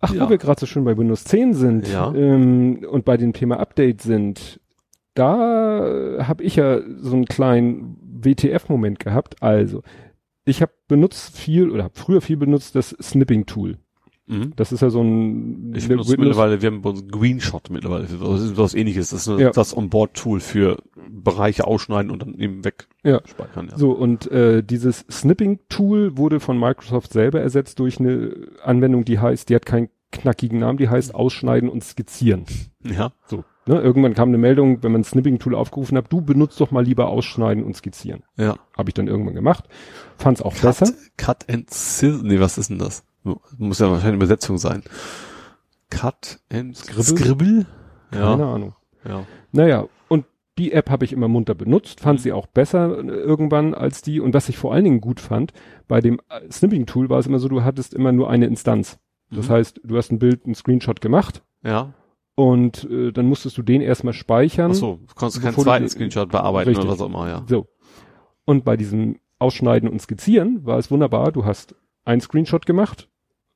Ach, 0.00 0.12
wo 0.14 0.28
wir 0.28 0.38
gerade 0.38 0.60
so 0.60 0.66
schön 0.66 0.84
bei 0.84 0.96
Windows 0.96 1.24
10 1.24 1.54
sind 1.54 1.86
ähm, 2.14 2.84
und 2.90 3.04
bei 3.04 3.16
dem 3.16 3.32
Thema 3.32 3.58
Update 3.60 4.02
sind, 4.02 4.60
da 5.14 6.18
habe 6.20 6.42
ich 6.42 6.56
ja 6.56 6.78
so 6.98 7.14
einen 7.14 7.24
kleinen 7.26 7.96
WTF-Moment 8.24 8.98
gehabt. 8.98 9.42
Also, 9.42 9.82
ich 10.44 10.62
habe 10.62 10.72
benutzt 10.88 11.36
viel 11.36 11.70
oder 11.70 11.84
habe 11.84 11.94
früher 11.98 12.20
viel 12.20 12.36
benutzt 12.36 12.74
das 12.74 12.90
Snipping-Tool. 12.90 13.78
Mhm. 14.28 14.54
Das 14.56 14.72
ist 14.72 14.80
ja 14.80 14.90
so 14.90 15.00
ein 15.02 15.72
Ich 15.76 15.86
benutze 15.86 16.10
Windows- 16.10 16.18
mittlerweile, 16.18 16.60
wir 16.60 16.66
haben 16.68 16.82
bei 16.82 16.90
uns 16.90 17.06
Greenshot 17.06 17.70
mittlerweile, 17.70 18.08
für 18.08 18.20
was, 18.20 18.56
was 18.56 18.74
ähnliches. 18.74 19.10
Das 19.10 19.26
ist 19.28 19.38
Ja. 19.38 19.50
das 19.50 19.76
On-Board-Tool 19.76 20.40
für 20.40 20.78
Bereiche 21.08 21.64
ausschneiden 21.64 22.10
und 22.10 22.22
dann 22.22 22.34
eben 22.34 22.62
Ja. 23.04 23.14
wegspeichern. 23.18 23.68
Ja. 23.70 23.78
So, 23.78 23.92
und 23.92 24.28
äh, 24.32 24.62
dieses 24.64 25.04
Snipping-Tool 25.08 26.16
wurde 26.16 26.40
von 26.40 26.58
Microsoft 26.58 27.12
selber 27.12 27.40
ersetzt 27.40 27.78
durch 27.78 28.00
eine 28.00 28.34
Anwendung, 28.64 29.04
die 29.04 29.18
heißt, 29.20 29.48
die 29.48 29.54
hat 29.54 29.64
keinen 29.66 29.88
knackigen 30.10 30.58
Namen, 30.58 30.78
die 30.78 30.88
heißt 30.88 31.14
Ausschneiden 31.14 31.68
und 31.68 31.84
Skizzieren. 31.84 32.44
ja. 32.82 33.12
So. 33.26 33.44
Ne? 33.66 33.80
Irgendwann 33.80 34.14
kam 34.14 34.28
eine 34.28 34.38
Meldung, 34.38 34.82
wenn 34.82 34.92
man 34.92 35.02
Snipping-Tool 35.04 35.54
aufgerufen 35.54 35.96
hat, 35.98 36.12
du 36.12 36.20
benutzt 36.20 36.60
doch 36.60 36.70
mal 36.70 36.84
lieber 36.84 37.08
Ausschneiden 37.08 37.64
und 37.64 37.76
Skizzieren. 37.76 38.22
Ja. 38.36 38.56
Habe 38.76 38.90
ich 38.90 38.94
dann 38.94 39.08
irgendwann 39.08 39.34
gemacht. 39.34 39.64
Fand's 40.18 40.40
auch 40.42 40.54
besser. 40.54 40.86
Cut 41.16 41.48
and 41.50 41.68
Scissor. 41.70 42.22
Nee, 42.22 42.38
was 42.40 42.58
ist 42.58 42.70
denn 42.70 42.78
das? 42.78 43.04
Muss 43.58 43.80
ja 43.80 43.86
wahrscheinlich 43.86 44.04
eine 44.06 44.16
Übersetzung 44.16 44.56
sein. 44.58 44.82
Cut 45.90 46.40
and 46.52 46.76
Scribble? 46.76 47.02
Scribble? 47.04 47.66
Keine 48.10 48.24
Ja. 48.42 48.54
Ahnung. 48.54 48.74
Ja. 49.06 49.24
Naja, 49.52 49.86
und 50.08 50.26
die 50.58 50.72
App 50.72 50.90
habe 50.90 51.04
ich 51.04 51.12
immer 51.12 51.28
munter 51.28 51.54
benutzt, 51.54 52.00
fand 52.00 52.20
sie 52.20 52.32
auch 52.32 52.46
besser 52.46 52.98
äh, 52.98 53.02
irgendwann 53.08 53.74
als 53.74 54.02
die. 54.02 54.20
Und 54.20 54.34
was 54.34 54.48
ich 54.48 54.58
vor 54.58 54.72
allen 54.74 54.84
Dingen 54.84 55.00
gut 55.00 55.20
fand, 55.20 55.52
bei 55.88 56.00
dem 56.00 56.20
äh, 56.28 56.50
Snipping-Tool 56.50 57.08
war 57.10 57.18
es 57.18 57.26
immer 57.26 57.38
so, 57.38 57.48
du 57.48 57.62
hattest 57.64 57.94
immer 57.94 58.12
nur 58.12 58.30
eine 58.30 58.46
Instanz. 58.46 58.98
Das 59.30 59.48
Mhm. 59.48 59.52
heißt, 59.52 59.80
du 59.82 59.96
hast 59.96 60.12
ein 60.12 60.18
Bild, 60.20 60.44
einen 60.44 60.54
Screenshot 60.54 61.00
gemacht 61.00 61.42
Ja. 61.62 61.92
Und 62.36 62.88
äh, 62.88 63.10
dann 63.10 63.26
musstest 63.26 63.58
du 63.58 63.62
den 63.62 63.80
erstmal 63.80 64.12
speichern. 64.14 64.70
Ach 64.70 64.74
so, 64.76 65.00
du 65.08 65.14
konntest 65.16 65.42
keinen 65.42 65.56
du 65.56 65.62
zweiten 65.62 65.84
die- 65.86 65.90
Screenshot 65.90 66.30
bearbeiten 66.30 66.68
Richtig. 66.68 66.84
oder 66.84 66.92
was 66.94 67.00
auch 67.00 67.06
immer, 67.06 67.28
ja. 67.28 67.44
So. 67.48 67.66
Und 68.44 68.64
bei 68.64 68.76
diesem 68.76 69.18
Ausschneiden 69.40 69.88
und 69.88 70.00
Skizzieren 70.00 70.64
war 70.64 70.78
es 70.78 70.90
wunderbar. 70.92 71.32
Du 71.32 71.44
hast 71.44 71.74
einen 72.04 72.20
Screenshot 72.20 72.64
gemacht, 72.66 73.08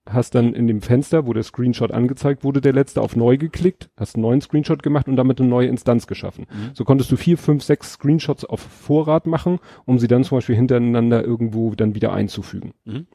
hast 0.09 0.35
dann 0.35 0.55
in 0.55 0.66
dem 0.66 0.81
Fenster, 0.81 1.27
wo 1.27 1.32
der 1.32 1.43
Screenshot 1.44 1.93
angezeigt 1.93 2.43
wurde, 2.43 2.61
der 2.61 2.73
letzte 2.73 3.01
auf 3.01 3.15
neu 3.15 3.36
geklickt, 3.36 3.90
hast 3.97 4.16
einen 4.16 4.23
neuen 4.23 4.40
Screenshot 4.40 4.82
gemacht 4.82 5.07
und 5.09 5.16
damit 5.16 5.39
eine 5.40 5.48
neue 5.48 5.69
Instanz 5.69 6.07
geschaffen. 6.09 6.47
Mhm. 6.51 6.70
So 6.74 6.85
konntest 6.85 7.12
du 7.12 7.16
vier, 7.16 7.39
fünf, 7.39 7.62
sechs 7.62 7.93
Screenshots 7.93 8.44
auf 8.44 8.61
Vorrat 8.61 9.27
machen, 9.27 9.61
um 9.85 9.98
sie 9.98 10.09
dann 10.09 10.24
zum 10.24 10.39
Beispiel 10.39 10.57
hintereinander 10.57 11.23
irgendwo 11.23 11.74
dann 11.74 11.94
wieder 11.94 12.12
einzufügen. 12.12 12.73
Mhm. 12.85 13.07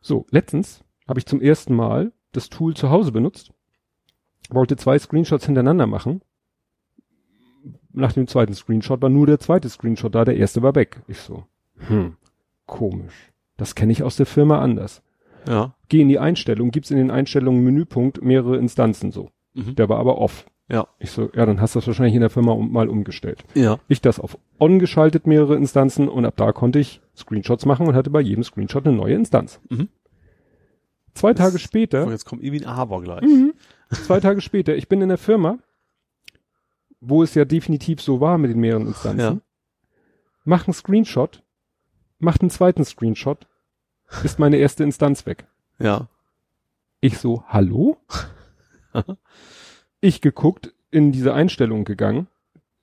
So, 0.00 0.26
letztens 0.30 0.84
habe 1.08 1.18
ich 1.18 1.26
zum 1.26 1.40
ersten 1.40 1.74
Mal 1.74 2.12
das 2.32 2.48
Tool 2.48 2.74
zu 2.74 2.90
Hause 2.90 3.10
benutzt, 3.12 3.50
wollte 4.50 4.76
zwei 4.76 4.98
Screenshots 4.98 5.46
hintereinander 5.46 5.86
machen. 5.86 6.22
Nach 7.92 8.12
dem 8.12 8.26
zweiten 8.28 8.54
Screenshot 8.54 9.02
war 9.02 9.08
nur 9.10 9.26
der 9.26 9.40
zweite 9.40 9.68
Screenshot 9.68 10.14
da, 10.14 10.24
der 10.24 10.36
erste 10.36 10.62
war 10.62 10.74
weg. 10.74 11.02
Ich 11.08 11.18
so, 11.18 11.44
hm, 11.88 12.14
komisch. 12.66 13.32
Das 13.56 13.74
kenne 13.74 13.92
ich 13.92 14.02
aus 14.02 14.16
der 14.16 14.26
Firma 14.26 14.60
anders. 14.60 15.02
Ja. 15.48 15.74
Geh 15.88 16.00
in 16.00 16.08
die 16.08 16.18
Einstellung, 16.18 16.70
gibt's 16.70 16.90
in 16.90 16.98
den 16.98 17.10
Einstellungen 17.10 17.64
Menüpunkt 17.64 18.22
mehrere 18.22 18.56
Instanzen 18.58 19.10
so. 19.10 19.30
Mhm. 19.54 19.74
Der 19.74 19.88
war 19.88 19.98
aber 19.98 20.18
off. 20.18 20.46
Ja. 20.68 20.86
Ich 21.00 21.10
so, 21.10 21.30
ja, 21.34 21.44
dann 21.46 21.60
hast 21.60 21.74
du 21.74 21.80
das 21.80 21.88
wahrscheinlich 21.88 22.14
in 22.14 22.20
der 22.20 22.30
Firma 22.30 22.52
um, 22.52 22.70
mal 22.70 22.88
umgestellt. 22.88 23.42
Ja. 23.54 23.78
Ich 23.88 24.00
das 24.00 24.20
auf 24.20 24.38
on 24.60 24.78
geschaltet, 24.78 25.26
mehrere 25.26 25.56
Instanzen 25.56 26.08
und 26.08 26.24
ab 26.24 26.34
da 26.36 26.52
konnte 26.52 26.78
ich 26.78 27.00
Screenshots 27.16 27.66
machen 27.66 27.88
und 27.88 27.94
hatte 27.96 28.10
bei 28.10 28.20
jedem 28.20 28.44
Screenshot 28.44 28.86
eine 28.86 28.96
neue 28.96 29.14
Instanz. 29.14 29.60
Mhm. 29.68 29.88
Zwei 31.14 31.34
Tage 31.34 31.54
Das- 31.54 31.62
später, 31.62 32.06
Oh, 32.06 32.10
jetzt 32.10 32.24
kommt 32.24 32.42
irgendwie 32.44 32.64
ein 32.64 32.70
Aber 32.70 33.02
gleich. 33.02 33.22
mhm, 33.22 33.52
zwei 33.90 34.20
Tage 34.20 34.40
später, 34.40 34.74
ich 34.76 34.88
bin 34.88 35.00
in 35.02 35.08
der 35.08 35.18
Firma, 35.18 35.58
wo 37.00 37.22
es 37.22 37.34
ja 37.34 37.44
definitiv 37.44 38.00
so 38.00 38.20
war 38.20 38.38
mit 38.38 38.50
den 38.50 38.60
mehreren 38.60 38.86
Instanzen, 38.88 39.18
Ja. 39.36 39.40
mach 40.44 40.66
einen 40.66 40.74
Screenshot, 40.74 41.42
macht 42.18 42.42
einen 42.42 42.50
zweiten 42.50 42.84
Screenshot, 42.84 43.46
ist 44.24 44.38
meine 44.38 44.56
erste 44.58 44.84
Instanz 44.84 45.24
weg. 45.26 45.46
Ja. 45.78 46.08
Ich 47.00 47.18
so, 47.18 47.44
hallo? 47.48 47.96
ich 50.00 50.20
geguckt, 50.20 50.72
in 50.90 51.12
diese 51.12 51.32
Einstellung 51.34 51.84
gegangen, 51.84 52.26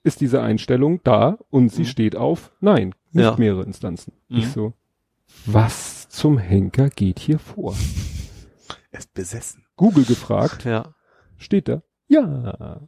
ist 0.04 0.22
diese 0.22 0.42
Einstellung 0.42 1.02
da 1.04 1.38
und 1.50 1.70
sie 1.70 1.82
Mhm. 1.82 1.88
steht 1.88 2.16
auf, 2.16 2.52
nein, 2.62 2.96
nicht 3.12 3.24
Ja. 3.26 3.36
mehrere 3.38 3.64
Instanzen. 3.64 4.14
Mhm. 4.30 4.38
Ich 4.38 4.50
so, 4.52 4.74
was 5.46 6.08
zum 6.10 6.38
Henker 6.38 6.90
geht 6.90 7.20
hier 7.20 7.38
vor? 7.40 7.76
Er 8.92 9.00
ist 9.00 9.14
besessen. 9.14 9.66
Google 9.76 10.06
gefragt, 10.06 10.64
Ja. 10.64 10.94
Steht 11.38 11.68
da, 11.68 11.82
ja. 12.08 12.82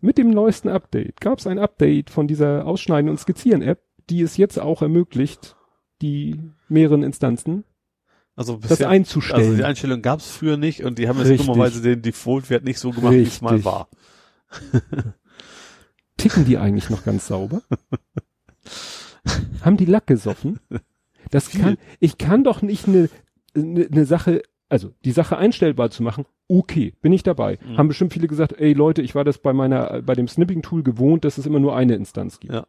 Mit 0.00 0.18
dem 0.18 0.30
neuesten 0.30 0.68
Update 0.68 1.20
gab 1.20 1.38
es 1.38 1.46
ein 1.46 1.58
Update 1.58 2.10
von 2.10 2.28
dieser 2.28 2.66
Ausschneiden- 2.66 3.10
und 3.10 3.18
Skizzieren-App, 3.18 3.82
die 4.10 4.20
es 4.22 4.36
jetzt 4.36 4.58
auch 4.58 4.82
ermöglicht, 4.82 5.56
die 6.02 6.40
mehreren 6.68 7.02
Instanzen 7.02 7.64
Also 8.36 8.56
das 8.56 8.68
bisher, 8.68 8.88
einzustellen. 8.90 9.40
also 9.42 9.56
die 9.56 9.64
Einstellung 9.64 10.02
gab 10.02 10.20
es 10.20 10.30
früher 10.30 10.56
nicht 10.58 10.84
und 10.84 10.98
die 10.98 11.08
haben 11.08 11.18
jetzt 11.18 11.40
dummerweise 11.40 11.80
den 11.80 12.02
Default-Wert 12.02 12.64
nicht 12.64 12.78
so 12.78 12.90
gemacht, 12.90 13.14
wie 13.14 13.22
es 13.22 13.40
mal 13.40 13.64
war. 13.64 13.88
Ticken 16.18 16.44
die 16.44 16.58
eigentlich 16.58 16.90
noch 16.90 17.04
ganz 17.04 17.26
sauber? 17.26 17.62
Haben 19.62 19.76
die 19.76 19.84
Lack 19.86 20.06
gesoffen? 20.06 20.60
Das 21.30 21.48
Viel. 21.48 21.60
kann, 21.60 21.78
ich 21.98 22.18
kann 22.18 22.44
doch 22.44 22.62
nicht 22.62 22.86
eine 22.86 23.08
ne, 23.54 23.88
ne 23.90 24.04
Sache, 24.04 24.42
also 24.68 24.92
die 25.04 25.12
Sache 25.12 25.36
einstellbar 25.36 25.90
zu 25.90 26.02
machen, 26.02 26.26
okay, 26.48 26.94
bin 27.02 27.12
ich 27.12 27.22
dabei. 27.22 27.58
Mhm. 27.64 27.76
Haben 27.76 27.88
bestimmt 27.88 28.12
viele 28.12 28.28
gesagt, 28.28 28.54
ey 28.58 28.72
Leute, 28.72 29.02
ich 29.02 29.14
war 29.14 29.24
das 29.24 29.38
bei 29.38 29.52
meiner, 29.52 30.02
bei 30.02 30.14
dem 30.14 30.28
Snipping-Tool 30.28 30.82
gewohnt, 30.82 31.24
dass 31.24 31.38
es 31.38 31.46
immer 31.46 31.60
nur 31.60 31.76
eine 31.76 31.94
Instanz 31.94 32.40
gibt. 32.40 32.54
Ja. 32.54 32.66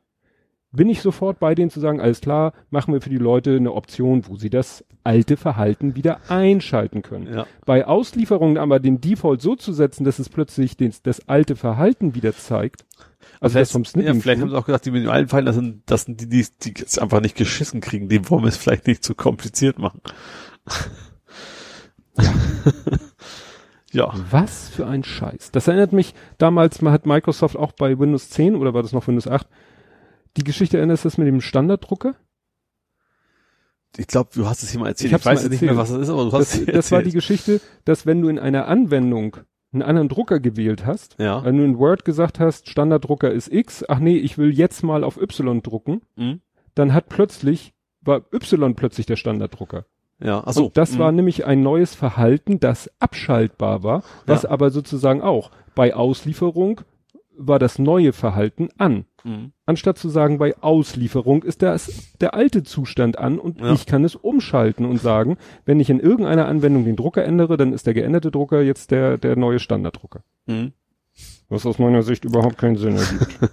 Bin 0.74 0.90
ich 0.90 1.02
sofort 1.02 1.40
bei 1.40 1.56
denen 1.56 1.70
zu 1.70 1.80
sagen, 1.80 2.02
alles 2.02 2.20
klar, 2.20 2.54
machen 2.70 2.94
wir 2.94 3.00
für 3.00 3.10
die 3.10 3.18
Leute 3.18 3.56
eine 3.56 3.74
Option, 3.74 4.28
wo 4.28 4.36
sie 4.36 4.50
das 4.50 4.84
alte 5.04 5.38
Verhalten 5.38 5.96
wieder 5.96 6.20
einschalten 6.30 7.02
können. 7.02 7.34
Ja. 7.34 7.48
Bei 7.66 7.88
Auslieferungen 7.88 8.58
aber 8.58 8.80
den 8.80 9.00
Default 9.00 9.42
so 9.42 9.56
zu 9.56 9.72
setzen, 9.72 10.04
dass 10.04 10.20
es 10.20 10.28
plötzlich 10.28 10.76
den, 10.76 10.94
das 11.04 11.28
alte 11.30 11.56
Verhalten 11.56 12.16
wieder 12.16 12.36
zeigt. 12.36 12.86
Also 13.40 13.60
das 13.60 13.72
vom 13.72 13.84
ja, 13.84 13.90
Snipping. 13.90 14.22
vielleicht 14.22 14.42
haben 14.42 14.50
sie 14.50 14.58
auch 14.58 14.66
gesagt, 14.66 14.86
die 14.86 14.92
mit 14.92 15.04
dem 15.04 15.10
alten 15.10 15.30
Fallen, 15.30 15.46
das 15.46 15.56
sind, 15.56 15.84
das 15.86 16.04
sind 16.04 16.20
die, 16.22 16.28
die, 16.28 16.74
die 16.74 16.84
es 16.84 17.00
einfach 17.00 17.22
nicht 17.22 17.38
geschissen 17.38 17.80
kriegen. 17.80 18.10
Dem 18.10 18.30
wollen 18.30 18.44
wir 18.44 18.50
es 18.50 18.58
vielleicht 18.58 18.88
nicht 18.88 19.04
zu 19.04 19.16
kompliziert 19.16 19.80
machen. 19.80 20.02
ja. 22.20 22.34
Was 24.32 24.70
für 24.70 24.86
ein 24.88 25.04
Scheiß. 25.04 25.52
Das 25.52 25.68
erinnert 25.68 25.94
mich, 25.94 26.14
damals 26.38 26.82
mal 26.82 26.92
hat 26.92 27.06
Microsoft 27.06 27.56
auch 27.58 27.72
bei 27.72 27.98
Windows 28.00 28.30
10 28.30 28.56
oder 28.56 28.74
war 28.74 28.82
das 28.84 28.94
noch 28.94 29.08
Windows 29.08 29.28
8, 29.28 29.48
die 30.38 30.44
Geschichte 30.44 30.78
erinnerst 30.78 31.04
du 31.06 31.10
das 31.10 31.18
mit 31.18 31.28
dem 31.28 31.42
Standarddrucker? 31.42 32.16
Ich 33.98 34.08
glaube, 34.08 34.30
du 34.34 34.46
hast 34.48 34.62
es 34.64 34.72
hier 34.72 34.80
mal 34.80 34.90
erzählt. 34.90 35.08
Ich 35.10 35.14
hab's 35.14 35.26
weiß 35.26 35.44
mal 35.44 35.50
nicht 35.50 35.62
mehr, 35.62 35.72
erzählt. 35.72 35.90
was 35.90 35.90
das 35.92 36.02
ist, 36.02 36.10
aber 36.10 36.26
du 36.26 36.32
hast 36.34 36.54
Das, 36.54 36.60
es 36.60 36.66
das 36.68 36.92
war 36.92 37.00
die 37.02 37.06
erzählt. 37.08 37.14
Geschichte, 37.16 37.62
dass 37.86 38.06
wenn 38.06 38.22
du 38.22 38.30
in 38.30 38.38
einer 38.38 38.68
Anwendung 38.68 39.38
einen 39.74 39.82
anderen 39.82 40.10
Drucker 40.10 40.40
gewählt 40.40 40.86
hast, 40.86 41.16
Ja. 41.20 41.44
wenn 41.44 41.58
du 41.58 41.64
in 41.64 41.78
Word 41.78 42.06
gesagt 42.06 42.40
hast, 42.40 42.70
Standarddrucker 42.70 43.32
ist 43.32 43.52
X, 43.52 43.84
ach 43.88 44.00
nee, 44.00 44.18
ich 44.18 44.38
will 44.38 44.52
jetzt 44.54 44.84
mal 44.84 45.04
auf 45.04 45.18
Y 45.20 45.62
drucken, 45.62 46.02
Mhm. 46.16 46.42
dann 46.76 46.94
hat 46.94 47.10
plötzlich, 47.10 47.74
war 48.02 48.22
Y 48.34 48.76
plötzlich 48.76 49.06
der 49.08 49.16
Standarddrucker. 49.16 49.86
Ja, 50.20 50.42
ach 50.46 50.54
so. 50.54 50.66
Und 50.66 50.78
das 50.78 50.94
Mhm. 50.94 51.00
war 51.00 51.12
nämlich 51.12 51.46
ein 51.46 51.62
neues 51.62 51.94
Verhalten, 51.96 52.60
das 52.60 52.90
abschaltbar 53.00 53.84
war, 53.84 54.04
was 54.26 54.44
Ja. 54.44 54.50
aber 54.50 54.72
sozusagen 54.72 55.22
auch 55.22 55.52
bei 55.76 55.94
Auslieferung 55.94 56.82
war 57.40 57.60
das 57.60 57.78
neue 57.78 58.14
Verhalten 58.14 58.70
an. 58.80 59.06
Mhm. 59.24 59.52
Anstatt 59.68 60.00
zu 60.00 60.10
sagen, 60.10 60.40
bei 60.40 60.56
Auslieferung 60.62 61.44
ist 61.44 61.62
das 61.62 62.14
der 62.20 62.34
alte 62.34 62.64
Zustand 62.64 63.20
an 63.20 63.38
und 63.38 63.60
Ja. 63.62 63.74
ich 63.74 63.86
kann 63.86 64.04
es 64.04 64.16
umschalten 64.16 64.86
und 64.86 64.98
sagen, 65.00 65.38
wenn 65.66 65.80
ich 65.80 65.92
in 65.92 66.00
irgendeiner 66.00 66.48
Anwendung 66.48 66.84
den 66.86 66.96
Drucker 66.96 67.24
ändere, 67.24 67.56
dann 67.58 67.74
ist 67.74 67.86
der 67.86 67.94
geänderte 67.94 68.32
Drucker 68.32 68.62
jetzt 68.64 68.90
der, 68.90 69.20
der 69.20 69.36
neue 69.36 69.60
Standarddrucker. 69.60 70.22
Mhm. 70.48 70.72
Was 71.50 71.66
aus 71.66 71.80
meiner 71.80 72.04
Sicht 72.04 72.26
überhaupt 72.26 72.58
keinen 72.58 72.76
Sinn 72.76 72.98
ergibt. 72.98 73.40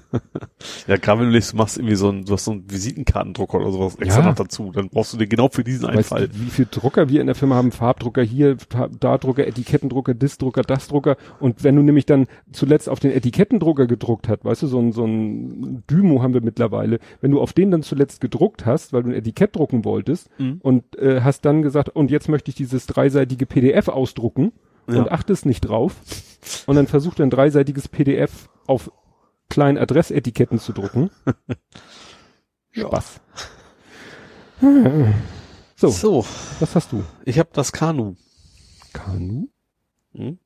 Ja, 0.87 0.97
gerade 0.97 1.21
wenn 1.21 1.33
du 1.33 1.39
du 1.39 1.57
machst 1.57 1.77
irgendwie 1.79 1.95
so 1.95 2.09
ein, 2.11 2.25
du 2.25 2.33
hast 2.33 2.45
so 2.47 2.53
einen 2.53 2.71
Visitenkartendrucker 2.71 3.59
oder 3.59 3.71
sowas 3.71 3.97
extra 3.97 4.21
Ja. 4.23 4.27
noch 4.29 4.35
dazu, 4.35 4.71
dann 4.73 4.89
brauchst 4.89 5.13
du 5.13 5.17
den 5.19 5.29
genau 5.29 5.49
für 5.49 5.63
diesen 5.63 5.85
Weißt 5.89 6.13
Einfall. 6.13 6.29
du, 6.29 6.41
wie 6.41 6.51
viel 6.51 6.67
Drucker 6.71 7.09
wir 7.09 7.21
in 7.21 7.27
der 7.27 7.35
Firma 7.37 7.55
haben? 7.55 7.71
Farbdrucker 7.71 8.23
hier, 8.23 8.57
da 9.01 9.19
Drucker, 9.19 9.47
Etikettendrucker, 9.47 10.15
das 10.15 10.39
Drucker, 10.39 10.63
das 10.63 10.89
Drucker. 10.89 11.17
Und 11.41 11.63
wenn 11.65 11.77
du 11.77 11.83
nämlich 11.83 12.07
dann 12.07 12.27
zuletzt 12.53 12.89
auf 12.89 12.99
den 13.01 13.11
Etikettendrucker 13.13 13.87
gedruckt 13.87 14.29
hast, 14.29 14.45
weißt 14.45 14.63
du, 14.63 14.67
so 14.67 14.79
ein, 14.81 14.93
so 14.93 15.05
ein 15.05 15.85
Dymo 15.91 16.23
haben 16.23 16.35
wir 16.35 16.43
mittlerweile. 16.43 16.99
Wenn 17.21 17.31
du 17.31 17.41
auf 17.41 17.53
den 17.53 17.71
dann 17.71 17.83
zuletzt 17.83 18.21
gedruckt 18.21 18.65
hast, 18.67 18.93
weil 18.93 19.03
du 19.03 19.11
ein 19.11 19.15
Etikett 19.15 19.55
drucken 19.57 19.85
wolltest 19.85 20.29
Mhm. 20.39 20.59
und 20.63 20.99
äh, 20.99 21.21
hast 21.21 21.45
dann 21.45 21.63
gesagt, 21.63 21.91
und 21.91 22.11
jetzt 22.11 22.29
möchte 22.29 22.51
ich 22.51 22.55
dieses 22.57 22.87
dreiseitige 22.87 23.47
PDF 23.47 23.89
ausdrucken 23.89 24.53
Ja. 24.89 24.99
und 25.01 25.11
achtest 25.13 25.47
nicht 25.47 25.61
drauf 25.63 25.95
und 26.67 26.77
dann 26.77 26.87
versucht 26.87 27.19
er 27.21 27.27
ein 27.27 27.31
dreiseitiges 27.31 27.89
PDF 27.89 28.49
auf 28.67 28.91
kleinen 29.49 29.79
Adressetiketten 29.79 30.59
zu 30.59 30.73
drucken. 30.73 31.11
Ja. 32.77 32.89
Spaß. 32.89 33.21
So, 35.77 35.89
So, 35.91 36.25
was 36.61 36.75
hast 36.75 36.93
du? 36.93 37.05
ich 37.25 37.39
habe 37.39 37.51
das 37.53 37.73
Kanu. 37.73 38.15
Kanu? 38.93 39.49
Hm? 40.15 40.39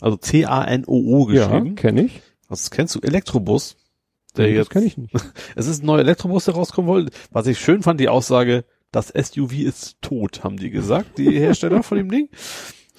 Also 0.00 0.16
C-A-N-O-O 0.16 1.30
Ja, 1.30 1.46
geschrieben. 1.48 1.74
kenne 1.76 2.04
ich. 2.04 2.22
Das 2.48 2.70
kennst 2.70 2.94
du, 2.94 3.00
Elektrobus. 3.00 3.76
Der 4.36 4.46
Nee, 4.48 4.56
das 4.56 4.70
kenne 4.70 4.86
ich 4.86 4.96
nicht. 4.96 5.14
es 5.56 5.66
ist 5.66 5.82
ein 5.82 5.86
neuer 5.86 6.00
Elektrobus, 6.00 6.46
der 6.46 6.54
rauskommen 6.54 6.88
wollte. 6.88 7.12
Was 7.30 7.46
ich 7.46 7.58
schön 7.58 7.82
fand, 7.82 8.00
die 8.00 8.08
Aussage, 8.08 8.64
das 8.90 9.08
SUV 9.08 9.52
ist 9.60 9.96
tot, 10.00 10.42
haben 10.44 10.56
die 10.56 10.70
gesagt, 10.70 11.18
die 11.18 11.38
Hersteller 11.38 11.82
von 11.82 11.98
dem 11.98 12.10
Ding. 12.10 12.28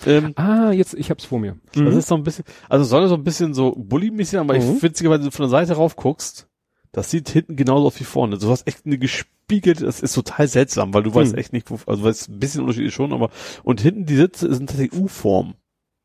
Ähm, 0.06 0.34
Ah, 0.36 0.72
jetzt, 0.72 0.94
ich 0.96 1.10
hab's 1.10 1.26
vor 1.26 1.40
mir. 1.40 1.58
Das 1.74 1.96
ist 1.96 2.08
so 2.08 2.16
ein 2.16 2.24
bisschen, 2.24 2.46
also 2.70 2.84
soll 2.84 3.08
so 3.08 3.16
ein 3.16 3.24
bisschen 3.24 3.54
so 3.54 3.72
Bully-mäßig, 3.78 4.40
aber 4.40 4.54
Mhm. 4.56 4.76
ich 4.78 4.84
witzigerweise, 4.84 5.22
wenn 5.22 5.30
du 5.30 5.36
von 5.36 5.44
der 5.44 5.50
Seite 5.50 5.74
rauf 5.74 5.96
guckst, 5.96 6.48
das 6.92 7.10
sieht 7.10 7.30
hinten 7.30 7.56
genauso 7.56 7.88
aus 7.88 8.00
wie 8.00 8.04
vorne. 8.04 8.38
Du 8.38 8.50
hast 8.50 8.68
echt 8.68 8.86
eine 8.86 8.98
gespiegelte, 8.98 9.86
das 9.86 10.02
ist 10.02 10.14
total 10.14 10.48
seltsam, 10.48 10.94
weil 10.94 11.04
du 11.04 11.14
weißt 11.14 11.34
Mhm. 11.34 11.38
echt 11.40 11.54
nicht, 11.54 11.72
wo, 11.72 11.80
also 11.88 12.04
weißt 12.04 12.30
ein 12.30 12.40
bisschen 12.40 12.62
unterschiedlich 12.62 12.94
schon, 12.94 13.14
aber 13.14 13.30
und 13.64 13.82
hinten 13.82 14.06
die 14.06 14.16
Sitze 14.16 14.54
sind 14.54 14.68
tatsächlich 14.70 15.00
U-Form. 15.00 15.56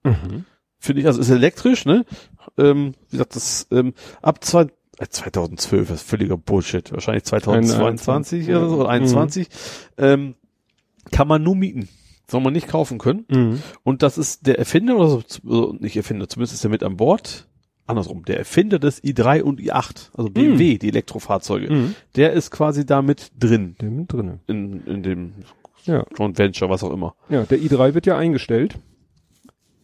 Mhm. 0.05 0.44
Finde 0.78 1.01
ich, 1.01 1.06
also 1.06 1.20
ist 1.20 1.31
elektrisch, 1.31 1.85
ne? 1.85 2.05
Ähm, 2.56 2.94
wie 3.09 3.16
gesagt, 3.16 3.35
das 3.36 3.66
ähm, 3.73 3.94
ab 4.23 4.44
zwei, 4.44 4.62
äh, 4.98 5.06
2012, 5.09 5.89
das 5.89 6.02
ist 6.02 6.09
völliger 6.09 6.36
Bullshit. 6.36 6.93
Wahrscheinlich 6.93 7.24
2022 7.24 8.48
oder 8.48 8.69
so, 8.69 8.74
oder 8.77 8.85
Mhm. 8.85 8.90
21. 8.90 9.48
Ähm, 9.98 10.35
kann 11.10 11.27
man 11.28 11.43
nur 11.43 11.56
mieten. 11.56 11.89
Soll 12.30 12.40
man 12.42 12.52
nicht 12.52 12.68
kaufen 12.68 12.98
können. 12.98 13.24
Mhm. 13.30 13.62
Und 13.84 14.02
das 14.02 14.18
ist 14.18 14.46
der 14.46 14.59
Erfinder, 14.59 14.96
oder 14.96 15.09
so, 15.09 15.22
also 15.46 15.76
nicht 15.80 15.96
Erfinder, 15.96 16.28
zumindest 16.28 16.55
ist 16.55 16.64
er 16.64 16.70
mit 16.70 16.82
an 16.82 16.96
Bord. 16.96 17.46
Andersrum, 17.86 18.22
der 18.26 18.36
Erfinder 18.38 18.78
des 18.78 19.02
i3 19.02 19.40
und 19.42 19.60
i8, 19.60 20.10
also 20.14 20.28
BMW, 20.28 20.76
die 20.76 20.88
Elektrofahrzeuge, 20.88 21.72
Mhm. 21.72 21.94
der 22.16 22.34
ist 22.34 22.50
quasi 22.50 22.84
da 22.84 23.00
mit 23.00 23.30
drin 23.40 23.76
Der 23.80 23.90
mit 23.90 24.12
drinne. 24.12 24.40
in, 24.46 24.84
in 24.84 25.02
dem 25.02 25.32
Ja. 25.84 26.05
Joint 26.18 26.36
Venture, 26.36 26.68
was 26.68 26.84
auch 26.84 26.92
immer. 26.92 27.14
Ja, 27.30 27.44
der 27.44 27.59
i3 27.59 27.94
wird 27.94 28.05
ja 28.05 28.18
eingestellt. 28.18 28.78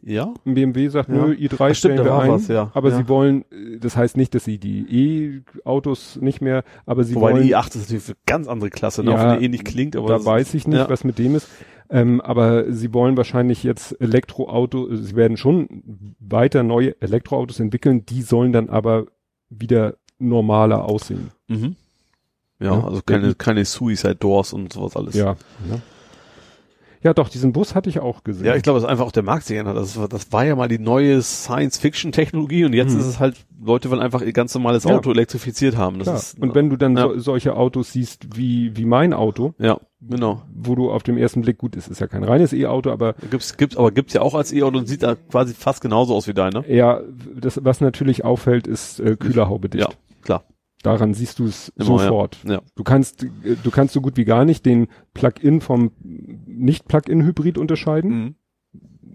Ja? 0.02 0.34
BMW 0.44 0.88
sagt, 0.88 1.08
Ja. 1.08 1.14
nö, 1.14 1.32
i3 1.32 1.54
Ach, 1.54 1.74
stimmt, 1.74 1.76
stellen 1.76 1.96
da 1.96 2.04
wir 2.04 2.18
ein. 2.18 2.30
was, 2.32 2.48
ja. 2.48 2.70
Aber 2.74 2.90
Ja. 2.90 2.98
sie 2.98 3.08
wollen, 3.08 3.46
äh, 3.50 3.78
das 3.78 3.96
heißt 3.96 4.18
nicht, 4.18 4.34
dass 4.34 4.44
sie 4.44 4.58
die 4.58 5.40
E-Autos 5.64 6.16
nicht 6.20 6.42
mehr, 6.42 6.62
aber 6.84 7.04
sie 7.04 7.14
Wobei 7.14 7.32
wollen, 7.32 7.42
die 7.44 7.54
i8 7.54 7.68
ist 7.68 7.76
natürlich 7.88 8.06
eine 8.08 8.16
ganz 8.26 8.48
andere 8.48 8.68
Klasse, 8.68 9.02
ne? 9.02 9.12
Ja, 9.12 9.16
auch 9.16 9.32
wenn 9.32 9.38
die 9.38 9.46
eh 9.46 9.48
nicht 9.48 9.64
klingt, 9.64 9.96
aber 9.96 10.08
da 10.08 10.22
weiß 10.22 10.52
ich 10.52 10.66
nicht, 10.68 10.90
was 10.90 11.04
mit 11.04 11.18
dem 11.18 11.36
ist. 11.36 11.48
Ähm, 11.90 12.20
aber 12.20 12.72
sie 12.72 12.92
wollen 12.94 13.16
wahrscheinlich 13.16 13.62
jetzt 13.62 14.00
Elektroauto, 14.00 14.94
sie 14.94 15.16
werden 15.16 15.36
schon 15.36 16.14
weiter 16.18 16.62
neue 16.62 17.00
Elektroautos 17.00 17.60
entwickeln, 17.60 18.06
die 18.06 18.22
sollen 18.22 18.52
dann 18.52 18.68
aber 18.70 19.06
wieder 19.50 19.96
normaler 20.18 20.84
aussehen. 20.84 21.30
Mhm. 21.48 21.76
Ja, 22.58 22.74
Ja, 22.74 22.84
also 22.84 23.02
keine, 23.04 23.34
keine 23.34 23.64
Suicide 23.64 24.14
Doors 24.16 24.52
und 24.52 24.72
sowas 24.72 24.96
alles. 24.96 25.14
Ja. 25.14 25.36
Ja, 25.68 25.80
ja 27.04 27.14
doch, 27.14 27.28
diesen 27.28 27.52
Bus 27.52 27.74
hatte 27.76 27.88
ich 27.88 28.00
auch 28.00 28.24
gesehen. 28.24 28.46
Ja, 28.46 28.56
ich 28.56 28.62
glaube, 28.62 28.78
das 28.78 28.84
ist 28.84 28.90
einfach 28.90 29.04
auch 29.06 29.12
der 29.12 29.22
Markt 29.22 29.44
sich 29.46 29.56
ändert. 29.56 29.76
Das 29.76 29.96
war, 29.98 30.08
das 30.08 30.32
war 30.32 30.44
ja 30.44 30.56
mal 30.56 30.68
die 30.68 30.78
neue 30.80 31.22
Science-Fiction-Technologie 31.74 32.64
und 32.64 32.72
jetzt 32.72 32.92
Hm. 32.92 33.00
ist 33.00 33.06
es 33.06 33.20
halt, 33.20 33.36
Leute 33.62 33.90
wollen 33.90 34.00
einfach 34.00 34.20
ihr 34.22 34.32
ganz 34.32 34.54
normales 34.54 34.84
Ja. 34.84 34.96
Auto 34.96 35.10
elektrifiziert 35.10 35.76
haben. 35.76 36.00
Ist, 36.00 36.38
Und 36.40 36.54
wenn 36.54 36.70
du 36.70 36.76
dann 36.76 36.96
Ja. 36.96 37.04
so, 37.08 37.18
solche 37.18 37.56
Autos 37.56 37.92
siehst 37.92 38.36
wie, 38.36 38.76
wie 38.76 38.84
mein 38.84 39.12
Auto, 39.12 39.54
ja, 39.58 39.78
genau. 40.00 40.42
wo 40.54 40.74
du 40.74 40.90
auf 40.90 41.02
dem 41.02 41.16
ersten 41.16 41.42
Blick, 41.42 41.58
gut, 41.58 41.76
es 41.76 41.88
ist 41.88 42.00
ja 42.00 42.06
kein 42.06 42.24
reines 42.24 42.52
E-Auto, 42.52 42.90
aber 42.90 43.14
Gibt's, 43.30 43.56
gibt's, 43.56 43.76
aber 43.76 43.90
gibt's 43.90 44.12
ja 44.14 44.20
auch 44.22 44.34
als 44.34 44.52
E-Auto 44.52 44.78
und 44.78 44.86
sieht 44.88 45.02
da 45.02 45.14
quasi 45.14 45.54
fast 45.54 45.80
genauso 45.80 46.14
aus 46.14 46.26
wie 46.28 46.34
deiner. 46.34 46.68
ja, 46.68 47.00
das, 47.36 47.60
was 47.64 47.80
natürlich 47.80 48.24
auffällt, 48.24 48.66
ist 48.66 49.00
äh, 49.00 49.16
Kühlerhaube 49.16 49.68
dicht. 49.68 49.84
Ja. 49.84 49.90
Daran 50.84 51.14
siehst 51.14 51.38
du 51.38 51.46
es 51.46 51.70
Immer, 51.70 51.86
sofort. 51.86 52.38
Ja. 52.46 52.60
Du 52.76 52.84
kannst, 52.84 53.24
äh, 53.24 53.56
du 53.62 53.70
kannst 53.70 53.94
so 53.94 54.00
gut 54.02 54.16
wie 54.18 54.24
gar 54.26 54.44
nicht 54.44 54.66
den 54.66 54.86
Plug-in 55.14 55.60
vom 55.62 55.92
Nicht-Plug-in-Hybrid 56.46 57.56
unterscheiden. 57.58 58.36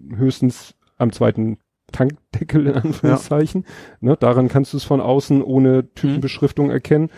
Mhm. 0.08 0.16
Höchstens 0.16 0.74
am 0.98 1.12
zweiten 1.12 1.58
Tankdeckel 1.92 2.66
in 2.66 2.74
Anführungszeichen. 2.74 3.64
Ne, 4.00 4.16
daran 4.18 4.48
kannst 4.48 4.72
du 4.72 4.76
es 4.78 4.84
von 4.84 5.00
außen 5.00 5.42
ohne 5.42 5.92
Typenbeschriftung 5.94 6.70
erkennen. 6.70 7.08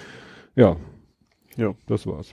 Ja, 0.55 0.77
Ja. 1.57 1.74
das 1.87 2.07
war's. 2.07 2.33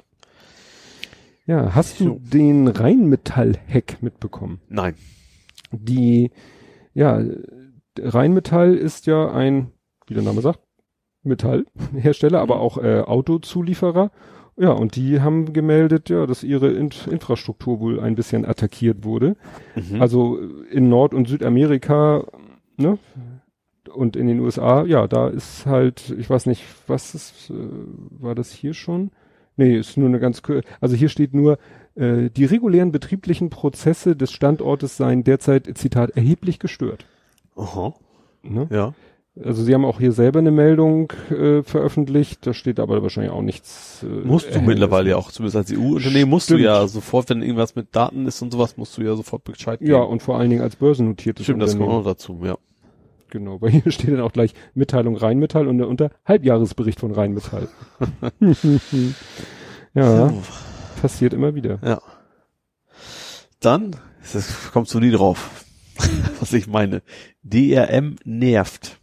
Ja, 1.45 1.73
hast 1.73 1.99
du 2.01 2.03
So. 2.03 2.19
den 2.21 2.67
Rheinmetall-Hack 2.67 4.01
mitbekommen? 4.03 4.59
Nein. 4.67 4.95
Die, 5.71 6.31
ja, 6.93 7.21
Rheinmetall 7.97 8.75
ist 8.75 9.05
ja 9.07 9.31
ein, 9.31 9.71
wie 10.07 10.13
der 10.13 10.23
Name 10.23 10.41
sagt, 10.41 10.59
Metallhersteller, 11.23 12.39
aber 12.39 12.59
auch 12.59 12.77
äh, 12.77 13.01
Autozulieferer. 13.01 14.11
Ja, 14.57 14.71
und 14.71 14.97
die 14.97 15.21
haben 15.21 15.53
gemeldet, 15.53 16.09
ja, 16.09 16.25
dass 16.25 16.43
ihre 16.43 16.69
In 16.69 16.89
Infrastruktur 17.09 17.79
wohl 17.79 17.99
ein 18.01 18.15
bisschen 18.15 18.45
attackiert 18.45 19.05
wurde. 19.05 19.37
Mhm. 19.75 20.01
Also 20.01 20.37
in 20.69 20.89
Nord- 20.89 21.13
und 21.13 21.29
Südamerika, 21.29 22.25
ne? 22.75 22.97
Und 23.93 24.15
in 24.15 24.27
den 24.27 24.39
USA, 24.41 24.83
ja, 24.83 25.07
da 25.07 25.29
ist 25.29 25.65
halt, 25.65 26.13
ich 26.17 26.29
weiß 26.29 26.45
nicht, 26.45 26.63
was 26.87 27.15
ist, 27.15 27.49
äh, 27.49 27.53
war 28.19 28.35
das 28.35 28.51
hier 28.51 28.73
schon? 28.73 29.11
Nee, 29.55 29.77
ist 29.77 29.97
nur 29.97 30.07
eine 30.07 30.19
ganz, 30.19 30.41
also 30.79 30.95
hier 30.95 31.09
steht 31.09 31.33
nur, 31.33 31.57
äh, 31.95 32.29
die 32.29 32.45
regulären 32.45 32.91
betrieblichen 32.91 33.49
Prozesse 33.49 34.15
des 34.15 34.31
Standortes 34.31 34.97
seien 34.97 35.23
derzeit, 35.23 35.69
Zitat, 35.77 36.11
erheblich 36.11 36.59
gestört. 36.59 37.05
Aha. 37.55 37.93
Ne? 38.41 38.67
Ja. 38.69 38.93
Also 39.43 39.63
sie 39.63 39.73
haben 39.73 39.85
auch 39.85 39.99
hier 39.99 40.11
selber 40.11 40.39
eine 40.39 40.51
Meldung 40.51 41.13
äh, 41.29 41.63
veröffentlicht, 41.63 42.45
da 42.45 42.53
steht 42.53 42.79
aber 42.79 43.01
wahrscheinlich 43.01 43.31
auch 43.31 43.41
nichts. 43.41 44.03
Äh, 44.03 44.27
Musst 44.27 44.53
du 44.53 44.59
mittlerweile 44.59 45.11
ja 45.11 45.15
auch, 45.15 45.31
zumindest 45.31 45.55
als 45.55 45.71
EU-Unternehmen 45.71 46.29
musst 46.29 46.49
du 46.49 46.57
ja 46.57 46.87
sofort, 46.87 47.29
wenn 47.29 47.41
irgendwas 47.41 47.75
mit 47.75 47.95
Daten 47.95 48.25
ist 48.25 48.41
und 48.41 48.51
sowas, 48.51 48.75
musst 48.75 48.97
du 48.97 49.01
ja 49.01 49.15
sofort 49.15 49.45
Bescheid 49.45 49.79
geben. 49.79 49.91
Ja, 49.91 49.99
und 49.99 50.21
vor 50.21 50.37
allen 50.37 50.49
Dingen 50.49 50.61
als 50.61 50.75
börsennotiertes 50.75 51.45
Stimmt, 51.45 51.61
das 51.61 51.77
kommt 51.77 51.89
auch 51.89 51.99
noch 51.99 52.03
dazu, 52.03 52.41
ja. 52.43 52.57
Genau, 53.29 53.61
weil 53.61 53.69
hier 53.69 53.91
steht 53.91 54.11
dann 54.11 54.21
auch 54.21 54.33
gleich 54.33 54.53
Mitteilung 54.73 55.15
Rheinmetall 55.15 55.67
und 55.67 55.81
unter 55.81 56.11
Halbjahresbericht 56.25 56.99
von 56.99 57.11
Rheinmetall. 57.11 57.69
ja, 59.93 60.33
passiert 61.01 61.33
immer 61.33 61.55
wieder. 61.55 61.79
Ja. 61.83 62.01
Dann, 63.61 63.95
das 64.33 64.71
kommst 64.71 64.93
du 64.93 64.99
nie 64.99 65.11
drauf, 65.11 65.65
was 66.39 66.51
ich 66.53 66.67
meine. 66.67 67.01
DRM 67.43 68.17
nervt. 68.25 68.98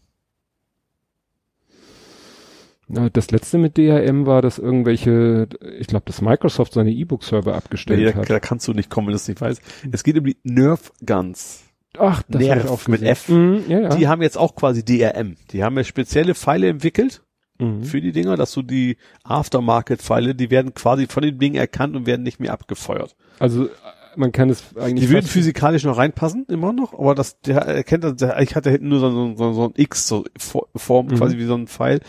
Na, 2.89 3.11
das 3.11 3.31
letzte 3.33 3.59
mit 3.59 3.77
DRM 3.77 4.27
war, 4.27 4.43
dass 4.43 4.59
irgendwelche, 4.59 5.49
ich 5.79 5.89
glaube, 5.89 6.05
dass 6.07 6.21
Microsoft 6.21 6.73
seine 6.73 6.93
E-Book-Server 6.93 7.55
abgestellt 7.55 7.99
Nee, 7.99 8.13
da, 8.13 8.15
hat. 8.15 8.31
da 8.31 8.39
kannst 8.39 8.69
du 8.69 8.73
nicht 8.73 8.91
kommen, 8.91 9.09
wenn 9.09 9.13
du 9.13 9.17
es 9.17 9.27
nicht 9.27 9.41
weißt. 9.41 9.61
Es 9.91 10.05
geht 10.05 10.17
um 10.17 10.25
die 10.25 10.37
Nerf 10.45 10.93
Guns. 11.05 11.65
Ach, 11.99 12.23
das 12.29 12.49
hab 12.49 12.65
ich 12.65 12.69
auch 12.69 12.87
mit. 12.89 13.03
F. 13.03 13.29
Mhm, 13.29 13.65
ja, 13.69 13.81
ja. 13.81 13.89
Die 13.89 14.07
haben 14.07 14.23
jetzt 14.23 14.39
auch 14.39 14.55
quasi 14.55 14.85
DRM. 14.85 15.37
Die 15.51 15.65
haben 15.65 15.77
ja 15.77 15.85
spezielle 15.85 16.35
Pfeile 16.35 16.69
entwickelt 16.69 17.23
mhm. 17.59 17.83
für 17.83 18.01
die 18.01 18.13
Dinger, 18.13 18.37
dass 18.37 18.53
du 18.53 18.63
die 18.63 18.97
Aftermarket-Pfeile, 19.25 20.35
die 20.35 20.51
werden 20.51 20.75
quasi 20.75 21.07
von 21.07 21.23
dem 21.23 21.39
Ding 21.39 21.55
erkannt 21.55 21.97
und 21.97 22.07
werden 22.07 22.23
nicht 22.23 22.41
mehr 22.41 22.53
abgefeuert. 22.53 23.17
Also 23.39 23.69
man 24.17 24.33
kann 24.33 24.51
es 24.51 24.63
eigentlich 24.77 25.07
Die 25.07 25.11
würden 25.11 25.27
physikalisch 25.27 25.85
noch 25.85 25.97
reinpassen, 25.99 26.47
immer 26.49 26.73
noch, 26.73 26.93
aber 26.95 27.15
das, 27.15 27.41
der 27.41 27.59
erkennt, 27.63 28.05
das- 28.05 28.17
der, 28.17 28.41
ich 28.41 28.55
hatte 28.57 28.71
hinten 28.71 28.89
nur 28.89 29.01
so, 29.01 29.11
so, 29.11 29.35
so, 29.37 29.53
so 29.53 29.65
ein 29.67 29.73
X, 29.77 30.09
so 30.09 30.25
For- 30.39 30.69
Form, 30.75 31.07
Mhm. 31.07 31.15
quasi 31.17 31.39
wie 31.39 31.45
so 31.45 31.55
ein 31.55 31.67
Pfeil. 31.67 32.01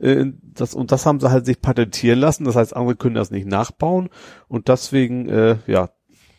Äh, 0.00 0.26
das, 0.42 0.74
und 0.74 0.92
das 0.92 1.06
haben 1.06 1.20
sie 1.20 1.30
halt 1.30 1.46
sich 1.46 1.60
patentieren 1.60 2.18
lassen, 2.18 2.44
das 2.44 2.56
heißt, 2.56 2.76
andere 2.76 2.96
können 2.96 3.14
das 3.14 3.30
nicht 3.30 3.46
nachbauen 3.46 4.08
und 4.48 4.68
deswegen, 4.68 5.28
äh, 5.28 5.56
ja, 5.66 5.90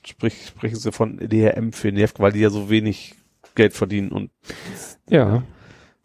sprich, 0.05 0.47
sprechen 0.47 0.75
sie 0.77 0.91
von 0.91 1.17
DRM 1.17 1.71
für 1.73 1.91
Nerv, 1.91 2.13
weil 2.19 2.31
die 2.33 2.39
ja 2.39 2.49
so 2.49 2.69
wenig 2.69 3.15
Geld 3.55 3.73
verdienen 3.73 4.09
und 4.11 4.31
ja. 5.09 5.43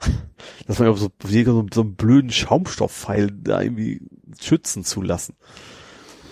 dass 0.67 0.79
man 0.79 0.89
ja 0.89 0.95
so, 0.95 1.11
so, 1.23 1.67
so 1.73 1.81
einen 1.83 1.95
blöden 1.97 2.31
Schaumstoffpfeil 2.31 3.31
da 3.43 3.61
irgendwie 3.61 4.01
schützen 4.41 4.85
zu 4.85 5.03
lassen. 5.03 5.35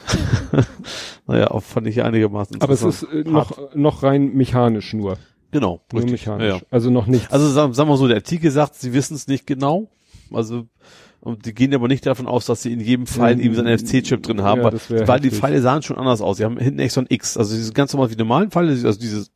naja, 1.26 1.50
auch 1.50 1.62
fand 1.62 1.86
ich 1.86 2.02
einigermaßen 2.02 2.60
Aber 2.60 2.72
es 2.72 2.82
ist 2.82 3.02
äh, 3.04 3.24
noch, 3.24 3.74
noch 3.74 4.02
rein 4.02 4.32
mechanisch 4.34 4.94
nur. 4.94 5.18
Genau, 5.50 5.80
Nur 5.92 6.02
richtig. 6.02 6.26
mechanisch. 6.26 6.46
Ja, 6.48 6.56
ja. 6.56 6.62
Also 6.70 6.90
noch 6.90 7.06
nichts. 7.06 7.30
Also 7.32 7.48
sagen, 7.48 7.72
sagen 7.72 7.88
wir 7.88 7.96
so, 7.96 8.06
der 8.06 8.16
Artikel 8.18 8.50
sagt, 8.50 8.74
sie 8.74 8.92
wissen 8.92 9.14
es 9.14 9.26
nicht 9.28 9.46
genau. 9.46 9.90
Also 10.32 10.66
und 11.20 11.46
die 11.46 11.54
gehen 11.54 11.74
aber 11.74 11.88
nicht 11.88 12.06
davon 12.06 12.26
aus, 12.28 12.46
dass 12.46 12.62
sie 12.62 12.72
in 12.72 12.80
jedem 12.80 13.06
Pfeil 13.06 13.34
Mhm. 13.36 13.40
irgendwie 13.40 13.56
so 13.56 13.62
einen 13.64 13.74
NFC-Chip 13.74 14.22
drin 14.22 14.42
haben, 14.42 14.60
Ja, 14.62 14.72
weil, 14.88 15.08
weil 15.08 15.20
die. 15.20 15.30
Pfeile 15.30 15.60
sahen 15.60 15.82
schon 15.82 15.96
anders 15.98 16.20
aus. 16.20 16.36
Sie 16.36 16.44
haben 16.44 16.58
hinten 16.58 16.78
echt 16.78 16.92
so 16.94 17.00
ein 17.00 17.06
X. 17.08 17.36
Also 17.36 17.56
diese 17.56 17.72
ganz 17.72 17.92
normal 17.92 18.10
wie 18.10 18.16
normalen 18.16 18.50
Pfeile, 18.50 18.70
also 18.70 18.98
dieses 19.00 19.32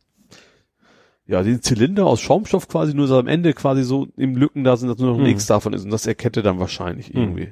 ja, 1.26 1.42
den 1.42 1.62
Zylinder 1.62 2.06
aus 2.06 2.20
Schaumstoff 2.20 2.68
quasi, 2.68 2.94
nur 2.94 3.06
so 3.06 3.16
am 3.18 3.26
Ende 3.28 3.52
quasi 3.54 3.84
so 3.84 4.08
im 4.16 4.36
Lücken 4.36 4.64
da 4.64 4.76
sind, 4.76 4.88
dass 4.88 4.98
nur 4.98 5.10
noch 5.12 5.18
ein 5.18 5.22
Mhm. 5.24 5.30
X 5.30 5.46
davon 5.46 5.72
ist. 5.72 5.84
Und 5.84 5.90
das 5.90 6.06
erkennt 6.06 6.36
er 6.36 6.42
dann 6.42 6.58
wahrscheinlich 6.60 7.12
Mhm. 7.14 7.20
irgendwie. 7.20 7.48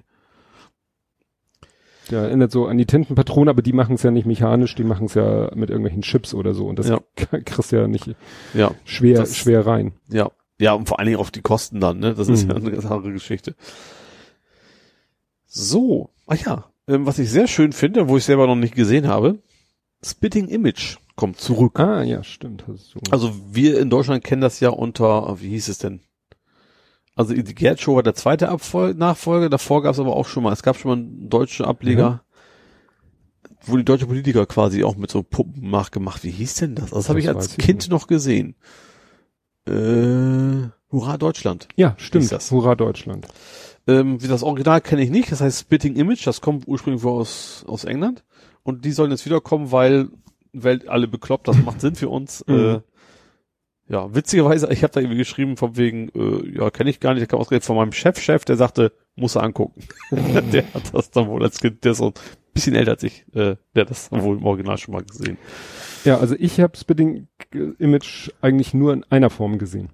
Ja, 2.11 2.23
erinnert 2.23 2.51
so 2.53 2.67
an 2.67 2.79
die 2.79 2.87
Tintenpatronen, 2.87 3.49
aber 3.49 3.63
die 3.63 3.73
machen 3.73 3.95
es 3.95 4.03
ja 4.03 4.11
nicht 4.11 4.27
mechanisch, 4.27 4.75
die 4.75 4.85
machen 4.85 5.07
es 5.07 5.15
ja 5.15 5.51
mit 5.55 5.71
irgendwelchen 5.71 6.03
Chips 6.03 6.35
oder 6.35 6.55
so. 6.55 6.67
Und 6.67 6.79
das 6.79 6.89
Ja. 6.89 7.01
kriegst 7.45 7.73
du 7.73 7.77
ja 7.77 7.87
nicht 7.89 8.11
Ja, 8.55 8.73
schwer, 8.85 9.19
Das- 9.21 9.37
schwer 9.37 9.67
rein. 9.67 9.93
ja. 10.09 10.31
Ja, 10.59 10.75
und 10.75 10.87
vor 10.89 10.99
allen 10.99 11.07
Dingen 11.07 11.19
auf 11.19 11.31
die 11.31 11.41
Kosten 11.41 11.81
dann, 11.81 12.01
ne? 12.01 12.13
Das 12.15 12.29
ist 12.29 12.45
Mhm. 12.45 12.51
ja 12.51 12.57
eine 12.57 12.71
ganz 12.73 12.85
andere 12.85 13.13
Geschichte. 13.15 13.55
So, 15.47 16.11
ach 16.27 16.37
ja, 16.37 16.71
ähm, 16.87 17.07
was 17.07 17.19
ich 17.19 17.31
sehr 17.31 17.47
schön 17.49 17.73
finde, 17.73 18.09
wo 18.09 18.17
ich 18.17 18.25
selber 18.25 18.47
noch 18.47 18.57
nicht 18.57 18.75
gesehen 18.75 19.09
habe, 19.09 19.39
Spitting 20.05 20.49
Image 20.49 20.97
kommt 21.17 21.39
zurück. 21.41 21.79
Ah, 21.81 22.03
ja, 22.03 22.23
stimmt. 22.23 22.65
Hast 22.69 22.95
du. 22.95 23.01
Also 23.11 23.33
wir 23.51 23.81
in 23.81 23.91
Deutschland 23.91 24.25
kennen 24.25 24.41
das 24.43 24.61
ja 24.61 24.71
unter, 24.71 25.37
wie 25.41 25.49
hieß 25.51 25.69
es 25.69 25.79
denn? 25.79 26.01
Also 27.17 27.35
die 27.35 27.55
Gerd 27.55 27.81
Show 27.81 27.97
war 27.97 28.03
der 28.03 28.15
zweite 28.15 28.49
Abfol 28.49 28.95
Nachfolger, 28.95 29.51
davor 29.51 29.83
gab 29.83 29.93
es 29.95 30.01
aber 30.01 30.17
auch 30.17 30.27
schon 30.27 30.43
mal, 30.43 30.53
es 30.53 30.63
gab 30.63 30.77
schon 30.77 30.91
mal 30.91 30.97
einen 30.97 31.29
deutschen 31.29 31.67
Ableger, 31.67 32.23
wo 33.67 33.77
die 33.77 33.85
deutsche 33.85 34.07
Politiker 34.07 34.47
quasi 34.47 34.85
auch 34.85 34.97
mit 34.97 35.11
so 35.11 35.23
Puppen 35.23 35.71
nachgemacht. 35.71 36.25
Wie 36.25 36.31
hieß 36.31 36.55
denn 36.55 36.75
das? 36.77 36.85
Also 36.95 36.97
das 36.97 37.09
habe 37.11 37.19
Das 37.21 37.25
ich 37.25 37.37
als 37.37 37.51
ich 37.53 37.59
Kind 37.59 37.79
nicht. 37.81 37.91
noch 37.91 38.07
gesehen. 38.07 38.55
Äh, 39.67 40.69
Hurra 40.91 41.19
Deutschland. 41.19 41.69
ja, 41.77 41.95
stimmt. 41.99 42.33
das? 42.33 42.51
Hurra 42.51 42.75
Deutschland. 42.75 43.29
Ähm, 43.87 44.23
wie 44.23 44.29
das 44.29 44.43
Original 44.43 44.81
kenne 44.81 45.03
ich 45.03 45.11
nicht, 45.11 45.31
das 45.31 45.41
heißt 45.41 45.61
Spitting 45.61 45.97
Image, 45.97 46.27
das 46.27 46.41
kommt 46.41 46.67
ursprünglich 46.67 47.05
aus, 47.05 47.65
aus 47.67 47.85
England. 47.85 48.25
Und 48.63 48.85
die 48.85 48.93
sollen 48.93 49.11
jetzt 49.11 49.25
wiederkommen, 49.25 49.73
weil 49.73 50.09
Welt 50.53 50.89
alle 50.89 51.07
bekloppt, 51.09 51.49
das 51.49 51.57
macht 51.65 51.81
Sinn 51.81 51.95
für 51.95 52.09
uns. 52.09 52.45
Mhm. 52.47 52.55
Äh, 52.55 52.81
ja, 53.91 54.15
witzigerweise, 54.15 54.69
ich 54.73 54.85
habe 54.85 54.93
da 54.93 55.01
irgendwie 55.01 55.19
geschrieben 55.19 55.57
von 55.57 55.77
wegen, 55.77 56.11
äh, 56.11 56.59
ja, 56.59 56.71
kenne 56.71 56.91
ich 56.91 57.01
gar 57.01 57.13
nicht, 57.13 57.25
ich 57.25 57.29
kam 57.29 57.41
ausgerechnet 57.41 57.67
von 57.67 57.75
meinem 57.77 57.91
Chef-Chef, 57.93 58.45
der 58.45 58.57
sagte, 58.57 58.93
muss 59.17 59.35
er 59.35 59.43
angucken. 59.43 59.83
der 60.11 60.73
hat 60.73 60.95
das 60.95 61.11
dann 61.11 61.27
wohl 61.27 61.43
als 61.43 61.59
Kind, 61.59 61.85
der 61.85 61.93
ist 61.93 61.99
so 61.99 62.07
ein 62.09 62.15
bisschen 62.55 62.77
älter 62.77 62.93
als 62.93 63.03
ich, 63.03 63.27
äh, 63.35 63.57
der 63.75 63.83
hat 63.83 63.91
das 63.91 64.13
wohl 64.13 64.37
im 64.39 64.47
Original 64.47 64.79
schon 64.79 64.95
mal 64.95 65.03
gesehen. 65.03 65.39
Ja, 66.05 66.19
also 66.19 66.37
ich 66.39 66.61
habe 66.61 66.77
Spitting 66.77 67.27
Image 67.79 68.31
eigentlich 68.41 68.73
nur 68.75 68.93
in 68.93 69.05
einer 69.11 69.29
Form 69.29 69.59
gesehen. 69.59 69.89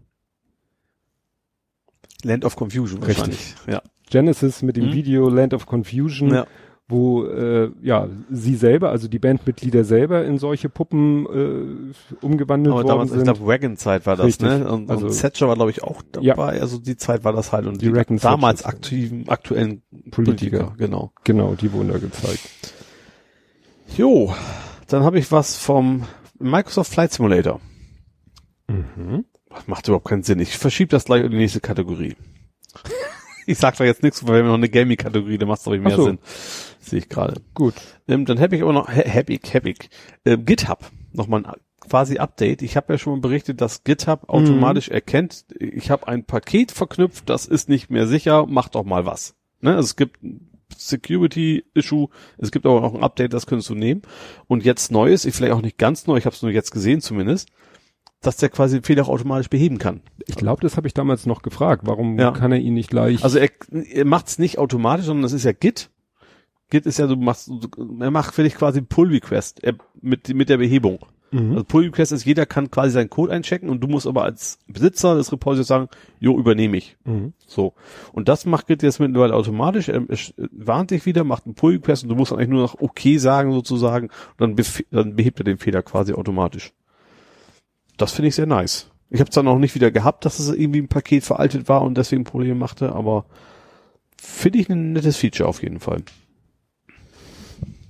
Land 2.23 2.44
of 2.44 2.55
Confusion 2.56 3.02
Richtig. 3.02 3.18
wahrscheinlich. 3.18 3.55
Ja. 3.66 3.82
Genesis 4.10 4.62
mit 4.62 4.77
dem 4.77 4.89
Mhm. 4.89 4.93
Video 4.93 5.28
Land 5.28 5.55
of 5.55 5.66
Confusion, 5.66 6.32
ja. 6.32 6.47
Wo 6.88 7.24
äh, 7.24 7.70
ja 7.82 8.08
sie 8.30 8.54
selber, 8.54 8.90
also 8.90 9.08
die 9.08 9.18
Bandmitglieder 9.18 9.82
selber 9.82 10.24
in 10.24 10.38
solche 10.38 10.68
Puppen 10.68 11.26
äh, 11.26 12.24
umgewandelt 12.24 12.72
Aber 12.72 12.82
worden 12.84 12.88
damals, 12.88 13.10
ich 13.10 13.16
sind. 13.16 13.24
glaube, 13.24 13.46
Wagon-Zeit 13.46 14.06
war 14.06 14.14
das, 14.16 14.26
Richtig. 14.26 14.48
ne? 14.48 14.70
Und, 14.70 14.88
Also- 14.90 15.06
und 15.06 15.20
Thatcher 15.20 15.48
war, 15.48 15.56
glaube 15.56 15.72
ich, 15.72 15.82
auch 15.82 16.02
dabei. 16.12 16.26
Ja. 16.26 16.36
Also 16.36 16.78
die 16.78 16.96
Zeit 16.96 17.24
war 17.24 17.32
das 17.32 17.52
halt. 17.52 17.66
Und 17.66 17.82
Die 17.82 17.92
die, 17.92 18.16
damals 18.18 18.64
aktiven, 18.64 19.28
aktuellen 19.28 19.82
Politiker. 20.12 20.58
Politiker. 20.58 20.74
Genau. 20.78 21.12
genau, 21.24 21.54
die 21.54 21.72
wurden 21.72 21.88
da 21.88 21.98
gezeigt. 21.98 22.48
Jo, 23.96 24.34
dann 24.88 25.02
habe 25.02 25.18
ich 25.18 25.32
was 25.32 25.56
vom 25.56 26.04
Microsoft 26.38 26.92
Flight 26.92 27.12
Simulator. 27.12 27.60
Mhm. 28.68 29.24
Das 29.50 29.66
macht 29.66 29.88
überhaupt 29.88 30.06
keinen 30.08 30.22
Sinn. 30.22 30.38
Ich 30.38 30.56
verschiebe 30.58 30.90
das 30.90 31.06
gleich 31.06 31.24
in 31.24 31.30
die 31.30 31.36
nächste 31.38 31.60
Kategorie. 31.60 32.14
ich 33.52 33.59
sag 33.59 33.77
da 33.77 33.85
jetzt 33.85 34.02
nichts, 34.02 34.27
weil 34.27 34.35
wir 34.35 34.39
haben 34.40 34.48
noch 34.48 34.55
eine 34.55 34.68
Gaming-Kategorie, 34.68 35.39
da 35.39 35.47
macht 35.47 35.60
es 35.60 35.66
ich 35.66 35.81
mehr 35.81 35.97
so. 35.97 36.05
Sinn. 36.05 36.18
Sehe 36.81 36.98
ich 36.98 37.09
gerade. 37.09 37.40
Gut. 37.55 37.74
Ähm, 38.09 38.24
dann 38.24 38.39
habe 38.40 38.56
ich 38.56 38.62
aber 38.62 38.73
noch, 38.73 38.89
Happy, 38.89 39.40
Happy, 39.43 39.74
ähm, 40.24 40.44
GitHub, 40.44 40.90
nochmal 41.12 41.44
ein 41.44 41.52
quasi 41.81 42.18
Update. 42.18 42.62
Ich 42.62 42.77
habe 42.77 42.93
ja 42.93 42.98
schon 42.98 43.14
mal 43.14 43.20
berichtet, 43.20 43.60
dass 43.60 43.85
GitHub 43.85 44.28
automatisch 44.28 44.89
erkennt, 44.89 45.44
ich 45.59 45.90
habe 45.90 46.09
ein 46.09 46.24
Paket 46.24 46.73
verknüpft, 46.73 47.28
das 47.28 47.47
ist 47.47 47.68
nicht 47.68 47.90
mehr 47.90 48.06
sicher, 48.06 48.47
mach 48.48 48.68
doch 48.68 48.85
mal 48.85 49.06
was. 49.06 49.35
Ne? 49.60 49.70
Also 49.70 49.86
es 49.86 49.97
gibt 49.97 50.23
ein 50.23 50.51
Security-Issue, 50.77 52.09
es 52.39 52.51
gibt 52.51 52.66
aber 52.66 52.82
auch 52.82 52.94
ein 52.94 53.02
Update, 53.02 53.32
das 53.32 53.47
könntest 53.47 53.70
du 53.70 53.74
nehmen. 53.74 54.02
Und 54.48 54.64
jetzt 54.64 54.90
Neues, 54.90 55.24
ich 55.24 55.35
vielleicht 55.35 55.55
auch 55.55 55.62
nicht 55.62 55.78
ganz 55.78 56.06
neu, 56.06 56.16
ich 56.16 56.27
habe 56.27 56.35
es 56.35 56.43
nur 56.43 56.51
jetzt 56.51 56.73
gesehen 56.73 57.01
zumindest, 57.01 57.51
dass 58.22 58.36
der 58.38 58.48
quasi 58.48 58.78
den 58.78 58.82
Fehler 58.84 59.02
auch 59.05 59.09
automatisch 59.09 59.48
beheben 59.51 59.78
kann. 59.78 60.01
Ich 60.26 60.36
glaube, 60.36 60.62
das 60.62 60.76
habe 60.76 60.86
ich 60.88 60.94
damals 60.94 61.26
noch 61.26 61.43
gefragt. 61.43 61.82
Warum 61.86 62.18
Ja. 62.18 62.30
kann 62.32 62.51
er 62.52 62.59
ihn 62.59 62.74
nicht 62.74 62.90
gleich? 62.90 63.22
Also 63.22 63.38
er, 63.38 63.51
er 63.70 64.05
macht 64.05 64.28
es 64.28 64.38
nicht 64.38 64.59
automatisch, 64.59 65.06
sondern 65.06 65.22
das 65.22 65.32
ist 65.32 65.44
ja 65.44 65.52
Git. 65.52 65.90
Git 66.70 66.86
ist 66.86 66.98
ja, 66.98 67.06
du 67.06 67.16
machst, 67.16 67.51
er 68.01 68.10
macht 68.10 68.34
für 68.34 68.43
dich 68.43 68.55
quasi 68.56 68.80
Pull 68.82 69.09
Request 69.10 69.62
er, 69.62 69.74
mit, 70.01 70.34
mit 70.34 70.48
der 70.48 70.56
Behebung. 70.56 70.98
mhm. 71.30 71.52
Also 71.52 71.62
Pull 71.64 71.84
Request 71.84 72.10
ist, 72.10 72.24
jeder 72.24 72.44
kann 72.47 72.70
quasi 72.72 72.90
seinen 72.90 73.09
Code 73.10 73.32
einchecken 73.32 73.68
und 73.68 73.80
du 73.84 73.86
musst 73.86 74.09
aber 74.09 74.24
als 74.24 74.59
Besitzer 74.66 75.14
des 75.14 75.30
Repositoriums 75.30 75.68
sagen, 75.68 75.88
jo, 76.18 76.36
übernehme 76.36 76.76
ich. 76.78 76.97
Mhm. 77.05 77.34
So. 77.47 77.74
Und 78.12 78.28
das 78.28 78.47
macht 78.47 78.66
Git 78.66 78.82
jetzt 78.82 78.98
mittlerweile 78.98 79.34
automatisch. 79.34 79.88
Er, 79.88 80.02
er 80.09 80.18
warnt 80.51 80.90
dich 80.90 81.06
wieder, 81.06 81.22
macht 81.22 81.47
einen 81.47 81.55
Pull 81.55 81.74
Request 81.74 82.02
und 82.02 82.09
du 82.09 82.16
musst 82.16 82.32
eigentlich 82.32 82.48
nur 82.48 82.62
noch 82.62 82.80
okay 82.80 83.18
sagen 83.18 83.52
sozusagen. 83.52 84.09
Und 84.38 84.59
dann, 84.59 84.66
dann 84.90 85.14
behebt 85.14 85.38
er 85.38 85.44
den 85.44 85.59
Fehler 85.59 85.82
quasi 85.84 86.14
automatisch. 86.14 86.72
Das 87.97 88.12
finde 88.12 88.28
ich 88.28 88.35
sehr 88.35 88.47
nice. 88.47 88.90
Ich 89.10 89.20
habe 89.20 89.28
es 89.28 89.35
dann 89.35 89.48
auch 89.48 89.59
nicht 89.59 89.74
wieder 89.74 89.90
gehabt, 89.90 90.24
dass 90.24 90.39
es 90.39 90.48
irgendwie 90.48 90.81
ein 90.81 90.89
Paket 90.89 91.24
veraltet 91.24 91.68
war 91.68 91.82
und 91.82 91.97
deswegen 91.97 92.24
Probleme 92.24 92.56
machte, 92.56 92.93
aber 92.93 93.24
finde 94.20 94.59
ich 94.59 94.68
ein 94.68 94.93
nettes 94.93 95.16
Feature 95.16 95.48
auf 95.48 95.62
jeden 95.62 95.81
Fall. 95.81 96.02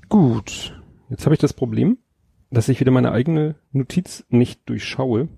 Gut. 0.09 0.81
Jetzt 1.09 1.25
habe 1.25 1.35
ich 1.35 1.41
das 1.41 1.53
Problem, 1.53 1.99
dass 2.51 2.69
ich 2.69 2.81
wieder 2.81 2.91
meine 2.91 3.13
eigene 3.13 3.55
Notiz 3.73 4.25
nicht 4.29 4.61
durchschaue, 4.69 5.29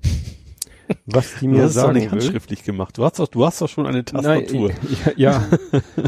was 1.07 1.37
die 1.37 1.49
mir 1.49 1.63
hast 1.63 1.71
es 1.71 1.75
doch 1.77 1.83
sagen 1.83 1.95
nicht 1.95 2.11
will. 2.13 2.21
handschriftlich 2.21 2.65
gemacht. 2.65 2.99
Du 2.99 3.05
hast 3.05 3.19
doch, 3.19 3.29
du 3.29 3.45
hast 3.47 3.61
doch 3.61 3.69
schon 3.69 3.87
eine 3.87 4.05
Tastatur. 4.05 4.71
Nein, 4.71 4.77
ja, 5.17 5.41
ja. 5.41 5.49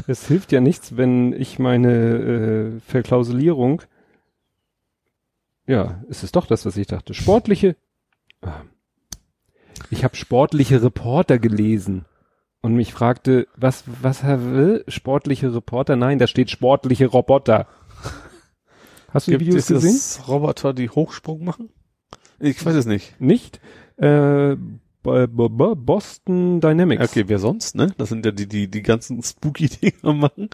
es 0.06 0.26
hilft 0.26 0.52
ja 0.52 0.60
nichts, 0.60 0.96
wenn 0.96 1.32
ich 1.32 1.58
meine 1.58 1.92
äh, 1.92 2.80
Verklausulierung. 2.80 3.82
Ja, 5.66 6.02
es 6.08 6.24
ist 6.24 6.34
doch 6.34 6.46
das, 6.46 6.66
was 6.66 6.76
ich 6.76 6.86
dachte. 6.88 7.14
Sportliche. 7.14 7.76
Ah. 8.42 8.62
Ich 9.90 10.04
habe 10.04 10.16
sportliche 10.16 10.82
Reporter 10.82 11.38
gelesen 11.38 12.04
und 12.62 12.74
mich 12.74 12.92
fragte, 12.92 13.46
was 13.56 13.84
was 14.02 14.22
er 14.22 14.44
will? 14.52 14.84
Sportliche 14.88 15.54
Reporter? 15.54 15.96
Nein, 15.96 16.18
da 16.18 16.26
steht 16.26 16.50
sportliche 16.50 17.06
Roboter. 17.06 17.66
Hast 19.12 19.26
du 19.26 19.32
die 19.32 19.38
Gibt 19.38 19.48
Videos 19.48 19.62
es 19.64 19.66
gesehen? 19.68 19.92
das 19.94 20.28
Roboter, 20.28 20.72
die 20.72 20.88
Hochsprung 20.90 21.44
machen? 21.44 21.70
Ich 22.38 22.64
weiß 22.64 22.74
es 22.76 22.86
nicht. 22.86 23.20
Nicht. 23.20 23.60
Äh, 23.96 24.56
Bo- 25.02 25.26
Bo- 25.26 25.48
Bo- 25.48 25.74
Boston 25.74 26.60
Dynamics. 26.60 27.10
Okay, 27.10 27.24
wer 27.26 27.38
sonst, 27.38 27.74
ne? 27.74 27.92
Das 27.98 28.10
sind 28.10 28.24
ja 28.24 28.32
die, 28.32 28.46
die, 28.46 28.68
die 28.70 28.82
ganzen 28.82 29.22
spooky 29.22 29.68
Dinger 29.68 30.12
machen. 30.14 30.50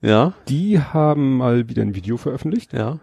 Ja, 0.00 0.34
Die 0.48 0.78
haben 0.80 1.38
mal 1.38 1.68
wieder 1.68 1.82
ein 1.82 1.94
Video 1.94 2.16
veröffentlicht. 2.18 2.72
ja. 2.72 3.00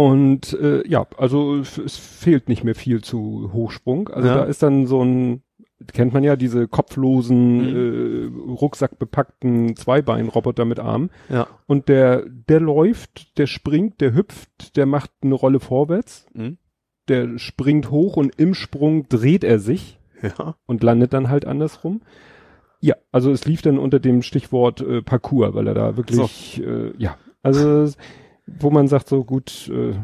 Und 0.00 0.54
äh, 0.54 0.86
ja, 0.88 1.06
also 1.18 1.56
es, 1.58 1.96
fehlt 1.98 2.48
nicht 2.48 2.64
mehr 2.64 2.74
viel 2.74 3.02
zu 3.02 3.50
Hochsprung. 3.52 4.08
Also 4.08 4.28
Ja. 4.28 4.34
da 4.36 4.44
ist 4.44 4.62
dann 4.62 4.86
so 4.86 5.02
ein, 5.04 5.42
kennt 5.92 6.14
man 6.14 6.24
ja, 6.24 6.36
diese 6.36 6.68
kopflosen, 6.68 7.60
äh, 7.68 8.50
rucksackbepackten 8.50 9.76
Zweibeinroboter 9.76 10.64
mit 10.64 10.80
Armen. 10.80 11.10
Ja. 11.28 11.48
Und 11.66 11.88
der, 11.90 12.24
der 12.26 12.60
läuft, 12.60 13.36
der 13.38 13.46
springt, 13.46 14.00
der 14.00 14.14
hüpft, 14.14 14.76
der 14.78 14.86
macht 14.86 15.10
eine 15.22 15.34
Rolle 15.34 15.60
vorwärts, 15.60 16.26
Mhm. 16.32 16.56
der 17.08 17.38
springt 17.38 17.90
hoch 17.90 18.16
und 18.16 18.38
im 18.38 18.54
Sprung 18.54 19.06
dreht 19.10 19.44
er 19.44 19.58
sich 19.58 19.98
Ja. 20.22 20.54
und 20.64 20.82
landet 20.82 21.12
dann 21.12 21.28
halt 21.28 21.44
andersrum. 21.44 22.00
Ja, 22.80 22.94
also 23.12 23.30
es 23.32 23.44
lief 23.44 23.60
dann 23.60 23.78
unter 23.78 24.00
dem 24.00 24.22
Stichwort 24.22 24.80
äh, 24.80 25.02
Parcours, 25.02 25.52
weil 25.54 25.66
er 25.66 25.74
da 25.74 25.98
wirklich, 25.98 26.62
äh, 26.64 26.92
ja, 26.96 27.18
also 27.42 27.84
wo 28.58 28.70
man 28.70 28.88
sagt 28.88 29.08
so 29.08 29.24
gut, 29.24 29.70
äh, 29.72 29.94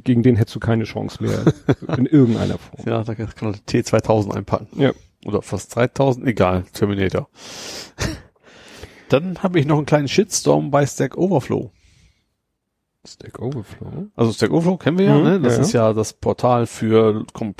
gegen 0.00 0.22
den 0.22 0.36
hättest 0.36 0.56
du 0.56 0.60
keine 0.60 0.84
Chance 0.84 1.22
mehr 1.22 1.44
in 1.96 2.06
irgendeiner 2.06 2.58
Form. 2.58 2.82
Ja, 2.86 3.04
da 3.04 3.14
kann 3.14 3.28
man 3.40 3.54
T2000 3.54 4.34
einpacken. 4.34 4.68
Ja. 4.80 4.92
Oder 5.24 5.42
fast 5.42 5.74
3000, 5.76 6.26
egal, 6.26 6.64
Terminator. 6.72 7.28
Dann 9.08 9.42
habe 9.42 9.60
ich 9.60 9.66
noch 9.66 9.76
einen 9.76 9.86
kleinen 9.86 10.08
Shitstorm 10.08 10.70
bei 10.70 10.86
Stack 10.86 11.16
Overflow. 11.16 11.70
Stack 13.06 13.40
Overflow. 13.40 14.08
Also 14.16 14.32
Stack 14.32 14.50
Overflow 14.50 14.76
kennen 14.78 14.98
wir 14.98 15.06
ja, 15.06 15.18
Mhm, 15.18 15.24
ne? 15.24 15.40
Das 15.40 15.56
ja, 15.56 15.62
ist 15.62 15.72
ja 15.72 15.92
das 15.92 16.12
Portal 16.12 16.66
für 16.66 17.24
Kom 17.32 17.54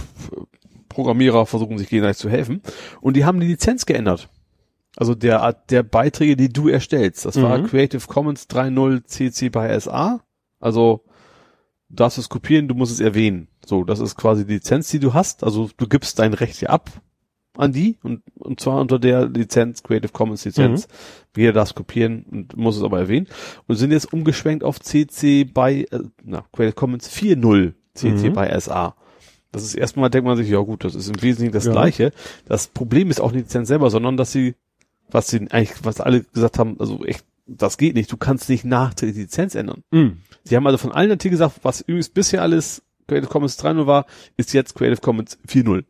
Programmierer 0.89 1.47
versuchen 1.47 1.79
sich 1.79 1.89
gegenseitig 1.89 2.19
zu 2.19 2.29
helfen. 2.29 2.61
Und 3.01 3.17
die 3.17 3.25
haben 3.25 3.41
die 3.41 3.47
Lizenz 3.47 3.87
geändert. 3.87 4.29
Also 4.97 5.15
der 5.15 5.43
Art 5.43 5.71
der 5.71 5.83
Beiträge, 5.83 6.37
die 6.37 6.53
du 6.53 6.69
erstellst. 6.69 7.25
Das 7.25 7.41
war 7.41 7.59
Mhm. 7.59 7.67
Creative 7.67 8.07
Commons 8.07 8.49
3.0 8.49 9.05
CC 9.05 9.49
by 9.49 9.69
SA. 9.81 10.21
Also 10.61 11.05
darfst 11.89 12.19
es 12.19 12.29
kopieren, 12.29 12.69
du 12.69 12.75
musst 12.75 12.93
es 12.93 13.01
erwähnen. 13.01 13.49
So, 13.65 13.85
das 13.85 14.01
ist 14.01 14.17
quasi 14.17 14.47
die 14.47 14.55
Lizenz, 14.55 14.91
die 14.91 14.99
du 14.99 15.15
hast. 15.15 15.45
Also 15.45 15.71
du 15.77 15.87
gibst 15.87 16.19
dein 16.19 16.35
Recht 16.35 16.57
hier 16.57 16.71
ab 16.71 16.91
an 17.57 17.73
die 17.73 17.99
und, 18.03 18.23
und 18.39 18.61
zwar 18.61 18.81
unter 18.81 18.99
der 18.99 19.27
Lizenz, 19.29 19.83
Creative 19.83 20.13
Commons 20.13 20.45
Lizenz. 20.45 20.89
Mhm. 20.89 21.41
Jeder 21.41 21.53
darf 21.53 21.69
es 21.69 21.75
kopieren 21.75 22.25
und 22.31 22.57
muss 22.57 22.77
es 22.77 22.83
aber 22.83 22.99
erwähnen. 22.99 23.29
Und 23.67 23.77
sind 23.77 23.93
jetzt 23.93 24.13
umgeschwenkt 24.13 24.65
auf 24.65 24.81
CC 24.81 25.45
by, 25.45 25.87
äh, 25.91 26.01
na, 26.23 26.45
Creative 26.53 26.75
Commons 26.75 27.11
4.0 27.11 27.75
CC 27.95 28.31
mhm. 28.31 28.33
by 28.35 28.61
SA. 28.61 28.95
Das 29.53 29.65
ist 29.65 29.75
erstmal, 29.75 30.09
denkt 30.09 30.27
man 30.27 30.39
sich, 30.39 30.49
ja 30.49 30.61
gut, 30.61 30.83
das 30.83 30.95
ist 30.95 31.09
im 31.09 31.21
Wesentlichen 31.21 31.53
das 31.53 31.67
ja. 31.67 31.73
Gleiche. 31.73 32.13
Das 32.47 32.69
Problem 32.69 33.11
ist 33.11 33.21
auch 33.21 33.33
die 33.33 33.39
Lizenz 33.39 33.69
selber, 33.69 33.91
sondern 33.91 34.17
dass 34.17 34.33
sie, 34.33 34.55
was 35.13 35.29
sie 35.29 35.39
eigentlich, 35.51 35.73
was 35.83 36.01
alle 36.01 36.23
gesagt 36.25 36.59
haben, 36.59 36.77
also 36.81 37.05
echt, 37.05 37.25
das 37.47 37.79
geht 37.79 37.95
nicht, 37.95 38.11
du 38.11 38.17
kannst 38.17 38.49
nicht 38.49 38.65
nachträglich 38.65 39.17
die 39.17 39.23
Lizenz 39.23 39.55
ändern. 39.55 39.85
Mhm. 39.91 40.19
Sie 40.45 40.57
haben 40.57 40.67
also 40.67 40.79
von 40.79 40.93
allen 40.93 41.11
Artikeln 41.11 41.33
gesagt, 41.33 41.61
was 41.63 41.81
übrigens 41.83 42.09
bisher 42.09 42.43
alles 42.43 42.83
Creative 43.07 43.31
Commons 43.31 43.59
3.0 43.59 43.87
war, 43.87 44.07
ist 44.37 44.53
jetzt 44.53 44.75
Creative 44.75 45.01
Commons 45.01 45.39
4.0. 45.47 45.85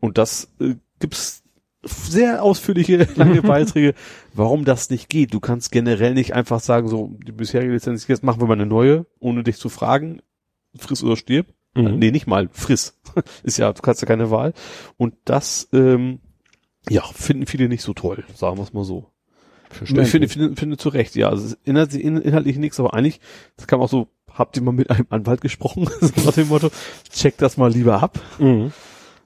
Und 0.00 0.18
das 0.18 0.48
äh, 0.60 0.74
gibt's 0.98 1.42
sehr 1.82 2.42
ausführliche, 2.42 3.08
lange 3.16 3.42
Beiträge, 3.42 3.94
warum 4.34 4.64
das 4.64 4.90
nicht 4.90 5.08
geht. 5.08 5.34
Du 5.34 5.40
kannst 5.40 5.72
generell 5.72 6.14
nicht 6.14 6.34
einfach 6.34 6.60
sagen, 6.60 6.88
so, 6.88 7.16
die 7.26 7.32
bisherige 7.32 7.72
Lizenz, 7.72 8.06
jetzt 8.08 8.22
machen 8.22 8.40
wir 8.40 8.46
mal 8.46 8.54
eine 8.54 8.66
neue, 8.66 9.06
ohne 9.20 9.42
dich 9.42 9.56
zu 9.56 9.68
fragen, 9.68 10.20
friss 10.76 11.02
oder 11.02 11.16
stirb. 11.16 11.46
Mhm. 11.74 11.98
Nee, 11.98 12.10
nicht 12.10 12.26
mal, 12.26 12.48
friss. 12.52 13.00
ist 13.42 13.58
ja, 13.58 13.72
du 13.72 13.82
kannst 13.82 14.02
ja 14.02 14.08
keine 14.08 14.30
Wahl. 14.30 14.52
Und 14.96 15.14
das, 15.24 15.68
ähm, 15.72 16.20
ja, 16.88 17.02
finden 17.02 17.46
viele 17.46 17.68
nicht 17.68 17.82
so 17.82 17.92
toll, 17.92 18.24
sagen 18.34 18.56
wir 18.56 18.62
es 18.62 18.72
mal 18.72 18.84
so. 18.84 19.06
Ich 19.80 19.88
finde, 20.10 20.28
finde, 20.28 20.54
finde 20.54 20.76
zu 20.76 20.90
Recht, 20.90 21.14
ja. 21.16 21.30
Also 21.30 21.56
inhaltlich, 21.64 22.04
inhaltlich 22.04 22.58
nichts, 22.58 22.78
aber 22.78 22.92
eigentlich, 22.92 23.20
das 23.56 23.66
man 23.70 23.80
auch 23.80 23.88
so, 23.88 24.08
habt 24.30 24.56
ihr 24.56 24.62
mal 24.62 24.72
mit 24.72 24.90
einem 24.90 25.06
Anwalt 25.08 25.40
gesprochen? 25.40 25.88
nach 26.24 26.34
dem 26.34 26.48
Motto, 26.48 26.70
check 27.10 27.38
das 27.38 27.56
mal 27.56 27.72
lieber 27.72 28.02
ab. 28.02 28.20
Mhm. 28.38 28.72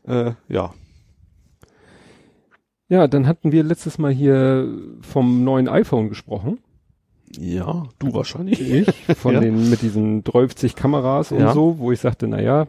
Äh, 0.06 0.32
ja. 0.48 0.72
Ja, 2.88 3.08
dann 3.08 3.26
hatten 3.26 3.50
wir 3.50 3.64
letztes 3.64 3.98
Mal 3.98 4.12
hier 4.12 4.68
vom 5.00 5.42
neuen 5.42 5.68
iPhone 5.68 6.08
gesprochen. 6.08 6.58
Ja, 7.36 7.88
du 7.98 8.14
wahrscheinlich. 8.14 8.60
Ich, 8.60 9.16
von 9.16 9.34
ja. 9.34 9.40
den, 9.40 9.68
mit 9.68 9.82
diesen 9.82 10.22
30 10.22 10.76
Kameras 10.76 11.32
und 11.32 11.40
ja. 11.40 11.52
so, 11.52 11.78
wo 11.78 11.90
ich 11.90 11.98
sagte, 11.98 12.28
na 12.28 12.40
ja, 12.40 12.68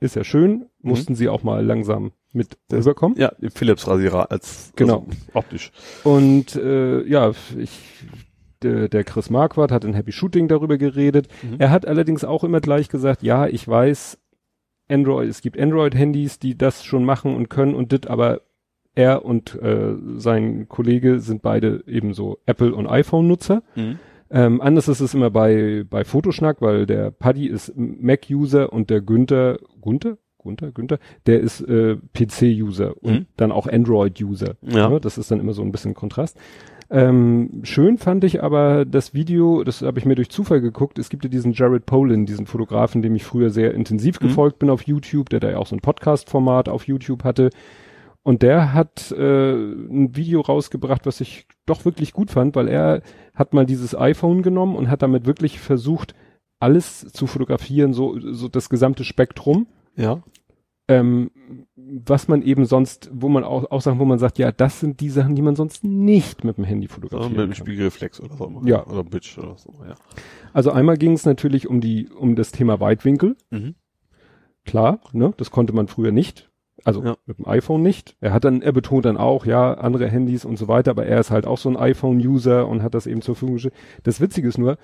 ist 0.00 0.16
ja 0.16 0.24
schön, 0.24 0.50
mhm. 0.50 0.66
mussten 0.80 1.12
mhm. 1.12 1.16
sie 1.16 1.28
auch 1.28 1.42
mal 1.42 1.64
langsam 1.64 2.12
mit 2.34 2.58
das, 2.68 2.80
rüberkommen. 2.80 3.18
Ja, 3.18 3.32
Philips 3.54 3.86
Rasierer 3.86 4.30
als 4.30 4.72
genau 4.76 5.06
also, 5.06 5.18
optisch. 5.34 5.72
Und 6.02 6.56
äh, 6.56 7.02
ja, 7.06 7.32
ich 7.56 8.06
der, 8.62 8.88
der 8.88 9.04
Chris 9.04 9.30
Marquardt 9.30 9.70
hat 9.70 9.84
in 9.84 9.94
Happy 9.94 10.10
Shooting 10.10 10.48
darüber 10.48 10.78
geredet. 10.78 11.28
Mhm. 11.42 11.56
Er 11.58 11.70
hat 11.70 11.86
allerdings 11.86 12.24
auch 12.24 12.44
immer 12.44 12.60
gleich 12.60 12.88
gesagt, 12.88 13.22
ja, 13.22 13.46
ich 13.46 13.68
weiß, 13.68 14.18
Android, 14.88 15.28
es 15.28 15.42
gibt 15.42 15.58
Android-Handys, 15.58 16.38
die 16.38 16.56
das 16.56 16.84
schon 16.84 17.04
machen 17.04 17.34
und 17.34 17.48
können 17.48 17.74
und 17.74 17.92
dit, 17.92 18.08
aber 18.08 18.40
er 18.94 19.24
und 19.24 19.60
äh, 19.60 19.94
sein 20.16 20.68
Kollege 20.68 21.20
sind 21.20 21.42
beide 21.42 21.82
ebenso 21.86 22.38
Apple- 22.46 22.74
und 22.74 22.86
iPhone-Nutzer. 22.86 23.62
Mhm. 23.74 23.98
Ähm, 24.30 24.60
anders 24.60 24.88
ist 24.88 25.00
es 25.00 25.14
immer 25.14 25.30
bei, 25.30 25.84
bei 25.88 26.04
Fotoschnack, 26.04 26.60
weil 26.60 26.86
der 26.86 27.10
Paddy 27.10 27.46
ist 27.46 27.72
Mac-User 27.76 28.72
und 28.72 28.90
der 28.90 29.00
Günther, 29.00 29.58
Günther? 29.82 30.16
Günther, 30.44 30.70
Günther, 30.70 30.98
der 31.26 31.40
ist 31.40 31.60
äh, 31.62 31.96
PC-User 32.12 32.94
und 33.02 33.12
mhm. 33.12 33.26
dann 33.36 33.50
auch 33.50 33.66
Android-User. 33.66 34.54
Ja. 34.62 34.90
ja. 34.90 34.98
Das 35.00 35.18
ist 35.18 35.30
dann 35.30 35.40
immer 35.40 35.52
so 35.52 35.62
ein 35.62 35.72
bisschen 35.72 35.94
Kontrast. 35.94 36.38
Ähm, 36.90 37.62
schön 37.62 37.98
fand 37.98 38.24
ich 38.24 38.42
aber 38.42 38.84
das 38.84 39.14
Video, 39.14 39.64
das 39.64 39.82
habe 39.82 39.98
ich 39.98 40.04
mir 40.04 40.14
durch 40.14 40.28
Zufall 40.28 40.60
geguckt. 40.60 40.98
Es 40.98 41.08
gibt 41.08 41.24
ja 41.24 41.30
diesen 41.30 41.52
Jared 41.52 41.86
Polin, 41.86 42.26
diesen 42.26 42.46
Fotografen, 42.46 43.02
dem 43.02 43.14
ich 43.14 43.24
früher 43.24 43.50
sehr 43.50 43.74
intensiv 43.74 44.20
mhm. 44.20 44.28
gefolgt 44.28 44.58
bin 44.58 44.70
auf 44.70 44.82
YouTube, 44.82 45.30
der 45.30 45.40
da 45.40 45.50
ja 45.50 45.58
auch 45.58 45.66
so 45.66 45.74
ein 45.74 45.80
Podcast-Format 45.80 46.68
auf 46.68 46.86
YouTube 46.86 47.24
hatte. 47.24 47.50
Und 48.22 48.42
der 48.42 48.72
hat 48.72 49.12
äh, 49.12 49.52
ein 49.54 50.16
Video 50.16 50.40
rausgebracht, 50.40 51.04
was 51.04 51.20
ich 51.20 51.46
doch 51.66 51.84
wirklich 51.84 52.12
gut 52.12 52.30
fand, 52.30 52.56
weil 52.56 52.68
er 52.68 53.02
hat 53.34 53.52
mal 53.52 53.66
dieses 53.66 53.96
iPhone 53.96 54.42
genommen 54.42 54.76
und 54.76 54.88
hat 54.88 55.02
damit 55.02 55.26
wirklich 55.26 55.60
versucht, 55.60 56.14
alles 56.58 57.12
zu 57.12 57.26
fotografieren, 57.26 57.92
so, 57.92 58.18
so 58.18 58.48
das 58.48 58.70
gesamte 58.70 59.04
Spektrum. 59.04 59.66
Ja. 59.96 60.22
Ähm, 60.86 61.30
was 61.76 62.28
man 62.28 62.42
eben 62.42 62.66
sonst, 62.66 63.10
wo 63.12 63.28
man 63.28 63.42
auch, 63.42 63.70
auch 63.70 63.80
Sachen, 63.80 63.98
wo 63.98 64.04
man 64.04 64.18
sagt, 64.18 64.38
ja, 64.38 64.52
das 64.52 64.80
sind 64.80 65.00
die 65.00 65.08
Sachen, 65.08 65.34
die 65.34 65.40
man 65.40 65.56
sonst 65.56 65.82
nicht 65.82 66.44
mit 66.44 66.58
dem 66.58 66.64
Handy 66.64 66.88
fotografiert. 66.88 67.30
Also 67.30 67.40
mit 67.40 67.50
dem 67.50 67.54
Spiegelreflex 67.54 68.20
oder 68.20 68.36
so. 68.36 68.62
Ja. 68.64 68.86
Oder 68.86 69.02
Bitch 69.02 69.38
oder 69.38 69.56
so, 69.56 69.72
ja. 69.86 69.94
Also 70.52 70.72
einmal 70.72 70.98
ging 70.98 71.12
es 71.12 71.24
natürlich 71.24 71.68
um 71.68 71.80
die, 71.80 72.08
um 72.08 72.36
das 72.36 72.52
Thema 72.52 72.80
Weitwinkel. 72.80 73.36
Mhm. 73.50 73.76
Klar, 74.64 75.00
ne, 75.12 75.32
das 75.36 75.50
konnte 75.50 75.72
man 75.72 75.88
früher 75.88 76.12
nicht. 76.12 76.50
Also 76.84 77.02
ja. 77.02 77.16
mit 77.24 77.38
dem 77.38 77.46
iPhone 77.46 77.82
nicht. 77.82 78.16
Er 78.20 78.32
hat 78.32 78.44
dann, 78.44 78.60
er 78.60 78.72
betont 78.72 79.06
dann 79.06 79.16
auch, 79.16 79.46
ja, 79.46 79.74
andere 79.74 80.08
Handys 80.08 80.44
und 80.44 80.58
so 80.58 80.68
weiter, 80.68 80.90
aber 80.90 81.06
er 81.06 81.20
ist 81.20 81.30
halt 81.30 81.46
auch 81.46 81.56
so 81.56 81.70
ein 81.70 81.76
iPhone-User 81.76 82.68
und 82.68 82.82
hat 82.82 82.94
das 82.94 83.06
eben 83.06 83.22
zur 83.22 83.36
Verfügung 83.36 83.54
gestellt. 83.54 83.74
Das 84.02 84.20
Witzige 84.20 84.48
ist 84.48 84.58
nur, 84.58 84.76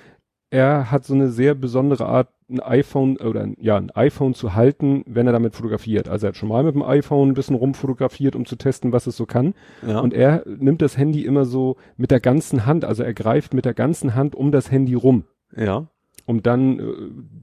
er 0.51 0.91
hat 0.91 1.05
so 1.05 1.15
eine 1.15 1.29
sehr 1.29 1.55
besondere 1.55 2.07
Art, 2.07 2.29
ein 2.49 2.61
iPhone 2.61 3.17
oder 3.17 3.47
ja, 3.61 3.77
ein 3.77 3.91
iPhone 3.93 4.35
zu 4.35 4.55
halten, 4.55 5.05
wenn 5.07 5.27
er 5.29 5.33
damit 5.33 5.55
fotografiert. 5.55 6.09
Also 6.09 6.27
er 6.27 6.29
hat 6.31 6.37
schon 6.37 6.49
mal 6.49 6.65
mit 6.65 6.75
dem 6.75 6.83
iPhone 6.83 7.29
ein 7.29 7.35
bisschen 7.35 7.55
rumfotografiert, 7.55 8.35
um 8.35 8.45
zu 8.45 8.57
testen, 8.57 8.93
was 8.93 9.07
es 9.07 9.17
so 9.17 9.25
kann. 9.25 9.55
Ja. 9.87 10.01
Und 10.01 10.13
er 10.13 10.43
nimmt 10.47 10.83
das 10.83 10.99
Handy 10.99 11.25
immer 11.25 11.45
so 11.45 11.77
mit 11.97 12.11
der 12.11 12.19
ganzen 12.19 12.67
Hand, 12.67 12.85
also 12.85 13.05
er 13.05 13.15
greift 13.15 13.55
mit 13.55 13.65
der 13.65 13.75
ganzen 13.75 14.17
Hand 14.17 14.35
um 14.35 14.51
das 14.51 14.73
Handy 14.73 14.95
rum. 14.95 15.25
Ja. 15.57 15.87
Um 16.27 16.43
dann 16.43 16.81
äh, 16.81 16.83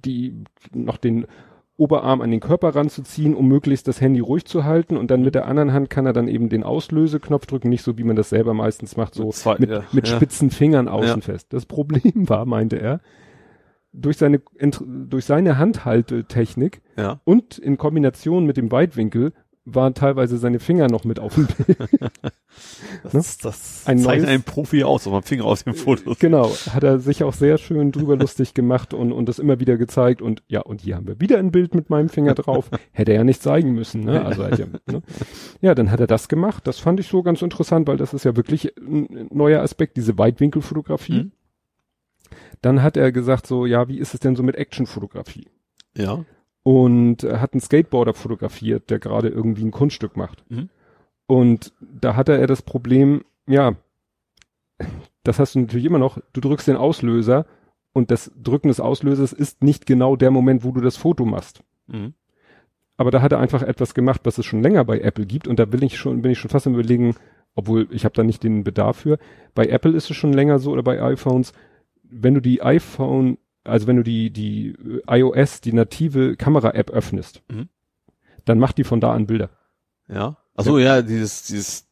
die 0.06 0.44
noch 0.74 0.98
den 0.98 1.26
Oberarm 1.78 2.22
an 2.22 2.32
den 2.32 2.40
Körper 2.40 2.76
ranzuziehen, 2.76 3.36
um 3.36 3.48
möglichst 3.48 3.88
das 3.88 4.02
Handy 4.02 4.20
ruhig 4.20 4.46
zu 4.46 4.64
halten 4.64 4.98
und 4.98 5.12
dann 5.12 5.22
mit 5.22 5.36
der 5.36 5.48
anderen 5.48 5.74
Hand 5.74 5.90
kann 5.90 6.08
er 6.08 6.14
dann 6.14 6.28
eben 6.28 6.50
den 6.50 6.64
Auslöseknopf 6.64 7.46
drücken, 7.46 7.70
nicht 7.70 7.84
so 7.84 7.98
wie 7.98 8.04
man 8.04 8.16
das 8.16 8.30
selber 8.30 8.54
meistens 8.54 8.98
macht, 8.98 9.14
so 9.14 9.30
Zwei, 9.30 9.58
mit, 9.60 9.70
ja, 9.70 9.84
mit 9.92 10.08
spitzen 10.08 10.50
Fingern 10.50 10.88
außen 10.88 11.20
ja. 11.20 11.22
fest. 11.22 11.54
Das 11.54 11.66
Problem 11.66 12.28
war, 12.30 12.46
meinte 12.46 12.78
er, 12.78 13.00
durch 13.94 14.18
seine, 14.18 14.42
durch 14.60 15.26
seine 15.26 15.58
Handhaltetechnik 15.58 16.82
ja. 16.98 17.22
und 17.24 17.58
in 17.58 17.78
Kombination 17.78 18.46
mit 18.46 18.58
dem 18.58 18.72
Weitwinkel 18.72 19.34
waren 19.70 19.94
teilweise 19.94 20.38
seine 20.38 20.60
Finger 20.60 20.88
noch 20.88 21.04
mit 21.04 21.20
auf 21.20 21.36
dem 21.36 21.48
Bild. 21.66 21.78
das, 23.04 23.14
ne? 23.14 23.22
das 23.44 23.84
ein 23.86 24.00
zeigt 24.00 24.22
neues, 24.22 24.30
einen 24.30 24.44
Profi 24.44 24.84
aus, 24.84 25.06
wenn 25.06 25.14
man 25.14 25.24
Finger 25.24 25.44
aus 25.44 25.66
dem 25.66 25.74
Foto. 25.74 26.16
Genau, 26.18 26.50
hat 26.74 26.84
er 26.84 27.00
sich 27.00 27.24
auch 27.24 27.34
sehr 27.34 27.58
schön 27.58 27.92
drüber 27.92 28.16
lustig 28.18 28.54
gemacht 28.54 28.94
und, 28.94 29.12
und 29.12 29.28
das 29.28 29.40
immer 29.40 29.60
wieder 29.60 29.78
gezeigt 29.78 30.22
und 30.22 30.42
ja, 30.48 30.62
und 30.62 30.82
hier 30.82 30.96
haben 30.96 31.08
wir 31.08 31.20
wieder 31.20 31.38
ein 31.38 31.52
Bild 31.52 31.76
mit 31.76 31.90
meinem 31.90 32.08
Finger 32.08 32.34
drauf. 32.34 32.70
Hätte 32.94 33.12
er 33.12 33.18
ja 33.18 33.24
nicht 33.26 33.42
zeigen 33.42 33.74
müssen, 33.74 34.06
ne? 34.06 34.26
Also 34.26 34.44
ja, 34.44 34.68
ne? 34.86 35.02
ja, 35.60 35.76
dann 35.76 35.92
hat 35.92 36.00
er 36.00 36.08
das 36.08 36.30
gemacht. 36.30 36.66
Das 36.66 36.80
fand 36.80 37.02
ich 37.02 37.08
so 37.08 37.22
ganz 37.22 37.42
interessant, 37.42 37.88
weil 37.88 37.98
das 37.98 38.14
ist 38.14 38.24
ja 38.24 38.38
wirklich 38.38 38.74
ein 38.78 39.28
neuer 39.32 39.62
Aspekt, 39.62 39.98
diese 39.98 40.18
Weitwinkelfotografie. 40.18 41.24
Mhm. 41.24 41.32
Dann 42.62 42.82
hat 42.82 42.96
er 42.96 43.12
gesagt 43.12 43.48
so, 43.48 43.66
ja, 43.66 43.88
wie 43.90 44.00
ist 44.00 44.14
es 44.14 44.22
denn 44.22 44.36
so 44.36 44.44
mit 44.44 44.56
Actionfotografie? 44.56 45.48
Ja 45.96 46.26
und 46.68 47.24
hat 47.24 47.54
einen 47.54 47.62
Skateboarder 47.62 48.14
fotografiert, 48.14 48.90
der 48.90 49.00
gerade 49.00 49.30
irgendwie 49.30 49.64
ein 49.64 49.72
Kunststück 49.72 50.18
macht. 50.18 50.44
Mhm. 50.52 50.68
Und 51.26 51.72
da 51.80 52.18
hatte 52.18 52.38
er 52.38 52.46
das 52.46 52.62
Problem, 52.62 53.24
ja, 53.48 53.76
das 55.24 55.40
hast 55.40 55.56
du 55.56 55.60
natürlich 55.60 55.86
immer 55.86 55.98
noch, 55.98 56.20
du 56.34 56.42
drückst 56.42 56.68
den 56.68 56.76
Auslöser 56.76 57.46
und 57.94 58.12
das 58.12 58.34
Drücken 58.36 58.68
des 58.68 58.82
Auslösers 58.82 59.32
ist 59.32 59.64
nicht 59.64 59.86
genau 59.86 60.18
der 60.18 60.30
Moment, 60.30 60.66
wo 60.66 60.72
du 60.74 60.82
das 60.82 60.98
Foto 60.98 61.24
machst. 61.24 61.64
Mhm. 61.88 62.16
Aber 62.98 63.12
da 63.12 63.22
hat 63.22 63.32
er 63.32 63.40
einfach 63.40 63.62
etwas 63.62 63.94
gemacht, 63.94 64.20
was 64.26 64.38
es 64.38 64.46
schon 64.46 64.62
länger 64.62 64.84
bei 64.84 65.00
Apple 65.00 65.26
gibt 65.26 65.48
und 65.48 65.60
da 65.60 65.72
will 65.72 65.86
ich 65.86 65.98
schon, 65.98 66.22
bin 66.22 66.34
ich 66.34 66.38
schon 66.38 66.50
fast 66.50 66.68
am 66.68 66.74
überlegen, 66.74 67.16
obwohl 67.56 67.88
ich 67.92 68.04
habe 68.04 68.14
da 68.14 68.24
nicht 68.24 68.44
den 68.44 68.66
Bedarf 68.66 68.98
für. 68.98 69.20
Bei 69.56 69.68
Apple 69.68 69.96
ist 69.96 70.12
es 70.12 70.18
schon 70.18 70.34
länger 70.34 70.60
so 70.60 70.72
oder 70.72 70.84
bei 70.84 71.02
iPhones, 71.02 71.54
wenn 72.04 72.34
du 72.34 72.42
die 72.42 72.62
iPhone 72.62 73.38
also 73.68 73.88
wenn 73.88 73.98
du 73.98 74.04
die, 74.04 74.32
die 74.32 74.76
äh, 75.08 75.20
iOS, 75.20 75.62
die 75.62 75.74
native 75.74 76.36
Kamera-App 76.36 76.90
öffnest, 76.90 77.44
mhm. 77.52 77.70
dann 78.46 78.60
macht 78.60 78.78
die 78.78 78.84
von 78.84 79.00
da 79.00 79.14
an 79.14 79.28
Bilder. 79.28 79.50
Ja. 80.08 80.38
Achso, 80.56 80.78
ja. 80.78 80.98
ja, 80.98 81.02
dieses, 81.02 81.44
dieses, 81.44 81.88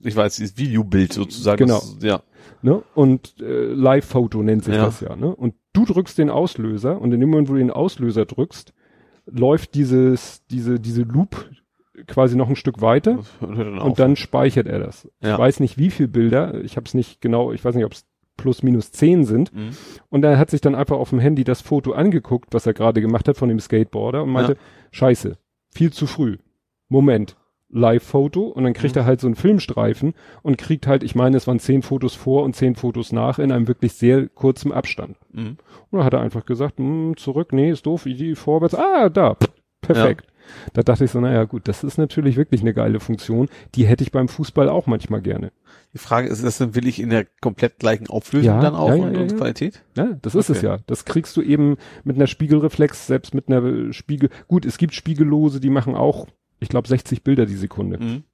ich 0.00 0.14
weiß, 0.14 0.36
dieses 0.36 0.58
Videobild 0.58 1.12
sozusagen. 1.12 1.58
Genau. 1.58 1.78
Das, 1.78 1.96
ja. 2.02 2.22
Ne? 2.62 2.82
Und 2.94 3.40
äh, 3.40 3.72
Live-Foto 3.72 4.42
nennt 4.42 4.64
sich 4.64 4.74
ja. 4.74 4.86
das 4.86 5.00
ja. 5.00 5.16
Ne? 5.16 5.34
Und 5.34 5.54
du 5.72 5.84
drückst 5.84 6.18
den 6.18 6.30
Auslöser 6.30 7.00
und 7.00 7.12
in 7.12 7.20
dem 7.20 7.30
Moment, 7.30 7.48
wo 7.48 7.52
du 7.52 7.58
den 7.58 7.70
Auslöser 7.70 8.26
drückst, 8.26 8.74
läuft 9.26 9.74
dieses, 9.74 10.44
diese, 10.46 10.78
diese 10.80 11.02
Loop 11.02 11.48
quasi 12.06 12.36
noch 12.36 12.48
ein 12.48 12.56
Stück 12.56 12.80
weiter 12.80 13.20
dann 13.40 13.78
und 13.78 13.98
dann 13.98 14.16
speichert 14.16 14.66
er 14.66 14.80
das. 14.80 15.08
Ja. 15.20 15.34
Ich 15.34 15.38
weiß 15.38 15.60
nicht, 15.60 15.78
wie 15.78 15.90
viel 15.90 16.08
Bilder, 16.08 16.62
ich 16.62 16.76
habe 16.76 16.86
es 16.86 16.94
nicht 16.94 17.20
genau, 17.20 17.52
ich 17.52 17.64
weiß 17.64 17.74
nicht, 17.74 17.84
ob 17.84 17.92
es 17.92 18.04
plus 18.36 18.62
minus 18.62 18.92
zehn 18.92 19.24
sind. 19.24 19.54
Mhm. 19.54 19.70
Und 20.10 20.24
er 20.24 20.38
hat 20.38 20.50
sich 20.50 20.60
dann 20.60 20.74
einfach 20.74 20.96
auf 20.96 21.10
dem 21.10 21.18
Handy 21.18 21.44
das 21.44 21.60
Foto 21.60 21.92
angeguckt, 21.92 22.52
was 22.52 22.66
er 22.66 22.74
gerade 22.74 23.00
gemacht 23.00 23.28
hat 23.28 23.36
von 23.36 23.48
dem 23.48 23.60
Skateboarder 23.60 24.22
und 24.22 24.30
meinte, 24.30 24.52
ja. 24.52 24.58
scheiße, 24.92 25.36
viel 25.70 25.92
zu 25.92 26.06
früh. 26.06 26.38
Moment. 26.88 27.36
Live-Foto 27.70 28.42
und 28.42 28.62
dann 28.62 28.72
kriegt 28.72 28.94
Mhm. 28.94 29.00
er 29.00 29.04
halt 29.06 29.20
so 29.20 29.26
einen 29.26 29.34
Filmstreifen 29.34 30.14
und 30.42 30.58
kriegt 30.58 30.86
halt, 30.86 31.02
ich 31.02 31.16
meine, 31.16 31.36
es 31.36 31.48
waren 31.48 31.58
zehn 31.58 31.82
Fotos 31.82 32.14
vor 32.14 32.44
und 32.44 32.54
zehn 32.54 32.76
Fotos 32.76 33.10
nach 33.10 33.40
in 33.40 33.50
einem 33.50 33.66
wirklich 33.66 33.94
sehr 33.94 34.28
kurzen 34.28 34.70
Abstand. 34.70 35.16
Mhm. 35.32 35.56
Und 35.90 35.98
dann 35.98 36.04
hat 36.04 36.12
er 36.12 36.20
einfach 36.20 36.46
gesagt, 36.46 36.78
hm, 36.78 37.16
zurück, 37.16 37.52
nee, 37.52 37.70
ist 37.70 37.86
doof, 37.86 38.04
die 38.04 38.36
vorwärts, 38.36 38.76
ah, 38.76 39.08
da, 39.08 39.36
perfekt. 39.80 40.26
Da 40.72 40.82
dachte 40.82 41.04
ich 41.04 41.10
so, 41.10 41.20
naja 41.20 41.44
gut, 41.44 41.68
das 41.68 41.84
ist 41.84 41.98
natürlich 41.98 42.36
wirklich 42.36 42.60
eine 42.60 42.74
geile 42.74 43.00
Funktion, 43.00 43.48
die 43.74 43.86
hätte 43.86 44.04
ich 44.04 44.12
beim 44.12 44.28
Fußball 44.28 44.68
auch 44.68 44.86
manchmal 44.86 45.22
gerne. 45.22 45.52
Die 45.92 45.98
Frage 45.98 46.28
ist, 46.28 46.42
ist 46.42 46.60
das 46.60 46.74
will 46.74 46.86
ich 46.86 47.00
in 47.00 47.10
der 47.10 47.26
komplett 47.40 47.78
gleichen 47.78 48.08
Auflösung 48.08 48.54
Ja, 48.54 48.60
dann 48.60 48.74
auch 48.74 48.88
ja, 48.88 48.96
ja, 48.96 49.02
und, 49.04 49.14
ja, 49.14 49.20
und. 49.20 49.36
Qualität? 49.36 49.82
Ja, 49.96 50.18
das 50.22 50.34
ist 50.34 50.50
es 50.50 50.58
Okay. 50.58 50.66
ja. 50.66 50.78
Das 50.86 51.04
kriegst 51.04 51.36
du 51.36 51.42
eben 51.42 51.76
mit 52.02 52.16
einer 52.16 52.26
Spiegelreflex, 52.26 53.06
selbst 53.06 53.34
mit 53.34 53.48
einer 53.48 53.92
Spiegel. 53.92 54.30
Gut, 54.48 54.64
es 54.64 54.78
gibt 54.78 54.94
Spiegellose, 54.94 55.60
die 55.60 55.70
machen 55.70 55.94
auch, 55.94 56.26
ich 56.60 56.68
glaube, 56.68 56.88
60 56.88 57.22
Bilder 57.22 57.46
die 57.46 57.56
Sekunde. 57.56 57.98
Mhm. 57.98 58.24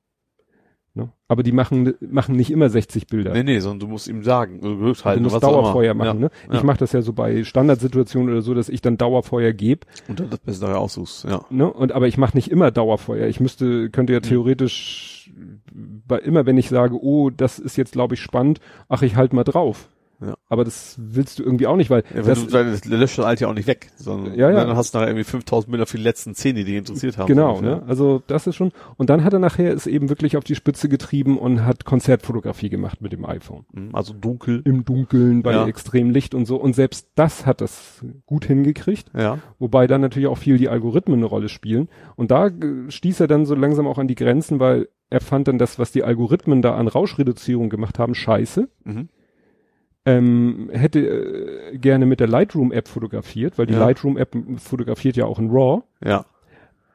Ne? 0.95 1.11
Aber 1.29 1.45
die 1.45 1.53
machen 1.53 1.95
machen 2.01 2.35
nicht 2.35 2.51
immer 2.51 2.69
60 2.69 3.07
Bilder. 3.07 3.33
Nee, 3.33 3.45
nee, 3.45 3.61
sondern 3.61 3.81
du 3.81 3.87
musst 3.87 4.09
ihm 4.09 4.25
sagen, 4.25 4.61
du 4.61 4.77
du 4.77 5.05
halt 5.05 5.21
musst 5.21 5.37
was 5.37 5.45
auch 5.45 5.53
Dauerfeuer 5.53 5.95
machen. 5.95 6.07
Ja, 6.07 6.15
Ne? 6.29 6.31
ja. 6.49 6.55
Ich 6.55 6.63
mache 6.65 6.79
das 6.79 6.93
ja 6.93 7.01
so 7.03 7.13
bei 7.13 7.45
Standardsituationen 7.45 8.33
oder 8.33 8.43
so, 8.43 8.55
dass 8.55 8.69
ich 8.69 8.81
dann 8.81 8.99
Dauerfeuer 8.99 9.53
gebe. 9.53 9.87
Und 10.09 10.19
dann 10.19 10.31
das 10.31 10.41
Beste 10.41 10.77
aussuchst, 10.77 11.25
ja. 11.25 11.43
Ne? 11.51 11.73
Und 11.73 11.93
aber 11.93 12.09
ich 12.09 12.19
mache 12.19 12.37
nicht 12.37 12.51
immer 12.51 12.73
Dauerfeuer. 12.73 13.29
Ich 13.29 13.39
müsste 13.39 13.91
könnte 13.91 14.13
ja 14.13 14.21
theoretisch 14.21 15.33
bei 15.73 16.19
immer, 16.19 16.45
wenn 16.47 16.59
ich 16.59 16.69
sage, 16.69 17.01
oh, 17.01 17.31
das 17.31 17.61
ist 17.61 17.77
jetzt 17.77 17.93
glaube 17.93 18.15
ich 18.15 18.21
spannend, 18.21 18.61
ach 18.89 19.03
ich 19.03 19.15
halt 19.15 19.33
mal 19.33 19.45
drauf. 19.45 19.89
Ja. 20.21 20.35
Aber 20.49 20.65
das 20.65 20.97
willst 21.01 21.39
du 21.39 21.43
irgendwie 21.43 21.67
auch 21.67 21.77
nicht, 21.77 21.89
weil 21.91 22.03
Ja, 22.11 22.17
wenn 22.17 22.25
das, 22.27 22.47
du, 22.47 22.51
das 22.53 22.85
löscht 22.85 23.19
das 23.19 23.25
alte 23.25 23.45
ja 23.45 23.49
auch 23.49 23.55
nicht 23.55 23.67
weg, 23.67 23.91
sondern 23.97 24.35
Ja, 24.35 24.51
ja. 24.51 24.65
dann 24.65 24.77
hast 24.77 24.93
du 24.95 24.99
nachher 24.99 25.09
irgendwie 25.09 25.25
5000 25.25 25.71
Bilder 25.71 25.87
für 25.87 25.97
die 25.97 26.03
letzten 26.03 26.35
10, 26.35 26.57
die 26.57 26.65
dich 26.65 26.75
interessiert 26.77 27.17
haben. 27.17 27.27
Genau, 27.27 27.61
ne? 27.61 27.83
Also 27.87 28.23
das 28.27 28.47
ist 28.47 28.57
schon. 28.57 28.73
Und 28.97 29.09
dann 29.11 29.25
hat 29.25 29.33
er 29.33 29.39
nachher 29.39 29.73
es 29.73 29.87
eben 29.87 30.09
wirklich 30.11 30.37
auf 30.37 30.45
die 30.45 30.55
Spitze 30.55 30.89
getrieben 30.89 31.39
und 31.39 31.65
hat 31.65 31.85
Konzertfotografie 31.85 32.69
gemacht 32.69 33.01
mit 33.01 33.13
dem 33.13 33.25
iPhone. 33.25 33.65
Mhm, 33.73 33.91
Also 33.95 34.13
dunkel. 34.13 34.61
Im 34.65 34.85
Dunkeln, 34.85 35.43
bei 35.43 35.53
Ja. 35.53 35.67
extremem 35.67 36.11
Licht 36.13 36.35
und 36.35 36.45
so. 36.47 36.57
Und 36.57 36.75
selbst 36.75 37.09
das 37.15 37.47
hat 37.47 37.61
das 37.61 38.05
gut 38.27 38.45
hingekriegt. 38.45 39.11
Ja. 39.17 39.39
Wobei 39.59 39.87
dann 39.87 40.01
natürlich 40.03 40.29
auch 40.29 40.39
viel 40.39 40.59
die 40.59 40.69
Algorithmen 40.69 41.19
eine 41.21 41.27
Rolle 41.27 41.49
spielen. 41.49 41.89
Und 42.17 42.31
da 42.31 42.49
äh, 42.49 42.53
stieß 42.91 43.21
er 43.21 43.27
dann 43.27 43.47
so 43.47 43.55
langsam 43.55 43.87
auch 43.87 43.99
an 43.99 44.09
die 44.09 44.17
Grenzen, 44.17 44.61
weil 44.61 44.89
er 45.09 45.21
fand 45.21 45.49
dann 45.49 45.59
das, 45.59 45.79
was 45.79 45.91
die 45.93 46.05
Algorithmen 46.05 46.63
da 46.63 46.77
an 46.77 46.87
Rauschreduzierung 46.89 47.69
gemacht 47.71 47.99
haben, 47.99 48.15
scheiße. 48.15 48.69
Mhm. 48.85 49.09
Ähm, 50.07 50.71
hätte 50.73 51.01
äh, 51.01 51.77
gerne 51.79 52.07
mit 52.07 52.21
der 52.21 52.27
Lightroom-App 52.29 52.89
fotografiert, 52.89 53.59
weil 53.59 53.67
die 53.67 53.75
Ja. 53.75 53.81
Lightroom-App 53.81 54.35
fotografiert 54.59 55.17
ja 55.17 55.27
auch 55.27 55.39
in 55.39 55.51
RAW. 55.51 55.83
Ja. 56.05 56.25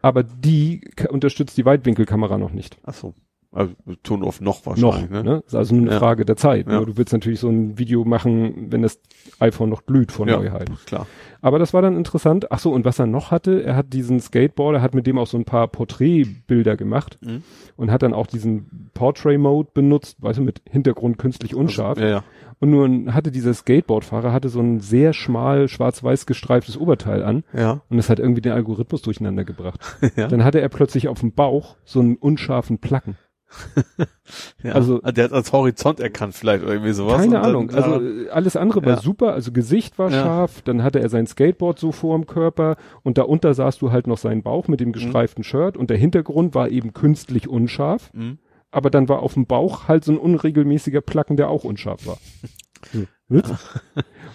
aber 0.01 0.23
die 0.23 0.81
unterstützt 1.09 1.57
die 1.57 1.65
Weitwinkelkamera 1.65 2.37
noch 2.37 2.51
nicht. 2.51 2.77
Ach 2.83 2.93
so. 2.93 3.13
Also 3.55 3.73
Ton 4.03 4.21
auf 4.23 4.41
noch 4.41 4.65
Noch, 4.65 4.83
wahrscheinlich, 4.83 5.09
ne? 5.09 5.23
ne? 5.23 5.43
Ist 5.47 5.55
also 5.55 5.73
nur 5.73 5.83
eine 5.85 5.91
Ja. 5.93 5.99
Frage 5.99 6.25
der 6.25 6.35
Zeit. 6.35 6.67
Ja. 6.67 6.79
Ne? 6.81 6.85
Du 6.85 6.97
willst 6.97 7.13
natürlich 7.13 7.39
so 7.39 7.49
ein 7.49 7.77
Video 7.79 8.03
machen, 8.05 8.67
wenn 8.71 8.81
das 8.81 8.99
iPhone 9.39 9.69
noch 9.69 9.85
glüht 9.85 10.11
vor 10.11 10.27
Ja. 10.27 10.37
Neuheit. 10.37 10.69
Klar. 10.85 11.07
Aber 11.41 11.57
das 11.59 11.73
war 11.73 11.81
dann 11.81 11.95
interessant. 11.95 12.51
Ach 12.51 12.59
so, 12.59 12.71
und 12.71 12.85
was 12.85 12.99
er 12.99 13.05
noch 13.07 13.31
hatte, 13.31 13.63
er 13.63 13.75
hat 13.75 13.93
diesen 13.93 14.19
Skateboarder, 14.19 14.81
hat 14.81 14.93
mit 14.95 15.07
dem 15.07 15.17
auch 15.17 15.27
so 15.27 15.37
ein 15.37 15.45
paar 15.45 15.67
Porträtbilder 15.67 16.75
gemacht 16.77 17.17
Mhm. 17.21 17.43
und 17.77 17.91
hat 17.91 18.01
dann 18.03 18.13
auch 18.13 18.27
diesen 18.27 18.89
Portrait 18.93 19.39
Mode 19.39 19.69
benutzt, 19.73 20.17
weißt 20.21 20.39
du, 20.39 20.43
mit 20.43 20.61
Hintergrund 20.69 21.17
künstlich 21.17 21.55
unscharf. 21.55 21.99
Ja, 21.99 22.07
ja. 22.07 22.23
Und 22.59 22.69
nun 22.71 23.13
hatte 23.13 23.31
dieser 23.31 23.53
Skateboardfahrer 23.53 24.31
hatte 24.31 24.47
so 24.47 24.61
ein 24.61 24.79
sehr 24.79 25.11
schmal 25.13 25.67
schwarz-weiß 25.67 26.25
gestreiftes 26.25 26.77
Oberteil 26.77 27.21
an 27.23 27.43
Ja. 27.53 27.81
und 27.89 27.97
das 27.97 28.09
hat 28.09 28.19
irgendwie 28.19 28.41
den 28.41 28.53
Algorithmus 28.53 29.01
durcheinander 29.01 29.43
gebracht. 29.43 29.79
ja. 30.15 30.27
Dann 30.27 30.43
hatte 30.43 30.61
er 30.61 30.69
plötzlich 30.69 31.07
auf 31.09 31.19
dem 31.19 31.33
Bauch 31.33 31.75
so 31.83 31.99
einen 31.99 32.15
unscharfen 32.15 32.77
Placken. 32.79 33.17
Ja. 34.63 34.71
also- 34.73 34.99
der 34.99 35.25
hat 35.25 35.33
als 35.33 35.51
Horizont 35.51 35.99
erkannt 35.99 36.33
vielleicht 36.35 36.63
oder 36.63 36.73
irgendwie 36.73 36.93
sowas. 36.93 37.15
Keine 37.21 37.25
und 37.27 37.33
dann 37.33 37.43
Ahnung. 37.45 37.69
Also 37.71 38.01
äh, 38.01 38.29
alles 38.29 38.55
andere 38.55 38.81
war 38.83 38.93
Ja. 38.95 39.01
super. 39.01 39.33
Also 39.33 39.51
Gesicht 39.51 39.97
war 39.99 40.09
Ja. 40.11 40.23
scharf. 40.23 40.61
Dann 40.63 40.83
hatte 40.83 40.99
er 40.99 41.09
sein 41.09 41.27
Skateboard 41.27 41.79
so 41.79 41.91
vor 41.91 42.17
dem 42.17 42.25
Körper 42.27 42.75
und 43.03 43.17
darunter 43.17 43.53
sahst 43.53 43.81
du 43.81 43.91
halt 43.91 44.07
noch 44.07 44.17
seinen 44.17 44.43
Bauch 44.43 44.67
mit 44.67 44.79
dem 44.79 44.91
gestreiften 44.91 45.43
Shirt 45.43 45.77
und 45.77 45.89
der 45.89 45.97
Hintergrund 45.97 46.55
war 46.55 46.69
eben 46.69 46.93
künstlich 46.93 47.47
unscharf. 47.47 48.11
Mhm. 48.13 48.39
Aber 48.71 48.89
dann 48.89 49.07
war 49.07 49.19
auf 49.19 49.35
dem 49.35 49.45
Bauch 49.45 49.87
halt 49.87 50.03
so 50.03 50.11
ein 50.11 50.17
unregelmäßiger 50.17 51.01
Placken, 51.01 51.37
der 51.37 51.49
auch 51.49 51.63
unscharf 51.63 52.05
war. 52.05 52.17
Witz? 53.27 53.51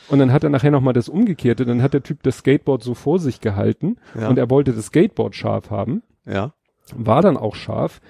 Und 0.08 0.18
dann 0.18 0.32
hat 0.32 0.42
er 0.42 0.50
nachher 0.50 0.70
nochmal 0.72 0.94
das 0.94 1.08
Umgekehrte. 1.08 1.64
Dann 1.64 1.82
hat 1.82 1.94
der 1.94 2.02
Typ 2.02 2.22
das 2.24 2.38
Skateboard 2.38 2.82
so 2.82 2.94
vor 2.94 3.18
sich 3.20 3.40
gehalten 3.40 3.96
und 4.14 4.38
er 4.38 4.50
wollte 4.50 4.72
das 4.72 4.86
Skateboard 4.86 5.34
scharf 5.36 5.70
haben. 5.70 6.02
ja. 6.26 6.52
war 6.96 7.22
dann 7.22 7.36
auch 7.36 7.54
scharf, 7.54 8.00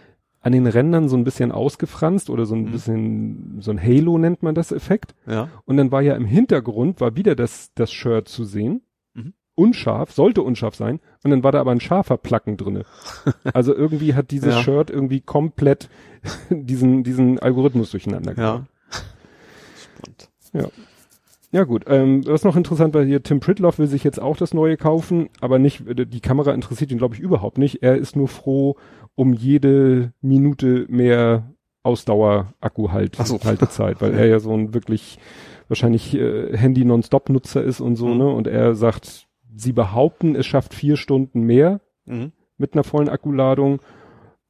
an 0.40 0.52
den 0.52 0.66
Rändern 0.66 1.08
so 1.08 1.16
ein 1.16 1.24
bisschen 1.24 1.52
ausgefranst 1.52 2.30
oder 2.30 2.46
so 2.46 2.54
ein 2.54 2.64
Mhm. 2.64 2.70
bisschen, 2.72 3.56
so 3.60 3.70
ein 3.70 3.82
Halo 3.82 4.16
nennt 4.18 4.42
man 4.42 4.54
das 4.54 4.72
Effekt. 4.72 5.14
Ja. 5.26 5.48
Und 5.66 5.76
dann 5.76 5.92
war 5.92 6.00
ja 6.02 6.14
im 6.14 6.24
Hintergrund, 6.24 7.00
war 7.00 7.14
wieder 7.16 7.34
das, 7.36 7.70
das 7.74 7.92
Shirt 7.92 8.26
zu 8.28 8.44
sehen. 8.44 8.80
Mhm. 9.14 9.34
Unscharf, 9.54 10.12
sollte 10.12 10.40
unscharf 10.42 10.74
sein. 10.74 11.00
Und 11.22 11.30
dann 11.30 11.42
war 11.42 11.52
da 11.52 11.60
aber 11.60 11.72
ein 11.72 11.80
scharfer 11.80 12.16
Placken 12.16 12.56
drinne. 12.56 12.84
Also 13.52 13.74
irgendwie 13.74 14.14
hat 14.14 14.30
dieses 14.30 14.54
Ja. 14.54 14.62
Shirt 14.62 14.88
irgendwie 14.90 15.20
komplett 15.20 15.88
diesen, 16.50 17.02
diesen 17.04 17.38
Algorithmus 17.38 17.90
durcheinander 17.90 18.34
gebracht. 18.34 18.64
Ja. 18.64 18.98
Spannend. 19.76 20.72
Ja 21.52 21.64
gut, 21.64 21.84
ähm, 21.88 22.24
was 22.28 22.44
noch 22.44 22.54
interessant 22.54 22.94
war 22.94 23.02
hier, 23.04 23.24
Tim 23.24 23.40
Pritloff 23.40 23.80
will 23.80 23.88
sich 23.88 24.04
jetzt 24.04 24.22
auch 24.22 24.36
das 24.36 24.54
neue 24.54 24.76
kaufen, 24.76 25.28
aber 25.40 25.58
nicht, 25.58 25.82
die 25.84 26.20
Kamera 26.20 26.52
interessiert 26.52 26.92
ihn 26.92 26.98
glaube 26.98 27.16
ich 27.16 27.20
überhaupt 27.20 27.58
nicht. 27.58 27.82
Er 27.82 27.96
ist 27.96 28.14
nur 28.14 28.28
froh 28.28 28.76
um 29.20 29.34
jede 29.34 30.14
Minute 30.22 30.86
mehr 30.88 31.52
Ausdauer-Akku 31.82 32.90
halt, 32.90 33.16
so. 33.16 33.38
Haltezeit, 33.44 34.00
weil 34.00 34.14
er 34.14 34.26
ja 34.26 34.38
so 34.38 34.54
ein 34.54 34.72
wirklich 34.72 35.18
wahrscheinlich 35.68 36.14
äh, 36.14 36.56
Handy-Nonstop-Nutzer 36.56 37.62
ist 37.62 37.80
und 37.80 37.96
so, 37.96 38.08
Mhm. 38.08 38.16
ne? 38.18 38.28
Und 38.28 38.46
er 38.46 38.74
sagt, 38.74 39.28
sie 39.54 39.72
behaupten, 39.72 40.34
es 40.34 40.46
schafft 40.46 40.72
vier 40.74 40.96
Stunden 40.96 41.42
mehr 41.42 41.80
Mhm. 42.06 42.32
mit 42.56 42.72
einer 42.72 42.82
vollen 42.84 43.08
Akkuladung. 43.10 43.80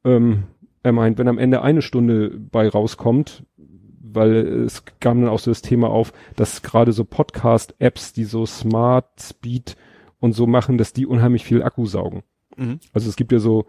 Ähm, 0.05 0.44
er 0.84 0.92
meint, 0.92 1.18
wenn 1.18 1.28
am 1.28 1.39
Ende 1.39 1.62
eine 1.62 1.82
Stunde 1.82 2.31
bei 2.31 2.68
rauskommt, 2.68 3.44
weil 4.02 4.34
es 4.65 4.84
kam 5.00 5.20
dann 5.20 5.31
auch 5.31 5.39
so 5.40 5.50
das 5.50 5.62
Thema 5.62 5.90
auf, 5.90 6.12
dass 6.36 6.62
gerade 6.62 6.92
so 6.92 7.05
Podcast-Apps, 7.05 8.12
die 8.12 8.24
so 8.24 8.47
Smart 8.47 9.08
Speed 9.20 9.76
und 10.20 10.32
so 10.32 10.47
machen, 10.47 10.78
dass 10.78 10.92
die 10.92 11.07
unheimlich 11.07 11.44
viel 11.44 11.62
Akku 11.62 11.86
saugen. 11.86 12.23
Mhm. 12.57 12.78
Also 12.92 13.08
es 13.08 13.16
gibt 13.16 13.32
ja 13.32 13.39
so 13.40 13.66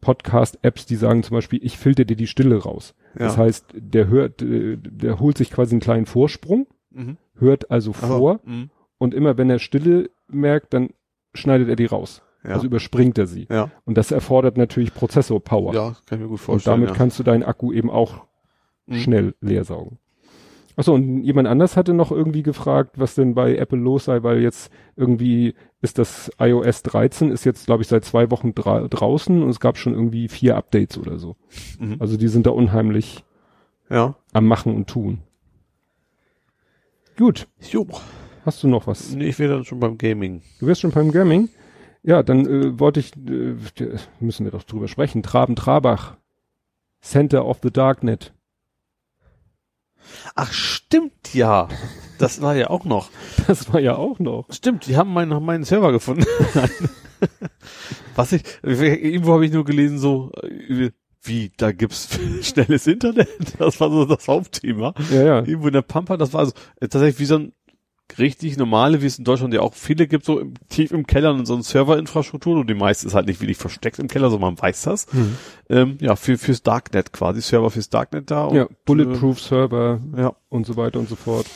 Podcast-Apps, 0.00 0.86
die 0.86 0.96
sagen 0.96 1.22
zum 1.22 1.34
Beispiel, 1.36 1.60
ich 1.62 1.78
filter 1.78 2.04
dir 2.04 2.16
die 2.16 2.26
Stille 2.26 2.56
raus. 2.62 2.94
Ja. 3.18 3.26
Das 3.26 3.36
heißt, 3.38 3.66
der 3.74 4.08
hört, 4.08 4.42
äh, 4.42 4.76
der 4.78 5.20
holt 5.20 5.38
sich 5.38 5.50
quasi 5.50 5.74
einen 5.74 5.80
kleinen 5.80 6.06
Vorsprung, 6.06 6.66
Mhm. 6.90 7.16
hört 7.36 7.70
also 7.70 7.92
vor 7.92 8.40
Mhm. 8.44 8.70
und 8.98 9.14
immer 9.14 9.36
wenn 9.38 9.50
er 9.50 9.58
Stille 9.58 10.10
merkt, 10.28 10.74
dann 10.74 10.90
schneidet 11.34 11.68
er 11.68 11.76
die 11.76 11.86
raus. 11.86 12.22
Ja. 12.42 12.50
Also 12.52 12.66
überspringt 12.66 13.18
er 13.18 13.26
sie. 13.26 13.46
ja. 13.50 13.70
Und 13.84 13.98
das 13.98 14.10
erfordert 14.12 14.56
natürlich 14.56 14.94
Prozessor-Power. 14.94 15.74
Ja, 15.74 15.96
kann 16.06 16.18
ich 16.18 16.22
mir 16.22 16.28
gut 16.28 16.30
und 16.32 16.38
vorstellen. 16.38 16.76
damit 16.80 16.90
ja. 16.90 16.96
kannst 16.96 17.18
du 17.18 17.22
deinen 17.22 17.42
Akku 17.42 17.72
eben 17.72 17.90
auch 17.90 18.24
Mhm. 18.86 18.94
schnell 18.94 19.34
leer 19.40 19.64
saugen. 19.64 19.98
Achso, 20.76 20.94
und 20.94 21.22
jemand 21.24 21.46
anders 21.48 21.76
hatte 21.76 21.92
noch 21.92 22.10
irgendwie 22.10 22.42
gefragt, 22.42 22.98
was 22.98 23.14
denn 23.14 23.34
bei 23.34 23.56
Apple 23.56 23.78
los 23.78 24.06
sei, 24.06 24.22
weil 24.22 24.40
jetzt 24.40 24.72
irgendwie 24.96 25.54
ist 25.82 25.98
das 25.98 26.30
iOS 26.38 26.82
13 26.82 27.30
ist 27.30 27.44
jetzt, 27.44 27.66
glaube 27.66 27.82
ich, 27.82 27.88
seit 27.88 28.04
zwei 28.04 28.30
Wochen 28.30 28.54
dra 28.54 28.86
draußen 28.86 29.42
und 29.42 29.48
es 29.48 29.60
gab 29.60 29.78
schon 29.78 29.94
irgendwie 29.94 30.28
vier 30.28 30.56
Updates 30.56 30.98
oder 30.98 31.18
so. 31.18 31.36
Mhm. 31.78 31.96
Also 31.98 32.16
die 32.16 32.28
sind 32.28 32.46
da 32.46 32.50
unheimlich 32.50 33.24
Ja. 33.88 34.14
am 34.32 34.46
Machen 34.46 34.74
und 34.74 34.88
Tun. 34.88 35.20
Gut, 37.16 37.48
Jo. 37.70 37.86
hast 38.44 38.62
du 38.62 38.68
noch 38.68 38.86
was? 38.86 39.12
Nee, 39.14 39.28
ich 39.28 39.38
wäre 39.38 39.54
dann 39.54 39.64
schon 39.64 39.80
beim 39.80 39.98
Gaming. 39.98 40.42
Du 40.58 40.66
wärst 40.66 40.80
schon 40.80 40.90
beim 40.90 41.12
Gaming? 41.12 41.48
Ja, 42.02 42.22
dann 42.22 42.46
äh, 42.46 42.78
wollte 42.80 43.00
ich, 43.00 43.14
äh, 43.16 43.56
müssen 44.20 44.44
wir 44.46 44.50
doch 44.52 44.62
drüber 44.62 44.88
sprechen. 44.88 45.22
Traben 45.22 45.54
Trabach, 45.56 46.16
Center 47.02 47.44
of 47.46 47.58
the 47.62 47.70
Darknet. 47.70 48.32
Ach, 50.34 50.52
stimmt 50.52 51.34
ja. 51.34 51.68
Das 52.18 52.42
war 52.42 52.54
ja 52.54 52.70
auch 52.70 52.84
noch. 52.84 53.10
Das 53.46 53.72
war 53.72 53.80
ja 53.80 53.96
auch 53.96 54.18
noch. 54.18 54.46
Stimmt, 54.50 54.86
die 54.86 54.96
haben 54.96 55.12
meinen, 55.12 55.34
haben 55.34 55.46
meinen 55.46 55.64
Server 55.64 55.92
gefunden. 55.92 56.24
Was 58.14 58.32
ich, 58.32 58.42
irgendwo 58.62 59.32
habe 59.32 59.46
ich 59.46 59.52
nur 59.52 59.64
gelesen 59.64 59.98
so, 59.98 60.30
äh, 60.42 60.90
wie, 61.22 61.52
da 61.56 61.72
gibt's 61.72 62.18
schnelles 62.42 62.86
Internet? 62.86 63.28
Das 63.58 63.80
war 63.80 63.90
so 63.90 64.04
das 64.04 64.26
Hauptthema. 64.26 64.94
Ja, 65.10 65.22
ja. 65.22 65.38
Irgendwo 65.38 65.66
in 65.68 65.74
der 65.74 65.82
Pampa, 65.82 66.16
das 66.16 66.32
war 66.32 66.46
so, 66.46 66.52
äh, 66.80 66.88
tatsächlich 66.88 67.18
wie 67.18 67.26
so 67.26 67.36
ein 67.36 67.52
richtig 68.18 68.56
normale, 68.56 69.02
wie 69.02 69.06
es 69.06 69.18
in 69.18 69.24
Deutschland 69.24 69.54
ja 69.54 69.60
auch 69.60 69.74
viele 69.74 70.06
gibt, 70.06 70.24
so 70.24 70.40
im, 70.40 70.54
tief 70.68 70.90
im 70.90 71.06
Keller 71.06 71.32
und 71.32 71.46
so 71.46 71.54
eine 71.54 71.62
Serverinfrastruktur 71.62 72.56
und 72.58 72.68
die 72.70 72.74
meiste 72.74 73.06
ist 73.06 73.14
halt 73.14 73.26
nicht 73.26 73.40
wirklich 73.40 73.56
versteckt 73.58 73.98
im 73.98 74.08
Keller, 74.08 74.30
so 74.30 74.38
man 74.38 74.60
weiß 74.60 74.82
das. 74.82 75.06
Hm. 75.12 75.36
Ähm, 75.68 75.98
ja, 76.00 76.16
für, 76.16 76.36
fürs 76.38 76.62
Darknet 76.62 77.12
quasi, 77.12 77.40
Server 77.40 77.70
fürs 77.70 77.88
Darknet 77.90 78.30
da. 78.30 78.44
Und, 78.44 78.56
Ja, 78.56 78.66
Bulletproof 78.84 79.40
Server 79.40 80.00
Äh, 80.16 80.20
ja. 80.20 80.32
und 80.48 80.66
so 80.66 80.76
weiter 80.76 80.98
und 80.98 81.08
so 81.08 81.16
fort. 81.16 81.46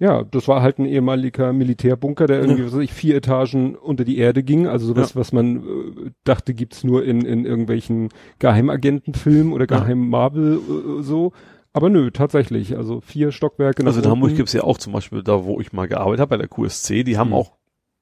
Ja, 0.00 0.22
das 0.22 0.46
war 0.46 0.62
halt 0.62 0.78
ein 0.78 0.86
ehemaliger 0.86 1.52
Militärbunker, 1.52 2.26
der 2.28 2.40
irgendwie, 2.40 2.64
was 2.64 2.72
weiß 2.72 2.82
ich, 2.82 2.92
vier 2.92 3.16
Etagen 3.16 3.74
unter 3.74 4.04
die 4.04 4.18
Erde 4.18 4.44
ging. 4.44 4.68
Also 4.68 4.86
sowas, 4.86 5.16
was 5.16 5.32
man 5.32 5.56
äh, 5.56 6.10
dachte, 6.24 6.54
gibt's 6.54 6.84
nur 6.84 7.04
in, 7.04 7.22
in 7.22 7.44
irgendwelchen 7.44 8.08
Geheimagentenfilmen 8.38 9.52
oder 9.52 9.66
Ja. 9.68 9.80
Geheim 9.80 10.08
Marvel 10.08 10.60
äh, 11.00 11.02
so. 11.02 11.32
Aber 11.72 11.90
nö, 11.90 12.10
tatsächlich. 12.10 12.76
Also 12.76 13.00
vier 13.00 13.30
Stockwerke 13.32 13.84
Also 13.86 14.00
in 14.00 14.06
Hamburg 14.06 14.28
unten. 14.30 14.36
gibt's 14.38 14.52
ja 14.52 14.62
auch 14.64 14.78
zum 14.78 14.92
Beispiel 14.92 15.22
da, 15.22 15.44
wo 15.44 15.60
ich 15.60 15.72
mal 15.72 15.86
gearbeitet 15.88 16.20
habe, 16.20 16.30
bei 16.30 16.36
der 16.38 16.48
QSC, 16.48 17.04
die 17.04 17.18
haben 17.18 17.28
Mhm. 17.28 17.34
auch 17.34 17.52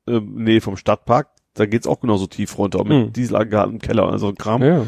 ähm, 0.08 0.34
Nähe 0.44 0.60
vom 0.60 0.76
Stadtpark, 0.76 1.28
da 1.54 1.66
geht's 1.66 1.86
auch 1.86 2.00
genauso 2.00 2.26
tief 2.26 2.56
runter, 2.58 2.84
mit 2.84 3.06
Mhm. 3.08 3.12
Dieselaggregaten 3.12 3.74
im 3.74 3.80
Keller, 3.80 4.08
also 4.10 4.32
Kram. 4.32 4.62
Ja, 4.62 4.86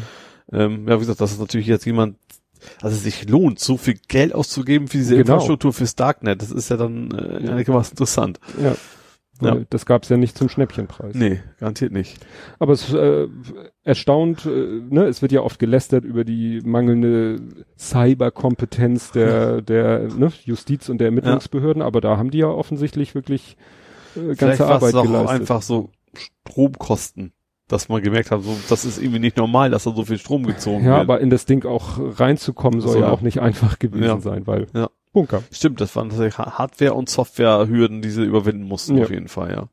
Ähm, 0.51 0.87
ja, 0.87 0.95
wie 0.95 0.99
gesagt, 0.99 1.21
das 1.21 1.31
ist 1.33 1.39
natürlich 1.39 1.67
jetzt 1.67 1.85
jemand, 1.85 2.17
also 2.81 2.95
es 2.95 3.03
sich 3.03 3.29
lohnt, 3.29 3.59
so 3.59 3.77
viel 3.77 3.99
Geld 4.07 4.33
auszugeben 4.33 4.87
für 4.87 4.97
diese 4.97 5.15
Genau. 5.15 5.33
Infrastruktur 5.33 5.73
fürs 5.73 5.95
Darknet. 5.95 6.41
Das 6.41 6.49
ist 6.51 6.69
ja 6.69 6.77
dann 6.77 7.11
äh, 7.11 7.49
einigermaßen 7.49 7.91
interessant. 7.93 8.39
ja. 8.61 8.75
Ja. 9.41 9.57
Das 9.69 9.85
gab's 9.85 10.09
ja 10.09 10.17
nicht 10.17 10.37
zum 10.37 10.49
Schnäppchenpreis. 10.49 11.15
Nee, 11.15 11.39
garantiert 11.59 11.91
nicht. 11.93 12.17
Aber 12.59 12.73
es 12.73 12.93
äh, 12.93 13.27
erstaunt, 13.83 14.45
äh, 14.45 14.81
ne, 14.89 15.05
es 15.05 15.21
wird 15.21 15.31
ja 15.31 15.41
oft 15.41 15.59
gelästert 15.59 16.03
über 16.03 16.23
die 16.25 16.61
mangelnde 16.65 17.39
Cyberkompetenz 17.77 19.11
der, 19.11 19.61
der 19.63 20.07
ne, 20.13 20.31
Justiz- 20.45 20.89
und 20.89 20.97
der 20.99 21.07
Ermittlungsbehörden, 21.07 21.81
aber 21.81 22.01
da 22.01 22.17
haben 22.17 22.31
die 22.31 22.39
ja 22.39 22.47
offensichtlich 22.47 23.15
wirklich 23.15 23.55
äh, 24.15 24.19
Vielleicht 24.19 24.39
ganze 24.39 24.59
war 24.63 24.71
Arbeit 24.71 24.95
auch 24.95 25.03
geleistet. 25.03 25.39
einfach 25.41 25.61
so 25.61 25.89
Stromkosten, 26.13 27.31
dass 27.67 27.87
man 27.89 28.01
gemerkt 28.01 28.31
hat, 28.31 28.41
so, 28.43 28.57
das 28.69 28.85
ist 28.85 28.97
irgendwie 28.99 29.19
nicht 29.19 29.37
normal, 29.37 29.69
dass 29.69 29.83
da 29.83 29.91
so 29.93 30.03
viel 30.05 30.17
Strom 30.17 30.45
gezogen 30.45 30.83
ja, 30.85 30.91
wird. 30.91 31.01
aber 31.01 31.21
in 31.21 31.29
das 31.29 31.45
Ding 31.45 31.65
auch 31.65 31.99
reinzukommen 32.19 32.81
soll 32.81 32.93
So, 32.93 32.99
ja 32.99 33.05
ja. 33.07 33.11
auch 33.11 33.21
nicht 33.21 33.39
einfach 33.39 33.79
gewesen 33.79 34.03
Ja. 34.03 34.19
sein, 34.19 34.47
weil 34.47 34.67
Ja. 34.73 34.89
Bunker. 35.27 35.43
Stimmt, 35.51 35.81
das 35.81 35.95
waren 35.95 36.09
tatsächlich 36.09 36.37
Ha- 36.37 36.57
Hardware- 36.57 36.93
und 36.93 37.09
Softwarehürden, 37.09 38.01
die 38.01 38.09
sie 38.09 38.23
überwinden 38.23 38.63
mussten, 38.63 38.97
Ja. 38.97 39.03
auf 39.05 39.09
jeden 39.11 39.27
Fall, 39.27 39.51
ja. 39.51 39.67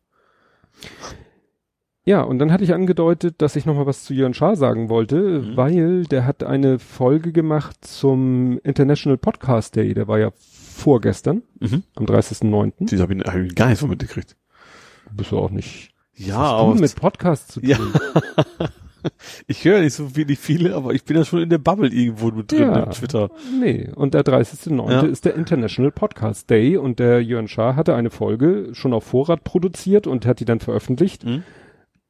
Ja, 2.04 2.22
und 2.22 2.38
dann 2.38 2.52
hatte 2.52 2.62
ich 2.62 2.72
angedeutet, 2.72 3.42
dass 3.42 3.56
ich 3.56 3.66
noch 3.66 3.74
mal 3.74 3.86
was 3.86 4.04
zu 4.04 4.14
Jörn 4.14 4.32
Schaar 4.34 4.54
sagen 4.54 4.88
wollte, 4.88 5.16
Mhm. 5.40 5.56
weil 5.56 6.04
der 6.04 6.24
hat 6.24 6.44
eine 6.44 6.78
Folge 6.78 7.32
gemacht 7.32 7.76
zum 7.84 8.60
International 8.62 9.18
Podcast 9.18 9.74
Day, 9.74 9.92
der 9.92 10.06
war 10.06 10.18
ja 10.20 10.30
vorgestern, 10.36 11.42
Mhm. 11.58 11.82
am 11.96 12.06
30.09. 12.06 12.86
Die 12.86 13.00
habe 13.00 13.14
ich, 13.14 13.20
hab 13.24 13.34
ich 13.36 13.54
gar 13.56 13.68
nicht 13.70 13.78
so 13.80 13.88
mitgekriegt. 13.88 14.36
Bist 15.12 15.32
du 15.32 15.38
auch 15.38 15.50
nicht 15.50 15.90
Ja, 16.14 16.38
aber 16.38 16.74
mit 16.76 16.94
Podcasts 16.94 17.54
zu 17.54 17.60
tun? 17.60 17.68
Ja. 17.70 17.78
ich 19.46 19.64
höre 19.64 19.80
nicht 19.80 19.94
so 19.94 20.16
wenig 20.16 20.38
viele, 20.38 20.74
aber 20.74 20.94
ich 20.94 21.04
bin 21.04 21.16
ja 21.16 21.24
schon 21.24 21.40
in 21.42 21.48
der 21.50 21.58
Bubble 21.58 21.88
irgendwo 21.88 22.30
mit 22.30 22.52
drin 22.52 22.60
Ja. 22.62 22.82
im 22.84 22.90
Twitter. 22.90 23.30
Nee, 23.60 23.90
und 23.94 24.14
der 24.14 24.22
30.09. 24.24 24.90
Ja. 24.90 25.00
ist 25.02 25.24
der 25.24 25.34
International 25.34 25.90
Podcast 25.92 26.48
Day 26.50 26.76
und 26.76 26.98
der 26.98 27.22
Jörn 27.22 27.48
Schaar 27.48 27.76
hatte 27.76 27.94
eine 27.94 28.10
Folge 28.10 28.68
schon 28.72 28.92
auf 28.92 29.04
Vorrat 29.04 29.44
produziert 29.44 30.06
und 30.06 30.26
hat 30.26 30.40
die 30.40 30.44
dann 30.44 30.60
veröffentlicht. 30.60 31.24
Mhm. 31.24 31.42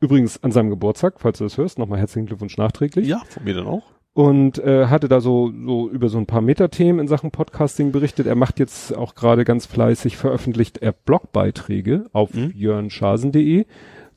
Übrigens 0.01 0.43
an 0.43 0.53
seinem 0.53 0.71
Geburtstag, 0.71 1.15
falls 1.19 1.39
du 1.39 1.45
das 1.45 1.57
hörst, 1.57 1.79
nochmal 1.79 1.99
herzlichen 1.99 2.27
Glückwunsch 2.27 2.59
nachträglich. 2.59 3.07
Ja, 3.09 3.23
von 3.29 3.45
mir 3.45 3.55
dann 3.55 3.67
auch. 3.67 3.85
Und 4.13 4.59
äh, 4.59 4.87
hatte 4.87 5.09
da 5.09 5.21
so, 5.21 5.53
so 5.67 5.91
über 5.91 6.09
so 6.09 6.17
ein 6.17 6.25
paar 6.27 6.41
Metathemen 6.41 7.01
in 7.01 7.09
Sachen 7.09 7.31
Podcasting 7.31 7.93
berichtet. 7.93 8.27
Er 8.27 8.35
macht 8.35 8.59
jetzt 8.59 8.97
auch 8.97 9.15
gerade 9.15 9.45
ganz 9.45 9.67
fleißig, 9.67 10.17
veröffentlicht 10.17 10.79
er 10.79 10.93
Blogbeiträge 10.93 12.07
auf 12.13 12.33
Mhm. 12.33 12.51
jörnschasen.de. 12.55 13.67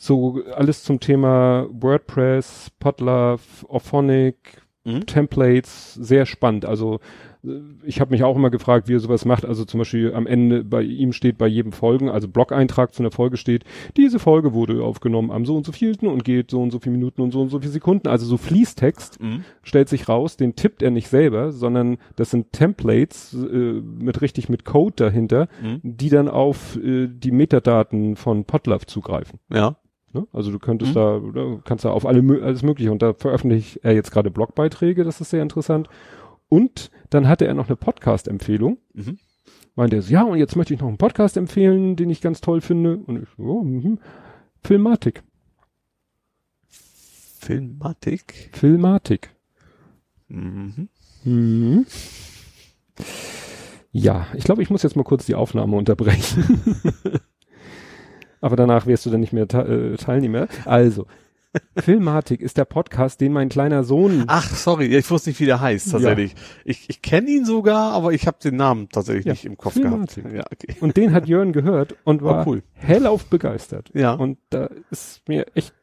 So 0.02 0.42
alles 0.56 0.84
zum 0.84 1.00
Thema 1.00 1.68
WordPress, 1.72 2.72
Podlove, 2.80 3.42
Auphonic, 3.68 4.62
Mhm. 4.86 5.06
Templates, 5.06 5.94
sehr 5.96 6.26
spannend. 6.26 6.64
Also 6.64 7.00
äh, 7.44 7.50
ich 7.84 8.00
habe 8.00 8.12
mich 8.12 8.24
auch 8.24 8.38
immer 8.38 8.50
gefragt, 8.50 8.88
wie 8.88 8.94
er 8.96 9.02
sowas 9.02 9.26
macht. 9.26 9.44
Also 9.46 9.66
zum 9.66 9.80
Beispiel 9.80 10.14
am 10.16 10.26
Ende 10.26 10.64
bei 10.64 10.82
ihm 10.82 11.12
steht 11.12 11.38
bei 11.38 11.48
jedem 11.48 11.74
Folgen, 11.74 12.10
also 12.10 12.30
Blog-Eintrag 12.30 12.94
zu 12.94 13.04
einer 13.04 13.12
Folge 13.12 13.36
steht, 13.36 13.66
diese 13.98 14.20
Folge 14.20 14.54
wurde 14.54 14.82
aufgenommen 14.82 15.32
am 15.32 15.46
so 15.46 15.58
und 15.58 15.66
so 15.66 15.74
vielten 15.74 16.08
und 16.08 16.24
geht 16.24 16.50
so 16.50 16.62
und 16.62 16.72
so 16.72 16.80
viele 16.80 16.94
Minuten 16.96 17.22
und 17.22 17.32
so 17.32 17.42
und 17.42 17.50
so 17.50 17.60
viele 17.60 17.74
Sekunden. 17.74 18.08
Also 18.08 18.26
so 18.26 18.38
Fließtext 18.38 19.22
Mhm. 19.22 19.44
stellt 19.64 19.90
sich 19.90 20.08
raus, 20.08 20.38
den 20.38 20.56
tippt 20.56 20.82
er 20.82 20.92
nicht 20.92 21.10
selber, 21.10 21.52
sondern 21.52 21.98
das 22.16 22.32
sind 22.32 22.54
Templates 22.54 23.34
äh, 23.34 23.82
mit 23.82 24.22
richtig 24.22 24.48
mit 24.48 24.64
Code 24.64 24.96
dahinter, 24.96 25.50
Mhm. 25.62 25.82
die 25.84 26.10
dann 26.10 26.30
auf 26.30 26.78
äh, 26.78 27.10
die 27.10 27.32
Metadaten 27.32 28.16
von 28.16 28.46
Podlove 28.46 28.86
zugreifen. 28.86 29.40
Ja. 29.54 29.76
Ne? 30.14 30.28
Also 30.34 30.52
du 30.52 30.60
könntest 30.60 30.92
Mhm. 30.92 30.96
da, 30.96 31.18
oder 31.18 31.62
kannst 31.66 31.86
da 31.86 31.92
auf 31.92 32.06
alle 32.06 32.22
alles 32.44 32.64
mögliche 32.64 32.92
und 32.92 33.02
da 33.02 33.14
veröffentlicht 33.14 33.80
er 33.84 33.94
jetzt 33.94 34.12
gerade 34.12 34.32
Blogbeiträge, 34.32 35.04
das 35.04 35.22
ist 35.22 35.30
sehr 35.30 35.44
interessant. 35.44 35.88
Und 36.50 36.90
dann 37.12 37.28
hatte 37.28 37.46
er 37.46 37.54
noch 37.54 37.68
eine 37.68 37.76
Podcast-Empfehlung. 37.76 38.80
Mhm. 38.94 39.20
Meinte 39.76 39.98
er 39.98 40.02
so, 40.02 40.12
ja, 40.12 40.24
und 40.24 40.38
jetzt 40.38 40.56
möchte 40.56 40.74
ich 40.74 40.80
noch 40.80 40.88
einen 40.88 40.98
Podcast 40.98 41.38
empfehlen, 41.38 41.96
den 41.96 42.10
ich 42.10 42.22
ganz 42.22 42.42
toll 42.42 42.62
finde. 42.62 42.98
Und 42.98 43.22
ich, 43.24 43.30
so, 43.38 43.44
oh, 43.44 43.64
mhm. 43.64 44.00
Filmatik. 44.64 45.24
Filmatik. 46.68 48.50
Filmatik. 48.54 49.30
Mhm. 50.28 50.90
Mhm. 51.24 51.86
Ja, 53.92 54.28
ich 54.36 54.44
glaube, 54.44 54.62
ich 54.62 54.70
muss 54.70 54.84
jetzt 54.84 54.96
mal 54.96 55.04
kurz 55.04 55.26
die 55.26 55.36
Aufnahme 55.36 55.76
unterbrechen. 55.76 56.62
Aber 58.42 58.56
danach 58.56 58.86
wirst 58.88 59.06
du 59.06 59.10
dann 59.10 59.20
nicht 59.22 59.34
mehr 59.34 59.48
te 59.48 59.94
äh, 59.94 59.98
Teilnehmer. 59.98 60.48
Also, 60.66 61.06
Filmatik 61.78 62.42
ist 62.42 62.58
der 62.58 62.66
Podcast, 62.66 63.22
den 63.22 63.34
mein 63.34 63.50
kleiner 63.50 63.84
Sohn. 63.84 64.26
Ach, 64.28 64.48
sorry, 64.56 64.86
ich 64.96 65.10
wusste 65.10 65.30
nicht, 65.32 65.40
wie 65.40 65.46
der 65.46 65.60
heißt, 65.60 65.92
tatsächlich. 65.92 66.36
Ich, 66.64 66.90
ich 66.90 67.02
kenne 67.02 67.28
ihn 67.30 67.44
sogar, 67.46 67.92
aber 67.94 68.14
ich 68.14 68.28
habe 68.28 68.38
den 68.44 68.56
Namen 68.56 68.88
tatsächlich 68.90 69.26
Ja, 69.26 69.32
nicht 69.34 69.46
im 69.46 69.58
Kopf 69.58 69.74
Filmatik. 69.74 70.24
gehabt. 70.26 70.36
Ja, 70.36 70.44
okay. 70.52 70.76
Und 70.80 70.96
den 70.96 71.12
hat 71.12 71.28
Jörn 71.28 71.52
gehört 71.52 71.96
und 72.04 72.22
war 72.22 72.46
Oh, 72.46 72.52
cool. 72.52 72.64
hellauf 72.74 73.26
begeistert. 73.26 73.90
Ja. 73.96 74.14
Und 74.14 74.38
da 74.52 74.70
ist 74.92 75.28
mir 75.28 75.48
echt 75.56 75.74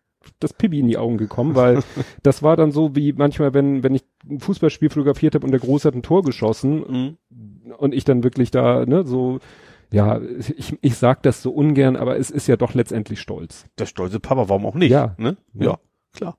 das 0.41 0.53
Pipi 0.53 0.79
in 0.81 0.87
die 0.89 0.99
Augen 0.99 1.19
gekommen, 1.19 1.55
weil 1.57 1.83
das 2.23 2.43
war 2.45 2.57
dann 2.57 2.71
so 2.71 2.95
wie 2.95 3.13
manchmal, 3.13 3.53
wenn, 3.53 3.83
wenn 3.83 3.95
ich 3.95 4.05
ein 4.29 4.39
Fußballspiel 4.41 4.91
fotografiert 4.91 5.35
habe 5.35 5.45
und 5.45 5.51
der 5.53 5.61
Große 5.61 5.89
hat 5.89 5.95
ein 5.97 6.03
Tor 6.03 6.23
geschossen 6.23 7.17
Mhm. 7.31 7.73
und 7.77 7.93
ich 7.95 8.05
dann 8.05 8.23
wirklich 8.23 8.51
da, 8.53 8.87
ne, 8.87 9.05
so, 9.05 9.41
ja, 9.91 10.21
ich, 10.21 10.77
ich 10.81 10.97
sag 10.97 11.23
das 11.23 11.43
so 11.43 11.51
ungern, 11.51 11.97
aber 11.97 12.19
es 12.19 12.31
ist 12.31 12.47
ja 12.47 12.57
doch 12.57 12.75
letztendlich 12.75 13.21
stolz. 13.21 13.67
Der 13.79 13.87
stolze 13.87 14.21
Papa, 14.21 14.49
warum 14.49 14.67
auch 14.67 14.75
nicht? 14.75 14.91
Ja. 14.91 15.15
Ne? 15.19 15.37
Ja. 15.55 15.65
Ja, 15.65 15.79
klar. 16.15 16.39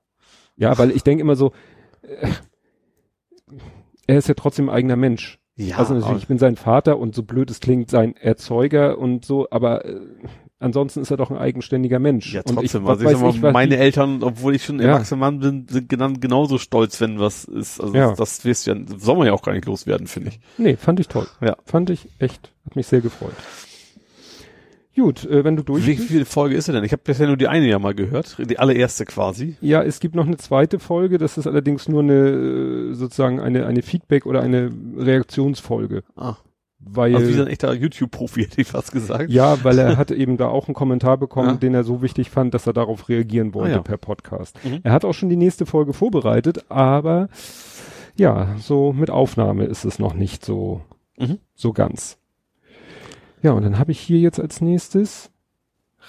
Ja, 0.56 0.76
weil 0.78 0.90
ich 0.90 1.02
denke 1.04 1.22
immer 1.22 1.36
so, 1.36 1.52
äh, 2.02 2.28
er 4.06 4.18
ist 4.18 4.28
ja 4.28 4.34
trotzdem 4.34 4.68
ein 4.68 4.74
eigener 4.74 4.96
Mensch. 4.96 5.38
Ja, 5.56 5.76
also 5.78 5.94
natürlich, 5.94 6.22
ich 6.22 6.28
bin 6.28 6.38
sein 6.38 6.56
Vater 6.56 6.98
und 6.98 7.14
so 7.14 7.22
blöd 7.24 7.50
es 7.50 7.60
klingt, 7.60 7.90
sein 7.90 8.14
Erzeuger 8.16 8.96
und 8.98 9.24
so, 9.24 9.48
aber 9.50 9.84
äh, 9.84 10.00
ansonsten 10.60 11.00
ist 11.00 11.10
er 11.10 11.16
doch 11.16 11.30
ein 11.32 11.36
eigenständiger 11.36 11.98
Mensch. 11.98 12.32
Ja, 12.32 12.42
trotzdem. 12.44 12.84
was 12.84 13.00
also 13.04 13.28
ich 13.28 13.36
ich, 13.36 13.40
mal, 13.42 13.48
was 13.48 13.52
meine 13.52 13.74
die- 13.74 13.80
Eltern, 13.80 14.22
obwohl 14.22 14.54
ich 14.54 14.64
schon 14.64 14.76
ein 14.76 14.82
Ja. 14.82 14.92
erwachsener 14.92 15.18
Mann 15.18 15.40
bin, 15.40 15.66
sind 15.68 15.88
genau, 15.88 16.10
genauso 16.12 16.58
stolz, 16.58 17.00
wenn 17.00 17.18
was 17.18 17.44
ist. 17.44 17.80
Also 17.80 17.92
Ja. 17.94 18.10
das, 18.10 18.18
das 18.18 18.44
wirst 18.44 18.66
du 18.68 18.72
ja, 18.72 18.76
soll 18.98 19.16
man 19.16 19.26
ja 19.26 19.32
auch 19.32 19.42
gar 19.42 19.52
nicht 19.52 19.66
loswerden, 19.66 20.06
finde 20.06 20.28
ich. 20.30 20.40
Nee, 20.58 20.76
fand 20.76 21.00
ich 21.00 21.08
toll. 21.08 21.26
Ja. 21.40 21.56
Fand 21.64 21.90
ich 21.90 22.08
echt, 22.20 22.52
hat 22.68 22.76
mich 22.76 22.86
sehr 22.86 23.00
gefreut. 23.00 23.32
Gut, 24.94 25.24
äh, 25.26 25.44
wenn 25.44 25.54
du 25.56 25.62
durch 25.62 25.86
Wie 25.86 25.96
viele 25.96 26.24
Folge 26.24 26.56
ist 26.56 26.66
er 26.68 26.74
denn? 26.74 26.82
Ich 26.82 26.90
habe 26.92 27.02
bisher 27.04 27.28
nur 27.28 27.36
die 27.36 27.46
eine 27.46 27.66
ja 27.68 27.78
mal 27.78 27.94
gehört, 27.94 28.36
die 28.50 28.58
allererste 28.58 29.04
quasi. 29.04 29.56
Ja, 29.60 29.80
es 29.82 30.00
gibt 30.00 30.16
noch 30.16 30.26
eine 30.26 30.38
zweite 30.38 30.80
Folge, 30.80 31.18
das 31.18 31.38
ist 31.38 31.46
allerdings 31.46 31.88
nur 31.88 32.02
eine, 32.02 32.14
äh, 32.90 32.94
sozusagen 32.94 33.38
eine, 33.38 33.64
eine 33.66 33.82
Feedback- 33.82 34.26
oder 34.26 34.42
eine 34.42 34.70
Reaktionsfolge. 34.96 36.02
Ah. 36.16 36.36
Weil, 36.80 37.14
Also 37.14 37.28
wie 37.28 37.32
so 37.34 37.42
ein 37.42 37.48
echter 37.48 37.72
YouTube-Profi, 37.74 38.42
hätte 38.44 38.60
ich 38.60 38.66
fast 38.66 38.90
gesagt. 38.92 39.30
ja, 39.30 39.62
weil 39.62 39.78
er 39.78 39.96
hatte 39.98 40.16
eben 40.16 40.36
da 40.36 40.48
auch 40.48 40.66
einen 40.66 40.74
Kommentar 40.74 41.16
bekommen, 41.16 41.48
Ja. 41.50 41.54
den 41.54 41.74
er 41.74 41.84
so 41.84 42.02
wichtig 42.02 42.30
fand, 42.30 42.52
dass 42.52 42.66
er 42.66 42.72
darauf 42.72 43.08
reagieren 43.08 43.54
wollte 43.54 43.74
Ah, 43.74 43.76
ja. 43.76 43.82
per 43.82 43.98
Podcast. 43.98 44.58
Mhm. 44.64 44.80
Er 44.82 44.90
hat 44.92 45.04
auch 45.04 45.14
schon 45.14 45.28
die 45.28 45.36
nächste 45.36 45.64
Folge 45.64 45.92
vorbereitet, 45.92 46.64
aber 46.70 47.28
ja, 48.16 48.56
so 48.58 48.92
mit 48.92 49.10
Aufnahme 49.10 49.64
ist 49.66 49.84
es 49.84 50.00
noch 50.00 50.14
nicht 50.14 50.44
so, 50.44 50.80
Mhm. 51.18 51.38
so 51.54 51.72
ganz. 51.72 52.17
Ja, 53.42 53.52
und 53.52 53.62
dann 53.62 53.78
habe 53.78 53.92
ich 53.92 54.00
hier 54.00 54.18
jetzt 54.18 54.40
als 54.40 54.60
nächstes 54.60 55.30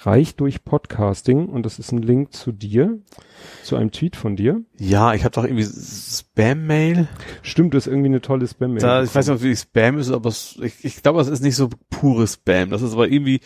Reich 0.02 0.34
durch 0.36 0.64
Podcasting 0.64 1.46
und 1.46 1.66
das 1.66 1.78
ist 1.78 1.92
ein 1.92 2.02
Link 2.02 2.32
zu 2.32 2.52
dir, 2.52 2.98
zu 3.62 3.76
einem 3.76 3.90
Tweet 3.90 4.16
von 4.16 4.34
dir. 4.34 4.62
Ja, 4.78 5.14
ich 5.14 5.24
habe 5.24 5.34
doch 5.34 5.44
irgendwie 5.44 5.64
Spam-Mail. 5.66 7.08
Stimmt, 7.42 7.74
das 7.74 7.86
ist 7.86 7.92
irgendwie 7.92 8.08
eine 8.08 8.20
tolle 8.20 8.46
Spam-Mail. 8.46 9.04
Ich 9.04 9.14
weiß 9.14 9.28
nicht, 9.28 9.36
ob 9.36 9.44
es 9.44 9.62
Spam 9.62 9.98
ist, 9.98 10.10
aber 10.10 10.30
es, 10.30 10.58
ich, 10.62 10.84
ich 10.84 11.02
glaube, 11.02 11.20
es 11.20 11.28
ist 11.28 11.42
nicht 11.42 11.56
so 11.56 11.68
pures 11.90 12.34
Spam. 12.34 12.70
Das 12.70 12.82
ist 12.82 12.94
aber 12.94 13.08
irgendwie, 13.08 13.40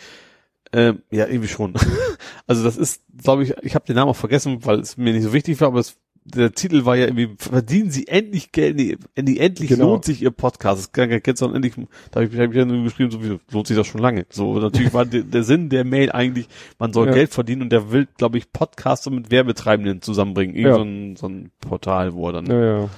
ähm, 0.71 1.01
ja, 1.11 1.27
irgendwie 1.27 1.49
schon. 1.49 1.73
also 2.47 2.63
das 2.63 2.77
ist, 2.77 3.03
glaube 3.21 3.43
ich, 3.43 3.53
ich 3.61 3.75
habe 3.75 3.85
den 3.85 3.95
Namen 3.95 4.11
auch 4.11 4.15
vergessen, 4.15 4.65
weil 4.65 4.79
es 4.79 4.97
mir 4.97 5.13
nicht 5.13 5.23
so 5.23 5.33
wichtig 5.33 5.59
war, 5.59 5.67
aber 5.67 5.79
es, 5.79 5.97
der 6.27 6.51
Titel 6.53 6.85
war 6.85 6.95
ja 6.95 7.05
irgendwie, 7.05 7.29
verdienen 7.37 7.91
Sie 7.91 8.07
endlich 8.07 8.51
Geld, 8.51 8.75
nee, 8.75 8.97
endlich, 9.15 9.69
Genau. 9.69 9.91
lohnt 9.91 10.05
sich 10.05 10.23
Ihr 10.23 10.31
Podcast. 10.31 10.79
Das 10.79 10.91
kann 10.91 11.09
Geld, 11.09 11.37
sondern 11.37 11.63
endlich, 11.63 11.75
da 12.11 12.19
habe 12.21 12.33
ich, 12.33 12.39
hab 12.39 12.49
ich 12.49 12.55
ja 12.57 12.65
nur 12.65 12.83
geschrieben, 12.83 13.11
so 13.11 13.23
wie, 13.23 13.37
lohnt 13.51 13.67
sich 13.67 13.77
das 13.77 13.85
schon 13.85 14.01
lange. 14.01 14.25
So, 14.29 14.57
natürlich 14.59 14.91
war 14.93 15.05
der, 15.05 15.21
der 15.21 15.43
Sinn 15.43 15.69
der 15.69 15.85
Mail 15.85 16.11
eigentlich, 16.11 16.47
man 16.79 16.93
soll 16.93 17.07
Ja. 17.07 17.13
Geld 17.13 17.31
verdienen 17.31 17.61
und 17.61 17.69
der 17.71 17.91
will, 17.91 18.07
glaube 18.17 18.39
ich, 18.39 18.51
Podcaster 18.51 19.11
mit 19.11 19.29
Werbetreibenden 19.29 20.01
zusammenbringen. 20.01 20.55
Irgend 20.55 20.67
Ja. 20.71 20.75
so, 20.75 20.81
ein, 20.83 21.15
so 21.15 21.27
ein 21.27 21.51
Portal, 21.61 22.13
wo 22.15 22.27
er 22.29 22.33
dann, 22.33 22.47
Ja, 22.47 22.65
ja. 22.81 22.89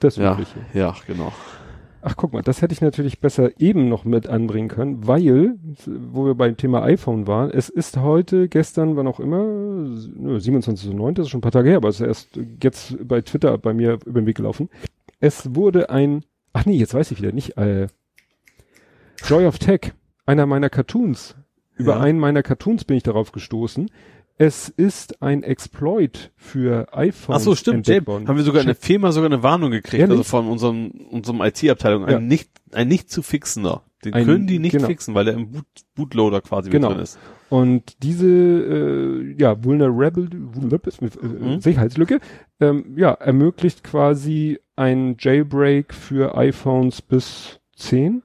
Das 0.00 0.16
ja, 0.16 0.38
ja, 0.74 0.94
genau. 1.06 1.32
Ach, 2.02 2.16
guck 2.16 2.32
mal, 2.32 2.42
das 2.42 2.62
hätte 2.62 2.72
ich 2.72 2.80
natürlich 2.80 3.18
besser 3.20 3.50
eben 3.60 3.88
noch 3.88 4.04
mit 4.04 4.28
anbringen 4.28 4.68
können, 4.68 5.06
weil, 5.08 5.56
wo 5.86 6.24
wir 6.26 6.34
beim 6.34 6.56
Thema 6.56 6.82
iPhone 6.82 7.26
waren, 7.26 7.50
es 7.50 7.68
ist 7.68 7.96
heute, 7.96 8.48
gestern, 8.48 8.96
wann 8.96 9.08
auch 9.08 9.18
immer, 9.18 9.40
27.09., 9.40 11.14
das 11.14 11.26
ist 11.26 11.30
schon 11.30 11.38
ein 11.38 11.42
paar 11.42 11.50
Tage 11.52 11.68
her, 11.70 11.78
aber 11.78 11.88
es 11.88 12.00
ist 12.00 12.06
erst 12.06 12.28
jetzt 12.62 13.08
bei 13.08 13.22
Twitter 13.22 13.58
bei 13.58 13.74
mir 13.74 13.98
über 14.06 14.20
den 14.20 14.26
Weg 14.26 14.36
gelaufen. 14.36 14.68
Es 15.18 15.54
wurde 15.56 15.90
ein, 15.90 16.24
ach 16.52 16.64
nee, 16.66 16.76
jetzt 16.76 16.94
weiß 16.94 17.10
ich 17.10 17.18
wieder 17.20 17.32
nicht, 17.32 17.56
äh, 17.56 17.88
Joy 19.24 19.46
of 19.46 19.58
Tech, 19.58 19.92
einer 20.26 20.46
meiner 20.46 20.70
Cartoons. 20.70 21.34
Über 21.78 21.94
Ja. 21.96 22.00
einen 22.00 22.18
meiner 22.18 22.42
Cartoons 22.42 22.84
bin 22.84 22.96
ich 22.96 23.02
darauf 23.02 23.32
gestoßen. 23.32 23.90
Es 24.38 24.68
ist 24.68 25.22
ein 25.22 25.42
Exploit 25.42 26.30
für 26.36 26.94
iPhone. 26.94 27.36
Ach 27.36 27.40
so, 27.40 27.54
stimmt. 27.54 27.86
Jay, 27.88 28.00
haben 28.00 28.36
wir 28.36 28.42
sogar 28.42 28.60
in 28.60 28.66
der 28.66 28.76
Firma 28.76 29.10
sogar 29.12 29.30
eine 29.30 29.42
Warnung 29.42 29.70
gekriegt, 29.70 29.94
Ehrlich? 30.00 30.18
also 30.18 30.24
von 30.24 30.46
unserem, 30.48 30.90
unserem 31.10 31.40
IT-Abteilung. 31.40 32.04
Ein 32.04 32.10
Ja. 32.12 32.20
nicht, 32.20 32.50
ein 32.72 32.88
nicht 32.88 33.10
zu 33.10 33.22
fixender. 33.22 33.82
Den 34.04 34.12
Ein- 34.12 34.26
können 34.26 34.46
die 34.46 34.58
nicht 34.58 34.72
genau. 34.72 34.86
fixen, 34.88 35.14
weil 35.14 35.24
der 35.24 35.34
im 35.34 35.50
Boot, 35.52 35.64
Bootloader 35.94 36.42
quasi 36.42 36.68
Genau. 36.68 36.88
mit 36.88 36.96
drin 36.98 37.04
ist. 37.04 37.18
Und 37.48 38.02
diese 38.02 38.26
äh, 38.28 39.34
ja, 39.40 39.64
Vulnerable 39.64 40.24
äh, 40.30 41.26
Mhm. 41.26 41.60
Sicherheitslücke 41.60 42.20
ähm, 42.60 42.94
ja, 42.98 43.12
ermöglicht 43.12 43.84
quasi 43.84 44.58
ein 44.76 45.16
Jailbreak 45.18 45.94
für 45.94 46.36
iPhones 46.36 47.00
bis 47.00 47.58
10. 47.76 48.22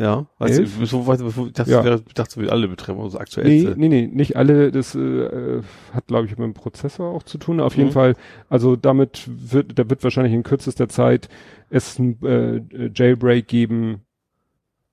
Ja. 0.00 0.26
Du, 0.38 0.86
so 0.86 1.06
weit, 1.06 1.20
ich 1.20 1.52
dachte, 1.52 1.70
Ja. 1.70 1.76
das 1.78 1.84
wäre, 1.84 2.02
dachte, 2.14 2.40
wir 2.40 2.50
alle 2.52 2.68
betreffen, 2.68 3.00
also 3.02 3.18
aktuell. 3.18 3.46
Nee, 3.46 3.74
nee, 3.76 3.88
nee, 3.88 4.06
nicht 4.06 4.34
alle. 4.36 4.70
Das 4.72 4.94
äh, 4.94 4.98
äh, 4.98 5.62
hat, 5.92 6.06
glaube 6.06 6.24
ich, 6.24 6.30
mit 6.32 6.40
dem 6.40 6.54
Prozessor 6.54 7.12
auch 7.12 7.22
zu 7.22 7.36
tun. 7.36 7.60
Auf 7.60 7.76
jeden 7.76 7.90
Mhm. 7.90 7.92
Fall, 7.94 8.14
also 8.48 8.76
damit 8.76 9.28
wird, 9.28 9.78
da 9.78 9.90
wird 9.90 10.02
wahrscheinlich 10.02 10.32
in 10.32 10.42
kürzester 10.42 10.88
Zeit 10.88 11.28
es 11.68 11.98
ein 11.98 12.18
äh, 12.24 12.62
Jailbreak 12.94 13.46
geben, 13.46 14.00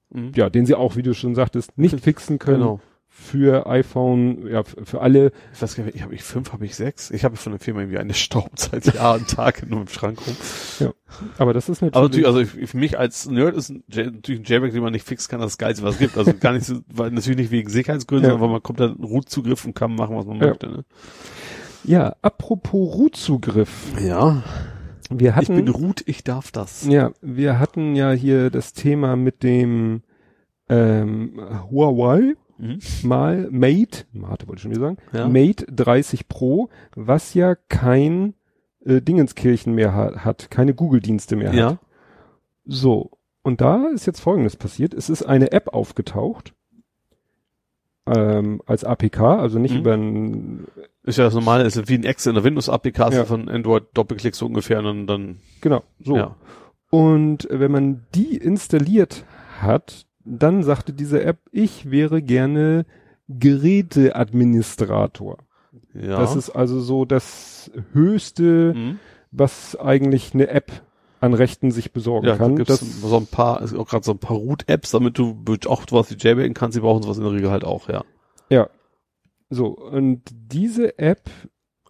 Mhm. 0.10 0.32
ja, 0.36 0.50
den 0.50 0.66
sie 0.66 0.76
auch, 0.76 0.96
wie 0.98 1.04
du 1.04 1.14
schon 1.14 1.36
sagtest, 1.36 1.78
nicht 1.78 2.00
fixen 2.02 2.38
können 2.40 2.60
Genau. 2.60 2.80
Für 3.20 3.66
iPhone, 3.68 4.48
ja, 4.48 4.64
für 4.64 5.02
alle. 5.02 5.32
Ich 5.54 5.62
weiß 5.62 5.76
gar 5.76 5.84
nicht, 5.86 5.96
ich 5.96 6.04
habe 6.04 6.14
ich 6.14 6.22
fünf, 6.24 6.54
habe 6.54 6.66
ich 6.66 6.76
sechs. 6.76 7.10
Ich 7.12 7.26
habe 7.26 7.36
von 7.36 7.52
der 7.52 7.60
Firma 7.60 7.80
irgendwie 7.82 7.98
eine 7.98 8.14
Staub 8.14 8.52
seit 8.56 8.94
Jahren 8.94 9.22
und 9.22 9.30
Tag 9.30 9.68
nur 9.68 9.82
im 9.82 9.88
Schrank 9.88 10.20
rum. 10.26 10.94
Aber 11.38 11.54
das 11.54 11.68
ist 11.68 11.82
Aber 11.82 11.88
natürlich, 12.08 12.26
natürlich, 12.26 12.28
also 12.28 12.60
ich- 12.62 12.70
für 12.70 12.78
mich 12.78 12.98
als 13.00 13.28
Nerd 13.30 13.56
ist 13.56 13.70
ein 13.70 13.84
natürlich 13.88 14.42
ein 14.42 14.44
Jailbreak, 14.46 14.72
den 14.74 14.84
man 14.84 14.94
nicht 14.94 15.06
fixen 15.08 15.30
kann, 15.32 15.42
das 15.42 15.58
Geilste, 15.58 15.84
was 15.84 15.96
es 15.96 16.00
gibt. 16.00 16.18
Also 16.18 16.34
gar 16.40 16.54
nicht 16.54 16.66
so, 16.66 16.80
weil 16.94 17.12
natürlich 17.12 17.38
nicht 17.40 17.52
wegen 17.52 17.70
Sicherheitsgründen, 17.70 18.26
Ja. 18.26 18.32
sondern 18.32 18.50
weil 18.50 18.54
man 18.54 18.64
kommt 18.64 18.80
da 18.80 18.86
einen 18.86 19.04
Root-Zugriff 19.04 19.66
und 19.66 19.74
kann 19.74 19.96
machen, 19.96 20.16
was 20.16 20.26
man 20.26 20.38
Ja. 20.40 20.48
möchte. 20.48 20.68
Ne? 20.68 20.86
ja, 21.84 22.16
apropos 22.22 22.96
Root-Zugriff. 22.96 23.94
Ja. 24.02 24.44
Wir 25.10 25.30
Ich 25.30 25.36
hatten, 25.36 25.56
bin 25.56 25.70
Root, 25.70 26.04
ich 26.06 26.24
darf 26.24 26.52
das. 26.52 26.86
ja, 26.86 27.12
wir 27.22 27.60
hatten 27.60 27.96
ja 27.96 28.12
hier 28.12 28.50
das 28.52 28.74
Thema 28.74 29.16
mit 29.16 29.42
dem 29.42 30.02
ähm, 30.70 31.40
Huawei 31.72 32.36
Mhm. 32.58 32.80
mal 33.04 33.48
Mate, 33.52 34.06
Mate 34.14 34.48
wollte 34.48 34.58
ich 34.58 34.62
schon 34.64 34.72
wieder 34.72 34.82
sagen, 34.82 34.98
Ja. 35.14 35.28
Mate 35.28 35.66
30 35.72 36.28
Pro, 36.28 36.70
was 36.96 37.34
ja 37.34 37.56
kein 37.56 38.34
äh, 38.86 39.02
Dingenskirchen 39.02 39.74
mehr 39.76 39.94
ha 39.94 40.24
hat, 40.24 40.50
keine 40.50 40.74
Google-Dienste 40.74 41.36
mehr 41.36 41.50
hat. 41.50 41.56
Ja. 41.56 41.78
So, 42.66 43.12
und 43.44 43.62
da 43.62 43.88
ist 43.94 44.06
jetzt 44.06 44.20
Folgendes 44.22 44.56
passiert. 44.56 44.94
Es 44.94 45.10
ist 45.10 45.24
eine 45.24 45.52
App 45.52 45.70
aufgetaucht, 45.74 46.54
ähm, 48.06 48.62
als 48.66 48.84
APK, 48.84 49.20
also 49.22 49.60
nicht 49.60 49.74
Mhm. 49.74 49.80
über 49.80 49.94
ein, 49.94 50.68
Ist 51.04 51.18
ja 51.18 51.26
das 51.26 51.34
normale, 51.34 51.64
ist 51.64 51.88
wie 51.88 51.96
ein 51.96 52.04
Ex 52.04 52.26
in 52.26 52.36
der 52.36 52.44
Windows-APK 52.44 53.14
Ja. 53.14 53.26
von 53.26 53.48
Android 53.50 53.84
Doppelklick 53.94 54.36
so 54.36 54.46
ungefähr 54.46 54.80
und 54.80 54.86
dann, 54.86 55.08
dann 55.08 55.38
genau, 55.62 55.84
so. 56.00 56.16
ja. 56.18 56.36
Und 56.90 57.48
wenn 57.52 57.72
man 57.72 58.06
die 58.16 58.36
installiert 58.38 59.26
hat, 59.62 60.06
dann 60.28 60.64
sagte 60.64 60.94
diese 60.94 61.24
App, 61.24 61.40
ich 61.52 61.90
wäre 61.90 62.22
gerne 62.22 62.86
Geräteadministrator. 63.30 65.38
Ja. 65.94 66.20
Das 66.20 66.36
ist 66.36 66.50
also 66.50 66.80
so 66.80 67.06
das 67.06 67.72
höchste, 67.94 68.74
mhm. 68.76 69.00
was 69.32 69.76
eigentlich 69.76 70.34
eine 70.34 70.48
App 70.50 70.72
an 71.20 71.34
Rechten 71.34 71.72
sich 71.72 71.94
besorgen 71.94 72.28
Ja, 72.28 72.34
da 72.34 72.38
kann. 72.38 72.56
gibt's 72.56 72.80
Das, 72.80 73.02
so 73.02 73.18
ein 73.18 73.26
paar, 73.28 73.62
ist 73.62 73.74
auch 73.74 73.88
gerade 73.88 74.06
so 74.06 74.12
ein 74.12 74.20
paar 74.20 74.38
Root-Apps, 74.38 74.92
damit 74.92 75.18
du 75.18 75.36
auch 75.66 75.84
sowas 75.90 76.12
wie 76.12 76.18
Jailbreaken 76.18 76.54
kannst, 76.54 76.78
die 76.78 76.82
brauchen 76.82 77.02
sowas 77.04 77.18
in 77.18 77.24
der 77.24 77.34
Regel 77.34 77.50
halt 77.50 77.64
auch, 77.64 77.90
ja. 77.90 78.04
ja. 78.50 78.70
So, 79.50 79.70
und 79.70 80.22
diese 80.32 81.00
App 81.00 81.30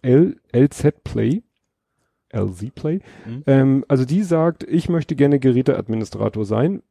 L, 0.02 0.40
LZ 0.52 1.04
Play, 1.04 1.42
LZ 2.30 2.74
Play, 2.74 3.00
Mhm. 3.26 3.42
ähm, 3.46 3.84
also 3.88 4.04
die 4.04 4.22
sagt, 4.22 4.64
ich 4.64 4.88
möchte 4.88 5.16
gerne 5.16 5.38
Geräteadministrator 5.38 6.44
sein. 6.44 6.82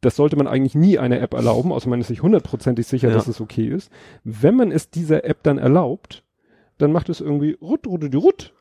Das 0.00 0.16
sollte 0.16 0.36
man 0.36 0.46
eigentlich 0.46 0.74
nie 0.74 0.98
einer 0.98 1.20
App 1.20 1.34
erlauben, 1.34 1.72
außer 1.72 1.88
man 1.88 2.00
ist 2.00 2.08
sich 2.08 2.22
hundertprozentig 2.22 2.86
sicher, 2.86 3.08
Ja. 3.08 3.14
dass 3.14 3.26
es 3.26 3.40
okay 3.40 3.66
ist. 3.68 3.90
Wenn 4.22 4.54
man 4.56 4.70
es 4.70 4.90
dieser 4.90 5.24
App 5.24 5.42
dann 5.42 5.58
erlaubt, 5.58 6.24
dann 6.78 6.92
macht 6.92 7.08
es 7.08 7.20
irgendwie 7.20 7.56
rut, 7.60 7.86
rut, 7.86 8.04
rut, 8.04 8.14
rut. 8.16 8.54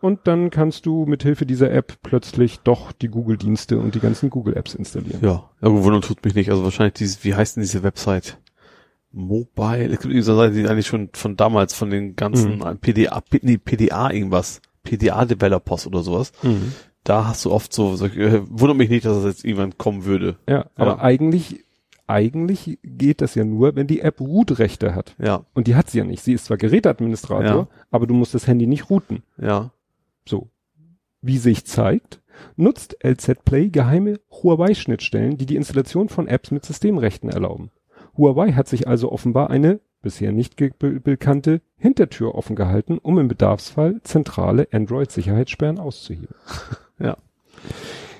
Und 0.00 0.28
dann 0.28 0.50
kannst 0.50 0.86
du 0.86 1.06
mit 1.06 1.24
Hilfe 1.24 1.44
dieser 1.44 1.72
App 1.72 1.94
plötzlich 2.02 2.60
doch 2.60 2.92
die 2.92 3.08
Google-Dienste 3.08 3.78
und 3.78 3.96
die 3.96 4.00
ganzen 4.00 4.30
Google-Apps 4.30 4.76
installieren. 4.76 5.18
Ja, 5.22 5.50
ja 5.60 5.68
wundern 5.72 6.02
tut 6.02 6.24
mich 6.24 6.36
nicht. 6.36 6.50
Also 6.50 6.62
wahrscheinlich 6.62 6.94
dieses, 6.94 7.24
wie 7.24 7.34
heißt 7.34 7.56
denn 7.56 7.62
diese 7.62 7.82
Website? 7.82 8.38
Mobile, 9.10 9.86
es 9.92 10.00
gibt 10.00 10.14
diese 10.14 10.36
Seite, 10.36 10.54
die 10.54 10.68
eigentlich 10.68 10.86
schon 10.86 11.08
von 11.14 11.34
damals, 11.36 11.74
von 11.74 11.90
den 11.90 12.14
ganzen 12.14 12.58
Mhm. 12.58 12.78
PDA, 12.78 13.22
nee, 13.42 13.56
PDA 13.58 14.10
irgendwas, 14.12 14.60
PDA-Developers 14.84 15.86
oder 15.86 16.02
sowas. 16.02 16.32
Mhm. 16.42 16.72
Da 17.04 17.26
hast 17.26 17.44
du 17.44 17.52
oft 17.52 17.72
so, 17.72 17.96
solche, 17.96 18.20
äh, 18.20 18.42
wundert 18.50 18.76
mich 18.76 18.90
nicht, 18.90 19.04
dass 19.06 19.16
das 19.16 19.24
jetzt 19.24 19.44
irgendwann 19.44 19.78
kommen 19.78 20.04
würde. 20.04 20.36
Ja, 20.48 20.66
aber 20.74 20.92
Ja. 20.96 20.98
eigentlich, 21.00 21.64
eigentlich 22.06 22.78
geht 22.82 23.20
das 23.20 23.34
ja 23.34 23.44
nur, 23.44 23.76
wenn 23.76 23.86
die 23.86 24.00
App 24.00 24.20
Root-Rechte 24.20 24.94
hat. 24.94 25.14
Ja, 25.18 25.44
Und 25.54 25.66
die 25.66 25.74
hat 25.76 25.90
sie 25.90 25.98
ja 25.98 26.04
nicht. 26.04 26.22
Sie 26.22 26.32
ist 26.32 26.46
zwar 26.46 26.56
Geräteadministrator, 26.56 27.44
Ja. 27.62 27.68
aber 27.90 28.06
du 28.06 28.14
musst 28.14 28.34
das 28.34 28.46
Handy 28.46 28.66
nicht 28.66 28.90
routen. 28.90 29.22
ja. 29.40 29.70
So. 30.26 30.48
Wie 31.22 31.38
sich 31.38 31.64
zeigt, 31.64 32.20
nutzt 32.56 32.96
LZ 33.02 33.44
Play 33.44 33.70
geheime 33.70 34.20
Huawei-Schnittstellen, 34.30 35.36
die 35.38 35.46
die 35.46 35.56
Installation 35.56 36.08
von 36.08 36.28
Apps 36.28 36.50
mit 36.50 36.64
Systemrechten 36.64 37.30
erlauben. 37.30 37.70
Huawei 38.16 38.52
hat 38.52 38.68
sich 38.68 38.86
also 38.86 39.10
offenbar 39.10 39.50
eine 39.50 39.80
bisher 40.02 40.32
nicht 40.32 40.56
bekannte 40.56 41.60
Hintertür 41.76 42.34
offen 42.34 42.56
gehalten, 42.56 42.98
um 42.98 43.18
im 43.18 43.28
Bedarfsfall 43.28 44.00
zentrale 44.02 44.68
Android-Sicherheitssperren 44.72 45.78
auszuheben. 45.78 46.28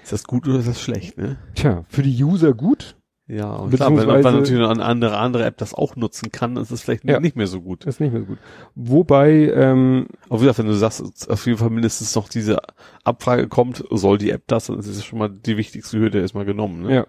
Ist 0.02 0.12
das 0.12 0.24
gut 0.24 0.48
oder 0.48 0.58
ist 0.58 0.68
das 0.68 0.80
schlecht, 0.80 1.18
ne? 1.18 1.36
Tja, 1.54 1.84
für 1.88 2.02
die 2.02 2.24
User 2.24 2.54
gut, 2.54 2.96
Ja, 3.26 3.52
und 3.56 3.74
klar, 3.74 3.90
wenn, 3.94 4.08
wenn 4.08 4.22
natürlich 4.22 4.54
eine 4.66 4.82
andere, 4.82 5.18
andere 5.18 5.44
App 5.44 5.58
das 5.58 5.74
auch 5.74 5.96
nutzen 5.96 6.32
kann, 6.32 6.56
ist 6.56 6.70
es 6.70 6.80
vielleicht 6.80 7.04
Ja. 7.04 7.20
nicht 7.20 7.36
mehr 7.36 7.46
so 7.46 7.60
gut. 7.60 7.84
ist 7.84 8.00
nicht 8.00 8.12
mehr 8.12 8.22
so 8.22 8.26
gut. 8.26 8.38
Wobei, 8.74 9.52
ähm, 9.52 10.06
Aber 10.30 10.40
wie 10.40 10.44
gesagt, 10.44 10.60
wenn 10.60 10.66
du 10.66 10.72
sagst, 10.72 11.28
auf 11.28 11.44
jeden 11.44 11.58
Fall 11.58 11.68
mindestens 11.68 12.14
noch 12.14 12.30
diese 12.30 12.58
Abfrage 13.04 13.48
kommt, 13.48 13.84
soll 13.90 14.16
die 14.16 14.30
App 14.30 14.44
das, 14.46 14.68
dann 14.68 14.78
ist 14.78 14.86
es 14.86 15.04
schon 15.04 15.18
mal 15.18 15.28
die 15.28 15.58
wichtigste 15.58 15.98
Hürde 15.98 16.20
erstmal 16.20 16.46
genommen, 16.46 16.82
ne? 16.84 16.94
ja. 16.94 17.06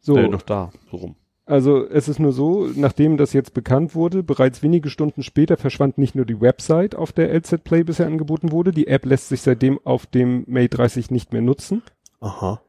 So, 0.00 0.18
Äh, 0.18 0.28
noch 0.28 0.42
da, 0.42 0.70
so 0.90 0.98
rum. 0.98 1.16
Also 1.46 1.86
es 1.86 2.08
ist 2.08 2.18
nur 2.18 2.32
so, 2.32 2.68
nachdem 2.74 3.18
das 3.18 3.34
jetzt 3.34 3.52
bekannt 3.52 3.94
wurde, 3.94 4.22
bereits 4.22 4.62
wenige 4.62 4.88
Stunden 4.88 5.22
später 5.22 5.58
verschwand 5.58 5.98
nicht 5.98 6.14
nur 6.14 6.24
die 6.24 6.40
Website, 6.40 6.94
auf 6.94 7.12
der 7.12 7.34
LZ 7.34 7.62
Play 7.64 7.82
bisher 7.84 8.06
angeboten 8.06 8.50
wurde, 8.50 8.70
die 8.70 8.86
App 8.86 9.04
lässt 9.04 9.28
sich 9.28 9.42
seitdem 9.42 9.78
auf 9.84 10.06
dem 10.06 10.44
Mate 10.46 10.70
30 10.76 11.10
nicht 11.10 11.34
mehr 11.34 11.42
nutzen, 11.42 11.82
Aha. 12.20 12.62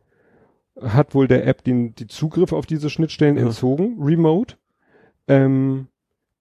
hat 0.82 1.16
wohl 1.16 1.30
der 1.30 1.48
App 1.48 1.64
den 1.64 1.96
die 1.96 2.08
Zugriff 2.08 2.52
auf 2.52 2.66
diese 2.66 2.90
Schnittstellen 2.90 3.38
Ja. 3.38 3.44
entzogen, 3.46 3.96
remote. 4.02 4.56
Ähm, 5.30 5.88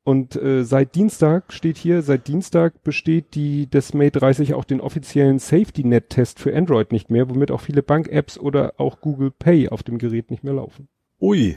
und 0.03 0.35
äh, 0.37 0.65
seit 0.65 0.97
Dienstag 0.97 1.53
steht 1.53 1.79
hier, 1.79 2.03
seit 2.03 2.27
Dienstag 2.27 2.83
besteht 2.83 3.37
die 3.37 3.69
des 3.71 3.95
Mate 3.95 4.19
30 4.19 4.55
auch 4.55 4.65
den 4.65 4.81
offiziellen 4.81 5.39
Safety 5.39 5.85
Net 5.85 6.11
Test 6.11 6.41
für 6.41 6.55
Android 6.55 6.91
nicht 6.91 7.11
mehr, 7.11 7.31
womit 7.31 7.53
auch 7.53 7.61
viele 7.61 7.83
Bank-Apps 7.85 8.39
oder 8.39 8.75
auch 8.77 9.01
Google 9.01 9.31
Pay 9.31 9.69
auf 9.69 9.85
dem 9.85 9.99
Gerät 9.99 10.31
nicht 10.33 10.43
mehr 10.43 10.55
laufen. 10.55 10.89
Ui. 11.21 11.57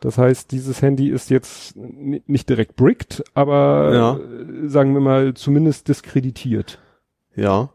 Das 0.00 0.16
heißt, 0.18 0.50
dieses 0.52 0.80
Handy 0.82 1.10
ist 1.10 1.28
jetzt 1.30 1.76
nicht 1.76 2.48
direkt 2.48 2.76
bricked, 2.76 3.22
aber 3.34 3.94
Ja. 3.94 4.16
äh, 4.16 4.68
sagen 4.68 4.94
wir 4.94 5.00
mal 5.00 5.34
zumindest 5.34 5.88
diskreditiert. 5.88 6.78
Ja. 7.36 7.70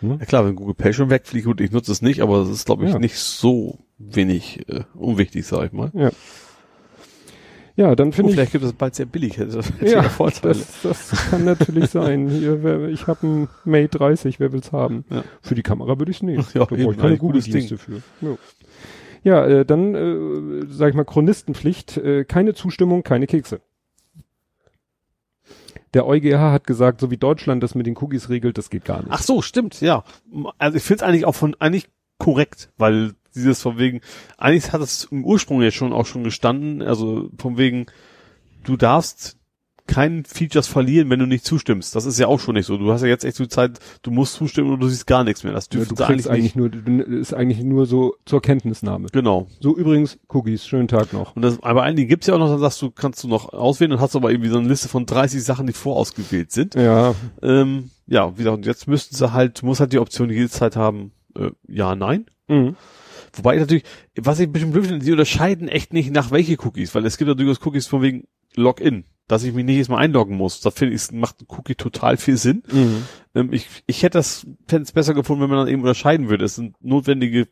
Hm? 0.00 0.18
Ja 0.18 0.24
klar, 0.26 0.46
wenn 0.46 0.56
Google 0.56 0.74
Pay 0.74 0.92
schon 0.94 1.10
wegfliegt, 1.10 1.44
gut, 1.46 1.60
ich 1.60 1.70
nutze 1.70 1.92
es 1.92 2.00
nicht, 2.02 2.20
aber 2.22 2.38
es 2.40 2.48
ist, 2.48 2.64
glaube 2.66 2.84
ich, 2.86 2.92
Ja. 2.92 2.98
nicht 2.98 3.16
so 3.18 3.78
wenig 3.98 4.68
äh, 4.68 4.84
unwichtig, 4.94 5.46
sag 5.46 5.66
ich 5.66 5.72
mal. 5.72 5.90
Ja. 5.94 6.10
Ja, 7.74 7.96
dann 7.96 8.08
Oh, 8.08 8.12
finde 8.12 8.30
ich, 8.30 8.34
vielleicht 8.36 8.52
gibt 8.52 8.64
es 8.64 8.74
bald 8.74 8.94
sehr 8.94 9.06
billig, 9.06 9.36
das 9.36 9.72
ja, 9.80 10.02
Vorteile. 10.02 10.54
das, 10.54 10.82
das 10.82 11.30
kann 11.30 11.44
natürlich 11.44 11.88
sein. 11.88 12.28
Hier, 12.28 12.62
wer, 12.62 12.88
ich 12.88 13.06
habe 13.06 13.26
ein 13.26 13.48
Mate 13.64 13.96
30, 13.98 14.38
wer 14.40 14.52
will's 14.52 14.72
haben? 14.72 15.04
Ja. 15.08 15.24
Für 15.40 15.54
die 15.54 15.62
Kamera 15.62 15.98
würde 15.98 16.10
ich 16.10 16.18
es 16.18 16.22
nehmen. 16.22 16.44
Ja, 16.52 16.60
da 16.60 16.64
brauche 16.66 16.92
ich 16.92 16.98
keine 16.98 17.16
gutes 17.16 17.46
Google-Dienste 17.46 17.78
für. 17.78 18.02
Ja, 18.20 18.36
ja 19.22 19.44
äh, 19.44 19.64
dann, 19.64 19.94
äh, 19.94 20.66
sag 20.68 20.90
ich 20.90 20.94
mal, 20.94 21.04
Chronistenpflicht, 21.04 21.96
äh, 21.98 22.24
keine 22.24 22.54
Zustimmung, 22.54 23.02
keine 23.02 23.26
Kekse. 23.26 23.60
Der 25.94 26.06
EuGH 26.06 26.38
hat 26.38 26.66
gesagt, 26.66 27.00
so 27.00 27.10
wie 27.10 27.18
Deutschland 27.18 27.62
das 27.62 27.74
mit 27.74 27.86
den 27.86 27.96
Cookies 27.98 28.30
regelt, 28.30 28.56
das 28.56 28.70
geht 28.70 28.84
gar 28.84 29.00
nicht. 29.00 29.10
Ach 29.10 29.22
so, 29.22 29.42
stimmt, 29.42 29.80
ja. 29.82 30.04
Also 30.58 30.78
ich 30.78 30.82
finde 30.82 31.04
es 31.04 31.08
eigentlich 31.08 31.26
auch 31.26 31.34
von 31.34 31.54
eigentlich 31.58 31.88
korrekt, 32.18 32.70
weil 32.78 33.12
dieses 33.34 33.60
von 33.60 33.78
wegen, 33.78 34.00
eigentlich 34.38 34.72
hat 34.72 34.80
es 34.80 35.04
im 35.04 35.24
Ursprung 35.24 35.60
jetzt 35.62 35.74
schon 35.74 35.92
auch 35.92 36.06
schon 36.06 36.24
gestanden, 36.24 36.82
also 36.82 37.28
von 37.38 37.58
wegen, 37.58 37.86
du 38.64 38.76
darfst 38.76 39.36
keinen 39.92 40.24
Features 40.24 40.68
verlieren, 40.68 41.10
wenn 41.10 41.18
du 41.18 41.26
nicht 41.26 41.44
zustimmst. 41.44 41.94
Das 41.94 42.06
ist 42.06 42.18
ja 42.18 42.26
auch 42.26 42.40
schon 42.40 42.54
nicht 42.54 42.64
so. 42.64 42.78
Du 42.78 42.90
hast 42.90 43.02
ja 43.02 43.08
jetzt 43.08 43.24
echt 43.24 43.36
so 43.36 43.44
Zeit, 43.44 43.78
du 44.00 44.10
musst 44.10 44.34
zustimmen 44.34 44.70
und 44.70 44.80
du 44.80 44.88
siehst 44.88 45.06
gar 45.06 45.22
nichts 45.22 45.44
mehr. 45.44 45.52
Das 45.52 45.66
Ja, 45.66 45.78
dürfte 45.80 45.94
du 45.94 46.04
kriegst 46.04 46.28
eigentlich, 46.28 46.54
nur, 46.56 46.70
ist 46.72 47.34
eigentlich 47.34 47.62
nur 47.62 47.84
so 47.84 48.14
zur 48.24 48.40
Kenntnisnahme. 48.40 49.08
Genau. 49.12 49.48
So 49.60 49.76
übrigens, 49.76 50.18
Cookies, 50.28 50.66
schönen 50.66 50.88
Tag 50.88 51.12
noch. 51.12 51.36
Und 51.36 51.42
das, 51.42 51.62
aber 51.62 51.82
einigen 51.82 52.08
gibt's 52.08 52.26
ja 52.26 52.34
auch 52.34 52.38
noch, 52.38 52.48
dann 52.48 52.58
sagst 52.58 52.80
du, 52.80 52.90
kannst 52.90 53.22
du 53.22 53.28
noch 53.28 53.52
auswählen 53.52 53.92
und 53.92 54.00
hast 54.00 54.16
aber 54.16 54.30
irgendwie 54.30 54.48
so 54.48 54.58
eine 54.58 54.68
Liste 54.68 54.88
von 54.88 55.04
30 55.04 55.44
Sachen, 55.44 55.66
die 55.66 55.74
vorausgewählt 55.74 56.52
sind. 56.52 56.74
Ja, 56.74 57.14
Ähm, 57.42 57.90
ja, 58.06 58.32
wie 58.32 58.38
gesagt, 58.38 58.56
und 58.56 58.66
jetzt 58.66 58.88
müssten 58.88 59.14
sie 59.14 59.32
halt, 59.32 59.60
du 59.60 59.66
musst 59.66 59.80
halt 59.80 59.92
die 59.92 59.98
Option 59.98 60.30
jede 60.30 60.48
Zeit 60.48 60.74
haben, 60.74 61.12
äh, 61.36 61.50
ja, 61.68 61.94
nein. 61.94 62.26
mhm. 62.48 62.76
Wobei 63.34 63.56
natürlich, 63.56 63.84
was 64.20 64.40
ich 64.40 64.48
ein 64.48 64.52
bisschen 64.52 64.72
blöd 64.72 64.86
finde, 64.86 65.04
die 65.04 65.10
unterscheiden 65.12 65.68
echt 65.68 65.94
nicht 65.94 66.10
nach 66.12 66.30
welche 66.30 66.58
Cookies, 66.62 66.94
weil 66.94 67.06
es 67.06 67.16
gibt 67.16 67.28
ja 67.28 67.34
durchaus 67.34 67.64
Cookies 67.64 67.86
von 67.86 68.02
wegen 68.02 68.24
Login, 68.56 69.04
dass 69.28 69.44
ich 69.44 69.52
mich 69.54 69.64
nicht 69.64 69.78
erstmal 69.78 70.02
einloggen 70.04 70.36
muss. 70.36 70.60
Da 70.60 70.70
finde 70.70 70.94
ich, 70.94 71.10
macht 71.12 71.40
ein 71.40 71.46
Cookie 71.48 71.74
total 71.74 72.16
viel 72.16 72.36
Sinn. 72.36 72.62
Mhm. 72.70 73.04
Ähm, 73.34 73.52
ich, 73.52 73.68
ich 73.86 74.02
hätte 74.02 74.18
das, 74.18 74.46
fände 74.68 74.82
es 74.84 74.92
besser 74.92 75.14
gefunden, 75.14 75.42
wenn 75.42 75.50
man 75.50 75.58
dann 75.58 75.68
eben 75.68 75.82
unterscheiden 75.82 76.28
würde. 76.28 76.44
Es 76.44 76.56
sind 76.56 76.76
notwendige 76.82 77.48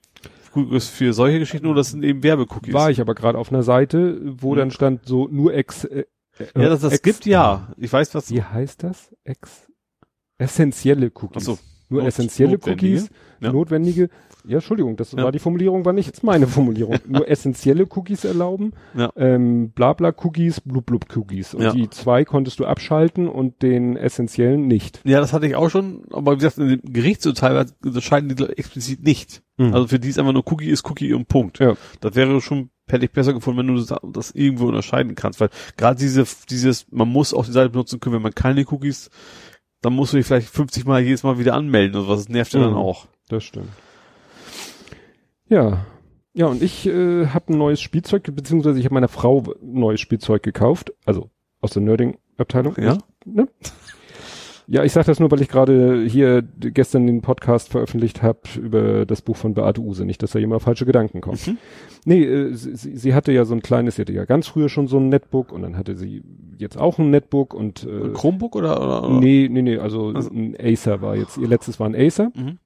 Cookies 0.54 0.88
für 0.88 1.12
solche 1.12 1.38
Geschichten 1.38 1.66
oder 1.66 1.76
das 1.76 1.90
sind 1.90 2.02
eben 2.02 2.22
Werbecookies. 2.22 2.74
war 2.74 2.90
ich 2.90 3.00
aber 3.00 3.14
gerade 3.14 3.38
auf 3.38 3.50
einer 3.52 3.62
Seite, 3.62 4.20
wo 4.24 4.52
Mhm. 4.52 4.58
dann 4.58 4.70
stand 4.72 5.06
so 5.06 5.28
nur 5.28 5.54
ex, 5.54 5.84
äh, 5.84 6.04
ja, 6.56 6.68
das, 6.68 6.80
das 6.80 6.94
ex, 6.94 7.02
gibt 7.02 7.26
ja. 7.26 7.72
Ich 7.76 7.92
weiß, 7.92 8.14
was. 8.14 8.30
Wie 8.30 8.42
heißt 8.42 8.82
das? 8.82 9.14
Ex, 9.24 9.68
essentielle 10.38 11.10
Cookies. 11.14 11.42
Ach 11.42 11.56
so. 11.56 11.58
Nur 11.90 12.00
Not- 12.02 12.08
essentielle 12.08 12.52
notwendige. 12.52 12.96
Cookies, 12.96 13.10
Ja. 13.40 13.52
notwendige. 13.52 14.08
Ja, 14.46 14.54
Entschuldigung, 14.54 14.96
das 14.96 15.12
Ja. 15.12 15.22
war 15.24 15.32
die 15.32 15.38
Formulierung, 15.38 15.84
war 15.84 15.92
nicht 15.92 16.06
jetzt 16.06 16.22
meine 16.24 16.46
Formulierung. 16.46 16.94
Nur 17.06 17.28
essentielle 17.28 17.86
Cookies 17.94 18.24
erlauben, 18.24 18.72
Ja. 18.94 19.12
ähm, 19.16 19.70
Blabla 19.74 20.14
Cookies, 20.22 20.62
Blub 20.62 20.86
Blub 20.86 21.04
Cookies. 21.14 21.52
Und 21.52 21.62
Ja. 21.62 21.72
die 21.72 21.90
zwei 21.90 22.24
konntest 22.24 22.58
du 22.58 22.64
abschalten 22.64 23.28
und 23.28 23.60
den 23.60 23.96
essentiellen 23.96 24.66
nicht. 24.66 25.00
Ja, 25.04 25.20
das 25.20 25.34
hatte 25.34 25.46
ich 25.46 25.56
auch 25.56 25.68
schon, 25.68 26.04
aber 26.10 26.32
wie 26.32 26.36
gesagt, 26.36 26.56
in 26.56 26.68
dem 26.68 26.80
Gerichtsurteil 26.90 27.66
unterscheiden 27.84 28.34
die 28.34 28.42
explizit 28.44 29.02
nicht. 29.02 29.42
Mhm. 29.58 29.74
Also 29.74 29.88
für 29.88 29.98
die 29.98 30.08
ist 30.08 30.18
einfach 30.18 30.32
nur 30.32 30.50
Cookie 30.50 30.70
ist 30.70 30.88
Cookie 30.88 31.12
und 31.12 31.28
Punkt. 31.28 31.58
Ja. 31.58 31.74
Das 32.00 32.14
wäre 32.14 32.40
schon, 32.40 32.70
hätte 32.88 33.04
ich 33.04 33.10
besser 33.12 33.34
gefunden, 33.34 33.58
wenn 33.60 33.66
du 33.74 33.82
das, 33.82 33.94
das 34.10 34.30
irgendwo 34.30 34.68
unterscheiden 34.68 35.14
kannst, 35.16 35.38
weil 35.40 35.50
gerade 35.76 35.98
diese, 35.98 36.24
dieses, 36.48 36.86
man 36.90 37.08
muss 37.08 37.34
auch 37.34 37.44
die 37.44 37.52
Seite 37.52 37.68
benutzen 37.68 38.00
können, 38.00 38.14
wenn 38.16 38.22
man 38.22 38.34
keine 38.34 38.64
Cookies, 38.70 39.10
dann 39.82 39.92
musst 39.94 40.12
du 40.12 40.16
dich 40.18 40.26
vielleicht 40.26 40.48
50 40.48 40.84
Mal 40.84 41.00
jedes 41.02 41.22
Mal 41.22 41.38
wieder 41.38 41.54
anmelden 41.54 42.00
und 42.00 42.08
was, 42.08 42.20
das 42.20 42.28
nervt 42.28 42.52
ja 42.54 42.60
dann 42.60 42.70
Mhm. 42.72 42.76
auch. 42.78 43.06
Das 43.28 43.44
stimmt. 43.44 43.68
Ja. 45.48 45.84
Ja, 46.32 46.46
und 46.46 46.62
ich 46.62 46.86
äh, 46.86 47.26
habe 47.26 47.52
ein 47.52 47.58
neues 47.58 47.80
Spielzeug, 47.80 48.22
beziehungsweise 48.34 48.78
ich 48.78 48.84
habe 48.84 48.94
meiner 48.94 49.08
Frau 49.08 49.42
ein 49.62 49.80
neues 49.80 50.00
Spielzeug 50.00 50.42
gekauft, 50.44 50.92
also 51.04 51.28
aus 51.60 51.72
der 51.72 51.82
Nerding-Abteilung. 51.82 52.76
Ja? 52.78 52.98
Ne? 53.24 53.48
Ja, 54.72 54.84
ich 54.84 54.92
sage 54.92 55.06
das 55.06 55.18
nur, 55.18 55.28
weil 55.32 55.40
ich 55.42 55.48
gerade 55.48 56.04
hier 56.06 56.42
gestern 56.60 57.04
den 57.08 57.22
Podcast 57.22 57.70
veröffentlicht 57.70 58.22
habe 58.22 58.38
über 58.62 59.04
das 59.04 59.20
Buch 59.20 59.36
von 59.36 59.52
Beate 59.52 59.80
Use, 59.80 60.04
nicht, 60.04 60.22
dass 60.22 60.30
da 60.30 60.38
jemand 60.38 60.58
auf 60.58 60.62
falsche 60.62 60.86
Gedanken 60.86 61.20
kommt. 61.20 61.44
Mhm. 61.44 61.58
Nee, 62.04 62.22
äh, 62.22 62.54
sie, 62.54 62.96
sie 62.96 63.12
hatte 63.14 63.32
ja 63.32 63.44
so 63.44 63.52
ein 63.54 63.62
kleines, 63.62 63.96
sie 63.96 64.02
hatte 64.02 64.12
ja 64.12 64.24
ganz 64.26 64.46
früher 64.46 64.68
schon 64.68 64.86
so 64.86 64.98
ein 64.98 65.08
Netbook 65.08 65.50
und 65.50 65.62
dann 65.62 65.76
hatte 65.76 65.96
sie 65.96 66.22
jetzt 66.56 66.78
auch 66.78 67.00
ein 67.00 67.10
Netbook 67.10 67.52
und 67.52 67.82
äh, 67.84 68.04
Ein 68.04 68.12
Chromebook 68.12 68.54
oder, 68.54 68.80
oder, 68.80 69.08
oder? 69.08 69.18
nee, 69.20 69.48
nee, 69.50 69.62
nee, 69.62 69.76
also, 69.78 70.12
Also- 70.14 70.30
ein 70.30 70.54
Acer 70.56 71.02
war 71.02 71.16
jetzt, 71.16 71.36
ihr 71.36 71.48
letztes 71.48 71.80
war 71.80 71.88
ein 71.88 71.96
Acer 71.96 72.30
Mhm. 72.36 72.58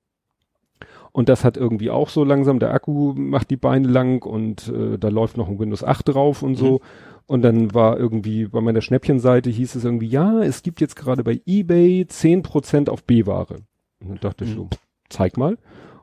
und 1.13 1.31
das 1.31 1.43
hat 1.43 1.57
irgendwie 1.57 1.89
auch 1.89 2.11
so 2.11 2.23
langsam, 2.23 2.59
der 2.59 2.75
Akku 2.75 3.15
macht 3.17 3.49
die 3.51 3.57
Beine 3.57 3.89
lang 3.89 4.23
und 4.25 4.69
äh, 4.69 4.99
da 4.99 5.09
läuft 5.09 5.39
noch 5.39 5.49
ein 5.49 5.59
Windows 5.59 5.83
8 5.83 6.07
drauf 6.09 6.43
und 6.43 6.57
so. 6.57 6.81
Und 7.27 7.43
dann 7.43 7.73
war 7.73 7.99
irgendwie 7.99 8.47
bei 8.47 8.61
meiner 8.61 8.83
Schnäppchenseite 8.83 9.49
hieß 9.51 9.77
es 9.77 9.85
irgendwie, 9.85 10.09
ja, 10.09 10.43
es 10.43 10.63
gibt 10.63 10.81
jetzt 10.81 10.97
gerade 10.97 11.25
bei 11.25 11.41
eBay 11.47 12.05
10% 12.09 12.91
auf 12.91 13.05
B-Ware. 13.05 13.57
Und 14.01 14.09
dann 14.09 14.21
dachte 14.21 14.45
ich 14.45 14.51
Mhm. 14.51 14.55
so, 14.57 14.69
zeig 15.09 15.37
mal. 15.39 15.57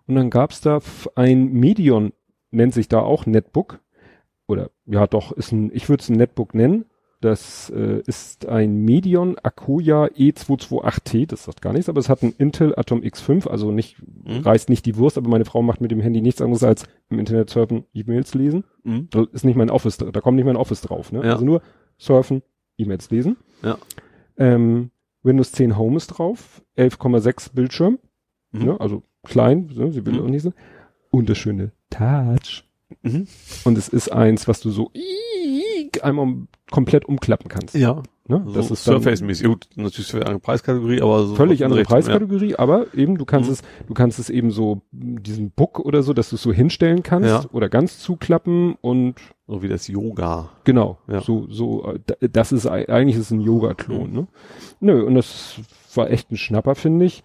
Und 0.08 0.16
dann 0.16 0.30
gab's 0.32 0.62
da 0.62 0.80
ein 1.16 1.52
Medion, 1.54 2.12
nennt 2.50 2.74
sich 2.74 2.88
da 2.88 3.00
auch 3.00 3.26
Netbook. 3.26 3.80
Oder 4.48 4.72
ja 4.86 5.06
doch, 5.08 5.32
ist 5.32 5.52
ein, 5.52 5.72
ich 5.74 5.90
würde 5.90 6.02
es 6.02 6.10
ein 6.10 6.18
Netbook 6.18 6.56
nennen. 6.56 6.86
Das 7.22 7.70
äh, 7.70 8.02
ist 8.08 8.48
ein 8.48 8.78
Medion 8.84 9.38
Akoya 9.42 10.06
E228T, 10.08 11.28
das 11.28 11.44
sagt 11.44 11.62
gar 11.62 11.72
nichts, 11.72 11.88
aber 11.88 12.00
es 12.00 12.10
hat 12.10 12.24
einen 12.24 12.34
Intel 12.38 12.74
Atom 12.76 13.02
X5, 13.02 13.48
also 13.48 13.72
nicht, 13.72 13.98
Mhm. 14.02 14.40
reißt 14.42 14.70
nicht 14.70 14.86
die 14.88 14.98
Wurst, 14.98 15.18
aber 15.18 15.30
meine 15.30 15.46
Frau 15.46 15.62
macht 15.62 15.82
mit 15.82 15.92
dem 15.92 16.00
Handy 16.02 16.22
nichts 16.22 16.42
anderes 16.42 16.64
als 16.64 16.86
im 17.10 17.20
Internet 17.20 17.50
surfen, 17.52 17.84
E-Mails 17.94 18.34
lesen. 18.34 18.64
Mhm. 18.84 19.08
Da 19.12 19.26
ist 19.32 19.46
nicht 19.46 19.56
mein 19.56 19.70
Office, 19.70 19.98
da 19.98 20.20
kommt 20.20 20.36
nicht 20.38 20.46
mein 20.46 20.56
Office 20.56 20.82
drauf, 20.82 21.12
ne? 21.12 21.24
Ja. 21.24 21.34
Also 21.34 21.46
nur 21.46 21.62
surfen, 22.00 22.42
E-Mails 22.78 23.12
lesen. 23.12 23.38
Ja. 23.64 23.78
Ähm, 24.38 24.90
Windows 25.24 25.52
10 25.52 25.78
Home 25.78 25.98
ist 25.98 26.08
drauf, 26.08 26.64
11,6 26.76 27.54
Bildschirm, 27.54 28.00
Mhm. 28.52 28.66
ne? 28.66 28.80
also 28.82 29.04
klein, 29.24 29.70
ne? 29.76 29.92
sie 29.92 30.04
will 30.08 30.14
Mhm. 30.14 30.22
auch 30.22 30.28
nicht 30.30 30.42
so. 30.42 30.54
Und 31.12 31.30
das 31.30 31.38
schöne 31.38 31.72
Touch. 31.92 32.64
Mhm. 33.04 33.28
Und 33.64 33.78
es 33.78 33.88
ist 33.90 34.12
eins, 34.12 34.48
was 34.48 34.60
du 34.62 34.72
so 34.72 34.90
einmal 36.02 36.34
komplett 36.72 37.06
umklappen 37.06 37.50
kannst. 37.50 37.76
Ja. 37.76 38.02
Ne? 38.28 38.44
So 38.46 38.54
das 38.54 38.72
ist 38.72 38.84
Surface-mäßig. 38.86 39.46
Gut, 39.48 39.68
natürlich 39.76 40.10
für 40.12 40.26
eine 40.26 40.40
Preiskategorie, 40.40 41.02
aber 41.02 41.26
so. 41.26 41.36
völlig 41.36 41.66
andere 41.66 41.82
Richtung, 41.82 41.98
ja. 41.98 42.02
Preiskategorie, 42.04 42.56
aber 42.56 42.86
eben 42.96 43.18
du 43.18 43.26
kannst 43.26 43.50
Mhm. 43.50 43.54
es, 43.56 43.62
du 43.88 43.94
kannst 43.94 44.20
es 44.20 44.30
eben 44.30 44.52
so 44.52 44.82
diesen 44.92 45.52
Book 45.52 45.80
oder 45.80 46.02
so, 46.02 46.14
dass 46.14 46.30
du 46.30 46.36
es 46.38 46.42
so 46.42 46.54
hinstellen 46.54 47.04
kannst 47.04 47.30
Ja. 47.30 47.44
oder 47.52 47.68
ganz 47.68 48.00
zuklappen 48.00 48.76
und 48.82 49.16
So 49.48 49.62
wie 49.64 49.68
das 49.68 49.88
Yoga. 49.90 50.50
Genau, 50.64 50.98
Ja. 51.12 51.20
so, 51.20 51.46
so, 51.50 51.84
äh, 51.86 52.00
da- 52.06 52.28
das 52.28 52.54
ist 52.54 52.68
ei- 52.68 52.88
eigentlich 52.88 53.18
ist 53.18 53.24
es 53.24 53.32
ein 53.32 53.42
Yoga-Klon, 53.42 54.10
Mhm. 54.12 54.16
ne? 54.16 54.28
Nö, 54.80 55.04
und 55.04 55.16
das 55.16 55.56
war 55.94 56.10
echt 56.10 56.32
ein 56.32 56.38
Schnapper, 56.38 56.74
finde 56.76 57.04
ich. 57.06 57.22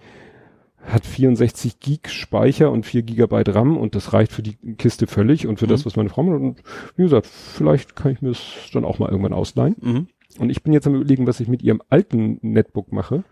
Hat 0.87 1.05
64 1.05 1.81
Gig 1.81 2.09
Speicher 2.09 2.71
und 2.71 2.87
4 2.87 3.03
Gigabyte 3.03 3.55
RAM 3.55 3.77
und 3.77 3.95
das 3.95 4.13
reicht 4.13 4.33
für 4.33 4.43
die 4.43 4.55
Kiste 4.77 5.07
völlig 5.07 5.47
und 5.47 5.59
für 5.59 5.67
Mhm. 5.67 5.71
das, 5.71 5.85
was 5.87 5.97
meine 5.97 6.09
Frau 6.11 6.23
macht. 6.23 6.41
Und 6.41 6.63
wie 6.97 7.03
gesagt, 7.03 7.27
vielleicht 7.27 7.97
kann 7.97 8.13
ich 8.13 8.23
mir 8.23 8.29
das 8.29 8.41
dann 8.73 8.85
auch 8.85 8.99
mal 8.99 9.11
irgendwann 9.11 9.33
ausleihen. 9.33 9.77
Mhm. 9.81 10.07
Und 10.39 10.51
ich 10.51 10.63
bin 10.63 10.73
jetzt 10.73 10.87
am 10.87 10.95
überlegen, 10.95 11.27
was 11.27 11.41
ich 11.41 11.49
mit 11.49 11.63
ihrem 11.63 11.83
alten 11.89 12.39
Netbook 12.43 12.93
mache. 12.93 13.25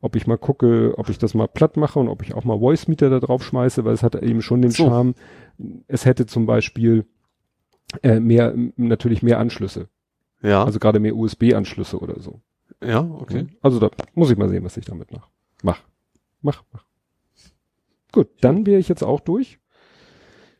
Ob 0.00 0.16
ich 0.16 0.26
mal 0.26 0.36
gucke, 0.38 0.94
ob 0.96 1.08
ich 1.08 1.18
das 1.18 1.34
mal 1.34 1.46
platt 1.48 1.76
mache 1.76 1.98
und 1.98 2.08
ob 2.08 2.22
ich 2.22 2.34
auch 2.34 2.44
mal 2.44 2.58
Voice 2.58 2.88
Meter 2.88 3.08
da 3.10 3.20
drauf 3.20 3.42
schmeiße, 3.44 3.84
weil 3.84 3.94
es 3.94 4.02
hat 4.02 4.14
eben 4.16 4.42
schon 4.42 4.60
den 4.62 4.70
So. 4.72 4.86
Charme. 4.86 5.14
Es 5.88 6.04
hätte 6.06 6.26
zum 6.26 6.44
Beispiel 6.46 7.06
äh, 8.02 8.20
mehr, 8.20 8.54
natürlich 8.76 9.22
mehr 9.22 9.38
Anschlüsse. 9.38 9.88
Ja. 10.42 10.64
Also 10.64 10.78
gerade 10.78 10.98
mehr 10.98 11.14
USB-Anschlüsse 11.16 11.98
oder 12.00 12.18
so. 12.20 12.40
ja, 12.84 13.00
okay. 13.00 13.46
Also 13.60 13.78
da 13.78 13.90
muss 14.14 14.30
ich 14.30 14.36
mal 14.36 14.48
sehen, 14.48 14.64
was 14.64 14.76
ich 14.76 14.84
damit 14.84 15.12
mache. 15.12 15.28
Mach. 15.62 15.80
Mach, 16.40 16.62
mach. 16.72 16.84
Gut, 18.12 18.28
dann 18.40 18.66
wäre 18.66 18.78
ich 18.78 18.88
jetzt 18.88 19.02
auch 19.02 19.20
durch. 19.20 19.58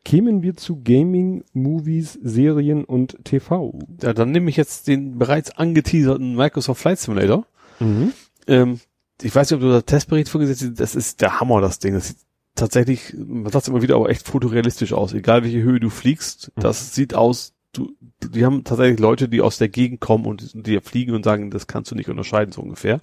Kämen 0.05 0.43
wir 0.43 0.55
zu 0.57 0.81
Gaming, 0.83 1.45
Movies, 1.53 2.19
Serien 2.21 2.83
und 2.83 3.17
TV. 3.23 3.79
Ja, 4.01 4.13
dann 4.13 4.31
nehme 4.31 4.49
ich 4.49 4.57
jetzt 4.57 4.87
den 4.87 5.17
bereits 5.17 5.51
angeteaserten 5.51 6.35
Microsoft 6.35 6.81
Flight 6.81 6.99
Simulator. 6.99 7.45
Mhm. 7.79 8.11
Ähm, 8.47 8.79
ich 9.21 9.33
weiß 9.33 9.49
nicht, 9.49 9.55
ob 9.55 9.61
du 9.61 9.69
da 9.71 9.81
Testbericht 9.81 10.27
vorgesetzt 10.27 10.61
hast. 10.63 10.79
Das 10.79 10.95
ist 10.95 11.21
der 11.21 11.39
Hammer, 11.39 11.61
das 11.61 11.79
Ding. 11.79 11.93
Das 11.93 12.07
sieht 12.09 12.17
tatsächlich, 12.55 13.13
man 13.17 13.49
sagt 13.51 13.69
immer 13.69 13.81
wieder, 13.81 13.95
aber 13.95 14.09
echt 14.09 14.27
fotorealistisch 14.27 14.91
aus. 14.91 15.13
Egal 15.13 15.43
welche 15.43 15.61
Höhe 15.61 15.79
du 15.79 15.89
fliegst, 15.89 16.51
Mhm. 16.57 16.61
das 16.61 16.93
sieht 16.93 17.13
aus, 17.15 17.53
du, 17.71 17.91
die 18.21 18.43
haben 18.45 18.65
tatsächlich 18.65 18.99
Leute, 18.99 19.29
die 19.29 19.39
aus 19.41 19.57
der 19.57 19.69
Gegend 19.69 20.01
kommen 20.01 20.25
und 20.25 20.51
die 20.67 20.79
fliegen 20.81 21.15
und 21.15 21.23
sagen, 21.23 21.49
das 21.49 21.67
kannst 21.67 21.91
du 21.91 21.95
nicht 21.95 22.09
unterscheiden, 22.09 22.51
so 22.51 22.61
ungefähr. 22.61 22.99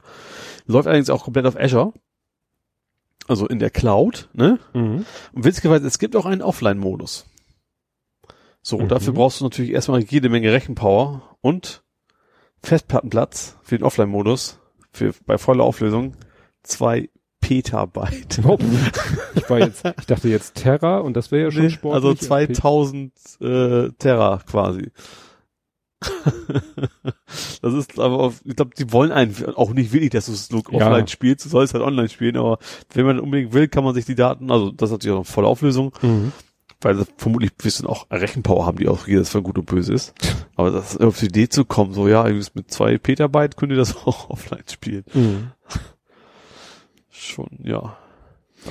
Läuft 0.66 0.86
allerdings 0.86 1.08
auch 1.08 1.24
komplett 1.24 1.46
auf 1.46 1.58
Azure. 1.58 1.94
Also 3.30 3.46
in 3.46 3.60
der 3.60 3.70
Cloud, 3.70 4.28
ne? 4.32 4.58
Mhm. 4.74 5.04
Und 5.32 5.44
witzigerweise, 5.44 5.86
es 5.86 5.98
gibt 6.00 6.16
auch 6.16 6.26
einen 6.26 6.42
Offline-Modus. 6.42 7.26
So, 8.60 8.78
Mhm. 8.78 8.88
dafür 8.88 9.12
brauchst 9.12 9.40
du 9.40 9.44
natürlich 9.44 9.70
erstmal 9.70 10.02
jede 10.02 10.28
Menge 10.28 10.52
Rechenpower 10.52 11.22
und 11.40 11.82
Festplattenplatz 12.62 13.56
für 13.62 13.78
den 13.78 13.84
Offline-Modus, 13.84 14.58
für, 14.92 15.14
bei 15.26 15.38
voller 15.38 15.62
Auflösung, 15.64 16.16
zwei 16.64 17.08
Petabyte. 17.40 18.40
Oh, 18.44 18.58
ich 19.34 19.48
war 19.48 19.60
jetzt, 19.60 19.84
ich 19.98 20.06
dachte 20.06 20.28
jetzt 20.28 20.56
Terra 20.56 20.98
und 20.98 21.16
das 21.16 21.30
wäre 21.30 21.44
ja 21.44 21.50
schon 21.52 21.62
Nee, 21.62 21.70
sportlich. 21.70 22.04
also 22.04 22.14
2000 22.14 23.12
äh, 23.40 23.90
Terra 23.98 24.40
quasi. 24.44 24.90
das 27.62 27.74
ist 27.74 27.98
aber, 27.98 28.18
auf, 28.20 28.40
ich 28.44 28.56
glaube, 28.56 28.72
die 28.76 28.90
wollen 28.92 29.12
einen 29.12 29.34
auch 29.54 29.72
nicht 29.72 29.92
wirklich, 29.92 30.10
dass 30.10 30.26
du 30.26 30.32
es 30.32 30.50
nur 30.50 30.62
Ja. 30.72 30.86
offline 30.86 31.08
spielst, 31.08 31.44
du 31.44 31.48
sollst 31.50 31.74
halt 31.74 31.84
online 31.84 32.08
spielen, 32.08 32.36
aber 32.36 32.58
wenn 32.94 33.06
man 33.06 33.20
unbedingt 33.20 33.52
will, 33.52 33.68
kann 33.68 33.84
man 33.84 33.94
sich 33.94 34.04
die 34.06 34.14
Daten, 34.14 34.50
also 34.50 34.70
das 34.70 34.88
ist 34.88 34.92
natürlich 34.92 35.18
auch 35.18 35.26
volle 35.26 35.46
Auflösung, 35.48 35.92
Mhm. 36.02 36.32
weil 36.80 37.04
vermutlich 37.18 37.54
bisschen 37.54 37.86
auch 37.86 38.06
Rechenpower 38.10 38.64
haben, 38.66 38.78
die 38.78 38.88
auch 38.88 39.06
jedes 39.06 39.28
von 39.28 39.42
gut 39.42 39.58
und 39.58 39.66
böse 39.66 39.92
ist. 39.92 40.14
Aber 40.56 40.70
das 40.70 40.96
auf 40.96 41.18
die 41.18 41.26
Idee 41.26 41.48
zu 41.48 41.64
kommen, 41.64 41.92
so 41.92 42.08
ja, 42.08 42.24
mit 42.54 42.70
zwei 42.70 42.96
Petabyte 42.98 43.56
könnt 43.56 43.72
ihr 43.72 43.78
das 43.78 43.94
auch 44.06 44.30
offline 44.30 44.64
spielen. 44.70 45.04
Mhm. 45.14 45.50
Schon, 47.10 47.48
ja. 47.62 47.96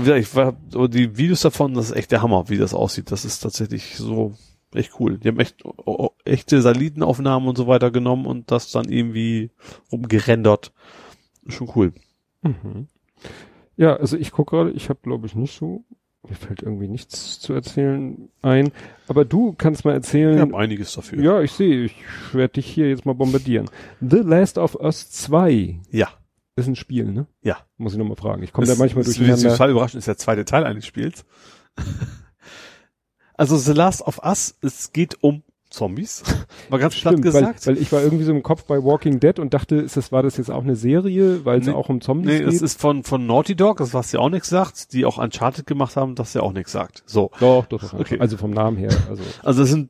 Ja, 0.03 0.15
ich 0.15 0.35
war, 0.35 0.55
aber 0.73 0.87
die 0.87 1.17
Videos 1.17 1.41
davon, 1.41 1.73
das 1.73 1.85
ist 1.89 1.95
echt 1.95 2.11
der 2.11 2.21
Hammer, 2.21 2.47
wie 2.49 2.57
das 2.57 2.73
aussieht. 2.75 3.11
Das 3.11 3.25
ist 3.25 3.39
tatsächlich 3.39 3.95
so 3.97 4.35
echt 4.73 4.99
cool. 4.99 5.17
Die 5.17 5.27
haben 5.27 5.39
echt 5.39 5.65
o- 5.65 5.73
o- 5.85 6.15
echte 6.25 6.61
Satellitenaufnahmen 6.61 7.47
und 7.49 7.57
so 7.57 7.67
weiter 7.67 7.91
genommen 7.91 8.25
und 8.25 8.51
das 8.51 8.71
dann 8.71 8.89
irgendwie 8.89 9.51
rumgerendert. 9.91 10.71
Schon 11.47 11.69
cool. 11.75 11.93
Mhm. 12.41 12.87
Ja, 13.77 13.95
also 13.95 14.17
ich 14.17 14.31
gucke 14.31 14.55
gerade, 14.55 14.71
ich 14.71 14.89
habe 14.89 14.99
glaube 15.01 15.25
ich 15.25 15.35
nicht 15.35 15.57
so, 15.57 15.83
mir 16.27 16.35
fällt 16.35 16.61
irgendwie 16.61 16.87
nichts 16.89 17.39
zu 17.39 17.53
erzählen 17.53 18.29
ein. 18.41 18.71
Aber 19.07 19.23
du 19.25 19.53
kannst 19.53 19.85
mal 19.85 19.93
erzählen. 19.93 20.39
haben 20.39 20.53
einiges 20.53 20.93
dafür. 20.93 21.23
Ja, 21.23 21.41
ich 21.41 21.53
sehe, 21.53 21.85
ich 21.85 21.95
werde 22.33 22.53
dich 22.55 22.65
hier 22.67 22.89
jetzt 22.89 23.05
mal 23.05 23.13
bombardieren. 23.15 23.69
The 24.01 24.17
Last 24.17 24.57
of 24.57 24.75
Us 24.75 25.09
2 25.11 25.79
Ja. 25.91 26.09
ist 26.57 26.67
ein 26.67 26.75
Spiel, 26.75 27.05
ne? 27.11 27.25
Ja. 27.41 27.57
Muss 27.77 27.93
ich 27.93 27.99
nochmal 27.99 28.17
fragen. 28.17 28.43
Ich 28.43 28.51
komme 28.51 28.67
da 28.67 28.75
manchmal 28.75 29.01
es 29.03 29.07
wird 29.07 29.17
durcheinander. 29.19 29.49
total 29.51 29.71
überraschend, 29.71 29.99
ist 29.99 30.07
der 30.09 30.17
zweite 30.17 30.43
Teil 30.45 30.65
eines 30.65 30.85
Spiels. 30.85 31.25
Also 33.39 33.57
The 33.57 33.71
Last 33.71 34.01
of 34.01 34.19
Us, 34.23 34.55
es 34.61 34.91
geht 34.91 35.23
um 35.23 35.43
Zombies. 35.69 36.23
Mal 36.69 36.79
ganz 36.79 36.95
platt 36.99 37.13
Stimmt, 37.13 37.25
weil, 37.33 37.41
gesagt. 37.41 37.67
weil 37.67 37.77
ich 37.77 37.91
war 37.91 38.01
irgendwie 38.01 38.23
so 38.23 38.31
im 38.31 38.43
Kopf 38.43 38.63
bei 38.65 38.83
Walking 38.83 39.19
Dead 39.19 39.39
und 39.39 39.53
dachte, 39.53 39.75
ist 39.75 39.95
das, 39.97 40.11
war 40.11 40.23
das 40.23 40.37
jetzt 40.37 40.49
auch 40.49 40.63
eine 40.63 40.75
Serie, 40.75 41.45
weil 41.45 41.59
es 41.59 41.67
Nee, 41.67 41.73
auch 41.73 41.89
um 41.89 42.01
Zombies 42.01 42.31
nee, 42.31 42.39
geht? 42.39 42.47
das 42.47 42.61
ist 42.61 42.81
von, 42.81 43.03
von 43.03 43.25
Naughty 43.25 43.55
Dog, 43.55 43.77
das 43.77 43.93
was 43.93 44.11
ja 44.11 44.19
auch 44.19 44.29
nichts 44.29 44.49
sagt, 44.49 44.93
die 44.93 45.05
auch 45.05 45.17
Uncharted 45.19 45.67
gemacht 45.67 45.95
haben, 45.95 46.15
das 46.15 46.33
ja 46.33 46.41
auch 46.41 46.53
nichts 46.53 46.71
sagt. 46.71 47.03
So. 47.05 47.31
doch, 47.39 47.67
doch, 47.67 47.81
doch. 47.81 47.93
Okay. 47.93 48.19
Also 48.19 48.35
vom 48.37 48.51
Namen 48.51 48.77
her. 48.77 48.89
Also 49.09 49.23
Also 49.43 49.61
das 49.61 49.69
sind 49.69 49.89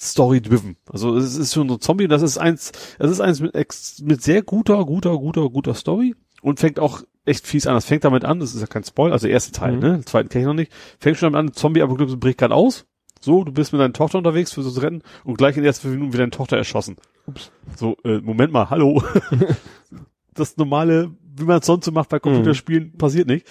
Story-driven. 0.00 0.76
Also 0.90 1.16
es 1.16 1.36
ist 1.36 1.52
schon 1.52 1.68
so 1.68 1.74
ein 1.74 1.80
Zombie, 1.80 2.08
das 2.08 2.22
ist 2.22 2.38
eins, 2.38 2.72
das 2.98 3.10
ist 3.10 3.20
eins 3.20 3.40
mit, 3.40 3.54
ex, 3.54 4.00
mit 4.02 4.22
sehr 4.22 4.42
guter, 4.42 4.84
guter, 4.84 5.16
guter, 5.18 5.48
guter 5.50 5.74
Story 5.74 6.14
und 6.42 6.60
fängt 6.60 6.78
auch 6.78 7.02
echt 7.24 7.46
fies 7.46 7.66
an. 7.66 7.74
Das 7.74 7.86
fängt 7.86 8.04
damit 8.04 8.24
an, 8.24 8.40
das 8.40 8.54
ist 8.54 8.60
ja 8.60 8.66
kein 8.66 8.84
Spoil, 8.84 9.12
also 9.12 9.26
der 9.26 9.32
erste 9.34 9.52
Teil, 9.52 9.72
Mhm. 9.74 9.78
ne? 9.80 9.90
Den 9.92 10.06
zweiten 10.06 10.28
kenne 10.28 10.42
ich 10.42 10.46
noch 10.46 10.54
nicht. 10.54 10.72
Fängt 10.98 11.16
schon 11.16 11.32
damit 11.32 11.48
an, 11.50 11.54
Zombie-Apokalypse 11.54 12.16
bricht 12.18 12.38
gerade 12.38 12.54
aus. 12.54 12.84
So, 13.20 13.44
du 13.44 13.52
bist 13.52 13.72
mit 13.72 13.80
deiner 13.80 13.92
Tochter 13.92 14.18
unterwegs, 14.18 14.52
für 14.52 14.62
so 14.62 14.70
zu 14.70 14.80
retten 14.80 15.02
und 15.24 15.38
gleich 15.38 15.56
in 15.56 15.62
den 15.62 15.68
ersten 15.68 15.82
fünf 15.82 15.94
Minuten 15.94 16.12
wird 16.12 16.20
deine 16.22 16.30
Tochter 16.32 16.56
erschossen. 16.56 16.96
Ups. 17.26 17.52
So, 17.76 17.96
äh, 18.04 18.18
Moment 18.18 18.52
mal, 18.52 18.68
hallo. 18.68 19.00
das 20.34 20.56
normale, 20.56 21.12
wie 21.36 21.44
man 21.44 21.60
es 21.60 21.66
sonst 21.66 21.84
so 21.84 21.92
macht 21.92 22.08
bei 22.08 22.18
Computerspielen, 22.18 22.96
passiert 22.96 23.28
nicht. 23.28 23.46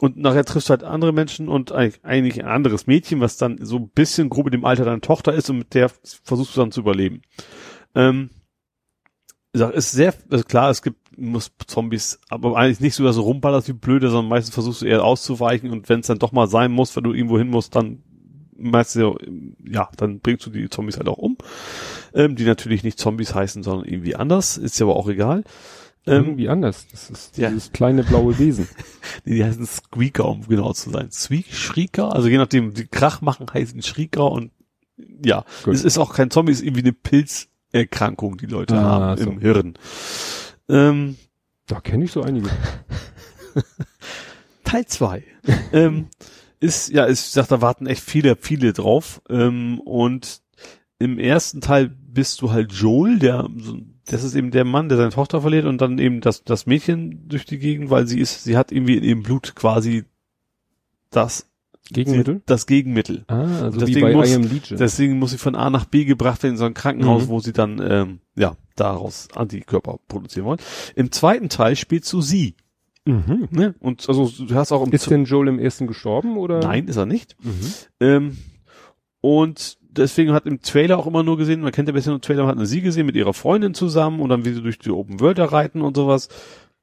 Und 0.00 0.16
nachher 0.16 0.44
triffst 0.44 0.68
du 0.68 0.70
halt 0.70 0.82
andere 0.82 1.12
Menschen 1.12 1.48
und 1.48 1.70
eigentlich 1.70 2.42
ein 2.42 2.48
anderes 2.48 2.88
Mädchen, 2.88 3.20
was 3.20 3.36
dann 3.36 3.58
so 3.64 3.76
ein 3.76 3.88
bisschen 3.90 4.28
grob 4.28 4.46
in 4.46 4.52
dem 4.52 4.64
Alter 4.64 4.84
deiner 4.84 5.00
Tochter 5.00 5.32
ist 5.32 5.48
und 5.48 5.58
mit 5.58 5.74
der 5.74 5.90
versuchst 6.24 6.56
du 6.56 6.60
dann 6.60 6.72
zu 6.72 6.80
überleben. 6.80 7.22
Ähm, 7.94 8.30
sag, 9.52 9.74
ist 9.74 9.92
sehr, 9.92 10.14
also 10.30 10.44
klar, 10.44 10.70
es 10.70 10.82
gibt 10.82 10.98
muss 11.18 11.52
Zombies, 11.66 12.18
aber 12.30 12.56
eigentlich 12.56 12.80
nicht 12.80 12.94
so, 12.94 13.04
dass 13.04 13.16
du 13.16 13.22
rumballerst 13.22 13.68
wie 13.68 13.74
blöde, 13.74 14.08
sondern 14.08 14.28
meistens 14.28 14.54
versuchst 14.54 14.82
du 14.82 14.86
eher 14.86 15.04
auszuweichen 15.04 15.70
und 15.70 15.88
wenn 15.88 16.00
es 16.00 16.06
dann 16.06 16.18
doch 16.18 16.32
mal 16.32 16.46
sein 16.46 16.72
muss, 16.72 16.96
wenn 16.96 17.04
du 17.04 17.12
irgendwo 17.12 17.38
hin 17.38 17.48
musst, 17.48 17.76
dann 17.76 18.02
meistens 18.56 19.02
ja, 19.02 19.12
ja, 19.64 19.90
dann 19.96 20.20
bringst 20.20 20.46
du 20.46 20.50
die 20.50 20.68
Zombies 20.70 20.96
halt 20.96 21.08
auch 21.08 21.18
um. 21.18 21.36
Ähm, 22.14 22.36
die 22.36 22.44
natürlich 22.44 22.84
nicht 22.84 22.98
Zombies 22.98 23.34
heißen, 23.34 23.62
sondern 23.62 23.86
irgendwie 23.86 24.16
anders, 24.16 24.56
ist 24.56 24.78
ja 24.78 24.86
aber 24.86 24.96
auch 24.96 25.08
egal. 25.08 25.44
Ähm, 26.06 26.24
irgendwie 26.24 26.48
anders. 26.48 26.86
Das 26.90 27.10
ist 27.10 27.38
ja. 27.38 27.48
dieses 27.48 27.72
kleine 27.72 28.04
blaue 28.04 28.38
Wesen. 28.38 28.68
Nee, 29.24 29.36
die 29.36 29.44
heißen 29.44 29.66
Squeaker, 29.66 30.26
um 30.26 30.46
genau 30.46 30.72
zu 30.72 30.90
sein. 30.90 31.10
Squeak, 31.10 31.52
Schrieker, 31.52 32.14
also 32.14 32.28
je 32.28 32.38
nachdem, 32.38 32.72
die 32.72 32.86
Krach 32.86 33.20
machen, 33.20 33.46
heißen 33.52 33.82
Schrieker 33.82 34.30
und 34.30 34.52
ja, 35.24 35.44
Gut. 35.64 35.74
es 35.74 35.84
ist 35.84 35.98
auch 35.98 36.14
kein 36.14 36.30
Zombie, 36.30 36.52
es 36.52 36.60
ist 36.60 36.66
irgendwie 36.66 36.82
eine 36.82 36.92
Pilzerkrankung, 37.72 38.36
die 38.36 38.46
Leute 38.46 38.74
Ah, 38.76 38.82
haben 39.00 39.20
so. 39.22 39.30
im 39.30 39.40
Hirn. 39.40 39.74
Ähm, 40.68 41.16
Da 41.66 41.80
kenne 41.80 42.04
ich 42.04 42.12
so 42.12 42.22
einige. 42.22 42.50
Teil 44.64 44.86
zwei 44.86 45.24
ähm, 45.72 46.06
ist, 46.60 46.90
ja, 46.90 47.04
ist, 47.04 47.26
ich 47.26 47.32
sag, 47.32 47.48
da 47.48 47.60
warten 47.60 47.86
echt 47.86 48.02
viele, 48.02 48.36
viele 48.36 48.72
drauf. 48.72 49.20
Ähm, 49.28 49.80
und 49.80 50.42
im 50.98 51.18
ersten 51.18 51.60
Teil 51.60 51.88
bist 51.88 52.40
du 52.40 52.52
halt 52.52 52.72
Joel, 52.72 53.18
der, 53.18 53.48
das 54.06 54.22
ist 54.22 54.34
eben 54.34 54.50
der 54.50 54.64
Mann, 54.64 54.88
der 54.88 54.98
seine 54.98 55.10
Tochter 55.10 55.40
verliert 55.40 55.66
und 55.66 55.80
dann 55.80 55.98
eben 55.98 56.20
das, 56.20 56.44
das 56.44 56.66
Mädchen 56.66 57.28
durch 57.28 57.44
die 57.44 57.58
Gegend, 57.58 57.90
weil 57.90 58.06
sie 58.06 58.20
ist, 58.20 58.44
sie 58.44 58.56
hat 58.56 58.70
irgendwie 58.70 58.96
in 58.96 59.04
ihrem 59.04 59.22
Blut 59.22 59.54
quasi 59.56 60.04
das, 61.10 61.50
Gegenmittel? 61.90 62.42
das 62.46 62.66
Gegenmittel. 62.66 63.24
Ah, 63.26 63.62
also 63.64 63.78
Deswegen 63.80 64.12
muss- 64.12 64.30
I 64.30 64.34
Am 64.34 64.42
Legion. 64.42 64.78
Deswegen 64.78 65.18
muss 65.18 65.30
sie 65.32 65.38
von 65.38 65.54
A 65.54 65.68
nach 65.70 65.84
B 65.84 66.04
gebracht 66.04 66.42
werden 66.42 66.54
in 66.54 66.58
so 66.58 66.64
ein 66.64 66.74
Krankenhaus, 66.74 67.24
Mhm. 67.24 67.28
wo 67.28 67.40
sie 67.40 67.52
dann, 67.52 67.80
ähm, 67.84 68.20
ja, 68.36 68.56
daraus 68.76 69.28
Antikörper 69.34 69.98
produzieren 70.08 70.46
wollen. 70.46 70.60
Im 70.94 71.10
zweiten 71.12 71.48
Teil 71.48 71.76
spielst 71.76 72.12
du 72.12 72.20
sie, 72.22 72.54
mhm. 73.04 73.48
ne? 73.50 73.74
Und 73.80 74.08
also 74.08 74.30
du 74.46 74.54
hast 74.54 74.72
auch 74.72 74.86
im 74.86 74.92
Ist 74.92 75.10
denn 75.10 75.24
Joel 75.24 75.48
im 75.48 75.58
ersten 75.58 75.86
gestorben 75.86 76.36
oder? 76.38 76.60
Nein, 76.60 76.88
ist 76.88 76.96
er 76.96 77.06
nicht. 77.06 77.36
Mhm. 77.42 77.50
Ähm, 78.00 78.38
und 79.20 79.78
deswegen 79.90 80.32
hat 80.32 80.46
im 80.46 80.60
Trailer 80.62 80.98
auch 80.98 81.06
immer 81.06 81.22
nur 81.22 81.36
gesehen, 81.36 81.60
man 81.60 81.72
kennt 81.72 81.88
ja 81.88 81.92
bisher 81.94 82.12
nur 82.12 82.20
Trailer, 82.20 82.42
man 82.42 82.50
hat 82.52 82.56
eine 82.58 82.66
sie 82.66 82.80
gesehen 82.80 83.06
mit 83.06 83.16
ihrer 83.16 83.34
Freundin 83.34 83.74
zusammen 83.74 84.20
und 84.20 84.28
dann 84.30 84.44
wie 84.44 84.52
sie 84.54 84.62
durch 84.62 84.78
die 84.78 84.90
Open 84.90 85.20
World 85.20 85.38
da 85.38 85.44
reiten 85.46 85.82
und 85.82 85.96
sowas. 85.96 86.28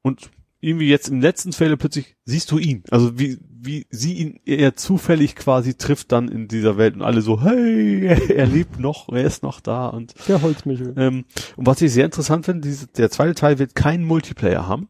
Und 0.02 0.30
irgendwie 0.60 0.88
jetzt 0.88 1.08
im 1.08 1.20
letzten 1.20 1.50
Trailer 1.50 1.76
plötzlich 1.76 2.16
siehst 2.24 2.50
du 2.52 2.58
ihn. 2.58 2.84
Also 2.90 3.18
wie, 3.18 3.38
wie 3.62 3.86
sie 3.90 4.14
ihn 4.14 4.40
eher 4.44 4.74
zufällig 4.76 5.36
quasi 5.36 5.74
trifft 5.74 6.12
dann 6.12 6.28
in 6.28 6.48
dieser 6.48 6.76
Welt 6.76 6.94
und 6.94 7.02
alle 7.02 7.20
so, 7.20 7.42
hey, 7.42 8.06
er 8.34 8.46
lebt 8.46 8.78
noch, 8.78 9.08
er 9.08 9.24
ist 9.24 9.42
noch 9.42 9.60
da 9.60 9.88
und 9.88 10.14
Der 10.28 10.42
Holzmichel. 10.42 10.94
ähm, 10.96 11.24
und 11.56 11.66
was 11.66 11.80
ich 11.82 11.92
sehr 11.92 12.04
interessant 12.04 12.46
finde, 12.46 12.68
diese, 12.68 12.86
der 12.86 13.10
zweite 13.10 13.34
Teil 13.34 13.58
wird 13.58 13.74
keinen 13.74 14.04
Multiplayer 14.04 14.66
haben. 14.66 14.88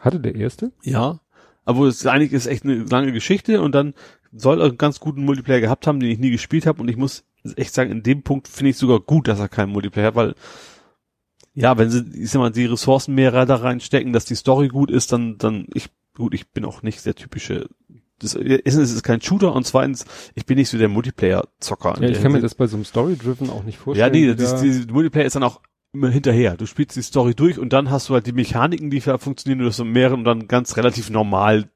Hatte 0.00 0.20
der 0.20 0.34
erste? 0.34 0.72
Ja. 0.82 1.20
Aber 1.64 1.86
es 1.86 2.06
eigentlich 2.06 2.32
ist 2.32 2.46
echt 2.46 2.64
eine 2.64 2.84
lange 2.84 3.12
Geschichte 3.12 3.60
und 3.60 3.74
dann 3.74 3.94
soll 4.32 4.60
er 4.60 4.66
einen 4.68 4.78
ganz 4.78 5.00
guten 5.00 5.24
Multiplayer 5.24 5.60
gehabt 5.60 5.86
haben, 5.86 6.00
den 6.00 6.10
ich 6.10 6.18
nie 6.18 6.30
gespielt 6.30 6.66
habe 6.66 6.80
und 6.82 6.88
ich 6.88 6.96
muss 6.96 7.24
echt 7.56 7.74
sagen, 7.74 7.90
in 7.90 8.02
dem 8.02 8.22
Punkt 8.22 8.48
finde 8.48 8.70
ich 8.70 8.76
sogar 8.76 9.00
gut, 9.00 9.28
dass 9.28 9.38
er 9.38 9.48
keinen 9.48 9.72
Multiplayer 9.72 10.08
hat, 10.08 10.14
weil 10.14 10.34
ja, 11.54 11.76
wenn 11.76 11.90
sie, 11.90 12.04
ich 12.14 12.30
sag 12.30 12.38
mal, 12.38 12.52
die 12.52 12.66
Ressourcen 12.66 13.14
mehr 13.16 13.32
da 13.44 13.56
reinstecken, 13.56 14.12
dass 14.12 14.24
die 14.24 14.36
Story 14.36 14.68
gut 14.68 14.90
ist, 14.92 15.10
dann, 15.12 15.38
dann, 15.38 15.66
ich, 15.74 15.88
gut, 16.16 16.32
ich 16.32 16.52
bin 16.52 16.64
auch 16.64 16.82
nicht 16.82 17.04
der 17.04 17.16
typische, 17.16 17.68
das, 18.20 18.34
erstens 18.34 18.90
ist 18.90 18.96
es 18.96 19.02
kein 19.02 19.20
Shooter 19.20 19.54
und 19.54 19.66
zweitens, 19.66 20.04
ich 20.34 20.44
bin 20.46 20.56
nicht 20.58 20.68
so 20.70 20.78
der 20.78 20.88
Multiplayer-Zocker. 20.88 21.98
Ja, 22.00 22.08
ich 22.08 22.20
kann 22.22 22.32
mir 22.32 22.40
das 22.40 22.54
bei 22.54 22.66
so 22.66 22.76
einem 22.76 22.84
Story-Driven 22.84 23.50
auch 23.50 23.62
nicht 23.64 23.76
Ja, 23.78 23.82
vorstellen. 23.84 24.12
nee, 24.12 24.28
wie 24.28 24.34
das, 24.34 24.54
da- 24.56 24.62
die, 24.62 24.92
Multiplayer 24.92 25.26
ist 25.26 25.36
dann 25.36 25.42
auch 25.44 25.60
immer 25.92 26.08
hinterher. 26.10 26.56
Du 26.56 26.66
spielst 26.66 26.96
die 26.96 27.02
Story 27.02 27.34
durch 27.34 27.58
und 27.58 27.72
dann 27.72 27.90
hast 27.90 28.08
du 28.08 28.14
halt 28.14 28.26
die 28.26 28.32
Mechaniken, 28.32 28.90
die 28.90 29.00
funktionieren, 29.00 29.60
du 29.60 29.66
hast 29.66 29.76
so 29.76 29.84
mehrere 29.84 30.14
und 30.14 30.24
dann 30.24 30.48
ganz 30.48 30.76
relativ 30.76 31.10
normal 31.10 31.70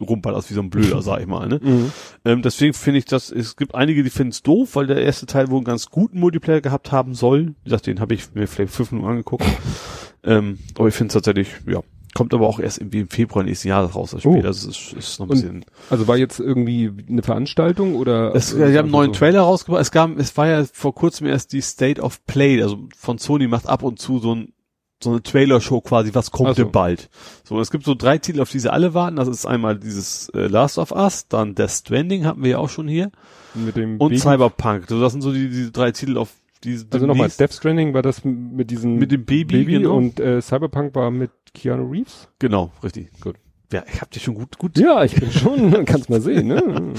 rumballerst 0.00 0.50
wie 0.50 0.54
so 0.54 0.60
ein 0.60 0.70
Blöder, 0.70 1.02
sag 1.02 1.20
ich 1.20 1.26
mal. 1.26 1.48
Ne? 1.48 1.60
Mhm. 1.62 1.92
Ähm, 2.24 2.42
deswegen 2.42 2.72
finde 2.74 2.98
ich 2.98 3.04
das, 3.04 3.30
es 3.32 3.56
gibt 3.56 3.74
einige, 3.74 4.02
die 4.02 4.10
finden 4.10 4.30
es 4.30 4.42
doof, 4.42 4.76
weil 4.76 4.86
der 4.86 5.02
erste 5.02 5.26
Teil 5.26 5.48
wohl 5.48 5.56
einen 5.58 5.64
ganz 5.64 5.86
guten 5.90 6.20
Multiplayer 6.20 6.60
gehabt 6.60 6.92
haben 6.92 7.14
soll. 7.14 7.54
Wie 7.62 7.64
gesagt, 7.64 7.86
den 7.86 8.00
habe 8.00 8.14
ich 8.14 8.32
mir 8.34 8.46
vielleicht 8.46 8.72
fünf 8.72 8.92
Minuten 8.92 9.10
angeguckt. 9.10 9.44
ähm, 10.24 10.58
aber 10.76 10.88
ich 10.88 10.94
finde 10.94 11.08
es 11.08 11.14
tatsächlich, 11.14 11.48
ja, 11.66 11.80
kommt 12.18 12.34
aber 12.34 12.46
auch 12.46 12.60
erst 12.60 12.78
irgendwie 12.78 13.00
im 13.00 13.08
Februar 13.08 13.42
nächsten 13.44 13.68
Jahres 13.68 13.94
raus, 13.94 14.10
das 14.10 14.20
Spiel. 14.20 14.36
Oh. 14.40 14.42
Das 14.42 14.64
ist, 14.64 14.92
ist 14.92 15.18
noch 15.18 15.26
ein 15.26 15.30
Und 15.30 15.36
bisschen. 15.36 15.64
Also 15.88 16.06
war 16.06 16.18
jetzt 16.18 16.38
irgendwie 16.40 16.92
eine 17.08 17.22
Veranstaltung 17.22 17.94
oder? 17.94 18.34
Es, 18.34 18.52
also 18.52 18.66
die 18.66 18.76
haben 18.76 18.84
einen 18.86 18.90
neuen 18.92 19.14
so- 19.14 19.18
Trailer 19.20 19.40
rausgebracht. 19.40 19.80
Es 19.80 19.90
gab, 19.90 20.18
es 20.18 20.36
war 20.36 20.46
ja 20.48 20.64
vor 20.70 20.94
kurzem 20.94 21.26
erst 21.26 21.54
die 21.54 21.62
State 21.62 22.02
of 22.02 22.22
Play, 22.26 22.62
also 22.62 22.88
von 22.98 23.16
Sony 23.16 23.48
macht 23.48 23.66
ab 23.66 23.82
und 23.82 23.98
zu 23.98 24.18
so 24.18 24.34
ein 24.34 24.52
so 25.00 25.10
eine 25.10 25.22
Trailer-Show 25.22 25.80
quasi, 25.82 26.12
was 26.12 26.32
kommt 26.32 26.50
Ach 26.50 26.56
so. 26.56 26.64
denn 26.64 26.72
bald? 26.72 27.08
So, 27.44 27.54
und 27.54 27.60
es 27.60 27.70
gibt 27.70 27.84
so 27.84 27.94
drei 27.94 28.18
Titel, 28.18 28.40
auf 28.40 28.50
die 28.50 28.58
sie 28.58 28.72
alle 28.72 28.94
warten. 28.94 29.14
Das 29.14 29.28
ist 29.28 29.46
einmal 29.46 29.78
dieses 29.78 30.28
äh, 30.30 30.48
Last 30.48 30.76
of 30.76 30.90
Us, 30.90 31.28
dann 31.28 31.54
Death 31.54 31.70
Stranding 31.70 32.24
hatten 32.24 32.42
wir 32.42 32.50
ja 32.50 32.58
auch 32.58 32.68
schon 32.68 32.88
hier 32.88 33.12
Mit 33.54 33.76
dem 33.76 33.98
und 34.00 34.08
Baby- 34.08 34.18
Cyberpunk. 34.20 34.86
So, 34.88 35.00
das 35.00 35.12
sind 35.12 35.22
so 35.22 35.32
die, 35.32 35.50
die 35.50 35.70
drei 35.70 35.92
Titel, 35.92 36.16
auf 36.18 36.30
die 36.64 36.80
Also 36.90 37.06
nochmal, 37.06 37.28
Death 37.28 37.52
Stranding 37.52 37.94
war 37.94 38.02
das 38.02 38.24
mit 38.24 38.72
diesem 38.72 38.96
Mit 38.96 39.12
dem 39.12 39.24
Baby, 39.24 39.64
genau. 39.66 39.96
und 39.96 40.18
äh, 40.18 40.42
Cyberpunk 40.42 40.96
war 40.96 41.12
mit 41.12 41.30
Keanu 41.60 41.90
Reeves? 41.90 42.28
Genau, 42.38 42.72
richtig. 42.82 43.08
Gut. 43.20 43.36
Ja, 43.72 43.84
ich 43.92 44.00
hab 44.00 44.10
dich 44.10 44.22
schon 44.22 44.34
gut, 44.34 44.56
gut. 44.58 44.78
Ja, 44.78 45.04
ich 45.04 45.14
bin 45.14 45.30
schon, 45.30 45.84
kannst 45.84 46.08
mal 46.10 46.20
sehen, 46.20 46.48
ne? 46.48 46.94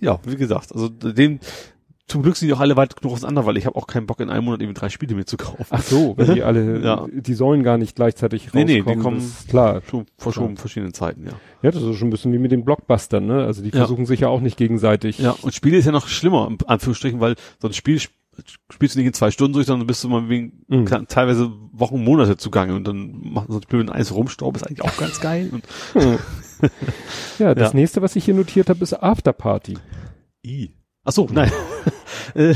Ja, 0.00 0.18
wie 0.24 0.36
gesagt, 0.36 0.72
also 0.72 0.88
den, 0.88 1.40
zum 2.08 2.22
Glück 2.22 2.34
sind 2.36 2.48
die 2.48 2.54
auch 2.54 2.60
alle 2.60 2.74
weit 2.76 2.96
genug 2.96 3.12
auseinander, 3.14 3.44
weil 3.44 3.58
ich 3.58 3.66
habe 3.66 3.76
auch 3.76 3.86
keinen 3.86 4.06
Bock 4.06 4.20
in 4.20 4.30
einem 4.30 4.46
Monat 4.46 4.62
eben 4.62 4.72
drei 4.72 4.88
Spiele 4.88 5.14
mir 5.14 5.26
zu 5.26 5.36
kaufen. 5.36 5.66
Ach 5.68 5.82
so, 5.82 6.14
wenn 6.16 6.34
die 6.34 6.42
alle, 6.42 6.80
Ja. 6.82 7.06
die 7.12 7.34
sollen 7.34 7.62
gar 7.62 7.76
nicht 7.76 7.96
gleichzeitig 7.96 8.52
Nee, 8.54 8.62
rauskommen. 8.62 8.84
nee, 8.86 8.94
die 8.94 8.98
kommen- 9.02 9.32
klar. 9.48 9.82
Schon 9.90 10.06
verschoben, 10.16 10.56
verschiedenen 10.56 10.94
Zeiten, 10.94 11.24
ja. 11.26 11.32
Ja, 11.62 11.70
das 11.70 11.82
ist 11.82 11.96
schon 11.96 12.08
ein 12.08 12.10
bisschen 12.10 12.32
wie 12.32 12.38
mit 12.38 12.50
den 12.50 12.64
Blockbustern, 12.64 13.26
ne? 13.26 13.44
Also 13.44 13.60
die 13.62 13.68
Ja. 13.68 13.76
versuchen 13.78 14.06
sich 14.06 14.20
ja 14.20 14.28
auch 14.28 14.40
nicht 14.40 14.56
gegenseitig. 14.56 15.18
Ja, 15.18 15.36
und 15.42 15.54
Spiele 15.54 15.76
ist 15.76 15.84
ja 15.84 15.92
noch 15.92 16.08
schlimmer, 16.08 16.48
in 16.48 16.56
Anführungsstrichen, 16.66 17.20
weil 17.20 17.34
so 17.60 17.68
ein 17.68 17.74
Spiel 17.74 17.96
sp- 18.00 18.16
spielst 18.70 18.94
du 18.94 18.98
nicht 19.00 19.06
in 19.08 19.12
zwei 19.12 19.30
Stunden 19.30 19.52
durch, 19.54 19.66
sondern 19.66 19.86
bist 19.86 20.02
du 20.04 20.08
mal 20.08 20.28
wegen 20.28 20.64
Mhm. 20.68 20.86
teilweise 21.08 21.50
Wochen, 21.72 22.02
Monate 22.02 22.36
zugange 22.36 22.74
und 22.74 22.84
dann 22.86 23.20
macht 23.32 23.48
so 23.48 23.56
ein 23.58 23.62
Spiel, 23.62 23.78
wenn 23.80 23.88
eins 23.90 24.12
rumstaubt, 24.14 24.56
ist 24.56 24.64
eigentlich 24.66 24.82
auch 24.82 24.96
ganz 24.96 25.20
geil. 25.20 25.50
Und, 25.52 25.64
Ja, 27.38 27.54
das 27.54 27.72
Ja. 27.72 27.76
nächste, 27.78 28.02
was 28.02 28.16
ich 28.16 28.24
hier 28.24 28.34
notiert 28.34 28.68
habe, 28.68 28.82
ist 28.82 28.92
Afterparty. 28.92 29.78
I. 30.44 30.70
Ach 31.04 31.12
so, 31.12 31.28
nein. 31.30 31.50
Äh, 32.34 32.54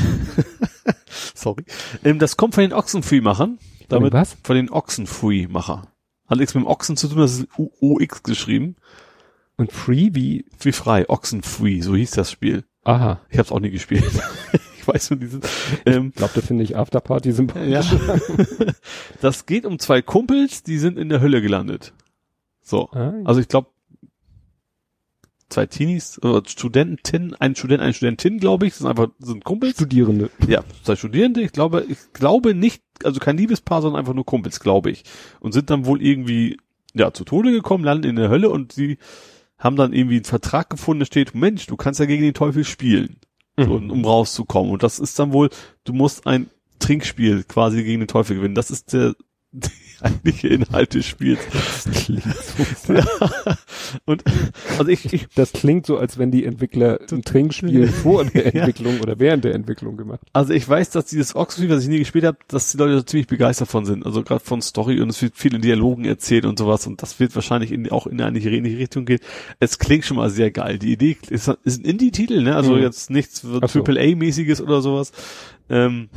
Sorry. 1.35 1.65
Ähm, 2.05 2.19
das 2.21 2.37
kommt 2.37 2.55
von 2.55 2.63
den 2.63 2.73
Oxenfree-Machern. 2.73 3.59
Damit 3.89 4.13
Von 4.13 4.21
was? 4.21 4.37
Von 4.45 4.55
den 4.57 4.71
Oxenfree-Macher. 4.71 5.83
Hat 6.29 6.39
nichts 6.39 6.55
mit 6.55 6.63
dem 6.65 6.67
Ochsen 6.69 6.97
zu 6.97 7.09
tun, 7.09 7.19
das 7.19 7.39
ist 7.39 7.49
OX 7.81 8.23
geschrieben. 8.23 8.77
Und 9.57 9.73
Free 9.73 10.11
wie? 10.13 10.45
Wie 10.61 10.73
frei, 10.73 11.09
Oxenfree, 11.09 11.81
so 11.81 11.95
hieß 11.97 12.13
das 12.13 12.31
Spiel. 12.31 12.65
Aha. 12.85 13.21
Ich 13.31 13.39
habe 13.39 13.47
es 13.47 13.53
auch 13.53 13.61
nie 13.61 13.71
gespielt. 13.71 14.05
ich 14.89 14.95
weiß 14.95 15.11
nur 15.11 15.19
dieses. 15.21 15.41
Ähm, 15.87 16.09
Ich 16.09 16.17
glaube, 16.17 16.33
da 16.35 16.41
finde 16.41 16.65
ich 16.65 16.77
Afterparty 16.77 17.33
sympathisch. 17.33 17.93
ja. 17.93 18.17
das 19.21 19.47
geht 19.47 19.67
um 19.67 19.79
zwei 19.79 20.03
Kumpels, 20.03 20.63
die 20.63 20.79
sind 20.79 20.99
in 20.99 21.09
der 21.09 21.21
Hölle 21.21 21.43
gelandet. 21.43 21.93
So. 22.63 22.89
Ah, 22.93 23.13
Also 23.25 23.41
ich 23.41 23.49
glaube, 23.49 23.69
zwei 25.49 25.67
Teenies, 25.67 26.21
oder 26.23 26.43
Studenten, 26.47 27.35
ein 27.35 27.55
Student, 27.55 27.81
eine 27.83 27.93
Studentin, 27.93 28.39
glaube 28.39 28.67
ich, 28.67 28.73
das 28.73 28.79
sind 28.81 28.89
einfach, 28.89 29.09
sind 29.19 29.45
Kumpels. 29.45 29.75
Studierende. 29.75 30.31
Ja, 30.49 30.65
zwei 30.83 30.97
Studierende, 30.97 31.43
ich 31.43 31.53
glaube, 31.53 31.85
ich 31.89 31.99
glaube 32.13 32.55
nicht, 32.55 32.83
also 33.05 33.21
kein 33.21 33.37
Liebespaar, 33.37 33.83
sondern 33.83 34.01
einfach 34.01 34.15
nur 34.15 34.27
Kumpels, 34.27 34.61
glaube 34.61 34.91
ich. 34.91 35.05
Und 35.41 35.53
sind 35.53 35.71
dann 35.71 35.87
wohl 35.87 36.03
irgendwie, 36.03 36.59
ja, 36.95 37.13
zu 37.13 37.25
Tode 37.25 37.53
gekommen, 37.53 37.85
landen 37.85 38.09
in 38.09 38.17
der 38.17 38.31
Hölle 38.31 38.51
und 38.51 38.73
sie 38.73 38.99
haben 39.59 39.77
dann 39.77 39.93
irgendwie 39.93 40.17
einen 40.17 40.25
Vertrag 40.25 40.71
gefunden, 40.71 41.01
da 41.01 41.07
steht, 41.07 41.35
Mensch, 41.35 41.67
du 41.67 41.77
kannst 41.77 42.01
ja 42.01 42.07
gegen 42.07 42.23
den 42.25 42.35
Teufel 42.35 42.65
spielen, 42.65 43.17
so, 43.57 43.79
Mhm. 43.79 43.91
um 43.91 44.05
rauszukommen. 44.05 44.73
Und 44.73 44.83
das 44.83 44.99
ist 44.99 45.19
dann 45.19 45.33
wohl, 45.33 45.51
du 45.85 45.93
musst 45.93 46.27
ein 46.27 46.49
Trinkspiel 46.81 47.45
quasi 47.45 47.83
gegen 47.85 48.01
den 48.01 48.09
Teufel 48.09 48.37
gewinnen. 48.37 48.55
Das 48.55 48.71
ist 48.71 48.93
der, 48.93 49.15
die 50.05 50.09
eigentliche 50.09 50.49
Inhalt 50.49 50.95
des 50.95 51.07
Spiels. 51.07 51.41
Das 51.53 52.05
klingt 52.05 52.23
so. 52.25 52.93
Ja. 52.95 53.05
Und, 54.05 54.23
also 54.79 54.91
ich, 54.91 55.13
ich 55.13 55.27
Das 55.35 55.53
klingt 55.53 55.87
so, 55.87 55.97
als 55.99 56.19
wenn 56.19 56.31
die 56.31 56.45
Entwickler 56.45 57.01
ein 57.11 57.23
Trinkspiel 57.23 57.87
vor 58.03 58.25
der 58.25 58.55
Entwicklung 58.55 59.01
oder 59.01 59.19
während 59.19 59.45
der 59.45 59.55
Entwicklung 59.55 59.97
gemacht. 59.97 60.21
Also 60.33 60.53
ich 60.53 60.69
weiß, 60.69 60.91
dass 60.91 61.07
dieses 61.07 61.35
Oxfree, 61.35 61.69
was 61.69 61.83
ich 61.83 61.89
nie 61.89 61.99
gespielt 61.99 62.25
habe, 62.25 62.39
dass 62.49 62.73
die 62.73 62.79
Leute 62.79 63.05
ziemlich 63.05 63.27
begeistert 63.27 63.69
von 63.69 63.85
sind. 63.85 64.05
Also 64.07 64.23
gerade 64.23 64.45
von 64.45 64.61
Story 64.63 65.01
und 65.01 65.09
es 65.11 65.21
wird 65.23 65.37
viel 65.37 65.55
in 65.55 65.63
Dialogen 65.63 66.05
erzählt 66.05 66.45
und 66.45 66.59
sowas 66.59 66.87
und 66.87 67.03
das 67.03 67.19
wird 67.21 67.35
wahrscheinlich 67.35 67.73
in, 67.73 67.91
auch 67.91 68.07
in 68.07 68.21
eine 68.21 68.39
ähnliche 68.39 68.79
Richtung 68.79 69.05
gehen. 69.07 69.21
Es 69.61 69.79
klingt 69.79 70.05
schon 70.05 70.17
mal 70.17 70.31
sehr 70.31 70.51
geil. 70.51 70.79
Die 70.79 70.93
Idee 70.93 71.17
ist, 71.31 71.49
ist 71.65 71.81
ein 71.81 71.85
Indie-Titel, 71.85 72.43
ne? 72.43 72.55
Also 72.57 72.75
Mhm. 72.75 72.83
jetzt 72.83 73.11
nichts 73.11 73.41
so. 73.41 73.61
Triple-A-mäßiges 73.61 74.61
oder 74.61 74.81
sowas. 74.83 75.13
Ähm, 75.69 76.09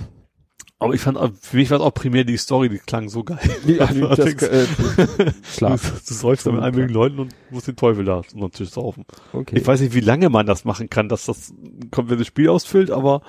aber 0.80 0.94
ich 0.94 1.02
fand, 1.02 1.18
für 1.42 1.58
mich 1.58 1.72
war 1.72 1.78
es 1.80 1.84
auch 1.84 1.94
primär 1.94 2.24
die 2.24 2.38
Story, 2.38 2.70
die 2.70 2.78
klang 2.78 3.10
so 3.10 3.24
geil. 3.24 3.40
Ja, 3.66 3.86
Also, 3.86 4.08
das, 4.08 4.44
äh, 4.44 4.66
klar. 5.56 5.78
Du, 5.78 5.84
du 6.08 6.14
säufst 6.14 6.46
da 6.46 6.52
mit 6.52 6.62
möglichen 6.62 6.90
Leuten 6.94 7.20
und 7.20 7.36
musst 7.50 7.68
den 7.68 7.76
Teufel 7.76 8.06
da 8.06 8.18
unter 8.18 8.50
den 8.50 8.52
Tisch 8.52 8.70
saufen. 8.70 9.06
Okay. 9.34 9.58
Ich 9.58 9.66
weiß 9.66 9.82
nicht, 9.82 9.94
wie 9.96 10.02
lange 10.02 10.30
man 10.30 10.46
das 10.46 10.66
machen 10.66 10.90
kann, 10.90 11.10
dass 11.10 11.26
das 11.26 11.50
ein 11.50 11.90
komplettes 11.90 12.28
Spiel 12.28 12.50
ausfüllt, 12.50 12.92
aber 12.92 13.22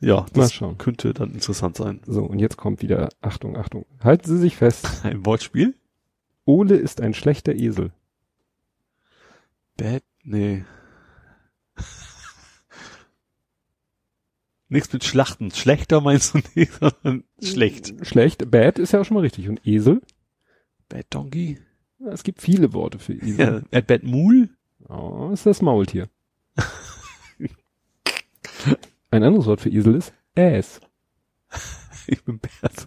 ja, 0.00 0.26
das 0.32 0.58
könnte 0.78 1.14
dann 1.14 1.32
interessant 1.32 1.76
sein. 1.76 2.00
So, 2.06 2.24
und 2.24 2.38
jetzt 2.38 2.56
kommt 2.56 2.82
wieder, 2.82 3.08
Achtung, 3.20 3.56
Achtung. 3.56 3.86
Halten 4.02 4.28
Sie 4.28 4.38
sich 4.38 4.56
fest. 4.56 4.88
Ein 5.04 5.24
Wortspiel? 5.24 5.74
Ole 6.44 6.76
ist 6.76 7.00
ein 7.00 7.12
schlechter 7.12 7.54
Esel. 7.54 7.92
Bad? 9.76 10.02
Nee. 10.22 10.64
Nichts 14.68 14.92
mit 14.92 15.04
Schlachten. 15.04 15.50
Schlechter 15.52 16.00
meinst 16.00 16.34
du 16.34 16.40
nicht, 16.54 16.72
sondern 16.80 17.24
schlecht. 17.42 17.94
Schlecht. 18.06 18.50
Bad 18.50 18.78
ist 18.78 18.92
ja 18.92 19.00
auch 19.00 19.04
schon 19.04 19.14
mal 19.16 19.20
richtig. 19.20 19.48
Und 19.48 19.64
Esel? 19.66 20.02
Bad 20.88 21.06
Donkey? 21.10 21.58
Ja, 21.98 22.08
Es 22.08 22.22
gibt 22.24 22.40
viele 22.42 22.72
Worte 22.72 22.98
für 22.98 23.14
Esel. 23.14 23.64
Ja, 23.72 23.80
Bad 23.80 24.02
Mule? 24.02 24.50
Oh, 24.88 25.30
ist 25.32 25.46
das 25.46 25.62
Maultier. 25.62 26.08
Ein 29.10 29.22
anderes 29.22 29.46
Wort 29.46 29.60
für 29.60 29.70
Esel 29.70 29.94
ist 29.96 30.12
Ass. 30.36 30.80
Ich 32.08 32.24
bin 32.24 32.38
Bad. 32.38 32.86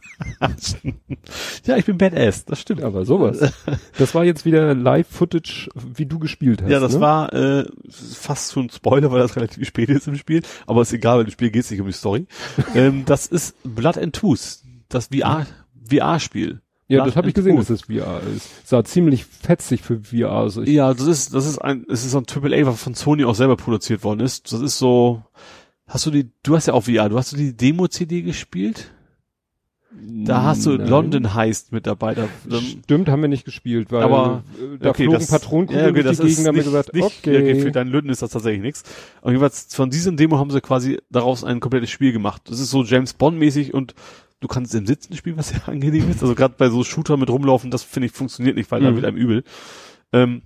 ja, 1.66 1.78
ich 1.78 1.86
bin 1.86 1.98
Badass, 1.98 2.46
das 2.46 2.60
stimmt. 2.60 2.84
Aber 2.84 3.06
sowas. 3.06 3.54
Das 3.98 4.16
war 4.16 4.24
jetzt 4.24 4.46
wieder 4.46 4.74
Live-Footage, 4.74 5.70
wie 5.76 6.06
du 6.06 6.20
gespielt 6.20 6.62
hast. 6.62 6.70
Ja, 6.70 6.80
das 6.80 6.96
ne? 6.96 7.02
war 7.02 7.34
äh, 7.34 7.66
fast 7.90 8.54
schon 8.54 8.66
ein 8.66 8.70
Spoiler, 8.70 9.12
weil 9.12 9.20
das 9.20 9.36
relativ 9.36 9.68
spät 9.68 9.90
ist 9.90 10.08
im 10.08 10.16
Spiel. 10.16 10.42
Aber 10.68 10.82
ist 10.82 10.94
egal, 10.94 11.18
weil 11.18 11.26
im 11.26 11.32
Spiel 11.32 11.52
geht 11.52 11.64
es 11.64 11.72
nicht 11.72 11.82
um 11.82 11.88
die 11.88 11.94
Story. 11.94 12.28
ähm, 12.76 13.04
das 13.06 13.28
ist 13.28 13.56
Blood 13.64 13.98
and 13.98 14.16
Tooth, 14.16 14.60
das 14.88 15.08
VR 15.08 15.46
VR-Spiel. 15.90 16.62
Ja, 16.88 17.06
das 17.06 17.16
habe 17.16 17.28
ich 17.28 17.36
gesehen, 17.36 17.56
dass 17.56 17.70
es 17.70 17.84
VR 17.84 18.22
ist. 18.36 18.68
Sah 18.68 18.84
ziemlich 18.84 19.24
fetzig 19.24 19.82
für 19.82 20.00
VR 20.00 20.32
aus. 20.32 20.58
Ich, 20.58 20.70
Ja, 20.70 20.92
das 20.92 21.06
ist 21.06 21.36
das 21.36 21.46
ist 21.46 21.60
ein 21.60 21.86
es 21.88 22.04
ist 22.04 22.12
so 22.12 22.18
ein 22.18 22.26
Triple 22.26 22.56
A, 22.56 22.66
was 22.66 22.82
von 22.82 22.96
Sony 22.96 23.26
auch 23.26 23.36
selber 23.36 23.58
produziert 23.58 24.04
worden 24.04 24.22
ist. 24.22 24.52
Das 24.52 24.60
ist 24.60 24.80
so. 24.80 25.22
Hast 25.86 26.08
du 26.08 26.12
die? 26.12 26.32
Du 26.42 26.56
hast 26.56 26.66
ja 26.66 26.74
auch 26.74 26.86
VR. 26.86 27.10
Du 27.10 27.18
hast 27.18 27.32
du 27.32 27.38
die 27.38 27.56
Demo-CD 27.56 28.24
gespielt? 28.24 28.92
Da 29.92 30.44
hast 30.44 30.66
du 30.68 30.72
Nein. 30.78 30.88
London 30.88 31.34
Heist 31.34 31.72
mit 31.72 31.88
dabei. 31.88 32.14
Da, 32.14 32.28
dann, 32.48 32.62
Stimmt, 32.62 33.10
haben 33.10 33.22
wir 33.24 33.28
nicht 33.30 33.44
gespielt, 33.44 33.92
weil 33.92 34.04
Aber, 34.04 34.44
da 34.80 34.90
okay, 34.92 35.04
flogen 35.06 35.20
das- 35.20 35.30
Patronenkugeln 35.32 35.84
ja, 35.84 35.90
okay, 35.90 36.04
durch 36.04 36.18
das 36.18 36.26
die 36.26 36.32
ist 36.32 36.38
Gegend, 36.38 36.56
nicht- 36.58 36.66
gesagt, 36.66 36.94
nicht, 36.94 37.04
okay. 37.04 37.34
Ja, 37.34 37.40
okay, 37.40 37.62
für 37.62 37.72
deinen 37.72 37.90
Lütten 37.90 38.10
ist 38.10 38.22
das 38.22 38.30
tatsächlich 38.32 38.62
nichts. 38.62 38.84
Aber 39.22 39.32
jedenfalls 39.32 39.74
von 39.74 39.90
diesem 39.90 40.16
Demo 40.16 40.38
haben 40.38 40.52
sie 40.52 40.62
quasi 40.62 41.00
daraus 41.10 41.44
ein 41.44 41.60
komplettes 41.60 41.90
Spiel 41.90 42.12
gemacht. 42.12 42.44
Das 42.46 42.60
ist 42.60 42.70
so 42.70 42.84
James 42.84 43.14
Bond 43.14 43.40
mäßig 43.40 43.74
und 43.74 43.96
du 44.42 44.48
kannst 44.48 44.76
im 44.76 44.86
Sitzen 44.86 45.16
spielen, 45.16 45.38
was 45.38 45.50
sehr 45.50 45.62
angenehm 45.68 46.10
ist. 46.12 46.22
Also 46.22 46.36
gerade 46.36 46.54
bei 46.58 46.70
so 46.70 46.84
Shooter 46.84 47.18
mit 47.18 47.30
rumlaufen, 47.32 47.72
das 47.72 47.82
finde 47.84 48.06
ich 48.08 48.12
funktioniert 48.12 48.56
nicht, 48.58 48.70
weil 48.72 48.82
da 48.82 48.92
Mhm. 48.92 48.96
wird 48.96 49.06
einem 49.06 49.18
übel. 49.18 49.44
Ähm, 50.14 50.44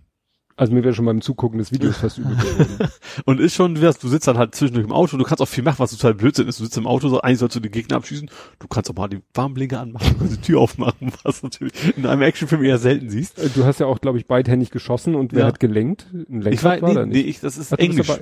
Also 0.55 0.73
mir 0.73 0.83
wäre 0.83 0.93
schon 0.93 1.05
beim 1.05 1.21
Zugucken 1.21 1.57
des 1.57 1.71
Videos 1.71 1.97
fast 1.97 2.19
übel 2.19 2.35
und 3.25 3.39
ist 3.39 3.55
schon, 3.55 3.73
du 3.75 3.91
sitzt 4.07 4.27
dann 4.27 4.37
halt 4.37 4.53
zwischendurch 4.53 4.85
im 4.85 4.91
Auto, 4.91 5.17
du 5.17 5.23
kannst 5.23 5.41
auch 5.41 5.47
viel 5.47 5.63
machen, 5.63 5.79
was 5.79 5.91
total 5.91 6.13
Blödsinn 6.13 6.47
ist. 6.47 6.59
Du 6.59 6.63
sitzt 6.63 6.77
im 6.77 6.85
Auto, 6.85 7.09
so 7.09 7.21
eigentlich 7.21 7.39
sollst 7.39 7.55
du 7.55 7.59
die 7.59 7.71
Gegner 7.71 7.97
abschießen, 7.97 8.29
du 8.59 8.67
kannst 8.67 8.89
auch 8.91 8.95
mal 8.95 9.07
die 9.07 9.21
Warnblinker 9.33 9.79
anmachen, 9.81 10.15
kannst 10.19 10.37
die 10.37 10.41
Tür 10.41 10.59
aufmachen, 10.59 11.11
was 11.23 11.41
natürlich 11.41 11.73
in 11.97 12.05
einem 12.05 12.21
Actionfilm 12.21 12.63
eher 12.63 12.77
selten 12.77 13.09
siehst. 13.09 13.39
Äh, 13.39 13.49
Du 13.55 13.65
hast 13.65 13.79
ja 13.79 13.87
auch, 13.87 13.99
glaube 13.99 14.17
ich, 14.19 14.27
beidhändig 14.27 14.69
geschossen 14.69 15.15
und 15.15 15.33
wer 15.33 15.41
Ja. 15.41 15.45
hat 15.47 15.59
gelenkt? 15.59 16.07
Ein 16.13 16.41
Lenkrad 16.41 16.53
Ich 16.53 16.63
war, 16.63 16.81
war 16.81 16.89
nee, 16.89 16.95
da 16.95 17.05
nee, 17.05 17.13
nicht. 17.15 17.27
ich, 17.27 17.39
das 17.39 17.57
ist 17.57 17.73
Ach, 17.73 17.77
bist 17.77 17.89
Englisch. 17.89 18.09
Ah, 18.09 18.15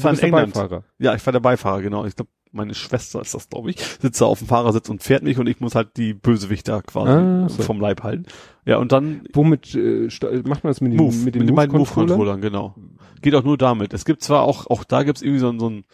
du 0.00 0.04
war 0.04 0.10
bist 0.10 0.22
in 0.22 0.30
der 0.30 0.40
England. 0.40 0.54
Beifahrer. 0.54 0.84
Ja, 0.98 1.14
ich 1.14 1.24
war 1.24 1.32
der 1.32 1.40
Beifahrer, 1.40 1.80
genau. 1.80 2.04
Ich 2.04 2.14
glaube, 2.16 2.30
meine 2.52 2.74
Schwester 2.74 3.20
ist 3.20 3.34
das, 3.34 3.48
glaube 3.48 3.70
ich, 3.70 3.78
sitzt 4.00 4.20
da 4.20 4.24
auf 4.26 4.38
dem 4.38 4.48
Fahrersitz 4.48 4.88
und 4.88 5.02
fährt 5.02 5.22
mich 5.22 5.38
und 5.38 5.46
ich 5.46 5.60
muss 5.60 5.74
halt 5.74 5.96
die 5.98 6.14
Bösewichter 6.14 6.82
quasi 6.82 7.10
Ah, 7.10 7.48
so. 7.48 7.62
vom 7.62 7.80
Leib 7.80 8.02
halten. 8.02 8.24
Ja, 8.68 8.76
und 8.76 8.92
dann 8.92 9.22
Womit 9.32 9.74
äh, 9.74 10.08
macht 10.44 10.62
man 10.62 10.70
das 10.70 10.80
mit 10.82 10.92
den, 10.92 10.98
Move, 10.98 11.16
mit 11.16 11.34
den 11.34 11.46
beiden 11.54 11.74
Move-Controllern? 11.76 12.18
Move-Controllern, 12.18 12.40
genau. 12.42 12.74
Geht 13.22 13.34
auch 13.34 13.42
nur 13.42 13.56
damit. 13.56 13.94
Es 13.94 14.04
gibt 14.04 14.22
zwar 14.22 14.42
auch, 14.42 14.66
auch 14.66 14.84
da 14.84 15.02
gibt's 15.04 15.22
irgendwie 15.22 15.40
so 15.40 15.48
ein, 15.48 15.58
so 15.58 15.70
ein 15.70 15.84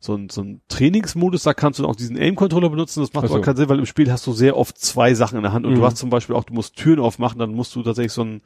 so 0.00 0.14
ein, 0.16 0.28
so 0.28 0.42
ein 0.42 0.60
Trainingsmodus, 0.68 1.44
da 1.44 1.54
kannst 1.54 1.78
du 1.78 1.86
auch 1.86 1.96
diesen 1.96 2.18
Aim-Controller 2.18 2.68
benutzen, 2.68 3.00
das 3.00 3.14
macht 3.14 3.24
Ach 3.24 3.28
so. 3.28 3.34
aber 3.36 3.42
keinen 3.44 3.56
Sinn, 3.56 3.68
weil 3.70 3.78
im 3.78 3.86
Spiel 3.86 4.12
hast 4.12 4.26
du 4.26 4.32
sehr 4.34 4.56
oft 4.58 4.76
zwei 4.76 5.14
Sachen 5.14 5.36
in 5.36 5.42
der 5.44 5.52
Hand 5.54 5.64
und 5.64 5.72
Mhm. 5.72 5.76
du 5.76 5.84
hast 5.86 5.96
zum 5.96 6.10
Beispiel 6.10 6.34
auch, 6.36 6.44
du 6.44 6.52
musst 6.52 6.76
Türen 6.76 6.98
aufmachen, 7.00 7.38
dann 7.38 7.54
musst 7.54 7.74
du 7.74 7.82
tatsächlich 7.82 8.12
so 8.12 8.22
ein, 8.22 8.42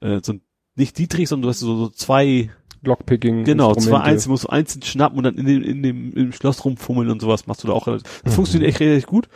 äh, 0.00 0.20
so 0.22 0.34
ein 0.34 0.42
nicht 0.76 0.96
Dietrich, 0.98 1.28
sondern 1.28 1.44
du 1.44 1.48
hast 1.48 1.60
so, 1.60 1.76
so 1.76 1.88
zwei 1.88 2.50
Lockpicking. 2.82 3.42
Genau, 3.44 3.74
zwei 3.74 3.98
einzeln, 4.02 4.30
musst 4.30 4.44
du 4.44 4.48
einzeln 4.50 4.82
schnappen 4.82 5.18
und 5.18 5.24
dann 5.24 5.36
in 5.36 5.46
dem, 5.46 5.62
in 5.64 5.82
dem, 5.82 6.12
im 6.12 6.32
Schloss 6.32 6.64
rumfummeln 6.64 7.10
und 7.10 7.20
sowas 7.20 7.46
machst 7.48 7.64
du 7.64 7.68
da 7.68 7.72
auch. 7.72 7.86
Das 7.86 8.02
Mhm. 8.26 8.30
funktioniert 8.30 8.70
echt 8.70 8.80
richtig 8.80 9.06
gut. 9.06 9.28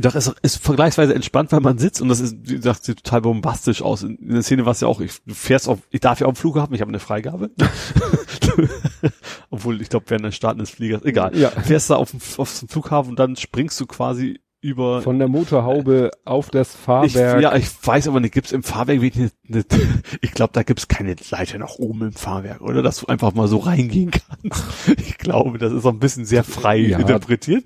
Doch, 0.00 0.14
es 0.14 0.32
ist 0.42 0.56
vergleichsweise 0.62 1.14
entspannt, 1.14 1.50
weil 1.52 1.60
man 1.60 1.78
sitzt 1.78 2.00
und 2.00 2.08
das 2.08 2.20
ist, 2.20 2.36
wie 2.42 2.56
gesagt, 2.56 2.84
sieht 2.84 3.02
total 3.02 3.22
bombastisch 3.22 3.82
aus. 3.82 4.02
In, 4.02 4.16
in 4.16 4.34
der 4.34 4.42
Szene 4.42 4.64
war 4.64 4.72
es 4.72 4.80
ja 4.80 4.88
auch, 4.88 5.00
ich, 5.00 5.12
du 5.26 5.34
fährst 5.34 5.68
auf, 5.68 5.78
ich 5.90 6.00
darf 6.00 6.20
ja 6.20 6.26
auf 6.26 6.34
dem 6.34 6.36
Flughafen, 6.36 6.74
ich 6.74 6.80
habe 6.80 6.90
eine 6.90 6.98
Freigabe. 7.00 7.50
Obwohl, 9.50 9.80
ich 9.80 9.88
glaube, 9.88 10.06
während 10.08 10.24
des 10.26 10.34
Starten 10.36 10.58
des 10.60 10.70
Fliegers, 10.70 11.04
egal. 11.04 11.36
Ja. 11.36 11.50
Fährst 11.50 11.90
da 11.90 11.96
auf, 11.96 12.10
dem- 12.10 12.20
auf 12.36 12.58
dem 12.58 12.68
Flughafen 12.68 13.10
und 13.10 13.18
dann 13.18 13.36
springst 13.36 13.80
du 13.80 13.86
quasi 13.86 14.40
über 14.60 15.02
Von 15.02 15.18
der 15.18 15.28
Motorhaube 15.28 16.10
auf 16.24 16.50
das 16.50 16.74
ich, 16.74 16.80
Fahrwerk. 16.80 17.40
ja, 17.42 17.54
ich 17.54 17.68
weiß 17.86 18.08
aber 18.08 18.20
nicht, 18.20 18.34
gibt's 18.34 18.50
im 18.52 18.62
Fahrwerk 18.62 19.00
wirklich 19.00 19.30
eine, 19.48 19.64
eine, 19.70 19.84
ich 20.20 20.32
glaube, 20.32 20.52
da 20.52 20.62
gibt's 20.64 20.88
keine 20.88 21.14
Leiter 21.30 21.58
nach 21.58 21.76
oben 21.76 22.02
im 22.02 22.12
Fahrwerk, 22.12 22.60
oder? 22.60 22.82
Dass 22.82 22.98
du 23.00 23.06
einfach 23.06 23.34
mal 23.34 23.46
so 23.48 23.58
reingehen 23.58 24.10
kannst. 24.10 24.64
Ich 24.98 25.18
glaube, 25.18 25.58
das 25.58 25.72
ist 25.72 25.82
so 25.82 25.90
ein 25.90 25.98
bisschen 25.98 26.24
sehr 26.24 26.42
frei 26.44 26.78
Ja. 26.78 26.98
interpretiert. 26.98 27.64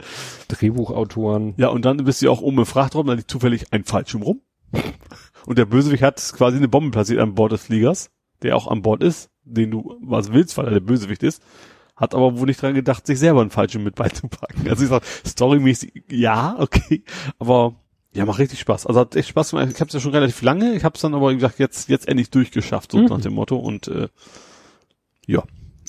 Drehbuchautoren. 0.49 1.55
Ja, 1.57 1.69
und 1.69 1.85
dann 1.85 1.99
bist 2.05 2.23
du 2.23 2.31
auch 2.31 2.41
oben 2.41 2.59
im 2.59 2.67
Frachtraum, 2.67 3.07
da 3.07 3.12
liegt 3.15 3.31
zufällig 3.31 3.67
ein 3.73 3.85
Fallschirm 3.85 4.23
rum. 4.23 4.41
Und 5.47 5.59
der 5.59 5.65
Bösewicht 5.67 6.03
hat 6.03 6.17
quasi 6.37 6.57
eine 6.57 6.69
Bombe 6.69 6.91
platziert 6.91 7.21
an 7.21 7.35
Bord 7.35 7.53
des 7.53 7.65
Fliegers, 7.65 8.11
der 8.43 8.57
auch 8.57 8.67
an 8.69 8.83
Bord 8.83 9.03
ist, 9.03 9.31
den 9.45 9.71
du 9.71 9.97
was 10.03 10.33
willst, 10.33 10.57
weil 10.57 10.67
er 10.67 10.71
der 10.73 10.81
Bösewicht 10.81 11.23
ist. 11.23 11.43
Hat 11.97 12.15
aber 12.15 12.39
wohl 12.39 12.47
nicht 12.47 12.61
dran 12.62 12.75
gedacht, 12.75 13.07
sich 13.07 13.19
selber 13.19 13.41
einen 13.43 13.51
Fallschirm 13.51 13.85
mit 13.85 13.95
beizupacken. 13.95 14.69
Also 14.69 14.83
ich 14.85 14.89
sag, 14.91 15.03
storymäßig, 15.27 16.05
ja, 16.11 16.57
okay, 16.59 17.05
aber 17.39 17.75
ja, 18.15 18.25
macht 18.27 18.39
richtig 18.41 18.61
Spaß. 18.61 18.87
Also 18.87 19.01
hat 19.01 19.17
echt 19.17 19.29
Spaß 19.29 19.51
gemacht. 19.51 19.69
Ich 19.73 19.81
habe 19.81 19.89
es 19.89 19.95
ja 19.95 20.01
schon 20.01 20.12
relativ 20.12 20.43
lange, 20.43 20.75
ich 20.75 20.85
habe 20.85 20.95
es 20.97 21.01
dann 21.03 21.15
aber 21.15 21.31
wie 21.31 21.35
gesagt 21.37 21.59
jetzt 21.59 21.89
jetzt 21.89 22.09
endlich 22.09 22.31
durchgeschafft, 22.31 22.93
so 22.93 22.99
Mhm. 22.99 23.07
nach 23.07 23.21
dem 23.21 23.35
Motto 23.35 23.57
und 23.57 23.89
äh, 23.89 24.09
ja, 25.27 25.43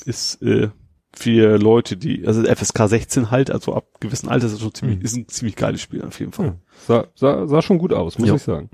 ist 0.04 0.40
äh, 0.42 0.68
für 1.16 1.58
Leute, 1.58 1.96
die 1.96 2.26
also 2.26 2.42
FSK 2.44 2.88
16 2.88 3.30
halt, 3.30 3.50
also 3.50 3.74
ab 3.74 3.86
gewissen 4.00 4.28
Alter 4.28 4.46
ist 4.46 4.60
schon 4.60 4.74
ziemlich, 4.74 4.98
Mhm. 4.98 5.04
ist 5.04 5.16
ein 5.16 5.28
ziemlich 5.28 5.56
geiles 5.56 5.80
Spiel 5.80 6.02
auf 6.04 6.18
jeden 6.18 6.32
Fall. 6.32 6.46
Hm. 6.48 6.54
Sah, 6.86 7.06
sah, 7.14 7.46
sah 7.46 7.62
schon 7.62 7.78
gut 7.78 7.92
aus, 7.92 8.18
muss 8.18 8.28
Ja. 8.28 8.34
ich 8.34 8.42
sagen. 8.42 8.68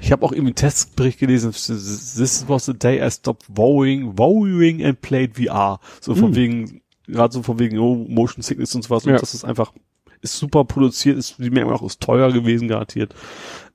Ich 0.00 0.12
habe 0.12 0.24
auch 0.24 0.32
irgendwie 0.32 0.48
einen 0.50 0.54
Testbericht 0.56 1.18
gelesen, 1.18 1.52
this 1.52 2.44
was 2.48 2.66
the 2.66 2.74
day 2.74 3.04
I 3.04 3.10
stopped 3.10 3.44
vowing, 3.48 4.16
vowing 4.18 4.84
and 4.84 5.00
played 5.00 5.36
VR. 5.36 5.80
So 6.00 6.14
von 6.14 6.30
Mhm. 6.30 6.36
wegen, 6.36 6.80
gerade 7.06 7.32
so 7.32 7.42
von 7.42 7.58
wegen, 7.58 7.78
oh, 7.78 7.94
Motion 8.08 8.42
Sickness 8.42 8.74
und 8.74 8.82
sowas. 8.82 9.04
Ja. 9.04 9.12
Und 9.14 9.22
das 9.22 9.32
ist 9.34 9.44
einfach, 9.44 9.72
ist 10.20 10.36
super 10.36 10.64
produziert, 10.64 11.16
ist, 11.18 11.38
wie 11.40 11.50
merkt 11.50 11.68
man 11.68 11.76
auch, 11.76 11.82
ist 11.82 12.00
teuer 12.00 12.32
gewesen, 12.32 12.68
garantiert. 12.68 13.14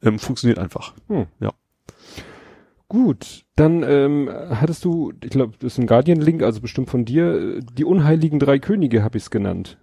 Ähm, 0.04 0.20
funktioniert 0.20 0.60
einfach. 0.60 0.94
Hm. 1.08 1.26
Ja. 1.40 1.52
Gut, 2.92 3.46
dann 3.56 3.84
ähm, 3.84 4.30
hattest 4.50 4.84
du, 4.84 5.14
ich 5.24 5.30
glaube, 5.30 5.54
das 5.60 5.74
ist 5.74 5.80
ein 5.80 5.88
Guardian-Link, 5.88 6.44
also 6.44 6.60
bestimmt 6.60 6.90
von 6.90 7.06
dir, 7.06 7.56
äh, 7.58 7.60
die 7.78 7.86
unheiligen 7.86 8.38
drei 8.38 8.60
Könige 8.60 9.02
habe 9.02 9.18
ich 9.18 9.24
es 9.24 9.30
genannt. 9.30 9.78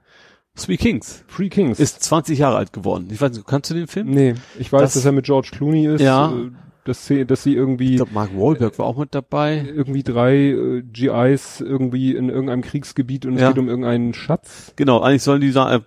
Three 0.54 0.76
Kings. 0.76 1.24
Three 1.34 1.48
Kings. 1.48 1.80
Ist 1.80 2.02
20 2.02 2.38
Jahre 2.38 2.56
alt 2.58 2.74
geworden. 2.74 3.08
Ich 3.10 3.18
weiß 3.18 3.32
nicht, 3.32 3.46
kannst 3.46 3.70
du 3.70 3.74
den 3.74 3.86
Film? 3.86 4.10
Nee, 4.10 4.34
ich 4.58 4.70
weiß, 4.70 4.82
Das- 4.82 4.92
dass 4.92 5.06
er 5.06 5.12
mit 5.12 5.24
George 5.24 5.48
Clooney 5.52 5.86
ist. 5.86 6.02
Ja. 6.02 6.30
Dass 6.88 7.06
sie, 7.06 7.24
dass 7.26 7.42
sie 7.42 7.54
irgendwie 7.54 7.90
Ich 7.90 7.96
glaube, 7.96 8.12
Mark 8.14 8.30
Wahlberg 8.34 8.78
war 8.78 8.86
auch 8.86 8.96
mit 8.96 9.14
dabei. 9.14 9.62
irgendwie 9.76 10.02
drei 10.02 10.34
äh, 10.36 10.82
GIs 10.82 11.60
irgendwie 11.60 12.16
in 12.16 12.30
irgendeinem 12.30 12.62
Kriegsgebiet 12.62 13.26
und 13.26 13.34
es 13.34 13.42
Ja. 13.42 13.48
geht 13.50 13.58
um 13.58 13.68
irgendeinen 13.68 14.14
Schatz. 14.14 14.72
Genau, 14.76 15.00
eigentlich 15.00 15.22
sollen 15.22 15.40
die 15.42 15.52
da 15.52 15.76
äh, 15.76 15.80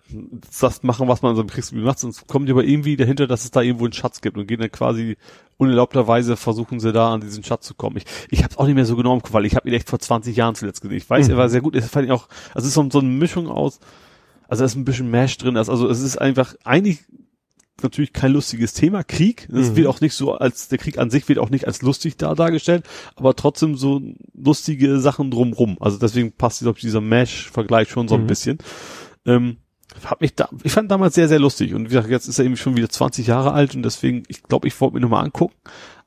das 0.62 0.84
machen, 0.84 1.08
was 1.08 1.22
man 1.24 1.32
in 1.32 1.36
so 1.38 1.42
einem 1.42 1.50
Kriegsgebiet 1.50 1.84
macht, 1.86 2.00
sonst 2.00 2.28
kommen 2.28 2.46
die 2.46 2.52
aber 2.52 2.64
irgendwie 2.64 2.96
dahinter, 2.98 3.26
dass 3.28 3.44
es 3.44 3.52
da 3.52 3.62
irgendwo 3.62 3.86
einen 3.86 3.94
Schatz 3.94 4.22
gibt 4.22 4.38
und 4.38 4.48
gehen 4.48 4.60
dann 4.62 4.72
quasi 4.72 5.18
unerlaubterweise 5.58 6.38
versuchen 6.38 6.80
sie 6.80 6.92
da 6.92 7.14
an 7.14 7.22
diesen 7.22 7.44
Schatz 7.44 7.66
zu 7.68 7.74
kommen. 7.76 7.98
Ich, 7.98 8.06
ich 8.30 8.40
habe 8.44 8.52
es 8.52 8.58
auch 8.58 8.66
nicht 8.66 8.76
mehr 8.76 8.86
so 8.86 8.96
genau 8.96 9.14
im 9.14 9.22
Kopf, 9.22 9.34
weil 9.34 9.46
ich 9.46 9.56
habe 9.56 9.68
ihn 9.68 9.74
echt 9.76 9.90
vor 9.90 10.00
20 10.00 10.36
Jahren 10.36 10.56
zuletzt 10.56 10.82
gesehen. 10.82 10.98
Ich 10.98 11.10
weiß, 11.10 11.28
Mhm. 11.28 11.34
er 11.34 11.38
war 11.38 11.50
sehr 11.50 11.62
gut. 11.62 11.76
Es 11.76 11.90
fand 11.90 12.06
ich 12.06 12.12
auch, 12.12 12.28
also 12.54 12.66
es 12.66 12.70
ist 12.70 12.74
so, 12.74 12.88
so 12.92 13.00
eine 13.00 13.10
Mischung 13.10 13.48
aus, 13.48 13.80
also 14.48 14.62
da 14.62 14.66
ist 14.66 14.76
ein 14.76 14.86
bisschen 14.86 15.10
Mash 15.12 15.38
drin, 15.38 15.58
also 15.58 15.88
es 15.88 16.02
ist 16.02 16.18
einfach 16.18 16.56
eigentlich 16.64 17.00
natürlich 17.84 18.14
kein 18.14 18.32
lustiges 18.32 18.74
Thema, 18.74 19.04
Krieg. 19.04 19.48
Es 19.52 19.72
Mhm. 19.72 19.76
wird 19.76 19.88
auch 19.88 20.02
nicht 20.02 20.14
so 20.14 20.34
als, 20.34 20.68
der 20.68 20.78
Krieg 20.78 20.98
an 20.98 21.10
sich 21.10 21.28
wird 21.30 21.40
auch 21.40 21.50
nicht 21.50 21.68
als 21.68 21.82
lustig 21.82 22.18
da 22.18 22.36
dargestellt, 22.36 22.86
aber 23.16 23.36
trotzdem 23.36 23.76
so 23.78 24.02
lustige 24.34 25.00
Sachen 25.00 25.32
drumrum. 25.32 25.78
Also 25.80 25.98
deswegen 25.98 26.32
passt 26.32 26.62
ich, 26.62 26.82
dieser 26.82 27.02
Mesh-Vergleich 27.02 27.90
schon 27.90 28.08
so 28.08 28.16
ein 28.16 28.24
Mhm. 28.24 28.28
bisschen. 28.28 28.58
Ähm, 29.26 29.58
hab 30.06 30.22
mich 30.22 30.36
da, 30.36 30.50
ich 30.64 30.72
fand 30.72 30.90
damals 30.90 31.16
sehr, 31.16 31.28
sehr 31.28 31.40
lustig. 31.40 31.74
Und 31.74 31.86
wie 31.86 31.90
gesagt, 31.96 32.10
jetzt 32.10 32.28
ist 32.28 32.40
er 32.40 32.46
eben 32.46 32.56
schon 32.58 32.78
wieder 32.78 32.90
20 32.90 33.28
Jahre 33.28 33.52
alt 33.54 33.76
und 33.76 33.84
deswegen, 33.84 34.24
ich 34.30 34.42
glaube, 34.44 34.68
ich 34.68 34.80
wollte 34.80 34.96
mir 34.96 35.02
nochmal 35.02 35.24
angucken. 35.26 35.56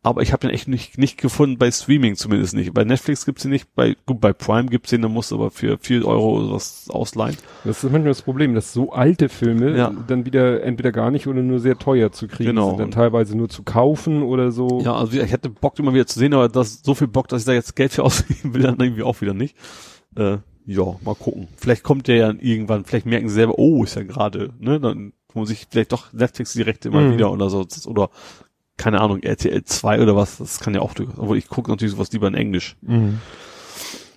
Aber 0.05 0.21
ich 0.21 0.33
habe 0.33 0.47
den 0.47 0.51
echt 0.55 0.69
nicht, 0.69 0.99
nicht 0.99 1.19
gefunden, 1.19 1.57
bei 1.59 1.71
Streaming 1.71 2.15
zumindest 2.17 2.55
nicht. 2.55 2.75
Bei 2.75 2.85
Netflix 2.85 3.25
gibt's 3.25 3.45
ihn 3.47 3.51
nicht, 3.51 3.75
bei, 3.75 3.97
gut, 4.05 4.21
bei 4.21 4.35
Prime 4.35 4.67
gibt's 4.69 4.93
ihn, 4.93 5.01
da 5.01 5.09
musst 5.09 5.31
du 5.31 5.37
aber 5.37 5.51
für 5.51 5.79
4 5.81 6.07
Euro 6.07 6.53
was 6.53 6.91
ausleihen. 6.91 7.37
Das 7.65 7.79
ist 7.83 7.91
manchmal 7.91 8.11
das 8.11 8.21
Problem, 8.21 8.55
dass 8.55 8.73
so 8.75 8.93
alte 8.93 9.31
Filme 9.31 9.77
Ja. 9.77 9.91
dann 10.07 10.27
wieder 10.27 10.63
entweder 10.63 10.93
gar 10.93 11.11
nicht 11.11 11.27
oder 11.27 11.43
nur 11.43 11.59
sehr 11.59 11.79
teuer 11.79 12.13
zu 12.13 12.29
kriegen 12.29 12.51
Genau. 12.51 12.69
sind. 12.71 12.81
Dann 12.81 12.91
teilweise 12.91 13.35
nur 13.35 13.49
zu 13.49 13.63
kaufen 13.63 14.23
oder 14.23 14.53
so. 14.53 14.83
Ja, 14.85 14.95
also 14.95 15.19
ich 15.19 15.33
hätte 15.33 15.49
Bock 15.49 15.79
immer 15.79 15.95
wieder 15.95 16.07
zu 16.07 16.19
sehen, 16.19 16.35
aber 16.35 16.51
das 16.51 16.83
so 16.83 16.95
viel 16.95 17.09
Bock, 17.09 17.29
dass 17.29 17.41
ich 17.43 17.47
da 17.47 17.55
jetzt 17.55 17.75
Geld 17.75 17.93
für 17.93 18.03
ausgeben 18.05 18.53
will, 18.53 18.61
dann 18.63 18.79
irgendwie 18.79 19.03
auch 19.05 19.21
wieder 19.23 19.33
nicht. 19.35 19.57
Äh, 20.17 20.37
ja, 20.67 20.85
mal 21.03 21.15
gucken. 21.15 21.49
Vielleicht 21.57 21.83
kommt 21.83 22.09
der 22.09 22.17
ja 22.17 22.35
irgendwann, 22.39 22.85
vielleicht 22.85 23.07
merken 23.07 23.29
sie 23.31 23.35
selber, 23.37 23.59
oh, 23.59 23.85
ist 23.85 23.97
ja 23.97 24.03
gerade, 24.03 24.51
ne, 24.59 24.79
dann 24.81 25.15
muss 25.33 25.49
ich 25.51 25.67
vielleicht 25.71 25.93
doch 25.93 26.13
Netflix 26.13 26.53
die 26.53 26.63
Rechte 26.63 26.89
immer 26.89 27.01
Mhm. 27.01 27.15
wieder 27.15 27.33
oder 27.33 27.49
so, 27.51 27.67
oder 27.87 28.11
keine 28.77 29.01
Ahnung, 29.01 29.23
RTL 29.23 29.65
2 29.65 30.01
oder 30.03 30.17
was, 30.17 30.39
das 30.39 30.61
kann 30.61 30.75
ja 30.75 30.81
auch, 30.81 30.95
durch- 30.95 31.11
obwohl 31.17 31.39
ich 31.39 31.49
gucke 31.49 31.71
natürlich 31.71 31.93
sowas 31.93 32.13
lieber 32.13 32.29
in 32.29 32.35
Englisch. 32.35 32.77
Mhm. 32.83 33.21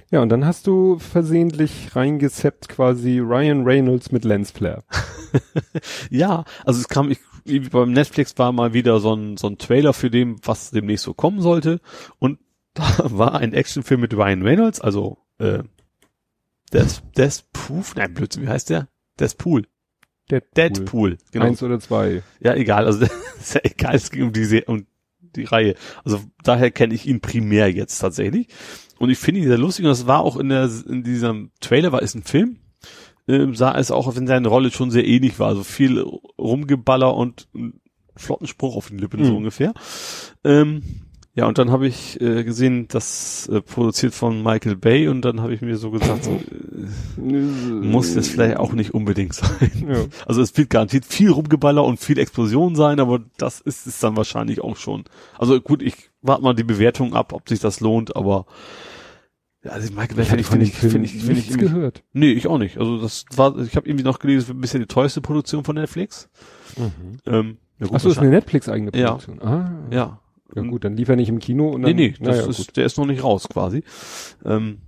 Ja, 0.10 0.22
und 0.22 0.30
dann 0.30 0.46
hast 0.46 0.68
du 0.68 1.00
versehentlich 1.00 1.94
reingezeppt 1.96 2.70
quasi 2.70 3.20
Ryan 3.20 3.64
Reynolds 3.66 4.12
mit 4.12 4.24
Lensflare. 4.26 4.84
Ja, 6.10 6.46
also 6.66 6.80
es 6.80 6.88
kam, 6.88 7.12
ich, 7.12 7.20
beim 7.70 7.92
Netflix 7.92 8.38
war 8.38 8.52
mal 8.54 8.74
wieder 8.74 9.00
so 9.02 9.14
ein, 9.14 9.36
so 9.38 9.48
ein 9.48 9.58
Trailer 9.58 9.94
für 9.94 10.10
dem, 10.10 10.38
was 10.44 10.72
demnächst 10.72 11.04
so 11.04 11.14
kommen 11.14 11.42
sollte. 11.42 11.82
Und 12.20 12.40
da 12.74 12.84
war 13.12 13.36
ein 13.36 13.54
Actionfilm 13.54 14.00
mit 14.02 14.14
Ryan 14.16 14.42
Reynolds, 14.44 14.80
also 14.80 15.18
äh, 15.40 15.64
Death, 16.74 17.04
Deathproof, 17.18 17.96
nein, 17.96 18.14
Blödsinn, 18.14 18.44
wie 18.44 18.48
heißt 18.50 18.70
der? 18.70 18.88
Deathpool. 19.20 19.64
Deadpool. 20.30 20.54
Deadpool, 20.56 21.18
genau. 21.32 21.46
Eins 21.46 21.64
oder 21.64 21.80
zwei. 21.80 22.24
Ja, 22.40 22.54
egal, 22.56 22.86
also 22.86 23.06
ist 23.40 23.54
ja 23.56 23.62
egal, 23.64 23.96
es 23.96 24.12
ging 24.12 24.24
um 24.24 24.34
die, 24.34 24.64
um 24.66 24.86
die 25.36 25.44
Reihe. 25.46 25.76
Also 26.04 26.20
daher 26.44 26.72
kenne 26.72 26.94
ich 26.94 27.06
ihn 27.08 27.22
primär 27.22 27.72
jetzt 27.72 28.00
tatsächlich. 28.00 28.48
Und 29.00 29.10
ich 29.10 29.18
finde 29.20 29.42
ihn 29.42 29.48
sehr 29.48 29.58
lustig 29.58 29.86
und 29.86 29.90
das 29.90 30.08
war 30.08 30.22
auch 30.22 30.38
in 30.38 30.50
der 30.50 30.70
in 30.88 31.04
diesem 31.04 31.52
Trailer, 31.60 31.92
war 31.92 32.02
ist 32.02 32.16
ein 32.16 32.24
Film, 32.24 32.58
ähm, 33.28 33.56
sah 33.56 33.78
es 33.78 33.92
auch, 33.92 34.16
wenn 34.16 34.26
seine 34.28 34.48
Rolle 34.48 34.72
schon 34.72 34.90
sehr 34.92 35.06
ähnlich 35.06 35.40
war. 35.40 35.50
Also 35.50 35.64
viel 35.64 36.00
Rumgeballer 36.40 37.14
und 37.16 37.48
einen 37.54 37.80
flotten 38.16 38.48
Spruch 38.48 38.76
auf 38.76 38.90
den 38.90 38.98
Lippen, 38.98 39.24
so 39.24 39.32
Mhm. 39.32 39.38
ungefähr. 39.38 39.74
Ähm, 40.44 40.82
ja, 41.38 41.46
und 41.46 41.60
dann 41.60 41.70
habe 41.70 41.88
ich 41.88 42.20
äh, 42.20 42.44
gesehen, 42.44 42.88
das 42.88 43.48
äh, 43.48 43.62
produziert 43.62 44.16
von 44.16 44.42
Michael 44.42 44.76
Bay 44.76 45.08
und 45.08 45.22
dann 45.22 45.40
habe 45.42 45.54
ich 45.54 45.62
mir 45.62 45.78
so 45.78 45.92
gesagt, 45.92 46.24
so, 46.24 46.32
äh, 46.32 47.22
muss 47.22 48.16
das 48.16 48.28
vielleicht 48.28 48.58
auch 48.58 48.74
nicht 48.74 48.96
unbedingt 48.96 49.36
sein. 49.36 49.86
Ja. 49.88 50.06
Also 50.26 50.42
es 50.42 50.58
wird 50.58 50.72
garantiert 50.72 51.06
viel 51.06 51.30
Rumgeballer 51.30 51.84
und 51.84 52.00
viel 52.00 52.18
Explosion 52.18 52.76
sein, 52.76 53.00
aber 53.00 53.20
das 53.38 53.62
ist 53.62 53.86
es 53.86 54.00
dann 54.00 54.18
wahrscheinlich 54.18 54.62
auch 54.62 54.78
schon. 54.78 55.04
Also 55.38 55.62
gut, 55.62 55.84
ich 55.84 56.10
warte 56.24 56.42
mal 56.42 56.56
die 56.56 56.64
Bewertung 56.64 57.14
ab, 57.14 57.34
ob 57.34 57.48
sich 57.48 57.60
das 57.60 57.82
lohnt, 57.82 58.16
aber 58.16 58.48
ja, 59.64 59.72
also 59.72 59.94
Michael 59.94 60.16
Bay 60.16 60.24
Ich 60.24 60.30
finde 60.30 60.42
ich, 60.42 60.48
finde 60.48 60.66
ich, 60.66 60.74
finde 60.74 61.06
ich, 61.06 61.12
finde 61.24 61.40
ich, 61.40 61.50
irgendwie- 61.52 61.66
gehört. 61.68 62.04
Nee, 62.14 62.32
ich 62.32 62.48
auch 62.48 62.58
nicht. 62.58 62.80
Also 62.80 63.00
das 63.00 63.26
war, 63.36 63.58
ich 63.60 63.76
habe 63.76 63.88
irgendwie 63.88 64.04
noch 64.06 64.18
gelesen, 64.18 64.58
ein 64.58 64.62
bisschen 64.62 64.80
die 64.80 64.88
teuerste 64.88 65.22
Produktion 65.22 65.64
von 65.64 65.76
Netflix. 65.76 66.30
Ähm, 67.28 67.58
ja, 67.80 67.86
gut, 67.86 67.96
Achso, 67.96 68.10
ist 68.10 68.18
eine 68.18 68.30
Netflix-eigene 68.32 68.92
Ja. 68.96 69.12
Produktion. 69.12 69.42
Ah. 69.42 69.72
ja. 69.92 70.20
Ja 70.56 70.62
gut, 70.62 70.84
dann 70.86 70.96
lief 70.96 71.10
er 71.10 71.16
nicht 71.18 71.30
im 71.30 71.40
Kino 71.40 71.70
und 71.70 71.82
Nee, 71.82 71.88
dann. 71.88 71.96
nee, 71.98 72.10
das 72.20 72.38
naja, 72.38 72.50
ist, 72.50 72.58
gut. 72.58 72.78
der 72.78 72.86
ist 72.86 72.98
noch 72.98 73.06
nicht 73.06 73.24
raus 73.24 73.48
quasi. 73.50 73.84
Ähm, 74.46 74.80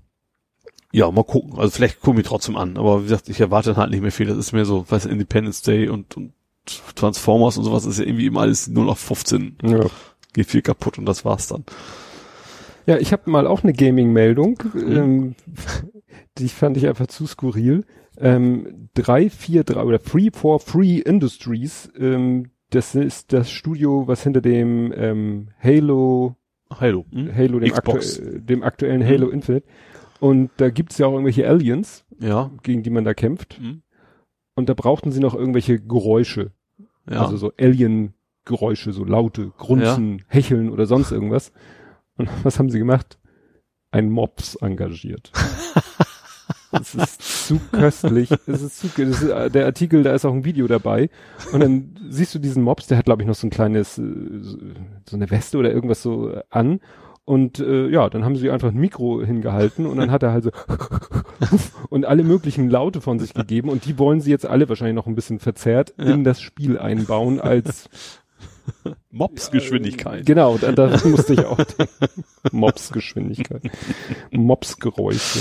ja, 0.91 1.09
mal 1.11 1.23
gucken. 1.23 1.57
Also 1.59 1.71
vielleicht 1.71 1.99
gucken 2.01 2.17
wir 2.17 2.23
trotzdem 2.23 2.55
an. 2.55 2.77
Aber 2.77 2.99
wie 3.01 3.03
gesagt, 3.03 3.29
ich 3.29 3.39
erwarte 3.41 3.75
halt 3.75 3.91
nicht 3.91 4.01
mehr 4.01 4.11
viel. 4.11 4.25
Das 4.27 4.38
ist 4.38 4.53
mehr 4.53 4.65
so, 4.65 4.85
weiß 4.89 5.05
Independence 5.05 5.61
Day 5.61 5.88
und, 5.89 6.15
und 6.17 6.33
Transformers 6.95 7.57
und 7.57 7.63
sowas 7.65 7.85
ist 7.85 7.99
ja 7.99 8.05
irgendwie 8.05 8.25
immer 8.27 8.41
alles 8.41 8.67
nur 8.67 8.85
noch 8.85 8.97
15. 8.97 9.57
Ja. 9.63 9.85
Geht 10.33 10.47
viel 10.47 10.61
kaputt 10.61 10.97
und 10.97 11.05
das 11.05 11.25
war's 11.25 11.47
dann. 11.47 11.63
Ja, 12.85 12.97
ich 12.97 13.11
habe 13.11 13.29
mal 13.29 13.45
auch 13.45 13.63
eine 13.63 13.73
Gaming-Meldung. 13.73 14.63
Mhm. 14.73 14.97
Ähm, 14.97 15.35
die 16.38 16.49
fand 16.49 16.77
ich 16.77 16.88
einfach 16.88 17.07
zu 17.07 17.27
skurril. 17.27 17.85
Ähm, 18.17 18.89
343 18.95 19.77
oder 19.77 19.99
Free 19.99 20.29
for 20.33 20.59
Free 20.59 20.99
Industries, 20.99 21.89
ähm, 21.97 22.49
das 22.69 22.95
ist 22.95 23.33
das 23.33 23.49
Studio, 23.51 24.07
was 24.07 24.23
hinter 24.23 24.41
dem 24.41 24.93
ähm, 24.95 25.48
Halo, 25.61 26.35
Hallo. 26.80 27.06
Hm? 27.11 27.35
Halo, 27.35 27.59
dem, 27.59 27.73
aktu 27.73 27.98
äh, 27.98 28.39
dem 28.41 28.61
aktuellen 28.64 29.01
Mhm. 29.01 29.06
Halo 29.07 29.30
Infinite. 29.30 29.65
Und 30.19 30.51
da 30.57 30.69
gibt's 30.69 30.98
ja 30.98 31.07
auch 31.07 31.14
irgendwelche 31.14 31.48
Aliens, 31.48 32.06
Ja. 32.19 32.51
gegen 32.61 32.83
die 32.83 32.89
man 32.91 33.06
da 33.06 33.14
kämpft. 33.14 33.57
Hm? 33.57 33.81
Und 34.56 34.69
da 34.69 34.73
brauchten 34.73 35.11
sie 35.11 35.19
noch 35.22 35.33
irgendwelche 35.33 35.80
Geräusche. 35.80 36.51
Ja. 37.09 37.22
Also 37.22 37.38
so 37.38 37.51
Alien-Geräusche, 37.59 38.91
so 38.93 39.03
laute, 39.06 39.51
Grunzen, 39.57 40.23
Hecheln 40.27 40.69
oder 40.69 40.85
sonst 40.85 41.11
irgendwas. 41.11 41.51
Und 42.17 42.30
was 42.43 42.59
haben 42.59 42.69
sie 42.69 42.77
gemacht? 42.80 43.17
Ein 43.91 44.09
Mops 44.11 44.56
engagiert. 44.56 45.31
Es 46.72 46.93
ist 46.95 47.48
zu 47.48 47.59
köstlich. 47.72 48.30
Es 48.45 48.61
ist 48.61 48.80
zu, 48.80 48.88
das 48.95 49.22
ist, 49.22 49.30
äh, 49.30 49.49
der 49.49 49.65
Artikel, 49.65 50.03
da 50.03 50.14
ist 50.14 50.25
auch 50.25 50.33
ein 50.33 50.45
Video 50.45 50.67
dabei. 50.67 51.09
Und 51.51 51.61
dann 51.61 51.95
siehst 52.09 52.35
du 52.35 52.39
diesen 52.39 52.64
Mops, 52.64 52.88
der 52.88 52.98
hat, 52.98 53.06
glaube 53.06 53.22
ich, 53.23 53.27
noch 53.27 53.35
so 53.35 53.48
ein 53.48 53.49
kleines, 53.49 53.98
äh, 53.98 54.03
so 55.09 55.15
eine 55.15 55.30
Weste 55.31 55.57
oder 55.57 55.72
irgendwas 55.72 56.01
so 56.03 56.31
äh, 56.31 56.43
an. 56.49 56.80
Und 57.25 57.59
äh, 57.59 57.88
ja, 57.89 58.09
dann 58.09 58.25
haben 58.25 58.35
sie 58.35 58.49
einfach 58.49 58.69
ein 58.69 58.77
Mikro 58.80 59.23
hingehalten 59.23 59.85
und 59.85 59.98
dann 59.98 60.09
hat 60.09 60.23
er 60.23 60.31
halt 60.31 60.45
so 60.45 60.51
und 61.89 62.06
alle 62.06 62.23
möglichen 62.23 62.72
Laute 62.72 63.01
von 63.01 63.19
sich 63.19 63.35
gegeben 63.35 63.69
und 63.69 63.85
die 63.85 63.99
wollen 63.99 64.19
sie 64.19 64.31
jetzt 64.31 64.48
alle 64.48 64.67
wahrscheinlich 64.67 64.95
noch 64.95 65.06
ein 65.06 65.14
bisschen 65.14 65.38
verzerrt 65.38 65.93
Ja. 65.99 66.06
in 66.06 66.23
das 66.23 66.41
Spiel 66.41 66.80
einbauen 66.80 67.39
als 67.39 67.88
Mops-Geschwindigkeit. 69.11 70.25
Genau, 70.25 70.57
da, 70.57 70.72
da 70.72 70.89
musste 71.07 71.33
ich 71.33 71.45
auch. 71.45 71.59
Mopsgeschwindigkeit. 72.51 73.61
Mopsgeräusche. 74.31 75.39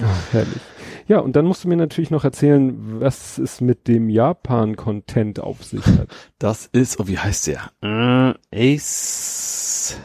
Ah, 0.00 0.16
herrlich. 0.32 0.60
Ja, 1.06 1.18
und 1.18 1.36
dann 1.36 1.44
musst 1.44 1.64
du 1.64 1.68
mir 1.68 1.76
natürlich 1.76 2.10
noch 2.10 2.24
erzählen, 2.24 3.00
was 3.00 3.38
es 3.38 3.60
mit 3.60 3.86
dem 3.88 4.08
Japan-Content 4.08 5.40
auf 5.40 5.64
sich 5.64 5.84
hat. 5.86 6.08
Das 6.38 6.66
ist, 6.72 6.98
oh, 6.98 7.06
wie 7.06 7.18
heißt 7.18 7.46
der? 7.46 7.70
Äh, 7.82 8.74
Ace. 8.74 9.98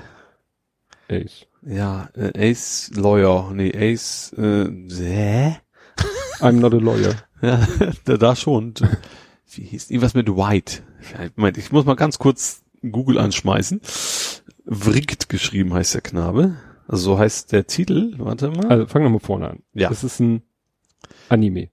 Ace. 1.09 1.47
Ja, 1.65 2.09
äh, 2.15 2.51
Ace 2.51 2.91
Lawyer. 2.95 3.51
Nee, 3.53 3.71
Ace, 3.75 4.33
äh, 4.37 4.65
hä? 4.65 5.57
I'm 6.39 6.53
not 6.53 6.73
a 6.73 6.77
lawyer. 6.77 7.15
Ja, 7.41 7.65
da, 8.03 8.17
da 8.17 8.35
schon. 8.35 8.73
Wie 9.49 9.63
hieß 9.63 9.91
irgendwas 9.91 10.13
mit 10.13 10.27
White? 10.27 10.83
Moment, 11.37 11.57
ich 11.57 11.71
muss 11.71 11.85
mal 11.85 11.95
ganz 11.95 12.19
kurz 12.19 12.63
Google 12.81 13.17
anschmeißen. 13.17 13.79
Vrigt 14.65 15.29
geschrieben 15.29 15.73
heißt 15.73 15.93
der 15.93 16.01
Knabe. 16.01 16.57
Also 16.89 17.03
so 17.13 17.19
heißt 17.19 17.51
der 17.51 17.67
Titel. 17.67 18.13
Warte 18.17 18.49
mal. 18.49 18.65
Also 18.67 18.87
fangen 18.87 19.05
wir 19.05 19.09
mal 19.11 19.19
vorne 19.19 19.49
an. 19.51 19.59
Ja. 19.73 19.89
Das 19.89 20.03
ist 20.03 20.19
ein 20.19 20.41
Anime. 21.29 21.69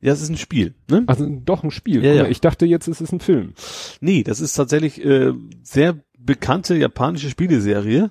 ja, 0.00 0.12
es 0.12 0.20
ist 0.20 0.28
ein 0.28 0.36
Spiel. 0.36 0.74
Ne? 0.90 1.04
Also 1.06 1.24
doch 1.44 1.62
ein 1.62 1.70
Spiel. 1.70 2.04
Ja, 2.04 2.12
ja. 2.12 2.26
Ich 2.26 2.40
dachte 2.40 2.66
jetzt, 2.66 2.88
es 2.88 3.00
ist 3.00 3.12
ein 3.12 3.20
Film. 3.20 3.54
Nee, 4.00 4.24
das 4.24 4.40
ist 4.40 4.54
tatsächlich 4.54 5.02
äh, 5.04 5.32
sehr 5.62 6.02
bekannte 6.18 6.74
japanische 6.76 7.30
Spieleserie. 7.30 8.10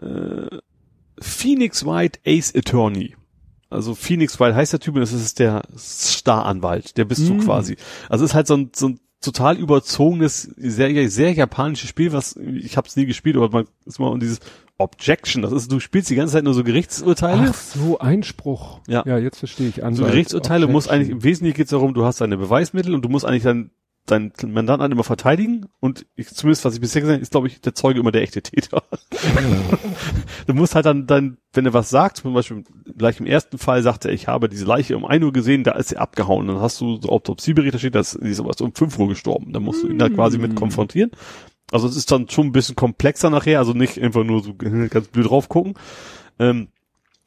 Äh, 0.00 0.58
Phoenix 1.20 1.84
White 1.84 2.20
Ace 2.24 2.54
Attorney. 2.54 3.16
Also 3.68 3.94
Phoenix 3.94 4.40
White 4.40 4.54
heißt 4.54 4.72
der 4.72 4.80
Typ 4.80 4.94
und 4.94 5.00
das 5.00 5.12
ist 5.12 5.38
der 5.40 5.62
Staranwalt. 5.76 6.96
Der 6.96 7.04
bist 7.04 7.28
du 7.28 7.34
Mm. 7.34 7.40
quasi. 7.40 7.76
Also 8.08 8.24
es 8.24 8.30
ist 8.30 8.34
halt 8.34 8.46
so 8.46 8.56
ein, 8.56 8.70
so 8.74 8.88
ein 8.88 9.00
total 9.20 9.58
überzogenes, 9.58 10.42
sehr, 10.56 11.08
sehr 11.10 11.32
japanisches 11.32 11.90
Spiel, 11.90 12.12
was 12.12 12.36
ich 12.36 12.76
habe 12.76 12.88
es 12.88 12.96
nie 12.96 13.06
gespielt, 13.06 13.36
aber 13.36 13.50
man 13.50 13.66
ist 13.84 13.98
mal 13.98 14.08
um 14.08 14.20
dieses 14.20 14.40
Objection, 14.78 15.42
das 15.42 15.52
ist, 15.52 15.70
du 15.70 15.78
spielst 15.78 16.08
die 16.08 16.14
ganze 16.14 16.32
Zeit 16.34 16.44
nur 16.44 16.54
so 16.54 16.64
Gerichtsurteile. 16.64 17.48
Ach 17.50 17.54
so, 17.54 17.98
Einspruch. 17.98 18.80
Ja. 18.88 19.02
Ja, 19.06 19.18
jetzt 19.18 19.38
verstehe 19.38 19.68
ich. 19.68 19.76
so 19.76 19.82
Anwalt, 19.82 20.12
Gerichtsurteile 20.12 20.66
muss 20.66 20.86
Objection. 20.86 20.94
eigentlich, 20.94 21.10
im 21.10 21.22
Wesentlichen 21.22 21.56
geht 21.56 21.66
es 21.66 21.70
darum, 21.70 21.92
du 21.92 22.04
hast 22.04 22.20
deine 22.22 22.38
Beweismittel 22.38 22.94
und 22.94 23.02
du 23.02 23.10
musst 23.10 23.26
eigentlich 23.26 23.42
dann 23.42 23.70
deinen 24.06 24.32
Mandanten 24.42 24.82
halt 24.82 24.92
immer 24.92 25.04
verteidigen 25.04 25.66
und 25.78 26.06
ich, 26.16 26.28
zumindest 26.28 26.64
was 26.64 26.74
ich 26.74 26.80
bisher 26.80 27.00
gesehen 27.00 27.14
habe, 27.14 27.22
ist 27.22 27.30
glaube 27.30 27.46
ich 27.46 27.60
der 27.60 27.74
Zeuge 27.74 28.00
immer 28.00 28.12
der 28.12 28.22
echte 28.22 28.42
Täter. 28.42 28.82
du 30.46 30.54
musst 30.54 30.74
halt 30.74 30.86
dann, 30.86 31.06
dann, 31.06 31.38
wenn 31.52 31.66
er 31.66 31.74
was 31.74 31.90
sagt, 31.90 32.18
zum 32.18 32.34
Beispiel 32.34 32.64
gleich 32.96 33.20
im 33.20 33.26
ersten 33.26 33.58
Fall 33.58 33.82
sagt 33.82 34.04
er, 34.04 34.12
ich 34.12 34.28
habe 34.28 34.48
diese 34.48 34.64
Leiche 34.64 34.96
um 34.96 35.04
1 35.04 35.24
Uhr 35.24 35.32
gesehen, 35.32 35.64
da 35.64 35.72
ist 35.72 35.88
sie 35.88 35.96
abgehauen. 35.96 36.48
Dann 36.48 36.60
hast 36.60 36.80
du 36.80 37.00
so 37.00 37.08
Autopsiebericht, 37.08 37.74
da 37.74 37.78
steht, 37.78 37.94
dass 37.94 38.12
sie 38.12 38.28
ist 38.28 38.40
um 38.40 38.74
5 38.74 38.98
Uhr 38.98 39.08
gestorben. 39.08 39.52
Da 39.52 39.60
musst 39.60 39.82
du 39.82 39.88
ihn 39.88 39.98
da 39.98 40.08
quasi 40.08 40.38
mit 40.38 40.56
konfrontieren. 40.56 41.10
Also 41.70 41.86
es 41.86 41.96
ist 41.96 42.10
dann 42.10 42.28
schon 42.28 42.48
ein 42.48 42.52
bisschen 42.52 42.76
komplexer 42.76 43.30
nachher, 43.30 43.58
also 43.58 43.72
nicht 43.72 44.00
einfach 44.00 44.24
nur 44.24 44.42
so 44.42 44.54
ganz 44.58 45.08
blöd 45.08 45.28
drauf 45.28 45.48
gucken. 45.48 45.74
Ähm, 46.38 46.68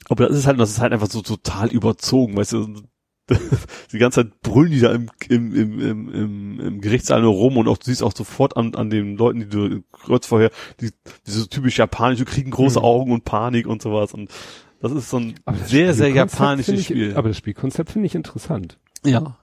aber 0.09 0.27
das 0.27 0.37
ist 0.37 0.47
halt, 0.47 0.59
das 0.59 0.71
ist 0.71 0.79
halt 0.79 0.91
einfach 0.91 1.09
so 1.09 1.21
total 1.21 1.69
überzogen, 1.69 2.35
weißt 2.35 2.53
du, 2.53 2.83
die 3.91 3.97
ganze 3.97 4.23
Zeit 4.23 4.41
brüllen 4.41 4.71
die 4.71 4.79
da 4.79 4.91
im, 4.91 5.09
im, 5.29 5.55
im, 5.55 5.79
im, 5.79 6.13
im, 6.13 6.59
im 6.59 6.81
Gerichtssaal 6.81 7.21
nur 7.21 7.33
rum 7.33 7.57
und 7.57 7.67
auch 7.67 7.77
du 7.77 7.85
siehst 7.85 8.03
auch 8.03 8.15
sofort 8.15 8.57
an, 8.57 8.75
an 8.75 8.89
den 8.89 9.17
Leuten, 9.17 9.39
die 9.39 9.47
du 9.47 9.83
kurz 9.91 10.27
vorher, 10.27 10.51
die, 10.81 10.91
diese 11.25 11.47
typisch 11.47 11.77
japanische, 11.77 12.25
kriegen 12.25 12.51
große 12.51 12.79
Mhm. 12.79 12.85
Augen 12.85 13.11
und 13.11 13.23
Panik 13.23 13.67
und 13.67 13.81
sowas 13.81 14.13
und 14.13 14.29
das 14.81 14.91
ist 14.91 15.09
so 15.09 15.17
ein 15.17 15.35
sehr, 15.65 15.93
sehr 15.93 16.09
japanisches 16.09 16.81
ich, 16.81 16.85
Spiel. 16.87 17.15
Aber 17.15 17.29
das 17.29 17.37
Spielkonzept 17.37 17.91
finde 17.91 18.07
ich 18.07 18.15
interessant. 18.15 18.77
Ja. 19.05 19.37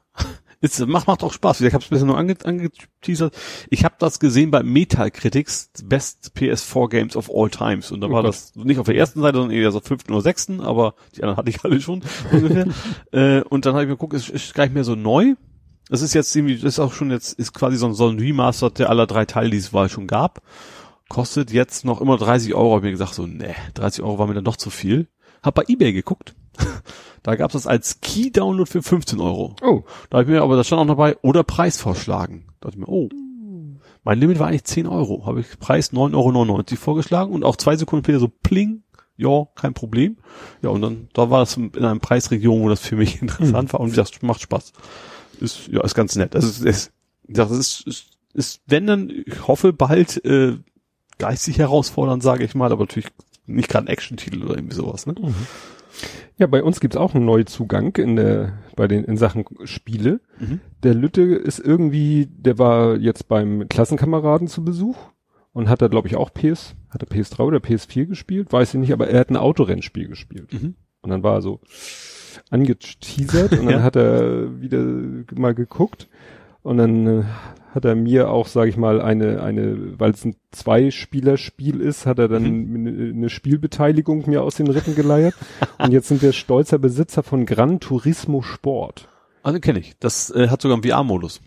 Ist, 0.63 0.87
macht, 0.87 1.07
macht 1.07 1.23
auch 1.25 1.33
Spaß. 1.33 1.63
Ich 1.63 1.73
habe 1.73 1.83
es 1.83 1.89
bisher 1.89 2.07
nur 2.07 2.19
ange, 2.19 2.37
angeteasert. 2.45 3.35
Ich 3.71 3.85
habe 3.85 3.95
das 3.99 4.21
gesehen 4.21 4.51
bei 4.51 4.63
Metacritics, 4.63 5.71
Best 5.85 6.33
PS4 6.37 6.89
Games 6.91 7.17
of 7.17 7.31
All 7.35 7.49
Times. 7.49 7.91
Und 7.91 8.03
da 8.03 8.09
Oh 8.09 8.13
war 8.13 8.23
Gott. 8.23 8.29
das 8.35 8.55
nicht 8.57 8.79
auf 8.79 8.85
der 8.87 8.97
ersten 8.97 9.23
Seite, 9.23 9.39
sondern 9.39 9.57
eher 9.57 9.73
so 9.73 9.81
fünften 9.81 10.13
oder 10.13 10.21
sechsten, 10.21 10.61
aber 10.61 10.95
die 11.17 11.23
anderen 11.23 11.39
hatte 11.39 11.49
ich 11.49 11.65
alle 11.65 11.81
schon 11.81 12.03
ungefähr. 12.33 12.67
äh, 13.13 13.41
und 13.43 13.65
dann 13.65 13.73
habe 13.73 13.85
ich 13.85 13.89
mir 13.89 13.95
geguckt, 13.95 14.13
es 14.15 14.29
ist 14.29 14.55
gar 14.55 14.65
nicht 14.65 14.75
mehr 14.75 14.85
so 14.85 14.95
neu. 14.95 15.35
Das 15.89 16.03
ist 16.03 16.13
jetzt 16.15 16.37
irgendwie, 16.37 16.57
das 16.57 16.75
ist 16.75 16.79
auch 16.79 16.93
schon 16.93 17.11
jetzt, 17.11 17.33
ist 17.39 17.53
quasi 17.55 17.77
so 17.79 17.87
ein, 17.87 17.95
so 17.95 18.09
ein 18.09 18.19
Remaster 18.19 18.71
der 18.71 18.91
aller 18.91 19.07
drei 19.07 19.25
Teile, 19.25 19.51
die 19.51 19.57
es 19.57 19.73
mal 19.73 19.89
schon 19.89 20.07
gab. 20.07 20.43
Kostet 21.09 21.51
jetzt 21.53 21.85
noch 21.85 22.01
immer 22.01 22.17
30 22.19 22.55
Euro. 22.55 22.77
Hab 22.77 22.83
mir 22.83 22.91
gesagt, 22.93 23.15
so, 23.15 23.27
nee, 23.27 23.55
30 23.75 24.05
Euro 24.05 24.19
war 24.19 24.27
mir 24.29 24.35
dann 24.35 24.45
doch 24.45 24.57
zu 24.57 24.71
viel. 24.71 25.09
Hab 25.43 25.55
bei 25.55 25.65
Ebay 25.67 25.93
geguckt. 25.93 26.35
Da 27.23 27.35
gab 27.37 27.51
es 27.51 27.53
das 27.53 27.67
als 27.67 28.01
Key-Download 28.01 28.71
für 28.71 28.83
15 28.83 29.21
Euro. 29.21 29.55
Oh, 29.63 29.83
Da 30.09 30.19
hab 30.19 30.25
ich 30.25 30.31
mir, 30.31 30.43
aber 30.43 30.57
da 30.57 30.65
stand 30.65 30.81
auch 30.81 30.87
dabei, 30.87 31.19
oder 31.21 31.45
Preisvorschlagen. 31.45 32.47
Da 32.61 32.69
dachte 32.69 32.77
ich 32.77 32.81
mir, 32.81 32.89
oh. 32.89 33.11
Mein 34.05 34.19
Limit 34.19 34.39
war 34.39 34.47
eigentlich 34.47 34.65
10 34.65 34.87
Euro. 34.87 35.27
Habe 35.27 35.41
ich 35.41 35.59
Preis 35.59 35.93
9,99 35.93 36.17
Euro 36.49 36.65
vorgeschlagen 36.77 37.35
und 37.35 37.45
auch 37.45 37.57
zwei 37.57 37.77
Sekunden 37.77 38.05
später 38.07 38.21
so 38.21 38.29
pling, 38.29 38.85
ja, 39.19 39.47
kein 39.55 39.75
Problem. 39.75 40.17
Ja, 40.63 40.71
und 40.71 40.81
dann, 40.81 41.09
da 41.13 41.29
war 41.29 41.43
es 41.43 41.59
in 41.59 41.77
einer 41.77 41.99
Preisregion, 41.99 42.63
wo 42.63 42.71
das 42.71 42.81
für 42.81 42.97
mich 42.97 43.21
interessant 43.23 43.73
war 43.75 43.81
und 43.81 43.97
das 43.99 44.11
macht 44.23 44.41
Spaß. 44.41 44.73
Ist, 45.41 45.69
ja, 45.69 45.83
ist 45.85 45.95
ganz 45.95 46.17
nett. 46.17 46.35
Das 46.35 46.45
ist, 46.45 46.65
ist, 46.65 46.93
das 47.29 47.51
ist, 47.51 47.87
ist, 47.87 48.07
ist, 48.33 48.63
wenn 48.67 48.87
dann, 48.87 49.11
ich 49.11 49.47
hoffe 49.47 49.75
bald, 49.75 50.25
äh, 50.25 50.57
geistig 51.19 51.59
herausfordernd, 51.59 52.23
sage 52.23 52.45
ich 52.45 52.55
mal, 52.55 52.73
aber 52.73 52.85
natürlich 52.85 53.11
nicht 53.47 53.69
gerade 53.69 53.87
ein 53.87 53.93
Action-Titel 53.93 54.43
oder 54.43 54.57
irgendwie 54.57 54.77
sowas, 54.77 55.07
ne? 55.07 55.15
Ja, 56.37 56.47
bei 56.47 56.63
uns 56.63 56.81
gibt's 56.81 56.97
auch 56.97 57.15
einen 57.15 57.25
Neuzugang 57.25 57.97
in 57.97 58.17
der, 58.17 58.55
bei 58.77 58.89
den, 58.89 59.05
in 59.05 59.17
Sachen 59.17 59.45
Spiele. 59.65 60.21
Mhm. 60.39 60.61
Der 60.83 60.95
Lütte 60.95 61.23
ist 61.23 61.59
irgendwie, 61.59 62.27
der 62.31 62.59
war 62.59 62.97
jetzt 62.97 63.29
beim 63.29 63.69
Klassenkameraden 63.69 64.49
zu 64.49 64.65
Besuch 64.65 64.97
und 65.53 65.69
hat 65.69 65.83
da, 65.83 65.89
glaube 65.89 66.09
ich, 66.09 66.17
auch 66.17 66.33
PS, 66.33 66.75
hat 66.91 67.03
er 67.03 67.09
PS3 67.09 67.41
oder 67.43 67.59
PS4 67.59 68.07
gespielt, 68.07 68.53
weiß 68.53 68.75
ich 68.75 68.81
nicht, 68.81 68.93
aber 68.93 69.09
er 69.09 69.21
hat 69.21 69.31
ein 69.31 69.37
Autorennspiel 69.37 70.09
gespielt. 70.09 70.53
Mhm. 70.53 70.75
Und 71.03 71.11
dann 71.11 71.23
war 71.23 71.35
er 71.37 71.43
so 71.43 71.61
angeteasert 72.51 73.53
und 73.53 73.59
dann 73.67 73.71
Ja. 73.71 73.83
hat 73.83 73.97
er 73.97 74.61
wieder 74.61 74.85
mal 75.35 75.55
geguckt 75.55 76.09
und 76.63 76.77
dann 76.79 77.07
äh, 77.07 77.25
hat 77.75 77.85
er 77.85 77.95
mir 77.95 78.31
auch, 78.31 78.47
sage 78.47 78.69
ich 78.71 78.77
mal, 78.77 79.01
eine, 79.01 79.43
eine, 79.43 79.99
weil 79.99 80.11
es 80.11 80.25
ein 80.25 80.37
Zwei-Spieler-Spiel 80.51 81.81
ist, 81.81 82.07
hat 82.07 82.19
er 82.19 82.29
dann 82.29 82.45
eine, 82.45 82.91
eine 83.13 83.29
Spielbeteiligung 83.31 84.29
mir 84.29 84.43
aus 84.43 84.57
den 84.57 84.67
Rippen 84.69 84.95
geleiert 84.95 85.35
und 85.79 85.93
jetzt 85.93 86.09
sind 86.09 86.23
wir 86.23 86.33
stolzer 86.33 86.79
Besitzer 86.79 87.23
von 87.23 87.47
Gran 87.47 87.81
Turismo 87.81 88.43
Sport. 88.43 89.09
Also 89.43 89.61
kenne 89.61 89.79
ich. 89.79 89.95
Das 90.01 90.31
äh, 90.31 90.49
hat 90.49 90.61
sogar 90.63 90.77
einen 90.77 90.83
VR-Modus. 90.85 91.41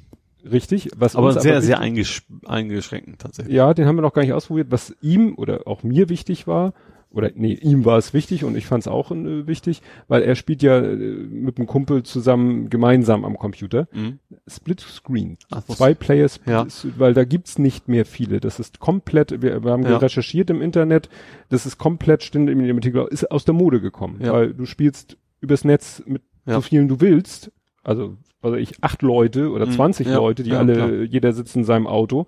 Richtig? 0.50 0.90
Was 0.98 1.16
Aber 1.16 1.32
sehr, 1.34 1.62
sehr 1.62 1.78
wichtig- 1.78 1.78
eingesch 1.78 2.24
eingeschränkt 2.46 3.22
tatsächlich. 3.22 3.54
Ja, 3.56 3.74
den 3.74 3.86
haben 3.86 3.96
wir 3.96 4.02
noch 4.02 4.14
gar 4.14 4.24
nicht 4.24 4.34
ausprobiert. 4.34 4.68
Was 4.72 4.94
ihm 5.02 5.36
oder 5.36 5.68
auch 5.68 5.84
mir 5.84 6.10
wichtig 6.10 6.48
war, 6.48 6.74
oder 7.14 7.30
nee, 7.36 7.54
ihm 7.54 7.86
war 7.86 7.98
es 7.98 8.14
wichtig 8.14 8.44
und 8.44 8.58
ich 8.58 8.66
fand 8.66 8.82
es 8.84 8.88
auch 8.88 9.12
äh, 9.12 9.48
wichtig, 9.48 9.82
weil 10.08 10.24
er 10.24 10.36
spielt 10.36 10.64
ja 10.64 10.80
äh, 10.80 10.96
mit 10.96 11.58
einem 11.58 11.68
Kumpel 11.68 12.04
zusammen 12.04 12.70
gemeinsam 12.70 13.24
am 13.24 13.38
Computer. 13.38 13.88
Mhm. 13.94 14.20
Split 14.48 14.82
Screen. 14.82 15.38
Ach, 15.52 15.64
Zwei 15.64 15.94
Players, 15.94 16.40
Ja. 16.46 16.66
weil 16.98 17.14
da 17.14 17.24
gibt's 17.24 17.58
nicht 17.60 17.88
mehr 17.88 18.06
viele. 18.06 18.40
Das 18.40 18.60
ist 18.60 18.80
komplett, 18.80 19.42
wir, 19.42 19.64
wir 19.64 19.72
haben 19.72 19.84
Ja. 19.84 19.98
recherchiert 19.98 20.50
im 20.50 20.62
Internet, 20.62 21.08
das 21.50 21.66
ist 21.66 21.78
komplett, 21.78 22.24
stimmt 22.24 22.50
im 22.50 22.76
Artikel, 22.76 23.08
ist 23.12 23.30
aus 23.32 23.46
der 23.46 23.54
Mode 23.54 23.80
gekommen. 23.80 24.20
Ja. 24.22 24.34
Weil 24.34 24.54
du 24.54 24.66
spielst 24.66 25.18
übers 25.40 25.64
Netz 25.64 26.02
mit 26.06 26.22
so 26.46 26.62
vielen 26.62 26.88
du 26.88 27.00
willst. 27.00 27.52
Also, 27.84 28.18
also 28.42 28.58
ich 28.58 28.84
acht 28.84 29.02
Leute 29.02 29.52
oder 29.52 29.66
Mhm. 29.68 29.72
20 29.72 30.08
Ja. 30.08 30.16
Leute, 30.16 30.44
die 30.44 30.52
alle, 30.54 30.74
klar. 30.74 30.90
jeder 31.04 31.32
sitzt 31.34 31.56
in 31.56 31.64
seinem 31.64 31.86
Auto. 31.88 32.26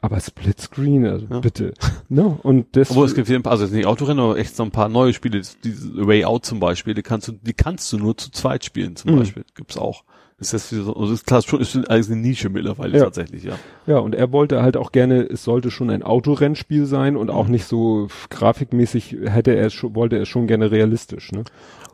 Aber 0.00 0.20
Splitscreen, 0.20 1.04
also 1.06 1.26
Ja. 1.28 1.40
bitte. 1.40 1.74
Ne? 2.08 2.38
Und 2.42 2.76
das, 2.76 2.90
Obwohl 2.90 3.06
es 3.06 3.14
gibt 3.14 3.26
hier 3.26 3.36
ein 3.36 3.42
paar, 3.42 3.52
also 3.52 3.64
jetzt 3.64 3.72
nicht 3.74 3.86
Autorennen, 3.86 4.22
aber 4.24 4.38
echt 4.38 4.54
so 4.54 4.62
ein 4.62 4.70
paar 4.70 4.88
neue 4.88 5.12
Spiele, 5.12 5.42
diese 5.64 6.06
Way 6.06 6.24
Out 6.24 6.46
zum 6.46 6.60
Beispiel, 6.60 6.94
die 6.94 7.02
kannst 7.02 7.26
du, 7.28 7.32
die 7.32 7.52
kannst 7.52 7.92
du 7.92 7.98
nur 7.98 8.16
zu 8.16 8.30
zweit 8.30 8.64
spielen 8.64 8.94
zum 8.96 9.12
Mhm. 9.12 9.18
Beispiel. 9.18 9.44
Gibt's 9.56 9.76
auch. 9.76 10.04
Ist 10.40 10.52
das 10.54 10.70
so, 10.70 10.94
also 10.94 11.12
ist 11.14 11.26
klar, 11.26 11.42
schon, 11.42 11.60
ist 11.60 11.76
alles 11.90 12.08
eine 12.10 12.20
Nische 12.20 12.48
mittlerweile 12.48 12.96
Ja. 12.96 13.04
tatsächlich, 13.04 13.42
ja. 13.42 13.54
ja, 13.88 13.98
und 13.98 14.14
er 14.14 14.30
wollte 14.30 14.62
halt 14.62 14.76
auch 14.76 14.92
gerne, 14.92 15.22
es 15.22 15.42
sollte 15.42 15.70
schon 15.72 15.90
ein 15.90 16.04
Autorennspiel 16.04 16.86
sein 16.86 17.16
und 17.16 17.26
Mhm. 17.26 17.32
auch 17.32 17.48
nicht 17.48 17.64
so 17.64 18.06
grafikmäßig 18.30 19.16
hätte 19.24 19.54
er 19.56 19.66
es 19.66 19.74
schon, 19.74 19.94
wollte 19.96 20.16
er 20.16 20.22
es 20.22 20.28
schon 20.28 20.46
gerne 20.46 20.70
realistisch, 20.70 21.32
ne? 21.32 21.42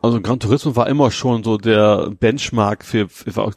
Also 0.01 0.21
Gran 0.21 0.39
Turismo 0.39 0.75
war 0.75 0.87
immer 0.87 1.09
schon 1.09 1.43
so 1.43 1.57
der 1.57 2.11
Benchmark 2.19 2.85
für, 2.85 3.07
war 3.35 3.45
auch, 3.45 3.55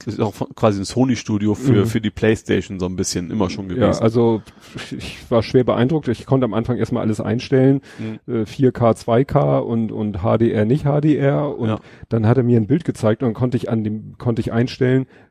quasi 0.54 0.80
ein 0.80 0.84
Sony-Studio 0.86 1.54
für, 1.54 1.80
Mhm. 1.82 1.86
für 1.86 2.00
die 2.00 2.08
Playstation 2.10 2.80
so 2.80 2.86
ein 2.86 2.96
bisschen 2.96 3.30
immer 3.30 3.50
schon 3.50 3.68
Ja, 3.68 3.74
gewesen. 3.74 4.02
also 4.02 4.40
ich 4.96 5.18
war 5.30 5.42
schwer 5.42 5.64
beeindruckt. 5.64 6.08
Ich 6.08 6.24
konnte 6.24 6.46
am 6.46 6.54
Anfang 6.54 6.78
erstmal 6.78 7.02
alles 7.02 7.20
einstellen. 7.20 7.82
Mhm. 7.98 8.34
Äh, 8.34 8.46
4K, 8.46 8.94
2K 8.96 9.58
und, 9.58 9.92
und 9.92 10.20
HDR, 10.22 10.64
nicht 10.64 10.84
HDR. 10.86 11.54
Und 11.58 11.68
Ja. 11.68 11.78
dann 12.08 12.26
hat 12.26 12.38
er 12.38 12.44
mir 12.44 12.56
ein 12.58 12.66
Bild 12.66 12.86
gezeigt 12.86 13.22
und 13.22 13.26
dann 13.28 13.34
konnte 13.34 13.58
ich 13.58 13.68
an 13.68 13.84
dem, 13.84 14.14
konnte 14.16 14.40
ich 14.40 14.50
einstellen, 14.50 14.77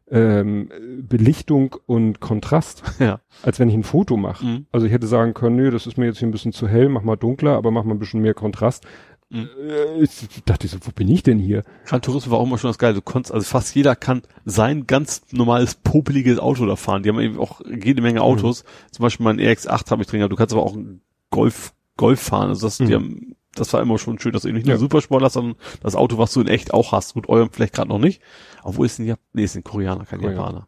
ähm, 0.10 0.70
Belichtung 1.02 1.76
und 1.86 2.20
Kontrast, 2.22 2.84
ja. 3.00 3.20
als 3.44 3.60
wenn 3.60 3.70
ich 3.70 3.76
ein 3.76 3.84
Foto 3.84 4.16
mache. 4.18 4.46
Mhm. 4.46 4.66
Also 4.72 4.86
ich 4.86 4.92
hätte 4.94 5.08
sagen 5.08 5.34
können, 5.34 5.56
nö, 5.58 5.70
das 5.72 5.86
ist 5.88 5.98
mir 5.98 6.06
jetzt 6.06 6.20
hier 6.20 6.28
ein 6.28 6.32
bisschen 6.32 6.54
zu 6.54 6.68
hell, 6.68 6.90
mach 6.90 7.04
mal 7.04 7.16
dunkler, 7.18 7.56
aber 7.58 7.72
mach 7.72 7.84
mal 7.84 7.96
ein 7.96 8.00
bisschen 8.00 8.22
mehr 8.22 8.34
Kontrast. 8.34 8.86
Mhm. 9.30 9.50
Äh, 9.70 10.04
ich 10.04 10.44
dachte 10.46 10.68
so, 10.70 10.78
wo 10.82 10.92
bin 10.92 11.10
ich 11.10 11.24
denn 11.24 11.40
hier? 11.40 11.64
Gran 11.86 12.02
Turismo 12.02 12.32
war 12.32 12.40
auch 12.40 12.46
immer 12.46 12.58
schon 12.58 12.70
das 12.70 12.78
Geile. 12.78 12.94
Du 12.94 13.02
konntest, 13.02 13.34
also 13.34 13.46
fast 13.46 13.76
jeder 13.76 13.96
kann 13.98 14.22
sein 14.46 14.88
ganz 14.88 15.24
normales, 15.32 15.76
popeliges 15.76 16.40
Auto 16.40 16.66
da 16.66 16.78
fahren. 16.78 17.04
Die 17.04 17.10
haben 17.10 17.20
eben 17.20 17.38
auch 17.38 17.60
jede 17.66 18.02
Menge 18.02 18.22
Autos. 18.22 18.64
Zum 18.92 19.04
Beispiel 19.04 19.26
mein 19.26 19.40
EX8 19.40 19.92
habe 19.92 20.02
ich 20.04 20.08
drin 20.08 20.20
gehabt. 20.20 20.32
Du 20.32 20.38
kannst 20.38 20.54
aber 20.54 20.64
auch 20.64 20.74
einen 20.74 21.02
Golf, 21.30 21.74
Golf 21.98 22.22
fahren. 22.22 22.48
Also 22.48 22.66
das, 22.68 22.80
Mhm. 22.80 22.86
die 22.86 22.96
haben, 22.96 23.36
das 23.54 23.74
war 23.74 23.82
immer 23.82 23.98
schon 23.98 24.18
schön, 24.20 24.32
dass 24.32 24.44
du 24.44 24.48
eben 24.48 24.56
nicht 24.56 24.68
nur 24.68 24.76
Ja. 24.76 24.80
Supersport 24.80 25.22
hast, 25.24 25.34
sondern 25.34 25.56
das 25.84 25.96
Auto, 25.96 26.18
was 26.18 26.32
du 26.32 26.40
in 26.40 26.48
echt 26.48 26.74
auch 26.74 26.94
hast. 26.94 27.16
Gut, 27.16 27.28
eurem 27.28 27.50
vielleicht 27.52 27.74
gerade 27.74 27.90
noch 27.90 28.00
nicht. 28.00 28.22
Obwohl 28.68 28.86
es 28.86 29.00
ein, 29.00 29.06
Jap 29.06 29.20
nee, 29.34 29.44
es 29.44 29.52
ist 29.52 29.58
ein 29.58 29.64
Koreaner, 29.64 30.06
kein 30.06 30.20
Koreaner. 30.20 30.40
Japaner. 30.40 30.68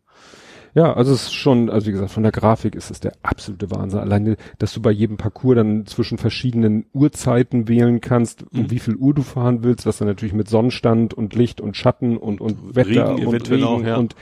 Ja, 0.76 0.94
also 0.94 1.14
es 1.14 1.24
ist 1.24 1.34
schon, 1.34 1.70
also 1.72 1.88
wie 1.88 1.92
gesagt, 1.92 2.12
von 2.12 2.22
der 2.22 2.32
Grafik 2.32 2.76
ist 2.76 2.92
es 2.92 3.00
der 3.00 3.14
absolute 3.24 3.72
Wahnsinn. 3.72 4.00
Alleine, 4.00 4.38
dass 4.60 4.72
du 4.72 4.82
bei 4.82 4.92
jedem 4.92 5.18
Parcours 5.18 5.56
dann 5.56 5.86
zwischen 5.88 6.20
verschiedenen 6.20 6.86
Uhrzeiten 6.94 7.68
wählen 7.68 8.02
kannst, 8.02 8.44
um 8.54 8.62
Mhm. 8.62 8.72
wie 8.72 8.80
viel 8.80 8.96
Uhr 8.96 9.16
du 9.16 9.24
fahren 9.24 9.64
willst, 9.64 9.88
was 9.88 9.98
dann 9.98 10.08
natürlich 10.08 10.36
mit 10.36 10.48
Sonnenstand 10.48 11.14
und 11.16 11.34
Licht 11.34 11.60
und 11.60 11.76
Schatten 11.76 12.18
und, 12.18 12.40
und 12.40 12.76
Wetter 12.76 13.16
Regen 13.18 13.28
und 13.28 13.50
Regen 13.50 13.64
auch, 13.64 13.82
ja. 13.84 13.98
und 13.98 14.16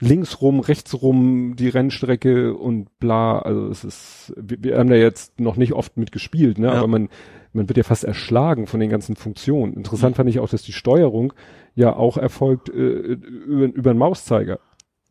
links 0.00 0.40
rum, 0.40 0.60
rechts 0.60 1.02
rum 1.02 1.54
die 1.56 1.68
Rennstrecke 1.68 2.54
und 2.54 2.98
bla. 2.98 3.38
Also 3.38 3.68
es 3.68 3.84
ist, 3.84 4.32
wir, 4.36 4.62
wir 4.64 4.78
haben 4.78 4.88
da 4.88 4.96
jetzt 4.96 5.38
noch 5.38 5.56
nicht 5.56 5.74
oft 5.74 5.98
mitgespielt, 5.98 6.58
ne? 6.58 6.68
Ja. 6.68 6.72
aber 6.74 6.88
man, 6.88 7.08
man 7.52 7.68
wird 7.68 7.76
ja 7.78 7.82
fast 7.84 8.04
erschlagen 8.04 8.66
von 8.66 8.80
den 8.80 8.90
ganzen 8.90 9.16
Funktionen. 9.16 9.74
Interessant 9.74 10.14
Mhm. 10.14 10.16
fand 10.16 10.30
ich 10.30 10.38
auch, 10.40 10.48
dass 10.48 10.62
die 10.62 10.72
Steuerung 10.72 11.32
ja 11.74 11.94
auch 11.96 12.16
erfolgt 12.16 12.68
äh, 12.68 12.72
über, 12.72 13.64
über 13.66 13.92
den 13.94 13.98
Mauszeiger. 13.98 14.58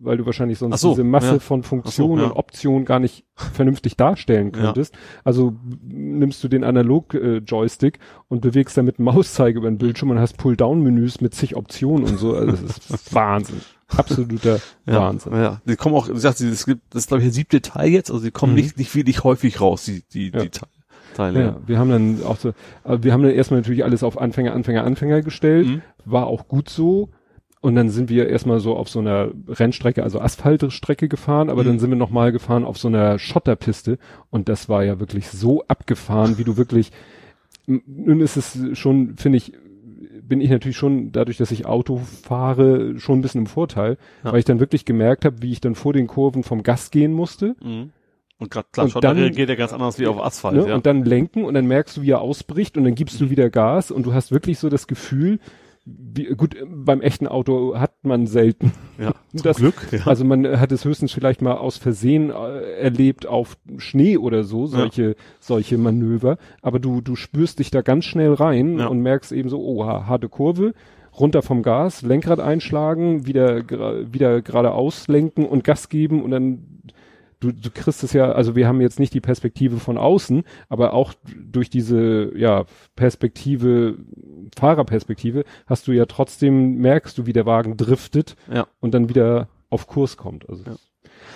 weil 0.02 0.16
du 0.16 0.26
wahrscheinlich 0.26 0.58
sonst 0.58 0.80
so, 0.80 0.92
diese 0.92 1.04
Masse 1.04 1.34
ja. 1.34 1.40
von 1.40 1.62
Funktionen 1.62 2.20
so, 2.20 2.24
ja. 2.24 2.30
und 2.32 2.38
Optionen 2.38 2.86
gar 2.86 3.00
nicht 3.00 3.26
vernünftig 3.36 3.98
darstellen 3.98 4.54
Ja. 4.56 4.62
könntest. 4.68 4.98
Also 5.26 5.58
nimmst 5.84 6.42
du 6.42 6.48
den 6.48 6.64
Analog-Joystick 6.64 8.00
und 8.30 8.42
bewegst 8.42 8.78
damit 8.78 8.98
einen 9.00 9.06
Mauszeiger 9.06 9.58
über 9.60 9.70
den 9.70 9.78
Bildschirm 9.78 10.12
und 10.12 10.20
hast 10.20 10.38
Pull-Down-Menüs 10.38 11.20
mit 11.22 11.34
zig 11.36 11.56
Optionen 11.58 12.06
und 12.08 12.18
so. 12.18 12.34
Also 12.34 12.52
das 12.66 12.78
ist 12.90 13.14
Wahnsinn. 13.14 13.62
Absoluter 13.90 14.60
Ja, 14.86 15.02
Wahnsinn. 15.02 15.34
Ja, 15.34 15.62
die 15.66 15.76
kommen 15.76 15.96
auch, 15.96 16.08
wie 16.08 16.14
gesagt, 16.14 16.40
es 16.42 16.66
gibt, 16.66 16.82
das 16.94 17.04
ist 17.04 17.08
glaube 17.08 17.22
ich 17.22 17.28
der 17.28 17.34
siebte 17.34 17.62
Teil 17.62 17.90
jetzt, 17.90 18.10
also 18.12 18.24
die 18.24 18.32
kommen 18.32 18.54
Mhm. 18.54 18.60
nicht, 18.60 18.78
nicht 18.78 18.96
wirklich 18.96 19.24
häufig 19.24 19.60
raus, 19.60 19.84
die, 19.86 20.04
die, 20.14 20.32
Ja. 20.32 20.42
die 20.44 20.50
Te- 20.50 20.66
Teile. 21.16 21.42
Ja, 21.42 21.58
wir 21.66 21.80
haben 21.80 21.90
dann 21.90 22.20
auch 22.24 22.38
so, 22.38 22.54
aber 22.84 23.04
wir 23.04 23.14
haben 23.14 23.24
dann 23.24 23.32
erstmal 23.34 23.60
natürlich 23.62 23.84
alles 23.84 24.04
auf 24.04 24.20
Anfänger, 24.20 24.54
Anfänger, 24.54 24.84
Anfänger 24.84 25.22
gestellt. 25.22 25.68
Mhm. 25.68 25.82
War 26.06 26.28
auch 26.28 26.48
gut 26.48 26.70
so. 26.70 27.10
Und 27.62 27.76
dann 27.76 27.90
sind 27.90 28.10
wir 28.10 28.30
erstmal 28.30 28.62
so 28.62 28.76
auf 28.78 28.88
so 28.88 29.00
einer 29.00 29.32
Rennstrecke, 29.50 30.02
also 30.02 30.22
Asphaltstrecke 30.22 31.10
gefahren, 31.10 31.50
aber 31.50 31.64
Mhm. 31.64 31.68
dann 31.68 31.80
sind 31.80 31.90
wir 31.90 31.98
nochmal 31.98 32.32
gefahren 32.32 32.64
auf 32.64 32.78
so 32.78 32.88
einer 32.88 33.20
Schotterpiste 33.20 33.98
und 34.30 34.48
das 34.48 34.70
war 34.70 34.86
ja 34.86 35.02
wirklich 35.02 35.28
so 35.28 35.64
abgefahren, 35.68 36.38
wie 36.38 36.46
du 36.46 36.56
wirklich, 36.56 36.92
nun 37.68 38.22
ist 38.22 38.38
es 38.38 38.58
schon, 38.78 39.16
finde 39.18 39.38
ich, 39.40 39.52
bin 40.24 40.40
ich 40.42 40.50
natürlich 40.52 40.78
schon, 40.78 41.12
dadurch, 41.12 41.38
dass 41.38 41.52
ich 41.52 41.66
Auto 41.66 41.98
fahre, 41.98 42.98
schon 43.00 43.20
ein 43.20 43.22
bisschen 43.22 43.42
im 43.42 43.48
Vorteil, 43.48 43.98
Ja. 44.24 44.32
weil 44.32 44.40
ich 44.40 44.46
dann 44.46 44.60
wirklich 44.62 44.86
gemerkt 44.86 45.26
habe, 45.26 45.42
wie 45.42 45.52
ich 45.52 45.60
dann 45.60 45.76
vor 45.76 45.92
den 45.92 46.08
Kurven 46.08 46.44
vom 46.44 46.64
Gas 46.64 46.92
gehen 46.92 47.12
musste. 47.12 47.56
Mhm. 47.62 47.90
Und 48.40 48.50
gerade 48.50 48.68
klar, 48.72 48.86
Und 48.86 48.92
Schotter 48.92 49.10
dann- 49.10 49.18
reagiert 49.18 49.50
ja 49.50 49.56
ganz 49.56 49.74
anders 49.74 50.00
wie 50.00 50.08
auf 50.08 50.24
Asphalt, 50.24 50.56
Ne? 50.56 50.70
ja. 50.70 50.76
Und 50.76 50.86
dann 50.86 51.04
lenken 51.04 51.44
und 51.46 51.54
dann 51.54 51.68
merkst 51.68 51.98
du, 51.98 52.02
wie 52.02 52.12
er 52.12 52.22
ausbricht 52.22 52.78
und 52.78 52.86
dann 52.86 52.96
gibst 52.96 53.20
du 53.22 53.30
wieder 53.30 53.50
Gas 53.50 53.92
und 53.92 54.06
du 54.06 54.14
hast 54.14 54.32
wirklich 54.32 54.60
so 54.60 54.70
das 54.70 54.88
Gefühl, 54.88 55.40
wie, 55.86 56.26
gut, 56.36 56.56
beim 56.68 57.02
echten 57.02 57.28
Auto 57.28 57.78
hat 57.80 57.94
man 58.04 58.28
selten. 58.28 58.72
ja. 59.00 59.12
Zum 59.36 59.44
das- 59.44 59.58
Glück, 59.58 59.88
ja. 59.92 60.06
Also 60.06 60.24
man 60.24 60.60
hat 60.60 60.72
es 60.72 60.86
höchstens 60.86 61.12
vielleicht 61.12 61.42
mal 61.42 61.54
aus 61.58 61.78
Versehen 61.78 62.30
äh, 62.30 62.80
erlebt 62.80 63.26
auf 63.28 63.58
Schnee 63.78 64.18
oder 64.18 64.44
so, 64.44 64.68
solche, 64.68 65.16
solche 65.40 65.78
Manöver. 65.78 66.38
Aber 66.62 66.80
du, 66.80 67.02
du 67.02 67.16
spürst 67.16 67.60
dich 67.60 67.72
da 67.72 67.82
ganz 67.82 68.06
schnell 68.06 68.34
rein 68.34 68.80
Ja. 68.80 68.88
und 68.88 69.02
merkst 69.02 69.32
eben 69.32 69.50
so, 69.50 69.60
oh, 69.62 69.86
ha- 69.86 70.06
harte 70.08 70.30
Kurve, 70.30 70.74
runter 71.20 71.42
vom 71.42 71.64
Gas, 71.64 72.04
Lenkrad 72.04 72.40
einschlagen, 72.40 73.26
wieder, 73.26 73.64
wieder 74.14 74.42
geradeaus 74.42 75.08
lenken 75.08 75.46
und 75.46 75.64
Gas 75.64 75.90
geben 75.90 76.22
und 76.24 76.32
dann 76.32 76.66
du, 77.40 77.52
du 77.52 77.70
kriegst 77.72 78.04
es 78.04 78.14
ja, 78.14 78.32
also 78.32 78.56
wir 78.56 78.68
haben 78.68 78.82
jetzt 78.82 79.00
nicht 79.00 79.14
die 79.14 79.22
Perspektive 79.22 79.80
von 79.80 79.98
außen, 79.98 80.44
aber 80.68 80.94
auch 80.94 81.14
durch 81.36 81.70
diese, 81.70 82.32
ja, 82.38 82.66
Perspektive, 82.96 83.98
Fahrerperspektive, 84.58 85.46
hast 85.66 85.88
du 85.88 85.92
ja 85.92 86.06
trotzdem, 86.06 86.76
merkst 86.78 87.18
du, 87.18 87.26
wie 87.26 87.34
der 87.34 87.46
Wagen 87.46 87.78
driftet 87.78 88.36
ja. 88.52 88.68
und 88.80 88.94
dann 88.94 89.10
wieder 89.10 89.48
auf 89.70 89.88
Kurs 89.88 90.18
kommt. 90.18 90.50
Also 90.50 90.64
Ja. 90.66 90.76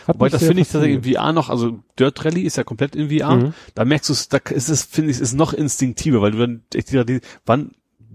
Wobei 0.08 0.30
das 0.30 0.44
finde 0.44 0.62
ich 0.62 0.70
tatsächlich 0.70 1.06
in 1.06 1.14
VR 1.14 1.32
noch, 1.32 1.50
also 1.50 1.80
Dirt 1.98 2.26
Rally 2.26 2.42
ist 2.42 2.58
ja 2.58 2.64
komplett 2.64 2.96
in 2.96 3.10
VR. 3.10 3.36
Mhm. 3.36 3.54
Da 3.74 3.86
merkst 3.86 4.10
du 4.10 4.14
es, 4.14 4.28
da 4.28 4.38
ist 4.38 4.70
es, 4.70 4.84
finde 4.84 5.12
ich, 5.12 5.20
ist 5.20 5.34
noch 5.34 5.54
instinktiver, 5.54 6.22
weil 6.22 6.32
du 6.32 6.40
dann 6.40 6.64
echt 6.74 6.92
die, 6.92 7.22
wann, 7.46 7.72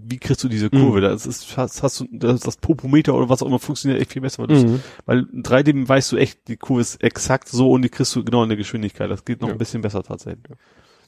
wie 0.07 0.17
kriegst 0.17 0.43
du 0.43 0.47
diese 0.49 0.69
Kurve? 0.69 0.99
Mhm. 0.99 1.01
Das 1.03 1.25
ist, 1.25 1.57
hast, 1.57 1.83
hast 1.83 1.99
du, 1.99 2.07
das, 2.11 2.41
das 2.41 2.57
Popometer 2.57 3.13
oder 3.15 3.29
was 3.29 3.41
auch 3.43 3.47
immer 3.47 3.59
funktioniert 3.59 3.99
echt 4.01 4.11
viel 4.13 4.21
besser, 4.21 4.47
weil, 4.47 4.55
Mhm. 4.63 4.79
weil 5.05 5.27
in 5.33 5.43
3D 5.43 5.87
weißt 5.87 6.11
du 6.11 6.17
echt, 6.17 6.47
die 6.47 6.57
Kurve 6.57 6.81
ist 6.81 7.03
exakt 7.03 7.47
so 7.49 7.71
und 7.71 7.81
die 7.81 7.89
kriegst 7.89 8.15
du 8.15 8.23
genau 8.23 8.43
in 8.43 8.49
der 8.49 8.57
Geschwindigkeit. 8.57 9.09
Das 9.11 9.25
geht 9.25 9.41
noch 9.41 9.47
Ja. 9.49 9.55
ein 9.55 9.57
bisschen 9.57 9.81
besser 9.81 10.03
tatsächlich. 10.03 10.45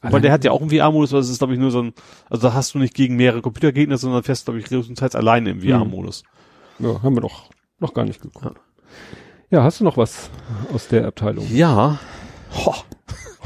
Aber 0.04 0.20
der 0.20 0.32
hat 0.32 0.44
ja 0.44 0.50
auch 0.52 0.62
einen 0.62 0.72
VR-Modus, 0.72 1.12
aber 1.14 1.20
das 1.20 1.30
ist, 1.30 1.38
glaube 1.38 1.54
ich, 1.54 1.60
nur 1.60 1.70
so 1.70 1.84
ein, 1.84 1.94
also 2.30 2.48
da 2.48 2.54
hast 2.56 2.74
du 2.74 2.80
nicht 2.80 2.96
gegen 2.96 3.16
mehrere 3.18 3.42
Computergegner, 3.44 3.98
sondern 4.00 4.24
fährst, 4.24 4.46
glaube 4.46 4.60
ich, 4.60 4.66
größtenteils 4.66 5.14
alleine 5.16 5.52
im 5.52 5.62
VR-Modus. 5.62 6.24
Ja, 6.80 7.04
haben 7.04 7.16
wir 7.16 7.22
doch 7.22 7.50
noch 7.80 7.94
gar 7.94 8.06
nicht 8.06 8.20
geguckt. 8.22 8.60
Ja, 9.52 9.64
hast 9.64 9.80
du 9.80 9.84
noch 9.84 9.98
was 9.98 10.30
aus 10.74 10.88
der 10.88 11.06
Abteilung? 11.08 11.46
Ja. 11.54 12.00
Ho. 12.66 12.76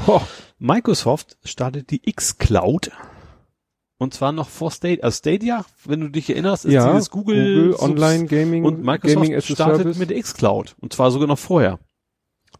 Ho. 0.06 0.22
Microsoft 0.58 1.36
startet 1.44 1.90
die 1.90 2.00
X-Cloud. 2.08 2.90
Und 3.98 4.12
zwar 4.12 4.32
noch 4.32 4.48
vor 4.48 4.70
Stadia. 4.70 5.04
Also 5.04 5.16
Stadia, 5.16 5.64
wenn 5.86 6.00
du 6.00 6.08
dich 6.10 6.28
erinnerst, 6.28 6.66
ist 6.66 6.72
Ja, 6.74 6.92
dieses 6.92 7.10
Google, 7.10 7.70
Google 7.72 7.76
Online 7.80 8.26
Gaming 8.26 8.64
und 8.64 8.82
Microsoft 8.84 9.22
Gaming 9.24 9.40
startet 9.40 9.78
Service. 9.82 9.98
mit 9.98 10.10
X-Cloud. 10.10 10.76
Und 10.80 10.92
zwar 10.92 11.10
sogar 11.10 11.26
noch 11.28 11.38
vorher. 11.38 11.78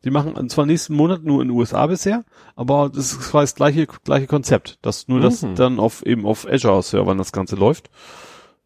Die 0.04 0.10
machen 0.10 0.48
zwar 0.48 0.66
nächsten 0.66 0.94
Monat 0.94 1.24
nur 1.24 1.42
in 1.42 1.48
den 1.48 1.56
USA 1.56 1.86
bisher, 1.86 2.24
aber 2.54 2.88
das 2.88 3.12
ist 3.12 3.20
quasi 3.30 3.44
das 3.44 3.54
gleiche, 3.54 3.86
gleiche 4.04 4.26
Konzept. 4.26 4.78
Das 4.82 5.08
nur, 5.08 5.20
dass 5.20 5.42
Mhm. 5.42 5.54
dann 5.56 5.78
auf 5.80 6.04
eben 6.06 6.24
auf 6.26 6.46
Azure-Servern 6.48 7.18
das 7.18 7.32
Ganze 7.32 7.56
läuft. 7.56 7.90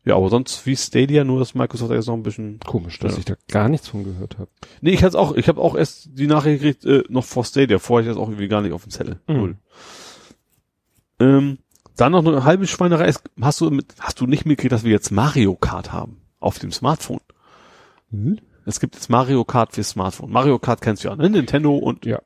Ja, 0.05 0.17
aber 0.17 0.29
sonst 0.31 0.65
wie 0.67 0.77
Stadia, 0.77 1.25
nur 1.25 1.39
dass 1.39 1.55
Microsoft 1.55 1.93
jetzt 1.93 2.07
noch 2.07 2.15
ein 2.15 2.23
bisschen 2.23 2.59
Komisch, 2.61 2.99
dass 3.01 3.13
Ja. 3.15 3.19
ich 3.19 3.25
da 3.27 3.35
gar 3.49 3.69
nichts 3.69 3.89
von 3.89 4.03
gehört 4.05 4.39
habe. 4.39 4.49
Nee, 4.81 4.91
ich 4.93 5.03
hatte 5.05 5.19
auch, 5.19 5.35
ich 5.35 5.47
habe 5.49 5.61
auch 5.61 5.75
erst 5.77 6.09
die 6.13 6.27
Nachricht 6.27 6.63
gekriegt, 6.63 6.85
äh, 6.85 7.03
noch 7.09 7.25
vor 7.25 7.45
Stadia, 7.45 7.79
vorher 7.79 8.09
ich 8.11 8.15
das 8.17 8.23
auch 8.23 8.29
irgendwie 8.29 8.49
gar 8.49 8.63
nicht 8.63 8.73
auf 8.73 8.83
dem 8.85 8.91
Zettel. 8.91 9.21
Mhm. 9.27 9.37
Null. 9.37 9.57
Ähm, 11.21 11.59
dann 11.97 12.13
noch 12.13 12.25
eine 12.27 12.45
halbe 12.45 12.67
Schweinerei. 12.67 13.07
ist- 13.09 13.23
Hast 13.41 13.61
du 13.61 13.71
mit, 13.71 13.95
hast 14.01 14.21
du 14.21 14.27
nicht 14.27 14.47
mitgekriegt, 14.47 14.73
dass 14.73 14.85
wir 14.85 14.91
jetzt 14.93 15.11
Mario 15.11 15.55
Kart 15.57 15.93
haben 15.93 16.21
auf 16.39 16.59
dem 16.59 16.73
Smartphone? 16.73 17.21
Es 18.67 18.81
gibt 18.81 18.95
jetzt 18.97 19.09
Mario 19.09 19.45
Kart 19.45 19.73
fürs 19.75 19.91
Smartphone. 19.91 20.31
Mario 20.31 20.59
Kart 20.59 20.81
kennst 20.81 21.05
du 21.05 21.09
ja, 21.09 21.17
ne? 21.17 21.31
Nintendo 21.31 21.77
und, 21.77 22.05
Ja. 22.07 22.21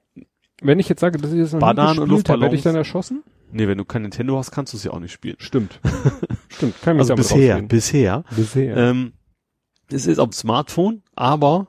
Wenn 0.62 0.78
ich 0.78 0.88
jetzt 0.88 1.00
sage, 1.00 1.18
dass 1.18 1.32
ich 1.32 1.40
das 1.40 1.52
noch 1.52 1.60
Bananen 1.60 2.04
nie 2.04 2.08
gespielt 2.08 2.28
habe, 2.30 2.40
werde 2.42 2.54
ich 2.56 2.62
dann 2.62 2.76
erschossen? 2.76 3.22
nee, 3.52 3.68
wenn 3.68 3.76
du 3.78 3.84
kein 3.84 4.02
Nintendo 4.02 4.38
hast, 4.38 4.50
kannst 4.50 4.72
du 4.72 4.76
es 4.78 4.84
ja 4.84 4.92
auch 4.92 4.98
nicht 5.00 5.12
spielen. 5.12 5.36
Stimmt. 5.38 5.80
Stimmt, 6.48 6.80
kann 6.82 6.98
Also 6.98 7.14
bisher, 7.14 7.60
bisher. 7.62 8.24
Bisher. 8.34 8.76
Ähm, 8.76 9.12
es 9.90 10.06
ist 10.06 10.18
auf 10.18 10.30
dem 10.30 10.32
Smartphone, 10.32 11.02
aber 11.14 11.66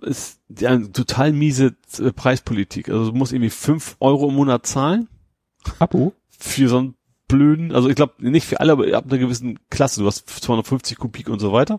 ist 0.00 0.40
ja 0.58 0.70
eine 0.70 0.90
total 0.90 1.32
miese 1.32 1.76
äh, 1.98 2.12
Preispolitik. 2.12 2.88
Also 2.88 3.10
du 3.12 3.16
musst 3.16 3.32
irgendwie 3.32 3.50
fünf 3.50 3.96
Euro 4.00 4.28
im 4.30 4.34
Monat 4.34 4.66
zahlen. 4.66 5.08
Abo? 5.78 6.12
Für 6.42 6.68
so 6.68 6.78
einen 6.78 6.94
blöden, 7.28 7.72
also 7.72 7.88
ich 7.88 7.94
glaube 7.94 8.14
nicht 8.18 8.46
für 8.46 8.60
alle, 8.60 8.72
aber 8.72 8.96
ab 8.96 9.04
einer 9.08 9.18
gewissen 9.18 9.58
Klasse, 9.70 10.00
du 10.00 10.06
hast 10.06 10.28
250 10.28 10.98
Kubik 10.98 11.28
und 11.28 11.38
so 11.38 11.52
weiter. 11.52 11.78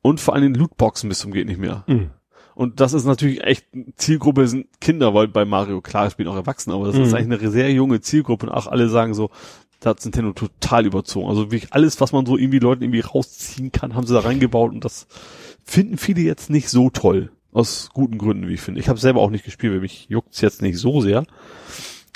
Und 0.00 0.18
vor 0.18 0.34
allem 0.34 0.54
Lootboxen 0.54 1.08
bis 1.08 1.20
zum 1.20 1.32
geht 1.32 1.46
nicht 1.46 1.60
mehr. 1.60 1.84
Mhm. 1.86 2.10
Und 2.54 2.80
das 2.80 2.92
ist 2.92 3.04
natürlich 3.04 3.42
echt, 3.44 3.66
Zielgruppe 3.96 4.46
sind 4.48 4.66
Kinder, 4.80 5.14
weil 5.14 5.28
bei 5.28 5.44
Mario, 5.44 5.80
klar, 5.80 6.10
spielen 6.10 6.28
auch 6.28 6.34
Erwachsene, 6.36 6.74
aber 6.74 6.86
das 6.86 6.96
ist 6.96 7.10
Mhm. 7.10 7.14
eigentlich 7.14 7.40
eine 7.40 7.50
sehr 7.50 7.72
junge 7.72 8.00
Zielgruppe 8.00 8.46
und 8.46 8.52
auch 8.52 8.66
alle 8.66 8.88
sagen 8.88 9.14
so, 9.14 9.30
da 9.80 9.90
hat 9.90 10.04
Nintendo 10.04 10.32
total 10.32 10.86
überzogen. 10.86 11.28
Also 11.28 11.50
wirklich 11.50 11.72
alles, 11.72 12.00
was 12.00 12.12
man 12.12 12.26
so 12.26 12.36
irgendwie 12.36 12.58
Leuten 12.58 12.82
irgendwie 12.82 13.00
rausziehen 13.00 13.72
kann, 13.72 13.94
haben 13.94 14.06
sie 14.06 14.14
da 14.14 14.20
reingebaut 14.20 14.72
und 14.72 14.84
das 14.84 15.06
finden 15.64 15.96
viele 15.96 16.20
jetzt 16.20 16.50
nicht 16.50 16.68
so 16.68 16.90
toll. 16.90 17.30
Aus 17.52 17.90
guten 17.92 18.16
Gründen, 18.16 18.48
wie 18.48 18.54
ich 18.54 18.60
finde. 18.60 18.80
Ich 18.80 18.88
habe 18.88 18.98
selber 18.98 19.20
auch 19.20 19.30
nicht 19.30 19.44
gespielt, 19.44 19.74
weil 19.74 19.80
mich 19.80 20.06
juckt's 20.08 20.40
jetzt 20.40 20.62
nicht 20.62 20.78
so 20.78 21.00
sehr. 21.02 21.24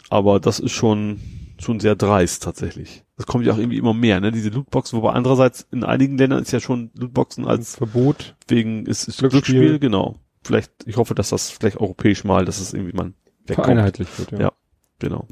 Aber 0.09 0.41
das 0.41 0.61
ist 0.61 0.73
schon, 0.73 1.21
schon 1.59 1.81
sehr 1.81 1.97
dreist 1.97 2.43
tatsächlich. 2.43 3.05
Das 3.17 3.26
kommt 3.26 3.47
ja 3.47 3.52
auch 3.52 3.59
irgendwie 3.59 3.78
immer 3.78 3.94
mehr, 3.94 4.20
ne? 4.20 4.31
Diese 4.33 4.51
Lootboxen, 4.51 4.99
wobei 4.99 5.12
andererseits 5.12 5.67
in 5.70 5.85
einigen 5.85 6.18
Ländern 6.18 6.43
ist 6.43 6.52
ja 6.52 6.60
schon 6.60 6.91
Lootboxen 6.94 7.47
als 7.47 7.76
Verbot. 7.76 8.36
wegen 8.49 8.86
ist, 8.86 9.09
ist 9.09 9.18
Glücksspiel. 9.18 9.41
Glücksspiel. 9.41 9.78
genau. 9.78 10.20
Vielleicht, 10.44 10.73
ich 10.86 10.97
hoffe, 10.97 11.15
dass 11.15 11.31
das 11.31 11.51
vielleicht 11.51 11.78
europäisch 11.78 12.25
mal, 12.25 12.44
dass 12.44 12.60
es 12.60 12.73
irgendwie 12.73 12.97
wegkommt. 12.97 13.17
Vereinheitlicht 13.47 14.18
wird, 14.18 14.33
ja. 14.33 14.41
Ja. 14.41 14.52
Genau. 14.99 15.26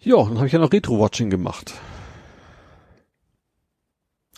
Ja, 0.00 0.16
dann 0.16 0.36
habe 0.36 0.46
ich 0.46 0.52
ja 0.52 0.58
noch 0.58 0.72
Retro-Watching 0.72 1.30
gemacht. 1.30 1.74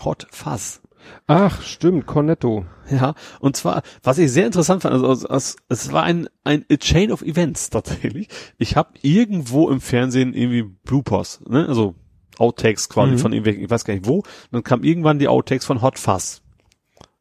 Hot 0.05 0.26
Fuzz. 0.31 0.81
Ach, 1.26 1.62
stimmt, 1.62 2.07
Cornetto. 2.07 2.67
Ja, 2.91 3.15
und 3.41 3.57
zwar, 3.57 3.83
was 4.02 4.18
ich 4.18 4.31
sehr 4.31 4.47
interessant 4.47 4.83
fand, 4.83 4.94
also, 4.94 5.07
also 5.09 5.28
es, 5.28 5.57
es 5.68 5.93
war 5.93 6.05
ein, 6.05 6.28
ein 6.44 6.65
a 6.70 6.76
Chain 6.76 7.10
of 7.10 7.23
Events 7.23 7.70
tatsächlich. 7.70 8.28
Ich 8.59 8.76
habe 8.76 8.91
irgendwo 9.02 9.68
im 9.70 9.81
Fernsehen 9.81 10.35
irgendwie 10.35 10.62
Bloopers, 10.62 11.41
ne? 11.49 11.67
also 11.68 11.94
Outtakes 12.39 12.89
quasi 12.89 13.12
Mhm. 13.12 13.18
von 13.18 13.33
irgendwelchen, 13.33 13.65
ich 13.65 13.70
weiß 13.70 13.85
gar 13.85 13.94
nicht 13.94 14.07
wo. 14.07 14.23
Dann 14.52 14.62
kam 14.62 14.85
irgendwann 14.85 15.18
die 15.18 15.28
Outtakes 15.28 15.65
von 15.65 15.83
Hot 15.83 15.99
Fuzz. 15.99 16.43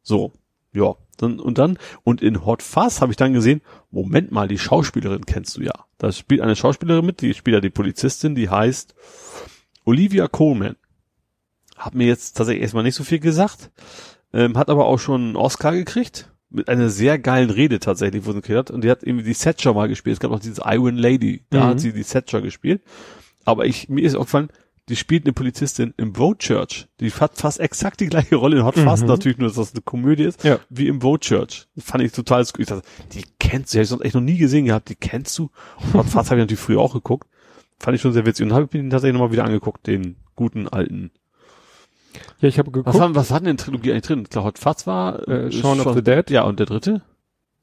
So, 0.02 0.32
ja. 0.72 0.94
Dann, 1.18 1.40
und 1.40 1.56
dann, 1.56 1.78
und 2.04 2.20
in 2.20 2.44
Hot 2.44 2.62
Fuzz 2.62 3.00
habe 3.00 3.10
ich 3.10 3.16
dann 3.16 3.32
gesehen, 3.32 3.62
Moment 3.90 4.32
mal, 4.32 4.48
die 4.48 4.58
Schauspielerin 4.58 5.24
kennst 5.24 5.56
du 5.56 5.62
ja. 5.62 5.72
Da 5.96 6.12
spielt 6.12 6.42
eine 6.42 6.54
Schauspielerin 6.54 7.06
mit, 7.06 7.22
die 7.22 7.32
spielt 7.32 7.54
ja 7.54 7.60
die 7.62 7.70
Polizistin, 7.70 8.34
die 8.34 8.50
heißt 8.50 8.94
Olivia 9.86 10.28
Coleman. 10.28 10.76
Hat 11.76 11.94
mir 11.94 12.06
jetzt 12.06 12.36
tatsächlich 12.36 12.62
erstmal 12.62 12.82
nicht 12.84 12.94
so 12.94 13.04
viel 13.04 13.18
gesagt, 13.20 13.70
ähm, 14.32 14.56
hat 14.56 14.68
aber 14.70 14.86
auch 14.86 14.98
schon 14.98 15.20
einen 15.22 15.36
Oscar 15.36 15.72
gekriegt, 15.72 16.30
mit 16.50 16.68
einer 16.68 16.88
sehr 16.90 17.18
geilen 17.18 17.50
Rede 17.50 17.80
tatsächlich, 17.80 18.24
wo 18.24 18.30
sie 18.32 18.40
gekriegt 18.40 18.58
hat. 18.58 18.70
Und 18.70 18.82
die 18.84 18.90
hat 18.90 19.02
irgendwie 19.02 19.24
die 19.24 19.34
Thatcher 19.34 19.74
mal 19.74 19.88
gespielt. 19.88 20.14
Es 20.14 20.20
gab 20.20 20.30
auch 20.30 20.38
dieses 20.40 20.60
Iron 20.64 20.96
Lady, 20.96 21.42
da 21.50 21.64
Mhm. 21.64 21.68
hat 21.68 21.80
sie 21.80 21.92
die 21.92 22.04
Thatcher 22.04 22.40
gespielt. 22.40 22.82
Aber 23.44 23.66
ich, 23.66 23.88
mir 23.88 24.02
ist 24.04 24.14
aufgefallen, 24.14 24.48
die 24.88 24.94
spielt 24.96 25.24
eine 25.26 25.32
Polizistin 25.32 25.92
im 25.96 26.14
Vote 26.14 26.38
Church. 26.38 26.86
Die 27.00 27.10
hat 27.10 27.36
fast 27.36 27.58
exakt 27.58 27.98
die 28.00 28.06
gleiche 28.06 28.36
Rolle 28.36 28.58
in 28.58 28.64
Hot 28.64 28.78
Fuzz, 28.78 29.00
Mhm. 29.00 29.08
natürlich 29.08 29.38
nur, 29.38 29.48
dass 29.48 29.56
das 29.56 29.72
eine 29.72 29.82
Komödie 29.82 30.22
ist, 30.24 30.44
Ja. 30.44 30.60
wie 30.70 30.86
im 30.86 31.00
Vote 31.00 31.26
Church. 31.26 31.66
Fand 31.76 32.04
ich 32.04 32.12
total, 32.12 32.44
skurril. 32.44 32.62
ich 32.62 32.68
dachte, 32.68 32.88
die 33.12 33.24
kennst 33.40 33.72
du, 33.72 33.76
die 33.76 33.78
hab 33.80 33.82
ich 33.82 33.88
sonst 33.90 34.02
echt 34.04 34.14
noch 34.14 34.22
nie 34.22 34.36
gesehen 34.38 34.64
gehabt, 34.66 34.88
die 34.88 34.94
kennst 34.94 35.36
du. 35.38 35.50
Hot 35.92 36.06
Fuzz 36.06 36.26
habe 36.30 36.36
ich 36.36 36.42
natürlich 36.44 36.60
früher 36.60 36.78
auch 36.80 36.94
geguckt. 36.94 37.28
Fand 37.80 37.96
ich 37.96 38.00
schon 38.00 38.12
sehr 38.12 38.24
witzig. 38.24 38.46
Und 38.46 38.52
habe 38.52 38.64
ich 38.66 38.72
mir 38.72 38.80
den 38.80 38.90
tatsächlich 38.90 39.14
nochmal 39.14 39.32
wieder 39.32 39.44
angeguckt, 39.44 39.86
den 39.88 40.16
guten 40.36 40.68
alten 40.68 41.10
Ja, 42.40 42.48
ich 42.48 42.58
habe 42.58 42.70
geguckt. 42.70 42.94
Was, 42.94 43.00
haben, 43.00 43.14
was 43.14 43.30
hat 43.30 43.46
denn 43.46 43.56
Trilogie 43.56 43.92
eigentlich 43.92 44.02
drin? 44.02 44.28
Klar, 44.28 44.44
Hot 44.44 44.58
Fuzz 44.58 44.86
war 44.86 45.26
Äh, 45.28 45.50
Shaun 45.52 45.80
of 45.80 45.94
the 45.94 46.02
Dead. 46.02 46.28
Ja, 46.30 46.42
und 46.44 46.58
der 46.58 46.66
dritte? 46.66 47.02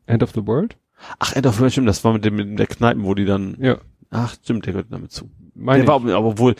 End 0.06 0.24
of 0.24 0.32
the 0.32 0.46
World? 0.46 0.78
Ach, 1.20 1.34
End 1.36 1.46
of 1.46 1.56
the 1.56 1.62
World, 1.62 1.72
stimmt, 1.74 1.88
das 1.88 2.04
war 2.04 2.14
mit 2.14 2.24
dem 2.26 2.36
mit 2.36 2.60
der 2.60 2.68
Kneipen, 2.68 3.04
wo 3.04 3.14
die 3.14 3.26
dann. 3.26 3.58
Ja. 3.60 3.78
Ach, 4.10 4.34
stimmt, 4.36 4.66
der 4.66 4.74
gehört 4.74 4.88
damit 4.92 5.12
zu. 5.12 5.30
Meine 5.56 5.84
der 5.84 5.88
war 5.88 5.96
aber, 5.96 6.14
aber 6.16 6.38
wohl 6.38 6.56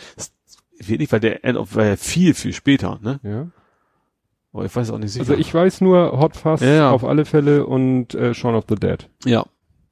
wenig, 0.78 1.10
weil 1.12 1.20
der 1.20 1.44
End 1.44 1.56
of 1.58 1.74
war 1.76 1.84
ja 1.84 1.96
viel, 1.96 2.34
viel 2.34 2.52
später, 2.52 2.98
ne? 3.02 3.20
ich. 3.22 3.30
Ja. 3.30 3.46
Aber 4.52 4.64
ich 4.64 4.74
weiß 4.74 4.90
auch 4.90 4.98
nicht 4.98 5.12
sicher. 5.12 5.22
Also 5.28 5.34
ich 5.34 5.52
weiß 5.52 5.80
nur 5.80 6.18
Hot 6.20 6.36
Fuzz 6.36 6.60
Ja, 6.60 6.74
ja. 6.74 6.90
auf 6.90 7.04
alle 7.04 7.24
Fälle 7.24 7.66
und 7.66 8.14
äh, 8.14 8.34
Shaun 8.34 8.54
of 8.54 8.64
the 8.68 8.76
Dead. 8.76 9.08
Ja. 9.24 9.44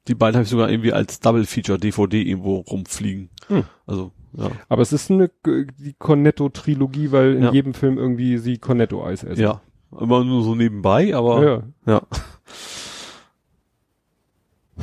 Die 0.08 0.14
beiden 0.14 0.36
habe 0.36 0.44
ich 0.44 0.50
sogar 0.50 0.70
irgendwie 0.70 0.92
als 0.92 1.20
Double 1.20 1.44
Feature 1.46 1.78
DVD 1.78 2.22
irgendwo 2.22 2.58
rumfliegen. 2.58 3.30
Hm. 3.48 3.64
Also, 3.86 4.12
ja. 4.34 4.50
Aber 4.68 4.82
es 4.82 4.92
ist 4.92 5.10
eine 5.10 5.30
die 5.44 5.94
Cornetto-Trilogie, 5.98 7.12
weil 7.12 7.34
in 7.34 7.42
Ja. 7.44 7.52
jedem 7.52 7.74
Film 7.74 7.98
irgendwie 7.98 8.38
sie 8.38 8.58
Cornetto-Eis 8.58 9.24
essen. 9.24 9.40
Ja. 9.42 9.60
Immer 9.98 10.24
nur 10.24 10.42
so 10.42 10.54
nebenbei, 10.54 11.14
aber 11.14 11.44
ja. 11.44 11.62
ja. 11.86 12.02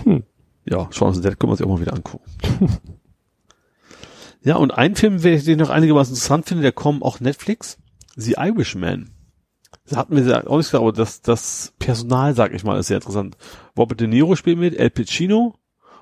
Hm. 0.03 0.24
Ja, 0.66 0.88
Shaun 0.92 1.10
of 1.10 1.16
the 1.16 1.22
Dead 1.22 1.40
können 1.40 1.50
wir 1.50 1.53
uns 1.53 1.61
auch 1.61 1.68
mal 1.68 1.82
wieder 1.82 1.94
angucken. 1.94 2.30
ja, 4.44 4.56
und 4.56 4.72
ein 4.72 4.95
Film, 4.95 5.19
den 5.22 5.34
ich 5.36 5.58
noch 5.58 5.69
einigermaßen 5.72 6.14
interessant 6.14 6.45
finde, 6.45 6.61
der 6.61 6.72
kommt 6.72 7.02
auch 7.02 7.19
Netflix. 7.19 7.80
The 8.16 8.34
Irishman. 8.38 9.10
Das 9.88 9.98
hatten 9.98 10.16
wir 10.16 10.48
auch 10.48 10.58
nicht 10.58 10.68
gesagt, 10.68 10.82
aber 10.84 10.94
das, 10.94 11.22
das 11.22 11.74
Personal, 11.80 12.36
sag 12.36 12.53
ich 12.53 12.64
mal, 12.64 12.78
ist 12.78 12.88
sehr 12.88 12.98
interessant. 12.98 13.36
Robert 13.78 14.00
De 14.00 14.08
Niro 14.08 14.36
spielt 14.36 14.60
mit, 14.60 14.78
El 14.78 14.92
Pacino 14.92 15.56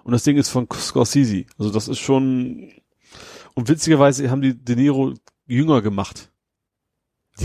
und 0.04 0.12
das 0.12 0.24
Ding 0.24 0.38
ist 0.38 0.50
von 0.50 0.68
Scorsese. 0.74 1.46
Also 1.58 1.72
das 1.72 1.88
ist 1.88 2.00
schon, 2.00 2.70
und 3.58 3.68
witzigerweise 3.70 4.30
haben 4.30 4.42
die 4.42 4.54
De 4.56 4.76
Niro 4.76 5.14
jünger 5.48 5.82
gemacht. 5.82 6.32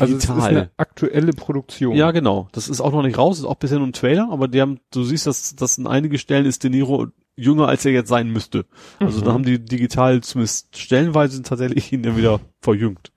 Also 0.00 0.16
es 0.16 0.24
ist 0.24 0.30
eine 0.30 0.70
aktuelle 0.78 1.32
Produktion. 1.32 1.94
Ja, 1.96 2.12
genau. 2.12 2.48
Das 2.52 2.68
ist 2.68 2.80
auch 2.80 2.92
noch 2.92 3.02
nicht 3.02 3.18
raus, 3.18 3.38
ist 3.38 3.44
auch 3.44 3.56
bisher 3.56 3.78
nur 3.78 3.86
ein 3.88 3.92
Trailer, 3.92 4.28
aber 4.30 4.48
die 4.48 4.60
haben, 4.60 4.80
du 4.90 5.02
siehst, 5.04 5.26
dass, 5.26 5.54
dass 5.54 5.76
in 5.76 5.86
einigen 5.86 6.16
Stellen 6.18 6.46
ist 6.46 6.62
De 6.64 6.70
Niro 6.70 7.08
jünger, 7.36 7.68
als 7.68 7.84
er 7.84 7.92
jetzt 7.92 8.08
sein 8.08 8.30
müsste. 8.30 8.64
Also 9.00 9.20
Mhm. 9.20 9.24
da 9.24 9.32
haben 9.32 9.44
die 9.44 9.58
digital 9.62 10.22
zumindest 10.22 10.78
stellenweise 10.78 11.42
tatsächlich 11.42 11.92
ihn 11.92 12.02
dann 12.02 12.16
wieder 12.16 12.40
verjüngt. 12.60 13.12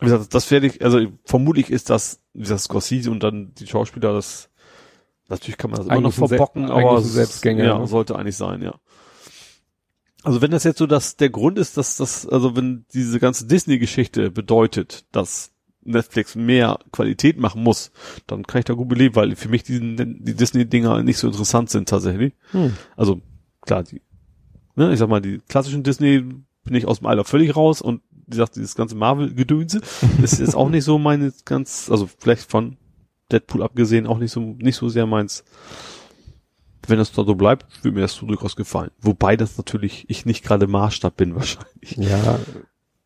Wie 0.00 0.06
gesagt, 0.06 0.34
das 0.34 0.50
werde 0.50 0.66
ich, 0.66 0.84
also 0.84 0.98
vermutlich 1.24 1.70
ist 1.70 1.90
das, 1.90 2.20
wie 2.34 2.40
gesagt, 2.42 2.60
Scorsese 2.62 3.10
und 3.10 3.22
dann 3.22 3.52
die 3.54 3.66
Schauspieler, 3.66 4.12
das, 4.12 4.50
natürlich 5.28 5.56
kann 5.56 5.70
man 5.70 5.78
das 5.78 5.86
immer 5.86 5.94
noch 6.00 6.10
Eigentlich 6.10 6.18
ein 6.18 6.28
Se- 6.28 6.36
verbocken, 6.36 6.70
aber 6.70 7.00
Selbstgänger, 7.00 7.64
ja, 7.64 7.78
ne? 7.78 7.86
sollte 7.86 8.16
eigentlich 8.16 8.36
sein, 8.36 8.62
ja. 8.62 8.74
Also 10.24 10.40
wenn 10.40 10.50
das 10.50 10.64
jetzt 10.64 10.78
so 10.78 10.86
dass 10.86 11.16
der 11.16 11.30
Grund 11.30 11.58
ist, 11.58 11.76
dass 11.76 11.96
das, 11.96 12.26
also 12.26 12.56
wenn 12.56 12.86
diese 12.92 13.20
ganze 13.20 13.46
Disney-Geschichte 13.46 14.30
bedeutet, 14.30 15.04
dass 15.12 15.52
Netflix 15.82 16.34
mehr 16.34 16.78
Qualität 16.92 17.38
machen 17.38 17.62
muss, 17.62 17.92
dann 18.26 18.44
kann 18.44 18.60
ich 18.60 18.64
da 18.64 18.72
gut 18.72 18.88
beleben, 18.88 19.16
weil 19.16 19.36
für 19.36 19.50
mich 19.50 19.62
die, 19.64 19.78
die 19.78 20.34
Disney-Dinger 20.34 21.02
nicht 21.02 21.18
so 21.18 21.26
interessant 21.26 21.70
sind 21.70 21.88
tatsächlich. 21.88 22.32
Hm. 22.52 22.72
Also 22.96 23.20
klar, 23.60 23.82
die, 23.84 24.00
ne, 24.76 24.92
ich 24.92 24.98
sag 24.98 25.08
mal, 25.08 25.20
die 25.20 25.40
klassischen 25.46 25.82
Disney 25.82 26.24
bin 26.64 26.74
ich 26.74 26.86
aus 26.86 26.98
dem 26.98 27.06
Alter 27.06 27.24
völlig 27.24 27.54
raus 27.54 27.82
und 27.82 28.00
wie 28.10 28.30
gesagt, 28.30 28.56
dieses 28.56 28.74
ganze 28.74 28.94
Marvel-Gedönse 28.94 29.82
ist 30.22 30.40
jetzt 30.40 30.56
auch 30.56 30.70
nicht 30.70 30.84
so 30.84 30.98
meine 30.98 31.32
ganz, 31.44 31.90
also 31.90 32.08
vielleicht 32.18 32.50
von 32.50 32.78
Deadpool 33.30 33.62
abgesehen 33.62 34.06
auch 34.06 34.18
nicht 34.18 34.32
so, 34.32 34.40
nicht 34.40 34.76
so 34.76 34.88
sehr 34.88 35.06
meins. 35.06 35.44
Wenn 36.88 36.98
das 36.98 37.12
da 37.12 37.24
so 37.24 37.34
bleibt, 37.34 37.66
würde 37.84 37.94
mir 37.96 38.02
das 38.02 38.14
so 38.14 38.26
durchaus 38.26 38.56
gefallen. 38.56 38.90
Wobei 39.00 39.36
das 39.36 39.56
natürlich 39.58 40.04
ich 40.08 40.26
nicht 40.26 40.44
gerade 40.44 40.66
Maßstab 40.66 41.16
bin 41.16 41.34
wahrscheinlich. 41.36 41.96
Ja, 41.96 42.38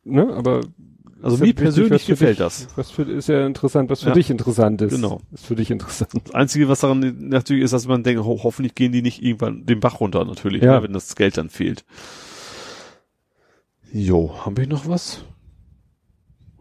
ne, 0.05 0.33
aber 0.35 0.61
Also 1.23 1.37
mir 1.39 1.43
wichtig, 1.47 1.57
persönlich 1.57 2.05
für 2.05 2.13
gefällt 2.13 2.31
dich, 2.33 2.39
das. 2.39 2.69
Was 2.77 2.91
für, 2.91 3.03
ist 3.03 3.29
ja 3.29 3.47
interessant, 3.47 3.91
was 3.91 4.03
für 4.03 4.09
Ja. 4.09 4.15
dich 4.15 4.31
interessant 4.31 4.81
ist. 4.83 4.95
Genau. 4.95 5.21
Ist 5.33 5.47
für 5.47 5.57
dich 5.57 5.71
interessant. 5.71 6.13
Das 6.25 6.35
Einzige, 6.35 6.69
was 6.69 6.81
daran 6.81 7.29
natürlich 7.29 7.65
ist, 7.65 7.73
dass 7.73 7.87
man 7.87 8.03
denkt, 8.03 8.23
ho 8.25 8.41
hoffentlich 8.43 8.75
gehen 8.75 8.93
die 8.93 9.03
nicht 9.03 9.23
irgendwann 9.23 9.67
den 9.67 9.81
Bach 9.81 10.01
runter 10.01 10.25
natürlich, 10.25 10.63
Ja. 10.63 10.77
ne, 10.77 10.83
wenn 10.85 10.93
das 10.93 11.15
Geld 11.17 11.37
dann 11.37 11.51
fehlt. 11.51 11.85
Jo, 13.93 14.45
haben 14.45 14.57
wir 14.57 14.67
noch 14.67 14.87
was? 14.89 15.25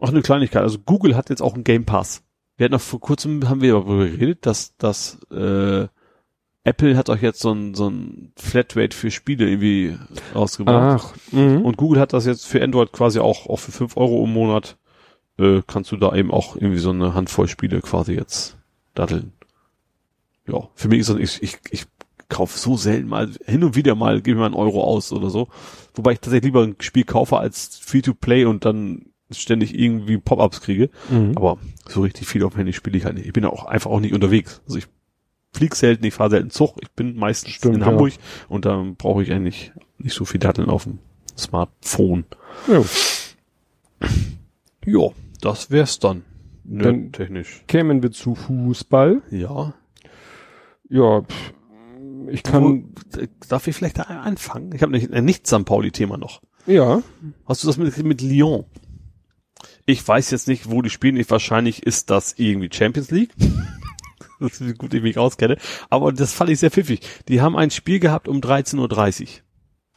Ach, 0.00 0.08
eine 0.08 0.22
Kleinigkeit. 0.22 0.62
Also 0.62 0.78
Google 0.78 1.16
hat 1.16 1.28
jetzt 1.30 1.42
auch 1.42 1.54
einen 1.54 1.64
Game 1.64 1.84
Pass. 1.84 2.22
Wir 2.56 2.64
hatten 2.64 2.72
noch 2.72 2.80
vor 2.80 3.00
kurzem, 3.00 3.48
haben 3.48 3.60
wir 3.60 3.72
darüber 3.72 4.06
geredet, 4.06 4.46
dass, 4.46 4.76
dass 4.78 5.18
äh, 5.30 5.86
Apple 6.64 6.96
hat 6.96 7.08
auch 7.08 7.18
jetzt 7.18 7.40
so 7.40 7.52
ein, 7.52 7.74
so 7.74 7.88
ein 7.88 8.32
Flatrate 8.36 8.96
für 8.96 9.10
Spiele 9.10 9.48
irgendwie 9.48 9.96
rausgebracht. 10.34 11.14
Ach, 11.14 11.32
mhm. 11.32 11.62
Und 11.62 11.76
Google 11.76 12.00
hat 12.00 12.12
das 12.12 12.26
jetzt 12.26 12.46
für 12.46 12.62
Android 12.62 12.92
quasi 12.92 13.20
auch, 13.20 13.46
auch 13.46 13.58
für 13.58 13.72
5 13.72 13.96
Euro 13.96 14.24
im 14.24 14.32
Monat, 14.32 14.76
äh, 15.38 15.62
kannst 15.66 15.92
du 15.92 15.96
da 15.96 16.14
eben 16.14 16.30
auch 16.30 16.56
irgendwie 16.56 16.78
so 16.78 16.90
eine 16.90 17.14
Handvoll 17.14 17.48
Spiele 17.48 17.80
quasi 17.80 18.12
jetzt 18.12 18.56
datteln. 18.94 19.32
Ja, 20.46 20.68
für 20.74 20.88
mich 20.88 21.00
ist 21.00 21.10
das, 21.10 21.16
ich, 21.18 21.42
ich, 21.42 21.58
ich 21.70 21.86
kaufe 22.28 22.58
so 22.58 22.76
selten 22.76 23.08
mal, 23.08 23.30
hin 23.46 23.64
und 23.64 23.76
wieder 23.76 23.94
mal 23.94 24.20
gebe 24.20 24.36
ich 24.36 24.40
mal 24.40 24.46
einen 24.46 24.54
Euro 24.54 24.82
aus 24.82 25.12
oder 25.12 25.30
so. 25.30 25.48
Wobei 25.94 26.12
ich 26.12 26.20
tatsächlich 26.20 26.46
lieber 26.46 26.62
ein 26.62 26.76
Spiel 26.80 27.04
kaufe 27.04 27.38
als 27.38 27.78
Free-to-Play 27.78 28.44
und 28.44 28.64
dann 28.64 29.06
ständig 29.30 29.78
irgendwie 29.78 30.18
Pop-Ups 30.18 30.60
kriege. 30.60 30.90
Mhm. 31.10 31.32
Aber 31.36 31.58
so 31.86 32.02
richtig 32.02 32.26
viel 32.26 32.42
auf 32.44 32.52
dem 32.52 32.58
Handy 32.58 32.72
spiele 32.72 32.96
ich 32.96 33.04
halt 33.04 33.14
nicht. 33.14 33.26
Ich 33.26 33.32
bin 33.32 33.44
auch 33.44 33.64
einfach 33.64 33.90
auch 33.90 34.00
nicht 34.00 34.14
unterwegs. 34.14 34.62
Also 34.66 34.78
ich 34.78 34.86
flieg 35.52 35.74
selten, 35.74 36.04
ich 36.04 36.14
fahre 36.14 36.30
selten 36.30 36.50
Zug. 36.50 36.76
Ich 36.80 36.90
bin 36.90 37.16
meistens 37.16 37.54
Stimmt, 37.54 37.76
in 37.76 37.80
ja. 37.80 37.86
Hamburg 37.86 38.12
und 38.48 38.64
dann 38.64 38.96
brauche 38.96 39.22
ich 39.22 39.32
eigentlich 39.32 39.72
nicht 39.98 40.14
so 40.14 40.24
viel 40.24 40.40
Datteln 40.40 40.68
auf 40.70 40.84
dem 40.84 40.98
Smartphone. 41.36 42.24
Ja. 42.66 42.82
Ja, 44.84 45.08
das 45.40 45.70
wär's 45.70 45.98
dann. 45.98 46.24
Dann- 46.64 47.02
Nerd 47.04 47.12
technisch. 47.14 47.62
Kämen 47.66 48.02
wir 48.02 48.10
zu 48.12 48.34
Fußball. 48.34 49.22
Ja. 49.30 49.74
Ja, 50.90 51.22
pff, 51.22 51.52
ich 52.30 52.42
kann, 52.42 52.94
äh, 53.16 53.28
darf 53.48 53.66
ich 53.66 53.76
vielleicht 53.76 53.98
da 53.98 54.02
anfangen? 54.02 54.72
Ich 54.74 54.82
habe 54.82 54.92
nicht, 54.92 55.12
ein 55.12 55.24
Nicht-St. 55.24 55.64
Pauli-Thema 55.64 56.16
noch. 56.16 56.40
ja, 56.66 57.02
Hast 57.46 57.62
du 57.62 57.66
das 57.66 57.76
mit, 57.76 57.96
mit 58.04 58.20
Lyon? 58.22 58.64
Ich 59.86 60.06
weiß 60.06 60.30
jetzt 60.30 60.48
nicht, 60.48 60.70
wo 60.70 60.82
die 60.82 60.90
spielen. 60.90 61.16
Ich, 61.16 61.30
wahrscheinlich 61.30 61.82
ist 61.84 62.10
das 62.10 62.34
irgendwie 62.38 62.68
Champions 62.72 63.10
League. 63.10 63.30
das 64.40 64.60
ist 64.60 64.78
gut, 64.78 64.94
ich 64.94 65.02
mich 65.02 65.18
auskenne. 65.18 65.56
Aber 65.90 66.12
das 66.12 66.32
fand 66.32 66.50
ich 66.50 66.58
sehr 66.58 66.70
pfiffig. 66.70 67.00
Die 67.28 67.40
haben 67.40 67.56
ein 67.56 67.70
Spiel 67.70 67.98
gehabt 67.98 68.28
um 68.28 68.38
13.30 68.38 69.22
Uhr. 69.22 69.28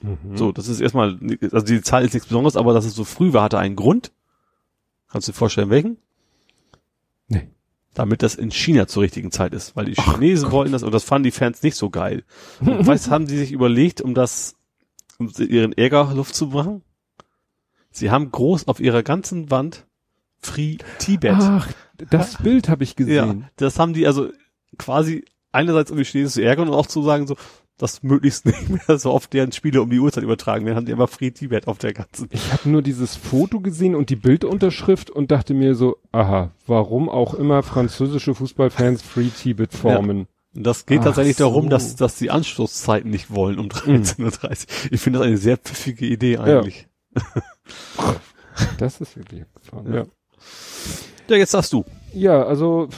Mhm. 0.02 0.38
So, 0.38 0.52
das 0.52 0.68
ist 0.68 0.82
erstmal, 0.82 1.20
also 1.52 1.66
die 1.66 1.82
Zahl 1.82 2.04
ist 2.04 2.14
nichts 2.14 2.28
Besonderes, 2.28 2.56
aber 2.56 2.74
dass 2.74 2.86
es 2.86 2.96
so 2.96 3.04
früh 3.04 3.34
war, 3.34 3.44
hatte 3.44 3.60
einen 3.60 3.76
Grund. 3.76 4.12
Kannst 5.10 5.28
du 5.28 5.32
dir 5.32 5.38
vorstellen, 5.38 5.70
welchen? 5.70 5.98
Nee. 7.28 7.50
Damit 7.94 8.24
das 8.24 8.36
in 8.36 8.52
China 8.52 8.88
zur 8.88 9.04
richtigen 9.04 9.32
Zeit 9.32 9.54
ist, 9.54 9.76
weil 9.76 9.86
die 9.86 9.96
Chinesen 9.96 10.52
wollten 10.52 10.72
das 10.72 10.84
und 10.84 10.94
das 10.94 11.04
fanden 11.04 11.26
die 11.26 11.32
Fans 11.32 11.62
nicht 11.62 11.76
so 11.76 11.90
geil. 11.90 12.24
Und 12.62 12.88
was 12.88 13.10
haben 13.10 13.28
die 13.28 13.38
sich 13.38 13.52
überlegt, 13.52 14.02
um 14.02 14.14
das, 14.14 14.56
um 15.18 15.30
ihren 15.38 15.74
Ärger 15.74 16.14
Luft 16.14 16.34
zu 16.34 16.48
machen? 16.48 16.84
Sie 17.92 18.10
haben 18.10 18.32
groß 18.32 18.70
auf 18.70 18.80
ihrer 18.80 19.04
ganzen 19.04 19.52
Wand 19.52 19.86
Free 20.40 20.78
Tibet. 20.98 21.36
Ach, 21.36 21.68
das 22.10 22.38
Bild 22.44 22.70
habe 22.70 22.84
ich 22.84 22.92
ja, 23.00 23.06
gesehen. 23.06 23.48
das 23.58 23.80
haben 23.80 23.94
die 23.94 24.08
also 24.08 24.30
quasi 24.78 25.26
einerseits 25.52 25.92
um 25.92 25.98
die 25.98 26.06
Chinesen 26.06 26.42
zu 26.42 26.44
ärgern 26.44 26.70
und 26.70 26.76
auch 26.76 26.88
zu 26.88 27.04
sagen 27.04 27.28
so, 27.28 27.36
dass 27.78 28.04
möglichst 28.04 28.46
nicht 28.48 28.88
mehr 28.88 28.98
so 28.98 29.12
oft 29.12 29.34
deren 29.34 29.52
Spiele 29.52 29.82
um 29.82 29.90
die 29.90 30.00
Uhrzeit 30.00 30.24
übertragen 30.24 30.66
werden, 30.66 30.78
haben 30.78 30.86
die 30.86 30.92
immer 30.92 31.08
Free 31.08 31.32
Tibet 31.32 31.68
auf 31.68 31.78
der 31.78 31.94
ganzen. 31.94 32.30
Ich 32.32 32.52
habe 32.54 32.70
nur 32.70 32.82
dieses 32.82 33.16
Foto 33.16 33.60
gesehen 33.60 33.96
und 33.96 34.10
die 34.10 34.16
Bildunterschrift 34.16 35.10
und 35.10 35.32
dachte 35.32 35.54
mir 35.54 35.76
so, 35.76 35.98
aha, 36.12 36.52
warum 36.68 37.10
auch 37.10 37.34
immer 37.34 37.64
französische 37.64 38.36
Fußballfans 38.36 39.02
Free 39.02 39.30
Tibet 39.30 39.74
formen. 39.74 40.28
Und 40.54 40.68
das 40.68 40.86
geht 40.86 41.00
Ach 41.00 41.06
tatsächlich 41.06 41.38
darum, 41.38 41.66
so. 41.66 41.70
dass, 41.70 41.96
dass 41.96 42.16
die 42.16 42.30
Anstoßzeiten 42.30 43.10
nicht 43.10 43.34
wollen 43.34 43.58
um 43.58 43.68
13.30 43.68 44.44
Uhr. 44.44 44.52
Ich 44.92 45.02
finde 45.02 45.20
das 45.20 45.28
eine 45.28 45.38
sehr 45.38 45.58
pfiffige 45.58 46.06
Idee 46.06 46.38
eigentlich. 46.38 46.88
Das 48.78 49.00
ist 49.00 49.16
wirklich 49.16 49.44
abgefahren. 49.44 49.94
Ja. 49.94 50.00
Ja. 50.02 50.06
Ja, 51.32 51.38
jetzt 51.38 51.52
sagst 51.52 51.74
du. 51.74 51.86
ja, 52.14 52.44
also 52.44 52.90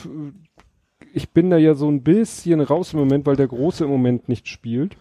ich 1.14 1.30
bin 1.30 1.50
da 1.52 1.58
ja 1.58 1.76
so 1.76 1.88
ein 1.90 2.02
bisschen 2.04 2.60
raus 2.62 2.94
im 2.94 3.00
Moment, 3.00 3.26
weil 3.28 3.36
der 3.36 3.48
Große 3.48 3.84
im 3.84 3.90
Moment 3.92 4.28
nicht 4.30 4.48
spielt. 4.48 4.98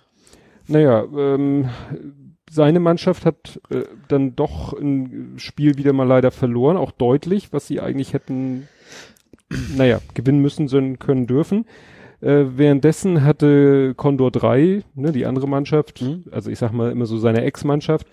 Naja, 0.68 1.04
ähm, 1.16 1.68
seine 2.50 2.80
Mannschaft 2.80 3.24
hat 3.24 3.60
äh, 3.70 3.84
dann 4.08 4.36
doch 4.36 4.74
ein 4.74 5.34
Spiel 5.38 5.78
wieder 5.78 5.92
mal 5.94 6.06
leider 6.06 6.30
verloren, 6.30 6.76
auch 6.76 6.90
deutlich, 6.92 7.52
was 7.52 7.66
sie 7.66 7.80
eigentlich 7.80 8.12
hätten, 8.12 8.68
naja, 9.76 10.00
gewinnen 10.14 10.40
müssen, 10.40 10.98
können, 10.98 11.26
dürfen. 11.26 11.64
Äh, 12.20 12.44
währenddessen 12.56 13.24
hatte 13.24 13.94
Condor 13.96 14.30
3, 14.30 14.84
ne, 14.94 15.12
die 15.12 15.26
andere 15.26 15.48
Mannschaft, 15.48 16.02
Mhm. 16.02 16.24
also 16.30 16.50
ich 16.50 16.58
sag 16.58 16.72
mal 16.72 16.92
immer 16.92 17.06
so 17.06 17.16
seine 17.18 17.42
Ex-Mannschaft, 17.42 18.06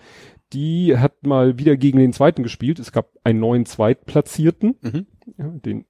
die 0.52 0.96
hat 0.98 1.26
mal 1.26 1.58
wieder 1.58 1.76
gegen 1.76 1.98
den 1.98 2.12
zweiten 2.12 2.42
gespielt. 2.42 2.78
Es 2.78 2.92
gab 2.92 3.08
einen 3.24 3.40
neuen 3.40 3.66
Zweitplatzierten, 3.66 4.76
Mhm. 4.80 5.06
ja, 5.38 5.44
den, 5.64 5.84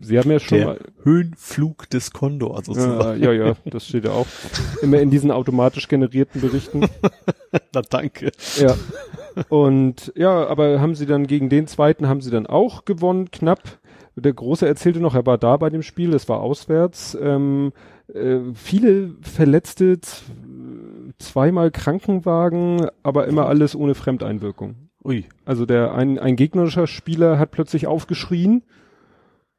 sie 0.00 0.18
haben 0.18 0.30
ja 0.30 0.38
schon 0.40 0.58
Der 0.58 0.66
mal, 0.66 0.80
Höhenflug 1.02 1.88
des 1.90 2.10
Kondors 2.12 2.66
ja, 2.68 2.74
sozusagen. 2.74 3.22
ja, 3.22 3.32
ja, 3.32 3.56
das 3.66 3.86
steht 3.86 4.04
ja 4.04 4.12
auch 4.12 4.26
immer 4.82 5.00
in 5.00 5.10
diesen 5.10 5.30
automatisch 5.30 5.88
generierten 5.88 6.40
Berichten. 6.40 6.80
Na 7.74 7.82
danke. 7.82 8.32
Ja. 8.58 8.74
und 9.48 10.12
ja, 10.16 10.46
aber 10.46 10.80
haben 10.80 10.94
sie 10.94 11.06
dann 11.06 11.26
gegen 11.26 11.48
den 11.48 11.66
zweiten 11.66 12.08
haben 12.08 12.20
sie 12.20 12.30
dann 12.30 12.46
auch 12.46 12.84
gewonnen, 12.84 13.30
knapp. 13.30 13.60
Der 14.18 14.32
Große 14.32 14.66
erzählte 14.66 15.00
noch, 15.00 15.14
er 15.14 15.26
war 15.26 15.36
da 15.36 15.58
bei 15.58 15.68
dem 15.68 15.82
Spiel, 15.82 16.14
es 16.14 16.26
war 16.26 16.40
auswärts. 16.40 17.16
Ähm, 17.20 17.72
äh, 18.12 18.38
viele 18.54 19.10
Verletzte, 19.20 19.98
zweimal 21.18 21.70
Krankenwagen, 21.70 22.86
aber 23.02 23.26
immer 23.26 23.46
alles 23.46 23.74
ohne 23.74 23.94
Fremdeinwirkung. 23.94 24.88
Ui. 25.04 25.24
Also 25.44 25.66
der 25.66 25.94
ein, 25.94 26.18
ein 26.18 26.36
gegnerischer 26.36 26.86
Spieler 26.86 27.38
hat 27.38 27.50
plötzlich 27.52 27.86
aufgeschrien 27.86 28.62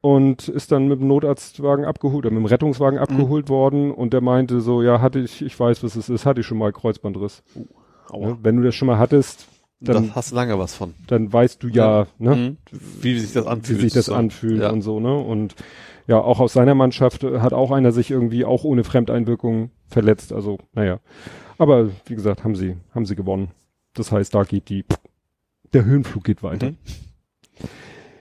und 0.02 0.48
ist 0.48 0.72
dann 0.72 0.88
mit 0.88 1.00
dem 1.00 1.08
Notarztwagen 1.08 1.86
abgeholt 1.86 2.26
oder 2.26 2.34
mit 2.34 2.44
dem 2.44 2.46
Rettungswagen 2.46 3.00
abgeholt 3.00 3.46
mhm. 3.46 3.50
worden 3.50 3.92
und 3.92 4.14
der 4.14 4.22
meinte 4.22 4.62
so, 4.62 4.82
ja, 4.82 5.02
hatte 5.02 5.20
ich, 5.20 5.42
ich 5.42 5.60
weiß, 5.60 5.84
was 5.84 5.96
es 5.96 6.10
ist, 6.10 6.26
hatte 6.26 6.42
ich 6.42 6.48
schon 6.48 6.58
mal 6.58 6.72
Kreuzbandriss. 6.72 7.44
Uh, 7.56 7.66
ja, 8.22 8.38
wenn 8.42 8.58
du 8.58 8.64
das 8.64 8.76
schon 8.76 8.88
mal 8.88 9.00
hattest, 9.00 9.48
dann 9.80 10.08
das 10.08 10.16
hast 10.16 10.32
lange 10.32 10.58
was 10.58 10.74
von. 10.76 10.94
Dann 11.08 11.32
weißt 11.32 11.62
du 11.62 11.68
ja, 11.68 12.02
ja. 12.02 12.08
ne, 12.18 12.36
mhm. 12.36 12.58
wie 13.02 13.20
sich 13.20 13.34
das 13.34 13.46
anfühlt. 13.46 13.80
Wie 13.80 13.84
sich 13.84 13.94
das 13.94 14.06
so. 14.08 14.16
anfühlt 14.16 14.62
ja. 14.62 14.72
und 14.72 14.82
so, 14.82 15.00
ne? 15.00 15.16
Und 15.16 15.56
ja, 16.08 16.20
auch 16.20 16.40
aus 16.40 16.54
seiner 16.54 16.74
Mannschaft 16.74 17.24
hat 17.24 17.54
auch 17.54 17.72
einer 17.72 17.92
sich 17.92 18.12
irgendwie 18.12 18.46
auch 18.46 18.64
ohne 18.64 18.84
Fremdeinwirkung 18.84 19.72
verletzt. 19.88 20.34
Also, 20.34 20.58
naja. 20.74 21.00
Aber 21.58 21.90
wie 22.06 22.16
gesagt, 22.16 22.44
haben 22.44 22.56
sie, 22.56 22.78
haben 22.94 23.06
sie 23.06 23.16
gewonnen. 23.16 23.52
Das 23.94 24.12
heißt, 24.12 24.34
da 24.34 24.44
geht 24.44 24.70
die, 24.70 24.86
der 25.74 25.86
Höhenflug 25.86 26.24
geht 26.24 26.44
weiter. 26.44 26.72
Mhm. 26.72 26.78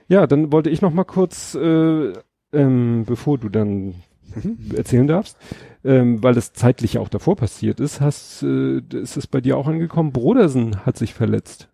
Ja, 0.07 0.25
dann 0.25 0.51
wollte 0.51 0.69
ich 0.69 0.81
noch 0.81 0.93
mal 0.93 1.03
kurz, 1.03 1.53
äh, 1.55 2.13
ähm, 2.53 3.03
bevor 3.05 3.37
du 3.37 3.49
dann 3.49 3.95
mhm. 4.35 4.57
erzählen 4.75 5.07
darfst, 5.07 5.37
ähm, 5.83 6.23
weil 6.23 6.33
das 6.33 6.53
zeitlich 6.53 6.97
auch 6.97 7.09
davor 7.09 7.35
passiert 7.35 7.79
ist, 7.79 8.01
hast, 8.01 8.41
äh, 8.43 8.79
ist 8.79 9.17
es 9.17 9.27
bei 9.27 9.41
dir 9.41 9.57
auch 9.57 9.67
angekommen, 9.67 10.13
Brodersen 10.13 10.85
hat 10.85 10.97
sich 10.97 11.13
verletzt. 11.13 11.69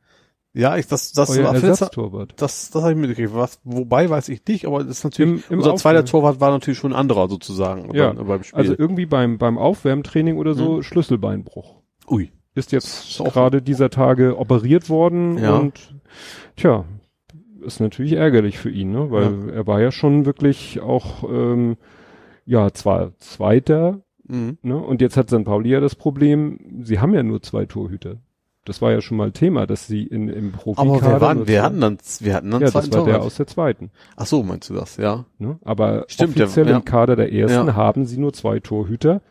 Ja, 0.55 0.77
ich, 0.77 0.85
das, 0.85 1.13
das 1.13 1.31
Euer 1.31 1.45
war 1.45 1.55
Ersatztorwart. 1.55 2.33
Das, 2.37 2.69
das 2.69 2.81
habe 2.83 2.93
ich 2.93 2.97
mitgekriegt. 2.97 3.33
Was, 3.33 3.59
wobei 3.63 4.07
weiß 4.07 4.29
ich 4.29 4.45
nicht, 4.47 4.67
aber 4.67 4.83
das 4.83 4.99
ist 4.99 5.03
natürlich, 5.03 5.49
Im, 5.49 5.53
im 5.53 5.59
unser 5.59 5.75
zweiter 5.75 6.05
Torwart 6.05 6.39
war 6.39 6.51
natürlich 6.51 6.77
schon 6.77 6.93
ein 6.93 6.99
anderer 6.99 7.27
sozusagen 7.27 7.93
ja, 7.95 8.13
beim 8.13 8.43
Spiel. 8.43 8.59
Also 8.59 8.75
irgendwie 8.77 9.07
beim, 9.07 9.39
beim 9.39 9.57
Aufwärmtraining 9.57 10.37
oder 10.37 10.53
so 10.53 10.77
mhm. 10.77 10.83
Schlüsselbeinbruch. 10.83 11.81
Ui. 12.07 12.31
Ist 12.55 12.71
jetzt 12.71 13.17
gerade 13.17 13.63
dieser 13.63 13.89
Tage 13.89 14.37
operiert 14.37 14.87
worden 14.89 15.39
ja. 15.39 15.57
und, 15.57 15.95
tja, 16.55 16.85
ist 17.65 17.79
natürlich 17.79 18.13
ärgerlich 18.13 18.59
für 18.59 18.69
ihn, 18.69 18.91
ne? 18.91 19.09
weil 19.09 19.47
ja. 19.47 19.53
er 19.53 19.67
war 19.67 19.81
ja 19.81 19.91
schon 19.91 20.27
wirklich 20.27 20.79
auch, 20.79 21.23
ähm, 21.27 21.77
ja, 22.45 22.71
zwar 22.71 23.17
Zweiter, 23.17 24.03
mhm. 24.27 24.59
ne? 24.61 24.77
und 24.77 25.01
jetzt 25.01 25.17
hat 25.17 25.29
St. 25.29 25.45
Pauli 25.45 25.69
ja 25.69 25.79
das 25.79 25.95
Problem, 25.95 26.59
sie 26.83 26.99
haben 26.99 27.15
ja 27.15 27.23
nur 27.23 27.41
zwei 27.41 27.65
Torhüter. 27.65 28.17
Das 28.65 28.81
war 28.81 28.91
ja 28.91 29.01
schon 29.01 29.17
mal 29.17 29.31
Thema, 29.31 29.67
dass 29.67 29.87
sie 29.87 30.03
in, 30.03 30.29
im 30.29 30.53
Profi 30.53 30.79
Aber 30.79 31.01
wir 31.01 31.21
waren, 31.21 31.47
wir 31.47 31.63
hatten 31.63 31.81
dann, 31.81 31.97
wir 32.19 32.33
hatten 32.33 32.49
dann 32.49 32.61
ja, 32.61 32.67
das 32.67 32.75
war 32.75 32.83
Torwart. 32.83 33.07
der 33.07 33.21
aus 33.21 33.35
der 33.35 33.47
zweiten. 33.47 33.91
Ach 34.15 34.25
so, 34.25 34.41
meinst 34.41 34.69
du 34.69 34.73
das, 34.73 34.95
ja. 34.97 35.25
Ne? 35.37 35.59
Aber 35.65 36.05
Stimmt, 36.07 36.39
offiziell 36.39 36.69
ja, 36.69 36.77
im 36.77 36.85
Kader 36.85 37.17
der 37.17 37.33
ersten 37.33 37.67
ja. 37.67 37.75
haben 37.75 38.05
sie 38.05 38.17
nur 38.17 38.31
zwei 38.31 38.59
Torhüter. 38.59 39.21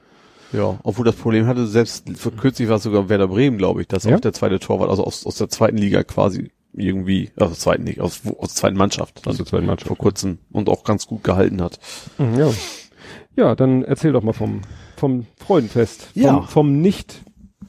Ja, 0.52 0.78
obwohl 0.82 1.06
das 1.06 1.16
Problem 1.16 1.46
hatte, 1.46 1.66
selbst 1.66 2.10
kürzlich 2.38 2.68
war 2.68 2.76
es 2.76 2.82
sogar 2.82 3.08
Werder 3.08 3.28
Bremen, 3.28 3.56
glaube 3.56 3.80
ich, 3.80 3.88
dass 3.88 4.04
ja? 4.04 4.16
auch 4.16 4.20
der 4.20 4.34
zweite 4.34 4.58
Torwart, 4.58 4.90
also 4.90 5.02
aus, 5.02 5.24
aus 5.24 5.36
der 5.36 5.48
zweiten 5.48 5.78
Liga 5.78 6.02
quasi 6.02 6.50
irgendwie, 6.74 7.30
aus 7.36 7.48
der 7.50 7.58
zweiten 7.58 7.86
Liga, 7.86 8.02
aus, 8.02 8.20
aus 8.38 8.48
der 8.50 8.56
zweiten 8.56 8.76
Mannschaft, 8.76 9.26
aus 9.26 9.38
der 9.38 9.46
zweiten 9.46 9.66
Mannschaft 9.66 9.88
vor 9.88 9.96
kurzem 9.96 10.38
und 10.50 10.68
auch 10.68 10.84
ganz 10.84 11.06
gut 11.06 11.24
gehalten 11.24 11.62
hat. 11.62 11.78
Mhm, 12.18 12.38
ja. 12.38 12.50
Ja, 13.34 13.54
dann 13.54 13.82
erzähl 13.82 14.12
doch 14.12 14.22
mal 14.22 14.34
vom, 14.34 14.60
vom 14.96 15.26
Freudenfest. 15.38 16.08
Ja. 16.14 16.34
Vom, 16.34 16.48
vom 16.48 16.80
nicht 16.82 17.22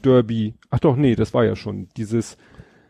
Derby. 0.06 0.56
Ach 0.69 0.80
doch, 0.80 0.95
nee, 0.95 1.15
das 1.15 1.33
war 1.33 1.45
ja 1.45 1.56
schon 1.56 1.90
dieses 1.98 2.38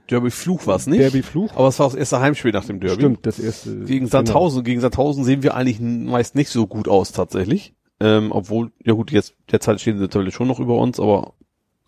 Derby 0.10 0.32
Fluch 0.32 0.68
war 0.68 0.76
es 0.76 0.88
nicht. 0.88 1.00
Derby 1.00 1.24
Fluch. 1.24 1.52
Aber 1.56 1.68
es 1.70 1.80
war 1.80 1.88
das 1.88 1.96
erste 1.96 2.20
Heimspiel 2.20 2.52
nach 2.52 2.66
dem 2.66 2.80
Derby. 2.80 2.96
Stimmt, 2.96 3.26
das 3.26 3.40
erste. 3.40 3.76
Gegen 3.86 4.06
genau. 4.06 4.10
Sandhausen, 4.10 4.64
gegen 4.64 4.82
Sandhausen 4.82 5.24
sehen 5.24 5.44
wir 5.44 5.56
eigentlich 5.56 5.80
meist 5.80 6.36
nicht 6.36 6.50
so 6.50 6.68
gut 6.68 6.88
aus 6.88 7.12
tatsächlich. 7.12 7.74
Ähm, 8.00 8.32
obwohl, 8.32 8.72
ja 8.84 8.94
gut, 8.94 9.12
jetzt 9.12 9.36
derzeit 9.52 9.80
stehen 9.80 9.98
sie 9.98 10.04
natürlich 10.04 10.34
schon 10.34 10.48
noch 10.48 10.60
über 10.60 10.78
uns, 10.78 11.00
aber 11.00 11.34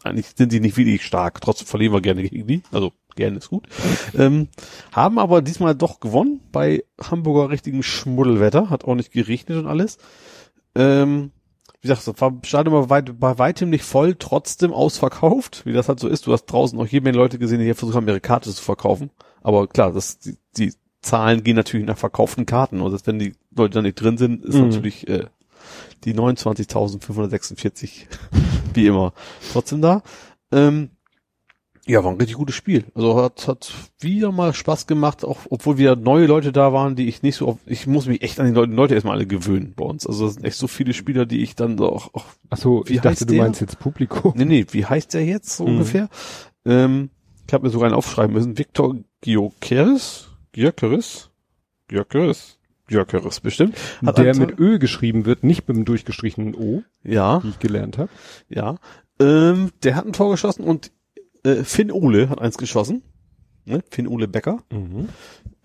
eigentlich 0.04 0.28
sind 0.36 0.52
sie 0.52 0.60
nicht 0.60 0.78
wirklich 0.78 1.04
stark. 1.04 1.42
Trotzdem 1.42 1.68
verlieren 1.68 1.94
wir 1.94 2.02
gerne 2.02 2.24
gegen 2.24 2.48
die. 2.48 2.62
Also 2.72 2.94
gerne 3.16 3.38
ist 3.38 3.50
gut. 3.50 3.68
Ähm, 4.18 4.48
haben 4.92 5.20
aber 5.20 5.42
diesmal 5.42 5.76
doch 5.76 6.00
gewonnen 6.00 6.42
bei 6.52 6.84
Hamburger 7.02 7.50
richtigen 7.50 7.84
Schmuddelwetter. 7.84 8.70
Hat 8.70 8.86
auch 8.86 8.96
nicht 8.96 9.12
geregnet 9.12 9.58
und 9.58 9.68
alles. 9.68 9.98
Ähm, 10.76 11.32
wie 11.86 11.90
gesagt, 11.90 12.08
das 12.08 12.20
war 12.20 12.34
Stadion 12.42 12.74
war 12.74 12.90
weit, 12.90 13.20
bei 13.20 13.38
weitem 13.38 13.70
nicht 13.70 13.84
voll, 13.84 14.16
trotzdem 14.18 14.74
ausverkauft, 14.74 15.68
wie 15.68 15.74
das 15.74 15.88
halt 15.88 16.00
so 16.00 16.08
ist. 16.08 16.26
Du 16.26 16.34
hast 16.34 16.48
draußen 16.48 16.80
auch 16.80 16.88
jede 16.88 17.04
Menge 17.04 17.18
Leute 17.18 17.38
gesehen, 17.38 17.60
die 17.60 17.66
hier 17.66 17.76
versucht 17.76 17.96
haben, 17.96 18.08
ihre 18.08 18.20
Karte 18.20 18.52
zu 18.52 18.64
verkaufen. 18.64 19.12
Aber 19.44 19.68
klar, 19.68 19.94
das, 19.94 20.18
die, 20.18 20.36
die 20.58 20.74
Zahlen 21.02 21.44
gehen 21.44 21.56
natürlich 21.56 21.86
nach 21.86 22.00
verkauften 22.00 22.48
Karten. 22.48 22.82
Und 22.82 22.92
also 22.92 23.06
wenn 23.06 23.20
die 23.20 23.36
Leute 23.56 23.76
da 23.76 23.82
nicht 23.84 24.02
drin 24.02 24.18
sind, 24.18 24.44
ist 24.44 24.56
mhm. 24.56 24.70
natürlich 24.70 25.08
äh, 25.08 25.26
die 26.06 26.16
29.546 26.16 28.08
wie 28.74 28.88
immer 28.88 29.14
trotzdem 29.54 29.84
da. 29.84 30.02
Ähm, 30.52 30.90
ja, 31.88 32.04
war 32.04 32.12
ein 32.12 32.18
richtig 32.18 32.38
gutes 32.38 32.56
Spiel. 32.56 32.86
Also 32.96 33.22
hat, 33.22 33.48
hat 33.48 33.72
wieder 34.00 34.32
mal 34.32 34.54
Spaß 34.54 34.88
gemacht, 34.88 35.24
auch 35.24 35.40
obwohl 35.50 35.78
wieder 35.78 35.96
neue 35.96 36.26
Leute 36.26 36.52
da 36.52 36.74
waren, 36.74 36.96
die 36.96 37.08
ich 37.08 37.22
nicht 37.22 37.36
so, 37.36 37.60
ich 37.68 37.86
muss 37.86 38.08
mich 38.08 38.24
echt 38.24 38.40
an 38.40 38.48
die 38.48 38.54
Leute, 38.54 38.74
Leute 38.74 38.96
erstmal 38.96 39.16
alle 39.16 39.28
gewöhnen 39.28 39.74
bei 39.76 39.86
uns. 39.86 40.08
Also 40.08 40.26
das 40.26 40.36
sind 40.36 40.46
echt 40.46 40.58
so 40.58 40.68
viele 40.68 40.94
Spieler, 40.94 41.26
die 41.26 41.44
ich 41.44 41.56
dann 41.56 41.80
auch, 41.80 42.14
auch 42.14 42.26
Ach 42.50 42.58
so, 42.58 42.84
wie 42.88 42.94
ich 42.94 43.02
dachte, 43.02 43.26
du 43.26 43.36
meinst 43.36 43.62
jetzt 43.62 43.80
Publikum. 43.80 44.34
Nee, 44.36 44.46
nee, 44.46 44.66
wie 44.72 44.86
heißt 44.86 45.14
der 45.14 45.26
jetzt 45.26 45.58
so 45.58 45.66
mhm. 45.66 45.74
ungefähr? 45.74 46.10
Ähm, 46.66 47.10
ich 47.48 47.54
habe 47.54 47.66
mir 47.66 47.70
sogar 47.70 47.88
einen 47.88 47.96
aufschreiben 47.96 48.34
müssen. 48.34 48.58
Viktor 48.58 48.96
Giokeres? 49.22 50.30
Giokeres? 50.54 51.30
Giokeres? 51.88 52.58
Giokeres 52.88 53.40
bestimmt. 53.40 53.76
Hat 54.04 54.18
der 54.18 54.36
mit 54.36 54.60
Ö 54.60 54.80
geschrieben 54.80 55.26
wird, 55.26 55.44
nicht 55.44 55.68
mit 55.68 55.78
dem 55.78 55.86
durchgestrichenen 55.86 56.56
O. 56.56 56.84
Ja. 57.04 57.44
Wie 57.44 57.50
ich 57.50 57.60
gelernt 57.60 57.98
habe. 57.98 58.10
Ja. 58.50 58.78
Ähm, 59.20 59.72
der 59.84 59.96
hat 59.96 60.06
ein 60.06 60.14
Tor 60.14 60.32
geschossen 60.32 60.64
und 60.64 60.92
äh, 61.46 61.64
Finn 61.64 61.92
Ole 61.92 62.30
hat 62.30 62.42
eins 62.42 62.58
geschossen. 62.58 63.04
Ne? 63.66 63.84
Finn 63.90 64.08
Ole 64.08 64.28
Becker. 64.28 64.64
Mhm. 64.72 65.10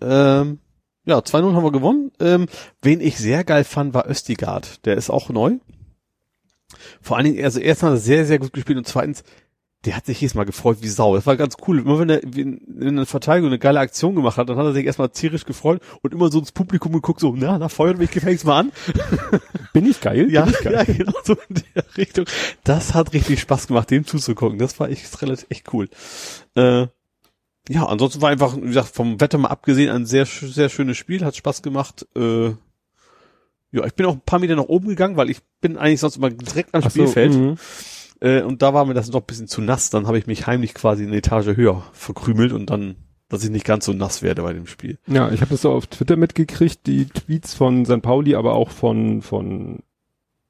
Ähm, 0.01 0.59
ja, 1.05 1.17
2-0 1.19 1.53
haben 1.53 1.63
wir 1.63 1.71
gewonnen. 1.71 2.11
Ähm, 2.19 2.45
wen 2.81 3.01
ich 3.01 3.17
sehr 3.17 3.43
geil 3.43 3.63
fand, 3.63 3.93
war 3.93 4.09
Östigard. 4.09 4.85
Der 4.85 4.95
ist 4.95 5.09
auch 5.09 5.29
neu. 5.29 5.57
Vor 7.01 7.17
allen 7.17 7.25
Dingen, 7.25 7.43
also 7.43 7.59
erstmal 7.59 7.97
sehr, 7.97 8.25
sehr 8.25 8.39
gut 8.39 8.53
gespielt 8.53 8.77
und 8.77 8.87
zweitens, 8.87 9.23
der 9.85 9.95
hat 9.95 10.05
sich 10.05 10.21
jedes 10.21 10.35
Mal 10.35 10.45
gefreut 10.45 10.77
wie 10.81 10.87
Sau. 10.87 11.15
Das 11.15 11.25
war 11.25 11.35
ganz 11.35 11.57
cool. 11.67 11.79
Immer 11.79 11.99
wenn 11.99 12.09
er 12.09 12.23
in 12.23 12.61
einer 12.79 13.07
Verteidigung 13.07 13.49
eine 13.49 13.57
geile 13.57 13.79
Aktion 13.79 14.13
gemacht 14.13 14.37
hat, 14.37 14.47
dann 14.47 14.57
hat 14.57 14.65
er 14.65 14.73
sich 14.73 14.85
erstmal 14.85 15.09
tierisch 15.09 15.45
gefreut 15.45 15.81
und 16.03 16.13
immer 16.13 16.31
so 16.31 16.37
ins 16.39 16.51
Publikum 16.51 16.93
geguckt, 16.93 17.19
so, 17.19 17.33
na, 17.35 17.57
na, 17.57 17.67
feuert 17.67 17.97
mich 17.97 18.11
gefälligst 18.11 18.45
mal 18.45 18.59
an. 18.59 18.71
Bin 19.73 19.89
ich 19.89 19.99
geil? 19.99 20.31
Ja, 20.31 20.45
ich 20.47 20.59
geil? 20.59 20.73
ja, 20.73 20.83
genau 20.83 21.13
so 21.23 21.33
in 21.49 21.63
der 21.75 21.97
Richtung. 21.97 22.25
Das 22.63 22.93
hat 22.93 23.13
richtig 23.13 23.39
Spaß 23.39 23.67
gemacht, 23.67 23.89
dem 23.89 24.05
zuzugucken. 24.05 24.59
Das 24.59 24.79
war 24.79 24.89
echt 24.89 25.19
relativ 25.21 25.47
echt 25.49 25.73
cool. 25.73 25.89
Äh, 26.55 26.87
ja, 27.69 27.85
ansonsten 27.85 28.21
war 28.21 28.29
einfach, 28.29 28.55
wie 28.57 28.61
gesagt, 28.67 28.93
vom 28.93 29.19
Wetter 29.19 29.39
mal 29.39 29.49
abgesehen, 29.49 29.89
ein 29.89 30.05
sehr, 30.05 30.25
sehr 30.25 30.69
schönes 30.69 30.97
Spiel, 30.97 31.25
hat 31.25 31.35
Spaß 31.35 31.63
gemacht. 31.63 32.05
Äh, 32.15 32.49
ja, 33.71 33.85
ich 33.85 33.93
bin 33.93 34.05
auch 34.05 34.13
ein 34.13 34.21
paar 34.21 34.39
Meter 34.39 34.55
nach 34.55 34.65
oben 34.65 34.89
gegangen, 34.89 35.17
weil 35.17 35.29
ich 35.29 35.39
bin 35.59 35.77
eigentlich 35.77 36.01
sonst 36.01 36.17
immer 36.17 36.29
direkt 36.29 36.75
am 36.75 36.87
Spielfeld. 36.87 37.33
So, 37.33 37.55
äh, 38.21 38.41
und 38.43 38.61
da 38.61 38.73
war 38.73 38.85
mir 38.85 38.93
das 38.93 39.11
noch 39.11 39.21
ein 39.21 39.25
bisschen 39.27 39.47
zu 39.47 39.61
nass. 39.61 39.89
Dann 39.89 40.07
habe 40.07 40.17
ich 40.17 40.27
mich 40.27 40.47
heimlich 40.47 40.73
quasi 40.73 41.03
eine 41.03 41.17
Etage 41.17 41.57
höher 41.57 41.83
verkrümelt 41.91 42.53
und 42.53 42.69
dann, 42.69 42.95
dass 43.29 43.43
ich 43.43 43.49
nicht 43.49 43.65
ganz 43.65 43.85
so 43.85 43.93
nass 43.93 44.21
werde 44.21 44.43
bei 44.43 44.53
dem 44.53 44.67
Spiel. 44.67 44.97
Ja, 45.07 45.31
ich 45.31 45.41
habe 45.41 45.51
das 45.51 45.61
so 45.63 45.71
auf 45.71 45.87
Twitter 45.87 46.15
mitgekriegt, 46.15 46.85
die 46.85 47.05
Tweets 47.05 47.53
von 47.53 47.85
St. 47.85 48.01
Pauli, 48.01 48.35
aber 48.35 48.53
auch 48.53 48.69
von, 48.69 49.21
von 49.21 49.79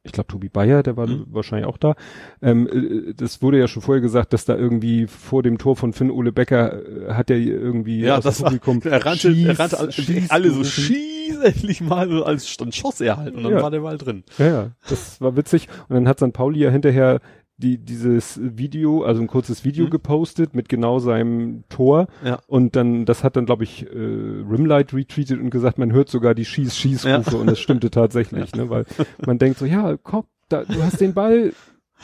ich 0.03 0.11
glaube 0.11 0.27
Tobi 0.27 0.49
Bayer, 0.49 0.81
der 0.83 0.97
war 0.97 1.07
mhm. 1.07 1.27
wahrscheinlich 1.29 1.67
auch 1.67 1.77
da. 1.77 1.95
Ähm, 2.41 2.67
äh, 2.67 3.13
das 3.13 3.41
wurde 3.41 3.59
ja 3.59 3.67
schon 3.67 3.83
vorher 3.83 4.01
gesagt, 4.01 4.33
dass 4.33 4.45
da 4.45 4.55
irgendwie 4.55 5.07
vor 5.07 5.43
dem 5.43 5.57
Tor 5.57 5.75
von 5.75 5.93
Finn 5.93 6.09
Ole 6.09 6.31
Becker 6.31 7.09
äh, 7.09 7.13
hat 7.13 7.29
er 7.29 7.37
irgendwie 7.37 8.01
ja, 8.01 8.17
aus 8.17 8.23
das 8.23 8.37
dem 8.37 8.45
Publikum 8.45 8.83
war, 8.83 8.91
er 8.91 9.05
rannte, 9.05 9.31
schieß, 9.31 9.47
er 9.47 9.59
rannte 9.59 9.79
alle, 9.79 9.91
schieß, 9.91 10.31
alle 10.31 10.51
so 10.51 10.63
schieß 10.63 11.37
endlich 11.43 11.81
mal 11.81 12.09
so 12.09 12.25
als 12.25 12.57
dann 12.57 12.71
schoss 12.71 12.99
er 13.01 13.17
halt 13.17 13.35
und 13.35 13.43
dann 13.43 13.53
ja. 13.53 13.61
war 13.61 13.71
der 13.71 13.81
mal 13.81 13.97
drin. 13.97 14.23
Ja, 14.37 14.47
ja, 14.47 14.71
das 14.89 15.21
war 15.21 15.35
witzig 15.35 15.67
und 15.87 15.95
dann 15.95 16.07
hat 16.07 16.19
St. 16.19 16.33
Pauli 16.33 16.59
ja 16.59 16.71
hinterher 16.71 17.21
die 17.61 17.77
dieses 17.77 18.39
Video, 18.41 19.03
also 19.03 19.21
ein 19.21 19.27
kurzes 19.27 19.63
Video 19.63 19.85
mhm. 19.85 19.89
gepostet 19.91 20.53
mit 20.53 20.67
genau 20.67 20.99
seinem 20.99 21.63
Tor. 21.69 22.07
Ja. 22.25 22.39
Und 22.47 22.75
dann, 22.75 23.05
das 23.05 23.23
hat 23.23 23.37
dann, 23.37 23.45
glaube 23.45 23.63
ich, 23.63 23.85
äh, 23.85 23.89
Rimlight 23.95 24.93
retweetet 24.93 25.39
und 25.39 25.49
gesagt, 25.49 25.77
man 25.77 25.93
hört 25.93 26.09
sogar 26.09 26.35
die 26.35 26.45
Schieß-Schieß-Rufe 26.45 27.31
ja. 27.31 27.37
und 27.37 27.47
das 27.47 27.59
stimmte 27.59 27.89
tatsächlich, 27.91 28.51
ja. 28.55 28.63
ne? 28.63 28.69
Weil 28.69 28.85
man 29.25 29.37
denkt 29.37 29.59
so, 29.59 29.65
ja, 29.65 29.95
komm, 30.01 30.25
da, 30.49 30.65
du 30.65 30.83
hast 30.83 30.99
den 30.99 31.13
Ball 31.13 31.53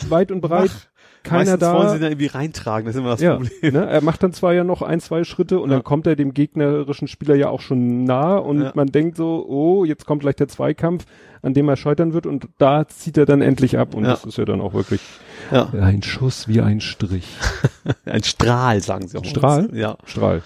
weit 0.08 0.32
und 0.32 0.42
breit. 0.42 0.90
Keiner 1.24 1.40
Meistens 1.40 1.60
da. 1.60 1.74
wollen 1.74 1.90
sie 1.90 2.00
dann 2.00 2.12
irgendwie 2.12 2.28
reintragen, 2.28 2.86
das 2.86 2.96
ist 2.96 3.00
immer 3.02 3.10
das 3.12 3.22
ja, 3.22 3.36
Problem. 3.36 3.74
ne? 3.74 3.86
Er 3.86 4.02
macht 4.02 4.24
dann 4.24 4.32
zwar 4.34 4.54
ja 4.54 4.64
noch 4.64 4.82
ein, 4.82 5.00
zwei 5.02 5.24
Schritte 5.24 5.60
und 5.60 5.70
Ja. 5.70 5.76
dann 5.78 5.84
kommt 5.84 6.08
er 6.08 6.16
dem 6.16 6.34
gegnerischen 6.34 7.08
Spieler 7.08 7.36
ja 7.36 7.50
auch 7.50 7.60
schon 7.62 8.04
nah 8.06 8.38
und 8.38 8.62
Ja. 8.62 8.72
man 8.76 8.88
denkt 8.88 9.18
so, 9.18 9.46
oh, 9.48 9.84
jetzt 9.86 10.06
kommt 10.06 10.22
gleich 10.22 10.36
der 10.36 10.48
Zweikampf, 10.48 11.06
an 11.42 11.54
dem 11.54 11.68
er 11.70 11.76
scheitern 11.78 12.14
wird 12.14 12.26
und 12.26 12.48
da 12.58 12.88
zieht 12.88 13.18
er 13.18 13.26
dann 13.26 13.42
endlich 13.42 13.78
ab 13.78 13.94
und 13.94 14.04
das 14.04 14.24
ist 14.26 14.38
ja 14.38 14.46
dann 14.46 14.62
auch 14.62 14.74
wirklich 14.74 15.02
ein 15.52 16.02
Schuss 16.04 16.48
wie 16.48 16.62
ein 16.62 16.82
Strich. 16.82 17.28
Ein 18.06 18.24
Strahl, 18.24 18.82
sagen 18.82 19.08
sie 19.08 19.18
auch. 19.18 19.26
Strahl? 19.26 19.70
Ja. 19.74 19.98
Strahl. 20.06 20.42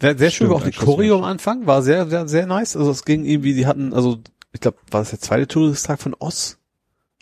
Sehr, 0.00 0.18
sehr 0.18 0.30
schön 0.30 0.46
Stimmt, 0.46 0.50
war 0.50 0.56
auch 0.58 0.64
die 0.64 0.72
Choreo 0.76 1.18
am. 1.18 1.24
Anfang, 1.24 1.66
war 1.66 1.82
sehr, 1.82 2.06
sehr, 2.08 2.26
sehr 2.28 2.46
nice. 2.46 2.76
Also 2.76 2.90
es 2.90 3.04
ging 3.04 3.24
irgendwie, 3.24 3.54
die 3.54 3.66
hatten, 3.66 3.92
also 3.94 4.18
ich 4.52 4.60
glaube, 4.60 4.76
war 4.90 5.00
das 5.00 5.10
der 5.10 5.20
zweite 5.20 5.46
Todestag 5.46 6.00
von 6.00 6.14
Oz? 6.18 6.58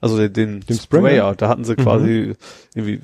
Also 0.03 0.19
den, 0.19 0.33
den, 0.35 0.61
Den 0.61 0.79
Sprayer? 0.79 1.35
da 1.35 1.49
hatten 1.49 1.65
sie 1.65 1.75
quasi 1.77 2.35
irgendwie, 2.75 3.01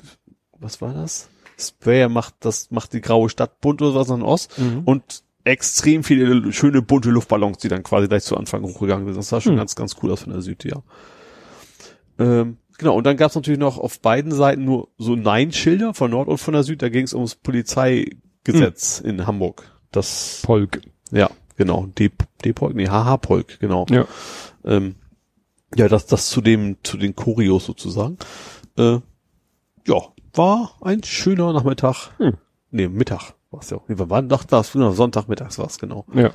was 0.59 0.81
war 0.81 0.93
das? 0.93 1.29
Sprayer 1.57 2.07
macht 2.09 2.35
das, 2.41 2.69
macht 2.71 2.93
die 2.93 3.01
graue 3.01 3.29
Stadt 3.29 3.59
bunt 3.61 3.81
oder 3.81 3.95
was 3.95 4.11
an 4.11 4.21
Oz 4.21 4.47
Mhm. 4.57 4.81
und 4.85 5.23
extrem 5.45 6.03
viele 6.03 6.51
schöne 6.53 6.81
bunte 6.83 7.09
Luftballons, 7.09 7.57
die 7.57 7.69
dann 7.69 7.81
quasi 7.83 8.07
gleich 8.07 8.23
zu 8.23 8.37
Anfang 8.37 8.61
hochgegangen 8.63 9.05
sind. 9.07 9.17
Das 9.17 9.29
sah 9.29 9.41
schon 9.41 9.53
Hm. 9.53 9.57
ganz, 9.57 9.75
ganz 9.75 9.95
cool 10.03 10.11
aus 10.11 10.21
von 10.21 10.33
der 10.33 10.41
Süd, 10.41 10.63
ja. 10.65 10.83
Ähm, 12.19 12.57
genau, 12.77 12.95
und 12.95 13.05
dann 13.05 13.17
gab 13.17 13.29
es 13.29 13.35
natürlich 13.35 13.59
noch 13.59 13.77
auf 13.77 13.99
beiden 14.01 14.31
Seiten 14.31 14.65
nur 14.65 14.89
so 14.97 15.15
Nein-Schilder 15.15 15.93
von 15.93 16.11
Nord 16.11 16.27
und 16.27 16.37
von 16.37 16.53
der 16.53 16.63
Süd. 16.63 16.81
Da 16.81 16.89
ging 16.89 17.05
es 17.05 17.13
ums 17.13 17.35
Polizeigesetz 17.35 18.99
in 18.99 19.25
Hamburg. 19.25 19.63
Das, 19.91 20.41
Polk. 20.43 20.81
ja, 21.11 21.29
genau, 21.57 21.87
D-Polk, 21.97 22.75
nee, 22.75 22.87
HH-Polk, 22.87 23.59
genau. 23.59 23.85
Ja. 23.89 24.05
Ähm, 24.65 24.95
ja, 25.75 25.87
das, 25.87 26.05
das 26.05 26.29
zu 26.29 26.41
dem, 26.41 26.77
zu 26.83 26.97
den 26.97 27.15
Choreos 27.15 27.65
sozusagen. 27.65 28.17
Äh, 28.77 28.99
ja, 29.87 30.01
war 30.33 30.75
ein 30.81 31.03
schöner 31.03 31.53
Nachmittag. 31.53 32.11
Hm. 32.17 32.37
Nee, 32.71 32.87
Mittag 32.87 33.33
war 33.51 33.61
es 33.61 33.69
ja. 33.69 33.79
Nee, 33.87 33.95
wann 33.97 34.09
war 34.09 34.21
doch 34.21 34.43
das? 34.43 34.73
Genau, 34.73 34.91
Sonntagmittags 34.91 35.57
war 35.57 35.67
es 35.67 35.79
genau. 35.79 36.05
Ja. 36.13 36.31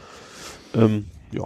Ähm, 0.74 1.06
ja. 1.32 1.44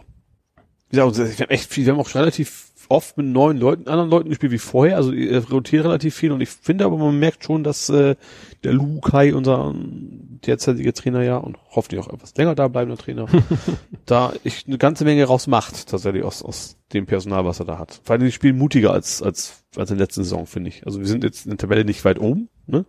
Wie 0.90 0.96
gesagt, 0.96 1.38
wir 1.38 1.46
haben 1.46 1.50
echt 1.50 1.70
viel, 1.70 1.86
wir 1.86 1.92
haben 1.92 2.00
auch 2.00 2.14
relativ 2.14 2.68
oft 2.88 3.16
mit 3.16 3.26
neuen 3.26 3.58
Leuten, 3.58 3.88
anderen 3.88 4.10
Leuten 4.10 4.28
gespielt 4.28 4.52
wie 4.52 4.58
vorher, 4.58 4.96
also 4.96 5.12
ihr 5.12 5.46
rotiert 5.48 5.84
relativ 5.84 6.14
viel 6.14 6.32
und 6.32 6.40
ich 6.40 6.48
finde 6.48 6.84
aber, 6.84 6.96
man 6.96 7.18
merkt 7.18 7.44
schon, 7.44 7.64
dass 7.64 7.88
äh, 7.88 8.16
der 8.64 8.72
Lu 8.72 9.00
Kai, 9.00 9.34
unser 9.34 9.70
ähm, 9.70 10.40
derzeitige 10.46 10.92
Trainer 10.92 11.22
ja 11.22 11.36
und 11.36 11.58
hoffentlich 11.70 12.00
auch 12.00 12.12
etwas 12.12 12.34
länger 12.36 12.54
da 12.54 12.68
bleibender 12.68 13.00
Trainer, 13.00 13.26
da 14.06 14.32
ich 14.44 14.66
eine 14.66 14.78
ganze 14.78 15.04
Menge 15.04 15.24
rausmacht, 15.24 15.88
tatsächlich 15.88 16.24
aus, 16.24 16.42
aus 16.42 16.76
dem 16.92 17.06
Personal, 17.06 17.44
was 17.44 17.60
er 17.60 17.66
da 17.66 17.78
hat. 17.78 18.00
Vor 18.04 18.14
allem 18.14 18.24
die 18.24 18.32
spielen 18.32 18.56
mutiger 18.56 18.92
als, 18.92 19.22
als, 19.22 19.64
als 19.76 19.90
in 19.90 19.98
der 19.98 20.06
letzten 20.06 20.24
Saison, 20.24 20.46
finde 20.46 20.70
ich. 20.70 20.86
Also 20.86 21.00
wir 21.00 21.06
sind 21.06 21.24
jetzt 21.24 21.44
in 21.44 21.50
der 21.50 21.58
Tabelle 21.58 21.84
nicht 21.84 22.04
weit 22.04 22.18
oben, 22.18 22.48
ne? 22.66 22.84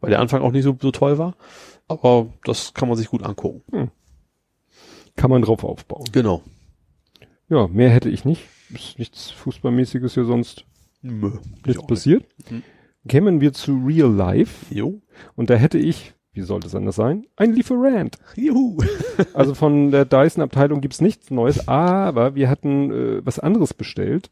Weil 0.00 0.10
der 0.10 0.20
Anfang 0.20 0.42
auch 0.42 0.52
nicht 0.52 0.64
so, 0.64 0.76
so 0.80 0.90
toll 0.90 1.18
war. 1.18 1.34
Aber 1.88 2.28
das 2.44 2.72
kann 2.74 2.88
man 2.88 2.96
sich 2.96 3.08
gut 3.08 3.22
angucken. 3.22 3.90
Kann 5.16 5.30
man 5.30 5.42
drauf 5.42 5.62
aufbauen. 5.64 6.06
Genau. 6.12 6.42
Ja, 7.48 7.68
mehr 7.68 7.90
hätte 7.90 8.08
ich 8.08 8.24
nicht. 8.24 8.42
Ist 8.72 8.98
nichts 8.98 9.30
Fußballmäßiges 9.30 10.14
hier 10.14 10.24
sonst 10.24 10.64
Nö. 11.02 11.32
nichts 11.66 11.86
passiert. 11.86 12.24
Mhm. 12.50 12.62
Kämen 13.08 13.40
wir 13.40 13.52
zu 13.52 13.82
Real 13.84 14.10
Life 14.12 14.72
Jo. 14.74 15.00
und 15.34 15.50
da 15.50 15.54
hätte 15.54 15.78
ich, 15.78 16.14
wie 16.32 16.42
sollte 16.42 16.68
es 16.68 16.74
anders 16.74 16.96
sein, 16.96 17.26
ein 17.36 17.52
Lieferant. 17.52 18.16
Juhu. 18.36 18.78
Also 19.34 19.54
von 19.54 19.90
der 19.90 20.04
Dyson-Abteilung 20.06 20.80
gibt's 20.80 21.00
nichts 21.00 21.30
Neues, 21.30 21.68
aber 21.68 22.34
wir 22.34 22.48
hatten 22.48 22.90
äh, 22.90 23.26
was 23.26 23.38
anderes 23.38 23.74
bestellt. 23.74 24.30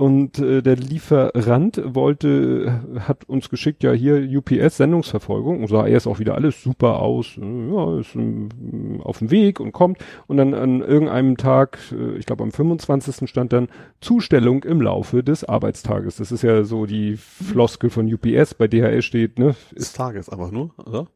Und 0.00 0.38
äh, 0.38 0.62
der 0.62 0.76
Lieferant 0.76 1.82
wollte, 1.84 2.82
äh, 2.96 3.00
hat 3.00 3.28
uns 3.28 3.50
geschickt, 3.50 3.82
ja 3.82 3.92
hier 3.92 4.26
UPS 4.34 4.78
Sendungsverfolgung 4.78 5.60
und 5.60 5.68
sah 5.68 5.86
erst 5.86 6.06
auch 6.06 6.18
wieder 6.18 6.36
alles 6.36 6.62
super 6.62 7.00
aus, 7.00 7.36
ja, 7.36 7.98
ist 7.98 8.14
ähm, 8.14 9.02
auf 9.04 9.18
dem 9.18 9.30
Weg 9.30 9.60
und 9.60 9.72
kommt. 9.72 9.98
Und 10.26 10.38
dann 10.38 10.54
an 10.54 10.80
irgendeinem 10.80 11.36
Tag, 11.36 11.78
äh, 11.92 12.16
ich 12.16 12.24
glaube 12.24 12.44
am 12.44 12.50
25. 12.50 13.28
stand 13.28 13.52
dann 13.52 13.68
Zustellung 14.00 14.62
im 14.62 14.80
Laufe 14.80 15.22
des 15.22 15.44
Arbeitstages. 15.44 16.16
Das 16.16 16.32
ist 16.32 16.40
ja 16.40 16.64
so 16.64 16.86
die 16.86 17.18
Floskel 17.18 17.90
von 17.90 18.10
UPS, 18.10 18.54
bei 18.54 18.68
DHL 18.68 19.02
steht, 19.02 19.38
ne, 19.38 19.54
Des 19.76 19.92
Tages 19.92 20.30
einfach 20.30 20.50
nur, 20.50 20.70
oder? 20.78 21.08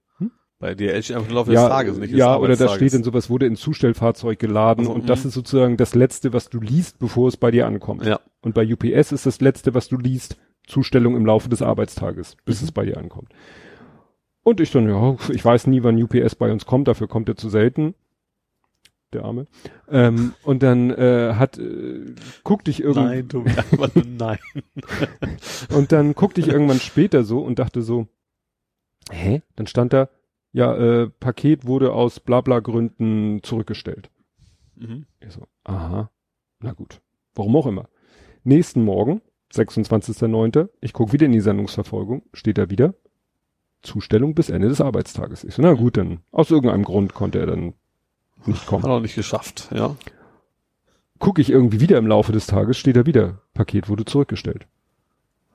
Bei 0.65 0.75
DL 0.75 1.02
steht 1.02 1.17
einfach 1.17 1.31
Laufe 1.31 1.52
ja, 1.52 1.65
des 1.65 1.68
Tages, 1.68 1.99
nicht 1.99 2.15
ja, 2.15 2.39
oder 2.39 2.57
da 2.57 2.70
steht 2.70 2.94
dann 2.94 3.05
sowas, 3.05 3.28
wurde 3.28 3.44
in 3.44 3.55
Zustellfahrzeug 3.55 4.39
geladen 4.39 4.86
Also, 4.86 4.94
und 4.94 5.10
das 5.10 5.23
mhm. 5.23 5.28
ist 5.28 5.34
sozusagen 5.34 5.76
das 5.76 5.94
Letzte, 5.94 6.33
was 6.33 6.49
du 6.49 6.59
liest, 6.59 6.99
bevor 6.99 7.28
es 7.28 7.36
bei 7.36 7.51
dir 7.51 7.67
ankommt. 7.67 8.07
Ja. 8.07 8.18
Und 8.41 8.55
bei 8.55 8.67
UPS 8.67 9.12
ist 9.12 9.26
das 9.26 9.43
Letzte, 9.43 9.75
was 9.75 9.89
du 9.89 9.99
liest, 9.99 10.39
Zustellung 10.67 11.17
im 11.17 11.26
Laufe 11.26 11.51
des 11.51 11.60
Arbeitstages, 11.60 12.39
bis 12.47 12.62
Mhm. 12.62 12.65
es 12.65 12.73
bei 12.73 12.86
dir 12.86 12.97
ankommt. 12.97 13.28
Und 14.43 14.59
ich 14.59 14.70
dann, 14.70 14.89
ja, 14.89 15.18
ich 15.28 15.44
weiß 15.44 15.67
nie, 15.67 15.83
wann 15.83 16.02
UPS 16.02 16.34
bei 16.34 16.51
uns 16.51 16.65
kommt, 16.65 16.89
dafür 16.89 17.09
kommt 17.09 17.28
er 17.28 17.36
zu 17.36 17.51
selten. 17.51 17.94
Der 19.12 19.26
Arme. 19.26 19.47
Ähm, 19.91 20.33
und 20.44 20.62
dann 20.62 20.89
äh, 20.89 21.34
hat, 21.34 21.59
äh, 21.59 22.15
guckte 22.43 22.70
ich 22.70 22.81
irgendwie, 22.81 23.01
Nein, 23.01 23.28
du, 23.28 23.44
nur 23.76 23.91
nein. 24.07 24.39
und 25.76 25.93
dann 25.93 26.15
guckte 26.15 26.41
ich 26.41 26.49
irgendwann 26.49 26.81
später 26.81 27.23
so 27.23 27.41
und 27.41 27.59
dachte 27.59 27.83
so, 27.83 28.09
hä? 29.10 29.43
Dann 29.57 29.67
stand 29.67 29.93
da, 29.93 30.09
ja, 30.55 30.74
äh, 30.74 31.10
Paket 31.10 31.66
wurde 31.66 31.92
aus 31.92 32.20
blabla 32.20 32.60
Gründen 32.60 33.42
zurückgestellt. 33.42 34.08
Mhm. 34.76 35.05
Ich 35.20 35.33
so, 35.33 35.47
aha, 35.65 36.10
na 36.60 36.73
gut. 36.73 37.00
Warum 37.34 37.57
auch 37.57 37.66
immer. 37.66 37.89
Nächsten 38.44 38.84
Morgen, 38.84 39.20
26.09., 39.52 40.68
ich 40.81 40.92
gucke 40.92 41.12
wieder 41.12 41.26
in 41.26 41.33
die 41.33 41.41
Sendungsverfolgung, 41.41 42.23
steht 42.33 42.58
da 42.58 42.70
wieder, 42.70 42.94
Zustellung 43.83 44.34
bis 44.34 44.49
Ende 44.49 44.68
des 44.68 44.81
Arbeitstages. 44.81 45.42
Ich 45.42 45.55
so, 45.55 45.62
na 45.62 45.73
gut, 45.74 45.97
dann 45.97 46.20
aus 46.31 46.50
irgendeinem 46.52 46.84
Grund 46.84 47.15
konnte 47.15 47.41
er 47.41 47.47
dann 47.47 47.74
nicht 48.47 48.60
Hat 48.62 48.66
kommen. 48.66 48.84
er 48.84 49.00
nicht 49.00 49.16
geschafft, 49.16 49.68
ja. 49.74 49.97
Gucke 51.18 51.41
ich 51.42 51.50
irgendwie 51.50 51.81
wieder 51.81 51.99
im 51.99 52.07
Laufe 52.07 52.31
des 52.31 52.47
Tages, 52.47 52.78
steht 52.78 52.97
da 52.97 53.07
wieder, 53.07 53.41
Paket 53.55 53.89
wurde 53.89 54.05
zurückgestellt. 54.05 54.68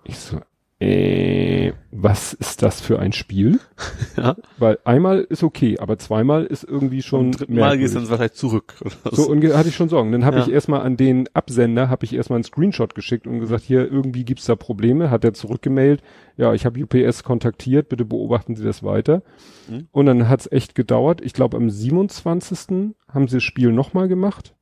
Ich 0.03 0.18
so, 0.19 0.42
äh, 0.82 1.74
was 1.91 2.32
ist 2.33 2.61
das 2.64 2.80
für 2.80 2.99
ein 2.99 3.11
Spiel? 3.11 3.59
ja. 4.17 4.38
Weil 4.58 4.80
einmal 4.85 5.19
ist 5.22 5.43
okay, 5.43 5.77
aber 5.77 5.98
zweimal 5.98 6.45
ist 6.45 6.64
irgendwie 6.64 7.01
schon 7.01 7.33
dritten 7.33 7.56
Mal 7.56 7.77
gehst 7.77 7.95
du 7.95 7.99
dann 7.99 8.09
wahrscheinlich 8.09 8.33
zurück. 8.38 8.75
Oder 8.82 9.14
So, 9.14 9.27
und 9.30 9.43
hatte 9.53 9.67
ich 9.67 9.75
schon 9.75 9.90
Sorgen. 9.90 10.14
Dann 10.14 10.24
habe 10.24 10.38
Ja. 10.38 10.43
ich 10.43 10.51
erstmal 10.51 10.82
an 10.82 10.95
den 10.95 11.27
Absender, 11.33 11.90
habe 11.90 12.06
ich 12.06 12.14
erstmal 12.14 12.38
einen 12.38 12.45
Screenshot 12.45 12.95
geschickt 12.95 13.27
und 13.27 13.41
gesagt, 13.41 13.64
hier, 13.64 13.91
irgendwie 13.91 14.24
gibt's 14.24 14.45
da 14.45 14.56
Probleme. 14.56 15.09
Hat 15.11 15.25
er 15.25 15.33
zurückgemailt, 15.33 16.01
ja, 16.38 16.53
ich 16.53 16.66
habe 16.66 16.82
UPS 16.82 17.24
kontaktiert, 17.25 17.90
bitte 17.90 18.06
beobachten 18.06 18.56
Sie 18.56 18.64
das 18.64 18.82
weiter. 18.82 19.22
Mhm. 19.67 19.88
Und 19.91 20.06
dann 20.06 20.30
hat's 20.30 20.49
echt 20.49 20.75
gedauert. 20.75 21.19
Ich 21.22 21.33
glaube, 21.33 21.58
am 21.58 21.69
27. 21.69 22.95
haben 23.09 23.27
sie 23.27 23.38
das 23.38 23.43
Spiel 23.43 23.74
nochmal 23.74 24.08
gemacht. 24.08 24.56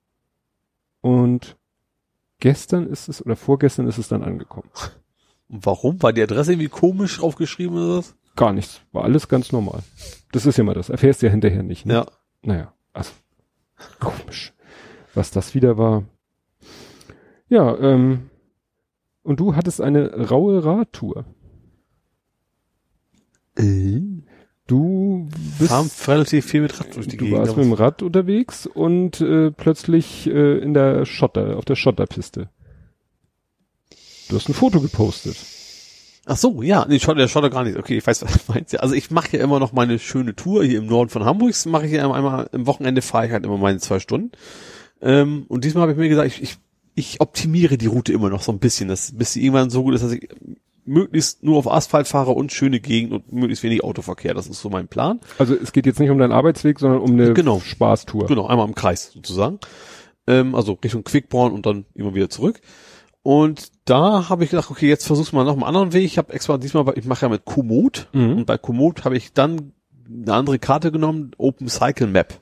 Und 1.01 1.57
gestern 2.39 2.87
ist 2.87 3.07
es, 3.07 3.23
oder 3.23 3.35
vorgestern 3.35 3.85
ist 3.87 3.99
es 3.99 4.07
dann 4.07 4.23
angekommen. 4.23 4.69
Und 5.49 5.65
warum? 5.65 6.01
War 6.03 6.13
die 6.13 6.21
Adresse 6.21 6.53
irgendwie 6.53 6.69
komisch 6.69 7.17
draufgeschrieben 7.17 7.75
oder 7.77 7.97
was? 7.99 8.15
Gar 8.35 8.53
nichts. 8.53 8.81
War 8.91 9.03
alles 9.03 9.27
ganz 9.27 9.51
normal. 9.51 9.81
Das 10.31 10.45
ist 10.45 10.57
ja 10.57 10.63
mal 10.63 10.75
das. 10.75 10.89
Erfährst 10.89 11.21
du 11.21 11.25
ja 11.27 11.31
hinterher 11.31 11.63
nicht. 11.63 11.85
Ne? 11.85 11.93
Ja. 11.93 12.05
Naja, 12.43 12.73
also 12.93 13.11
komisch. 13.99 14.53
Was 15.13 15.31
das 15.31 15.55
wieder 15.55 15.77
war. 15.77 16.03
Ja, 17.49 17.75
ähm, 17.77 18.29
und 19.23 19.39
du 19.39 19.55
hattest 19.55 19.81
eine 19.81 20.29
raue 20.29 20.63
Radtour. 20.63 21.25
Du 24.67 25.29
bist, 25.57 25.71
Fahren 25.71 25.89
relativ 26.07 26.45
viel 26.45 26.61
mit 26.61 26.79
Rad 26.79 26.95
durch 26.95 27.07
die 27.07 27.17
du 27.17 27.25
Gegend. 27.25 27.39
warst 27.39 27.57
mit 27.57 27.65
dem 27.65 27.73
Rad 27.73 28.03
unterwegs 28.03 28.67
und 28.67 29.21
äh, 29.21 29.49
plötzlich 29.51 30.27
äh, 30.27 30.59
in 30.59 30.73
der 30.73 31.05
Schotter, 31.05 31.57
auf 31.57 31.65
der 31.65 31.75
Schotterpiste. 31.75 32.49
Du 34.29 34.35
hast 34.35 34.49
ein 34.49 34.53
Foto 34.53 34.81
gepostet. 34.81 35.37
Ach 36.25 36.35
so, 36.35 36.61
ja, 36.61 36.85
nee, 36.89 36.99
schaut, 36.99 37.17
der 37.17 37.29
schaut 37.29 37.45
doch 37.45 37.51
gar 37.51 37.63
nicht. 37.63 37.77
Okay, 37.77 37.97
ich 37.97 38.05
weiß, 38.05 38.21
was 38.25 38.33
du 38.33 38.51
meinst. 38.51 38.73
Ja, 38.73 38.79
also 38.81 38.93
ich 38.95 39.11
mache 39.11 39.37
ja 39.37 39.43
immer 39.43 39.59
noch 39.59 39.71
meine 39.71 39.97
schöne 39.99 40.35
Tour 40.35 40.63
hier 40.63 40.79
im 40.79 40.87
Norden 40.87 41.09
von 41.09 41.23
Hamburg. 41.25 41.53
Mache 41.67 41.85
ich 41.85 41.93
ja 41.93 42.11
einmal 42.11 42.49
im 42.51 42.67
Wochenende 42.67 43.01
fahre 43.01 43.27
ich 43.27 43.31
halt 43.31 43.45
immer 43.45 43.57
meine 43.57 43.79
zwei 43.79 43.99
Stunden. 43.99 44.31
Ähm, 45.01 45.45
und 45.47 45.63
diesmal 45.63 45.83
habe 45.83 45.93
ich 45.93 45.97
mir 45.97 46.09
gesagt, 46.09 46.27
ich, 46.27 46.41
ich, 46.41 46.57
ich 46.95 47.21
optimiere 47.21 47.77
die 47.77 47.85
Route 47.85 48.11
immer 48.11 48.29
noch 48.29 48.41
so 48.41 48.51
ein 48.51 48.59
bisschen, 48.59 48.89
dass, 48.89 49.11
bis 49.17 49.33
sie 49.33 49.43
irgendwann 49.43 49.69
so 49.69 49.83
gut 49.83 49.93
ist, 49.95 50.03
dass 50.03 50.11
ich 50.11 50.27
möglichst 50.83 51.43
nur 51.43 51.57
auf 51.57 51.69
Asphalt 51.71 52.07
fahre 52.07 52.31
und 52.31 52.51
schöne 52.51 52.79
Gegend 52.79 53.13
und 53.13 53.31
möglichst 53.31 53.63
wenig 53.63 53.83
Autoverkehr. 53.83 54.33
Das 54.33 54.47
ist 54.47 54.61
so 54.61 54.69
mein 54.69 54.87
Plan. 54.87 55.19
Also 55.37 55.53
es 55.53 55.71
geht 55.71 55.85
jetzt 55.85 55.99
nicht 55.99 56.09
um 56.09 56.17
deinen 56.17 56.31
Arbeitsweg, 56.31 56.79
sondern 56.79 57.01
um 57.01 57.11
eine 57.11 57.33
Genau. 57.33 57.59
Spaßtour. 57.59 58.25
Genau, 58.25 58.47
einmal 58.47 58.67
im 58.67 58.75
Kreis 58.75 59.11
sozusagen. 59.13 59.59
Ähm, 60.27 60.55
also 60.55 60.73
Richtung 60.83 61.03
Quickborn 61.03 61.53
und 61.53 61.65
dann 61.65 61.85
immer 61.93 62.15
wieder 62.15 62.29
zurück. 62.29 62.59
Und 63.27 63.73
da 63.83 64.29
habe 64.29 64.45
ich 64.45 64.51
gedacht, 64.51 64.71
okay, 64.71 64.87
jetzt 64.87 65.05
versuch's 65.05 65.33
mal 65.33 65.43
noch 65.43 65.51
einen 65.55 65.63
anderen 65.63 65.91
Weg. 65.91 66.05
Ich 66.05 66.17
habe 66.17 66.31
extra 66.31 66.57
diesmal, 66.57 66.97
ich 66.97 67.03
mache 67.03 67.25
ja 67.25 67.29
mit 67.29 67.43
Komoot 67.43 68.07
Mhm. 68.13 68.37
und 68.37 68.45
bei 68.45 68.57
Komoot 68.57 69.03
habe 69.03 69.17
ich 69.17 69.33
dann 69.33 69.73
eine 70.09 70.33
andere 70.33 70.59
Karte 70.59 70.93
genommen, 70.93 71.31
Open 71.37 71.67
Cycle 71.67 72.07
Map. 72.07 72.35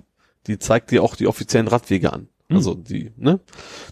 Die 0.45 0.59
zeigt 0.59 0.91
dir 0.91 1.01
auch 1.01 1.15
die 1.15 1.25
offiziellen 1.25 1.67
Radwege 1.67 2.13
an. 2.13 2.27
Mhm. 2.49 2.55
Also 2.57 2.75
die, 2.75 3.11
ne? 3.17 3.39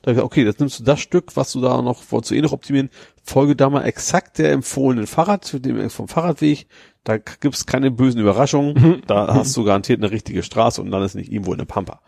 Da 0.03 0.11
ich 0.11 0.17
gesagt, 0.17 0.23
okay, 0.23 0.43
jetzt 0.43 0.59
nimmst 0.59 0.81
du 0.81 0.83
das 0.83 0.99
Stück, 0.99 1.35
was 1.35 1.51
du 1.51 1.61
da 1.61 1.81
noch, 1.81 2.03
wolltest 2.11 2.29
du 2.29 2.35
eh 2.35 2.41
noch 2.41 2.51
optimieren, 2.51 2.91
folge 3.23 3.55
da 3.55 3.71
mal 3.71 3.85
exakt 3.85 4.37
der 4.37 4.51
empfohlenen 4.51 5.07
Fahrrad, 5.07 5.65
dem, 5.65 5.89
vom 5.89 6.07
Fahrradweg. 6.07 6.67
Da 7.03 7.17
gibt's 7.17 7.65
keine 7.65 7.89
bösen 7.89 8.21
Überraschungen. 8.21 8.73
Mhm. 8.79 9.01
Da 9.07 9.33
hast 9.33 9.57
du 9.57 9.63
garantiert 9.63 9.99
eine 9.99 10.11
richtige 10.11 10.43
Straße 10.43 10.79
und 10.79 10.91
dann 10.91 11.01
ist 11.01 11.15
nicht 11.15 11.31
irgendwo 11.31 11.53
eine 11.53 11.65
Pampa. 11.65 12.01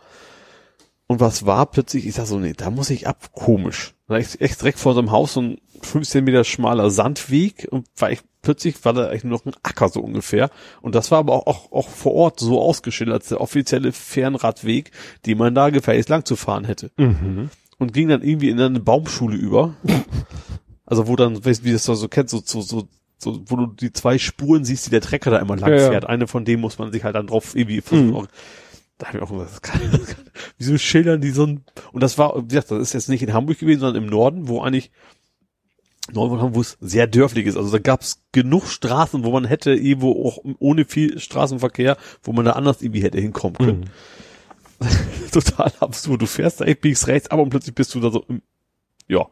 Und 1.08 1.18
was 1.18 1.44
war 1.44 1.66
plötzlich? 1.66 2.06
Ich 2.06 2.14
sag 2.14 2.26
so, 2.26 2.38
nee, 2.38 2.52
da 2.56 2.70
muss 2.70 2.90
ich 2.90 3.08
ab. 3.08 3.32
Komisch. 3.32 3.95
Da 4.08 4.16
ist 4.16 4.40
echt 4.40 4.60
direkt 4.60 4.78
vor 4.78 4.94
so 4.94 5.00
einem 5.00 5.10
Haus 5.10 5.34
so 5.34 5.40
ein 5.40 5.58
15 5.82 6.24
Meter 6.24 6.44
schmaler 6.44 6.90
Sandweg 6.90 7.66
und 7.70 7.86
war 7.96 8.10
ich, 8.10 8.20
plötzlich 8.42 8.84
war 8.84 8.92
da 8.92 9.08
eigentlich 9.08 9.24
nur 9.24 9.38
noch 9.38 9.46
ein 9.46 9.54
Acker 9.62 9.88
so 9.88 10.00
ungefähr. 10.00 10.50
Und 10.80 10.94
das 10.94 11.10
war 11.10 11.18
aber 11.18 11.34
auch, 11.34 11.46
auch, 11.46 11.72
auch 11.72 11.88
vor 11.88 12.14
Ort 12.14 12.40
so 12.40 12.60
ausgeschildert 12.62 13.14
als 13.14 13.28
der 13.28 13.40
offizielle 13.40 13.92
Fernradweg, 13.92 14.92
den 15.26 15.38
man 15.38 15.54
da 15.54 15.70
gefährlich 15.70 16.08
lang 16.08 16.24
zu 16.24 16.36
fahren 16.36 16.64
hätte. 16.64 16.90
Mhm. 16.96 17.50
Und 17.78 17.92
ging 17.92 18.08
dann 18.08 18.22
irgendwie 18.22 18.48
in 18.48 18.60
eine 18.60 18.80
Baumschule 18.80 19.36
über. 19.36 19.74
Also 20.88 21.08
wo 21.08 21.16
dann, 21.16 21.44
weißt 21.44 21.62
du, 21.62 21.64
wie 21.64 21.72
das 21.72 21.82
so 21.82 22.06
kennt, 22.06 22.30
so, 22.30 22.40
so, 22.44 22.60
so, 22.60 22.88
so, 23.18 23.42
wo 23.46 23.56
du 23.56 23.66
die 23.66 23.92
zwei 23.92 24.18
Spuren 24.18 24.64
siehst, 24.64 24.86
die 24.86 24.90
der 24.90 25.00
Trecker 25.00 25.32
da 25.32 25.38
immer 25.38 25.56
lang 25.56 25.70
Ja, 25.72 25.78
ja. 25.78 25.90
fährt. 25.90 26.04
Eine 26.04 26.28
von 26.28 26.44
denen 26.44 26.60
muss 26.60 26.78
man 26.78 26.92
sich 26.92 27.02
halt 27.02 27.16
dann 27.16 27.26
drauf 27.26 27.56
irgendwie 27.56 27.80
versuchen. 27.80 28.22
Mhm. 28.22 28.28
Da 28.98 29.08
habe 29.08 29.18
ich 29.18 29.24
auch 29.24 29.30
gesagt, 29.30 29.50
das 29.50 29.62
kann, 29.62 29.80
das 29.90 30.06
kann, 30.14 30.24
wieso 30.58 30.78
schildern 30.78 31.20
die 31.20 31.30
so 31.30 31.46
ein, 31.46 31.64
und 31.92 32.02
das 32.02 32.18
war, 32.18 32.42
wie 32.42 32.48
gesagt, 32.48 32.70
das 32.70 32.80
ist 32.80 32.92
jetzt 32.94 33.08
nicht 33.08 33.22
in 33.22 33.32
Hamburg 33.32 33.58
gewesen, 33.58 33.80
sondern 33.80 34.02
im 34.02 34.10
Norden, 34.10 34.48
wo 34.48 34.60
eigentlich, 34.60 34.90
Norden 36.12 36.30
von 36.30 36.40
Hamburg, 36.40 36.56
wo 36.56 36.60
es 36.60 36.78
sehr 36.80 37.06
dörflich 37.06 37.46
ist. 37.46 37.56
Also 37.56 37.70
da 37.70 37.78
gab 37.78 38.02
es 38.02 38.22
genug 38.32 38.68
Straßen, 38.68 39.24
wo 39.24 39.32
man 39.32 39.44
hätte 39.44 39.74
irgendwo 39.74 40.24
auch 40.24 40.38
ohne 40.58 40.84
viel 40.84 41.18
Straßenverkehr, 41.18 41.96
wo 42.22 42.32
man 42.32 42.44
da 42.44 42.52
anders 42.52 42.80
irgendwie 42.80 43.02
hätte 43.02 43.20
hinkommen 43.20 43.56
können. 43.56 43.80
Mhm. 43.80 43.90
Total 45.32 45.72
absurd. 45.80 46.22
Du 46.22 46.26
fährst 46.26 46.60
da 46.60 46.64
echt, 46.64 46.80
biegst 46.80 47.06
rechts 47.06 47.30
ab 47.30 47.40
und 47.40 47.50
plötzlich 47.50 47.74
bist 47.74 47.94
du 47.94 48.00
da 48.00 48.10
so, 48.10 48.24
ja. 49.08 49.26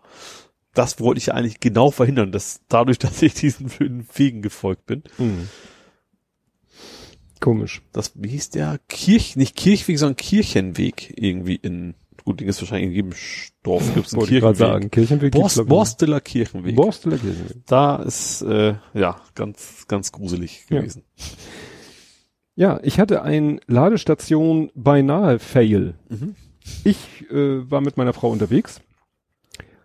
Das 0.73 0.99
wollte 0.99 1.19
ich 1.19 1.27
ja 1.27 1.35
eigentlich 1.35 1.61
genau 1.61 1.93
verhindern, 1.93 2.33
dass 2.33 2.61
dadurch, 2.69 2.99
dass 3.01 3.23
ich 3.23 3.35
diesen 3.35 3.69
blöden 3.69 4.07
Wegen 4.15 4.43
gefolgt 4.43 4.87
bin. 4.87 5.05
Mhm. 5.19 5.49
Komisch. 7.45 7.83
Das, 7.93 8.13
wie 8.15 8.29
hieß 8.29 8.51
der? 8.51 8.79
Kirch, 8.89 9.37
nicht 9.37 9.55
Kirchweg, 9.55 9.99
sondern 9.99 10.17
Kirchenweg 10.17 11.13
irgendwie 11.17 11.57
in, 11.57 11.95
gut, 12.25 12.41
den 12.41 12.49
ist 12.49 12.61
wahrscheinlich 12.63 12.89
in 12.89 12.95
jedem 12.95 13.13
Dorf 13.63 13.93
gibt 13.95 14.07
es 14.07 14.15
einen 14.15 14.21
Wollte 14.23 14.41
gerade 14.41 14.55
Kirchenweg. 14.57 14.73
sagen. 14.73 14.91
Kirchenweg 14.91 15.33
gibt's, 15.33 15.57
Borst, 15.57 15.69
Borsteler 15.69 16.21
Kirchenweg. 16.23 16.75
Borsteler 16.75 17.19
Kirchenweg. 17.19 17.67
Da 17.67 17.97
ist, 17.97 18.41
äh, 18.43 18.77
ja, 18.95 19.21
ganz, 19.35 19.85
ganz 19.89 20.11
gruselig 20.11 20.65
Ja. 20.71 20.81
gewesen. 20.81 21.03
Ja, 22.57 22.81
ich 22.83 22.99
hatte 23.01 23.23
ein 23.23 23.61
Ladestation 23.67 24.71
beinahe 24.75 25.39
Fail. 25.39 25.95
Mhm. 26.09 26.37
Ich 26.85 26.97
äh, 27.31 27.71
war 27.71 27.83
mit 27.83 27.97
meiner 27.99 28.15
Frau 28.15 28.31
unterwegs, 28.31 28.81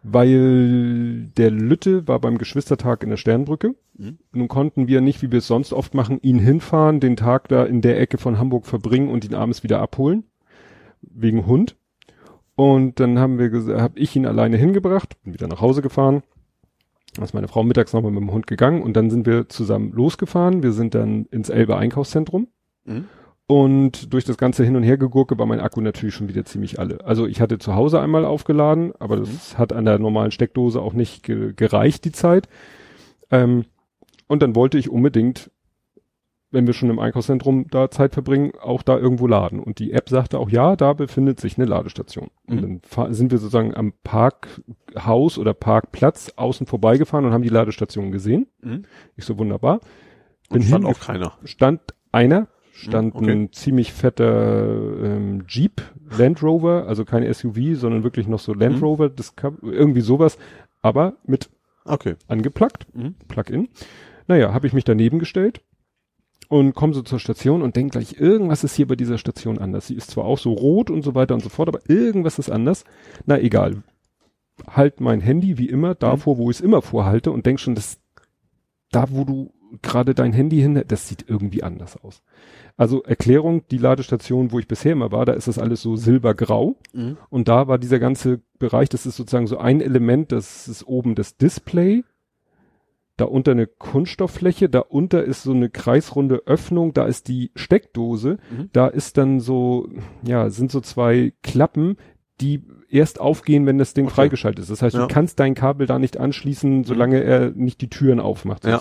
weil 0.04 1.28
der 1.38 1.52
Lütte 1.52 2.08
war 2.08 2.20
beim 2.20 2.38
Geschwistertag 2.38 3.04
in 3.04 3.10
der 3.10 3.18
Sternbrücke. 3.18 3.76
Mhm. 3.98 4.18
Nun 4.32 4.48
konnten 4.48 4.88
wir 4.88 5.02
nicht, 5.02 5.22
wie 5.22 5.32
wir 5.32 5.40
es 5.40 5.48
sonst 5.48 5.74
oft 5.74 5.94
machen, 5.94 6.20
ihn 6.22 6.40
hinfahren, 6.40 7.00
den 7.00 7.18
Tag 7.18 7.50
da 7.50 7.66
in 7.66 7.82
der 7.82 8.00
Ecke 8.00 8.18
von 8.18 8.38
Hamburg 8.38 8.66
verbringen 8.66 9.10
und 9.10 9.26
ihn 9.26 9.36
abends 9.36 9.64
wieder 9.64 9.82
abholen. 9.82 10.24
Wegen 11.02 11.46
Hund. 11.46 11.76
Und 12.56 13.00
dann 13.00 13.20
haben 13.20 13.40
wir 13.40 13.82
habe 13.82 13.98
ich 14.00 14.16
ihn 14.16 14.26
alleine 14.26 14.58
hingebracht, 14.58 15.16
bin 15.24 15.34
wieder 15.34 15.48
nach 15.48 15.62
Hause 15.62 15.82
gefahren. 15.82 16.24
Dann 17.16 17.24
ist 17.24 17.34
meine 17.34 17.48
Frau 17.48 17.64
mittags 17.64 17.94
nochmal 17.94 18.12
mit 18.12 18.22
dem 18.22 18.32
Hund 18.32 18.48
gegangen 18.48 18.82
und 18.82 18.94
dann 18.96 19.10
sind 19.10 19.26
wir 19.26 19.50
zusammen 19.50 19.92
losgefahren. 19.94 20.62
Wir 20.62 20.74
sind 20.74 20.94
dann 20.94 21.26
ins 21.32 21.50
Elbe 21.50 21.78
Einkaufszentrum. 21.78 22.48
Mhm. 22.86 23.06
Und 23.52 24.14
durch 24.14 24.26
das 24.26 24.38
ganze 24.38 24.64
Hin- 24.64 24.76
und 24.76 24.84
Hergegurke 24.84 25.40
war 25.40 25.48
mein 25.48 25.60
Akku 25.60 25.82
natürlich 25.82 26.14
schon 26.14 26.28
wieder 26.30 26.46
ziemlich 26.46 26.78
alle. 26.78 27.04
Also 27.04 27.26
ich 27.26 27.42
hatte 27.42 27.58
zu 27.58 27.74
Hause 27.74 28.00
einmal 28.00 28.24
aufgeladen, 28.24 28.94
aber 29.00 29.16
das 29.18 29.58
hat 29.58 29.74
an 29.74 29.86
der 29.86 29.98
normalen 29.98 30.30
Steckdose 30.30 30.80
auch 30.80 30.94
nicht 30.94 31.24
ge 31.24 31.54
gereicht, 31.56 32.06
die 32.06 32.12
Zeit. 32.12 32.48
Ähm, 33.32 33.66
und 34.28 34.44
dann 34.44 34.56
wollte 34.56 34.78
ich 34.78 34.92
unbedingt, 34.92 35.50
wenn 36.52 36.68
wir 36.68 36.76
schon 36.76 36.92
im 36.92 37.00
Einkaufszentrum 37.00 37.66
da 37.72 37.90
Zeit 37.90 38.14
verbringen, 38.14 38.52
auch 38.62 38.84
da 38.84 39.00
irgendwo 39.00 39.26
laden. 39.26 39.60
Und 39.60 39.80
die 39.80 39.94
App 39.94 40.10
sagte 40.10 40.38
auch, 40.38 40.52
ja, 40.52 40.76
da 40.76 40.94
befindet 40.94 41.40
sich 41.40 41.58
eine 41.58 41.66
Ladestation. 41.66 42.30
Und 42.46 42.56
Mhm. 42.56 42.62
dann 42.62 42.82
fahr- 42.84 43.12
sind 43.16 43.32
wir 43.32 43.40
sozusagen 43.40 43.74
am 43.74 43.94
Parkhaus 44.04 45.40
oder 45.40 45.56
Parkplatz 45.56 46.34
außen 46.36 46.68
vorbeigefahren 46.68 47.26
und 47.26 47.34
haben 47.34 47.42
die 47.42 47.50
Ladestation 47.50 48.12
gesehen. 48.12 48.46
Mhm. 48.62 48.84
Ich 49.16 49.26
so 49.26 49.40
wunderbar. 49.40 49.80
Und 50.50 50.64
stand 50.66 50.86
auch 50.86 51.00
keiner. 51.00 51.34
stand 51.46 51.82
einer, 52.12 52.48
stand 52.80 53.16
okay. 53.16 53.32
ein 53.32 53.52
ziemlich 53.54 53.94
fetter 53.94 54.68
ähm, 55.04 55.46
Jeep, 55.48 55.82
Land 56.18 56.42
Rover, 56.44 56.86
also 56.88 57.06
kein 57.06 57.32
SUV, 57.34 57.76
sondern 57.76 58.04
wirklich 58.04 58.28
noch 58.28 58.40
so 58.40 58.54
Land 58.54 58.78
Mhm. 58.78 58.84
Rover, 58.84 59.10
Discover, 59.10 59.58
irgendwie 59.64 60.02
sowas, 60.02 60.38
aber 60.82 61.14
mit 61.26 61.50
Okay. 61.86 62.16
angepluggt, 62.28 62.88
Mhm. 62.96 63.16
Plug-in. 63.28 63.68
Naja, 64.28 64.54
habe 64.54 64.68
ich 64.68 64.74
mich 64.74 64.84
daneben 64.84 65.18
gestellt 65.20 65.62
und 66.50 66.74
komme 66.76 66.94
so 66.94 67.02
zur 67.02 67.20
Station 67.20 67.62
und 67.62 67.76
denk 67.76 67.92
gleich, 67.94 68.20
irgendwas 68.20 68.64
ist 68.64 68.76
hier 68.76 68.88
bei 68.88 68.96
dieser 68.96 69.18
Station 69.18 69.58
anders. 69.58 69.88
Sie 69.88 69.96
ist 69.96 70.12
zwar 70.12 70.26
auch 70.26 70.38
so 70.38 70.54
rot 70.54 70.90
und 70.90 71.02
so 71.04 71.16
weiter 71.16 71.34
und 71.34 71.42
so 71.42 71.50
fort, 71.50 71.68
aber 71.68 71.80
irgendwas 71.90 72.40
ist 72.40 72.50
anders. 72.50 72.84
Na 73.26 73.40
egal. 73.40 73.84
Halt 74.68 75.00
mein 75.00 75.22
Handy 75.22 75.58
wie 75.58 75.70
immer 75.70 75.96
davor, 75.96 76.38
wo 76.38 76.50
ich 76.52 76.58
es 76.58 76.62
immer 76.62 76.82
vorhalte 76.82 77.32
und 77.32 77.46
denk 77.46 77.60
schon, 77.60 77.76
dass 77.76 78.00
da, 78.92 79.10
wo 79.12 79.24
du 79.24 79.52
gerade 79.82 80.14
dein 80.16 80.34
Handy 80.34 80.58
hin, 80.58 80.82
das 80.88 81.08
sieht 81.08 81.26
irgendwie 81.28 81.64
anders 81.64 82.02
aus. 82.04 82.22
Also 82.78 83.04
Erklärung, 83.04 83.64
die 83.70 83.78
Ladestation, 83.78 84.52
wo 84.52 84.60
ich 84.60 84.68
bisher 84.68 84.94
immer 84.94 85.12
war, 85.12 85.26
da 85.26 85.34
ist 85.34 85.48
das 85.48 85.60
alles 85.60 85.82
so 85.82 85.96
silbergrau. 85.96 86.78
Mhm. 86.94 87.18
Und 87.30 87.48
da 87.48 87.68
war 87.68 87.78
dieser 87.78 88.00
ganze 88.00 88.42
Bereich, 88.58 88.90
das 88.90 89.06
ist 89.06 89.18
sozusagen 89.18 89.48
so 89.48 89.58
ein 89.58 89.82
Element, 89.82 90.32
das 90.32 90.68
ist 90.68 90.88
oben 90.88 91.16
das 91.16 91.38
Display, 91.38 92.04
da 93.18 93.26
unter 93.26 93.52
eine 93.52 93.68
Kunststofffläche, 93.68 94.70
da 94.70 94.80
unter 94.80 95.24
ist 95.26 95.44
so 95.44 95.52
eine 95.52 95.70
kreisrunde 95.70 96.44
Öffnung, 96.46 96.94
da 96.94 97.06
ist 97.06 97.28
die 97.28 97.52
Steckdose, 97.56 98.38
Mhm. 98.50 98.70
da 98.72 98.88
ist 98.88 99.18
dann 99.18 99.42
so, 99.42 99.90
ja, 100.24 100.50
sind 100.50 100.72
so 100.72 100.80
zwei 100.80 101.34
Klappen, 101.44 101.98
die 102.40 102.64
erst 102.90 103.20
aufgehen, 103.20 103.66
wenn 103.66 103.78
das 103.78 103.94
Ding 103.94 104.06
Okay. 104.06 104.16
freigeschaltet 104.16 104.64
ist. 104.64 104.72
Das 104.72 104.82
heißt, 104.82 104.96
Ja. 104.96 105.02
du 105.02 105.14
kannst 105.14 105.40
dein 105.42 105.54
Kabel 105.54 105.86
da 105.86 106.00
nicht 106.00 106.18
anschließen, 106.18 106.86
solange 106.86 107.22
er 107.22 107.52
nicht 107.52 107.82
die 107.82 107.90
Türen 107.90 108.22
aufmacht, 108.22 108.64
Ja. 108.66 108.80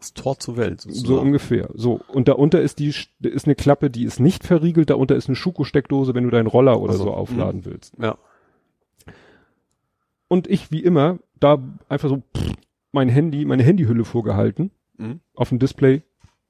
Das 0.00 0.14
Tor 0.14 0.38
zur 0.38 0.56
Welt. 0.56 0.80
So 0.80 0.90
sozusagen. 0.90 1.20
ungefähr. 1.28 1.68
So. 1.74 2.00
Und 2.08 2.26
da 2.28 2.32
unter 2.32 2.60
ist 2.60 2.78
die, 2.78 2.88
ist 3.20 3.44
eine 3.46 3.54
Klappe, 3.54 3.90
die 3.90 4.04
ist 4.04 4.18
nicht 4.18 4.44
verriegelt. 4.44 4.90
Da 4.90 4.94
unter 4.94 5.14
ist 5.14 5.28
eine 5.28 5.36
Schuko-Steckdose, 5.36 6.14
wenn 6.14 6.24
du 6.24 6.30
deinen 6.30 6.46
Roller 6.46 6.80
oder 6.80 6.92
Also, 6.92 7.04
so 7.04 7.10
aufladen 7.12 7.64
willst. 7.64 7.94
Ja. 8.00 8.16
Und 10.28 10.46
ich, 10.48 10.70
wie 10.70 10.82
immer, 10.82 11.18
da 11.38 11.58
einfach 11.88 12.08
so 12.08 12.22
pff, 12.36 12.52
mein 12.92 13.08
Handy, 13.08 13.44
meine 13.44 13.62
Handyhülle 13.62 14.04
vorgehalten. 14.04 14.70
Mhm. 14.96 15.20
Auf 15.34 15.48
dem 15.50 15.58
Display. 15.58 16.02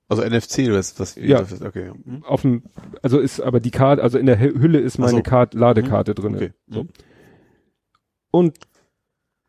Also 0.08 0.22
NFC 0.22 0.66
oder 0.66 0.78
was? 0.78 0.98
was 0.98 1.14
Ja. 1.16 1.38
das 1.40 1.62
Okay. 1.62 1.92
Mhm. 2.04 2.24
Auf 2.24 2.42
dem, 2.42 2.64
also 3.02 3.18
ist 3.18 3.40
aber 3.40 3.60
die 3.60 3.70
Karte, 3.70 4.02
also 4.02 4.18
in 4.18 4.26
der 4.26 4.38
Hü- 4.40 4.58
Hülle 4.60 4.78
ist 4.80 4.98
meine 4.98 5.18
so. 5.18 5.22
Karte, 5.22 5.56
Ladekarte 5.56 6.14
drin. 6.14 6.34
Okay. 6.36 6.50
So. 6.68 6.82
Mhm. 6.84 6.88
Und 8.32 8.58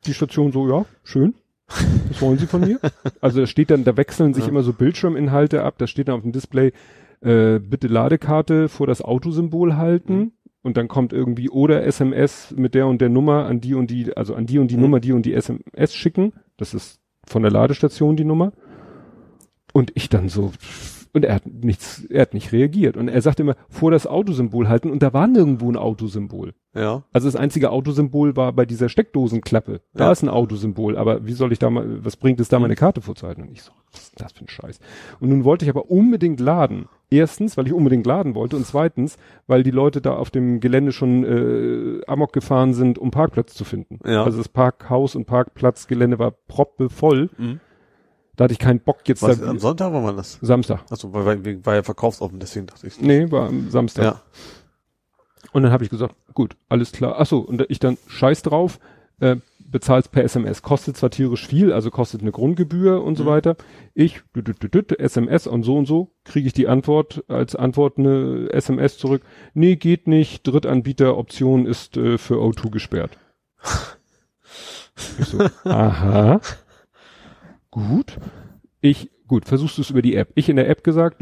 die 0.05 0.13
Station 0.13 0.51
so, 0.51 0.67
ja, 0.69 0.85
schön. 1.03 1.35
Was 2.09 2.21
wollen 2.21 2.37
Sie 2.37 2.47
von 2.47 2.61
mir? 2.61 2.79
also 3.21 3.39
da 3.41 3.47
steht 3.47 3.69
dann, 3.71 3.83
da 3.83 3.97
wechseln 3.97 4.33
sich 4.33 4.43
Ja. 4.45 4.49
immer 4.49 4.63
so 4.63 4.73
Bildschirminhalte 4.73 5.63
ab, 5.63 5.75
da 5.77 5.87
steht 5.87 6.07
dann 6.07 6.15
auf 6.15 6.21
dem 6.21 6.31
Display, 6.31 6.71
äh, 7.21 7.59
bitte 7.59 7.87
Ladekarte 7.87 8.67
vor 8.69 8.87
das 8.87 9.01
Autosymbol 9.01 9.75
halten. 9.77 10.15
Mhm. 10.17 10.31
Und 10.63 10.77
dann 10.77 10.87
kommt 10.87 11.11
irgendwie 11.11 11.49
oder 11.49 11.83
SMS 11.85 12.53
mit 12.55 12.75
der 12.75 12.85
und 12.85 13.01
der 13.01 13.09
Nummer 13.09 13.45
an 13.45 13.61
die 13.61 13.73
und 13.73 13.89
die, 13.89 14.15
also 14.15 14.35
an 14.35 14.45
die 14.45 14.59
und 14.59 14.69
die 14.69 14.75
Mhm. 14.75 14.81
Nummer, 14.83 14.99
die 14.99 15.11
und 15.11 15.25
die 15.25 15.33
SMS 15.33 15.93
schicken. 15.95 16.33
Das 16.57 16.73
ist 16.75 16.99
von 17.25 17.41
der 17.41 17.51
Ladestation 17.51 18.15
die 18.15 18.25
Nummer. 18.25 18.51
Und 19.73 19.91
ich 19.95 20.09
dann 20.09 20.29
so, 20.29 20.51
und 21.13 21.25
er 21.25 21.35
hat 21.35 21.43
nichts, 21.45 22.03
er 22.05 22.21
hat 22.23 22.33
nicht 22.33 22.51
reagiert. 22.51 22.97
Und 22.97 23.07
er 23.07 23.21
sagte 23.21 23.43
immer, 23.43 23.55
vor 23.69 23.91
das 23.91 24.07
Autosymbol 24.07 24.67
halten. 24.69 24.89
Und 24.89 25.03
da 25.03 25.13
war 25.13 25.27
nirgendwo 25.27 25.69
ein 25.71 25.75
Autosymbol. 25.77 26.53
Ja. 26.73 27.03
Also 27.11 27.27
das 27.27 27.35
einzige 27.35 27.69
Autosymbol 27.71 28.35
war 28.37 28.53
bei 28.53 28.65
dieser 28.65 28.87
Steckdosenklappe. 28.87 29.81
Da 29.93 30.05
Ja. 30.05 30.11
ist 30.11 30.23
ein 30.23 30.29
Autosymbol, 30.29 30.97
aber 30.97 31.25
wie 31.25 31.33
soll 31.33 31.51
ich 31.51 31.59
da 31.59 31.69
mal, 31.69 32.03
was 32.05 32.15
bringt 32.15 32.39
es 32.39 32.47
da, 32.47 32.59
meine 32.59 32.75
Karte 32.75 33.01
vorzuhalten? 33.01 33.43
Und 33.43 33.51
ich 33.51 33.61
so, 33.61 33.71
was 33.91 34.03
ist 34.03 34.21
das 34.21 34.31
für 34.31 34.45
ein 34.45 34.49
Scheiß? 34.49 34.79
Und 35.19 35.29
nun 35.29 35.43
wollte 35.43 35.65
ich 35.65 35.69
aber 35.69 35.91
unbedingt 35.91 36.39
laden. 36.39 36.85
Erstens, 37.09 37.57
weil 37.57 37.67
ich 37.67 37.73
unbedingt 37.73 38.05
laden 38.05 38.35
wollte 38.35 38.55
und 38.55 38.65
zweitens, 38.65 39.17
weil 39.47 39.63
die 39.63 39.71
Leute 39.71 39.99
da 39.99 40.13
auf 40.15 40.29
dem 40.29 40.61
Gelände 40.61 40.93
schon 40.93 41.25
äh, 41.25 42.01
Amok 42.07 42.31
gefahren 42.31 42.73
sind, 42.73 42.97
um 42.97 43.11
Parkplatz 43.11 43.53
zu 43.53 43.65
finden. 43.65 43.99
Ja. 44.05 44.23
Also 44.23 44.37
das 44.37 44.47
Parkhaus 44.47 45.15
und 45.17 45.25
Parkplatzgelände 45.25 46.19
war 46.19 46.31
proppevoll. 46.47 47.29
Mhm. 47.37 47.59
Da 48.35 48.45
hatte 48.45 48.53
ich 48.53 48.59
keinen 48.59 48.79
Bock 48.79 48.99
jetzt 49.07 49.21
Was, 49.21 49.39
da. 49.39 49.47
am 49.49 49.59
Sonntag 49.59 49.91
war 49.93 50.01
man 50.01 50.15
das? 50.17 50.39
Samstag. 50.41 50.81
Achso, 50.89 51.11
weil, 51.13 51.43
weil, 51.45 51.65
war 51.65 51.75
ja 51.75 51.83
verkaufsoffen, 51.83 52.39
deswegen 52.39 52.67
dachte 52.67 52.87
ich. 52.87 52.99
Nee, 53.01 53.29
war 53.31 53.47
am 53.47 53.69
Samstag. 53.69 54.03
Ja. 54.03 54.21
Und 55.51 55.63
dann 55.63 55.71
habe 55.71 55.83
ich 55.83 55.89
gesagt, 55.89 56.15
gut, 56.33 56.55
alles 56.69 56.91
klar. 56.91 57.15
Ach 57.19 57.25
so, 57.25 57.39
und 57.39 57.65
ich 57.69 57.79
dann 57.79 57.97
scheiß 58.07 58.41
drauf, 58.43 58.79
äh, 59.19 59.35
bezahlst 59.59 60.11
per 60.11 60.23
SMS. 60.23 60.61
Kostet 60.61 60.97
zwar 60.97 61.09
tierisch 61.11 61.45
viel, 61.47 61.71
also 61.73 61.91
kostet 61.91 62.21
eine 62.21 62.31
Grundgebühr 62.31 63.01
und 63.03 63.17
so 63.17 63.23
Mhm. 63.23 63.27
weiter. 63.27 63.55
Ich, 63.93 64.21
düt, 64.35 64.47
düt, 64.47 64.73
düt, 64.73 64.99
SMS 64.99 65.47
und 65.47 65.63
so 65.63 65.77
und 65.77 65.85
so, 65.85 66.11
kriege 66.25 66.47
ich 66.47 66.53
die 66.53 66.67
Antwort, 66.67 67.23
als 67.27 67.55
Antwort 67.55 67.97
eine 67.97 68.49
SMS 68.51 68.97
zurück. 68.97 69.21
Nee, 69.53 69.75
geht 69.77 70.07
nicht, 70.07 70.45
Drittanbieteroption 70.47 71.65
ist 71.65 71.95
äh, 71.97 72.17
für 72.17 72.35
O2 72.35 72.69
gesperrt. 72.71 73.11
Ich 75.19 75.25
so, 75.25 75.39
aha. 75.63 76.41
Gut. 77.71 78.19
Ich, 78.81 79.09
gut, 79.27 79.45
versuchst 79.45 79.77
du 79.77 79.81
es 79.81 79.89
über 79.89 80.01
die 80.01 80.15
App. 80.15 80.31
Ich 80.35 80.49
in 80.49 80.57
der 80.57 80.69
App 80.69 80.83
gesagt, 80.83 81.17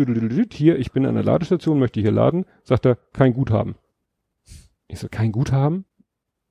hier, 0.52 0.80
ich 0.80 0.92
bin 0.92 1.06
an 1.06 1.16
der 1.16 1.24
Ladestation, 1.24 1.80
möchte 1.80 2.02
hier 2.02 2.12
laden. 2.12 2.46
Sagt 2.64 2.86
er, 2.86 2.98
kein 3.14 3.34
Guthaben. 3.34 3.76
Ich 4.88 5.00
so, 5.00 5.08
kein 5.10 5.32
Guthaben? 5.32 5.86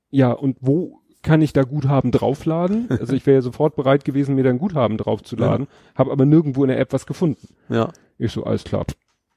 Ja, 0.09 0.31
und 0.31 0.57
wo 0.61 1.01
kann 1.21 1.41
ich 1.41 1.51
da 1.51 1.63
Guthaben 1.63 2.11
draufladen? 2.11 2.87
Also 2.89 3.13
ich 3.13 3.25
wäre 3.25 3.35
ja 3.35 3.41
sofort 3.41 3.75
bereit 3.75 4.05
gewesen, 4.05 4.35
mir 4.35 4.43
da 4.43 4.49
ein 4.49 4.57
Guthaben 4.57 4.97
draufzuladen, 4.97 5.67
ja. 5.69 5.97
habe 5.99 6.11
aber 6.11 6.25
nirgendwo 6.25 6.63
in 6.63 6.69
der 6.69 6.79
App 6.79 6.93
was 6.93 7.05
gefunden. 7.05 7.49
Ja. 7.67 7.91
Ich 8.17 8.31
so, 8.31 8.43
alles 8.45 8.63
klar. 8.63 8.85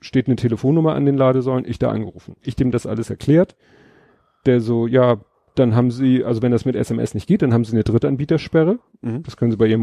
Steht 0.00 0.26
eine 0.26 0.36
Telefonnummer 0.36 0.94
an 0.94 1.06
den 1.06 1.16
Ladesäulen, 1.16 1.64
ich 1.64 1.78
da 1.78 1.90
angerufen. 1.90 2.36
Ich 2.42 2.56
dem 2.56 2.70
das 2.70 2.86
alles 2.86 3.10
erklärt. 3.10 3.56
Der 4.46 4.60
so, 4.60 4.86
ja, 4.86 5.20
dann 5.54 5.74
haben 5.74 5.90
sie, 5.90 6.24
also 6.24 6.42
wenn 6.42 6.52
das 6.52 6.64
mit 6.64 6.76
SMS 6.76 7.14
nicht 7.14 7.26
geht, 7.26 7.42
dann 7.42 7.52
haben 7.52 7.64
sie 7.64 7.72
eine 7.72 7.84
Drittanbietersperre. 7.84 8.78
Mhm. 9.00 9.22
Das 9.22 9.36
können 9.36 9.50
sie 9.50 9.56
bei 9.56 9.66
ihrem 9.66 9.82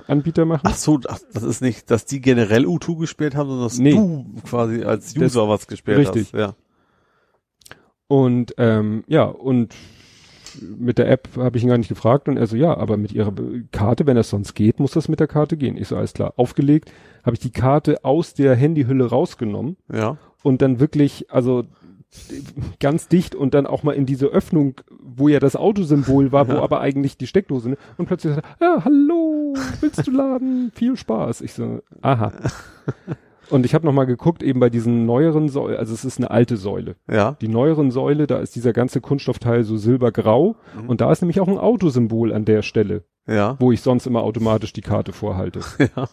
Mobilfunkanbieter 0.00 0.44
machen. 0.44 0.62
Ach 0.64 0.74
so, 0.74 1.00
ach, 1.08 1.18
das 1.32 1.42
ist 1.42 1.62
nicht, 1.62 1.90
dass 1.90 2.04
die 2.04 2.20
generell 2.20 2.66
U2 2.66 2.98
gespielt 2.98 3.34
haben, 3.34 3.48
sondern 3.48 3.66
dass 3.66 3.78
nee. 3.78 3.92
du 3.92 4.26
quasi 4.48 4.84
als 4.84 5.16
User 5.16 5.40
das, 5.40 5.48
was 5.48 5.66
gespielt 5.66 5.98
richtig. 5.98 6.32
hast. 6.32 6.34
Ja. 6.34 6.54
Und 8.08 8.54
ähm, 8.58 9.04
ja, 9.06 9.24
und 9.24 9.74
mit 10.60 10.98
der 10.98 11.08
App 11.08 11.28
habe 11.36 11.56
ich 11.56 11.62
ihn 11.62 11.68
gar 11.68 11.78
nicht 11.78 11.88
gefragt 11.88 12.28
und 12.28 12.36
er 12.36 12.46
so, 12.46 12.56
ja, 12.56 12.76
aber 12.76 12.96
mit 12.96 13.12
ihrer 13.12 13.32
Karte, 13.70 14.06
wenn 14.06 14.16
das 14.16 14.30
sonst 14.30 14.54
geht, 14.54 14.80
muss 14.80 14.92
das 14.92 15.08
mit 15.08 15.20
der 15.20 15.28
Karte 15.28 15.56
gehen. 15.56 15.76
Ich 15.76 15.88
so, 15.88 15.96
alles 15.96 16.12
klar. 16.12 16.34
Aufgelegt, 16.36 16.90
habe 17.24 17.34
ich 17.34 17.40
die 17.40 17.52
Karte 17.52 18.04
aus 18.04 18.34
der 18.34 18.56
Handyhülle 18.56 19.06
rausgenommen. 19.06 19.76
Ja. 19.92 20.16
Und 20.42 20.62
dann 20.62 20.80
wirklich, 20.80 21.30
also 21.30 21.64
ganz 22.80 23.08
dicht 23.08 23.34
und 23.34 23.54
dann 23.54 23.66
auch 23.66 23.82
mal 23.82 23.92
in 23.92 24.06
diese 24.06 24.26
Öffnung, 24.26 24.74
wo 25.00 25.28
ja 25.28 25.38
das 25.38 25.54
Autosymbol 25.54 26.32
war, 26.32 26.48
wo 26.48 26.54
ja. 26.54 26.62
aber 26.62 26.80
eigentlich 26.80 27.16
die 27.16 27.26
Steckdose, 27.26 27.70
ne? 27.70 27.76
Und 27.98 28.06
plötzlich 28.06 28.34
sagt 28.34 28.46
er, 28.58 28.66
ja, 28.66 28.84
hallo, 28.84 29.54
willst 29.80 30.06
du 30.06 30.10
laden? 30.10 30.72
Viel 30.74 30.96
Spaß. 30.96 31.40
Ich 31.42 31.52
so, 31.54 31.80
aha. 32.02 32.32
Und 33.50 33.66
ich 33.66 33.74
habe 33.74 33.86
noch 33.86 33.92
mal 33.92 34.04
geguckt, 34.04 34.42
eben 34.42 34.60
bei 34.60 34.70
diesen 34.70 35.06
neueren 35.06 35.48
Säulen, 35.48 35.76
also 35.76 35.92
es 35.92 36.04
ist 36.04 36.18
eine 36.18 36.30
alte 36.30 36.56
Säule. 36.56 36.96
Ja. 37.10 37.36
Die 37.40 37.48
neueren 37.48 37.90
Säule, 37.90 38.26
da 38.26 38.38
ist 38.38 38.54
dieser 38.54 38.72
ganze 38.72 39.00
Kunststoffteil 39.00 39.64
so 39.64 39.76
silbergrau 39.76 40.56
mhm. 40.80 40.88
und 40.88 41.00
da 41.00 41.10
ist 41.10 41.20
nämlich 41.20 41.40
auch 41.40 41.48
ein 41.48 41.58
Autosymbol 41.58 42.32
an 42.32 42.44
der 42.44 42.62
Stelle. 42.62 43.04
Ja. 43.26 43.56
Wo 43.60 43.70
ich 43.70 43.82
sonst 43.82 44.06
immer 44.06 44.22
automatisch 44.22 44.72
die 44.72 44.82
Karte 44.82 45.12
vorhalte. 45.12 45.60
Ja. 45.96 46.08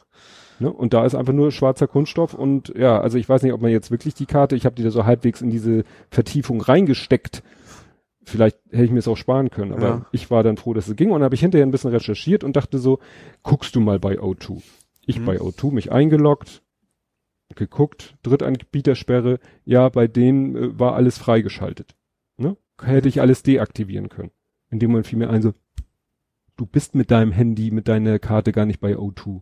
Ne? 0.59 0.71
Und 0.71 0.93
da 0.93 1.05
ist 1.05 1.15
einfach 1.15 1.33
nur 1.33 1.51
schwarzer 1.51 1.87
Kunststoff 1.87 2.33
und 2.33 2.73
ja, 2.75 2.99
also 2.99 3.17
ich 3.17 3.29
weiß 3.29 3.43
nicht, 3.43 3.53
ob 3.53 3.61
man 3.61 3.71
jetzt 3.71 3.91
wirklich 3.91 4.13
die 4.13 4.25
Karte, 4.25 4.55
ich 4.55 4.65
habe 4.65 4.75
die 4.75 4.83
da 4.83 4.91
so 4.91 5.05
halbwegs 5.05 5.41
in 5.41 5.49
diese 5.49 5.83
Vertiefung 6.09 6.61
reingesteckt. 6.61 7.43
Vielleicht 8.23 8.57
hätte 8.71 8.83
ich 8.83 8.91
mir 8.91 8.99
es 8.99 9.07
auch 9.07 9.15
sparen 9.15 9.49
können, 9.49 9.71
aber 9.71 9.87
ja. 9.87 10.05
ich 10.11 10.29
war 10.29 10.43
dann 10.43 10.57
froh, 10.57 10.73
dass 10.73 10.87
es 10.87 10.95
ging 10.95 11.11
und 11.11 11.23
habe 11.23 11.35
ich 11.35 11.41
hinterher 11.41 11.65
ein 11.65 11.71
bisschen 11.71 11.91
recherchiert 11.91 12.43
und 12.43 12.55
dachte 12.55 12.79
so, 12.79 12.99
guckst 13.43 13.75
du 13.75 13.79
mal 13.79 13.99
bei 13.99 14.19
O2. 14.19 14.61
Ich 15.05 15.19
mhm. 15.19 15.25
bei 15.25 15.37
O2 15.39 15.71
mich 15.71 15.91
eingeloggt, 15.91 16.61
geguckt, 17.55 18.17
Drittanbietersperre, 18.23 19.39
ja, 19.63 19.87
bei 19.89 20.07
denen 20.07 20.55
äh, 20.55 20.79
war 20.79 20.95
alles 20.95 21.17
freigeschaltet. 21.17 21.95
Ne? 22.37 22.57
Hätte 22.81 23.07
ich 23.07 23.21
alles 23.21 23.43
deaktivieren 23.43 24.09
können. 24.09 24.31
In 24.69 24.79
dem 24.79 24.91
Moment 24.91 25.07
fiel 25.07 25.19
mir 25.19 25.29
ein 25.29 25.41
so, 25.41 25.53
du 26.57 26.65
bist 26.65 26.95
mit 26.95 27.11
deinem 27.11 27.31
Handy, 27.31 27.71
mit 27.71 27.87
deiner 27.87 28.19
Karte 28.19 28.51
gar 28.51 28.65
nicht 28.65 28.81
bei 28.81 28.95
O2. 28.97 29.41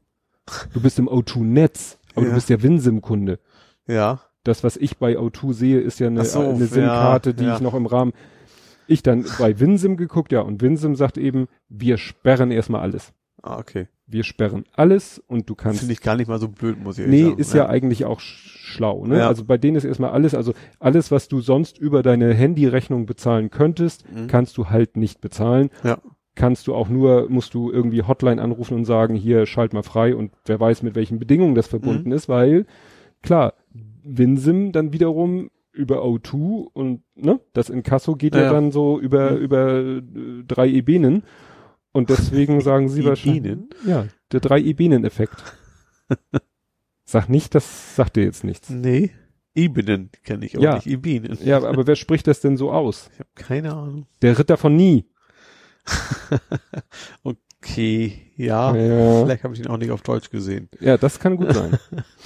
Du 0.74 0.82
bist 0.82 1.00
im 1.00 1.10
O2-Netz, 1.10 1.98
aber 2.14 2.24
ja. 2.24 2.30
du 2.30 2.36
bist 2.36 2.50
ja 2.50 2.62
WinSim-Kunde. 2.62 3.40
Ja. 3.88 4.22
Das, 4.44 4.64
was 4.64 4.78
ich 4.78 4.98
bei 4.98 5.18
O2 5.18 5.54
sehe, 5.54 5.80
ist 5.80 6.00
ja 6.00 6.08
eine, 6.08 6.24
so, 6.26 6.40
eine 6.42 6.66
SIM-Karte, 6.66 7.34
die 7.34 7.46
ja. 7.46 7.56
ich 7.56 7.62
noch 7.62 7.74
im 7.74 7.88
Rahmen. 7.88 8.14
Ich 8.88 9.02
dann 9.02 9.26
bei 9.40 9.60
WinSim 9.60 9.98
geguckt, 9.98 10.32
ja, 10.32 10.42
und 10.42 10.62
WinSim 10.62 10.96
sagt 10.96 11.18
eben, 11.18 11.48
wir 11.70 11.98
sperren 11.98 12.52
erstmal 12.52 12.82
alles. 12.82 13.14
Ah, 13.42 13.58
okay. 13.58 13.88
Wir 14.06 14.24
sperren 14.24 14.66
alles 14.74 15.18
und 15.28 15.50
du 15.50 15.56
kannst. 15.56 15.80
Finde 15.80 15.94
ich 15.94 16.02
gar 16.02 16.16
nicht 16.16 16.28
mal 16.28 16.40
so 16.40 16.48
blöd, 16.48 16.84
muss 16.84 17.00
ich 17.00 17.08
nee, 17.08 17.24
sagen. 17.24 17.36
Nee, 17.36 17.42
ist 17.42 17.54
ja. 17.56 17.64
ja. 17.64 17.70
eigentlich 17.70 18.06
auch 18.06 18.20
schlau, 18.20 19.08
ne? 19.08 19.18
Ja. 19.18 19.28
Also 19.28 19.46
bei 19.46 19.58
denen 19.58 19.78
ist 19.78 19.84
erstmal 19.84 20.12
alles, 20.12 20.36
also 20.36 20.54
alles, 20.80 21.10
was 21.10 21.28
du 21.28 21.42
sonst 21.42 21.80
über 21.80 22.04
deine 22.04 22.32
Handyrechnung 22.36 23.08
bezahlen 23.08 23.50
könntest, 23.50 24.06
mhm. 24.12 24.28
kannst 24.28 24.58
du 24.58 24.70
halt 24.70 24.96
nicht 24.96 25.22
bezahlen. 25.22 25.72
Ja 25.84 25.98
kannst 26.36 26.68
du 26.68 26.76
auch 26.76 26.90
nur, 26.90 27.30
musst 27.30 27.54
du 27.54 27.72
irgendwie 27.72 28.04
Hotline 28.04 28.42
anrufen 28.42 28.76
und 28.76 28.86
sagen, 28.86 29.16
hier 29.16 29.46
schalt 29.46 29.74
mal 29.74 29.84
frei 29.84 30.16
und 30.16 30.32
wer 30.46 30.60
weiß, 30.60 30.84
mit 30.84 30.96
welchen 30.96 31.20
Bedingungen 31.20 31.56
das 31.56 31.68
verbunden 31.68 32.10
mhm. 32.10 32.16
ist, 32.16 32.30
weil 32.30 32.66
klar, 33.22 33.54
Winsim 34.04 34.72
dann 34.72 34.94
wiederum 34.94 35.50
über 35.72 36.04
O2 36.04 36.68
und 36.74 37.02
ne, 37.16 37.40
das 37.54 37.70
Inkasso 37.70 38.16
geht 38.16 38.36
ja, 38.36 38.44
ja 38.44 38.52
dann 38.52 38.72
so 38.72 39.00
über 39.00 39.32
mhm. 39.32 39.38
über 39.38 39.74
äh, 39.74 40.02
drei 40.48 40.70
Ebenen 40.70 41.24
und 41.92 42.10
deswegen 42.10 42.62
sagen 42.62 42.90
sie 42.90 43.06
wahrscheinlich 43.06 43.58
ja, 43.86 44.08
der 44.32 44.40
drei 44.40 44.60
Ebenen-Effekt. 44.60 45.44
Sag 47.06 47.30
nicht, 47.30 47.54
das 47.56 47.96
sagt 47.96 48.16
dir 48.16 48.24
jetzt 48.24 48.44
nichts. 48.44 48.70
Nee. 48.70 49.12
Ebenen 49.54 50.10
kenne 50.24 50.46
ich 50.46 50.58
auch 50.58 50.62
ja. 50.62 50.76
nicht, 50.76 50.88
Ebenen. 50.88 51.38
Ja, 51.44 51.64
aber 51.64 51.88
wer 51.88 51.96
spricht 51.96 52.28
das 52.28 52.42
denn 52.42 52.58
so 52.58 52.72
aus? 52.72 53.10
Ich 53.14 53.20
habe 53.20 53.30
keine 53.36 53.74
Ahnung. 53.74 54.06
Der 54.22 54.38
Ritter 54.38 54.58
von 54.58 54.76
Nie. 54.76 55.06
okay, 57.24 58.32
ja. 58.36 58.76
ja. 58.76 59.24
Vielleicht 59.24 59.44
habe 59.44 59.54
ich 59.54 59.60
ihn 59.60 59.68
auch 59.68 59.78
nicht 59.78 59.92
auf 59.92 60.02
Deutsch 60.02 60.30
gesehen. 60.30 60.70
Ja, 60.80 60.98
das 60.98 61.20
kann 61.20 61.38
gut 61.38 61.54
sein. 61.54 61.78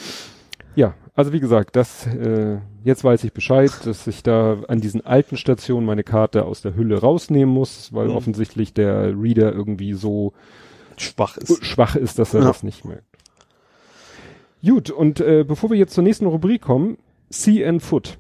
ja, 0.76 0.94
also 1.16 1.34
wie 1.34 1.40
gesagt, 1.40 1.76
das 1.76 2.06
äh, 2.08 2.60
jetzt 2.84 3.04
weiß 3.04 3.24
ich 3.24 3.34
Bescheid, 3.34 3.72
dass 3.86 4.08
ich 4.08 4.24
da 4.24 4.62
an 4.68 4.82
diesen 4.82 5.06
alten 5.06 5.38
Stationen 5.38 5.86
meine 5.86 6.04
Karte 6.04 6.46
aus 6.46 6.62
der 6.62 6.76
Hülle 6.76 7.00
rausnehmen 7.00 7.54
muss, 7.54 7.94
weil 7.94 8.08
mhm. 8.08 8.16
offensichtlich 8.16 8.74
der 8.74 9.14
Reader 9.20 9.54
irgendwie 9.54 9.94
so 9.94 10.34
schwach 10.98 11.38
ist, 11.38 11.66
schwach 11.66 11.96
ist 11.96 12.20
dass 12.20 12.34
er 12.34 12.42
ja. 12.42 12.48
das 12.48 12.64
nicht 12.64 12.86
merkt. 12.86 13.04
Gut, 14.62 14.90
und 14.90 15.22
äh, 15.22 15.46
bevor 15.48 15.70
wir 15.70 15.78
jetzt 15.78 15.94
zur 15.94 16.04
nächsten 16.04 16.26
Rubrik 16.26 16.62
kommen, 16.62 16.98
CN 17.30 17.80
Foot. 17.80 18.18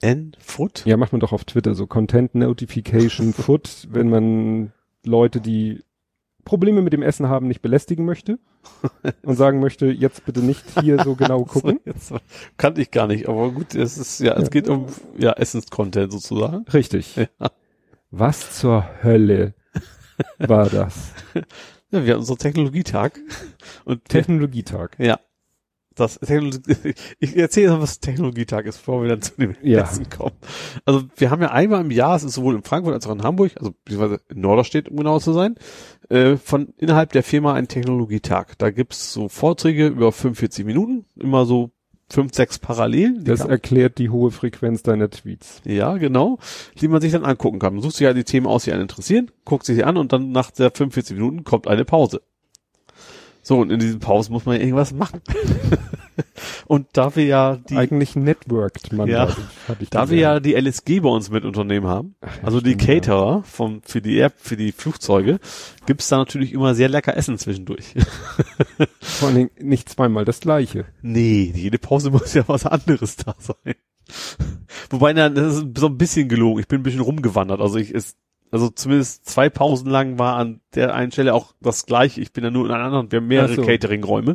CN 0.00 0.32
Foot? 0.38 0.84
Ja, 0.86 0.96
macht 0.96 1.12
man 1.12 1.20
doch 1.20 1.32
auf 1.32 1.44
Twitter 1.44 1.74
so 1.74 1.86
Content 1.86 2.34
Notification 2.34 3.32
Foot, 3.32 3.88
wenn 3.90 4.08
man 4.08 4.72
Leute, 5.04 5.40
die 5.40 5.82
Probleme 6.44 6.82
mit 6.82 6.92
dem 6.92 7.02
Essen 7.02 7.28
haben, 7.28 7.48
nicht 7.48 7.60
belästigen 7.60 8.04
möchte 8.04 8.38
und 9.22 9.36
sagen 9.36 9.60
möchte, 9.60 9.86
jetzt 9.86 10.24
bitte 10.24 10.40
nicht 10.40 10.64
hier 10.80 11.02
so 11.02 11.14
genau 11.16 11.44
gucken. 11.44 11.80
so, 11.98 12.18
kannte 12.56 12.82
ich 12.82 12.90
gar 12.90 13.06
nicht, 13.06 13.28
aber 13.28 13.50
gut, 13.50 13.74
es 13.74 13.98
ist 13.98 14.20
ja, 14.20 14.34
es 14.34 14.44
ja. 14.44 14.48
geht 14.48 14.68
um 14.68 14.86
ja 15.18 15.32
Essenscontent 15.32 16.12
sozusagen. 16.12 16.64
Richtig. 16.72 17.16
Ja. 17.16 17.50
Was 18.10 18.58
zur 18.58 18.86
Hölle 19.02 19.54
war 20.38 20.68
das? 20.68 21.12
Ja, 21.92 22.04
wir 22.04 22.14
hatten 22.14 22.24
so 22.24 22.34
Technologietag 22.34 23.20
und 23.84 24.04
Technologietag. 24.06 24.98
Ja 24.98 25.20
das 25.96 26.18
Technologie, 26.20 26.94
ich 27.18 27.36
erzähle 27.36 27.80
was 27.80 28.00
Technologietag 28.00 28.66
ist, 28.66 28.78
bevor 28.78 29.02
wir 29.02 29.08
dann 29.08 29.22
zu 29.22 29.32
dem 29.34 29.56
ja. 29.62 29.82
Essen 29.82 30.08
kommen. 30.08 30.36
Also 30.84 31.04
wir 31.16 31.30
haben 31.30 31.42
ja 31.42 31.50
einmal 31.50 31.80
im 31.80 31.90
Jahr, 31.90 32.16
es 32.16 32.22
ist 32.22 32.34
sowohl 32.34 32.54
in 32.54 32.62
Frankfurt 32.62 32.94
als 32.94 33.06
auch 33.06 33.12
in 33.12 33.22
Hamburg, 33.22 33.52
also 33.56 33.74
beziehungsweise 33.84 34.20
in 34.28 34.40
Norderstedt, 34.40 34.88
um 34.88 34.96
genau 34.96 35.18
zu 35.18 35.32
sein, 35.32 35.56
äh, 36.08 36.36
von 36.36 36.68
innerhalb 36.78 37.12
der 37.12 37.22
Firma 37.22 37.54
ein 37.54 37.68
Technologietag. 37.68 38.54
Da 38.58 38.70
gibt's 38.70 39.12
so 39.12 39.28
Vorträge 39.28 39.88
über 39.88 40.12
45 40.12 40.64
Minuten, 40.64 41.06
immer 41.16 41.46
so 41.46 41.72
fünf, 42.08 42.34
sechs 42.34 42.58
parallel. 42.58 43.22
Das 43.22 43.40
erklärt 43.40 43.98
die 43.98 44.10
hohe 44.10 44.30
Frequenz 44.30 44.82
deiner 44.82 45.10
Tweets. 45.10 45.60
Ja, 45.64 45.96
genau. 45.96 46.38
Die 46.80 46.88
man 46.88 47.00
sich 47.00 47.12
dann 47.12 47.24
angucken 47.24 47.58
kann. 47.58 47.74
Man 47.74 47.82
sucht 47.82 47.94
sich 47.94 48.02
ja 48.02 48.08
halt 48.08 48.16
die 48.16 48.24
Themen 48.24 48.46
aus, 48.46 48.64
die 48.64 48.72
einen 48.72 48.82
interessieren, 48.82 49.30
guckt 49.44 49.66
sich 49.66 49.76
sie 49.76 49.84
an 49.84 49.96
und 49.96 50.12
dann 50.12 50.30
nach 50.30 50.50
der 50.50 50.70
45 50.70 51.16
Minuten 51.16 51.44
kommt 51.44 51.66
eine 51.66 51.84
Pause. 51.84 52.22
So, 53.46 53.60
und 53.60 53.70
in 53.70 53.78
diesen 53.78 54.00
Pausen 54.00 54.32
muss 54.32 54.44
man 54.44 54.56
ja 54.56 54.62
irgendwas 54.62 54.92
machen. 54.92 55.20
und 56.66 56.88
da 56.94 57.14
wir 57.14 57.26
ja 57.26 57.54
die... 57.54 57.76
Eigentlich 57.76 58.16
networked 58.16 58.92
man 58.92 59.06
ja, 59.06 59.26
da, 59.68 59.76
da 59.88 60.10
wir 60.10 60.18
ja 60.18 60.40
die 60.40 60.54
LSG 60.54 60.98
bei 60.98 61.08
uns 61.08 61.30
mit 61.30 61.44
Unternehmen 61.44 61.86
haben, 61.86 62.16
Ach, 62.22 62.42
also 62.42 62.60
die 62.60 62.76
Caterer 62.76 63.44
vom, 63.44 63.82
für 63.84 64.02
die 64.02 64.18
App, 64.18 64.34
für 64.36 64.56
die 64.56 64.72
Flugzeuge, 64.72 65.38
gibt's 65.86 66.08
da 66.08 66.16
natürlich 66.16 66.54
immer 66.54 66.74
sehr 66.74 66.88
lecker 66.88 67.16
Essen 67.16 67.38
zwischendurch. 67.38 67.94
Vor 69.00 69.28
allen 69.28 69.36
Dingen 69.36 69.50
nicht 69.60 69.90
zweimal 69.90 70.24
das 70.24 70.40
gleiche. 70.40 70.86
Nee, 71.00 71.52
jede 71.54 71.78
Pause 71.78 72.10
muss 72.10 72.34
ja 72.34 72.42
was 72.48 72.66
anderes 72.66 73.14
da 73.14 73.36
sein. 73.38 73.76
Wobei, 74.90 75.12
na, 75.12 75.28
das 75.28 75.58
ist 75.58 75.78
so 75.78 75.86
ein 75.86 75.98
bisschen 75.98 76.28
gelogen. 76.28 76.58
Ich 76.58 76.66
bin 76.66 76.80
ein 76.80 76.82
bisschen 76.82 77.00
rumgewandert. 77.00 77.60
Also 77.60 77.78
ich, 77.78 77.92
ist 77.92 78.16
also 78.56 78.70
zumindest 78.70 79.26
zwei 79.26 79.50
Pausen 79.50 79.90
lang 79.90 80.18
war 80.18 80.36
an 80.36 80.60
der 80.74 80.94
einen 80.94 81.12
Stelle 81.12 81.34
auch 81.34 81.52
das 81.60 81.84
gleiche. 81.84 82.22
Ich 82.22 82.32
bin 82.32 82.42
ja 82.42 82.50
nur 82.50 82.64
in 82.64 82.72
einer 82.72 82.84
anderen, 82.84 83.12
wir 83.12 83.18
haben 83.18 83.26
mehrere 83.26 83.54
so. 83.54 83.62
Catering-Räume. 83.62 84.34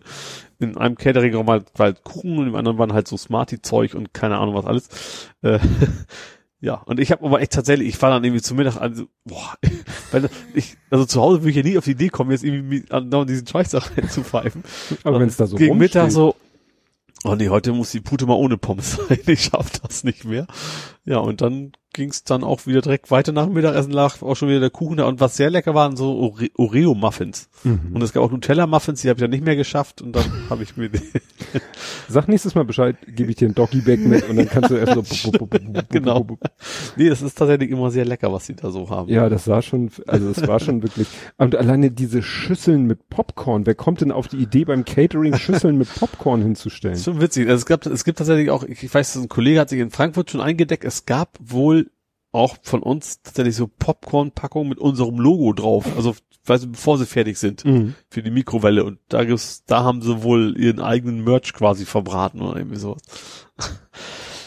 In 0.59 0.77
einem 0.77 0.95
Catering-Raum 0.95 1.48
war 1.48 1.64
halt 1.80 2.03
Kuchen 2.03 2.38
und 2.38 2.48
im 2.48 2.56
anderen 2.56 2.77
waren 2.77 2.93
halt 2.93 3.08
so 3.08 3.17
Smarty-Zeug 3.17 3.95
und 3.95 4.14
keine 4.14 4.38
Ahnung 4.38 4.53
was 4.53 4.67
alles. 4.67 4.90
Äh, 5.41 5.58
ja, 6.59 6.75
und 6.75 7.00
ich 7.00 7.11
habe 7.11 7.25
aber 7.25 7.41
echt 7.41 7.53
tatsächlich, 7.53 7.88
ich 7.88 8.00
war 8.00 8.11
dann 8.11 8.24
irgendwie 8.24 8.43
zu 8.43 8.53
Mittag, 8.53 8.77
also, 8.77 9.06
boah, 9.25 9.56
weil 10.11 10.30
ich, 10.53 10.77
also 10.91 11.06
zu 11.06 11.19
Hause 11.19 11.41
würde 11.41 11.50
ich 11.50 11.56
ja 11.56 11.64
nie 11.64 11.80
auf 11.80 11.85
die 11.85 11.91
Idee 11.91 12.09
kommen, 12.09 12.30
jetzt 12.30 12.43
irgendwie 12.43 12.83
an 12.91 13.09
diesen 13.25 13.48
Scheiß 13.48 13.72
da 13.72 13.80
reinzupfeifen. 13.98 14.64
Aber 15.03 15.19
wenn 15.19 15.30
es 15.30 15.38
da 15.38 15.48
so 15.48 15.56
Gegen 15.56 15.72
rumsteht. 15.72 15.95
Mittag 15.95 16.11
so, 16.11 16.35
oh 17.24 17.33
nee, 17.33 17.50
heute 17.50 17.74
muss 17.74 17.90
die 17.90 18.01
Pute 18.01 18.27
mal 18.27 18.35
ohne 18.35 18.58
Pommes 18.58 19.00
sein, 19.08 19.17
ich 19.25 19.45
schaff 19.45 19.72
das 19.82 20.03
nicht 20.03 20.25
mehr. 20.25 20.45
Ja, 21.03 21.17
und 21.17 21.41
dann 21.41 21.71
ging 21.93 22.09
es 22.09 22.23
dann 22.23 22.43
auch 22.43 22.67
wieder 22.67 22.81
direkt 22.81 23.11
weiter 23.11 23.31
nach 23.31 23.45
dem 23.45 23.53
Mittagessen, 23.53 23.91
lag 23.91 24.21
auch 24.21 24.35
schon 24.35 24.47
wieder 24.49 24.61
der 24.61 24.69
Kuchen 24.69 24.97
da. 24.97 25.05
Und 25.05 25.19
was 25.19 25.35
sehr 25.35 25.49
lecker 25.49 25.75
waren, 25.75 25.97
so 25.97 26.15
Ore 26.17 26.47
Oreo-Muffins. 26.55 27.49
Mhm. 27.63 27.91
Und 27.93 28.01
es 28.01 28.13
gab 28.13 28.23
auch 28.23 28.31
Nutella-Muffins, 28.31 29.01
die 29.01 29.09
habe 29.09 29.17
ich 29.17 29.21
dann 29.21 29.31
nicht 29.31 29.43
mehr 29.43 29.55
geschafft. 29.55 30.01
Und 30.01 30.15
dann 30.15 30.25
habe 30.49 30.63
ich 30.63 30.77
mir 30.77 30.89
die, 30.89 31.01
Sag 32.07 32.27
nächstes 32.27 32.55
Mal 32.55 32.65
Bescheid, 32.65 32.95
gebe 33.07 33.30
ich 33.30 33.38
dir 33.38 33.49
ein 33.49 33.55
Doggy-Bag 33.55 33.99
mit 33.99 34.30
und 34.30 34.35
dann 34.38 34.49
kannst 34.49 34.69
du 34.69 34.75
erst 34.75 35.13
so. 35.13 35.31
Genau. 35.89 36.27
Nee, 36.95 37.09
das 37.09 37.21
ist 37.21 37.38
tatsächlich 37.38 37.71
immer 37.71 37.91
sehr 37.91 38.05
lecker, 38.05 38.31
was 38.31 38.45
sie 38.45 38.55
da 38.55 38.71
so 38.71 38.89
haben. 38.89 39.09
Ja, 39.09 39.30
das 39.30 39.45
sah 39.45 39.61
schon, 39.61 39.89
also 40.07 40.30
es 40.30 40.47
war 40.47 40.59
schon 40.59 40.83
wirklich. 40.83 41.07
Und 41.38 41.55
alleine 41.55 41.91
diese 41.91 42.21
Schüsseln 42.21 42.85
mit 42.85 43.09
Popcorn, 43.09 43.65
wer 43.65 43.75
kommt 43.75 44.01
denn 44.01 44.11
auf 44.11 44.27
die 44.27 44.38
Idee 44.38 44.65
beim 44.65 44.85
Catering 44.85 45.35
Schüsseln 45.35 45.77
mit 45.77 45.93
Popcorn 45.93 46.41
hinzustellen? 46.41 46.93
Das 46.93 46.99
ist 46.99 47.05
schon 47.05 47.21
witzig. 47.21 47.47
Also 47.47 47.61
es 47.61 47.65
gab, 47.65 47.85
es 47.85 48.03
gibt 48.03 48.17
tatsächlich 48.17 48.49
auch, 48.49 48.63
ich 48.63 48.93
weiß, 48.93 49.15
ein 49.17 49.30
Kollege 49.30 49.59
hat 49.59 49.69
sich 49.69 49.80
in 49.80 49.91
Frankfurt 49.91 50.31
schon 50.31 50.41
eingedeckt. 50.41 50.85
Es 50.92 51.06
gab 51.06 51.38
wohl 51.40 51.90
auch 52.34 52.58
von 52.64 52.84
uns 52.84 53.22
tatsächlich 53.22 53.56
so 53.56 53.68
Popcorn-Packungen 53.68 54.68
mit 54.68 54.78
unserem 54.80 55.20
Logo 55.20 55.53
drauf. 55.53 55.86
Also, 55.95 56.16
weißt 56.45 56.66
du, 56.66 56.72
bevor 56.72 56.98
sie 56.98 57.06
fertig 57.06 57.38
sind 57.40 57.64
Mhm. 57.64 57.95
für 58.10 58.22
die 58.22 58.30
Mikrowelle. 58.32 58.84
Und 58.84 59.00
da 59.08 59.24
gibt's, 59.24 59.64
da 59.66 59.84
haben 59.86 60.02
sie 60.02 60.22
wohl 60.24 60.58
ihren 60.58 60.82
eigenen 60.82 61.24
Merch 61.24 61.53
quasi 61.53 61.86
verbraten 61.86 62.42
oder 62.42 62.58
irgendwie 62.58 62.78
sowas. 62.78 63.02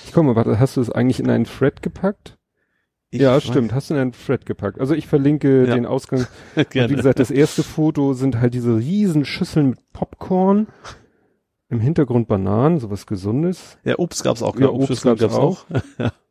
Ich 0.07 0.15
mal, 0.17 0.37
warte, 0.37 0.59
hast 0.61 0.77
du 0.77 0.83
es 0.83 0.91
eigentlich 0.91 1.19
in 1.19 1.31
einen 1.31 1.45
Thread 1.47 1.81
gepackt? 1.83 2.37
Ich 3.11 3.21
ja, 3.23 3.41
stimmt, 3.41 3.73
hast 3.73 3.89
du 3.91 3.95
in 3.95 4.01
einen 4.01 4.13
Thread 4.13 4.45
gepackt. 4.45 4.81
Also 4.81 4.93
ich 4.95 5.07
verlinke 5.07 5.67
Ja. 5.67 5.75
den 5.75 5.87
Ausgang. 5.87 6.27
Und 6.57 6.69
Gerne. 6.71 6.91
wie 6.91 6.97
gesagt, 6.97 7.21
das 7.21 7.31
erste 7.31 7.63
Foto 7.63 8.13
sind 8.13 8.39
halt 8.41 8.53
diese 8.55 8.77
riesen 8.77 9.25
Schüsseln 9.25 9.71
mit 9.71 9.93
Popcorn. 9.95 10.67
Im 11.71 11.81
Hintergrund 11.81 12.29
Bananen, 12.29 12.79
sowas 12.79 13.07
Gesundes. 13.07 13.79
ja, 13.85 13.99
Obst 13.99 14.23
gab's 14.23 14.43
auch. 14.43 14.55
Ja, 14.57 14.63
Ja, 14.67 14.69
Obst 14.69 14.91
Obstschüsseln 14.91 15.17
gab's 15.17 15.35
auch. 15.35 15.65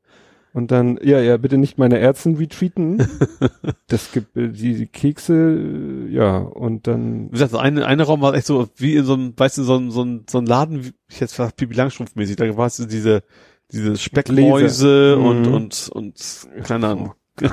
Und 0.54 0.70
dann, 0.72 1.00
ja, 1.02 1.20
ja, 1.20 1.38
bitte 1.38 1.58
nicht 1.58 1.80
meine 1.80 1.98
Ärzten 1.98 2.36
retweeten. 2.38 3.06
das 3.88 4.12
gibt 4.12 4.38
äh, 4.38 4.50
die, 4.50 4.76
die 4.76 4.86
Kekse, 4.88 5.34
äh, 5.34 6.14
ja, 6.14 6.38
und 6.38 6.86
dann, 6.86 7.28
Wie 7.30 7.32
gesagt, 7.32 7.56
eine, 7.56 7.86
eine 7.88 8.04
Raum 8.04 8.22
war 8.22 8.36
echt 8.36 8.46
so, 8.46 8.70
wie 8.76 8.96
in 8.96 9.04
so 9.06 9.14
einem, 9.16 9.34
weißt 9.36 9.58
du, 9.58 9.64
so 9.64 9.76
ein, 9.78 9.90
so 9.90 10.04
ein, 10.04 10.26
so 10.30 10.38
ein 10.38 10.46
Laden, 10.46 10.86
wie 10.86 10.94
ich 11.10 11.20
jetzt 11.20 11.32
gesagt, 11.38 11.56
Pipi 11.58 11.74
Langstrumpf 11.74 12.16
mäßig, 12.16 12.36
da 12.36 12.56
war 12.56 12.68
es 12.68 12.78
so 12.78 12.86
diese, 12.86 13.24
diese 13.72 13.98
Speckmäuse 13.98 15.16
Gläser. 15.16 15.18
und, 15.28 15.42
Mhm. 15.48 15.54
und, 15.54 15.90
und, 15.92 16.48
keine 16.64 16.88
Ahnung. 16.88 17.14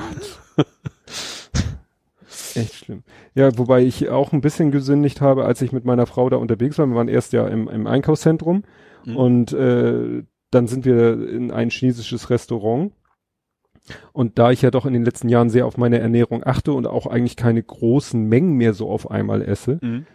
echt 2.55 2.75
schlimm. 2.85 3.03
Ja, 3.33 3.57
wobei 3.57 3.81
ich 3.83 4.09
auch 4.09 4.31
ein 4.33 4.41
bisschen 4.41 4.71
gesündigt 4.71 5.21
habe, 5.21 5.45
als 5.45 5.61
ich 5.61 5.71
mit 5.71 5.85
meiner 5.85 6.05
Frau 6.05 6.29
da 6.29 6.37
unterwegs 6.37 6.77
war. 6.77 6.85
Wir 6.87 6.95
waren 6.95 7.07
erst 7.07 7.33
ja 7.33 7.47
im, 7.47 7.67
im 7.67 7.87
Einkaufszentrum 7.87 8.63
Mhm. 9.05 9.15
und 9.17 9.53
äh, 9.53 10.21
dann 10.51 10.67
sind 10.67 10.85
wir 10.85 11.29
in 11.29 11.51
ein 11.51 11.69
chinesisches 11.69 12.29
Restaurant. 12.29 12.91
Und 14.13 14.37
da 14.37 14.51
ich 14.51 14.61
ja 14.61 14.69
doch 14.69 14.85
in 14.85 14.93
den 14.93 15.03
letzten 15.03 15.27
Jahren 15.27 15.49
sehr 15.49 15.65
auf 15.65 15.77
meine 15.77 15.99
Ernährung 15.99 16.43
achte 16.45 16.71
und 16.71 16.85
auch 16.85 17.07
eigentlich 17.07 17.35
keine 17.35 17.63
großen 17.63 18.23
Mengen 18.23 18.53
mehr 18.53 18.73
so 18.73 18.89
auf 18.89 19.09
einmal 19.09 19.41
esse, 19.41 19.79
Mhm. 19.81 20.05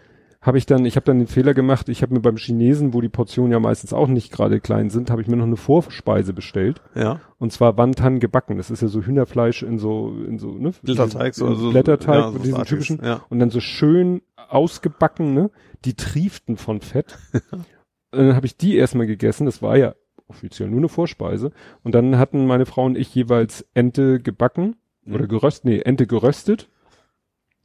habe 0.40 0.56
ich 0.58 0.66
dann, 0.66 0.84
ich 0.84 0.94
habe 0.94 1.05
dann 1.05 1.18
den 1.18 1.26
Fehler 1.26 1.52
gemacht, 1.52 1.89
ich 1.89 2.02
habe 2.02 2.15
mir 2.15 2.20
beim 2.20 2.36
Chinesen, 2.36 2.94
wo 2.94 3.00
die 3.00 3.08
Portionen 3.08 3.50
ja 3.50 3.58
meistens 3.58 3.92
auch 3.92 4.06
nicht 4.06 4.31
gerade 4.31 4.60
klein 4.60 4.89
sind, 4.89 5.10
habe 5.10 5.20
ich 5.20 5.26
mir 5.26 5.36
noch 5.36 5.47
eine 5.47 5.56
Vorspeise 5.56 6.32
bestellt. 6.32 6.81
Ja. 6.94 7.20
Und 7.39 7.52
zwar 7.52 7.76
Wantan 7.76 8.20
gebacken. 8.20 8.56
Das 8.56 8.70
ist 8.70 8.82
ja 8.82 8.89
so 8.89 9.02
Hühnerfleisch 9.02 9.65
in 9.65 9.78
so, 9.78 10.15
in 10.26 10.39
so, 10.39 10.52
ne? 10.52 10.73
Blätterteig, 10.82 11.34
so, 11.34 11.48
in 11.48 11.56
so 11.56 11.70
Blätterteig 11.73 12.15
ja, 12.15 12.26
so 12.28 12.32
mit 12.34 12.44
diesen 12.44 12.58
Artiges, 12.58 12.86
typischen. 12.86 13.05
Ja. 13.05 13.23
Und 13.28 13.40
dann 13.40 13.50
so 13.50 13.58
schön 13.60 14.23
ausgebacken, 14.48 15.34
ne? 15.34 15.50
Die 15.84 15.94
trieften 15.94 16.56
von 16.56 16.81
Fett. 16.81 17.18
und 17.52 17.73
dann 18.12 18.36
habe 18.36 18.47
ich 18.47 18.56
die 18.56 18.76
erstmal 18.76 19.08
gegessen. 19.08 19.47
Das 19.47 19.60
war 19.60 19.76
ja 19.76 19.94
offiziell 20.28 20.68
nur 20.68 20.78
eine 20.78 20.88
Vorspeise. 20.88 21.52
Und 21.82 21.94
dann 21.94 22.18
hatten 22.18 22.46
meine 22.46 22.66
Frau 22.66 22.84
und 22.84 22.96
ich 22.98 23.14
jeweils 23.14 23.66
Ente 23.74 24.20
gebacken 24.20 24.76
Mhm. 25.05 25.14
oder 25.14 25.26
geröstet, 25.26 25.64
nee, 25.66 25.78
Ente 25.80 26.06
geröstet. 26.06 26.68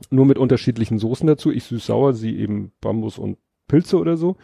Nur 0.09 0.25
mit 0.25 0.37
unterschiedlichen 0.37 0.97
Soßen 0.99 1.27
dazu. 1.27 1.51
Ich 1.51 1.63
süß-sauer, 1.65 2.13
sie 2.13 2.37
eben 2.37 2.71
Bambus 2.81 3.17
und 3.17 3.37
Pilze 3.67 3.97
oder 3.99 4.17
so. 4.17 4.35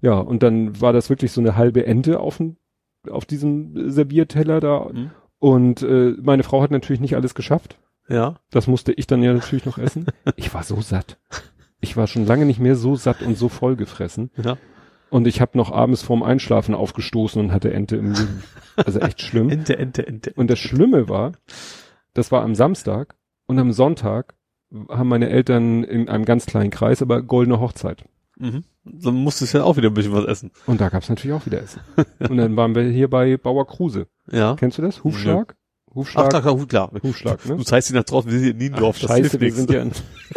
Ja, 0.00 0.18
und 0.18 0.42
dann 0.42 0.80
war 0.80 0.92
das 0.92 1.10
wirklich 1.10 1.32
so 1.32 1.40
eine 1.40 1.56
halbe 1.56 1.86
Ente 1.86 2.20
auf, 2.20 2.42
auf 3.10 3.24
diesem 3.24 3.90
Servierteller 3.90 4.60
da. 4.60 4.90
Mhm. 4.92 5.10
Und 5.38 5.82
äh, 5.82 6.14
meine 6.22 6.42
Frau 6.42 6.62
hat 6.62 6.70
natürlich 6.70 7.00
nicht 7.00 7.14
alles 7.16 7.34
geschafft. 7.34 7.78
Ja. 8.08 8.36
Das 8.50 8.66
musste 8.68 8.92
ich 8.92 9.06
dann 9.06 9.22
ja 9.22 9.32
natürlich 9.32 9.66
noch 9.66 9.78
essen. 9.78 10.06
Ich 10.36 10.52
war 10.54 10.62
so 10.62 10.80
satt. 10.80 11.18
Ich 11.80 11.96
war 11.96 12.06
schon 12.06 12.26
lange 12.26 12.46
nicht 12.46 12.60
mehr 12.60 12.76
so 12.76 12.96
satt 12.96 13.20
und 13.22 13.36
so 13.36 13.48
voll 13.48 13.76
gefressen. 13.76 14.30
Ja. 14.42 14.56
Und 15.10 15.26
ich 15.26 15.40
habe 15.40 15.56
noch 15.56 15.70
abends 15.70 16.02
vorm 16.02 16.22
Einschlafen 16.22 16.74
aufgestoßen 16.74 17.40
und 17.40 17.52
hatte 17.52 17.72
Ente 17.72 17.96
im 17.96 18.12
Mund. 18.12 18.28
Also 18.76 18.98
echt 19.00 19.20
schlimm. 19.20 19.50
Ente, 19.50 19.78
Ente, 19.78 20.06
Ente. 20.06 20.32
Und 20.34 20.50
das 20.50 20.58
Schlimme 20.58 21.08
war, 21.08 21.32
das 22.14 22.32
war 22.32 22.42
am 22.42 22.54
Samstag 22.54 23.14
und 23.46 23.58
am 23.58 23.72
Sonntag 23.72 24.34
haben 24.88 25.08
meine 25.08 25.28
Eltern 25.28 25.84
in 25.84 26.08
einem 26.08 26.24
ganz 26.24 26.46
kleinen 26.46 26.70
Kreis, 26.70 27.02
aber 27.02 27.22
goldene 27.22 27.60
Hochzeit. 27.60 28.04
Mhm. 28.38 28.64
Dann 28.84 29.14
musstest 29.14 29.54
du 29.54 29.58
ja 29.58 29.64
auch 29.64 29.76
wieder 29.76 29.88
ein 29.88 29.94
bisschen 29.94 30.12
was 30.12 30.26
essen. 30.26 30.50
Und 30.66 30.80
da 30.80 30.88
gab's 30.88 31.08
natürlich 31.08 31.34
auch 31.34 31.46
wieder 31.46 31.62
Essen. 31.62 31.80
Und 32.18 32.36
dann 32.36 32.56
waren 32.56 32.74
wir 32.74 32.82
hier 32.82 33.08
bei 33.08 33.36
Bauer 33.36 33.66
Kruse. 33.66 34.08
Ja. 34.30 34.56
Kennst 34.56 34.78
du 34.78 34.82
das? 34.82 35.04
Hufschlag? 35.04 35.56
Ach, 35.96 36.00
Hufschlag? 36.00 36.30
da, 36.30 36.40
klar, 36.40 36.66
klar. 36.66 36.90
Hufschlag, 37.02 37.46
ne? 37.46 37.56
Du 37.56 37.64
zeigst 37.64 37.90
ihn 37.90 37.96
nach 37.96 38.04
draußen, 38.04 38.30
wir 38.30 38.38
sind 38.38 38.42
hier 38.44 38.52
in 38.52 38.58
Niendorf, 38.58 38.98
das 38.98 39.10
Scheiße, 39.10 39.40
wir 39.40 39.52
sind 39.52 39.70
ja 39.70 39.80
in, 39.82 39.92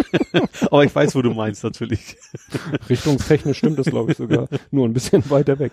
Aber 0.72 0.86
ich 0.86 0.96
weiß, 0.96 1.16
wo 1.16 1.22
du 1.22 1.32
meinst, 1.34 1.64
natürlich. 1.64 2.18
richtungstechnisch 2.90 3.58
stimmt 3.58 3.78
das, 3.78 3.88
glaube 3.88 4.12
ich, 4.12 4.18
sogar. 4.18 4.48
Nur 4.72 4.88
ein 4.88 4.94
bisschen 4.94 5.24
weiter 5.30 5.60
weg. 5.60 5.72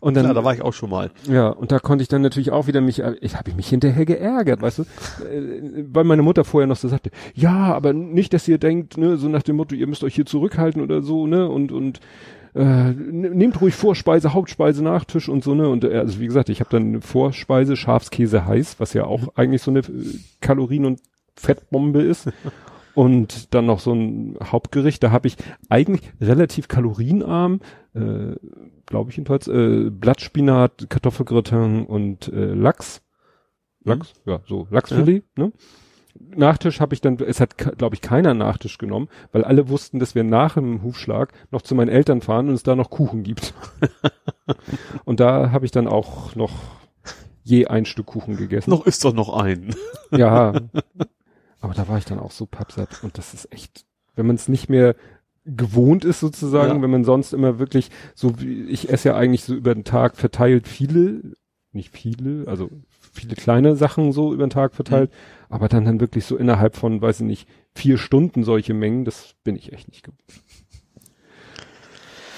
Und 0.00 0.14
dann, 0.14 0.24
Klar, 0.24 0.34
da 0.34 0.44
war 0.44 0.52
ich 0.52 0.62
auch 0.62 0.72
schon 0.72 0.90
mal. 0.90 1.12
ja, 1.28 1.48
und 1.48 1.70
da 1.70 1.78
konnte 1.78 2.02
ich 2.02 2.08
dann 2.08 2.22
natürlich 2.22 2.50
auch 2.50 2.66
wieder 2.66 2.80
mich, 2.80 3.00
ich 3.20 3.36
habe 3.36 3.52
mich 3.54 3.68
hinterher 3.68 4.04
geärgert, 4.04 4.60
weißt 4.60 4.80
du, 4.80 4.82
äh, 4.82 5.84
weil 5.92 6.02
meine 6.02 6.22
Mutter 6.22 6.44
vorher 6.44 6.66
noch 6.66 6.76
so 6.76 6.88
sagte, 6.88 7.10
ja, 7.34 7.72
aber 7.72 7.92
nicht, 7.92 8.34
dass 8.34 8.48
ihr 8.48 8.58
denkt, 8.58 8.98
ne, 8.98 9.16
so 9.16 9.28
nach 9.28 9.42
dem 9.44 9.54
Motto, 9.56 9.76
ihr 9.76 9.86
müsst 9.86 10.02
euch 10.02 10.16
hier 10.16 10.26
zurückhalten 10.26 10.82
oder 10.82 11.02
so, 11.02 11.28
ne, 11.28 11.48
und 11.48 11.70
und 11.70 12.00
äh, 12.54 12.90
nehmt 12.92 13.60
ruhig 13.60 13.74
Vorspeise, 13.74 14.34
Hauptspeise, 14.34 14.82
Nachtisch 14.84 15.28
und 15.28 15.42
so, 15.42 15.54
ne, 15.54 15.68
und 15.68 15.84
äh, 15.84 15.98
also 15.98 16.20
wie 16.20 16.26
gesagt, 16.26 16.48
ich 16.48 16.60
habe 16.60 16.70
dann 16.70 17.00
Vorspeise, 17.00 17.76
Schafskäse 17.76 18.46
heiß, 18.46 18.78
was 18.78 18.92
ja 18.92 19.04
auch 19.04 19.28
eigentlich 19.36 19.62
so 19.62 19.70
eine 19.70 19.80
äh, 19.80 20.18
Kalorien- 20.40 20.84
und 20.84 21.00
Fettbombe 21.34 22.02
ist. 22.02 22.30
Und 22.94 23.54
dann 23.54 23.64
noch 23.64 23.80
so 23.80 23.94
ein 23.94 24.36
Hauptgericht, 24.42 25.02
da 25.02 25.10
habe 25.10 25.26
ich 25.26 25.36
eigentlich 25.70 26.02
relativ 26.20 26.68
kalorienarm, 26.68 27.60
äh, 27.94 28.36
glaube 28.84 29.10
ich 29.10 29.16
jedenfalls, 29.16 29.48
äh, 29.48 29.88
Blattspinat, 29.88 30.90
Kartoffelgratin 30.90 31.86
und 31.86 32.28
äh, 32.28 32.52
Lachs. 32.52 33.00
Lachs, 33.82 34.12
ja, 34.26 34.40
so 34.46 34.68
Lachsfilet, 34.70 35.24
ne? 35.38 35.52
Nachtisch 36.14 36.80
habe 36.80 36.94
ich 36.94 37.00
dann, 37.00 37.18
es 37.18 37.40
hat, 37.40 37.56
glaube 37.56 37.94
ich, 37.94 38.00
keiner 38.00 38.34
Nachtisch 38.34 38.78
genommen, 38.78 39.08
weil 39.32 39.44
alle 39.44 39.68
wussten, 39.68 39.98
dass 39.98 40.14
wir 40.14 40.24
nach 40.24 40.54
dem 40.54 40.82
Hufschlag 40.82 41.32
noch 41.50 41.62
zu 41.62 41.74
meinen 41.74 41.88
Eltern 41.88 42.20
fahren 42.20 42.48
und 42.48 42.54
es 42.54 42.62
da 42.62 42.74
noch 42.76 42.90
Kuchen 42.90 43.22
gibt. 43.22 43.54
und 45.04 45.20
da 45.20 45.52
habe 45.52 45.64
ich 45.64 45.70
dann 45.70 45.88
auch 45.88 46.34
noch 46.34 46.52
je 47.44 47.66
ein 47.66 47.84
Stück 47.84 48.06
Kuchen 48.06 48.36
gegessen. 48.36 48.70
Noch 48.70 48.86
ist 48.86 49.04
doch 49.04 49.14
noch 49.14 49.36
ein. 49.36 49.74
Ja. 50.10 50.52
Aber 51.60 51.72
da 51.72 51.88
war 51.88 51.96
ich 51.96 52.04
dann 52.04 52.18
auch 52.18 52.32
so 52.32 52.44
pappsatt 52.44 53.02
und 53.02 53.16
das 53.16 53.32
ist 53.32 53.50
echt, 53.50 53.86
wenn 54.14 54.26
man 54.26 54.36
es 54.36 54.46
nicht 54.46 54.68
mehr 54.68 54.94
gewohnt 55.46 56.04
ist 56.04 56.20
sozusagen, 56.20 56.76
Ja. 56.76 56.82
wenn 56.82 56.90
man 56.90 57.04
sonst 57.04 57.32
immer 57.32 57.58
wirklich 57.58 57.90
so 58.14 58.38
wie 58.40 58.64
ich 58.64 58.90
esse 58.90 59.08
ja 59.10 59.16
eigentlich 59.16 59.44
so 59.44 59.54
über 59.54 59.74
den 59.74 59.84
Tag 59.84 60.16
verteilt 60.16 60.68
viele, 60.68 61.22
nicht 61.72 61.96
viele, 61.96 62.46
also 62.46 62.68
viele 63.12 63.36
kleine 63.36 63.76
Sachen 63.76 64.12
so 64.12 64.32
über 64.32 64.46
den 64.46 64.50
Tag 64.50 64.74
verteilt, 64.74 65.10
aber 65.48 65.68
dann 65.68 65.84
dann 65.84 66.00
wirklich 66.00 66.24
so 66.24 66.36
innerhalb 66.36 66.76
von, 66.76 67.00
weiß 67.00 67.20
ich 67.20 67.26
nicht, 67.26 67.48
vier 67.74 67.98
Stunden 67.98 68.42
solche 68.42 68.74
Mengen, 68.74 69.04
das 69.04 69.34
bin 69.44 69.56
ich 69.56 69.72
echt 69.72 69.88
nicht 69.88 70.02
gewohnt. 70.02 70.20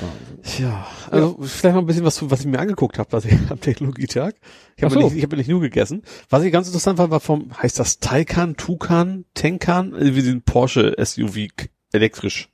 Wahnsinn. 0.01 0.65
Ja, 0.65 0.86
also 1.11 1.36
vielleicht 1.41 1.75
noch 1.75 1.83
ein 1.83 1.86
bisschen 1.86 2.05
was, 2.05 2.28
was 2.31 2.41
ich 2.41 2.47
mir 2.47 2.59
angeguckt 2.59 2.99
habe, 2.99 3.12
was 3.12 3.25
ich 3.25 3.35
am 3.51 3.61
Technologietag. 3.61 4.35
Ich 4.77 4.83
habe 4.83 4.94
so. 4.94 5.01
nicht, 5.01 5.17
ich 5.17 5.23
habe 5.23 5.36
nicht 5.36 5.49
nur 5.49 5.61
gegessen. 5.61 6.03
Was 6.28 6.43
ich 6.43 6.53
ganz 6.53 6.67
interessant 6.67 6.99
fand, 6.99 7.11
war 7.11 7.20
vom, 7.20 7.51
heißt 7.57 7.78
das 7.78 8.01
Taycan, 8.01 8.57
Tucan, 8.57 9.25
Tenkan, 9.35 9.94
äh, 9.94 10.17
wie 10.17 10.23
den 10.23 10.43
Porsche 10.43 10.94
SUV 10.99 11.49
elektrisch. 11.93 12.51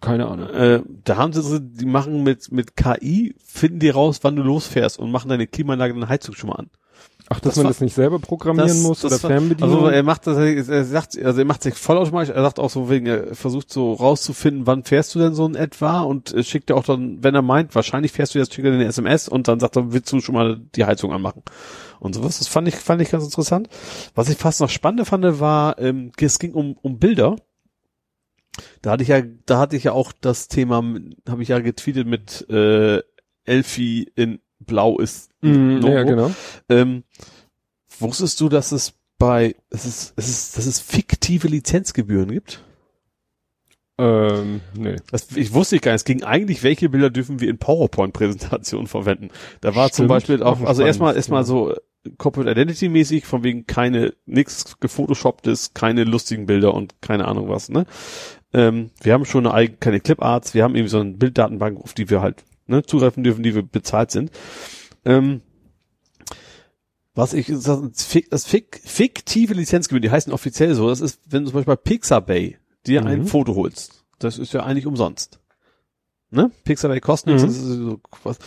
Keine 0.00 0.26
Ahnung. 0.26 0.48
Äh, 0.48 0.82
da 1.04 1.16
haben 1.16 1.32
sie, 1.32 1.60
die 1.60 1.84
machen 1.84 2.22
mit 2.22 2.50
mit 2.50 2.76
KI, 2.76 3.34
finden 3.44 3.78
die 3.78 3.90
raus, 3.90 4.20
wann 4.22 4.36
du 4.36 4.42
losfährst 4.42 4.98
und 4.98 5.10
machen 5.10 5.28
deine 5.28 5.46
Klimaanlage, 5.46 5.92
deine 5.92 6.08
Heizung 6.08 6.34
schon 6.34 6.50
mal 6.50 6.56
an. 6.56 6.70
Ach, 7.28 7.40
dass 7.40 7.52
das 7.54 7.56
man 7.56 7.64
war- 7.64 7.70
das 7.70 7.80
nicht 7.80 7.94
selber 7.94 8.18
programmieren 8.18 8.82
muss 8.82 9.04
oder 9.06 9.22
war- 9.22 9.30
Fernbedienung? 9.30 9.72
Also 9.74 9.86
er 9.88 10.02
macht 10.02 10.26
das, 10.26 10.36
er 10.36 10.84
sagt, 10.84 11.16
also 11.22 11.38
er 11.38 11.44
macht 11.46 11.62
sich 11.62 11.74
vollautomatisch, 11.74 12.34
er 12.34 12.42
sagt 12.42 12.58
auch 12.58 12.68
so 12.68 12.90
wegen, 12.90 13.06
er 13.06 13.34
versucht 13.34 13.72
so 13.72 13.94
rauszufinden, 13.94 14.66
wann 14.66 14.84
fährst 14.84 15.14
du 15.14 15.18
denn 15.18 15.34
so 15.34 15.46
in 15.46 15.54
etwa 15.54 16.00
und 16.02 16.34
äh, 16.34 16.42
schickt 16.44 16.68
dir 16.68 16.76
auch 16.76 16.84
dann, 16.84 17.22
wenn 17.24 17.34
er 17.34 17.40
meint, 17.40 17.74
wahrscheinlich 17.74 18.12
fährst 18.12 18.34
du 18.34 18.38
jetzt, 18.38 18.52
schickt 18.52 18.66
er 18.66 18.74
eine 18.74 18.84
SMS 18.84 19.28
und 19.28 19.48
dann 19.48 19.60
sagt 19.60 19.76
er, 19.76 19.92
willst 19.94 20.12
du 20.12 20.20
schon 20.20 20.34
mal 20.34 20.60
die 20.74 20.84
Heizung 20.84 21.12
anmachen? 21.12 21.42
Und 22.00 22.14
sowas, 22.14 22.38
das 22.38 22.48
fand 22.48 22.68
ich, 22.68 22.74
fand 22.74 23.00
ich 23.00 23.10
ganz 23.10 23.24
interessant. 23.24 23.68
Was 24.14 24.28
ich 24.28 24.36
fast 24.36 24.60
noch 24.60 24.68
spannender 24.68 25.04
fand, 25.06 25.24
war, 25.40 25.78
ähm, 25.78 26.10
es 26.20 26.38
ging 26.38 26.52
um, 26.52 26.76
um 26.82 26.98
Bilder. 26.98 27.36
Da 28.82 28.90
hatte 28.90 29.04
ich 29.04 29.08
ja, 29.08 29.22
da 29.46 29.58
hatte 29.58 29.76
ich 29.76 29.84
ja 29.84 29.92
auch 29.92 30.12
das 30.20 30.48
Thema, 30.48 30.84
habe 31.28 31.42
ich 31.42 31.48
ja 31.48 31.60
getweetet 31.60 32.06
mit 32.06 32.46
äh, 32.50 33.00
Elfie 33.44 34.10
in 34.16 34.40
Blau 34.72 34.98
ist 34.98 35.30
Mm, 35.42 35.80
ja, 35.84 36.04
genau. 36.04 36.30
Ähm, 36.68 37.02
Wusstest 37.98 38.40
du, 38.40 38.48
dass 38.48 38.72
es 38.72 38.94
bei, 39.18 39.54
es 39.70 39.84
ist, 39.84 40.14
es 40.16 40.28
ist, 40.28 40.56
dass 40.56 40.66
es 40.66 40.80
fiktive 40.80 41.48
Lizenzgebühren 41.48 42.30
gibt? 42.30 42.62
Ähm, 43.98 44.60
nee. 44.76 44.96
Das, 45.10 45.36
ich 45.36 45.52
wusste 45.52 45.78
gar 45.78 45.92
nicht. 45.92 46.00
Es 46.00 46.04
ging 46.04 46.24
eigentlich, 46.24 46.62
welche 46.62 46.88
Bilder 46.88 47.10
dürfen 47.10 47.40
wir 47.40 47.48
in 47.48 47.58
PowerPoint-Präsentationen 47.58 48.86
verwenden. 48.86 49.30
Da 49.60 49.74
war 49.76 49.90
zum 49.90 50.06
Stimmt. 50.06 50.08
Beispiel 50.08 50.42
auch, 50.42 50.60
also 50.62 50.82
erstmal, 50.82 51.14
erstmal 51.14 51.44
so 51.44 51.72
äh, 51.72 51.76
Corporate 52.18 52.50
Identity 52.50 52.88
mäßig, 52.88 53.26
von 53.26 53.44
wegen 53.44 53.66
keine, 53.66 54.14
nix 54.26 54.78
gefotoshopptes, 54.80 55.74
keine 55.74 56.04
lustigen 56.04 56.46
Bilder 56.46 56.74
und 56.74 57.00
keine 57.00 57.28
Ahnung 57.28 57.48
was, 57.48 57.68
ne? 57.68 57.86
Ähm, 58.54 58.90
wir 59.02 59.12
haben 59.12 59.24
schon 59.24 59.46
eine 59.46 59.54
eigene, 59.54 59.78
keine 59.78 60.00
Cliparts, 60.00 60.54
wir 60.54 60.64
haben 60.64 60.74
eben 60.74 60.88
so 60.88 60.98
eine 60.98 61.12
Bilddatenbank, 61.12 61.80
auf 61.80 61.94
die 61.94 62.10
wir 62.10 62.20
halt, 62.20 62.42
ne, 62.72 62.82
zugreifen 62.82 63.22
dürfen, 63.22 63.42
die 63.44 63.54
wir 63.54 63.62
bezahlt 63.62 64.10
sind. 64.10 64.30
Ähm, 65.04 65.42
was 67.14 67.34
ich, 67.34 67.46
das, 67.48 67.80
fik- 68.06 68.30
das 68.30 68.46
fik, 68.46 68.80
fiktive 68.84 69.54
Lizenzgebühren, 69.54 70.02
die 70.02 70.10
heißen 70.10 70.32
offiziell 70.32 70.74
so, 70.74 70.88
das 70.88 71.00
ist, 71.00 71.20
wenn 71.28 71.44
du 71.44 71.50
zum 71.50 71.58
Beispiel 71.58 71.76
bei 71.76 71.80
Pixabay 71.82 72.56
dir 72.86 73.02
Mhm. 73.02 73.06
ein 73.06 73.26
Foto 73.26 73.54
holst, 73.54 74.04
das 74.18 74.38
ist 74.38 74.52
ja 74.54 74.62
eigentlich 74.64 74.86
umsonst. 74.86 75.38
Ne? 76.30 76.50
Pixabay 76.64 77.00
kostet 77.00 77.34
nichts, 77.34 77.42
Mhm. 77.42 77.46
das 77.48 77.56
ist 77.58 77.66
so 77.76 78.00
was. 78.24 78.38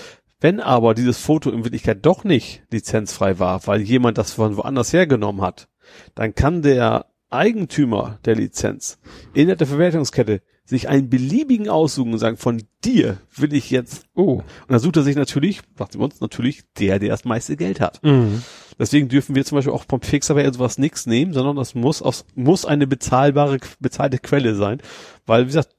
Wenn 0.41 0.59
aber 0.59 0.93
dieses 0.95 1.19
Foto 1.19 1.51
in 1.51 1.63
Wirklichkeit 1.63 2.05
doch 2.05 2.23
nicht 2.23 2.63
lizenzfrei 2.71 3.39
war, 3.39 3.65
weil 3.67 3.81
jemand 3.81 4.17
das 4.17 4.31
von 4.33 4.57
woanders 4.57 4.91
hergenommen 4.93 5.41
hat, 5.41 5.69
dann 6.15 6.33
kann 6.35 6.61
der 6.61 7.05
Eigentümer 7.29 8.19
der 8.25 8.35
Lizenz 8.35 8.97
in 9.33 9.47
der 9.47 9.57
Verwertungskette 9.67 10.41
sich 10.65 10.89
einen 10.89 11.09
beliebigen 11.09 11.69
aussuchen 11.69 12.11
und 12.13 12.19
sagen, 12.19 12.37
von 12.37 12.63
dir 12.83 13.17
will 13.37 13.53
ich 13.53 13.69
jetzt, 13.69 14.05
Oh. 14.15 14.37
und 14.37 14.43
dann 14.67 14.79
sucht 14.79 14.97
er 14.97 15.03
sich 15.03 15.15
natürlich, 15.15 15.61
sagt 15.77 15.95
uns 15.95 16.19
natürlich, 16.21 16.63
der, 16.79 16.97
der 16.99 17.09
das 17.09 17.23
meiste 17.23 17.55
Geld 17.55 17.79
hat. 17.79 18.01
Mhm. 18.03 18.41
Deswegen 18.79 19.07
dürfen 19.07 19.35
wir 19.35 19.45
zum 19.45 19.57
Beispiel 19.57 19.73
auch 19.73 19.85
vom 19.87 19.99
Pixabay 19.99 20.51
sowas 20.51 20.77
nichts 20.79 21.05
nehmen, 21.05 21.33
sondern 21.33 21.55
das 21.55 21.75
muss 21.75 22.01
aus, 22.01 22.25
muss 22.35 22.65
eine 22.65 22.87
bezahlbare, 22.87 23.59
bezahlte 23.79 24.17
Quelle 24.17 24.55
sein. 24.55 24.81
Weil, 25.25 25.43
wie 25.43 25.47
gesagt, 25.47 25.69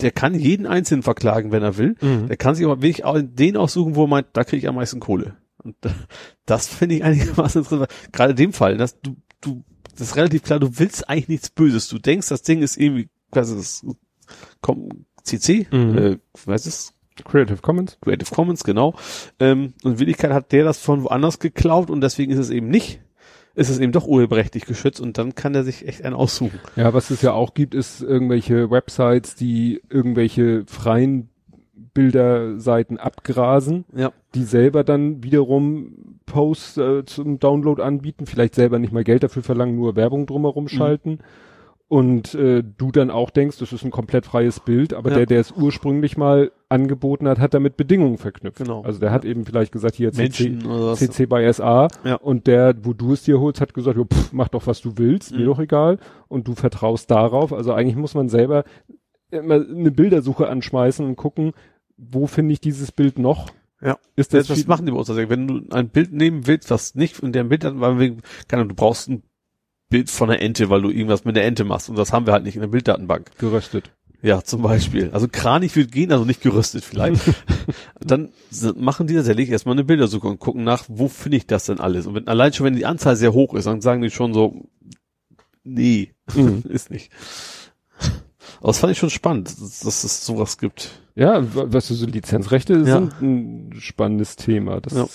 der 0.00 0.10
kann 0.10 0.34
jeden 0.34 0.66
Einzelnen 0.66 1.02
verklagen, 1.02 1.52
wenn 1.52 1.62
er 1.62 1.78
will. 1.78 1.94
Mhm. 2.00 2.26
Der 2.28 2.36
kann 2.36 2.54
sich 2.54 2.64
aber 2.66 2.82
wirklich 2.82 3.04
auch 3.04 3.18
den 3.22 3.56
aussuchen, 3.56 3.94
wo 3.94 4.04
er 4.04 4.08
meint, 4.08 4.26
da 4.34 4.44
kriege 4.44 4.58
ich 4.58 4.68
am 4.68 4.74
meisten 4.74 5.00
Kohle. 5.00 5.36
Und 5.62 5.76
da- 5.80 5.94
das 6.44 6.66
finde 6.68 6.96
ich 6.96 7.04
einigermaßen 7.04 7.62
interessant. 7.62 7.90
Gerade 8.12 8.32
in 8.32 8.36
dem 8.36 8.52
Fall, 8.52 8.76
dass 8.76 9.00
du, 9.00 9.16
du, 9.40 9.64
das 9.96 10.08
ist 10.08 10.16
relativ 10.16 10.42
klar, 10.42 10.58
du 10.60 10.78
willst 10.78 11.08
eigentlich 11.08 11.28
nichts 11.28 11.48
Böses. 11.50 11.88
Du 11.88 11.98
denkst, 11.98 12.28
das 12.28 12.42
Ding 12.42 12.60
ist 12.60 12.76
irgendwie, 12.76 13.08
was 13.30 13.50
ist 13.50 13.86
komm, 14.60 14.88
CC, 15.22 15.66
Mhm. 15.70 15.98
äh, 15.98 16.18
was 16.44 16.66
ist 16.66 16.92
es? 17.16 17.24
Creative 17.24 17.58
Commons. 17.62 17.96
Creative 18.02 18.34
Commons, 18.34 18.62
genau. 18.62 18.94
Ähm, 19.40 19.72
und 19.82 19.92
in 19.92 19.98
Wirklichkeit 20.00 20.32
hat 20.32 20.52
der 20.52 20.64
das 20.64 20.78
von 20.78 21.02
woanders 21.02 21.38
geklaut 21.38 21.88
und 21.90 22.02
deswegen 22.02 22.30
ist 22.32 22.38
es 22.38 22.50
eben 22.50 22.68
nicht, 22.68 23.00
ist 23.54 23.70
es 23.70 23.78
eben 23.78 23.90
doch 23.92 24.06
urheberrechtlich 24.06 24.66
geschützt 24.66 25.00
und 25.00 25.16
dann 25.16 25.34
kann 25.34 25.54
er 25.54 25.64
sich 25.64 25.88
echt 25.88 26.04
einen 26.04 26.14
aussuchen. 26.14 26.60
Ja, 26.76 26.92
was 26.92 27.08
es 27.10 27.22
ja 27.22 27.32
auch 27.32 27.54
gibt, 27.54 27.74
ist 27.74 28.02
irgendwelche 28.02 28.70
Websites, 28.70 29.34
die 29.34 29.80
irgendwelche 29.88 30.64
freien 30.66 31.30
Bilderseiten 31.94 32.98
abgrasen, 32.98 33.84
Ja. 33.94 34.12
die 34.34 34.44
selber 34.44 34.84
dann 34.84 35.22
wiederum 35.24 36.18
Posts 36.26 36.76
äh, 36.76 37.04
zum 37.06 37.38
Download 37.38 37.82
anbieten, 37.82 38.26
vielleicht 38.26 38.54
selber 38.54 38.78
nicht 38.78 38.92
mal 38.92 39.04
Geld 39.04 39.22
dafür 39.22 39.42
verlangen, 39.42 39.76
nur 39.76 39.96
Werbung 39.96 40.26
drumherum 40.26 40.68
schalten. 40.68 41.20
Und 41.88 42.34
äh, 42.34 42.64
du 42.64 42.90
dann 42.90 43.12
auch 43.12 43.30
denkst, 43.30 43.58
das 43.58 43.72
ist 43.72 43.84
ein 43.84 43.92
komplett 43.92 44.26
freies 44.26 44.58
Bild, 44.58 44.92
aber 44.92 45.10
Ja. 45.10 45.18
der, 45.18 45.26
der 45.26 45.40
es 45.40 45.52
ursprünglich 45.52 46.16
mal 46.16 46.50
angeboten 46.68 47.28
hat, 47.28 47.38
hat 47.38 47.54
damit 47.54 47.76
Bedingungen 47.76 48.18
verknüpft. 48.18 48.58
Genau. 48.58 48.82
Also 48.82 48.98
der 48.98 49.12
hat 49.12 49.24
eben 49.24 49.44
vielleicht 49.44 49.70
gesagt, 49.70 49.94
hier 49.94 50.10
CC, 50.10 50.48
Menschen. 50.50 50.96
CC 50.96 51.26
by 51.26 51.48
SA 51.52 51.86
Ja. 52.02 52.16
und 52.16 52.48
der, 52.48 52.74
wo 52.84 52.92
du 52.92 53.12
es 53.12 53.22
dir 53.22 53.38
holst, 53.38 53.60
hat 53.60 53.72
gesagt, 53.72 53.96
jo, 53.96 54.04
pff, 54.04 54.32
mach 54.32 54.48
doch, 54.48 54.66
was 54.66 54.80
du 54.80 54.94
willst, 54.96 55.30
mir 55.30 55.42
Mhm. 55.42 55.46
doch 55.46 55.58
egal. 55.60 55.98
Und 56.26 56.48
du 56.48 56.56
vertraust 56.56 57.08
darauf. 57.08 57.52
Also 57.52 57.72
eigentlich 57.72 57.94
muss 57.96 58.14
man 58.14 58.28
selber 58.28 58.64
immer 59.30 59.54
eine 59.54 59.92
Bildersuche 59.92 60.48
anschmeißen 60.48 61.06
und 61.06 61.14
gucken, 61.14 61.52
wo 61.96 62.26
finde 62.26 62.52
ich 62.52 62.60
dieses 62.60 62.90
Bild 62.90 63.16
noch? 63.16 63.46
Ja. 63.80 63.96
Ist 64.16 64.34
Das, 64.34 64.48
das, 64.48 64.66
machen 64.66 64.86
die 64.86 64.92
bei 64.92 64.98
uns. 64.98 65.08
Also 65.08 65.28
wenn 65.28 65.46
du 65.46 65.60
ein 65.70 65.88
Bild 65.90 66.12
nehmen 66.12 66.48
willst, 66.48 66.68
was 66.72 66.96
nicht 66.96 67.20
in 67.20 67.30
dem 67.32 67.48
Bild 67.48 67.64
hat, 67.64 67.78
weil 67.78 68.00
wir, 68.00 68.16
keine 68.48 68.62
Ahnung, 68.62 68.70
du 68.70 68.74
brauchst 68.74 69.08
ein 69.08 69.22
Bild 69.88 70.10
von 70.10 70.30
einer 70.30 70.40
Ente, 70.40 70.68
weil 70.70 70.82
du 70.82 70.90
irgendwas 70.90 71.24
mit 71.24 71.36
der 71.36 71.44
Ente 71.44 71.64
machst 71.64 71.88
und 71.88 71.96
das 71.96 72.12
haben 72.12 72.26
wir 72.26 72.32
halt 72.32 72.44
nicht 72.44 72.56
in 72.56 72.60
der 72.60 72.68
Bilddatenbank. 72.68 73.36
geröstet? 73.38 73.92
Ja, 74.22 74.42
zum 74.42 74.62
Beispiel. 74.62 75.10
Also 75.12 75.28
Kranich 75.30 75.76
wird 75.76 75.92
gehen, 75.92 76.10
also 76.10 76.24
nicht 76.24 76.40
gerüstet 76.40 76.84
vielleicht. 76.84 77.22
dann 78.00 78.30
machen 78.74 79.06
die 79.06 79.14
tatsächlich 79.14 79.50
erstmal 79.50 79.74
eine 79.74 79.84
Bildersuche 79.84 80.26
und 80.26 80.40
gucken 80.40 80.64
nach, 80.64 80.84
wo 80.88 81.06
finde 81.08 81.36
ich 81.36 81.46
das 81.46 81.66
denn 81.66 81.78
alles? 81.78 82.06
Und 82.06 82.14
wenn, 82.14 82.26
allein 82.26 82.52
schon, 82.52 82.66
wenn 82.66 82.74
die 82.76 82.86
Anzahl 82.86 83.14
sehr 83.14 83.32
hoch 83.34 83.54
ist, 83.54 83.66
dann 83.66 83.80
sagen 83.82 84.02
die 84.02 84.10
schon 84.10 84.34
so, 84.34 84.68
nee, 85.64 86.12
Mhm. 86.34 86.64
ist 86.68 86.90
nicht. 86.90 87.12
Aber 88.58 88.68
das 88.68 88.78
fand 88.78 88.90
ich 88.92 88.98
schon 88.98 89.10
spannend, 89.10 89.48
dass, 89.60 89.80
dass 89.80 90.02
es 90.02 90.24
sowas 90.26 90.58
gibt. 90.58 91.02
Ja, 91.14 91.42
wa- 91.54 91.66
was 91.68 91.86
so 91.88 92.06
Lizenzrechte 92.06 92.74
Ja. 92.74 92.84
sind 92.98 93.20
ein 93.22 93.74
spannendes 93.78 94.34
Thema. 94.36 94.80
Das, 94.80 94.94
Ja. 94.94 95.06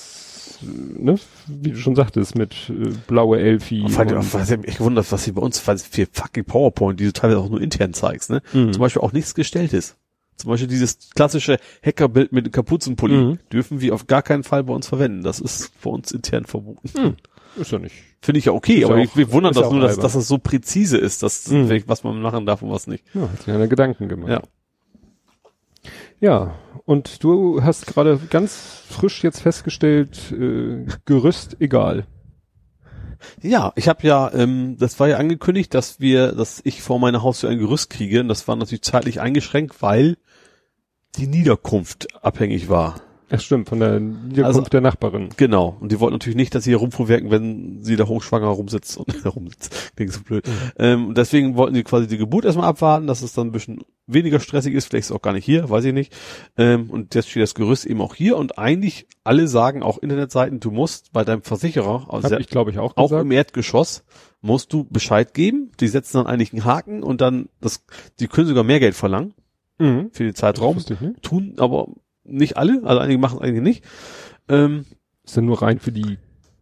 Ne, 0.63 1.15
wie 1.47 1.71
du 1.71 1.77
schon 1.77 1.95
sagtest, 1.95 2.35
mit 2.37 2.53
äh, 2.69 2.89
blaue 3.07 3.39
Elfi. 3.39 3.83
Ich 3.85 3.97
was 3.97 4.49
mich 4.57 4.77
gewundert, 4.77 5.11
was 5.11 5.23
sie 5.23 5.31
bei 5.31 5.41
uns, 5.41 5.65
was 5.67 5.83
für 5.83 6.07
fucking 6.11 6.45
PowerPoint, 6.45 6.99
die 6.99 7.05
du 7.05 7.13
teilweise 7.13 7.39
auch 7.39 7.49
nur 7.49 7.61
intern 7.61 7.93
zeigst, 7.93 8.29
ne? 8.29 8.41
Mhm. 8.53 8.73
Zum 8.73 8.79
Beispiel 8.81 9.01
auch 9.01 9.13
nichts 9.13 9.33
gestelltes. 9.35 9.95
Zum 10.37 10.49
Beispiel 10.49 10.67
dieses 10.67 11.09
klassische 11.13 11.57
Hackerbild 11.85 12.31
mit 12.31 12.51
Kapuzenpulli 12.51 13.15
Mhm. 13.15 13.39
dürfen 13.53 13.79
wir 13.81 13.93
auf 13.93 14.07
gar 14.07 14.23
keinen 14.23 14.43
Fall 14.43 14.63
bei 14.63 14.73
uns 14.73 14.87
verwenden. 14.87 15.23
Das 15.23 15.39
ist 15.39 15.71
bei 15.81 15.89
uns 15.91 16.11
intern 16.11 16.45
verboten. 16.45 17.17
Ist 17.57 17.71
ja 17.71 17.79
nicht. 17.79 17.93
Finde 18.21 18.39
ich 18.39 18.45
ja 18.45 18.53
okay, 18.53 18.75
Ist 18.79 18.85
aber 18.85 18.97
ja 18.99 19.07
auch- 19.07 19.15
wir 19.15 19.31
wundern 19.31 19.51
ist 19.51 19.57
das 19.57 19.65
ja 19.67 19.71
nur, 19.73 19.81
dass, 19.81 19.99
dass 19.99 20.13
das 20.13 20.27
so 20.27 20.37
präzise 20.37 20.97
ist, 20.97 21.21
dass, 21.21 21.47
Mhm. 21.51 21.83
was 21.85 22.03
man 22.03 22.21
machen 22.21 22.45
darf 22.45 22.61
und 22.61 22.71
was 22.71 22.87
nicht. 22.87 23.03
Ja, 23.13 23.21
hat 23.29 23.39
sich 23.41 23.53
einer 23.53 23.67
Gedanken 23.67 24.07
gemacht. 24.07 24.29
Ja. 24.29 24.41
Ja, 26.21 26.53
und 26.85 27.23
du 27.23 27.63
hast 27.63 27.87
gerade 27.87 28.19
ganz 28.29 28.83
frisch 28.87 29.23
jetzt 29.23 29.41
festgestellt, 29.41 30.31
äh, 30.31 30.85
Gerüst 31.05 31.57
egal. 31.59 32.05
Ja, 33.41 33.73
ich 33.75 33.87
habe 33.87 34.05
ja, 34.07 34.31
ähm, 34.31 34.77
das 34.79 34.99
war 34.99 35.07
ja 35.07 35.17
angekündigt, 35.17 35.73
dass 35.73 35.99
wir, 35.99 36.31
dass 36.33 36.61
ich 36.63 36.83
vor 36.83 36.99
meiner 36.99 37.23
Haustür 37.23 37.49
ein 37.49 37.57
Gerüst 37.57 37.89
kriege. 37.89 38.19
Und 38.19 38.27
das 38.27 38.47
war 38.47 38.55
natürlich 38.55 38.83
zeitlich 38.83 39.19
eingeschränkt, 39.19 39.81
weil 39.81 40.17
die 41.17 41.25
Niederkunft 41.25 42.23
abhängig 42.23 42.69
war. 42.69 43.01
Ja, 43.31 43.39
stimmt, 43.39 43.69
von 43.69 43.79
der 43.79 43.99
Niederkunft 43.99 44.43
Also- 44.43 44.61
der 44.63 44.81
Nachbarin. 44.81 45.29
Genau. 45.37 45.77
Und 45.79 45.91
die 45.91 45.99
wollten 46.01 46.13
natürlich 46.15 46.35
nicht, 46.35 46.53
dass 46.53 46.65
sie 46.65 46.71
hier 46.71 46.77
rumfuhrwerken, 46.77 47.31
wenn 47.31 47.81
sie 47.81 47.95
da 47.95 48.05
hochschwanger 48.07 48.47
rumsitzt 48.47 48.97
und 48.97 49.05
rumsitzt. 49.25 49.93
Klingt 49.95 50.11
so 50.11 50.21
blöd. 50.21 50.43
Ähm, 50.77 51.07
und 51.07 51.17
deswegen 51.17 51.55
wollten 51.55 51.75
sie 51.75 51.83
quasi 51.83 52.07
die 52.07 52.17
Geburt 52.17 52.43
erstmal 52.45 52.67
abwarten, 52.67 53.07
dass 53.07 53.21
es 53.21 53.33
dann 53.33 53.47
ein 53.47 53.51
bisschen 53.53 53.79
weniger 54.05 54.39
stressig 54.41 54.73
ist. 54.73 54.89
Vielleicht 54.89 55.05
ist 55.05 55.11
es 55.11 55.15
auch 55.15 55.21
gar 55.21 55.31
nicht 55.33 55.45
hier, 55.45 55.69
weiß 55.69 55.85
ich 55.85 55.93
nicht. 55.93 56.13
Ähm, 56.57 56.89
und 56.89 57.15
jetzt 57.15 57.29
steht 57.29 57.41
das 57.43 57.55
Gerüst 57.55 57.85
eben 57.85 58.01
auch 58.01 58.15
hier. 58.15 58.35
Und 58.37 58.57
eigentlich 58.57 59.07
alle 59.23 59.47
sagen, 59.47 59.81
auch 59.81 59.97
Internetseiten, 59.99 60.59
du 60.59 60.69
musst 60.71 61.13
bei 61.13 61.23
deinem 61.23 61.41
Versicherer, 61.43 62.07
also 62.09 62.35
ich, 62.37 62.47
glaube 62.49 62.71
ich, 62.71 62.79
auch 62.79 62.97
auch 62.97 63.11
im 63.13 63.31
Erdgeschoss, 63.31 64.03
musst 64.41 64.73
du 64.73 64.83
Bescheid 64.83 65.33
geben. 65.33 65.71
Die 65.79 65.87
setzen 65.87 66.17
dann 66.17 66.27
eigentlich 66.27 66.51
einen 66.51 66.65
Haken 66.65 67.01
und 67.03 67.21
dann, 67.21 67.47
das, 67.61 67.85
die 68.19 68.27
können 68.27 68.47
sogar 68.47 68.63
mehr 68.65 68.79
Geld 68.81 68.95
verlangen 68.95 69.33
Mhm. 69.79 70.09
für 70.11 70.25
den 70.25 70.35
Zeitraum. 70.35 70.77
Tun 71.23 71.53
aber 71.57 71.87
nicht 72.31 72.57
alle, 72.57 72.81
also 72.83 72.99
einige 72.99 73.19
machen 73.19 73.37
es 73.39 73.41
eigentlich 73.43 73.63
nicht. 73.63 73.83
Ähm, 74.49 74.85
Ist 75.23 75.35
ja 75.35 75.41
nur 75.41 75.61
rein 75.61 75.79
für 75.79 75.91
die, 75.91 76.17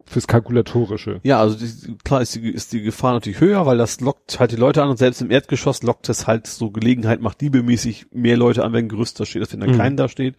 fürs 0.06 0.28
Kalkulatorische. 0.28 1.20
Ja, 1.24 1.40
also 1.40 1.56
die, 1.58 1.96
klar 2.04 2.22
ist 2.22 2.36
die, 2.36 2.50
ist 2.50 2.74
die 2.74 2.82
Gefahr 2.82 3.14
natürlich 3.14 3.40
höher, 3.40 3.66
weil 3.66 3.78
das 3.78 4.02
lockt 4.02 4.40
halt 4.40 4.52
die 4.52 4.56
Leute 4.56 4.82
an 4.84 4.90
und 4.90 4.98
selbst 4.98 5.22
im 5.22 5.32
Erdgeschoss 5.32 5.84
lockt 5.84 6.10
es 6.10 6.28
halt 6.28 6.48
so 6.48 6.72
Gelegenheit 6.72 7.22
macht 7.22 7.42
diebemäßig 7.42 8.08
mehr 8.12 8.38
Leute 8.38 8.64
an, 8.64 8.74
wenn 8.74 8.86
ein 8.86 8.90
Gerüst 8.90 9.20
da 9.20 9.26
steht, 9.26 9.42
als 9.42 9.54
wenn 9.54 9.60
dann 9.60 9.72
Mhm. 9.72 9.78
kein 9.78 9.98
da 9.98 10.08
steht. 10.10 10.36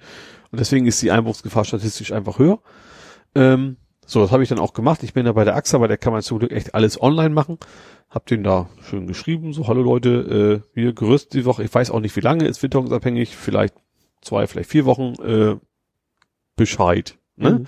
Und 0.50 0.59
deswegen 0.60 0.86
ist 0.86 1.00
die 1.02 1.10
Einbruchsgefahr 1.12 1.65
statistisch 1.65 2.12
einfach 2.12 2.39
höher. 2.39 2.59
Ähm, 3.34 3.76
so, 4.07 4.20
das 4.20 4.33
habe 4.33 4.42
ich 4.42 4.49
dann 4.49 4.59
auch 4.59 4.73
gemacht. 4.73 5.05
Ich 5.05 5.15
bin 5.15 5.25
da 5.25 5.33
bei 5.33 5.44
der 5.44 5.55
AXA, 5.55 5.78
bei 5.78 5.86
der 5.86 5.99
kann 5.99 6.12
man 6.12 6.23
zum 6.23 6.41
Glück 6.41 6.50
echt 6.50 6.75
alles 6.75 7.00
online 7.00 7.31
machen. 7.31 7.59
Hab 8.09 8.26
den 8.26 8.42
da 8.42 8.68
schön 8.83 9.07
geschrieben, 9.07 9.52
so, 9.52 9.68
hallo 9.68 9.83
Leute, 9.83 10.62
äh, 10.65 10.76
wir 10.76 10.92
Gerüst 10.94 11.33
die 11.33 11.44
Woche, 11.44 11.62
ich 11.62 11.73
weiß 11.73 11.92
auch 11.92 12.00
nicht 12.00 12.17
wie 12.17 12.20
lange, 12.20 12.44
ist 12.49 12.60
witterungsabhängig, 12.65 13.36
vielleicht 13.36 13.75
zwei, 14.23 14.47
vielleicht 14.47 14.70
vier 14.70 14.84
Wochen, 14.84 15.15
äh, 15.23 15.57
Bescheid. 16.57 17.18
Ne? 17.36 17.50
Mhm. 17.60 17.66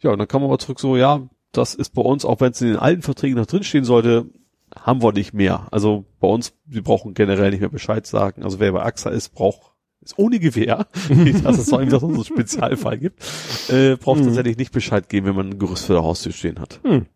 Ja, 0.00 0.10
und 0.10 0.18
dann 0.18 0.28
kam 0.28 0.42
aber 0.42 0.58
zurück 0.58 0.80
so, 0.80 0.96
ja, 0.96 1.28
das 1.52 1.74
ist 1.74 1.90
bei 1.94 2.02
uns, 2.02 2.24
auch 2.24 2.40
wenn 2.40 2.52
es 2.52 2.60
in 2.60 2.68
den 2.68 2.76
alten 2.78 3.02
Verträgen 3.02 3.36
noch 3.36 3.46
drinstehen 3.46 3.84
sollte, 3.84 4.26
haben 4.74 5.02
wir 5.02 5.12
nicht 5.12 5.34
mehr. 5.34 5.68
Also 5.70 6.04
bei 6.18 6.28
uns, 6.28 6.54
wir 6.64 6.82
brauchen 6.82 7.12
generell 7.14 7.50
nicht 7.50 7.60
mehr 7.60 7.68
Bescheid 7.68 8.06
sagen. 8.06 8.42
Also 8.42 8.58
wer 8.58 8.72
bei 8.72 8.82
AXA 8.82 9.10
ist, 9.10 9.34
braucht, 9.34 9.72
ist 10.00 10.18
ohne 10.18 10.38
Gewehr, 10.38 10.86
dass 11.44 11.58
es 11.58 11.66
so 11.66 11.76
einen 11.76 11.90
so 11.90 11.98
einen 12.06 12.24
Spezialfall 12.24 12.98
gibt, 12.98 13.22
äh, 13.68 13.96
braucht 13.96 14.20
Mhm. 14.20 14.24
tatsächlich 14.24 14.56
nicht 14.56 14.72
Bescheid 14.72 15.08
geben, 15.10 15.26
wenn 15.26 15.36
man 15.36 15.50
ein 15.50 15.58
Gerüst 15.58 15.84
für 15.86 15.92
der 15.92 16.02
Haustür 16.02 16.32
stehen 16.32 16.58
hat. 16.58 16.80
Hm. 16.84 17.06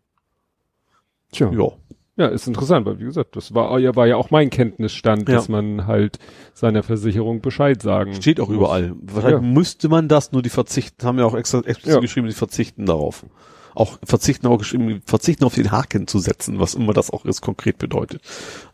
Tja. 1.31 1.51
Ja. 1.51 1.71
Ja, 2.17 2.27
ist 2.27 2.47
interessant, 2.47 2.85
weil 2.87 2.99
wie 2.99 3.03
gesagt, 3.05 3.35
das 3.35 3.53
war 3.53 3.77
ja, 3.79 3.95
war 3.95 4.07
ja 4.07 4.15
auch 4.15 4.31
mein 4.31 4.49
Kenntnisstand, 4.49 5.29
Ja. 5.29 5.35
dass 5.35 5.49
man 5.49 5.85
halt 5.85 6.17
seiner 6.55 6.81
Versicherung 6.81 7.41
Bescheid 7.41 7.81
sagen. 7.81 8.13
Steht 8.15 8.39
auch 8.39 8.47
muss. 8.47 8.57
überall. 8.57 8.93
Wahrscheinlich 9.01 9.41
Ja. 9.43 9.47
müsste 9.47 9.87
man 9.87 10.07
das, 10.07 10.31
nur 10.31 10.41
die 10.41 10.49
verzichten, 10.49 11.05
haben 11.05 11.19
ja 11.19 11.25
auch 11.25 11.35
extra 11.35 11.59
explizit 11.59 11.93
Ja. 11.93 11.99
geschrieben, 11.99 12.27
die 12.27 12.33
verzichten 12.33 12.85
darauf. 12.85 13.25
auch 13.75 13.99
verzichten 14.03 14.47
auf, 14.47 14.65
verzichten 15.05 15.45
auf 15.45 15.53
den 15.53 15.71
Haken 15.71 16.07
zu 16.07 16.17
setzen, 16.17 16.59
was 16.59 16.73
immer 16.73 16.93
das 16.93 17.11
auch 17.11 17.25
ist, 17.25 17.41
konkret 17.41 17.77
bedeutet. 17.77 18.23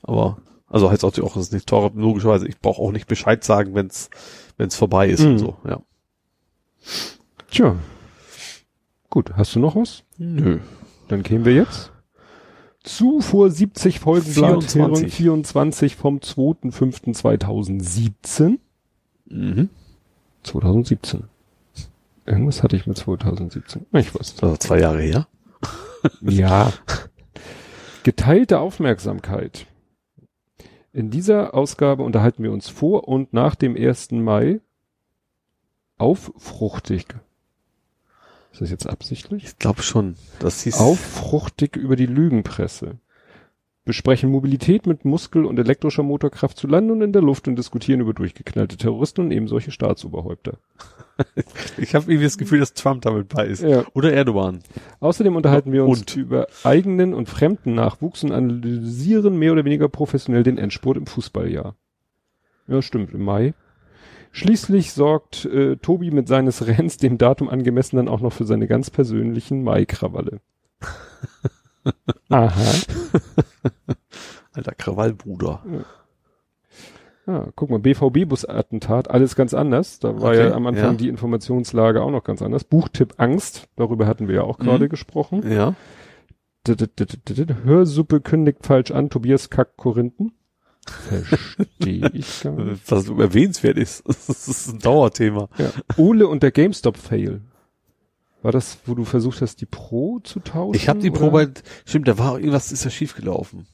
Aber, 0.02 0.38
also 0.70 0.90
heißt 0.90 1.04
auch, 1.04 1.12
auch 1.20 1.34
das 1.34 1.44
ist 1.48 1.52
nicht 1.54 1.68
teurer, 1.68 1.92
logischerweise, 1.94 2.48
ich 2.48 2.58
brauche 2.58 2.82
auch 2.82 2.94
nicht 2.94 3.08
Bescheid 3.08 3.44
sagen, 3.44 3.76
wenn 3.76 3.88
es 3.88 4.10
wenn's 4.56 4.78
vorbei 4.78 5.10
ist 5.10 5.20
Mhm. 5.22 5.32
und 5.32 5.38
so, 5.40 5.58
ja. 5.68 5.82
Tja. 7.52 7.76
Gut, 9.10 9.32
hast 9.36 9.56
du 9.56 9.60
noch 9.60 9.76
was? 9.76 10.04
Nö. 10.18 10.60
Dann 11.10 11.22
kämen 11.24 11.44
wir 11.46 11.54
jetzt 11.54 11.92
zu 12.84 13.22
vor 13.22 13.50
70 13.50 14.00
Folgen 14.00 14.26
24. 14.26 14.82
Blathering 14.82 15.10
24 15.10 15.96
vom 15.96 16.20
2.5.2017. 16.20 18.60
Mhm. 19.26 19.70
2017. 20.44 21.24
Irgendwas 22.26 22.64
hatte 22.64 22.76
ich 22.76 22.88
mit 22.88 22.98
2017. 22.98 23.86
Ich 23.94 24.14
weiß. 24.14 24.36
Das 24.36 24.42
war 24.42 24.60
zwei 24.60 24.80
Jahre 24.80 25.02
her. 25.02 25.28
Ja. 26.20 26.74
Geteilte 28.04 28.60
Aufmerksamkeit. 28.60 29.68
In 30.92 31.10
dieser 31.10 31.54
Ausgabe 31.54 32.04
unterhalten 32.04 32.44
wir 32.44 32.52
uns 32.52 32.68
vor 32.68 33.08
und 33.08 33.32
nach 33.32 33.56
dem 33.56 33.78
1. 33.78 34.12
Mai 34.12 34.60
auffruchtig. 35.98 37.06
Ist 38.54 38.62
das 38.62 38.70
jetzt 38.70 38.88
absichtlich? 38.88 39.44
Ich 39.46 39.58
glaube 39.58 39.82
schon. 39.82 40.16
Das 40.40 40.62
hieß 40.62 40.80
Auffruchtig 40.80 41.76
über 41.76 41.96
die 41.96 42.06
Lügenpresse. 42.06 43.00
Besprechen 43.84 44.30
Mobilität 44.30 44.86
mit 44.86 45.04
Muskel- 45.04 45.46
und 45.46 45.60
elektrischer 45.60 46.04
Motorkraft 46.04 46.58
zu 46.58 46.68
Lande 46.68 46.94
und 46.94 47.02
in 47.02 47.12
der 47.12 47.24
Luft 47.24 47.48
und 47.48 47.58
diskutieren 47.58 48.00
über 48.00 48.14
durchgeknallte 48.14 48.78
Terroristen 48.78 49.22
und 49.22 49.32
eben 49.32 49.48
solche 49.48 49.72
Staatsoberhäupter. 49.72 50.58
Ich 51.78 51.94
habe 51.94 52.06
irgendwie 52.06 52.26
das 52.26 52.40
Gefühl, 52.40 52.60
dass 52.60 52.74
Trump 52.74 53.04
damit 53.04 53.30
bei 53.30 53.46
ist. 53.46 53.62
Ja. 53.62 53.86
Oder 53.94 54.14
Erdogan. 54.14 54.64
Außerdem 55.00 55.36
unterhalten 55.36 55.72
wir 55.72 55.86
uns 55.86 56.00
Und? 56.00 56.16
über 56.16 56.48
eigenen 56.64 57.14
und 57.14 57.30
fremden 57.30 57.76
Nachwuchs 57.76 58.24
und 58.24 58.32
analysieren 58.32 59.38
mehr 59.38 59.52
oder 59.52 59.64
weniger 59.64 59.90
professionell 59.90 60.42
den 60.42 60.58
Endspurt 60.58 60.98
im 60.98 61.06
Fußballjahr. 61.06 61.76
Ja, 62.68 62.82
stimmt, 62.82 63.14
im 63.14 63.24
Mai. 63.24 63.54
Schließlich 64.36 64.94
sorgt 64.94 65.46
äh, 65.46 65.76
Tobi 65.78 66.10
mit 66.10 66.28
seines 66.28 66.66
Renns 66.66 66.98
dem 66.98 67.18
Datum 67.20 67.50
angemessen 67.50 67.98
dann 67.98 68.08
auch 68.08 68.20
noch 68.20 68.34
für 68.34 68.46
seine 68.46 68.68
ganz 68.68 68.90
persönlichen 68.90 69.64
Mai-Krawalle. 69.64 70.42
Aha. 72.30 72.52
Alter 74.54 74.74
Krawallbruder. 74.74 75.62
Ah, 77.28 77.46
guck 77.56 77.70
mal, 77.70 77.80
BVB-Bus-Attentat, 77.80 79.10
alles 79.10 79.36
ganz 79.36 79.54
anders. 79.54 80.00
Da 80.00 80.20
war 80.20 80.32
Okay, 80.32 80.48
ja 80.50 80.54
am 80.56 80.66
Anfang 80.68 80.92
ja. 80.92 80.98
die 80.98 81.10
Informationslage 81.10 82.02
auch 82.02 82.12
noch 82.12 82.24
ganz 82.24 82.42
anders. 82.42 82.64
Buchtipp 82.64 83.14
Angst, 83.18 83.68
darüber 83.76 84.08
hatten 84.08 84.28
wir 84.28 84.36
ja 84.36 84.42
auch 84.44 84.58
gerade 84.58 84.86
Mhm. 84.86 84.90
gesprochen. 84.90 85.50
Ja. 85.50 85.76
D- 86.68 86.76
d- 86.76 86.88
d- 86.98 87.56
Hörsuppe 87.64 88.20
kündigt 88.20 88.66
falsch 88.66 88.92
an, 88.92 89.10
Tobias 89.10 89.50
Kack 89.50 89.78
Korinthen. 89.78 90.32
Verstehe 90.86 92.10
ich 92.14 92.42
gar 92.42 92.54
nicht. 92.64 92.92
Was 92.92 93.08
erwähnenswert 93.10 93.78
ist. 93.78 94.04
Das 94.08 94.48
ist 94.48 94.68
ein 94.68 94.80
Dauerthema. 94.80 95.50
Ja. 95.58 95.72
Ole 95.98 96.28
und 96.28 96.44
der 96.44 96.52
GameStop-Fail. 96.52 97.42
War 98.42 98.52
das, 98.52 98.78
wo 98.86 98.94
du 98.94 99.06
versucht 99.06 99.42
hast, 99.42 99.62
die 99.62 99.66
Pro 99.66 100.20
zu 100.20 100.40
tauschen? 100.42 100.76
Ich 100.76 100.90
habe 100.90 101.00
die 101.00 101.12
oder? 101.12 101.20
Probe, 101.20 101.54
stimmt, 101.86 102.08
da 102.10 102.18
war 102.18 102.38
irgendwas 102.38 102.72
ist 102.74 102.84
ja 102.84 102.90
schief 102.92 103.16
gelaufen. 103.16 103.68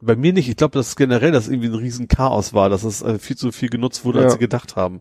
Bei 0.00 0.16
mir 0.16 0.32
nicht. 0.32 0.48
Ich 0.48 0.56
glaube, 0.56 0.78
dass 0.78 0.96
generell 0.96 1.32
das 1.32 1.48
irgendwie 1.48 1.68
ein 1.68 1.74
riesen 1.74 2.08
Chaos 2.08 2.52
war, 2.54 2.68
dass 2.70 2.84
es 2.84 3.02
äh, 3.02 3.18
viel 3.18 3.36
zu 3.36 3.52
viel 3.52 3.68
genutzt 3.68 4.04
wurde, 4.04 4.20
als 4.20 4.26
Ja. 4.26 4.32
sie 4.32 4.38
gedacht 4.38 4.76
haben. 4.76 5.00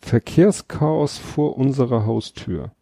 Verkehrschaos 0.00 1.18
vor 1.18 1.56
unserer 1.56 2.06
Haustür. 2.06 2.72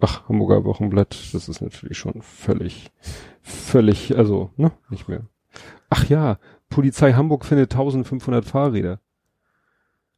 Ach, 0.00 0.28
Hamburger 0.28 0.64
Wochenblatt, 0.64 1.16
das 1.32 1.48
ist 1.48 1.60
natürlich 1.62 1.96
schon 1.96 2.20
völlig, 2.20 2.90
völlig, 3.42 4.16
also, 4.18 4.50
ne, 4.56 4.72
nicht 4.90 5.08
mehr. 5.08 5.22
Ach 5.88 6.06
ja, 6.08 6.38
Polizei 6.68 7.12
Hamburg 7.12 7.44
findet 7.44 7.72
1500 7.72 8.44
Fahrräder. 8.44 9.00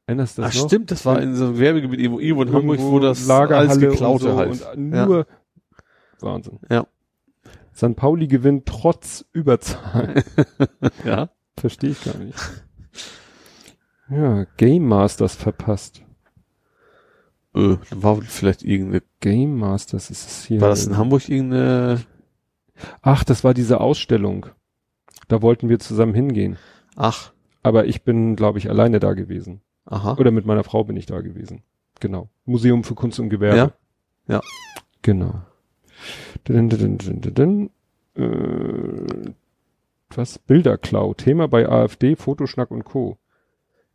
Erinnerst 0.06 0.38
du 0.38 0.42
das 0.42 0.52
Ach 0.52 0.60
noch? 0.60 0.68
stimmt, 0.68 0.90
das 0.90 1.04
war 1.04 1.20
in 1.20 1.34
so 1.34 1.46
einem 1.46 1.58
Werbegebiet 1.58 2.00
irgendwo, 2.00 2.20
irgendwo 2.20 2.42
in 2.42 2.52
Hamburg, 2.52 2.78
wo 2.80 2.98
das 2.98 3.26
Lagerhalle 3.26 3.68
alles 3.68 3.80
geklaute 3.80 4.30
und 4.30 4.30
so 4.32 4.36
halt. 4.36 4.76
Und 4.76 4.90
nur 4.90 5.26
Wahnsinn. 6.20 6.58
Ja. 6.70 6.86
St. 7.74 7.94
Pauli 7.94 8.26
gewinnt 8.26 8.66
trotz 8.66 9.24
Überzahl. 9.32 10.24
Ja. 11.04 11.30
Verstehe 11.56 11.90
ich 11.90 12.04
gar 12.04 12.16
nicht. 12.18 12.38
Ja, 14.10 14.44
Game 14.56 14.86
Masters 14.86 15.34
verpasst. 15.34 16.02
Äh, 17.54 17.76
war 17.90 18.20
vielleicht 18.22 18.62
irgendeine, 18.62 19.02
Game 19.20 19.56
Masters 19.58 20.10
ist 20.10 20.26
es 20.26 20.44
hier. 20.44 20.60
war 20.60 20.68
das 20.70 20.86
in 20.86 20.96
Hamburg 20.96 21.28
irgendeine, 21.28 22.00
Ach, 23.02 23.24
das 23.24 23.44
war 23.44 23.54
diese 23.54 23.80
Ausstellung. 23.80 24.46
Da 25.28 25.42
wollten 25.42 25.68
wir 25.68 25.78
zusammen 25.78 26.14
hingehen. 26.14 26.56
ach, 26.96 27.32
Aber 27.62 27.86
ich 27.86 28.02
bin, 28.02 28.34
glaube 28.36 28.58
ich, 28.58 28.68
alleine 28.70 28.98
da 29.00 29.12
gewesen. 29.12 29.60
aha. 29.86 30.14
Oder 30.18 30.30
mit 30.30 30.46
meiner 30.46 30.64
Frau 30.64 30.84
bin 30.84 30.96
ich 30.96 31.06
da 31.06 31.20
gewesen. 31.20 31.62
Genau. 32.00 32.28
Museum 32.44 32.84
für 32.84 32.94
Kunst 32.94 33.18
und 33.20 33.28
Gewerbe. 33.28 33.56
Ja. 33.56 33.72
Ja. 34.36 34.40
Genau. 35.02 35.42
Dun, 36.44 36.68
dun, 36.70 36.98
dun, 36.98 37.70
Äh, 38.14 39.32
was? 40.14 40.38
Bilderklau. 40.38 41.14
Thema 41.14 41.48
bei 41.48 41.68
AfD, 41.68 42.16
Fotoschnack 42.16 42.70
und 42.70 42.84
Co. 42.84 43.18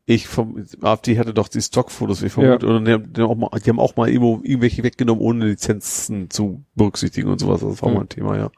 Ich 0.06 0.28
vom 0.28 0.62
AfD 0.82 1.18
hatte 1.18 1.34
doch 1.34 1.48
die 1.48 1.62
Stockfotos, 1.62 2.22
ich 2.24 2.34
vermute, 2.34 2.66
oder 2.68 2.82
die, 2.82 2.92
haben- 2.92 3.14
die, 3.14 3.22
haben 3.22 3.30
auch 3.30 3.36
mal, 3.52 3.60
die 3.60 3.70
haben 3.70 3.80
auch 3.80 3.96
mal 3.96 4.10
irgendwo 4.10 4.42
irgendwelche 4.44 4.84
weggenommen, 4.84 5.24
ohne 5.24 5.46
Lizenzen 5.48 6.30
zu 6.30 6.64
berücksichtigen 6.76 7.30
und 7.30 7.40
sowas. 7.40 7.62
Das 7.62 7.82
war 7.82 7.90
Hm. 7.90 7.96
mal 7.96 8.02
ein 8.02 8.10
Thema, 8.10 8.38
ja. 8.38 8.52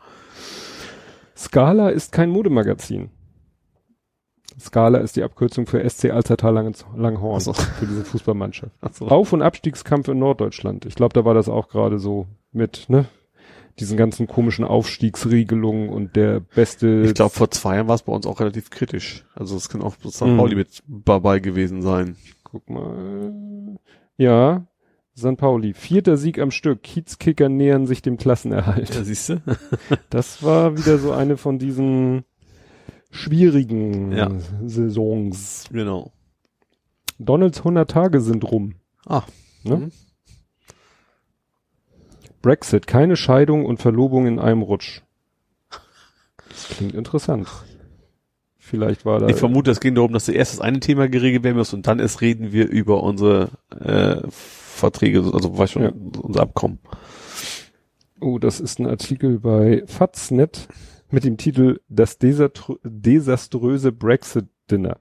Scala 1.35 1.89
ist 1.89 2.11
kein 2.11 2.29
Modemagazin. 2.29 3.09
Scala 4.59 4.99
ist 4.99 5.15
die 5.15 5.23
Abkürzung 5.23 5.67
für 5.67 5.87
SC 5.87 6.11
Alzertal 6.11 6.53
Langhorn. 6.95 7.39
So. 7.41 7.53
Für 7.53 7.85
diese 7.85 8.05
Fußballmannschaft. 8.05 8.71
Also, 8.81 9.07
Auf- 9.07 9.33
und 9.33 9.41
Abstiegskampf 9.41 10.07
in 10.07 10.19
Norddeutschland. 10.19 10.85
Ich 10.85 10.95
glaube, 10.95 11.13
da 11.13 11.25
war 11.25 11.33
das 11.33 11.49
auch 11.49 11.67
gerade 11.67 11.99
so 11.99 12.27
mit, 12.51 12.89
ne? 12.89 13.05
Diesen 13.77 13.97
ganzen 13.97 14.27
komischen 14.27 14.63
Aufstiegsregelungen 14.63 15.89
und 15.89 16.15
der 16.15 16.39
beste. 16.39 17.01
ich 17.05 17.13
glaube, 17.13 17.31
vor 17.31 17.51
zwei 17.51 17.75
Jahren 17.75 17.89
war 17.89 17.95
es 17.95 18.03
bei 18.03 18.13
uns 18.13 18.25
auch 18.25 18.39
relativ 18.39 18.69
kritisch. 18.69 19.25
Also 19.35 19.57
es 19.57 19.67
kann 19.67 19.81
auch 19.81 19.95
St. 19.95 20.21
Mhm. 20.21 20.37
Pauli 20.37 20.55
mit 20.55 20.81
dabei 20.87 21.39
gewesen 21.39 21.81
sein. 21.81 22.15
Guck 22.45 22.69
mal. 22.69 23.77
Ja, 24.15 24.65
St. 25.17 25.37
Pauli. 25.37 25.73
Vierter 25.73 26.17
Sieg 26.17 26.39
am 26.39 26.51
Stück. 26.51 26.83
Kiezkicker 26.83 27.47
nähern 27.49 27.87
sich 27.87 28.01
dem 28.01 28.17
Klassenerhalt. 28.17 28.93
siehst 28.93 29.29
du? 29.29 29.41
Das 30.09 30.43
war 30.43 30.77
wieder 30.77 30.97
so 30.97 31.11
eine 31.13 31.37
von 31.37 31.57
diesen 31.57 32.25
schwierigen 33.11 34.11
Ja. 34.11 34.29
Saisons. 34.65 35.65
Genau. 35.71 36.11
Donalds 37.17 37.59
100 37.59 37.89
Tage 37.89 38.19
sind 38.19 38.43
rum. 38.43 38.75
Ah. 39.05 39.23
Ne? 39.63 39.77
Mhm. 39.77 39.91
Brexit, 42.41 42.85
keine 42.85 43.15
Scheidung 43.15 43.65
und 43.65 43.79
Verlobung 43.81 44.27
in 44.27 44.37
einem 44.39 44.61
Rutsch. 44.61 45.01
Das 46.49 46.67
klingt 46.69 46.93
interessant. 46.93 47.47
Vielleicht 48.57 49.05
war 49.05 49.19
da. 49.19 49.27
Ich 49.27 49.37
vermute, 49.37 49.71
es 49.71 49.79
ging 49.79 49.95
darum, 49.95 50.11
dass 50.11 50.25
zuerst 50.25 50.53
das 50.53 50.59
eine 50.61 50.79
Thema 50.79 51.07
geregelt 51.07 51.43
werden 51.43 51.57
muss 51.57 51.73
und 51.73 51.87
dann 51.87 51.99
erst 51.99 52.21
reden 52.21 52.51
wir 52.51 52.67
über 52.69 53.01
unsere 53.03 53.49
äh, 53.79 54.21
Verträge, 54.75 55.19
also 55.33 55.57
weißt 55.57 55.73
schon, 55.73 55.83
Ja. 55.83 55.91
unser 56.21 56.41
Abkommen. 56.41 56.79
oh, 58.19 58.39
das 58.39 58.59
ist 58.59 58.79
ein 58.79 58.87
Artikel 58.87 59.39
bei 59.39 59.83
Faznet 59.87 60.67
mit 61.11 61.23
dem 61.23 61.37
Titel 61.37 61.79
Das 61.89 62.17
desastr 62.17 62.75
desaströse 62.83 63.91
Brexit 63.91 64.45
Dinner. 64.69 64.97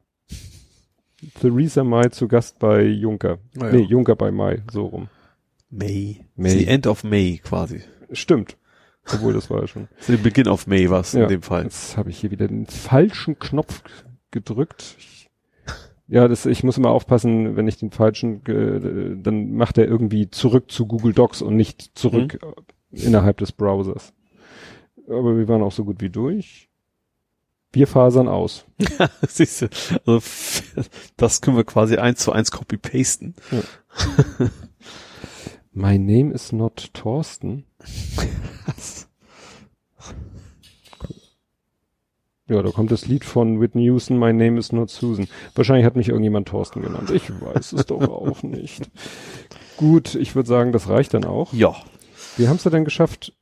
Theresa 1.41 1.85
May 1.85 2.11
zu 2.11 2.29
Gast 2.29 2.59
bei 2.59 2.83
Juncker. 2.85 3.39
Ah, 3.59 3.67
ja. 3.67 3.73
Nee, 3.73 3.83
Juncker 3.83 4.15
bei 4.17 4.31
May, 4.31 4.63
so 4.71 4.87
rum. 4.87 5.09
May. 5.71 6.21
May. 6.37 6.51
The 6.51 6.67
end 6.67 6.87
of 6.87 7.03
May 7.03 7.39
quasi. 7.43 7.81
Stimmt. 8.13 8.57
Obwohl, 9.13 9.33
das 9.33 9.51
war 9.51 9.61
ja 9.63 9.67
schon. 9.67 9.89
The 10.01 10.17
begin 10.17 10.49
of 10.49 10.67
May 10.67 10.89
war 10.91 11.01
es 11.01 11.13
Ja. 11.13 11.23
in 11.25 11.29
dem 11.29 11.43
Fall. 11.43 11.65
Jetzt 11.65 11.97
habe 11.97 12.11
ich 12.11 12.19
hier 12.19 12.31
wieder 12.31 12.47
den 12.49 12.67
falschen 12.67 13.39
Knopf 13.39 13.83
gedrückt. 14.31 14.97
Ich, 14.99 15.14
ja, 16.07 16.29
das, 16.29 16.47
ich 16.47 16.63
muss 16.63 16.77
immer 16.77 16.91
aufpassen, 16.91 17.57
wenn 17.57 17.69
ich 17.69 17.79
den 17.79 17.91
falschen, 17.91 18.45
äh, 18.47 19.17
dann 19.23 19.55
macht 19.55 19.79
er 19.79 19.87
irgendwie 19.87 20.31
zurück 20.31 20.71
zu 20.71 20.87
Google 20.87 21.15
Docs 21.15 21.43
und 21.43 21.57
nicht 21.57 21.99
zurück 21.99 22.39
äh, 22.43 23.07
innerhalb 23.07 23.39
des 23.39 23.53
Browsers. 23.53 24.13
Aber 25.09 25.37
wir 25.37 25.49
waren 25.49 25.63
auch 25.63 25.73
so 25.73 25.85
gut 25.85 26.01
wie 26.01 26.11
durch. 26.11 26.69
Wir 27.73 27.87
fasern 27.87 28.29
aus. 28.29 28.67
Siehst 29.29 29.63
du, 29.63 29.69
also, 30.07 30.23
das 31.17 31.41
können 31.41 31.57
wir 31.57 31.65
quasi 31.65 31.97
eins 31.97 32.21
zu 32.21 32.33
eins 32.33 32.51
copy-pasten. 32.51 33.35
My 35.73 35.99
name 35.99 36.33
is 36.33 36.53
not 36.53 36.91
Thorsten. 36.95 37.65
Ja, 42.47 42.63
da 42.63 42.71
kommt 42.71 42.91
das 42.91 43.07
Lied 43.07 43.25
von 43.25 43.61
Whitney 43.61 43.85
Houston, 43.85 44.19
My 44.19 44.33
name 44.33 44.59
is 44.59 44.71
not 44.71 44.91
Susan. 44.91 45.29
Wahrscheinlich 45.55 45.87
hat 45.87 45.97
mich 45.97 46.09
irgendjemand 46.09 46.49
Thorsten 46.49 46.83
genannt. 46.83 47.11
Ich 47.11 47.31
weiß 47.31 47.73
es 47.73 47.87
doch 47.87 48.07
auch 48.09 48.43
nicht. 48.43 48.91
Gut, 49.79 50.15
ich 50.15 50.35
würde 50.35 50.49
sagen, 50.49 50.73
das 50.73 50.89
reicht 50.89 51.15
dann 51.15 51.25
auch. 51.25 51.53
Ja. 51.55 51.75
Wir 52.37 52.49
haben 52.49 52.57
es 52.57 52.65
ja 52.65 52.71
dann 52.71 52.85
geschafft, 52.85 53.33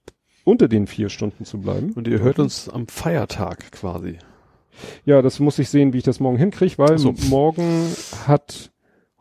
unter 0.45 0.69
den 0.69 0.87
vier 0.87 1.09
Stunden 1.09 1.45
zu 1.45 1.61
bleiben. 1.61 1.93
Und 1.95 2.07
ihr 2.07 2.21
hört 2.21 2.39
uns 2.39 2.69
am 2.69 2.87
Feiertag 2.87 3.73
quasi. 3.73 4.19
Ja, 5.05 5.21
das 5.21 5.41
muss 5.41 5.59
ich 5.59 5.69
sehen, 5.69 5.93
wie 5.93 5.99
ich 5.99 6.05
das 6.05 6.21
morgen 6.21 6.39
hinkriege, 6.39 6.79
weil 6.79 6.97
So. 6.99 7.13
morgen 7.29 7.89
hat, 8.27 8.71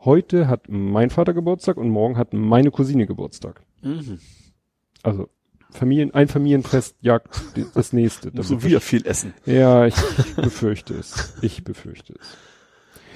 heute 0.00 0.46
hat 0.48 0.68
mein 0.68 1.10
Vater 1.10 1.34
Geburtstag 1.34 1.76
und 1.76 1.88
morgen 1.90 2.16
hat 2.16 2.32
meine 2.32 2.70
Cousine 2.70 3.06
Geburtstag. 3.06 3.62
Mhm. 3.82 4.20
Also 5.02 5.28
Familien, 5.72 6.12
ein 6.14 6.28
Familienfest 6.28 6.96
jagt 7.00 7.40
das 7.74 7.92
nächste. 7.92 8.30
So 8.42 8.56
befür- 8.56 8.62
wieder 8.64 8.80
viel 8.80 9.06
essen. 9.06 9.34
Ja, 9.46 9.86
ich, 9.86 9.94
ich 10.18 10.34
befürchte 10.36 10.94
es. 10.94 11.34
Ich 11.42 11.64
befürchte 11.64 12.14
es. 12.20 12.26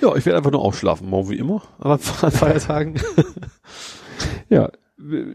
Ja, 0.01 0.15
ich 0.15 0.27
werde 0.27 0.39
einfach 0.39 0.51
nur 0.51 0.63
ausschlafen, 0.63 1.09
morgen 1.09 1.31
wie 1.31 1.39
immer, 1.39 1.63
aber 1.79 1.95
an 2.23 2.31
Feiertagen. 2.33 3.01
Ja, 4.49 4.71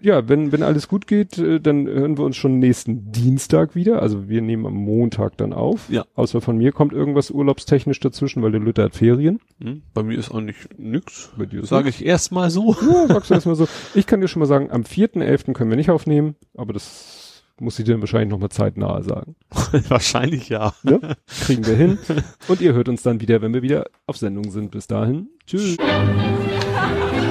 ja, 0.01 0.27
wenn, 0.27 0.51
wenn 0.51 0.64
alles 0.64 0.88
gut 0.88 1.06
geht, 1.06 1.38
äh, 1.38 1.59
dann 1.59 1.88
hören 1.88 2.17
wir 2.17 2.25
uns 2.25 2.35
schon 2.35 2.57
nächsten 2.59 3.11
Dienstag 3.11 3.75
wieder. 3.75 4.01
Also 4.01 4.27
wir 4.27 4.41
nehmen 4.41 4.65
am 4.65 4.73
Montag 4.73 5.38
dann 5.38 5.53
auf. 5.53 5.90
Ja. 5.90 6.06
Außer 6.15 6.41
von 6.41 6.57
mir 6.57 6.72
kommt 6.72 6.93
irgendwas 6.93 7.30
urlaubstechnisch 7.30 7.99
dazwischen, 7.99 8.41
weil 8.41 8.51
der 8.51 8.61
Lütter 8.61 8.83
hat 8.83 8.95
Ferien. 8.95 9.40
Hm? 9.61 9.83
Bei 9.93 10.01
mir 10.01 10.17
ist 10.17 10.31
eigentlich 10.31 10.57
nix. 10.77 11.31
Bei 11.38 11.45
dir 11.45 11.64
Sage 11.65 11.90
ich 11.90 12.03
erstmal 12.03 12.49
so. 12.49 12.75
Ja, 12.81 13.07
sagst 13.07 13.30
du 13.30 13.33
erstmal 13.35 13.56
so. 13.56 13.67
Ich 13.93 14.07
kann 14.07 14.22
dir 14.22 14.27
schon 14.27 14.40
mal 14.40 14.48
sagen, 14.48 14.72
am 14.72 14.81
4.11. 14.81 15.53
können 15.53 15.69
wir 15.69 15.77
nicht 15.77 15.91
aufnehmen, 15.91 16.35
aber 16.56 16.73
das 16.73 17.43
muss 17.59 17.77
ich 17.77 17.85
dir 17.85 17.99
wahrscheinlich 17.99 18.31
nochmal 18.31 18.49
zeitnah 18.49 19.03
sagen. 19.03 19.35
Wahrscheinlich 19.88 20.49
ja. 20.49 20.73
Ne? 20.81 21.15
Kriegen 21.45 21.65
wir 21.67 21.75
hin. 21.75 21.99
Und 22.48 22.59
ihr 22.59 22.73
hört 22.73 22.90
uns 22.90 23.03
dann 23.03 23.22
wieder, 23.22 23.43
wenn 23.43 23.53
wir 23.53 23.61
wieder 23.61 23.85
auf 24.07 24.17
Sendung 24.17 24.49
sind. 24.49 24.72
Bis 24.72 24.88
dahin. 24.88 25.27
Tschüss. 25.45 25.77